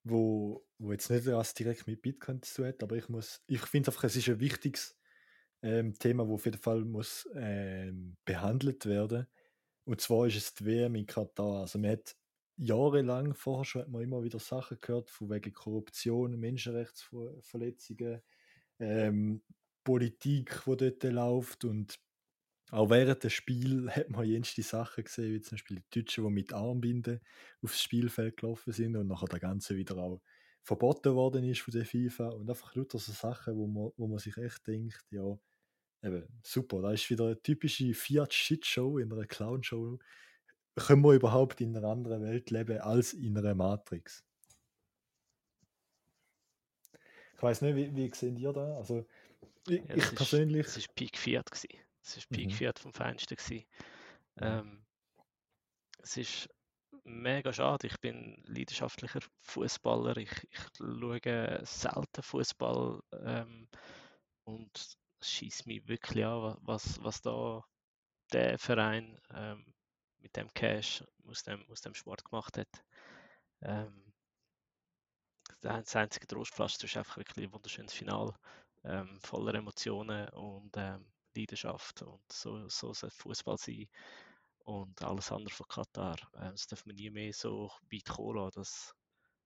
wo, 0.05 0.65
wo 0.77 0.93
jetzt 0.93 1.09
nicht 1.09 1.25
was 1.25 1.53
direkt 1.53 1.85
mit 1.85 2.01
Bitcoin 2.01 2.41
zu 2.41 2.55
tun 2.55 2.67
hat, 2.67 2.81
aber 2.81 2.95
ich 2.95 3.09
muss, 3.09 3.43
ich 3.47 3.59
finde 3.59 3.91
einfach, 3.91 4.05
es 4.05 4.15
ist 4.15 4.29
ein 4.29 4.39
wichtiges 4.39 4.97
ähm, 5.63 5.99
Thema, 5.99 6.25
wo 6.29 6.35
auf 6.35 6.45
jeden 6.45 6.61
Fall 6.61 6.85
muss 6.85 7.27
ähm, 7.35 8.15
behandelt 8.23 8.85
werden. 8.85 9.27
Und 9.83 9.99
zwar 9.99 10.27
ist 10.27 10.37
es 10.37 10.53
die 10.53 10.65
WM 10.65 10.95
in 10.95 11.05
Katar. 11.05 11.59
Also 11.59 11.77
man 11.77 11.91
hat 11.91 12.15
jahrelang 12.55 13.33
vorher 13.33 13.65
schon 13.65 13.81
hat 13.81 13.89
man 13.89 14.01
immer 14.01 14.23
wieder 14.23 14.39
Sachen 14.39 14.77
gehört 14.79 15.09
von 15.09 15.29
wegen 15.29 15.51
Korruption, 15.51 16.39
Menschenrechtsverletzungen, 16.39 18.21
ähm, 18.79 19.41
Politik, 19.83 20.65
wo 20.65 20.75
dort 20.75 21.03
läuft 21.03 21.65
und 21.65 21.99
auch 22.71 22.89
während 22.89 23.23
des 23.23 23.33
Spiels 23.33 23.95
hat 23.95 24.09
man 24.09 24.25
jenste 24.25 24.61
Sachen 24.61 25.03
gesehen, 25.03 25.33
wie 25.33 25.41
zum 25.41 25.55
Beispiel 25.55 25.81
die 25.93 26.01
Deutschen, 26.01 26.25
die 26.25 26.31
mit 26.31 26.53
Armbinden 26.53 27.19
aufs 27.63 27.81
Spielfeld 27.81 28.37
gelaufen 28.37 28.73
sind 28.73 28.95
und 28.95 29.07
nachher 29.07 29.27
der 29.27 29.39
Ganze 29.39 29.75
wieder 29.75 29.97
auch 29.97 30.21
verboten 30.61 31.15
worden 31.15 31.43
ist 31.45 31.61
von 31.61 31.71
der 31.71 31.85
FIFA 31.85 32.29
und 32.29 32.49
einfach 32.49 32.75
lauter 32.75 32.99
so 32.99 33.11
Sachen, 33.11 33.55
wo 33.55 33.65
man, 33.65 33.91
wo 33.97 34.07
man 34.07 34.19
sich 34.19 34.37
echt 34.37 34.67
denkt, 34.67 35.03
ja, 35.09 35.37
eben, 36.03 36.27
super, 36.43 36.81
da 36.81 36.91
ist 36.91 37.09
wieder 37.09 37.25
eine 37.25 37.41
typische 37.41 37.93
Fiat-Shit-Show 37.93 38.99
in 38.99 39.11
einer 39.11 39.25
Clown-Show. 39.25 39.97
Können 40.75 41.01
wir 41.01 41.13
überhaupt 41.13 41.61
in 41.61 41.75
einer 41.75 41.87
anderen 41.87 42.21
Welt 42.21 42.51
leben 42.51 42.77
als 42.79 43.13
in 43.13 43.37
einer 43.37 43.55
Matrix? 43.55 44.23
Ich 47.35 47.41
weiß 47.41 47.61
nicht, 47.61 47.75
wie, 47.75 47.95
wie 47.95 48.13
sehen 48.13 48.37
ihr 48.37 48.53
da? 48.53 48.75
Also, 48.77 49.05
ich, 49.67 49.81
ja, 49.87 49.95
ich 49.95 50.15
persönlich. 50.15 50.67
Es 50.67 50.77
war 50.77 50.93
Peak 50.93 51.17
Fiat. 51.17 51.49
Gewesen. 51.49 51.88
Es 52.01 52.17
war 52.17 52.23
Peak 52.29 52.47
mhm. 52.47 52.53
Fiat 52.53 52.79
vom 52.79 52.93
Feinsten. 52.93 53.35
Gewesen. 53.35 53.65
Ähm, 54.37 54.85
es 55.99 56.17
ist 56.17 56.49
mega 57.03 57.51
schade. 57.53 57.87
Ich 57.87 57.99
bin 57.99 58.41
leidenschaftlicher 58.45 59.19
Fußballer. 59.41 60.17
Ich, 60.17 60.31
ich 60.49 60.59
schaue 60.77 61.61
selten 61.65 62.23
Fußball 62.23 63.01
ähm, 63.13 63.67
und 64.43 64.77
es 64.77 64.97
schießt 65.21 65.67
mich 65.67 65.87
wirklich 65.87 66.25
an, 66.25 66.57
was, 66.61 67.03
was 67.03 67.21
da 67.21 67.63
der 68.31 68.57
Verein 68.57 69.19
ähm, 69.33 69.73
mit 70.19 70.35
dem 70.35 70.53
Cash 70.53 71.03
aus 71.27 71.43
dem, 71.43 71.65
aus 71.69 71.81
dem 71.81 71.93
Sport 71.93 72.23
gemacht 72.23 72.57
hat. 72.57 72.83
Ähm, 73.61 74.13
das 75.61 75.95
einzige 75.95 76.27
Trostpflaster 76.27 76.85
ist 76.85 76.95
einfach 76.95 77.17
wirklich 77.17 77.45
ein 77.45 77.53
wunderschönes 77.53 77.93
Final, 77.93 78.33
ähm, 78.83 79.19
voller 79.21 79.55
Emotionen 79.55 80.29
und 80.29 80.71
ähm, 80.77 81.05
Leidenschaft 81.35 82.01
und 82.01 82.31
so, 82.31 82.67
so 82.69 82.93
soll 82.93 83.09
Fußball 83.11 83.57
sein 83.57 83.87
und 84.65 85.01
alles 85.01 85.31
andere 85.31 85.53
von 85.53 85.67
Katar. 85.67 86.17
Ähm, 86.35 86.51
das 86.51 86.67
darf 86.67 86.85
man 86.85 86.95
nie 86.95 87.09
mehr 87.09 87.33
so 87.33 87.71
weit 87.91 88.05
kommen 88.05 88.35
lassen, 88.35 88.59
dass 88.59 88.95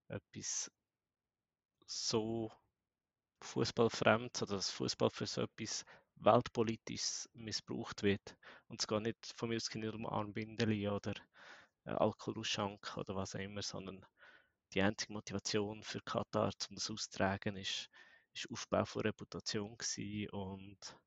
etwas 0.10 0.72
so 1.86 2.52
fußballfremd 3.42 4.42
oder 4.42 4.56
dass 4.56 4.72
Fußball 4.72 5.10
für 5.10 5.28
so 5.28 5.42
etwas 5.42 5.86
weltpolitisch 6.16 7.28
missbraucht 7.34 8.04
wird. 8.04 8.38
Und 8.68 8.82
es 8.82 8.88
geht 8.88 9.02
nicht 9.02 9.34
von 9.36 9.50
mir 9.50 9.58
aus 9.58 9.74
nicht 9.74 9.94
um 9.94 10.06
Armbindeli 10.06 10.88
oder 10.88 11.14
äh, 11.86 11.92
Alkoholausschank 11.92 12.98
oder 12.98 13.16
was 13.16 13.36
auch 13.36 13.40
immer, 13.40 13.62
sondern 13.62 14.06
die 14.74 14.82
einzige 14.82 15.14
Motivation 15.14 15.84
für 15.84 16.02
Katar, 16.02 16.52
um 16.70 16.76
das 16.76 16.90
auszutragen, 16.90 17.58
ist, 17.58 17.90
ist 18.34 18.50
Aufbau 18.52 18.86
von 18.86 19.04
Reputation 19.04 19.78
und 20.32 20.98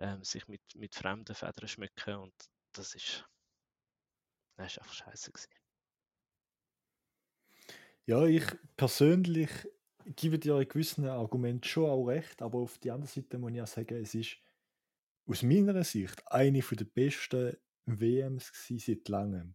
ähm, 0.00 0.24
sich 0.24 0.48
mit, 0.48 0.62
mit 0.74 0.94
fremden 0.94 1.34
Federn 1.34 1.68
schmücken 1.68 2.16
und 2.16 2.34
das 2.72 2.94
ist, 2.94 3.24
das 4.56 4.72
ist 4.72 4.78
einfach 4.78 4.94
scheiße 4.94 5.30
gewesen. 5.30 5.50
Ja, 8.06 8.24
ich 8.24 8.44
persönlich 8.76 9.50
gebe 10.04 10.38
dir 10.38 10.58
in 10.58 10.68
gewissen 10.68 11.06
Argument 11.06 11.64
schon 11.66 11.88
auch 11.88 12.06
recht, 12.06 12.42
aber 12.42 12.58
auf 12.58 12.78
der 12.78 12.94
anderen 12.94 13.12
Seite 13.12 13.38
muss 13.38 13.52
ich 13.52 13.62
auch 13.62 13.66
sagen, 13.66 14.02
es 14.02 14.14
ist 14.14 14.38
aus 15.26 15.42
meiner 15.42 15.84
Sicht 15.84 16.20
eine 16.26 16.60
der 16.60 16.84
besten 16.84 17.56
WMs 17.86 18.50
seit 18.68 19.08
langem. 19.08 19.54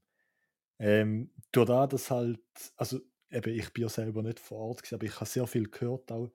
Ähm, 0.77 1.31
durch 1.51 1.67
das, 1.67 1.89
dass 1.89 2.11
halt, 2.11 2.39
also 2.75 2.99
eben, 3.29 3.53
ich 3.53 3.73
bin 3.73 3.83
ja 3.83 3.89
selber 3.89 4.21
nicht 4.21 4.39
vor 4.39 4.59
Ort 4.59 4.83
gewesen, 4.83 4.95
aber 4.95 5.05
ich 5.05 5.15
habe 5.15 5.25
sehr 5.25 5.47
viel 5.47 5.69
gehört 5.69 6.11
auch 6.11 6.31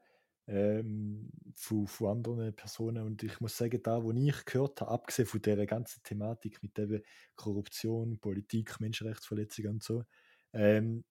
ähm, 0.50 1.30
von, 1.54 1.86
von 1.86 2.08
anderen 2.08 2.54
Personen 2.54 3.04
und 3.04 3.22
ich 3.22 3.40
muss 3.40 3.56
sagen, 3.56 3.80
da, 3.82 4.02
wo 4.02 4.12
ich 4.12 4.44
gehört 4.44 4.80
habe, 4.80 4.90
abgesehen 4.90 5.26
von 5.28 5.40
der 5.42 5.64
ganzen 5.66 6.02
Thematik 6.02 6.62
mit 6.62 6.78
eben 6.78 7.02
Korruption, 7.36 8.18
Politik, 8.18 8.80
Menschenrechtsverletzungen 8.80 9.74
und 9.74 9.82
so, 9.82 10.04
ähm, 10.52 11.04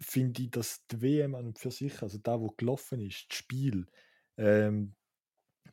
finde 0.00 0.42
ich, 0.42 0.50
dass 0.50 0.86
die 0.86 1.02
WM 1.02 1.34
an 1.34 1.46
und 1.46 1.58
für 1.58 1.70
sich, 1.72 2.00
also 2.02 2.18
da, 2.18 2.40
wo 2.40 2.50
gelaufen 2.56 3.00
ist, 3.00 3.26
das 3.28 3.38
Spiel, 3.38 3.86
ähm, 4.36 4.94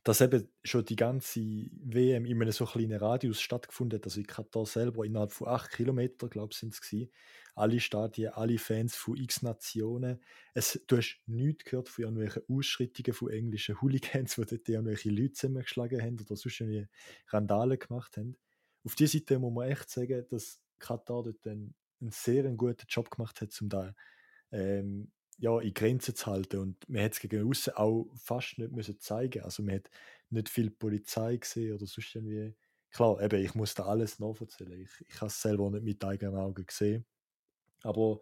dass 0.03 0.21
eben 0.21 0.49
schon 0.63 0.85
die 0.85 0.95
ganze 0.95 1.39
WM 1.39 2.25
in 2.25 2.41
einem 2.41 2.51
so 2.51 2.65
kleinen 2.65 2.97
Radius 2.99 3.41
stattgefunden 3.41 3.99
hat. 3.99 4.05
Also 4.05 4.19
in 4.19 4.27
Katar 4.27 4.65
selber 4.65 5.05
innerhalb 5.05 5.31
von 5.31 5.47
acht 5.47 5.71
Kilometern, 5.71 6.29
glaube 6.29 6.49
ich, 6.51 6.57
sind 6.59 6.73
es 6.73 6.81
gewesen. 6.81 7.09
Alle 7.55 7.79
Stadien, 7.79 8.33
alle 8.33 8.57
Fans 8.57 8.95
von 8.95 9.15
x 9.15 9.41
Nationen. 9.43 10.19
Es, 10.53 10.81
du 10.87 10.97
hast 10.97 11.21
nichts 11.27 11.65
gehört 11.65 11.89
von 11.89 12.03
irgendwelchen 12.03 12.43
Ausschreitungen 12.47 13.13
von 13.13 13.29
englischen 13.29 13.81
Hooligans, 13.81 14.35
die 14.35 14.45
dort 14.45 14.69
irgendwelche 14.69 15.09
Leute 15.09 15.33
zusammengeschlagen 15.33 16.01
haben 16.01 16.19
oder 16.19 16.35
sonst 16.35 16.59
irgendwie 16.59 16.87
Randale 17.27 17.77
gemacht 17.77 18.17
haben. 18.17 18.37
Auf 18.83 18.95
dieser 18.95 19.19
Seite 19.19 19.39
muss 19.39 19.53
man 19.53 19.69
echt 19.69 19.89
sagen, 19.89 20.25
dass 20.29 20.59
Katar 20.79 21.23
dort 21.23 21.47
einen, 21.47 21.75
einen 22.01 22.11
sehr 22.11 22.43
guten 22.51 22.85
Job 22.89 23.09
gemacht 23.09 23.39
hat, 23.41 23.55
um 23.61 23.69
da 23.69 23.93
ähm, 24.51 25.11
ja, 25.37 25.59
in 25.59 25.73
Grenzen 25.73 26.15
zu 26.15 26.25
halten. 26.27 26.57
Und 26.59 26.89
man 26.89 27.03
hat 27.03 27.13
es 27.13 27.19
gegen 27.19 27.47
außen 27.47 27.73
auch 27.73 28.07
fast 28.15 28.57
nicht 28.57 28.71
müssen 28.71 28.99
zeigen. 28.99 29.43
Also 29.43 29.63
man 29.63 29.75
hat 29.75 29.89
nicht 30.29 30.49
viel 30.49 30.69
Polizei 30.71 31.37
gesehen 31.37 31.75
oder 31.75 31.85
sonst 31.85 32.15
irgendwie. 32.15 32.55
Klar, 32.91 33.21
eben, 33.21 33.43
ich 33.43 33.55
muss 33.55 33.73
da 33.73 33.85
alles 33.85 34.19
nachvollziehen. 34.19 34.71
Ich, 34.71 34.91
ich 35.07 35.15
habe 35.15 35.27
es 35.27 35.41
selber 35.41 35.69
nicht 35.71 35.83
mit 35.83 36.03
eigenen 36.03 36.35
Augen 36.35 36.65
gesehen. 36.65 37.05
Aber 37.83 38.19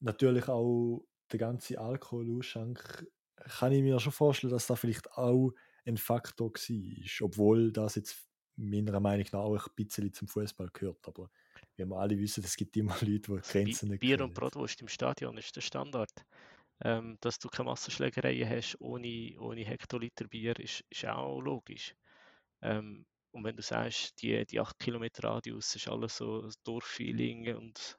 natürlich 0.00 0.48
auch 0.48 1.04
der 1.32 1.38
ganze 1.38 1.78
Alkoholausschank 1.78 3.06
kann 3.36 3.72
ich 3.72 3.82
mir 3.82 4.00
schon 4.00 4.12
vorstellen, 4.12 4.52
dass 4.52 4.66
da 4.66 4.76
vielleicht 4.76 5.12
auch 5.12 5.52
ein 5.84 5.96
Faktor 5.96 6.50
war. 6.50 7.26
Obwohl 7.26 7.72
das 7.72 7.96
jetzt 7.96 8.28
meiner 8.56 9.00
Meinung 9.00 9.26
nach 9.32 9.40
auch 9.40 9.66
ein 9.66 9.74
bisschen 9.74 10.12
zum 10.12 10.28
Fußball 10.28 10.70
gehört. 10.72 11.06
Aber 11.06 11.30
wir 11.76 11.90
alle 11.96 12.18
wissen, 12.18 12.44
es 12.44 12.56
gibt 12.56 12.76
immer 12.76 12.96
Leute, 13.00 13.20
die 13.20 13.32
also 13.32 13.52
Grenzen 13.52 13.90
nicht 13.90 14.00
Bier 14.00 14.20
und 14.22 14.34
Brotwurst 14.34 14.80
im 14.80 14.88
Stadion 14.88 15.36
ist 15.38 15.54
der 15.54 15.60
Standard. 15.60 16.10
Ähm, 16.80 17.16
dass 17.20 17.40
du 17.40 17.48
keine 17.48 17.70
Massenschlägereien 17.70 18.48
hast 18.48 18.80
ohne, 18.80 19.34
ohne 19.40 19.64
Hektoliter 19.64 20.28
Bier, 20.28 20.56
ist, 20.60 20.84
ist 20.90 21.04
auch 21.06 21.40
logisch. 21.40 21.94
Ähm, 22.62 23.04
und 23.32 23.44
wenn 23.44 23.56
du 23.56 23.62
sagst, 23.62 24.22
die, 24.22 24.46
die 24.46 24.60
8 24.60 24.78
Kilometer 24.78 25.24
Radius 25.24 25.74
ist 25.74 25.88
alles 25.88 26.16
so 26.16 26.48
Dorffeeling 26.64 27.56
und 27.56 27.98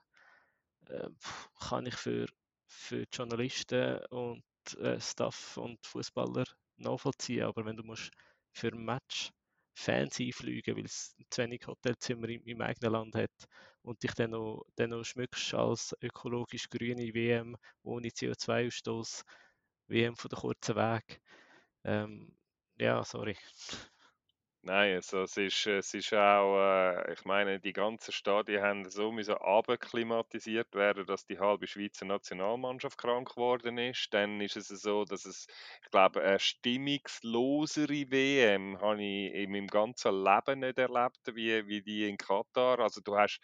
äh, 0.89 1.09
kann 1.59 1.85
ich 1.85 1.95
für, 1.95 2.27
für 2.67 3.05
Journalisten 3.11 3.99
und 4.09 4.43
äh, 4.79 4.99
Staff 4.99 5.57
und 5.57 5.85
Fußballer 5.85 6.45
nachvollziehen, 6.77 7.43
aber 7.43 7.65
wenn 7.65 7.77
du 7.77 7.83
musst 7.83 8.11
für 8.53 8.69
ein 8.69 8.83
Match 8.85 9.31
Fans 9.75 10.19
einfliegen, 10.19 10.75
weil 10.75 10.85
es 10.85 11.15
zu 11.29 11.41
wenig 11.41 11.65
Hotelzimmer 11.65 12.27
im, 12.29 12.43
im 12.45 12.61
eigenen 12.61 12.91
Land 12.93 13.15
hat 13.15 13.31
und 13.81 14.03
dich 14.03 14.13
dann 14.13 14.31
noch, 14.31 14.65
dann 14.75 14.89
noch 14.89 15.03
schmückst 15.05 15.53
als 15.53 15.95
ökologisch 16.01 16.69
grüne 16.69 17.13
WM 17.13 17.55
ohne 17.83 18.11
CO2-Ausstoß, 18.11 19.23
WM 19.87 20.15
von 20.17 20.29
der 20.29 20.39
kurzen 20.39 20.75
Weg. 20.75 21.21
Ähm, 21.85 22.35
ja, 22.77 23.03
sorry. 23.03 23.37
Nein, 24.61 24.95
also 24.95 25.21
es 25.23 25.37
ist, 25.37 25.67
es 25.67 25.93
ist 25.93 26.13
auch, 26.13 26.57
äh, 26.59 27.13
ich 27.13 27.23
meine, 27.23 27.59
die 27.61 27.71
ganzen 27.71 28.11
Stadien 28.11 28.61
haben 28.61 28.89
so 28.89 29.09
müssen 29.11 29.35
abklimatisiert 29.35 30.75
werden, 30.75 31.05
dass 31.05 31.25
die 31.25 31.39
halbe 31.39 31.65
Schweizer 31.65 32.03
Nationalmannschaft 32.05 32.97
krank 32.97 33.29
geworden 33.35 33.77
ist. 33.77 34.13
Dann 34.13 34.41
ist 34.41 34.57
es 34.57 34.67
so, 34.67 35.05
dass 35.05 35.25
es, 35.25 35.47
ich 35.83 35.89
glaube, 35.91 36.21
eine 36.21 36.39
stimmungslosere 36.39 38.11
WM 38.11 38.79
habe 38.81 39.01
ich 39.01 39.33
in 39.33 39.51
meinem 39.51 39.67
ganzen 39.67 40.23
Leben 40.23 40.59
nicht 40.59 40.77
erlebt, 40.77 41.19
wie, 41.33 41.65
wie 41.67 41.81
die 41.81 42.09
in 42.09 42.17
Katar. 42.17 42.79
Also 42.79 42.99
du 43.01 43.15
hast 43.17 43.39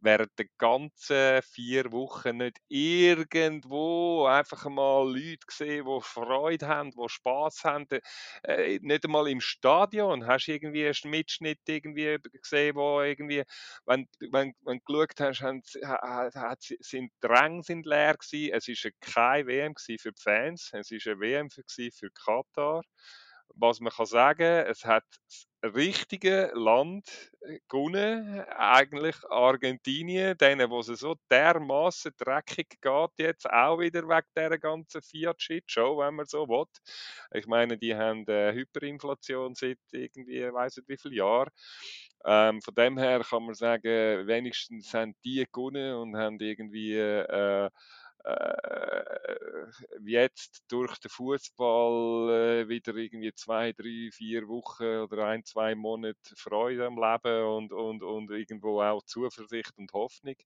während 0.00 0.38
der 0.38 0.46
ganzen 0.58 1.42
vier 1.42 1.90
Wochen 1.92 2.38
nicht 2.38 2.58
irgendwo 2.68 4.26
einfach 4.26 4.64
mal 4.66 5.04
Leute 5.10 5.46
gesehen, 5.46 5.84
die 5.84 6.00
Freude 6.02 6.68
haben, 6.68 6.90
die 6.90 7.08
Spaß 7.08 7.64
haben. 7.64 7.86
Äh, 8.42 8.78
nicht 8.82 9.04
einmal 9.04 9.28
im 9.28 9.40
Stadion 9.40 10.26
hast 10.26 10.46
du 10.46 10.52
irgendwie 10.52 10.86
einen 10.86 11.10
Mitschnitt 11.10 11.60
irgendwie 11.66 12.18
gesehen, 12.40 12.76
wo 12.76 13.00
irgendwie, 13.00 13.42
wenn, 13.86 14.06
wenn, 14.30 14.54
wenn 14.62 14.78
du 14.78 14.84
geschaut 14.84 15.20
hast, 15.20 15.42
haben, 15.42 15.62
hat, 16.34 16.62
sind 16.62 17.12
die 17.22 17.26
Ränge 17.26 17.62
sind 17.62 17.86
leer 17.86 18.14
gewesen. 18.14 18.52
Es 18.52 18.68
war 18.68 18.90
keine 19.00 19.46
WM 19.46 19.74
für 19.76 20.12
die 20.12 20.22
Fans, 20.22 20.70
es 20.72 20.90
war 20.90 21.12
eine 21.12 21.20
WM 21.20 21.50
für 21.50 22.10
Katar 22.10 22.82
was 23.54 23.80
man 23.80 23.92
kann 23.92 24.06
sagen, 24.06 24.66
es 24.66 24.84
hat 24.84 25.04
das 25.26 25.48
richtige 25.74 26.52
Land 26.54 27.08
äh, 27.40 27.58
gewonnen, 27.68 28.40
eigentlich 28.56 29.16
Argentinien, 29.28 30.36
denen, 30.38 30.70
wo 30.70 30.80
es 30.80 30.86
so 30.86 31.16
dermaßen 31.30 32.12
dreckig 32.16 32.80
geht, 32.80 33.10
jetzt 33.18 33.50
auch 33.50 33.80
wieder 33.80 34.02
wegen 34.02 34.26
dieser 34.36 34.58
ganzen 34.58 35.02
Fiat-Shit-Show, 35.02 35.98
wenn 35.98 36.14
man 36.14 36.26
so 36.26 36.48
will. 36.48 36.66
Ich 37.32 37.46
meine, 37.46 37.76
die 37.76 37.94
haben 37.94 38.26
äh, 38.28 38.52
Hyperinflation 38.52 39.54
seit 39.54 39.78
irgendwie, 39.90 40.52
weiß 40.52 40.76
nicht 40.76 40.88
wie 40.88 40.96
viele 40.96 41.16
Jahren. 41.16 41.50
Ähm, 42.24 42.60
von 42.62 42.74
dem 42.74 42.98
her 42.98 43.24
kann 43.28 43.44
man 43.44 43.54
sagen, 43.54 44.26
wenigstens 44.26 44.92
haben 44.94 45.14
die 45.24 45.46
gewonnen 45.52 45.94
und 45.94 46.16
haben 46.16 46.38
irgendwie 46.40 46.94
äh, 46.96 47.70
jetzt 50.04 50.64
durch 50.68 50.98
den 50.98 51.10
Fußball 51.10 52.64
äh, 52.64 52.68
wieder 52.68 52.94
irgendwie 52.94 53.32
zwei, 53.34 53.72
drei, 53.72 54.10
vier 54.12 54.48
Wochen 54.48 55.02
oder 55.02 55.26
ein, 55.26 55.44
zwei 55.44 55.74
Monate 55.74 56.34
Freude 56.36 56.86
am 56.86 56.96
Leben 56.96 57.44
und, 57.44 57.72
und, 57.72 58.02
und 58.02 58.30
irgendwo 58.30 58.82
auch 58.82 59.02
Zuversicht 59.04 59.76
und 59.76 59.92
Hoffnung. 59.92 60.36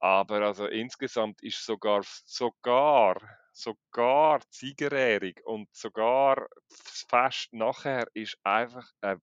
Aber 0.00 0.42
also 0.42 0.66
insgesamt 0.66 1.42
ist 1.42 1.64
sogar, 1.64 2.02
sogar, 2.24 3.20
sogar 3.52 4.38
die 4.40 4.46
Siegerehrung 4.50 5.34
und 5.44 5.74
sogar 5.74 6.48
das 6.68 7.04
Fest 7.08 7.52
nachher 7.52 8.06
ist 8.14 8.38
einfach 8.44 8.88
eine 9.00 9.20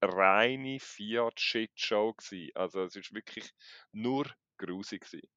reine 0.00 0.80
Fiat-Shit-Show 0.80 2.14
gewesen. 2.14 2.50
Also 2.54 2.84
es 2.84 2.96
ist 2.96 3.12
wirklich 3.12 3.50
nur 3.92 4.26
grusig 4.56 5.02
gewesen. 5.02 5.28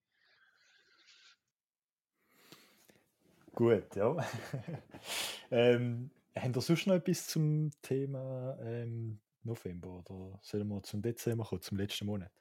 Gut, 3.54 3.96
ja. 3.96 4.16
ähm, 5.52 6.12
haben 6.36 6.56
wir 6.56 6.62
sonst 6.62 6.88
noch 6.88 6.96
etwas 6.96 7.28
zum 7.28 7.72
Thema 7.82 8.58
ähm, 8.62 9.20
November 9.44 9.90
oder 9.90 10.40
sollen 10.42 10.68
wir 10.68 10.84
zum 10.84 11.02
Dezember 11.02 11.46
kommen, 11.46 11.62
zum 11.62 11.78
letzten 11.78 12.06
Monat? 12.06 12.32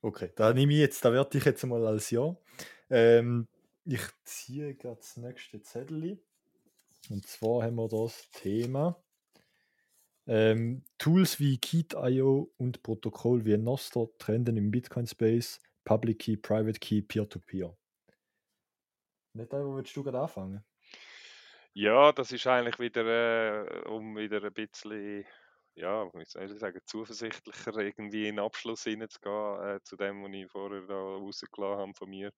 Okay, 0.00 0.30
da 0.36 0.52
nehme 0.52 0.72
ich 0.74 0.80
jetzt, 0.80 1.04
da 1.04 1.12
werde 1.12 1.38
ich 1.38 1.44
jetzt 1.44 1.64
mal 1.64 1.86
als 1.86 2.10
Ja. 2.10 2.36
Ähm, 2.90 3.48
ich 3.84 4.02
ziehe 4.24 4.74
gerade 4.74 4.96
das 4.96 5.16
nächste 5.16 5.62
Zettel. 5.62 6.18
Und 7.10 7.26
zwar 7.26 7.62
haben 7.62 7.76
wir 7.76 7.88
das 7.88 8.28
Thema 8.30 9.02
ähm, 10.26 10.82
Tools 10.98 11.38
wie 11.38 11.58
Keat.io 11.58 12.50
und 12.56 12.82
Protokoll 12.82 13.44
wie 13.44 13.56
Nostr 13.58 14.08
trenden 14.18 14.56
im 14.56 14.70
Bitcoin 14.70 15.06
Space, 15.06 15.60
Public 15.84 16.20
Key, 16.20 16.36
Private 16.36 16.78
Key, 16.78 17.02
Peer-to-Peer. 17.02 17.68
-Peer. 17.68 17.83
Nicht 19.34 19.52
wo 19.52 19.76
willst 19.76 19.94
du 19.96 20.02
gerade 20.02 20.20
anfangen? 20.20 20.64
Ja, 21.74 22.12
das 22.12 22.30
ist 22.32 22.46
eigentlich 22.46 22.78
wieder, 22.78 23.04
äh, 23.84 23.88
um 23.88 24.16
wieder 24.16 24.42
ein 24.44 24.52
bisschen, 24.52 25.24
ja, 25.74 26.06
wie 26.14 26.24
soll 26.24 26.44
ich 26.52 26.58
sagen, 26.58 26.80
zuversichtlicher 26.86 27.76
irgendwie 27.78 28.28
in 28.28 28.36
den 28.36 28.44
Abschluss 28.44 28.84
hineinzugehen, 28.84 29.76
äh, 29.76 29.80
zu 29.82 29.96
dem, 29.96 30.22
was 30.22 30.32
ich 30.32 30.50
vorher 30.50 30.82
da 30.82 30.94
rausgelassen 30.94 31.78
habe 31.80 31.92
von 31.94 32.10
mir. 32.10 32.30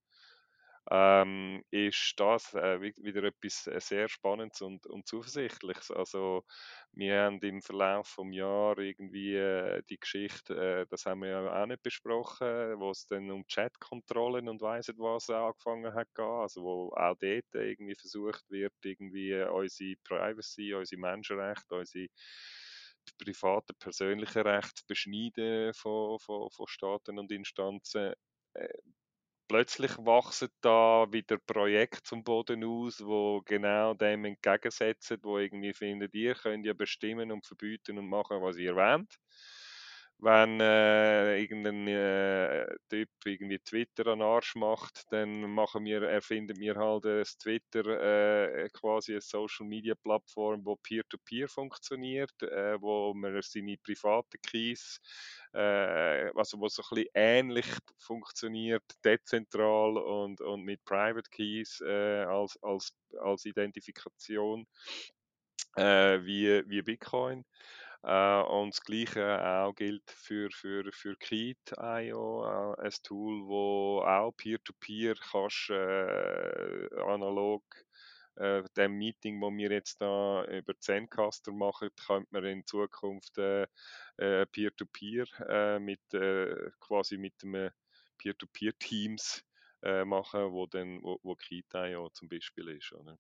Ähm, 0.90 1.62
ist 1.70 2.14
das 2.18 2.54
äh, 2.54 2.80
wieder 2.80 3.24
etwas 3.24 3.66
äh, 3.66 3.80
sehr 3.80 4.08
Spannendes 4.08 4.60
und, 4.60 4.86
und 4.86 5.06
Zuversichtliches. 5.06 5.90
Also 5.90 6.44
wir 6.92 7.22
haben 7.22 7.40
im 7.40 7.60
Verlauf 7.62 8.14
des 8.16 8.34
Jahres 8.34 8.84
irgendwie 8.84 9.34
äh, 9.34 9.82
die 9.90 9.98
Geschichte, 9.98 10.54
äh, 10.82 10.86
das 10.88 11.06
haben 11.06 11.22
wir 11.22 11.28
ja 11.28 11.62
auch 11.62 11.66
nicht 11.66 11.82
besprochen, 11.82 12.78
wo 12.78 12.90
es 12.90 13.06
dann 13.06 13.30
um 13.30 13.44
Chatkontrollen 13.46 14.48
und 14.48 14.60
weiss 14.60 14.88
nicht 14.88 14.98
was 15.00 15.28
angefangen 15.28 15.92
hat, 15.94 16.08
also 16.18 16.62
wo 16.62 16.92
auch 16.94 17.16
dort 17.18 17.44
irgendwie 17.54 17.94
versucht 17.96 18.44
wird, 18.50 18.72
irgendwie 18.84 19.34
unsere 19.42 19.96
Privacy, 20.04 20.74
unsere 20.74 21.00
Menschenrechte, 21.00 21.74
unsere 21.74 22.08
private, 23.18 23.74
persönliche 23.74 24.44
Rechte 24.44 24.82
beschneiden 24.86 25.72
von, 25.74 26.18
von, 26.18 26.50
von 26.50 26.66
Staaten 26.66 27.18
und 27.18 27.30
Instanzen. 27.32 28.14
Plötzlich 29.48 29.92
wachsen 29.98 30.48
da 30.60 31.06
wieder 31.10 31.38
Projekte 31.38 32.02
zum 32.02 32.24
Boden 32.24 32.64
aus, 32.64 33.04
wo 33.04 33.42
genau 33.42 33.94
dem 33.94 34.24
entgegensetzen, 34.24 35.18
wo 35.22 35.38
irgendwie 35.38 35.72
findet, 35.72 36.14
ihr 36.14 36.34
könnt 36.34 36.66
ja 36.66 36.72
bestimmen 36.74 37.30
und 37.32 37.46
verbieten 37.46 37.98
und 37.98 38.08
machen, 38.08 38.42
was 38.42 38.56
ihr 38.56 38.74
wollt 38.74 39.18
wenn 40.18 40.60
äh, 40.60 41.38
irgendein 41.40 41.86
äh, 41.88 42.66
Typ 42.88 43.10
irgendwie 43.26 43.58
Twitter 43.58 44.06
an 44.06 44.22
Arsch 44.22 44.54
macht, 44.54 45.04
dann 45.12 45.42
machen 45.50 45.84
wir, 45.84 46.02
erfinden 46.02 46.58
wir 46.58 46.74
halt 46.76 47.04
äh, 47.04 47.18
das 47.18 47.36
Twitter 47.36 47.84
äh, 47.84 48.68
quasi 48.70 49.12
eine 49.12 49.20
Social 49.20 49.66
Media 49.66 49.94
Plattform, 49.94 50.64
wo 50.64 50.76
Peer-to-Peer 50.76 51.46
-Peer 51.46 51.52
funktioniert, 51.52 52.32
äh, 52.42 52.80
wo 52.80 53.12
man 53.12 53.40
seine 53.42 53.76
privaten 53.76 54.40
Keys, 54.40 55.00
äh, 55.52 56.30
also 56.34 56.58
wo 56.60 56.68
so 56.68 56.82
ein 56.82 56.88
bisschen 56.94 57.10
ähnlich 57.14 57.66
funktioniert, 57.98 58.84
dezentral 59.04 59.98
und, 59.98 60.40
und 60.40 60.62
mit 60.62 60.82
Private 60.84 61.28
Keys 61.30 61.82
als, 61.82 62.58
als, 62.62 62.94
als 63.20 63.44
Identifikation 63.44 64.66
wie, 65.76 66.62
wie 66.66 66.82
Bitcoin. 66.82 67.44
Äh, 68.06 68.42
und 68.42 68.72
das 68.72 68.82
Gleiche 68.82 69.44
auch 69.44 69.74
gilt 69.74 70.08
für, 70.08 70.48
für, 70.52 70.92
für 70.92 71.16
Kite.io, 71.16 72.44
äh, 72.44 72.86
ein 72.86 72.92
Tool, 73.02 73.48
wo 73.48 74.00
auch 74.00 74.30
Peer-to-Peer 74.36 75.14
-peer 75.16 75.20
kannst, 75.32 75.70
äh, 75.70 77.02
analog 77.02 77.64
äh, 78.36 78.62
dem 78.76 78.92
Meeting, 78.98 79.40
wo 79.40 79.50
wir 79.50 79.72
jetzt 79.72 80.00
da 80.00 80.44
über 80.44 80.78
Zencaster 80.78 81.50
machen, 81.50 81.90
könnte 82.06 82.28
man 82.30 82.44
in 82.44 82.64
Zukunft 82.64 83.38
äh, 83.38 83.66
äh 84.18 84.46
Peer-to-Peer 84.46 85.24
-Peer, 85.24 85.80
mit 85.80 86.00
quasi 86.78 87.18
mit 87.18 87.34
einem 87.42 87.72
Peer-to-Peer-Teams 88.18 89.42
machen, 90.04 90.52
wo 90.52 90.66
dann 90.66 91.02
wo, 91.02 91.18
wo 91.22 91.34
Kite.io 91.34 92.08
zum 92.10 92.28
Beispiel 92.28 92.68
ist. 92.68 92.92
Oder? 92.92 93.18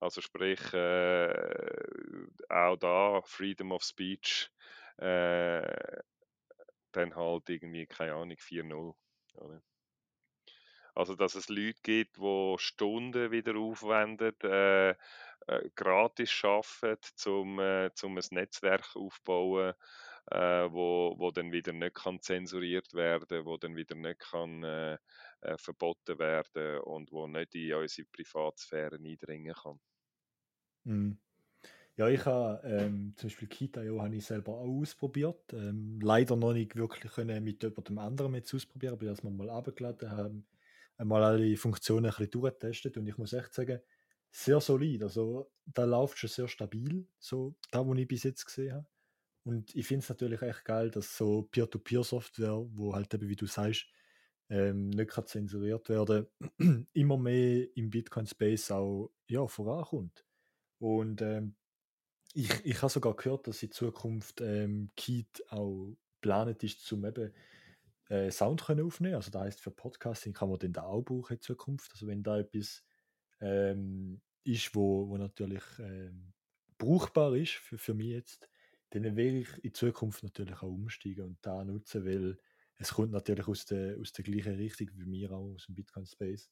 Also 0.00 0.20
sprich, 0.22 0.72
äh, 0.72 2.26
auch 2.48 2.76
da 2.76 3.22
Freedom 3.22 3.72
of 3.72 3.82
Speech, 3.84 4.50
äh, 4.98 6.02
dann 6.92 7.14
halt 7.16 7.48
irgendwie, 7.48 7.86
keine 7.86 8.14
Ahnung, 8.14 8.36
4-0. 8.38 8.94
Also, 10.94 11.14
dass 11.14 11.34
es 11.34 11.48
Leute 11.48 11.80
gibt, 11.82 12.16
die 12.18 12.54
Stunden 12.58 13.30
wieder 13.30 13.56
aufwenden, 13.56 14.34
äh, 14.42 14.90
äh, 14.90 15.70
gratis 15.74 16.44
arbeiten, 16.44 17.30
um, 17.30 17.58
äh, 17.60 17.90
um 18.02 18.16
ein 18.18 18.24
Netzwerk 18.30 18.96
aufzubauen, 18.96 19.74
äh, 20.30 20.38
wo, 20.70 21.14
wo 21.18 21.30
dann 21.30 21.52
wieder 21.52 21.72
nicht 21.72 21.94
kann 21.94 22.20
zensuriert 22.20 22.92
werden, 22.94 23.44
wo 23.46 23.56
dann 23.56 23.76
wieder 23.76 23.94
nicht 23.94 24.20
kann 24.20 24.62
äh, 24.64 24.98
äh, 25.42 25.56
verboten 25.58 26.18
werden 26.18 26.80
und 26.80 27.12
wo 27.12 27.26
nicht 27.26 27.54
in 27.54 27.74
unsere 27.74 28.08
Privatsphäre 28.08 28.96
eindringen 28.96 29.54
kann. 29.54 29.80
Mhm. 30.84 31.18
Ja, 31.96 32.08
ich 32.08 32.24
habe 32.24 32.66
ähm, 32.66 33.12
zum 33.16 33.28
Beispiel 33.28 33.48
Kita.io 33.48 34.00
habe 34.00 34.16
ich 34.16 34.24
selber 34.24 34.52
auch 34.52 34.80
ausprobiert. 34.80 35.52
Ähm, 35.52 36.00
leider 36.00 36.36
noch 36.36 36.54
nicht 36.54 36.76
wirklich 36.76 37.12
können 37.12 37.44
mit 37.44 37.62
jemandem 37.62 37.98
anderen 37.98 38.34
jetzt 38.34 38.54
ausprobieren, 38.54 38.94
aber 38.94 39.06
das 39.06 39.22
wir 39.22 39.30
mal 39.30 39.50
abgeladen 39.50 40.10
haben, 40.10 40.46
einmal 40.96 41.22
alle 41.22 41.56
Funktionen 41.56 42.06
ein 42.06 42.10
bisschen 42.10 42.30
durchgetestet 42.30 42.96
und 42.96 43.06
ich 43.06 43.18
muss 43.18 43.32
echt 43.34 43.52
sagen, 43.52 43.80
sehr 44.30 44.60
solid. 44.60 45.02
Also 45.02 45.50
da 45.66 45.84
läuft 45.84 46.18
schon 46.18 46.30
sehr 46.30 46.48
stabil, 46.48 47.06
so 47.18 47.54
da, 47.70 47.84
wo 47.84 47.94
ich 47.94 48.08
bis 48.08 48.22
jetzt 48.22 48.46
gesehen 48.46 48.74
habe. 48.74 48.86
Und 49.44 49.74
ich 49.74 49.86
finde 49.86 50.02
es 50.02 50.08
natürlich 50.08 50.42
echt 50.42 50.64
geil, 50.64 50.90
dass 50.90 51.16
so 51.16 51.42
Peer-to-Peer-Software, 51.50 52.66
wo 52.72 52.94
halt 52.94 53.12
eben, 53.14 53.28
wie 53.28 53.36
du 53.36 53.46
sagst, 53.46 53.86
ähm, 54.48 54.90
nicht 54.90 55.10
kann 55.10 55.26
zensuriert 55.26 55.88
werden, 55.88 56.26
immer 56.92 57.16
mehr 57.16 57.66
im 57.76 57.90
Bitcoin-Space 57.90 58.70
auch 58.72 59.10
ja, 59.28 59.46
vorankommt. 59.46 60.24
Und 60.80 61.22
ähm, 61.22 61.54
ich, 62.34 62.64
ich 62.64 62.82
habe 62.82 62.92
sogar 62.92 63.14
gehört, 63.14 63.46
dass 63.46 63.62
in 63.62 63.70
Zukunft 63.70 64.40
ähm, 64.40 64.90
Keat 64.96 65.42
auch 65.50 65.96
geplant 66.20 66.62
ist, 66.62 66.84
zum 66.84 67.04
eben 67.04 67.32
äh, 68.08 68.30
Sound 68.30 68.64
können 68.64 68.86
aufnehmen. 68.86 69.14
Also 69.14 69.30
das 69.30 69.42
heißt 69.42 69.60
für 69.60 69.70
Podcasting 69.70 70.32
kann 70.32 70.48
man 70.48 70.58
den 70.58 70.72
da 70.72 70.82
auch 70.82 71.02
brauchen 71.02 71.34
in 71.34 71.40
Zukunft. 71.40 71.92
Also 71.92 72.06
wenn 72.06 72.22
da 72.22 72.38
etwas 72.38 72.82
ähm, 73.40 74.20
ist, 74.44 74.74
wo, 74.74 75.08
wo 75.08 75.16
natürlich 75.16 75.62
ähm, 75.78 76.32
brauchbar 76.78 77.36
ist 77.36 77.52
für, 77.52 77.78
für 77.78 77.94
mich 77.94 78.08
jetzt, 78.08 78.48
dann 78.90 79.04
werde 79.04 79.38
ich 79.38 79.64
in 79.64 79.74
Zukunft 79.74 80.22
natürlich 80.22 80.56
auch 80.62 80.72
umsteigen 80.72 81.24
und 81.24 81.38
da 81.42 81.64
nutzen, 81.64 82.04
weil 82.04 82.38
es 82.76 82.94
kommt 82.94 83.12
natürlich 83.12 83.46
aus 83.46 83.66
der, 83.66 83.98
aus 84.00 84.12
der 84.12 84.24
gleichen 84.24 84.54
Richtung 84.54 84.88
wie 84.94 85.04
mir 85.04 85.30
auch, 85.32 85.54
aus 85.54 85.66
dem 85.66 85.74
Bitcoin 85.74 86.06
Space. 86.06 86.50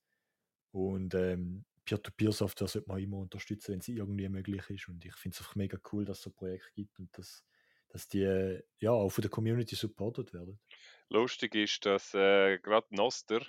Und 0.70 1.14
ähm, 1.14 1.64
Peer-to-Peer-Software 1.88 2.68
sollte 2.68 2.88
man 2.88 2.98
immer 2.98 3.18
unterstützen, 3.18 3.72
wenn 3.72 3.80
es 3.80 3.88
irgendwie 3.88 4.28
möglich 4.28 4.68
ist. 4.68 4.88
Und 4.88 5.04
ich 5.04 5.14
finde 5.14 5.34
es 5.34 5.40
einfach 5.40 5.56
mega 5.56 5.78
cool, 5.92 6.04
dass 6.04 6.18
es 6.18 6.24
so 6.24 6.30
Projekte 6.30 6.70
gibt 6.74 6.98
und 6.98 7.16
dass, 7.16 7.44
dass 7.88 8.08
die 8.08 8.60
ja 8.78 8.90
auch 8.90 9.08
von 9.08 9.22
der 9.22 9.30
Community 9.30 9.74
supported 9.74 10.32
werden. 10.34 10.60
Lustig 11.08 11.54
ist, 11.54 11.86
dass 11.86 12.12
äh, 12.12 12.58
gerade 12.58 12.86
Noster 12.90 13.40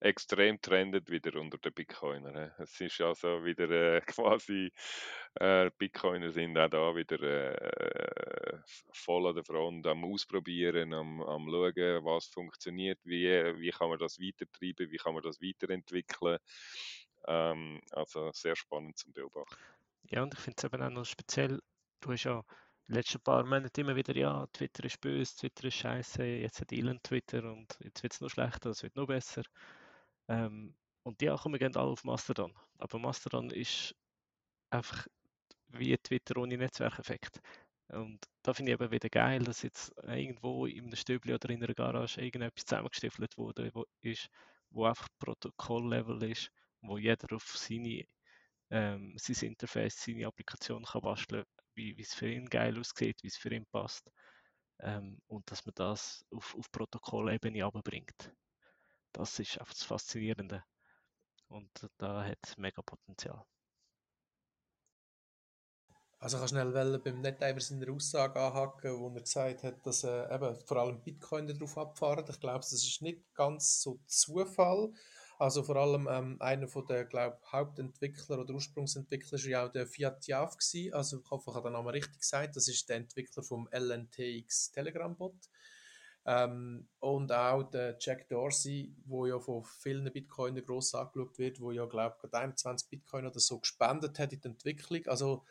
extrem 0.00 0.60
trendet 0.60 1.10
wieder 1.10 1.38
unter 1.38 1.58
den 1.58 1.74
Bitcoinern. 1.74 2.52
Es 2.58 2.80
ist 2.80 3.00
also 3.00 3.44
wieder 3.44 3.70
äh, 3.70 4.00
quasi, 4.06 4.72
äh, 5.34 5.70
Bitcoiner 5.76 6.30
sind 6.30 6.56
auch 6.58 6.70
da 6.70 6.96
wieder 6.96 7.20
äh, 7.22 8.58
voll 8.92 9.28
an 9.28 9.34
der 9.34 9.44
Front 9.44 9.86
am 9.86 10.04
Ausprobieren, 10.04 10.94
am, 10.94 11.20
am 11.20 11.48
Schauen, 11.48 12.04
was 12.04 12.26
funktioniert, 12.26 12.98
wie, 13.04 13.28
wie 13.28 13.70
kann 13.70 13.90
man 13.90 13.98
das 13.98 14.18
weitertreiben, 14.18 14.90
wie 14.90 14.96
kann 14.96 15.14
man 15.14 15.22
das 15.22 15.40
weiterentwickeln. 15.40 16.38
Ähm, 17.26 17.80
also 17.92 18.30
sehr 18.32 18.56
spannend 18.56 18.98
zum 18.98 19.12
Beobachten. 19.12 19.56
Ja, 20.04 20.22
und 20.22 20.34
ich 20.34 20.40
finde 20.40 20.56
es 20.58 20.64
eben 20.64 20.82
auch 20.82 20.90
noch 20.90 21.04
speziell, 21.04 21.60
du 22.00 22.12
hast 22.12 22.24
ja 22.24 22.42
die 22.88 22.92
letzten 22.92 23.20
paar 23.20 23.44
Monate 23.44 23.80
immer 23.80 23.94
wieder, 23.94 24.16
ja, 24.16 24.46
Twitter 24.52 24.84
ist 24.84 25.00
böse, 25.00 25.36
Twitter 25.36 25.68
ist 25.68 25.74
scheiße, 25.74 26.24
jetzt 26.24 26.60
hat 26.60 26.72
Elon 26.72 27.00
Twitter 27.02 27.44
und 27.44 27.78
jetzt 27.80 28.02
wird 28.02 28.12
es 28.12 28.20
noch 28.20 28.30
schlechter, 28.30 28.70
es 28.70 28.82
wird 28.82 28.96
noch 28.96 29.06
besser. 29.06 29.42
Ähm, 30.28 30.74
und 31.02 31.20
die 31.20 31.28
kommen 31.28 31.58
gehen 31.58 31.76
alle 31.76 31.90
auf 31.90 32.04
Mastodon. 32.04 32.52
Aber 32.78 32.98
Mastodon 32.98 33.50
ist 33.50 33.94
einfach 34.70 35.06
wie 35.68 35.96
Twitter 35.98 36.36
ohne 36.38 36.56
Netzwerkeffekt. 36.56 37.40
Und 37.88 38.24
da 38.42 38.54
finde 38.54 38.72
ich 38.72 38.80
eben 38.80 38.90
wieder 38.90 39.08
geil, 39.08 39.42
dass 39.42 39.62
jetzt 39.62 39.92
irgendwo 40.02 40.66
in 40.66 40.84
einem 40.84 40.96
Stübli 40.96 41.34
oder 41.34 41.50
in 41.50 41.62
einer 41.62 41.74
Garage 41.74 42.20
irgendetwas 42.20 42.64
zusammengestiefelt 42.64 43.36
wurde, 43.36 43.70
wo, 43.74 43.84
ist, 44.00 44.28
wo 44.70 44.84
einfach 44.84 45.08
Protokoll-Level 45.18 46.22
ist 46.24 46.50
wo 46.82 46.98
jeder 46.98 47.34
auf 47.34 47.56
seine, 47.56 48.04
ähm, 48.70 49.14
sein 49.18 49.48
Interface, 49.50 50.02
seine 50.02 50.26
Applikation 50.26 50.84
kann 50.84 51.02
basteln, 51.02 51.44
wie 51.74 52.00
es 52.00 52.14
für 52.14 52.30
ihn 52.30 52.48
geil 52.48 52.78
aussieht, 52.78 53.22
wie 53.22 53.28
es 53.28 53.36
für 53.36 53.52
ihn 53.52 53.66
passt. 53.66 54.10
Ähm, 54.80 55.20
und 55.26 55.50
dass 55.50 55.64
man 55.66 55.74
das 55.74 56.24
auf, 56.30 56.54
auf 56.56 56.70
Protokollebene 56.72 57.64
abbringt. 57.64 58.32
Das 59.12 59.38
ist 59.38 59.58
einfach 59.58 59.74
das 59.74 59.82
Faszinierende. 59.82 60.64
Und 61.48 61.70
da 61.98 62.24
hat 62.24 62.38
es 62.44 62.56
mega 62.56 62.80
Potenzial. 62.80 63.44
Also 66.20 66.36
ich 66.36 66.40
kann 66.42 66.48
schnell 66.48 66.98
beim 66.98 67.20
Netteiver 67.22 67.60
seiner 67.60 67.90
Aussage 67.90 68.38
anhaken, 68.38 69.00
wo 69.00 69.08
er 69.08 69.22
gesagt 69.22 69.62
hat, 69.62 69.86
dass 69.86 70.04
äh, 70.04 70.34
eben 70.34 70.54
vor 70.66 70.76
allem 70.76 71.02
Bitcoin 71.02 71.48
darauf 71.48 71.78
abfahren. 71.78 72.26
Ich 72.28 72.38
glaube, 72.38 72.58
das 72.58 72.74
ist 72.74 73.00
nicht 73.00 73.34
ganz 73.34 73.80
so 73.80 73.98
Zufall. 74.06 74.92
Also 75.40 75.62
vor 75.62 75.76
allem 75.76 76.06
ähm, 76.10 76.36
einer 76.38 76.68
von 76.68 76.86
der 76.86 77.06
glaub, 77.06 77.42
Hauptentwickler 77.50 78.40
oder 78.40 78.52
Ursprungsentwickler 78.52 79.38
war 79.38 79.48
ja 79.48 79.66
auch 79.66 79.72
der 79.72 79.86
Fiat 79.86 80.26
Jaf. 80.26 80.54
Also 80.92 81.18
ich 81.18 81.30
hoffe, 81.30 81.50
ich 81.50 81.56
habe 81.56 81.70
den 81.70 81.72
Namen 81.72 81.88
richtig 81.88 82.20
gesagt. 82.20 82.56
Das 82.56 82.68
ist 82.68 82.86
der 82.90 82.96
Entwickler 82.96 83.42
vom 83.42 83.66
LNTX 83.72 84.70
Telegram-Bot. 84.72 85.48
Ähm, 86.26 86.86
und 86.98 87.32
auch 87.32 87.62
der 87.62 87.96
Jack 87.98 88.28
Dorsey, 88.28 88.94
wo 89.06 89.24
ja 89.24 89.40
von 89.40 89.64
vielen 89.64 90.12
Bitcoinern 90.12 90.62
gross 90.62 90.94
angeschaut 90.94 91.38
wird, 91.38 91.58
wo 91.58 91.70
ja, 91.70 91.86
glaube 91.86 92.16
ich, 92.22 92.34
21 92.34 92.90
Bitcoin 92.90 93.24
oder 93.24 93.40
so 93.40 93.60
gespendet 93.60 94.18
hat 94.18 94.34
in 94.34 94.42
die 94.42 94.48
Entwicklung. 94.48 95.06
Also 95.06 95.46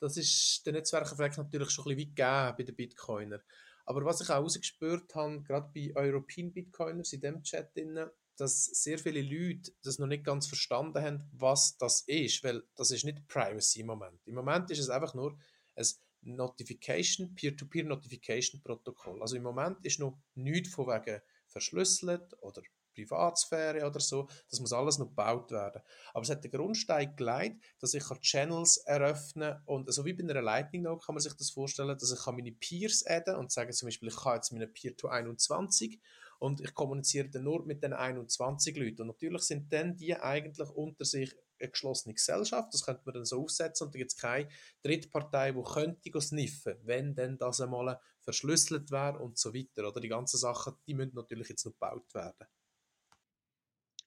das 0.00 0.18
ist 0.18 0.66
der 0.66 0.74
Netzwerkeffekt 0.74 1.38
natürlich 1.38 1.70
schon 1.70 1.90
ein 1.90 1.96
bisschen 1.96 2.10
weit 2.10 2.16
gegeben 2.16 2.56
bei 2.58 2.62
den 2.64 2.76
Bitcoinern. 2.76 3.40
Aber 3.86 4.04
was 4.04 4.20
ich 4.20 4.28
auch 4.28 4.42
rausgespürt 4.42 5.14
habe, 5.14 5.42
gerade 5.42 5.70
bei 5.74 5.92
European 5.96 6.52
Bitcoiners 6.52 7.14
in 7.14 7.22
dem 7.22 7.42
Chat, 7.42 7.74
drin, 7.74 8.06
dass 8.40 8.64
sehr 8.64 8.98
viele 8.98 9.22
Leute 9.22 9.72
das 9.82 9.98
noch 9.98 10.06
nicht 10.06 10.24
ganz 10.24 10.46
verstanden 10.46 11.02
haben, 11.02 11.28
was 11.32 11.76
das 11.76 12.02
ist, 12.06 12.42
weil 12.42 12.62
das 12.74 12.90
ist 12.90 13.04
nicht 13.04 13.28
Privacy 13.28 13.80
im 13.80 13.86
Moment. 13.86 14.26
Im 14.26 14.34
Moment 14.34 14.70
ist 14.70 14.78
es 14.78 14.88
einfach 14.88 15.14
nur 15.14 15.38
ein 15.76 15.86
Notification, 16.22 17.34
Peer-to-Peer 17.34 17.84
Notification 17.84 18.62
Protokoll. 18.62 19.20
Also 19.20 19.36
im 19.36 19.42
Moment 19.42 19.84
ist 19.84 20.00
noch 20.00 20.18
nichts 20.34 20.74
von 20.74 20.86
wegen 20.86 21.20
verschlüsselt 21.46 22.34
oder 22.40 22.62
Privatsphäre 22.94 23.86
oder 23.86 24.00
so. 24.00 24.28
Das 24.50 24.60
muss 24.60 24.72
alles 24.72 24.98
noch 24.98 25.08
gebaut 25.08 25.50
werden. 25.50 25.82
Aber 26.12 26.22
es 26.22 26.30
hat 26.30 26.44
den 26.44 26.50
Grundstein 26.50 27.14
gelegt, 27.16 27.64
dass 27.80 27.94
ich 27.94 28.04
Channels 28.20 28.78
eröffnen 28.78 29.52
kann. 29.52 29.62
Und 29.66 29.92
so 29.92 30.04
wie 30.04 30.12
bei 30.12 30.22
einer 30.22 30.42
Lightning 30.42 30.82
Node 30.82 31.04
kann 31.04 31.14
man 31.14 31.22
sich 31.22 31.34
das 31.34 31.50
vorstellen, 31.50 31.96
dass 31.96 32.12
ich 32.12 32.26
meine 32.26 32.52
Peers 32.52 33.04
adden 33.06 33.36
und 33.36 33.50
sagen 33.50 33.72
zum 33.72 33.86
Beispiel, 33.86 34.08
ich 34.08 34.24
habe 34.24 34.36
jetzt 34.36 34.52
meine 34.52 34.66
Peer 34.66 34.96
to 34.96 35.08
21 35.08 36.00
und 36.38 36.60
ich 36.60 36.74
kommuniziere 36.74 37.28
dann 37.28 37.44
nur 37.44 37.64
mit 37.64 37.82
den 37.82 37.92
21 37.92 38.76
Leuten. 38.76 39.02
Und 39.02 39.08
natürlich 39.08 39.42
sind 39.42 39.72
dann 39.72 39.96
die 39.96 40.16
eigentlich 40.16 40.68
unter 40.70 41.04
sich 41.04 41.34
eine 41.60 41.70
geschlossene 41.70 42.14
Gesellschaft, 42.14 42.72
das 42.72 42.84
könnte 42.84 43.02
man 43.04 43.14
dann 43.14 43.24
so 43.26 43.42
aufsetzen 43.42 43.86
und 43.86 43.94
da 43.94 43.98
gibt 43.98 44.12
es 44.12 44.16
keine 44.16 44.48
Drittpartei, 44.82 45.52
die 45.52 45.62
könnte 45.62 46.20
sniffen, 46.20 46.76
wenn 46.84 47.14
denn 47.14 47.36
das 47.36 47.60
einmal 47.60 48.00
verschlüsselt 48.22 48.90
wäre 48.90 49.18
und 49.18 49.38
so 49.38 49.54
weiter. 49.54 49.86
Oder 49.86 50.00
die 50.00 50.08
ganzen 50.08 50.38
Sachen, 50.38 50.74
die 50.86 50.94
müssen 50.94 51.14
natürlich 51.14 51.48
jetzt 51.48 51.66
noch 51.66 51.72
gebaut 51.72 52.14
werden. 52.14 52.46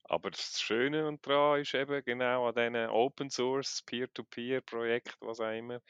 Aber 0.06 0.32
das 0.32 0.61
Schöne 0.61 1.17
daran 1.22 1.61
ist 1.61 1.73
eben 1.73 2.03
genau 2.03 2.48
an 2.48 2.56
diesen 2.56 2.90
Open 2.90 3.30
Source, 3.30 3.82
Peer-to-Peer-Projekten, 3.83 5.27
was 5.27 5.40
auch 5.40 5.51
immer, 5.57 5.82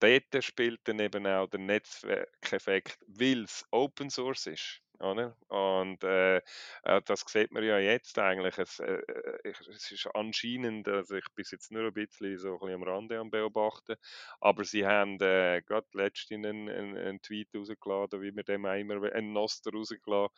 dort 0.00 0.44
spielt 0.44 0.80
dann 0.84 0.98
eben 1.00 1.26
auch 1.26 1.48
der 1.48 1.60
Netzwerkeffekt, 1.60 2.98
weil 3.06 3.44
es 3.44 3.64
Open 3.70 4.10
Source 4.10 4.46
ist. 4.46 4.82
Oder? 5.00 5.36
Und 5.46 6.02
äh, 6.02 6.38
äh, 6.82 7.00
das 7.04 7.20
sieht 7.28 7.52
man 7.52 7.62
ja 7.62 7.78
jetzt 7.78 8.18
eigentlich. 8.18 8.58
Es, 8.58 8.80
äh, 8.80 8.94
äh 8.94 9.52
es 9.70 9.92
ist 9.92 10.08
anscheinend, 10.12 10.88
also 10.88 11.14
ich 11.14 11.26
bin 11.36 11.44
jetzt 11.50 11.70
nur 11.70 11.84
ein 11.84 11.92
bisschen 11.92 12.36
so 12.36 12.54
ein 12.54 12.58
bisschen 12.58 12.74
am 12.74 12.82
Rande 12.82 13.18
am 13.18 13.30
Beobachten, 13.30 13.94
aber 14.40 14.64
sie 14.64 14.84
haben 14.84 15.14
äh, 15.20 15.62
gerade 15.64 15.86
letztens 15.92 16.44
einen, 16.44 16.68
einen, 16.68 16.96
einen, 16.96 17.22
Tweet 17.22 17.48
rausgeladen, 17.54 18.20
wie 18.22 18.34
wir 18.34 18.42
dem 18.42 18.64
immer 18.64 19.12
einen 19.12 19.32
Noster 19.32 19.70
rausgeladen, 19.72 20.34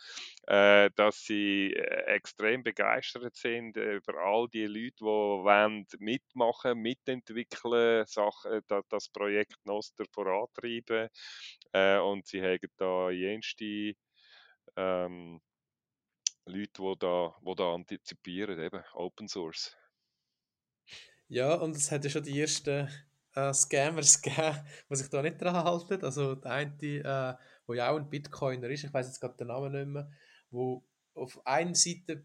äh, 0.46 0.90
dass 0.94 1.24
sie 1.24 1.72
äh, 1.72 2.14
extrem 2.14 2.62
begeistert 2.62 3.36
sind 3.36 3.76
über 3.78 4.14
all 4.18 4.46
die 4.48 4.66
Leute, 4.66 4.96
die 4.98 5.04
wollen 5.04 5.86
mitmachen, 6.00 6.78
mitentwickeln, 6.78 8.04
Sachen, 8.06 8.60
das 8.88 9.08
Projekt 9.08 9.56
Noster 9.64 10.04
vorantreiben 10.12 11.08
und 11.72 12.26
sie 12.26 12.42
haben 12.42 12.58
da 12.76 13.10
jenste 13.10 13.94
ähm, 14.76 15.40
Leute, 16.46 16.82
die 16.82 16.98
da, 16.98 17.34
die 17.40 17.54
da 17.54 17.74
antizipieren, 17.74 18.58
eben 18.58 18.82
Open 18.94 19.28
Source. 19.28 19.76
Ja, 21.28 21.54
und 21.54 21.76
es 21.76 21.90
hat 21.92 22.04
ja 22.04 22.10
schon 22.10 22.24
die 22.24 22.40
ersten 22.40 22.88
äh, 23.34 23.52
Scammers 23.52 24.20
gegeben, 24.22 24.64
die 24.90 24.96
sich 24.96 25.08
da 25.08 25.22
nicht 25.22 25.40
dran 25.40 25.54
halten. 25.54 26.04
Also 26.04 26.34
der 26.34 26.50
eine, 26.50 26.74
äh, 26.82 27.02
der 27.02 27.38
ja 27.68 27.90
auch 27.90 27.96
ein 27.96 28.10
Bitcoiner 28.10 28.68
ist, 28.68 28.84
ich 28.84 28.92
weiß 28.92 29.06
jetzt 29.06 29.20
gerade 29.20 29.36
den 29.36 29.48
Namen 29.48 29.72
nicht 29.72 29.86
mehr, 29.86 30.10
wo 30.50 30.84
auf 31.14 31.44
einer 31.46 31.74
Seite 31.74 32.24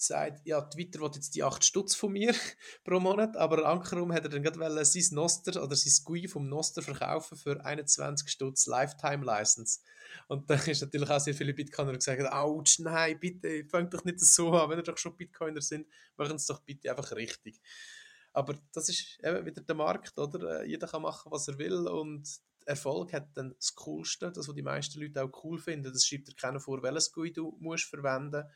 sagt, 0.00 0.46
ja, 0.46 0.60
Twitter 0.62 1.00
will 1.00 1.10
jetzt 1.14 1.34
die 1.34 1.42
8 1.42 1.64
Stutz 1.64 1.94
von 1.94 2.12
mir 2.12 2.34
pro 2.84 3.00
Monat, 3.00 3.36
aber 3.36 3.66
Ankerum 3.66 4.12
hat 4.12 4.24
er 4.24 4.30
dann 4.30 4.42
gerade 4.42 4.84
sein 4.84 5.04
Noster 5.12 5.62
oder 5.62 5.74
sein 5.74 6.04
GUI 6.04 6.28
vom 6.28 6.48
Noster 6.48 6.82
verkaufen 6.82 7.36
für 7.36 7.64
21 7.64 8.28
Stutz 8.28 8.66
Lifetime 8.66 9.24
License. 9.24 9.80
Und 10.28 10.48
dann 10.48 10.60
ist 10.60 10.80
natürlich 10.82 11.10
auch 11.10 11.20
sehr 11.20 11.34
viele 11.34 11.54
Bitcoiner 11.54 11.92
gesagt, 11.92 12.22
ouch, 12.32 12.78
nein, 12.78 13.18
bitte, 13.18 13.64
fangt 13.68 13.92
doch 13.92 14.04
nicht 14.04 14.20
so 14.20 14.52
an, 14.52 14.70
wenn 14.70 14.78
ihr 14.78 14.84
doch 14.84 14.98
schon 14.98 15.16
Bitcoiner 15.16 15.60
sind, 15.60 15.86
machen 16.16 16.36
es 16.36 16.46
doch 16.46 16.60
bitte 16.60 16.90
einfach 16.90 17.12
richtig. 17.12 17.60
Aber 18.32 18.54
das 18.72 18.88
ist 18.88 19.18
eben 19.22 19.44
wieder 19.44 19.62
der 19.62 19.74
Markt, 19.74 20.16
oder? 20.18 20.60
Äh, 20.60 20.68
jeder 20.68 20.86
kann 20.86 21.02
machen, 21.02 21.32
was 21.32 21.48
er 21.48 21.58
will 21.58 21.88
und 21.88 22.28
Erfolg 22.66 23.14
hat 23.14 23.30
dann 23.34 23.54
das 23.56 23.74
Coolste, 23.74 24.30
das, 24.30 24.46
was 24.46 24.54
die 24.54 24.62
meisten 24.62 25.00
Leute 25.00 25.24
auch 25.24 25.44
cool 25.44 25.58
finden. 25.58 25.90
Das 25.92 26.04
schreibt 26.04 26.28
dir 26.28 26.34
keiner 26.34 26.60
vor, 26.60 26.82
welches 26.82 27.10
GUI 27.10 27.32
du 27.32 27.56
musst 27.60 27.84
verwenden 27.84 28.42
musst 28.44 28.54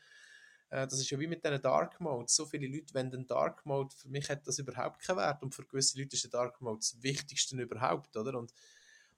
äh, 0.73 0.87
das 0.87 0.99
ist 0.99 1.09
ja 1.11 1.19
wie 1.19 1.27
mit 1.27 1.45
diesen 1.45 1.61
Dark 1.61 1.99
Modes. 2.01 2.35
So 2.35 2.47
viele 2.47 2.67
Leute 2.67 2.95
wenden 2.95 3.27
Dark 3.27 3.63
Mode. 3.63 3.93
Für 3.95 4.09
mich 4.09 4.27
hat 4.27 4.47
das 4.47 4.57
überhaupt 4.57 5.03
keinen 5.03 5.17
Wert. 5.17 5.43
Und 5.43 5.53
für 5.53 5.63
gewisse 5.63 5.99
Leute 5.99 6.15
ist 6.15 6.23
der 6.23 6.31
Dark 6.31 6.59
Mode 6.61 6.79
das 6.79 7.01
Wichtigste 7.03 7.55
überhaupt, 7.61 8.17
oder? 8.17 8.39
Und, 8.39 8.51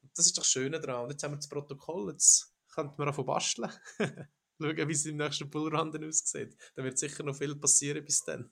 und 0.02 0.18
das 0.18 0.26
ist 0.26 0.38
doch 0.38 0.44
das 0.44 0.52
Schöne 0.52 0.82
daran. 0.82 1.06
Und 1.06 1.12
jetzt 1.12 1.24
haben 1.24 1.32
wir 1.32 1.38
das 1.38 1.48
Protokoll. 1.48 2.12
Jetzt 2.12 2.54
könnten 2.74 2.98
wir 2.98 3.06
davon 3.06 3.26
basteln. 3.26 3.72
Schauen, 4.60 4.88
wie 4.88 4.92
es 4.92 5.06
im 5.06 5.16
nächsten 5.16 5.50
Bullrun 5.50 6.04
aussieht. 6.04 6.58
Da 6.76 6.84
wird 6.84 6.98
sicher 6.98 7.24
noch 7.24 7.38
viel 7.38 7.56
passieren 7.56 8.04
bis 8.04 8.24
dann. 8.26 8.52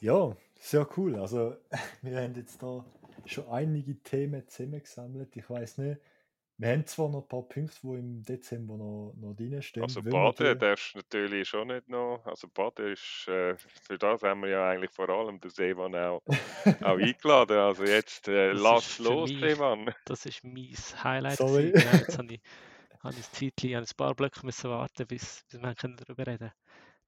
Ja, 0.00 0.34
sehr 0.60 0.88
cool. 0.96 1.16
Also, 1.16 1.56
wir 2.00 2.22
haben 2.22 2.34
jetzt 2.34 2.62
da 2.62 2.86
schon 3.26 3.48
einige 3.48 4.02
Themen 4.02 4.48
zusammengesammelt. 4.48 5.36
Ich 5.36 5.48
weiß 5.48 5.76
nicht, 5.78 6.00
wir 6.58 6.68
haben 6.70 6.86
zwar 6.86 7.08
noch 7.08 7.22
ein 7.22 7.28
paar 7.28 7.42
Punkte, 7.42 7.76
die 7.82 7.88
im 7.88 8.22
Dezember 8.22 8.76
noch, 8.76 9.14
noch 9.16 9.34
drinstehen. 9.34 9.82
Also 9.82 10.02
Baden 10.02 10.58
darfst 10.58 10.94
du 10.94 10.98
natürlich 10.98 11.48
schon 11.48 11.68
nicht 11.68 11.88
noch. 11.88 12.22
Also 12.24 12.46
Baden 12.48 12.92
ist, 12.92 13.26
äh, 13.26 13.56
für 13.56 13.98
das 13.98 14.22
haben 14.22 14.42
wir 14.42 14.50
ja 14.50 14.68
eigentlich 14.68 14.92
vor 14.92 15.08
allem 15.08 15.40
den 15.40 15.50
Seemann 15.50 15.94
auch, 15.96 16.22
auch 16.82 16.98
eingeladen. 16.98 17.56
Also 17.56 17.84
jetzt 17.84 18.28
äh, 18.28 18.52
lass 18.52 18.98
los, 18.98 19.30
Seemann. 19.30 19.92
Das 20.04 20.26
ist 20.26 20.44
mein 20.44 20.74
Highlight. 21.02 21.38
Sorry. 21.38 21.72
Genau, 21.72 21.92
jetzt 21.92 22.18
habe 22.18 22.34
ich, 22.34 22.40
habe 23.00 23.14
ich 23.14 23.26
ein 23.26 23.32
Zeitchen, 23.32 23.76
ein 23.76 23.96
paar 23.96 24.14
Blöcke 24.14 24.46
müssen 24.46 24.70
warten, 24.70 25.06
bis, 25.06 25.44
bis 25.48 25.60
wir 25.60 25.74
darüber 25.74 26.26
reden 26.26 26.38
können. 26.38 26.52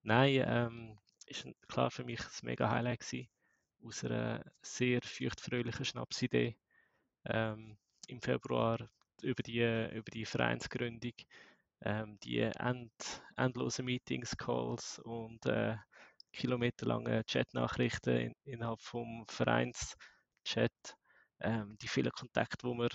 Nein, 0.02 0.44
ähm, 0.46 0.98
ist 1.26 1.46
klar 1.68 1.90
für 1.90 2.04
mich 2.04 2.20
ein 2.20 2.46
mega 2.46 2.70
Highlight 2.70 3.00
gewesen. 3.00 3.28
Aus 3.84 4.04
einer 4.04 4.44
sehr 4.62 5.00
feuchtfröhlichen 5.02 5.84
Schnapsidee. 5.84 6.56
Ähm, 7.26 7.76
Im 8.08 8.20
Februar 8.20 8.78
über 9.22 9.42
die, 9.42 9.60
über 9.92 10.10
die 10.12 10.24
Vereinsgründung, 10.24 11.12
ähm, 11.82 12.18
die 12.22 12.40
end, 12.40 12.92
endlosen 13.36 13.84
Meetings, 13.84 14.36
Calls 14.36 14.98
und 15.00 15.44
äh, 15.46 15.76
kilometerlange 16.32 17.24
Chatnachrichten 17.24 18.16
in, 18.16 18.34
innerhalb 18.44 18.80
vom 18.80 19.24
Vereinschat, 19.28 19.96
ähm, 21.40 21.76
die 21.80 21.88
vielen 21.88 22.12
Kontakte, 22.12 22.66
die 22.66 22.78
wir 22.78 22.90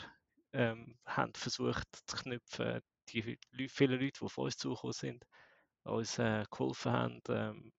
ähm, 0.54 0.98
haben 1.06 1.34
versucht 1.36 1.88
zu 2.08 2.18
knüpfen, 2.18 2.82
die 3.12 3.38
vielen 3.70 4.00
Leute, 4.00 4.20
die 4.22 4.30
von 4.30 4.46
uns 4.46 4.58
zugekommen 4.58 4.94
sind, 4.94 5.26
uns 5.84 6.20
äh, 6.20 6.44
geholfen 6.52 6.92
haben, 6.92 7.22
ähm, 7.30 7.74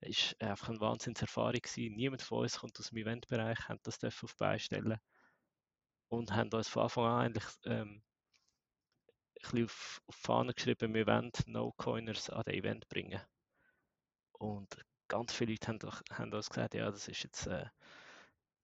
ist 0.00 0.40
einfach 0.40 0.68
eine 0.68 0.80
Wahnsinnserfahrung 0.80 1.60
gewesen. 1.60 1.96
Niemand 1.96 2.22
von 2.22 2.40
uns 2.40 2.58
kommt 2.58 2.78
aus 2.78 2.90
dem 2.90 2.98
Eventbereich, 2.98 3.58
hat 3.68 3.80
das 3.82 4.02
auf 4.04 4.36
beistellen 4.36 4.98
und 6.08 6.32
haben 6.32 6.50
uns 6.52 6.68
von 6.68 6.84
Anfang 6.84 7.04
an 7.04 7.20
eigentlich 7.26 7.46
ähm, 7.64 8.02
ein 9.06 9.42
bisschen 9.42 9.64
auf, 9.64 10.02
auf 10.06 10.14
Fahne 10.14 10.54
geschrieben, 10.54 10.94
wir 10.94 11.06
wollen 11.06 11.32
No-Coiners 11.46 12.30
an 12.30 12.42
das 12.44 12.54
Event 12.54 12.88
bringen. 12.88 13.20
Und 14.32 14.84
ganz 15.08 15.32
viele 15.32 15.52
Leute 15.52 15.68
haben, 15.68 15.78
haben 16.12 16.32
uns 16.32 16.48
gesagt, 16.48 16.74
ja, 16.74 16.90
das 16.90 17.08
ist 17.08 17.22
jetzt 17.22 17.46
äh, 17.46 17.66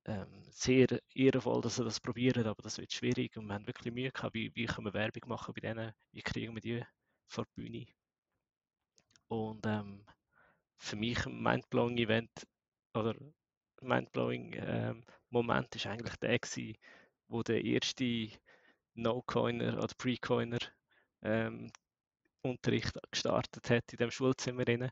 ähm, 0.07 0.43
sehr 0.51 1.01
ehrenvoll, 1.15 1.61
dass 1.63 1.77
sie 1.77 1.85
das 1.85 2.01
probieren, 2.01 2.47
aber 2.47 2.63
das 2.63 2.79
wird 2.79 2.93
schwierig 2.93 3.37
und 3.37 3.47
wir 3.47 3.55
haben 3.55 3.67
wirklich 3.67 3.93
Mühe 3.95 4.11
gehabt, 4.11 4.35
wie, 4.35 4.55
wie 4.55 4.67
können 4.67 4.87
wir 4.87 4.95
Werbung 4.95 5.29
machen 5.29 5.55
bei 5.55 5.61
denen, 5.61 5.93
wie 6.13 6.23
kriegen 6.23 6.55
wir 6.55 6.61
die 6.61 6.85
vor 7.29 7.47
die 7.47 7.61
Bühne. 7.63 7.87
Und 9.29 9.67
ähm, 9.67 10.05
für 10.77 10.97
mich 10.97 11.25
ein 11.27 11.43
mindblowing 11.43 11.97
Event 11.99 12.31
oder 12.95 13.15
mindblowing 13.81 14.55
ähm, 14.59 15.05
Moment 15.31 15.75
ist 15.75 15.87
eigentlich 15.87 16.17
der 16.17 16.39
gewesen, 16.39 16.77
wo 17.29 17.43
der 17.43 17.65
erste 17.65 18.29
No-Coiner 18.95 19.79
oder 19.79 19.95
Pre-Coiner 19.97 20.59
ähm, 21.23 21.73
Unterricht 22.43 22.99
gestartet 23.11 23.71
hat 23.71 23.93
in 23.93 23.99
dem 23.99 24.11
Schulzimmer 24.11 24.67
rein. 24.67 24.91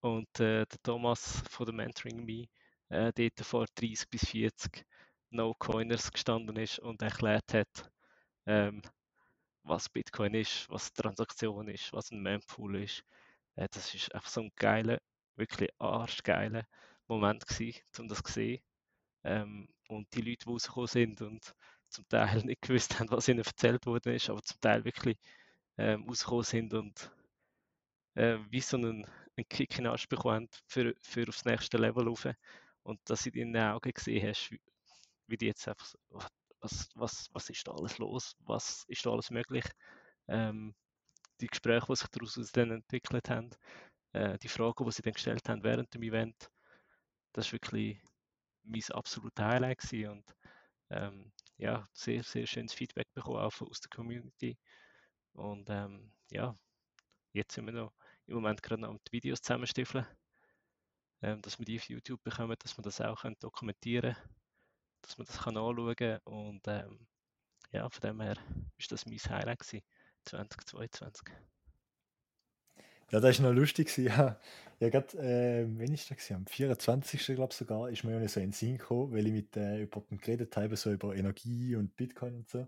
und 0.00 0.28
äh, 0.40 0.66
der 0.66 0.82
Thomas 0.82 1.42
von 1.50 1.66
der 1.66 1.74
Mentoring 1.74 2.24
Me 2.24 2.48
äh, 2.88 3.12
dort 3.14 3.46
vor 3.46 3.66
30 3.74 4.08
bis 4.10 4.26
40 4.26 4.84
No-Coiners 5.30 6.12
gestanden 6.12 6.56
ist 6.56 6.78
und 6.78 7.02
erklärt 7.02 7.54
hat, 7.54 7.90
ähm, 8.46 8.82
was 9.64 9.88
Bitcoin 9.88 10.34
ist, 10.34 10.68
was 10.70 10.92
Transaktion 10.92 11.68
ist, 11.68 11.92
was 11.92 12.10
ein 12.10 12.22
Mempool 12.22 12.76
ist. 12.82 13.04
Äh, 13.56 13.68
das 13.70 13.94
ist 13.94 14.14
einfach 14.14 14.28
so 14.30 14.42
ein 14.42 14.52
geiler, 14.56 14.98
wirklich 15.36 15.70
arschgeiler 15.78 16.66
Moment 17.08 17.46
gewesen, 17.46 17.80
um 17.98 18.08
das 18.08 18.22
zu 18.22 18.32
sehen. 18.32 18.62
Ähm, 19.24 19.68
und 19.88 20.12
die 20.14 20.22
Leute, 20.22 20.44
die 20.44 20.50
rausgekommen 20.50 20.88
sind 20.88 21.22
und 21.22 21.54
zum 21.88 22.08
Teil 22.08 22.42
nicht 22.44 22.62
gewusst 22.62 22.98
haben, 22.98 23.10
was 23.10 23.28
ihnen 23.28 23.40
erzählt 23.40 23.86
worden 23.86 24.14
ist, 24.14 24.30
aber 24.30 24.42
zum 24.42 24.60
Teil 24.60 24.84
wirklich 24.84 25.18
ähm, 25.78 26.04
rausgekommen 26.08 26.44
sind 26.44 26.74
und 26.74 27.10
äh, 28.14 28.38
wie 28.50 28.60
so 28.60 28.76
einen, 28.76 29.06
einen 29.36 29.48
Kick 29.48 29.78
in 29.78 29.86
Arsch 29.86 30.08
bekommen 30.08 30.48
für, 30.66 30.94
für 31.00 31.28
aufs 31.28 31.44
nächste 31.44 31.78
Level 31.78 32.08
rauf. 32.08 32.26
Und 32.82 33.00
dass 33.04 33.22
du 33.24 33.30
in 33.30 33.52
den 33.52 33.62
Augen 33.62 33.92
gesehen 33.92 34.28
hast, 34.28 34.50
wie, 34.50 34.60
wie 35.28 35.36
die 35.36 35.46
jetzt 35.46 35.68
einfach 35.68 35.86
so, 35.86 35.98
was, 36.60 36.88
was, 36.94 37.28
was 37.32 37.50
ist 37.50 37.66
da 37.66 37.72
alles 37.72 37.98
los, 37.98 38.34
was 38.40 38.84
ist 38.88 39.04
da 39.04 39.10
alles 39.10 39.30
möglich. 39.30 39.64
Ähm, 40.28 40.74
die 41.40 41.46
Gespräche, 41.48 41.86
die 41.88 41.96
sich 41.96 42.08
daraus 42.08 42.52
dann 42.52 42.70
entwickelt 42.70 43.28
haben, 43.30 43.50
äh, 44.12 44.38
die 44.38 44.48
Fragen, 44.48 44.84
die 44.84 44.92
sie 44.92 45.02
dann 45.02 45.12
gestellt 45.12 45.48
haben 45.48 45.64
während 45.64 45.92
dem 45.94 46.02
Event, 46.02 46.50
das 47.32 47.46
ist 47.46 47.52
wirklich 47.52 48.00
mein 48.64 48.82
absolutes 48.90 49.44
Highlight 49.44 49.78
gewesen 49.78 50.10
und 50.10 50.36
ähm, 50.90 51.32
ja, 51.56 51.88
sehr, 51.92 52.22
sehr 52.22 52.46
schönes 52.46 52.74
Feedback 52.74 53.12
bekommen, 53.14 53.38
auch 53.38 53.60
aus 53.60 53.80
der 53.80 53.90
Community. 53.90 54.58
Und 55.32 55.68
ähm, 55.70 56.12
ja, 56.30 56.56
jetzt 57.32 57.54
sind 57.54 57.66
wir 57.66 57.72
noch 57.72 57.92
im 58.26 58.34
Moment 58.34 58.62
gerade 58.62 58.82
noch 58.82 58.90
am 58.90 59.00
die 59.06 59.12
Videos 59.12 59.40
zusammenstiffeln, 59.40 60.06
ähm, 61.22 61.40
dass 61.42 61.58
wir 61.58 61.66
die 61.66 61.78
auf 61.78 61.88
YouTube 61.88 62.22
bekommen, 62.22 62.56
dass 62.58 62.76
wir 62.76 62.82
das 62.82 63.00
auch 63.00 63.22
können 63.22 63.36
dokumentieren 63.40 64.14
können, 64.14 64.34
dass 65.02 65.18
man 65.18 65.26
das 65.26 65.38
kann 65.38 65.56
anschauen 65.56 65.96
kann. 65.96 66.18
Und 66.24 66.68
ähm, 66.68 67.06
ja, 67.72 67.88
von 67.88 68.00
dem 68.00 68.20
her 68.20 68.36
ist 68.76 68.92
das 68.92 69.06
mein 69.06 69.18
Highlight 69.18 69.60
gewesen, 69.60 69.84
2022. 70.24 71.26
Ja, 73.12 73.20
das 73.20 73.42
war 73.42 73.50
noch 73.50 73.58
lustig. 73.58 73.94
Ja, 73.98 74.40
ja 74.80 74.88
gerade, 74.88 75.18
äh, 75.18 75.66
wenn 75.78 75.92
ich 75.92 76.08
das 76.08 76.30
am 76.30 76.46
24. 76.46 77.36
glaube 77.36 77.52
sogar, 77.52 77.90
ist 77.90 78.04
mir 78.04 78.18
ja 78.18 78.26
so 78.26 78.40
in 78.40 78.52
Sinn 78.52 78.78
gekommen, 78.78 79.12
weil 79.12 79.26
ich 79.26 79.32
mit 79.32 79.56
äh, 79.56 79.80
jemandem 79.80 80.18
geredet 80.18 80.56
habe, 80.56 80.76
so 80.76 80.90
über 80.90 81.14
Energie 81.14 81.76
und 81.76 81.94
Bitcoin 81.94 82.36
und 82.36 82.48
so. 82.48 82.66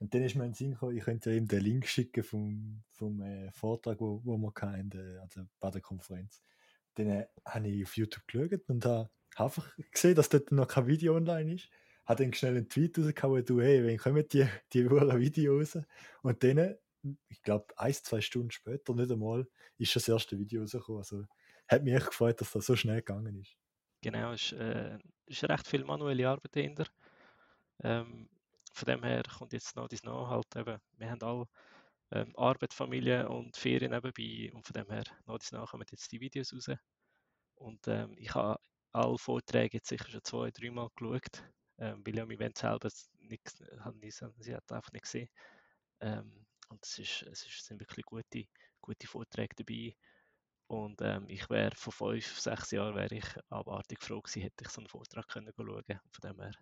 Und 0.00 0.14
dann 0.14 0.22
ist 0.22 0.36
mir 0.36 0.46
in 0.46 0.54
Sinn 0.54 0.70
gekommen, 0.72 0.96
ich 0.96 1.04
könnte 1.04 1.34
ihm 1.36 1.46
den 1.46 1.60
Link 1.60 1.86
schicken 1.86 2.24
vom, 2.24 2.82
vom 2.92 3.20
äh, 3.20 3.52
Vortrag, 3.52 4.00
wo, 4.00 4.22
wo 4.24 4.38
wir 4.38 4.52
hatten, 4.58 5.18
also 5.20 5.42
bei 5.60 5.70
der 5.70 5.82
Konferenz. 5.82 6.40
Dann 6.94 7.08
äh, 7.08 7.26
habe 7.44 7.68
ich 7.68 7.84
auf 7.84 7.96
YouTube 7.96 8.26
geschaut 8.26 8.68
und 8.70 8.86
habe 8.86 9.10
einfach 9.36 9.70
gesehen, 9.92 10.14
dass 10.14 10.30
dort 10.30 10.50
noch 10.50 10.66
kein 10.66 10.86
Video 10.86 11.14
online 11.14 11.54
ist. 11.54 11.68
Hat 12.06 12.20
dann 12.20 12.32
schnell 12.32 12.56
einen 12.56 12.70
Tweet 12.70 12.98
rausgehauen, 12.98 13.44
du, 13.44 13.60
hey, 13.60 13.86
wann 13.86 13.98
kommen 13.98 14.24
die, 14.32 14.46
die 14.72 14.90
Videos 14.90 15.76
raus? 15.76 15.84
Und 16.22 16.42
dann 16.42 16.74
ich 17.28 17.42
glaube, 17.42 17.66
ein, 17.76 17.92
zwei 17.92 18.20
Stunden 18.20 18.50
später, 18.50 18.94
nicht 18.94 19.10
einmal, 19.10 19.46
ist 19.78 19.94
das 19.94 20.08
erste 20.08 20.38
Video 20.38 20.62
rausgekommen. 20.62 20.98
Also 20.98 21.26
hat 21.68 21.82
mich 21.82 21.94
echt 21.94 22.06
gefreut, 22.06 22.40
dass 22.40 22.52
das 22.52 22.66
so 22.66 22.76
schnell 22.76 22.96
gegangen 22.98 23.40
ist. 23.40 23.56
Genau, 24.00 24.32
es 24.32 24.52
ist, 24.52 24.52
äh, 24.52 24.98
ist 25.26 25.44
recht 25.44 25.66
viel 25.66 25.84
manuelle 25.84 26.28
Arbeit 26.28 26.56
dahinter. 26.56 26.86
Ähm, 27.82 28.28
von 28.72 28.86
dem 28.86 29.02
her 29.02 29.22
kommt 29.38 29.52
jetzt 29.52 29.76
noch 29.76 29.88
das 29.88 30.02
noch 30.02 30.28
halt 30.28 30.56
eben, 30.56 30.78
wir 30.96 31.10
haben 31.10 31.22
alle 31.22 31.46
ähm, 32.10 32.36
Arbeit, 32.36 32.74
Familie 32.74 33.28
und 33.28 33.56
Ferien 33.56 33.92
nebenbei 33.92 34.52
und 34.52 34.66
von 34.66 34.74
dem 34.74 34.90
her 34.90 35.04
noch 35.26 35.38
das 35.38 35.52
nach 35.52 35.70
kommen 35.70 35.86
jetzt 35.90 36.10
die 36.12 36.20
Videos 36.20 36.52
raus. 36.52 36.76
Und 37.54 37.86
ähm, 37.88 38.14
ich 38.18 38.34
habe 38.34 38.60
alle 38.92 39.18
Vorträge 39.18 39.78
jetzt 39.78 39.88
sicher 39.88 40.10
schon 40.10 40.24
zwei, 40.24 40.50
dreimal 40.50 40.88
geschaut, 40.96 41.44
ähm, 41.78 42.02
weil 42.04 42.14
ich 42.14 42.20
am 42.20 42.30
Event 42.30 42.58
selber 42.58 42.88
nichts, 43.20 43.64
sie 44.38 44.54
hat 44.54 44.72
einfach 44.72 44.92
nicht 44.92 45.04
gesehen. 45.04 45.28
Ähm, 46.00 46.46
und 46.68 46.84
es, 46.84 46.98
ist, 46.98 47.22
es 47.22 47.46
ist, 47.46 47.64
sind 47.64 47.80
wirklich 47.80 48.04
gute, 48.04 48.46
gute 48.80 49.06
Vorträge 49.06 49.54
dabei. 49.56 49.96
Und 50.66 51.00
ähm, 51.02 51.26
ich 51.28 51.48
wäre 51.50 51.76
vor 51.76 51.92
fünf, 51.92 52.40
sechs 52.40 52.70
Jahren 52.70 52.94
wäre 52.94 53.14
ich 53.14 53.26
abartig 53.50 54.02
froh 54.02 54.20
gewesen, 54.20 54.42
hätte 54.42 54.64
ich 54.64 54.70
so 54.70 54.80
einen 54.80 54.88
Vortrag 54.88 55.28
können 55.28 55.52
schauen 55.56 55.84
können. 55.84 56.00
Von 56.10 56.30
dem 56.30 56.40
her 56.40 56.52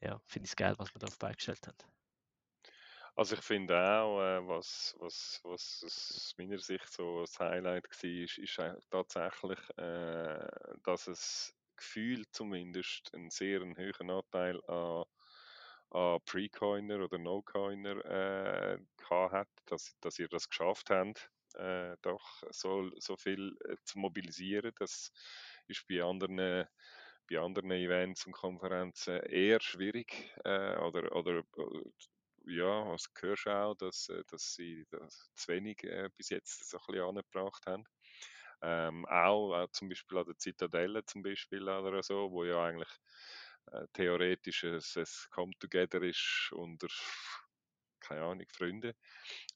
ja, 0.00 0.20
finde 0.26 0.46
ich 0.46 0.52
es 0.52 0.56
geil, 0.56 0.74
was 0.78 0.94
wir 0.94 0.98
da 0.98 1.06
auf 1.06 1.18
beigestellt 1.18 1.66
haben. 1.66 1.76
Also 3.16 3.34
ich 3.34 3.42
finde 3.42 3.76
auch, 3.76 4.20
äh, 4.20 4.46
was, 4.48 4.94
was, 4.98 5.40
was 5.42 5.82
aus 5.84 6.34
meiner 6.38 6.58
Sicht 6.58 6.90
so 6.90 7.20
das 7.20 7.38
Highlight 7.38 7.84
war, 7.84 8.10
ist, 8.10 8.38
ist 8.38 8.60
tatsächlich, 8.90 9.58
äh, 9.76 10.48
dass 10.84 11.06
es 11.06 11.54
gefühlt 11.76 12.28
zumindest 12.32 13.12
einen 13.14 13.30
sehr 13.30 13.60
hohen 13.60 14.10
Anteil 14.10 14.62
an 14.66 15.04
an 15.90 16.20
Pre-Coiner 16.24 17.04
oder 17.04 17.18
No-Coiner 17.18 18.04
äh, 18.04 18.78
hat, 19.10 19.48
dass, 19.66 19.96
dass 20.00 20.18
ihr 20.18 20.28
das 20.28 20.48
geschafft 20.48 20.90
habt, 20.90 21.30
äh, 21.54 21.96
doch 22.02 22.42
so, 22.50 22.90
so 22.98 23.16
viel 23.16 23.56
äh, 23.64 23.76
zu 23.84 23.98
mobilisieren. 23.98 24.72
Das 24.78 25.12
ist 25.66 25.86
bei 25.88 26.02
anderen, 26.02 26.66
bei 27.28 27.38
anderen 27.38 27.72
Events 27.72 28.26
und 28.26 28.32
Konferenzen 28.32 29.20
eher 29.20 29.60
schwierig. 29.60 30.32
Äh, 30.44 30.76
oder, 30.78 31.14
oder 31.14 31.38
äh, 31.38 31.90
ja, 32.46 32.86
was 32.90 33.06
hörst 33.20 33.46
du 33.46 33.50
auch, 33.50 33.74
dass, 33.74 34.08
äh, 34.08 34.22
dass 34.28 34.54
sie 34.54 34.86
das 34.90 35.30
zu 35.34 35.52
wenig 35.52 35.82
äh, 35.84 36.08
bis 36.16 36.30
jetzt 36.30 36.68
so 36.70 36.78
ein 36.78 36.84
bisschen 36.86 37.04
angebracht 37.08 37.66
haben. 37.66 37.84
Ähm, 38.62 39.06
auch, 39.06 39.54
auch 39.54 39.70
zum 39.70 39.88
Beispiel 39.88 40.18
an 40.18 40.26
der 40.26 40.36
Zitadelle 40.36 41.04
zum 41.06 41.22
Beispiel 41.22 41.62
oder 41.68 42.02
so, 42.02 42.30
wo 42.30 42.44
ja 42.44 42.62
eigentlich 42.62 42.90
äh, 43.72 43.86
theoretisch 43.92 44.64
ein, 44.64 44.80
ein 44.96 45.06
Come-Together 45.30 46.02
ist 46.02 46.50
unter, 46.52 46.88
keine 48.00 48.22
Ahnung, 48.22 48.46
Freunde. 48.52 48.94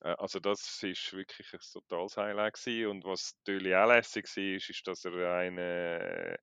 Äh, 0.00 0.14
also 0.18 0.40
das 0.40 0.82
ist 0.82 1.12
wirklich 1.12 1.52
ein 1.52 1.60
totales 1.72 2.16
Highlight 2.16 2.54
gewesen. 2.54 2.90
und 2.90 3.04
was 3.04 3.34
natürlich 3.46 3.74
auch 3.74 3.88
lässig 3.88 4.24
war, 4.36 4.44
ist, 4.44 4.70
ist, 4.70 4.86
dass 4.86 5.04
er 5.04 5.34
eine 5.38 6.38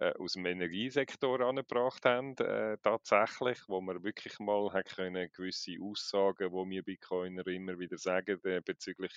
aus 0.00 0.32
dem 0.32 0.46
Energiesektor 0.46 1.40
angebracht 1.40 2.04
haben, 2.04 2.36
äh, 2.38 2.76
tatsächlich, 2.82 3.60
wo 3.68 3.80
man 3.80 4.02
wirklich 4.02 4.38
mal 4.38 4.72
hat 4.72 4.86
können, 4.96 5.30
gewisse 5.32 5.76
Aussagen, 5.80 6.50
wo 6.52 6.68
wir 6.68 6.82
Bitcoiner 6.82 7.46
immer 7.46 7.78
wieder 7.78 7.96
sagen, 7.96 8.40
äh, 8.44 8.60
bezüglich 8.60 9.12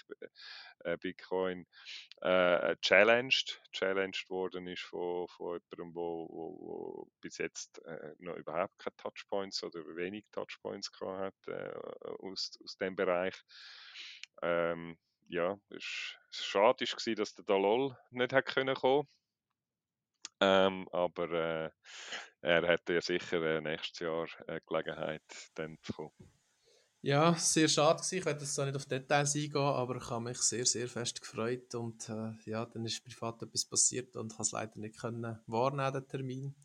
äh, 0.83 0.97
Bitcoin 0.97 1.65
äh, 2.21 2.75
challenged, 2.81 3.61
challenged 3.71 4.29
worden 4.29 4.67
ist 4.67 4.83
von, 4.83 5.27
von 5.29 5.59
jemandem, 5.71 5.95
wo, 5.95 6.27
wo, 6.29 6.59
wo 6.59 7.11
bis 7.21 7.37
jetzt 7.39 7.83
äh, 7.85 8.13
noch 8.19 8.35
überhaupt 8.35 8.77
keine 8.77 8.95
Touchpoints 8.97 9.63
oder 9.63 9.83
wenig 9.95 10.25
Touchpoints 10.31 10.91
gehabt 10.91 11.35
hat 11.47 11.47
äh, 11.47 11.73
aus, 12.19 12.57
aus 12.63 12.77
dem 12.77 12.95
Bereich. 12.95 13.35
Ähm, 14.41 14.97
ja, 15.29 15.59
es 15.69 16.15
war 16.53 16.75
schade, 16.75 17.15
dass 17.15 17.35
der 17.35 17.45
Dalol 17.45 17.97
nicht 18.11 18.31
hat 18.31 18.45
können 18.45 18.75
kommen 18.75 19.07
ähm, 20.39 20.87
aber 20.91 21.31
äh, 21.31 21.69
er 22.41 22.67
hätte 22.67 22.93
ja 22.93 23.01
sicher 23.01 23.41
äh, 23.43 23.61
nächstes 23.61 23.99
Jahr 23.99 24.27
äh, 24.47 24.59
Gelegenheit, 24.65 25.23
dann 25.55 25.77
zu 25.81 25.93
kommen. 25.93 26.11
Ja, 27.01 27.35
sehr 27.35 27.67
schade 27.67 27.97
gewesen. 27.99 28.17
Ich 28.17 28.25
werde 28.25 28.41
jetzt 28.41 28.57
nicht 28.57 28.75
auf 28.75 28.85
Details 28.85 29.35
eingehen, 29.35 29.55
aber 29.55 29.97
ich 29.97 30.09
habe 30.09 30.23
mich 30.23 30.39
sehr, 30.39 30.65
sehr 30.65 30.87
fest 30.87 31.21
gefreut 31.21 31.73
und 31.75 32.09
äh, 32.09 32.31
ja, 32.45 32.65
dann 32.65 32.85
ist 32.85 33.05
privat 33.05 33.41
etwas 33.41 33.65
passiert 33.65 34.15
und 34.15 34.33
habe 34.33 34.43
es 34.43 34.51
leider 34.51 34.79
nicht 34.79 34.99
können 34.99 35.39
wahrnehmen, 35.45 35.93
den 35.93 36.07
Termin. 36.07 36.55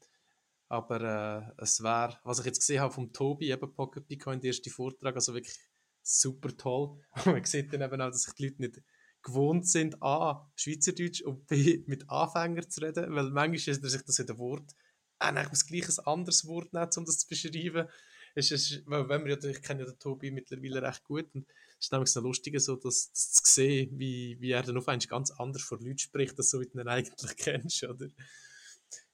Aber 0.68 1.00
äh, 1.00 1.62
es 1.62 1.82
wäre, 1.82 2.18
was 2.24 2.40
ich 2.40 2.46
jetzt 2.46 2.60
gesehen 2.60 2.80
habe 2.80 2.94
vom 2.94 3.12
Tobi, 3.12 3.52
eben 3.52 3.74
Pocket 3.74 4.08
Bitcoin, 4.08 4.40
der 4.40 4.48
erste 4.48 4.70
Vortrag, 4.70 5.14
also 5.14 5.34
wirklich 5.34 5.58
super 6.02 6.56
toll. 6.56 6.98
Man 7.26 7.44
sieht 7.44 7.72
dann 7.72 7.82
eben 7.82 8.00
auch, 8.00 8.10
dass 8.10 8.22
sich 8.22 8.34
die 8.34 8.46
Leute 8.48 8.62
nicht 8.62 8.80
gewohnt 9.22 9.68
sind, 9.68 10.02
A, 10.02 10.50
Schweizerdeutsch 10.56 11.22
und 11.22 11.46
B, 11.46 11.82
mit 11.86 12.08
Anfängern 12.10 12.68
zu 12.68 12.80
reden, 12.80 13.14
weil 13.14 13.30
manchmal 13.30 13.54
ist 13.54 13.64
sich 13.64 14.02
das 14.02 14.18
in 14.18 14.26
dem 14.26 14.38
Wort, 14.38 14.74
äh, 15.20 15.42
ich 15.42 15.48
muss 15.48 15.66
gleich 15.66 15.88
ein 15.88 16.06
anderes 16.06 16.46
Wort 16.46 16.72
nehmen, 16.72 16.88
um 16.96 17.04
das 17.04 17.18
zu 17.18 17.28
beschreiben. 17.28 17.88
Es 18.34 18.50
ist, 18.50 18.82
weil 18.86 19.08
wenn 19.08 19.24
wir 19.24 19.38
ja, 19.38 19.50
ich 19.50 19.62
kenne 19.62 19.82
ja 19.82 19.86
den 19.86 19.98
Tobi 19.98 20.30
mittlerweile 20.30 20.82
recht 20.82 21.04
gut 21.04 21.26
und 21.34 21.46
es 21.78 21.86
ist 21.86 21.92
nämlich 21.92 22.10
so 22.10 22.20
lustig, 22.20 22.58
so, 22.60 22.76
das, 22.76 23.10
das 23.12 23.32
zu 23.32 23.52
sehen, 23.52 23.98
wie, 23.98 24.38
wie 24.40 24.52
er 24.52 24.62
dann 24.62 24.78
auf 24.78 24.88
einmal 24.88 25.06
ganz 25.06 25.30
anders 25.32 25.62
vor 25.62 25.78
Leuten 25.80 25.98
spricht, 25.98 26.38
als 26.38 26.50
so 26.50 26.60
wie 26.60 26.66
du 26.66 26.80
ihn 26.80 26.88
eigentlich 26.88 27.36
kennst, 27.36 27.82
oder? 27.84 28.08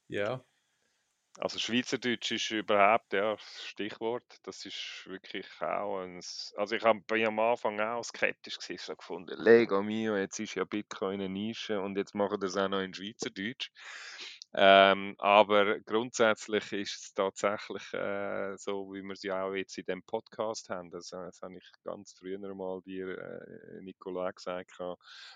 Ja. 0.07 0.43
Also 1.41 1.57
Schweizerdeutsch 1.57 2.31
ist 2.31 2.51
überhaupt 2.51 3.13
ja 3.13 3.37
Stichwort. 3.65 4.25
Das 4.43 4.65
ist 4.65 5.03
wirklich 5.05 5.45
auch 5.61 6.01
ein. 6.01 6.19
Also 6.57 6.75
ich 6.75 6.83
habe 6.83 7.25
am 7.25 7.39
Anfang 7.39 7.79
auch 7.79 8.03
skeptisch 8.03 8.59
gewesen, 8.59 8.83
so 8.85 8.95
gefunden, 8.95 9.41
Lego 9.41 9.81
mio, 9.81 10.17
jetzt 10.17 10.39
ist 10.39 10.55
ja 10.55 10.65
Bitcoin 10.65 11.21
eine 11.21 11.29
Nische 11.29 11.79
und 11.79 11.97
jetzt 11.97 12.13
machen 12.13 12.41
das 12.41 12.57
auch 12.57 12.67
noch 12.67 12.81
in 12.81 12.93
Schweizerdeutsch. 12.93 13.71
Ähm, 14.55 15.13
aber 15.19 15.79
grundsätzlich 15.81 16.71
ist 16.73 17.03
es 17.03 17.13
tatsächlich 17.13 17.93
äh, 17.93 18.57
so, 18.57 18.91
wie 18.91 19.03
wir 19.03 19.13
es 19.13 19.21
ja 19.21 19.43
auch 19.43 19.53
jetzt 19.53 19.77
in 19.77 19.85
dem 19.85 20.01
Podcast 20.01 20.69
haben. 20.69 20.89
Das, 20.89 21.09
das 21.09 21.41
habe 21.43 21.57
ich 21.57 21.71
ganz 21.83 22.13
früher 22.13 22.39
mal 22.55 22.81
dir, 22.81 23.15
äh, 23.17 23.81
Nicola, 23.81 24.31
gesagt. 24.31 24.71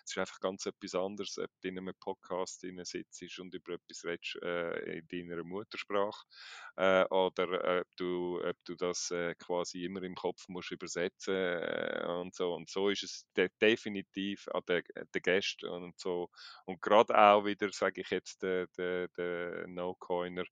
Es 0.03 0.11
ist 0.11 0.17
einfach 0.17 0.40
ganz 0.40 0.66
etwas 0.66 0.95
anderes, 0.95 1.38
ob 1.38 1.50
du 1.61 1.67
in 1.67 1.77
einem 1.77 1.93
Podcast 2.00 2.61
sitzt 2.61 3.40
und 3.40 3.53
über 3.53 3.74
etwas 3.74 4.03
redest 4.03 4.40
äh, 4.42 4.98
in 4.98 5.08
deiner 5.08 5.43
Muttersprache 5.43 6.25
äh, 6.77 7.06
oder 7.06 7.82
ob 7.82 7.95
du, 7.98 8.42
ob 8.43 8.58
du 8.66 8.75
das 8.75 9.11
äh, 9.11 9.35
quasi 9.35 9.85
immer 9.85 10.01
im 10.01 10.16
Kopf 10.16 10.48
musst 10.48 10.72
übersetzen 10.72 11.35
äh, 11.35 12.03
und 12.08 12.33
so. 12.33 12.53
Und 12.56 12.69
so 12.69 12.90
ist 12.90 13.03
es 13.03 13.25
de 13.38 13.50
definitiv 13.61 14.48
an 14.50 14.64
den, 14.67 14.83
den 15.14 15.22
Gästen 15.22 15.67
und 15.67 16.00
so. 16.00 16.30
Und 16.66 16.82
gerade 16.82 17.16
auch 17.16 17.45
wieder, 17.45 17.72
sage 17.72 18.01
ich 18.01 18.09
jetzt, 18.09 18.42
der, 18.42 18.67
der, 18.77 19.02
der 19.17 19.67
No-Coiner, 19.67 20.45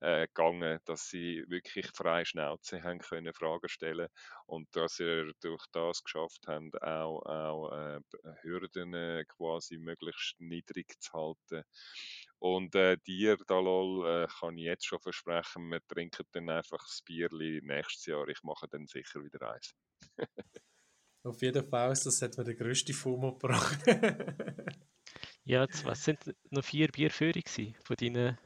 äh, 0.00 0.26
gegangen, 0.26 0.80
dass 0.84 1.08
sie 1.08 1.44
wirklich 1.48 1.86
frei 1.94 2.24
Schnauze 2.24 2.82
haben 2.82 2.98
können 2.98 3.32
Fragen 3.32 3.68
stellen 3.68 4.08
und 4.46 4.68
dass 4.76 4.96
sie 4.96 5.32
durch 5.40 5.64
das 5.72 6.02
geschafft 6.04 6.46
haben, 6.46 6.70
auch, 6.80 7.22
auch 7.22 7.72
äh, 7.72 8.00
Hürden 8.42 8.92
äh, 8.94 9.24
quasi 9.26 9.78
möglichst 9.78 10.38
niedrig 10.40 11.00
zu 11.00 11.12
halten. 11.12 11.64
Und 12.38 12.74
äh, 12.74 12.98
dir, 13.06 13.38
Dalol, 13.46 14.24
äh, 14.24 14.26
kann 14.28 14.58
ich 14.58 14.64
jetzt 14.64 14.86
schon 14.86 15.00
versprechen, 15.00 15.70
wir 15.70 15.80
trinken 15.86 16.26
dann 16.32 16.50
einfach 16.50 16.84
das 16.86 17.00
Bierli 17.02 17.60
nächstes 17.62 18.06
Jahr. 18.06 18.28
Ich 18.28 18.42
mache 18.42 18.68
dann 18.68 18.86
sicher 18.86 19.24
wieder 19.24 19.52
eins. 19.52 19.74
Auf 21.24 21.40
jeden 21.40 21.66
Fall, 21.66 21.88
das 21.88 22.20
hat 22.20 22.36
mir 22.36 22.44
der 22.44 22.54
grösste 22.54 22.92
FOMO 22.92 23.38
gebracht. 23.38 23.80
ja, 25.44 25.62
jetzt, 25.62 25.84
was 25.84 26.04
sind 26.04 26.34
noch 26.50 26.64
vier 26.64 26.88
Bierführer 26.88 27.40
von 27.82 27.96
deinen 27.96 28.38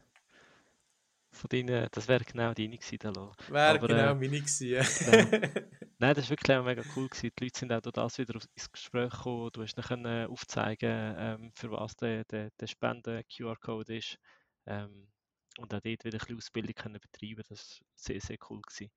von 1.31 1.49
deinen, 1.49 1.89
das 1.93 2.09
wäre 2.09 2.25
genau 2.25 2.55
deine 2.55 2.79
gewesen, 2.79 2.99
Dalo. 2.99 3.33
Wäre 3.49 3.79
genau 3.79 4.11
äh, 4.11 4.15
meine 4.15 4.41
gewesen, 4.41 4.69
ja. 4.69 4.83
Nein, 6.01 6.15
das 6.15 6.25
war 6.25 6.31
wirklich 6.31 6.57
auch 6.57 6.65
mega 6.65 6.83
cool 6.97 7.09
gewesen. 7.09 7.31
Die 7.39 7.45
Leute 7.45 7.59
sind 7.59 7.73
auch 7.73 7.81
durch 7.81 7.95
das 7.95 8.19
wieder 8.19 8.41
ins 8.55 8.73
Gespräch 8.73 9.11
gekommen. 9.11 9.51
Du 9.53 9.63
hast 9.63 9.91
ihnen 9.91 10.27
aufzeigen, 10.27 11.15
ähm, 11.19 11.53
für 11.55 11.71
was 11.71 11.97
der, 11.97 12.25
der, 12.25 12.51
der 12.59 12.67
Spenden-QR-Code 12.67 13.97
ist. 13.97 14.19
Ähm, 14.67 15.09
und 15.59 15.75
auch 15.75 15.81
dort 15.81 15.85
wieder 15.85 15.99
ein 16.05 16.19
bisschen 16.19 16.37
Ausbildung 16.37 16.75
können 16.75 17.01
betreiben. 17.01 17.43
Das 17.49 17.81
war 17.81 17.87
sehr, 17.97 18.21
sehr 18.21 18.37
cool 18.49 18.63
gewesen. 18.63 18.91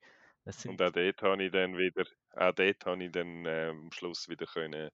Und 0.68 0.82
auch 0.82 0.92
dort 0.92 1.22
habe 1.22 1.44
ich 1.44 1.52
dann 1.52 1.78
wieder, 1.78 2.06
auch 2.36 2.54
dort 2.54 2.86
habe 2.86 3.04
ich 3.04 3.12
dann 3.12 3.46
äh, 3.46 3.70
am 3.70 3.92
Schluss 3.92 4.28
wieder 4.30 4.46
können 4.46 4.90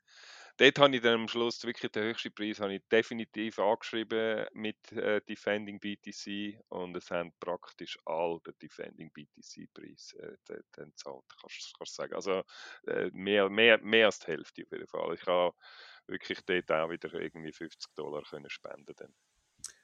dort 0.57 0.79
habe 0.79 0.95
ich 0.95 1.01
dann 1.01 1.21
am 1.21 1.27
Schluss 1.27 1.63
wirklich 1.63 1.91
den 1.91 2.03
höchsten 2.03 2.33
Preis 2.33 2.59
habe 2.59 2.75
ich 2.75 2.81
definitiv 2.91 3.59
angeschrieben 3.59 4.45
mit 4.53 4.91
äh, 4.91 5.21
Defending 5.21 5.79
BTC 5.79 6.59
und 6.69 6.95
es 6.95 7.09
haben 7.11 7.33
praktisch 7.39 7.97
all 8.05 8.39
den 8.45 8.53
Defending 8.61 9.11
BTC-Preis 9.11 10.13
äh, 10.19 10.61
dann 10.73 10.91
zahlt, 10.95 11.23
kannst 11.39 11.73
du 11.79 11.85
sagen. 11.85 12.13
Also 12.13 12.43
äh, 12.87 13.09
mehr, 13.13 13.49
mehr, 13.49 13.77
mehr 13.79 14.07
als 14.07 14.19
die 14.19 14.27
Hälfte 14.27 14.63
auf 14.63 14.71
jeden 14.71 14.87
Fall. 14.87 15.13
Ich 15.13 15.25
habe 15.25 15.55
wirklich 16.07 16.39
dort 16.45 16.71
auch 16.71 16.89
wieder 16.89 17.13
irgendwie 17.13 17.51
50 17.51 17.93
Dollar 17.95 18.23
können 18.23 18.49
spenden 18.49 18.93
dann. 18.97 19.13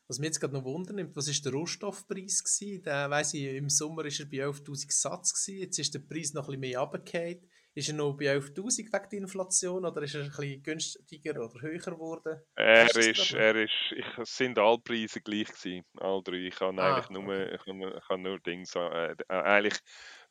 Was 0.08 0.20
mich 0.20 0.28
jetzt 0.28 0.40
gerade 0.40 0.54
noch 0.54 0.66
wundernimmt, 0.66 1.16
was 1.16 1.28
war 1.28 1.52
der 1.52 1.60
Rohstoffpreis 1.60 2.44
gewesen? 2.44 2.84
Der, 2.84 3.10
weiss 3.10 3.34
ich, 3.34 3.46
im 3.46 3.70
Sommer 3.70 4.04
war 4.04 4.06
er 4.06 4.26
bei 4.26 4.46
11'000 4.46 4.92
Satz 4.92 5.34
gewesen, 5.34 5.62
jetzt 5.62 5.80
ist 5.80 5.94
der 5.94 6.00
Preis 6.00 6.34
noch 6.34 6.44
ein 6.44 6.60
bisschen 6.60 6.60
mehr 6.60 6.80
runtergefallen. 6.80 7.50
Ist 7.76 7.90
er 7.90 7.96
noch 7.96 8.14
bei 8.14 8.26
11'000 8.26 8.78
wegen 8.78 9.10
der 9.10 9.20
Inflation 9.20 9.84
oder 9.84 10.04
ist 10.04 10.14
er 10.14 10.22
ein 10.22 10.30
bisschen 10.30 10.62
günstiger 10.62 11.44
oder 11.44 11.60
höher 11.60 11.80
geworden? 11.80 12.40
Er 12.56 12.96
ist, 12.96 13.34
er 13.34 13.56
ist, 13.56 13.72
ich, 13.96 14.18
es 14.20 14.38
sind 14.38 14.60
alle 14.60 14.78
Preise 14.78 15.22
gleich 15.22 15.48
gewesen, 15.48 15.84
alle 15.98 16.22
drei. 16.22 16.48
Ich 16.48 16.60
habe 16.60 16.80
ah, 16.80 16.94
eigentlich 16.94 17.10
nur, 17.10 17.24
okay. 17.24 17.56
ich, 17.56 17.66
habe, 17.66 17.98
ich 17.98 18.10
habe 18.10 18.22
nur 18.22 18.40
Dings, 18.40 18.76
äh, 18.76 19.12
äh, 19.12 19.16
eigentlich 19.28 19.80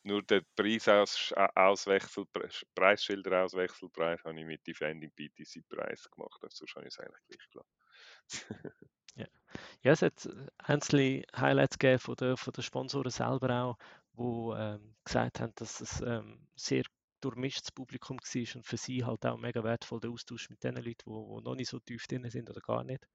nur 0.03 0.23
den 0.23 0.45
Preisaus, 0.55 1.33
Auswechsel, 1.55 2.25
Preisschilder 2.75 3.43
Auswechselpreis 3.43 4.23
habe 4.23 4.39
ich 4.39 4.45
mit 4.45 4.65
Defending 4.65 5.11
BTC 5.11 5.67
Preis 5.67 6.09
gemacht, 6.11 6.41
also 6.43 6.65
sonst 6.65 6.75
habe 6.75 6.87
ich 6.87 6.93
es 6.93 6.99
eigentlich 6.99 7.25
gleich 7.27 7.49
gelassen. 7.51 7.73
ja. 9.15 9.27
ja, 9.81 9.91
es 9.91 10.01
hat 10.01 10.29
einzelne 10.59 11.23
Highlights 11.35 11.77
gegeben 11.77 11.99
von 11.99 12.15
den, 12.15 12.37
von 12.37 12.53
den 12.53 12.63
Sponsoren 12.63 13.11
selber 13.11 13.63
auch, 13.63 13.77
die 14.17 14.61
ähm, 14.61 14.95
gesagt 15.03 15.41
haben, 15.41 15.53
dass 15.55 15.81
es 15.81 16.01
ähm, 16.01 16.47
sehr 16.55 16.83
durchmischtes 17.23 17.71
Publikum 17.71 18.17
war 18.17 18.55
und 18.55 18.65
für 18.65 18.77
sie 18.77 19.03
halt 19.03 19.25
auch 19.25 19.37
mega 19.37 19.63
wertvoll 19.63 19.99
der 19.99 20.11
Austausch 20.11 20.49
mit 20.49 20.63
den 20.63 20.75
Leuten, 20.75 20.95
die, 21.05 21.43
noch 21.43 21.55
nicht 21.55 21.69
so 21.69 21.79
tief 21.79 22.07
drin 22.07 22.29
sind 22.29 22.49
oder 22.49 22.61
gar 22.61 22.83
nicht. 22.83 23.07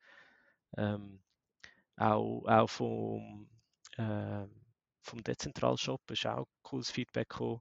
Ähm, 0.76 1.20
auch, 1.96 2.44
auch 2.46 2.70
vom, 2.70 3.48
äh, 3.96 4.46
vom 5.02 5.22
Dezentral-Shop 5.22 6.02
ist 6.10 6.26
auch 6.26 6.46
cooles 6.62 6.90
Feedback 6.90 7.28
gekommen. 7.28 7.60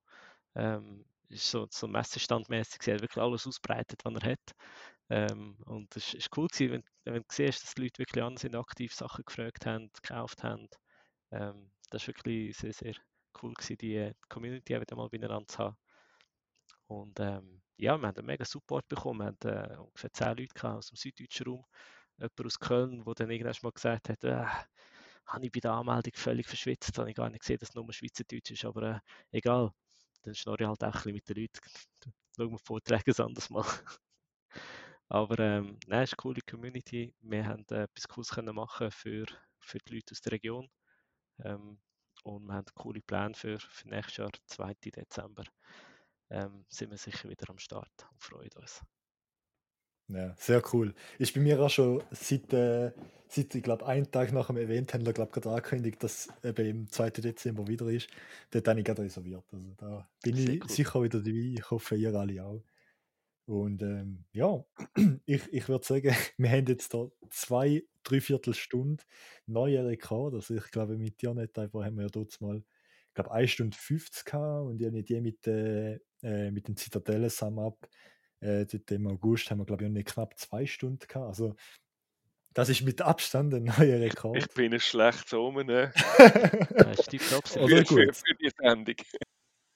Ähm, 0.55 1.05
ist 1.29 1.49
so, 1.49 1.67
so 1.69 1.87
messestandmäßig, 1.87 2.87
er 2.87 2.95
hat 2.95 3.01
wirklich 3.01 3.23
alles 3.23 3.47
ausbreitet, 3.47 4.01
was 4.05 4.13
er 4.15 4.31
hat. 4.31 4.51
Ähm, 5.09 5.57
und 5.65 5.95
es 5.95 6.13
ist 6.13 6.29
cool 6.37 6.47
gewesen, 6.47 6.83
wenn, 7.05 7.13
wenn 7.13 7.21
du 7.21 7.27
siehst, 7.31 7.63
dass 7.63 7.73
die 7.73 7.83
Leute 7.83 7.99
wirklich 7.99 8.23
an 8.23 8.37
sind, 8.37 8.55
aktiv 8.55 8.93
Sachen 8.93 9.23
gefragt 9.25 9.65
haben, 9.65 9.89
gekauft 9.93 10.43
haben. 10.43 10.67
Ähm, 11.31 11.71
das 11.89 12.03
ist 12.03 12.07
wirklich 12.07 12.55
sehr, 12.57 12.73
sehr 12.73 12.95
cool 13.41 13.53
gewesen, 13.53 13.77
die 13.77 14.11
Community 14.29 14.79
wieder 14.79 14.95
mal 14.95 15.09
beieinander 15.09 15.47
zu 15.47 15.59
haben. 15.59 15.77
Und 16.87 17.19
ähm, 17.19 17.61
ja, 17.77 17.97
wir 17.97 18.07
haben 18.07 18.17
einen 18.17 18.25
mega 18.25 18.45
Support 18.45 18.87
bekommen. 18.87 19.19
Wir 19.19 19.25
hatten 19.27 19.73
äh, 19.73 19.77
ungefähr 19.77 20.11
10 20.11 20.37
Leute 20.37 20.69
aus 20.69 20.87
dem 20.87 20.95
süddeutschen 20.95 21.45
Raum. 21.47 21.65
Jemand 22.17 22.45
aus 22.45 22.59
Köln, 22.59 23.03
der 23.05 23.13
dann 23.13 23.29
irgendwann 23.29 23.55
mal 23.61 23.71
gesagt 23.71 24.09
hat, 24.09 24.23
äh, 24.23 24.45
habe 25.25 25.45
ich 25.45 25.51
bei 25.51 25.59
der 25.59 25.73
Anmeldung 25.73 26.13
völlig 26.15 26.47
verschwitzt. 26.47 26.97
Habe 26.97 27.09
ich 27.09 27.15
gar 27.15 27.29
nicht 27.29 27.41
gesehen, 27.41 27.59
dass 27.59 27.69
es 27.69 27.75
nur 27.75 27.91
Schweizerdeutsch 27.91 28.51
ist. 28.51 28.65
Aber 28.65 28.83
äh, 28.83 28.99
egal, 29.31 29.71
dann 30.23 30.33
schnorre 30.33 30.63
ich 30.63 30.67
halt 30.67 30.83
auch 30.83 30.87
ein 30.87 30.91
bisschen 30.93 31.13
mit 31.13 31.29
den 31.29 31.35
Leuten. 31.37 31.59
Schauen 32.37 32.51
wir 32.51 32.57
Vorträge 32.59 33.11
ein 33.11 33.25
anderes 33.25 33.49
Mal. 33.49 33.65
Aber 35.09 35.39
ähm, 35.39 35.77
nein, 35.87 36.03
es 36.03 36.11
ist 36.11 36.13
eine 36.13 36.21
coole 36.21 36.41
Community. 36.49 37.13
Wir 37.21 37.45
haben 37.45 37.65
äh, 37.71 37.83
etwas 37.83 38.07
Cooles 38.07 38.29
können 38.29 38.55
machen 38.55 38.91
für, 38.91 39.25
für 39.59 39.79
die 39.79 39.95
Leute 39.95 40.11
aus 40.11 40.21
der 40.21 40.33
Region. 40.33 40.69
Ähm, 41.43 41.79
und 42.23 42.45
wir 42.45 42.53
haben 42.53 42.65
coole 42.75 43.01
Pläne 43.01 43.35
für, 43.35 43.59
für 43.59 43.87
nächstes 43.87 44.17
Jahr, 44.17 44.31
2. 44.47 44.73
Dezember 44.85 45.43
ähm, 46.29 46.65
sind 46.69 46.91
wir 46.91 46.97
sicher 46.97 47.29
wieder 47.29 47.49
am 47.49 47.57
Start 47.57 48.07
und 48.11 48.21
freuen 48.21 48.51
uns. 48.55 48.81
Ja, 50.09 50.33
sehr 50.37 50.63
cool. 50.73 50.93
Ist 51.19 51.33
bei 51.33 51.41
mir 51.41 51.59
auch 51.59 51.69
schon 51.69 52.01
seit, 52.11 52.53
äh, 52.53 52.91
seit 53.27 53.53
ich 53.53 53.63
glaube, 53.63 53.85
einen 53.85 54.09
Tag 54.09 54.31
nach 54.31 54.47
dem 54.47 54.57
Event 54.57 54.93
haben 54.93 55.05
wir 55.05 55.11
glaube 55.11 55.31
gerade 55.31 55.49
angekündigt, 55.49 56.01
dass 56.01 56.29
eben 56.43 56.65
im 56.65 56.91
2. 56.91 57.09
Dezember 57.09 57.67
wieder 57.67 57.87
ist. 57.87 58.07
Dort 58.51 58.67
habe 58.69 58.79
ich 58.79 58.85
gerade 58.85 59.01
reserviert. 59.01 59.43
Also 59.51 59.73
da 59.75 60.09
bin 60.23 60.35
sehr 60.35 60.53
ich 60.53 60.63
cool. 60.63 60.69
sicher 60.69 61.03
wieder 61.03 61.19
dabei. 61.19 61.53
Ich 61.57 61.71
hoffe, 61.71 61.95
ihr 61.97 62.15
alle 62.15 62.43
auch. 62.43 62.63
Und 63.47 63.81
ähm, 63.81 64.25
ja, 64.31 64.63
ich, 65.25 65.41
ich 65.51 65.67
würde 65.69 65.85
sagen, 65.85 66.13
wir 66.37 66.49
haben 66.49 66.67
jetzt 66.67 66.93
da 66.93 67.09
zwei, 67.29 67.83
dreiviertel 68.03 68.53
Stunden 68.53 69.03
neue 69.45 69.85
Rekord. 69.85 70.35
Also 70.35 70.55
ich 70.55 70.71
glaube, 70.71 70.97
mit 70.97 71.21
dir 71.21 71.33
nicht 71.33 71.57
einfach 71.59 71.83
haben 71.83 71.97
wir 71.97 72.03
ja 72.03 72.09
dort 72.09 72.39
mal, 72.39 72.57
ich 73.09 73.13
glaube, 73.13 73.31
1 73.31 73.51
Stunde 73.51 73.77
50 73.77 74.25
gehabt 74.25 74.67
und 74.67 74.79
ich 74.79 74.87
habe 74.87 75.03
die 75.03 75.21
mit, 75.21 75.47
äh, 75.47 75.99
äh, 76.23 76.51
mit 76.51 76.67
dem 76.67 76.75
Zitadelle 76.75 77.29
Sum 77.29 77.59
Up. 77.59 77.87
Äh, 78.39 78.65
Im 78.89 79.07
August 79.07 79.49
haben 79.49 79.59
wir, 79.59 79.65
glaube 79.65 79.85
ich, 79.85 79.89
nicht 79.89 80.09
knapp 80.09 80.37
zwei 80.37 80.65
Stunden 80.65 81.07
gehabt. 81.07 81.27
Also, 81.27 81.55
das 82.53 82.69
ist 82.69 82.81
mit 82.81 83.01
Abstand 83.01 83.53
ein 83.53 83.65
neuer 83.65 83.99
Rekord. 83.99 84.37
Ich 84.37 84.47
bin 84.49 84.73
ein 84.73 84.79
schlecht 84.79 85.31
Omen. 85.33 85.67
Ne? 85.67 85.91
das 86.75 86.99
ist 87.01 87.11
die 87.11 87.19
Top 87.19 87.47
für, 87.47 87.67
für, 87.67 88.13
für 88.13 88.35
die 88.41 88.51
Sendung. 88.59 88.95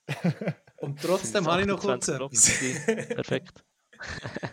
Und 0.78 1.00
trotzdem 1.00 1.48
habe 1.48 1.62
ich 1.62 1.68
noch 1.68 1.80
kurz 1.80 2.08
etwas. 2.08 2.60
Perfekt. 2.86 3.64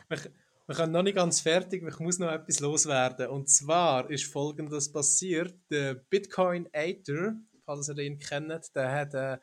wir, 0.08 0.74
können 0.74 0.92
noch 0.92 1.02
nicht 1.02 1.16
ganz 1.16 1.40
fertig, 1.40 1.82
ich 1.82 1.98
muss 2.00 2.18
noch 2.18 2.30
etwas 2.30 2.60
loswerden. 2.60 3.28
Und 3.28 3.48
zwar 3.48 4.10
ist 4.10 4.30
folgendes 4.30 4.92
passiert: 4.92 5.54
Der 5.70 5.94
Bitcoin 5.94 6.68
Ater, 6.74 7.34
falls 7.64 7.88
ihr 7.88 7.98
ihn 7.98 8.18
kennt, 8.18 8.74
der 8.76 8.92
hat 8.92 9.14
äh, 9.14 9.38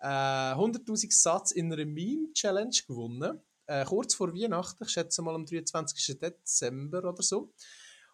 äh, 0.00 0.06
100.000 0.54 1.12
Satz 1.12 1.52
in 1.52 1.72
einer 1.72 1.84
Meme-Challenge 1.84 2.76
gewonnen. 2.86 3.40
Äh, 3.66 3.84
kurz 3.84 4.14
vor 4.14 4.34
Weihnachten, 4.34 4.84
ich 4.84 4.90
schätze 4.90 5.22
mal 5.22 5.34
am 5.34 5.46
23. 5.46 6.18
Dezember 6.18 7.04
oder 7.04 7.22
so. 7.22 7.52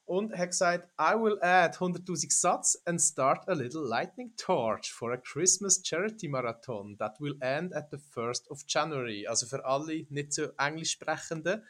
Und 0.04 0.36
hat 0.36 0.50
gesagt, 0.50 0.88
I 1.00 1.14
will 1.14 1.38
add 1.40 1.78
100.000 1.78 2.32
Satz 2.32 2.80
and 2.84 3.00
start 3.00 3.48
a 3.48 3.54
little 3.54 3.82
lightning 3.82 4.32
torch 4.36 4.92
for 4.92 5.12
a 5.12 5.16
Christmas 5.16 5.82
Charity 5.82 6.28
Marathon 6.28 6.96
that 6.98 7.18
will 7.20 7.36
end 7.40 7.74
at 7.74 7.90
the 7.90 7.96
1st 7.96 8.48
of 8.48 8.62
January. 8.68 9.26
Also 9.26 9.46
für 9.46 9.64
alle 9.64 10.06
nicht 10.10 10.32
so 10.32 10.48
englisch 10.58 10.92
sprechenden. 10.92 11.64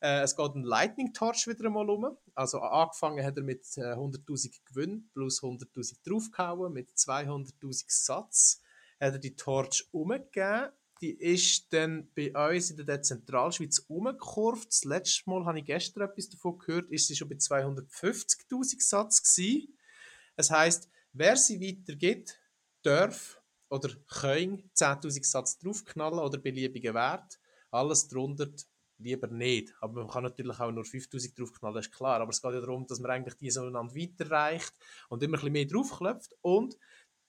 Äh, 0.00 0.22
es 0.22 0.36
geht 0.36 0.54
ein 0.54 0.62
Lightning 0.62 1.12
Torch 1.12 1.46
wieder 1.46 1.66
einmal 1.66 1.90
um. 1.90 2.16
Also 2.34 2.60
angefangen 2.60 3.24
hat 3.24 3.36
er 3.36 3.42
mit 3.42 3.66
äh, 3.76 3.94
100.000 3.94 4.60
Gewinn 4.64 5.10
plus 5.12 5.42
100.000 5.42 6.08
draufgehauen 6.08 6.72
mit 6.72 6.90
200.000 6.90 7.84
Satz 7.88 8.62
hat 9.00 9.12
er 9.14 9.18
die 9.18 9.36
Torch 9.36 9.88
umgegeben. 9.92 10.70
Die 11.00 11.12
ist 11.12 11.72
dann 11.72 12.08
bei 12.14 12.32
uns 12.32 12.70
in 12.70 12.86
der 12.86 13.02
Zentralschweiz 13.02 13.80
umgekurvt. 13.88 14.68
Das 14.68 14.84
letzte 14.84 15.28
Mal 15.28 15.44
habe 15.44 15.58
ich 15.58 15.64
gestern 15.64 16.08
etwas 16.08 16.30
davon 16.30 16.58
gehört, 16.58 16.90
ist 16.90 17.08
sie 17.08 17.16
schon 17.16 17.28
bei 17.28 17.36
250.000 17.36 18.80
Satz 18.80 19.22
gewesen. 19.22 19.76
Das 20.36 20.50
heißt, 20.50 20.88
wer 21.12 21.36
sie 21.36 21.60
weitergibt, 21.60 22.40
darf 22.82 23.40
oder 23.68 23.90
kann 24.08 24.70
10.000 24.74 25.24
Satz 25.24 25.58
draufknallen 25.58 26.18
oder 26.18 26.38
beliebigen 26.38 26.94
Wert. 26.94 27.40
Alles 27.70 28.08
drunter 28.08 28.48
lieber 28.98 29.26
nicht. 29.26 29.74
Aber 29.80 30.02
man 30.02 30.10
kann 30.10 30.22
natürlich 30.22 30.60
auch 30.60 30.70
nur 30.70 30.84
5000 30.84 31.38
draufknallen, 31.38 31.78
ist 31.78 31.92
klar. 31.92 32.20
Aber 32.20 32.30
es 32.30 32.40
geht 32.40 32.52
ja 32.52 32.60
darum, 32.60 32.86
dass 32.86 33.00
man 33.00 33.10
eigentlich 33.10 33.34
die 33.34 33.50
soeinander 33.50 33.94
weiterreicht 33.94 34.72
und 35.08 35.22
immer 35.22 35.36
ein 35.36 35.40
bisschen 35.40 35.52
mehr 35.52 35.64
draufklopft. 35.64 36.34
Und 36.40 36.76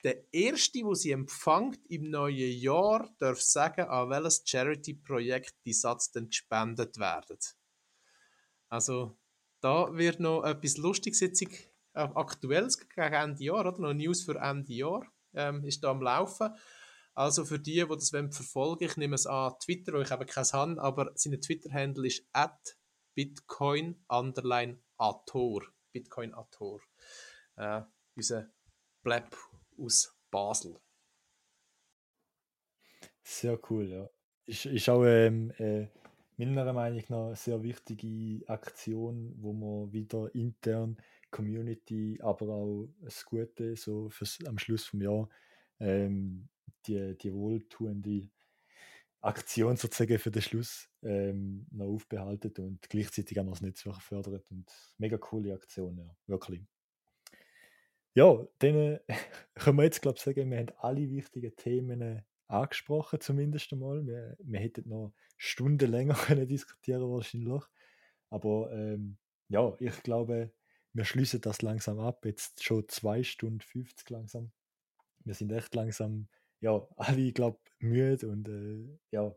der 0.06 0.32
Erste, 0.32 0.84
der 0.84 0.96
sie 0.96 1.12
empfängt 1.12 1.80
im 1.90 2.12
neuen 2.12 2.60
Jahr, 2.60 3.10
darf 3.18 3.42
sagen, 3.42 3.88
an 3.88 4.12
welches 4.12 4.44
Charity-Projekt 4.46 5.56
die 5.66 5.74
Satz 5.74 6.12
dann 6.12 6.28
gespendet 6.28 7.00
werden. 7.00 7.40
Also, 8.70 9.18
da 9.62 9.92
wird 9.98 10.20
noch 10.20 10.44
etwas 10.44 10.78
Lustiges 10.78 11.22
jetzt 11.22 11.42
äh, 11.42 11.48
Aktuelles 11.94 12.78
gegen 12.78 13.14
Ende 13.14 13.44
Jahr, 13.44 13.62
oder? 13.62 13.80
Noch 13.80 13.94
News 13.96 14.22
für 14.22 14.36
Ende 14.36 14.74
Jahr 14.74 15.12
ähm, 15.34 15.66
ist 15.66 15.84
da 15.84 15.90
am 15.90 16.04
Laufen. 16.04 16.54
Also 17.16 17.44
für 17.44 17.58
die, 17.58 17.84
die 17.84 17.88
das 17.88 18.10
verfolgen 18.10 18.84
ich 18.84 18.98
nehme 18.98 19.16
es 19.16 19.26
an 19.26 19.54
Twitter, 19.60 19.94
wo 19.94 20.02
ich 20.02 20.12
eben 20.12 20.28
keins 20.28 20.54
habe, 20.54 20.80
aber 20.80 21.14
sein 21.16 21.42
Twitter-Handle 21.42 22.06
ist 22.06 22.28
at 22.32 22.78
bitcoin 23.16 24.04
underline 24.08 24.84
ator. 24.98 25.64
Bitcoin 25.92 26.36
ator. 26.36 26.80
Äh, 27.56 27.82
unser 28.16 28.50
Blab 29.02 29.36
aus 29.78 30.16
Basel. 30.32 30.80
Sehr 33.24 33.60
cool, 33.70 33.90
ja. 33.90 34.10
Ist, 34.46 34.66
ist 34.66 34.90
auch 34.90 35.04
ähm, 35.06 35.52
äh, 35.58 35.88
meiner 36.38 36.74
Meinung 36.74 37.04
nach 37.10 37.28
eine 37.28 37.36
sehr 37.36 37.64
wichtige 37.64 38.48
Aktion, 38.48 39.34
wo 39.38 39.54
man 39.54 39.92
wieder 39.92 40.34
intern 40.36 40.98
Community, 41.32 42.20
aber 42.22 42.50
auch 42.50 42.88
das 43.02 43.26
Gute 43.26 43.76
so 43.76 44.10
fürs, 44.10 44.40
am 44.46 44.58
Schluss 44.58 44.86
vom 44.86 45.02
Jahr 45.02 45.30
ähm, 45.80 46.48
die, 46.86 47.18
die 47.18 47.34
wohltuende 47.34 48.30
Aktion 49.22 49.76
sozusagen 49.76 50.20
für 50.20 50.32
den 50.32 50.42
Schluss 50.44 50.88
ähm, 51.02 51.66
noch 51.72 51.88
aufbehalten 51.88 52.54
und 52.64 52.88
gleichzeitig 52.90 53.40
auch 53.40 53.44
noch 53.44 53.54
das 53.54 53.62
Netzwerk 53.62 54.02
fördert 54.02 54.50
und 54.52 54.70
mega 54.98 55.18
coole 55.18 55.54
Aktion, 55.54 55.98
ja, 55.98 56.16
wirklich. 56.28 56.64
Ja, 58.16 58.48
dann 58.60 59.00
können 59.56 59.78
wir 59.78 59.84
jetzt 59.84 60.02
glaube 60.02 60.18
ich 60.18 60.24
sagen, 60.24 60.50
wir 60.50 60.58
haben 60.58 60.72
alle 60.78 61.10
wichtigen 61.10 61.54
Themen 61.58 62.24
angesprochen, 62.48 63.20
zumindest 63.20 63.74
einmal. 63.74 64.06
Wir, 64.08 64.38
wir 64.40 64.60
hätten 64.60 64.88
noch 64.88 65.14
Stunden 65.38 65.92
länger 65.92 66.14
können 66.26 66.48
diskutieren 66.48 67.02
wahrscheinlich. 67.12 67.64
Aber 68.30 68.72
ähm, 68.72 69.18
ja, 69.50 69.76
ich 69.80 70.02
glaube, 70.04 70.54
wir 70.94 71.04
schließen 71.04 71.42
das 71.42 71.62
langsam 71.62 72.00
ab. 72.00 72.26
Jetzt 72.26 72.64
schon 72.64 72.88
2 72.88 73.24
Stunden 73.24 73.60
50 73.60 74.10
langsam. 74.10 74.52
Wir 75.26 75.34
sind 75.34 75.52
echt 75.52 75.76
langsam, 75.76 76.30
ja, 76.62 76.88
alle, 76.96 77.34
glaube 77.34 77.60
müde 77.80 78.30
und 78.30 78.48
äh, 78.48 78.98
ja, 79.12 79.36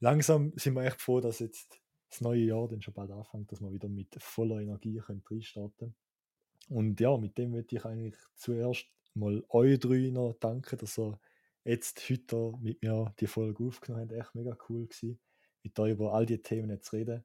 langsam 0.00 0.52
sind 0.56 0.74
wir 0.74 0.84
echt 0.84 1.00
froh, 1.00 1.20
dass 1.20 1.38
jetzt 1.38 1.80
das 2.10 2.20
neue 2.20 2.42
Jahr 2.42 2.68
dann 2.68 2.82
schon 2.82 2.92
bald 2.92 3.10
anfängt, 3.10 3.50
dass 3.50 3.62
wir 3.62 3.72
wieder 3.72 3.88
mit 3.88 4.14
voller 4.18 4.60
Energie 4.60 4.98
können 4.98 5.22
reinstarten 5.30 5.96
Und 6.68 7.00
ja, 7.00 7.16
mit 7.16 7.38
dem 7.38 7.52
möchte 7.52 7.76
ich 7.76 7.84
eigentlich 7.84 8.16
zuerst 8.34 8.86
mal 9.14 9.42
euch 9.48 9.78
drei 9.78 10.10
noch 10.10 10.34
danken, 10.34 10.78
dass 10.78 10.98
ihr 10.98 11.18
jetzt 11.64 12.08
heute 12.10 12.52
mit 12.60 12.82
mir 12.82 13.14
die 13.20 13.26
Folge 13.26 13.64
aufgenommen 13.64 14.08
habt. 14.08 14.12
Echt 14.12 14.34
mega 14.34 14.56
cool 14.68 14.86
gewesen, 14.86 15.18
mit 15.62 15.78
euch 15.78 15.92
über 15.92 16.12
all 16.12 16.26
die 16.26 16.42
Themen 16.42 16.80
zu 16.82 16.96
reden. 16.96 17.24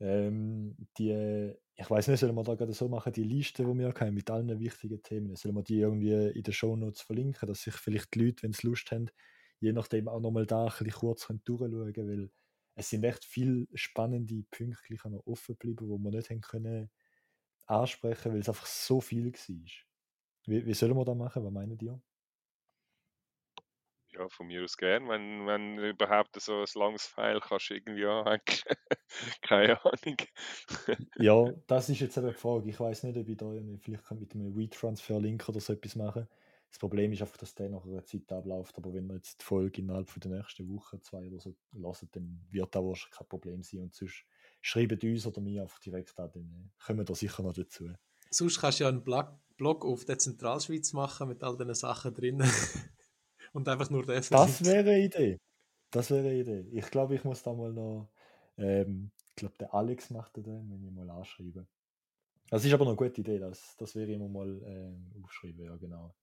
Ähm, 0.00 0.76
die, 0.98 1.52
ich 1.76 1.90
weiß 1.90 2.08
nicht, 2.08 2.20
sollen 2.20 2.34
wir 2.34 2.42
da 2.42 2.54
gerade 2.54 2.72
so 2.72 2.88
machen, 2.88 3.12
die 3.12 3.22
Liste, 3.22 3.64
die 3.64 3.78
wir 3.78 3.94
haben, 3.94 4.14
mit 4.14 4.30
allen 4.30 4.58
wichtigen 4.58 5.02
Themen, 5.02 5.36
sollen 5.36 5.54
wir 5.54 5.62
die 5.62 5.78
irgendwie 5.78 6.30
in 6.36 6.42
den 6.42 6.52
Show 6.52 6.74
Notes 6.76 7.02
verlinken, 7.02 7.48
dass 7.48 7.62
sich 7.62 7.74
vielleicht 7.74 8.14
die 8.14 8.24
Leute, 8.24 8.42
wenn 8.42 8.52
sie 8.52 8.66
Lust 8.66 8.90
haben, 8.90 9.10
je 9.60 9.72
nachdem 9.72 10.08
auch 10.08 10.20
nochmal 10.20 10.46
da 10.46 10.64
ein 10.64 10.70
bisschen 10.70 10.90
kurz 10.92 11.28
durchschauen 11.44 11.92
können, 11.92 12.08
weil 12.08 12.30
es 12.74 12.90
sind 12.90 13.04
echt 13.04 13.24
viele 13.24 13.66
spannende 13.74 14.42
Punkte 14.50 15.08
noch 15.08 15.26
offen 15.26 15.56
geblieben, 15.58 15.88
wo 15.88 15.98
wir 15.98 16.10
nicht 16.10 16.30
haben 16.30 16.40
können 16.40 16.90
ansprechen, 17.66 18.32
weil 18.32 18.40
es 18.40 18.48
einfach 18.48 18.66
so 18.66 19.00
viel 19.00 19.32
war. 19.32 19.70
Wie, 20.46 20.66
wie 20.66 20.74
sollen 20.74 20.96
wir 20.96 21.04
das 21.04 21.16
machen? 21.16 21.44
Was 21.44 21.52
meinen 21.52 21.78
die? 21.78 21.92
Ja, 24.14 24.28
von 24.28 24.46
mir 24.46 24.62
aus 24.62 24.76
gern. 24.76 25.08
Wenn, 25.08 25.46
wenn 25.46 25.78
überhaupt 25.78 26.38
so 26.38 26.60
ein 26.60 26.66
langes 26.74 27.06
File 27.06 27.40
kannst 27.40 27.70
du 27.70 27.74
irgendwie 27.74 28.04
anhängen. 28.04 28.42
Keine 29.42 29.82
Ahnung. 29.84 30.16
ja, 31.16 31.44
das 31.66 31.88
ist 31.88 32.00
jetzt 32.00 32.18
eben 32.18 32.28
die 32.28 32.34
Frage. 32.34 32.68
Ich 32.68 32.78
weiß 32.78 33.04
nicht, 33.04 33.16
ob 33.16 33.28
ich 33.28 33.36
da 33.38 33.50
vielleicht 33.80 34.10
mit 34.10 34.34
einem 34.34 34.54
WeTransfer-Link 34.54 35.48
oder 35.48 35.60
so 35.60 35.72
etwas 35.72 35.96
machen 35.96 36.28
Das 36.68 36.78
Problem 36.78 37.12
ist 37.12 37.22
einfach, 37.22 37.38
dass 37.38 37.54
der 37.54 37.70
nach 37.70 37.86
einer 37.86 38.04
Zeit 38.04 38.30
abläuft. 38.30 38.76
Aber 38.76 38.92
wenn 38.92 39.06
wir 39.06 39.14
jetzt 39.14 39.40
die 39.40 39.44
Folge 39.46 39.80
innerhalb 39.80 40.10
von 40.10 40.20
der 40.20 40.32
nächsten 40.32 40.68
Woche, 40.68 41.00
zwei 41.00 41.28
oder 41.28 41.40
so 41.40 41.56
lassen, 41.72 42.10
dann 42.12 42.44
wird 42.50 42.74
da 42.74 42.84
wahrscheinlich 42.84 43.16
kein 43.16 43.28
Problem 43.28 43.62
sein. 43.62 43.80
Und 43.80 43.94
sonst 43.94 44.26
schreibt 44.62 45.04
uns 45.04 45.26
oder 45.26 45.40
mir 45.40 45.62
einfach 45.62 45.80
direkt 45.80 46.18
an, 46.18 46.30
dann 46.32 46.42
äh, 46.42 46.84
kommen 46.84 47.00
wir 47.00 47.04
da 47.04 47.14
sicher 47.14 47.42
noch 47.42 47.52
dazu. 47.52 47.90
Sonst 48.30 48.60
kannst 48.60 48.80
du 48.80 48.84
ja 48.84 48.88
einen 48.88 49.04
Blog 49.04 49.84
auf 49.84 50.06
der 50.06 50.18
Zentralschweiz 50.18 50.94
machen 50.94 51.28
mit 51.28 51.42
all 51.42 51.58
diesen 51.58 51.74
Sachen 51.74 52.14
drin. 52.14 52.42
und 53.52 53.68
einfach 53.68 53.90
nur 53.90 54.06
der 54.06 54.20
Das 54.20 54.64
wäre 54.64 54.90
eine 54.90 55.04
Idee. 55.04 55.38
Das 55.90 56.10
wäre 56.10 56.28
eine 56.28 56.38
Idee. 56.38 56.66
Ich 56.72 56.90
glaube, 56.90 57.14
ich 57.14 57.24
muss 57.24 57.42
da 57.42 57.52
mal 57.52 57.72
noch, 57.72 58.10
ähm, 58.56 59.10
ich 59.28 59.34
glaube, 59.34 59.58
der 59.58 59.74
Alex 59.74 60.10
macht 60.10 60.36
das 60.36 60.44
dann, 60.44 60.70
wenn 60.70 60.82
ich 60.82 60.90
mal 60.90 61.10
anschreibe. 61.10 61.66
Das 62.48 62.64
ist 62.64 62.72
aber 62.72 62.84
noch 62.84 62.92
eine 62.92 63.08
gute 63.08 63.20
Idee, 63.20 63.38
das, 63.38 63.76
das 63.76 63.94
wäre 63.94 64.12
immer 64.12 64.28
mal 64.28 64.62
ähm, 64.64 65.10
aufschreiben, 65.22 65.64
ja 65.64 65.76
genau. 65.76 66.14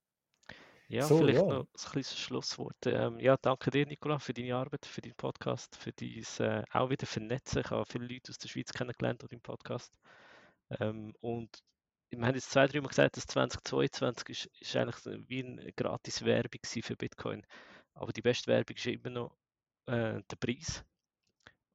Ja, 0.90 1.06
so, 1.06 1.18
vielleicht 1.18 1.38
ja. 1.38 1.46
noch 1.46 1.60
ein 1.60 1.90
kleines 1.92 2.18
Schlusswort. 2.18 2.84
Ähm, 2.86 3.20
ja, 3.20 3.36
danke 3.36 3.70
dir, 3.70 3.86
Nicola, 3.86 4.18
für 4.18 4.34
deine 4.34 4.56
Arbeit, 4.56 4.84
für 4.84 5.00
deinen 5.00 5.14
Podcast, 5.14 5.76
für 5.76 5.92
dein 5.92 6.24
äh, 6.40 6.64
auch 6.72 6.90
wieder 6.90 7.06
Vernetzen. 7.06 7.60
Ich 7.60 7.70
habe 7.70 7.86
viele 7.86 8.08
Leute 8.08 8.30
aus 8.30 8.38
der 8.38 8.48
Schweiz 8.48 8.72
kennengelernt 8.72 9.22
durch 9.22 9.30
deinen 9.30 9.40
Podcast. 9.40 9.96
Ähm, 10.80 11.14
und 11.20 11.62
wir 12.10 12.26
haben 12.26 12.34
jetzt 12.34 12.50
zwei, 12.50 12.66
drei 12.66 12.80
Mal 12.80 12.88
gesagt, 12.88 13.16
dass 13.16 13.28
2022 13.28 14.28
ist, 14.30 14.50
ist 14.60 14.74
eigentlich 14.74 15.28
wie 15.28 15.44
eine 15.44 15.72
gratis 15.74 16.24
Werbung 16.24 16.60
für 16.64 16.96
Bitcoin. 16.96 17.46
Aber 17.94 18.12
die 18.12 18.22
beste 18.22 18.48
Werbung 18.50 18.76
ist 18.76 18.86
immer 18.86 19.10
noch 19.10 19.36
äh, 19.86 20.20
der 20.28 20.36
Preis. 20.40 20.84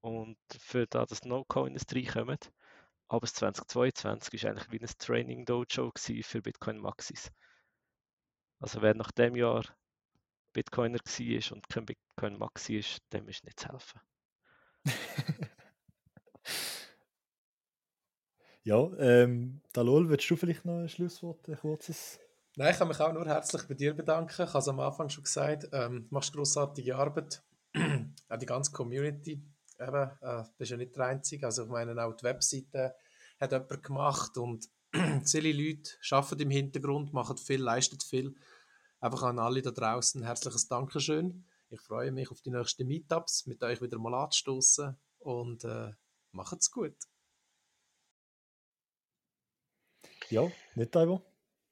Und 0.01 0.37
für 0.59 0.87
da, 0.87 1.05
dass 1.05 1.23
No-Coins 1.23 1.85
reinkommen. 1.89 2.39
Aber 3.07 3.21
das 3.21 3.33
2022 3.35 4.33
ist 4.33 4.45
eigentlich 4.45 4.71
wie 4.71 4.81
ein 4.81 4.91
Training 4.99 5.45
Dojo 5.45 5.93
für 5.95 6.41
Bitcoin 6.41 6.79
Maxis. 6.79 7.31
Also 8.59 8.81
wer 8.81 8.95
nach 8.95 9.11
dem 9.11 9.35
Jahr 9.35 9.63
Bitcoiner 10.53 10.99
war 10.99 11.51
und 11.55 11.69
kein 11.69 11.85
Bitcoin 11.85 12.37
Maxi 12.37 12.77
ist, 12.77 12.99
dem 13.11 13.27
ist 13.27 13.43
nicht 13.43 13.59
zu 13.59 13.69
helfen. 13.69 13.99
Ja, 18.67 18.89
ähm, 18.97 19.61
Dalol, 19.73 20.09
willst 20.09 20.27
du 20.27 20.35
vielleicht 20.35 20.65
noch 20.65 20.79
ein 20.79 20.89
Schlusswort, 20.89 21.47
ein 21.47 21.55
kurzes? 21.55 22.19
Nein, 22.55 22.71
ich 22.71 22.79
kann 22.79 22.87
mich 22.87 22.99
auch 22.99 23.13
nur 23.13 23.23
herzlich 23.27 23.61
bei 23.67 23.75
dir 23.75 23.93
bedanken. 23.93 24.31
Ich 24.31 24.39
habe 24.39 24.57
es 24.57 24.67
am 24.67 24.79
Anfang 24.79 25.07
schon 25.07 25.23
gesagt, 25.23 25.69
ähm, 25.71 26.07
du 26.09 26.15
machst 26.15 26.33
großartige 26.33 26.95
Arbeit. 26.95 27.43
auch 28.29 28.37
die 28.37 28.45
ganze 28.47 28.71
Community, 28.71 29.39
eben, 29.79 30.11
äh, 30.19 30.43
bist 30.57 30.71
ja 30.71 30.77
nicht 30.77 30.95
der 30.95 31.05
Einzige. 31.05 31.45
Also 31.45 31.65
ich 31.65 31.69
meine, 31.69 32.03
auch 32.03 32.15
die 32.15 32.23
Webseite 32.23 32.95
hat 33.39 33.51
jemand 33.51 33.83
gemacht 33.83 34.35
und 34.39 34.65
viele 35.25 35.51
Leute 35.51 35.91
arbeiten 36.11 36.41
im 36.41 36.49
Hintergrund, 36.49 37.13
machen 37.13 37.37
viel, 37.37 37.61
leisten 37.61 37.99
viel. 37.99 38.35
Einfach 38.99 39.23
an 39.23 39.39
alle 39.39 39.61
da 39.61 39.71
draußen 39.71 40.23
herzliches 40.23 40.67
Dankeschön. 40.67 41.45
Ich 41.69 41.81
freue 41.81 42.11
mich 42.11 42.31
auf 42.31 42.41
die 42.41 42.51
nächsten 42.51 42.87
Meetups, 42.87 43.45
mit 43.45 43.61
euch 43.63 43.81
wieder 43.81 43.99
mal 43.99 44.13
anzustoßen 44.13 44.97
und 45.19 45.63
äh, 45.65 45.91
macht's 46.31 46.71
gut. 46.71 46.95
Ja, 50.29 50.49
nicht 50.75 50.95
Ivo? 50.95 51.21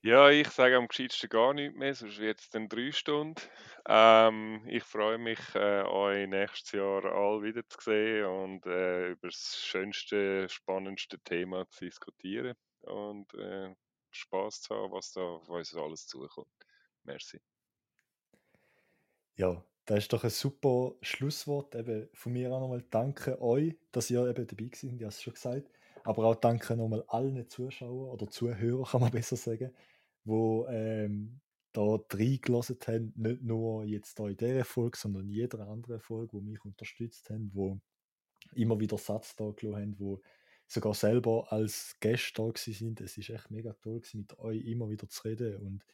Ja, 0.01 0.29
ich 0.29 0.49
sage 0.49 0.75
am 0.75 0.89
gescheitsten 0.89 1.29
gar 1.29 1.53
nichts 1.53 1.77
mehr, 1.77 1.95
sonst 1.95 2.19
wird 2.19 2.41
es 2.41 2.49
dann 2.49 2.67
drei 2.67 2.91
Stunden. 2.91 3.41
Ähm, 3.87 4.63
ich 4.67 4.83
freue 4.83 5.17
mich, 5.17 5.39
äh, 5.55 5.83
euch 5.83 6.27
nächstes 6.27 6.73
Jahr 6.73 7.05
all 7.05 7.41
wieder 7.41 7.67
zu 7.69 7.79
sehen 7.79 8.25
und 8.25 8.65
äh, 8.65 9.11
über 9.11 9.29
das 9.29 9.61
schönste, 9.61 10.49
spannendste 10.49 11.19
Thema 11.19 11.69
zu 11.69 11.85
diskutieren 11.85 12.55
und 12.85 13.33
äh, 13.35 13.75
Spaß 14.11 14.61
zu 14.61 14.75
haben, 14.75 14.91
was 14.93 15.11
da 15.11 15.21
auf 15.21 15.49
uns 15.49 15.75
alles 15.75 16.07
zukommt. 16.07 16.47
Merci. 17.03 17.41
Ja, 19.35 19.63
das 19.85 19.99
ist 19.99 20.13
doch 20.13 20.23
ein 20.23 20.29
super 20.29 20.95
Schlusswort. 21.01 21.75
Eben 21.75 22.09
von 22.13 22.33
mir 22.33 22.51
auch 22.51 22.59
nochmal 22.59 22.83
danke 22.89 23.41
euch, 23.41 23.75
dass 23.91 24.09
ihr 24.09 24.27
eben 24.27 24.47
dabei 24.47 24.69
seid, 24.73 24.93
ich 24.93 25.01
habe 25.01 25.05
es 25.07 25.21
schon 25.21 25.33
gesagt. 25.33 25.69
Aber 26.03 26.25
auch 26.25 26.35
danke 26.35 26.75
nochmal 26.75 27.03
allen 27.07 27.47
Zuschauern 27.49 28.11
oder 28.11 28.29
Zuhörern, 28.29 28.85
kann 28.85 29.01
man 29.01 29.11
besser 29.11 29.37
sagen, 29.37 29.73
die 30.25 30.63
ähm, 30.69 31.41
da 31.71 31.99
reingelassen 32.11 32.77
haben. 32.87 33.13
Nicht 33.15 33.41
nur 33.41 33.85
jetzt 33.85 34.19
da 34.19 34.27
in 34.27 34.37
dieser 34.37 34.65
Folge, 34.65 34.97
sondern 34.97 35.23
in 35.23 35.31
jeder 35.31 35.67
anderen 35.67 35.99
Folge, 35.99 36.37
die 36.37 36.43
mich 36.43 36.63
unterstützt 36.63 37.29
haben, 37.29 37.51
wo 37.53 37.79
immer 38.53 38.79
wieder 38.79 38.97
Satz 38.97 39.35
da 39.35 39.51
gelassen 39.51 39.81
haben, 39.81 39.99
wo 39.99 40.21
sogar 40.73 40.93
selber 40.93 41.51
als 41.51 41.95
Gäste 41.99 42.41
da 42.41 42.51
sind. 42.55 42.99
Es 43.01 43.17
ist 43.17 43.29
echt 43.29 43.51
mega 43.51 43.73
toll 43.73 43.99
gewesen, 43.99 44.21
mit 44.21 44.37
euch 44.39 44.65
immer 44.65 44.89
wieder 44.89 45.07
zu 45.07 45.23
reden 45.23 45.57
und 45.57 45.85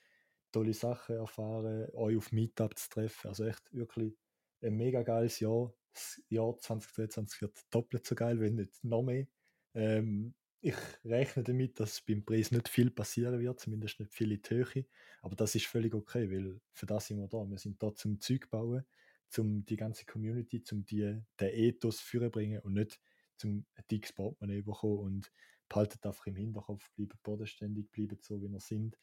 tolle 0.52 0.74
Sachen 0.74 1.18
erfahren, 1.18 1.90
euch 1.94 2.18
auf 2.18 2.32
Meetup 2.32 2.78
zu 2.78 2.90
treffen. 2.90 3.28
Also 3.28 3.46
echt 3.46 3.74
wirklich 3.74 4.18
ein 4.62 4.78
mega 4.78 5.04
geiles 5.04 5.40
Jahr. 5.40 5.74
Das 5.94 6.22
Jahr 6.30 6.58
2022 6.58 7.42
wird 7.42 7.58
doppelt 7.70 8.06
so 8.06 8.16
geil, 8.16 8.40
wenn 8.40 8.56
nicht 8.56 8.84
noch 8.84 9.04
mehr. 9.04 9.28
Ähm, 9.74 10.34
ich 10.62 10.76
rechne 11.06 11.44
damit, 11.44 11.80
dass 11.80 12.02
beim 12.02 12.24
Preis 12.26 12.52
nicht 12.52 12.68
viel 12.68 12.92
passieren 12.92 13.40
wird, 13.40 13.60
zumindest 13.60 14.00
nicht 14.00 14.14
viel 14.14 14.32
in 14.32 14.42
die 14.42 14.50
Höhe. 14.50 14.86
Aber 15.22 15.36
das 15.36 15.56
ist 15.56 15.68
völlig 15.68 15.94
okay, 15.94 16.30
weil 16.32 16.60
für 16.74 16.86
das 16.86 17.08
sind 17.08 17.20
wir 17.20 17.28
da. 17.28 17.38
Wir 17.50 17.58
sind 17.58 17.82
da 17.82 17.94
zum 17.94 18.20
Zeug 18.20 18.50
bauen, 18.50 18.86
zum 19.30 19.66
die 19.66 19.78
ganze 19.78 20.06
Community, 20.06 20.62
die, 20.62 21.22
den 21.40 21.50
Ethos 21.54 22.00
führen 22.00 22.32
bringen 22.32 22.60
und 22.60 22.74
nicht 22.74 23.00
zum 23.40 23.66
dickes 23.90 24.14
Portemonnaie 24.14 24.62
bekommen 24.62 25.00
und 25.00 25.32
behaltet 25.68 26.06
einfach 26.06 26.26
im 26.28 26.36
Hinterkopf, 26.36 26.90
bleibt 26.96 27.22
bodenständig, 27.24 27.92
bleibt 27.92 28.24
so, 28.24 28.42
wie 28.42 28.48
ihr 28.48 28.60
sind. 28.60 28.98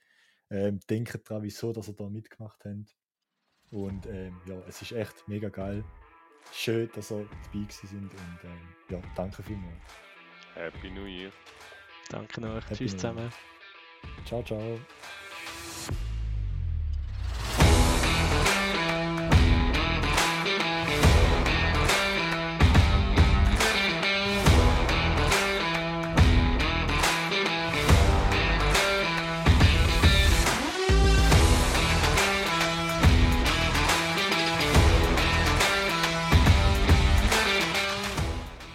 Ähm, 0.50 0.81
denkt 0.89 1.28
daran, 1.28 1.42
wieso, 1.42 1.73
dass 1.73 1.89
ihr 1.89 1.94
da 1.94 2.08
mitgemacht 2.08 2.65
habt. 2.65 2.97
Und 3.70 4.06
ähm, 4.06 4.40
ja, 4.47 4.60
es 4.68 4.82
ist 4.82 4.92
echt 4.92 5.26
mega 5.26 5.48
geil. 5.48 5.84
Schön, 6.52 6.89
dass 6.94 7.10
ihr 7.10 7.24
dabei 7.24 7.65
gewesen 7.65 7.86
sind 7.89 8.12
und 8.12 8.39
ähm, 8.44 8.68
ja, 8.90 9.02
danke 9.16 9.42
vielmals. 9.42 9.82
Happy 10.55 10.90
New 10.90 11.06
Year. 11.06 11.32
Danke 12.08 12.40
noch. 12.40 12.62
Happy 12.65 12.74
Tschüss 12.74 12.92
New 12.92 12.98
zusammen. 12.98 13.32
Ciao, 14.24 14.42
ciao. 14.42 14.78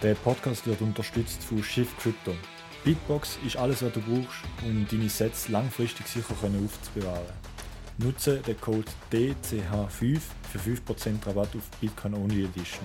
Der 0.02 0.16
Podcast 0.16 0.66
wird 0.66 0.80
unterstützt 0.80 1.44
von 1.44 1.62
Shift 1.62 1.96
Crypto. 2.00 2.34
Bitbox 2.82 3.38
ist 3.46 3.56
alles, 3.56 3.84
was 3.84 3.92
du 3.92 4.00
brauchst, 4.00 4.40
um 4.64 4.84
deine 4.90 5.08
Sets 5.08 5.48
langfristig 5.48 6.08
sicher 6.08 6.34
aufzubewahren. 6.42 7.22
Nutze 7.98 8.38
den 8.38 8.60
Code 8.60 8.90
DCH5 9.12 10.20
für 10.50 10.58
5% 10.58 11.24
Rabatt 11.24 11.54
auf 11.54 11.70
Bitcoin 11.80 12.14
Only 12.14 12.46
Edition. 12.46 12.84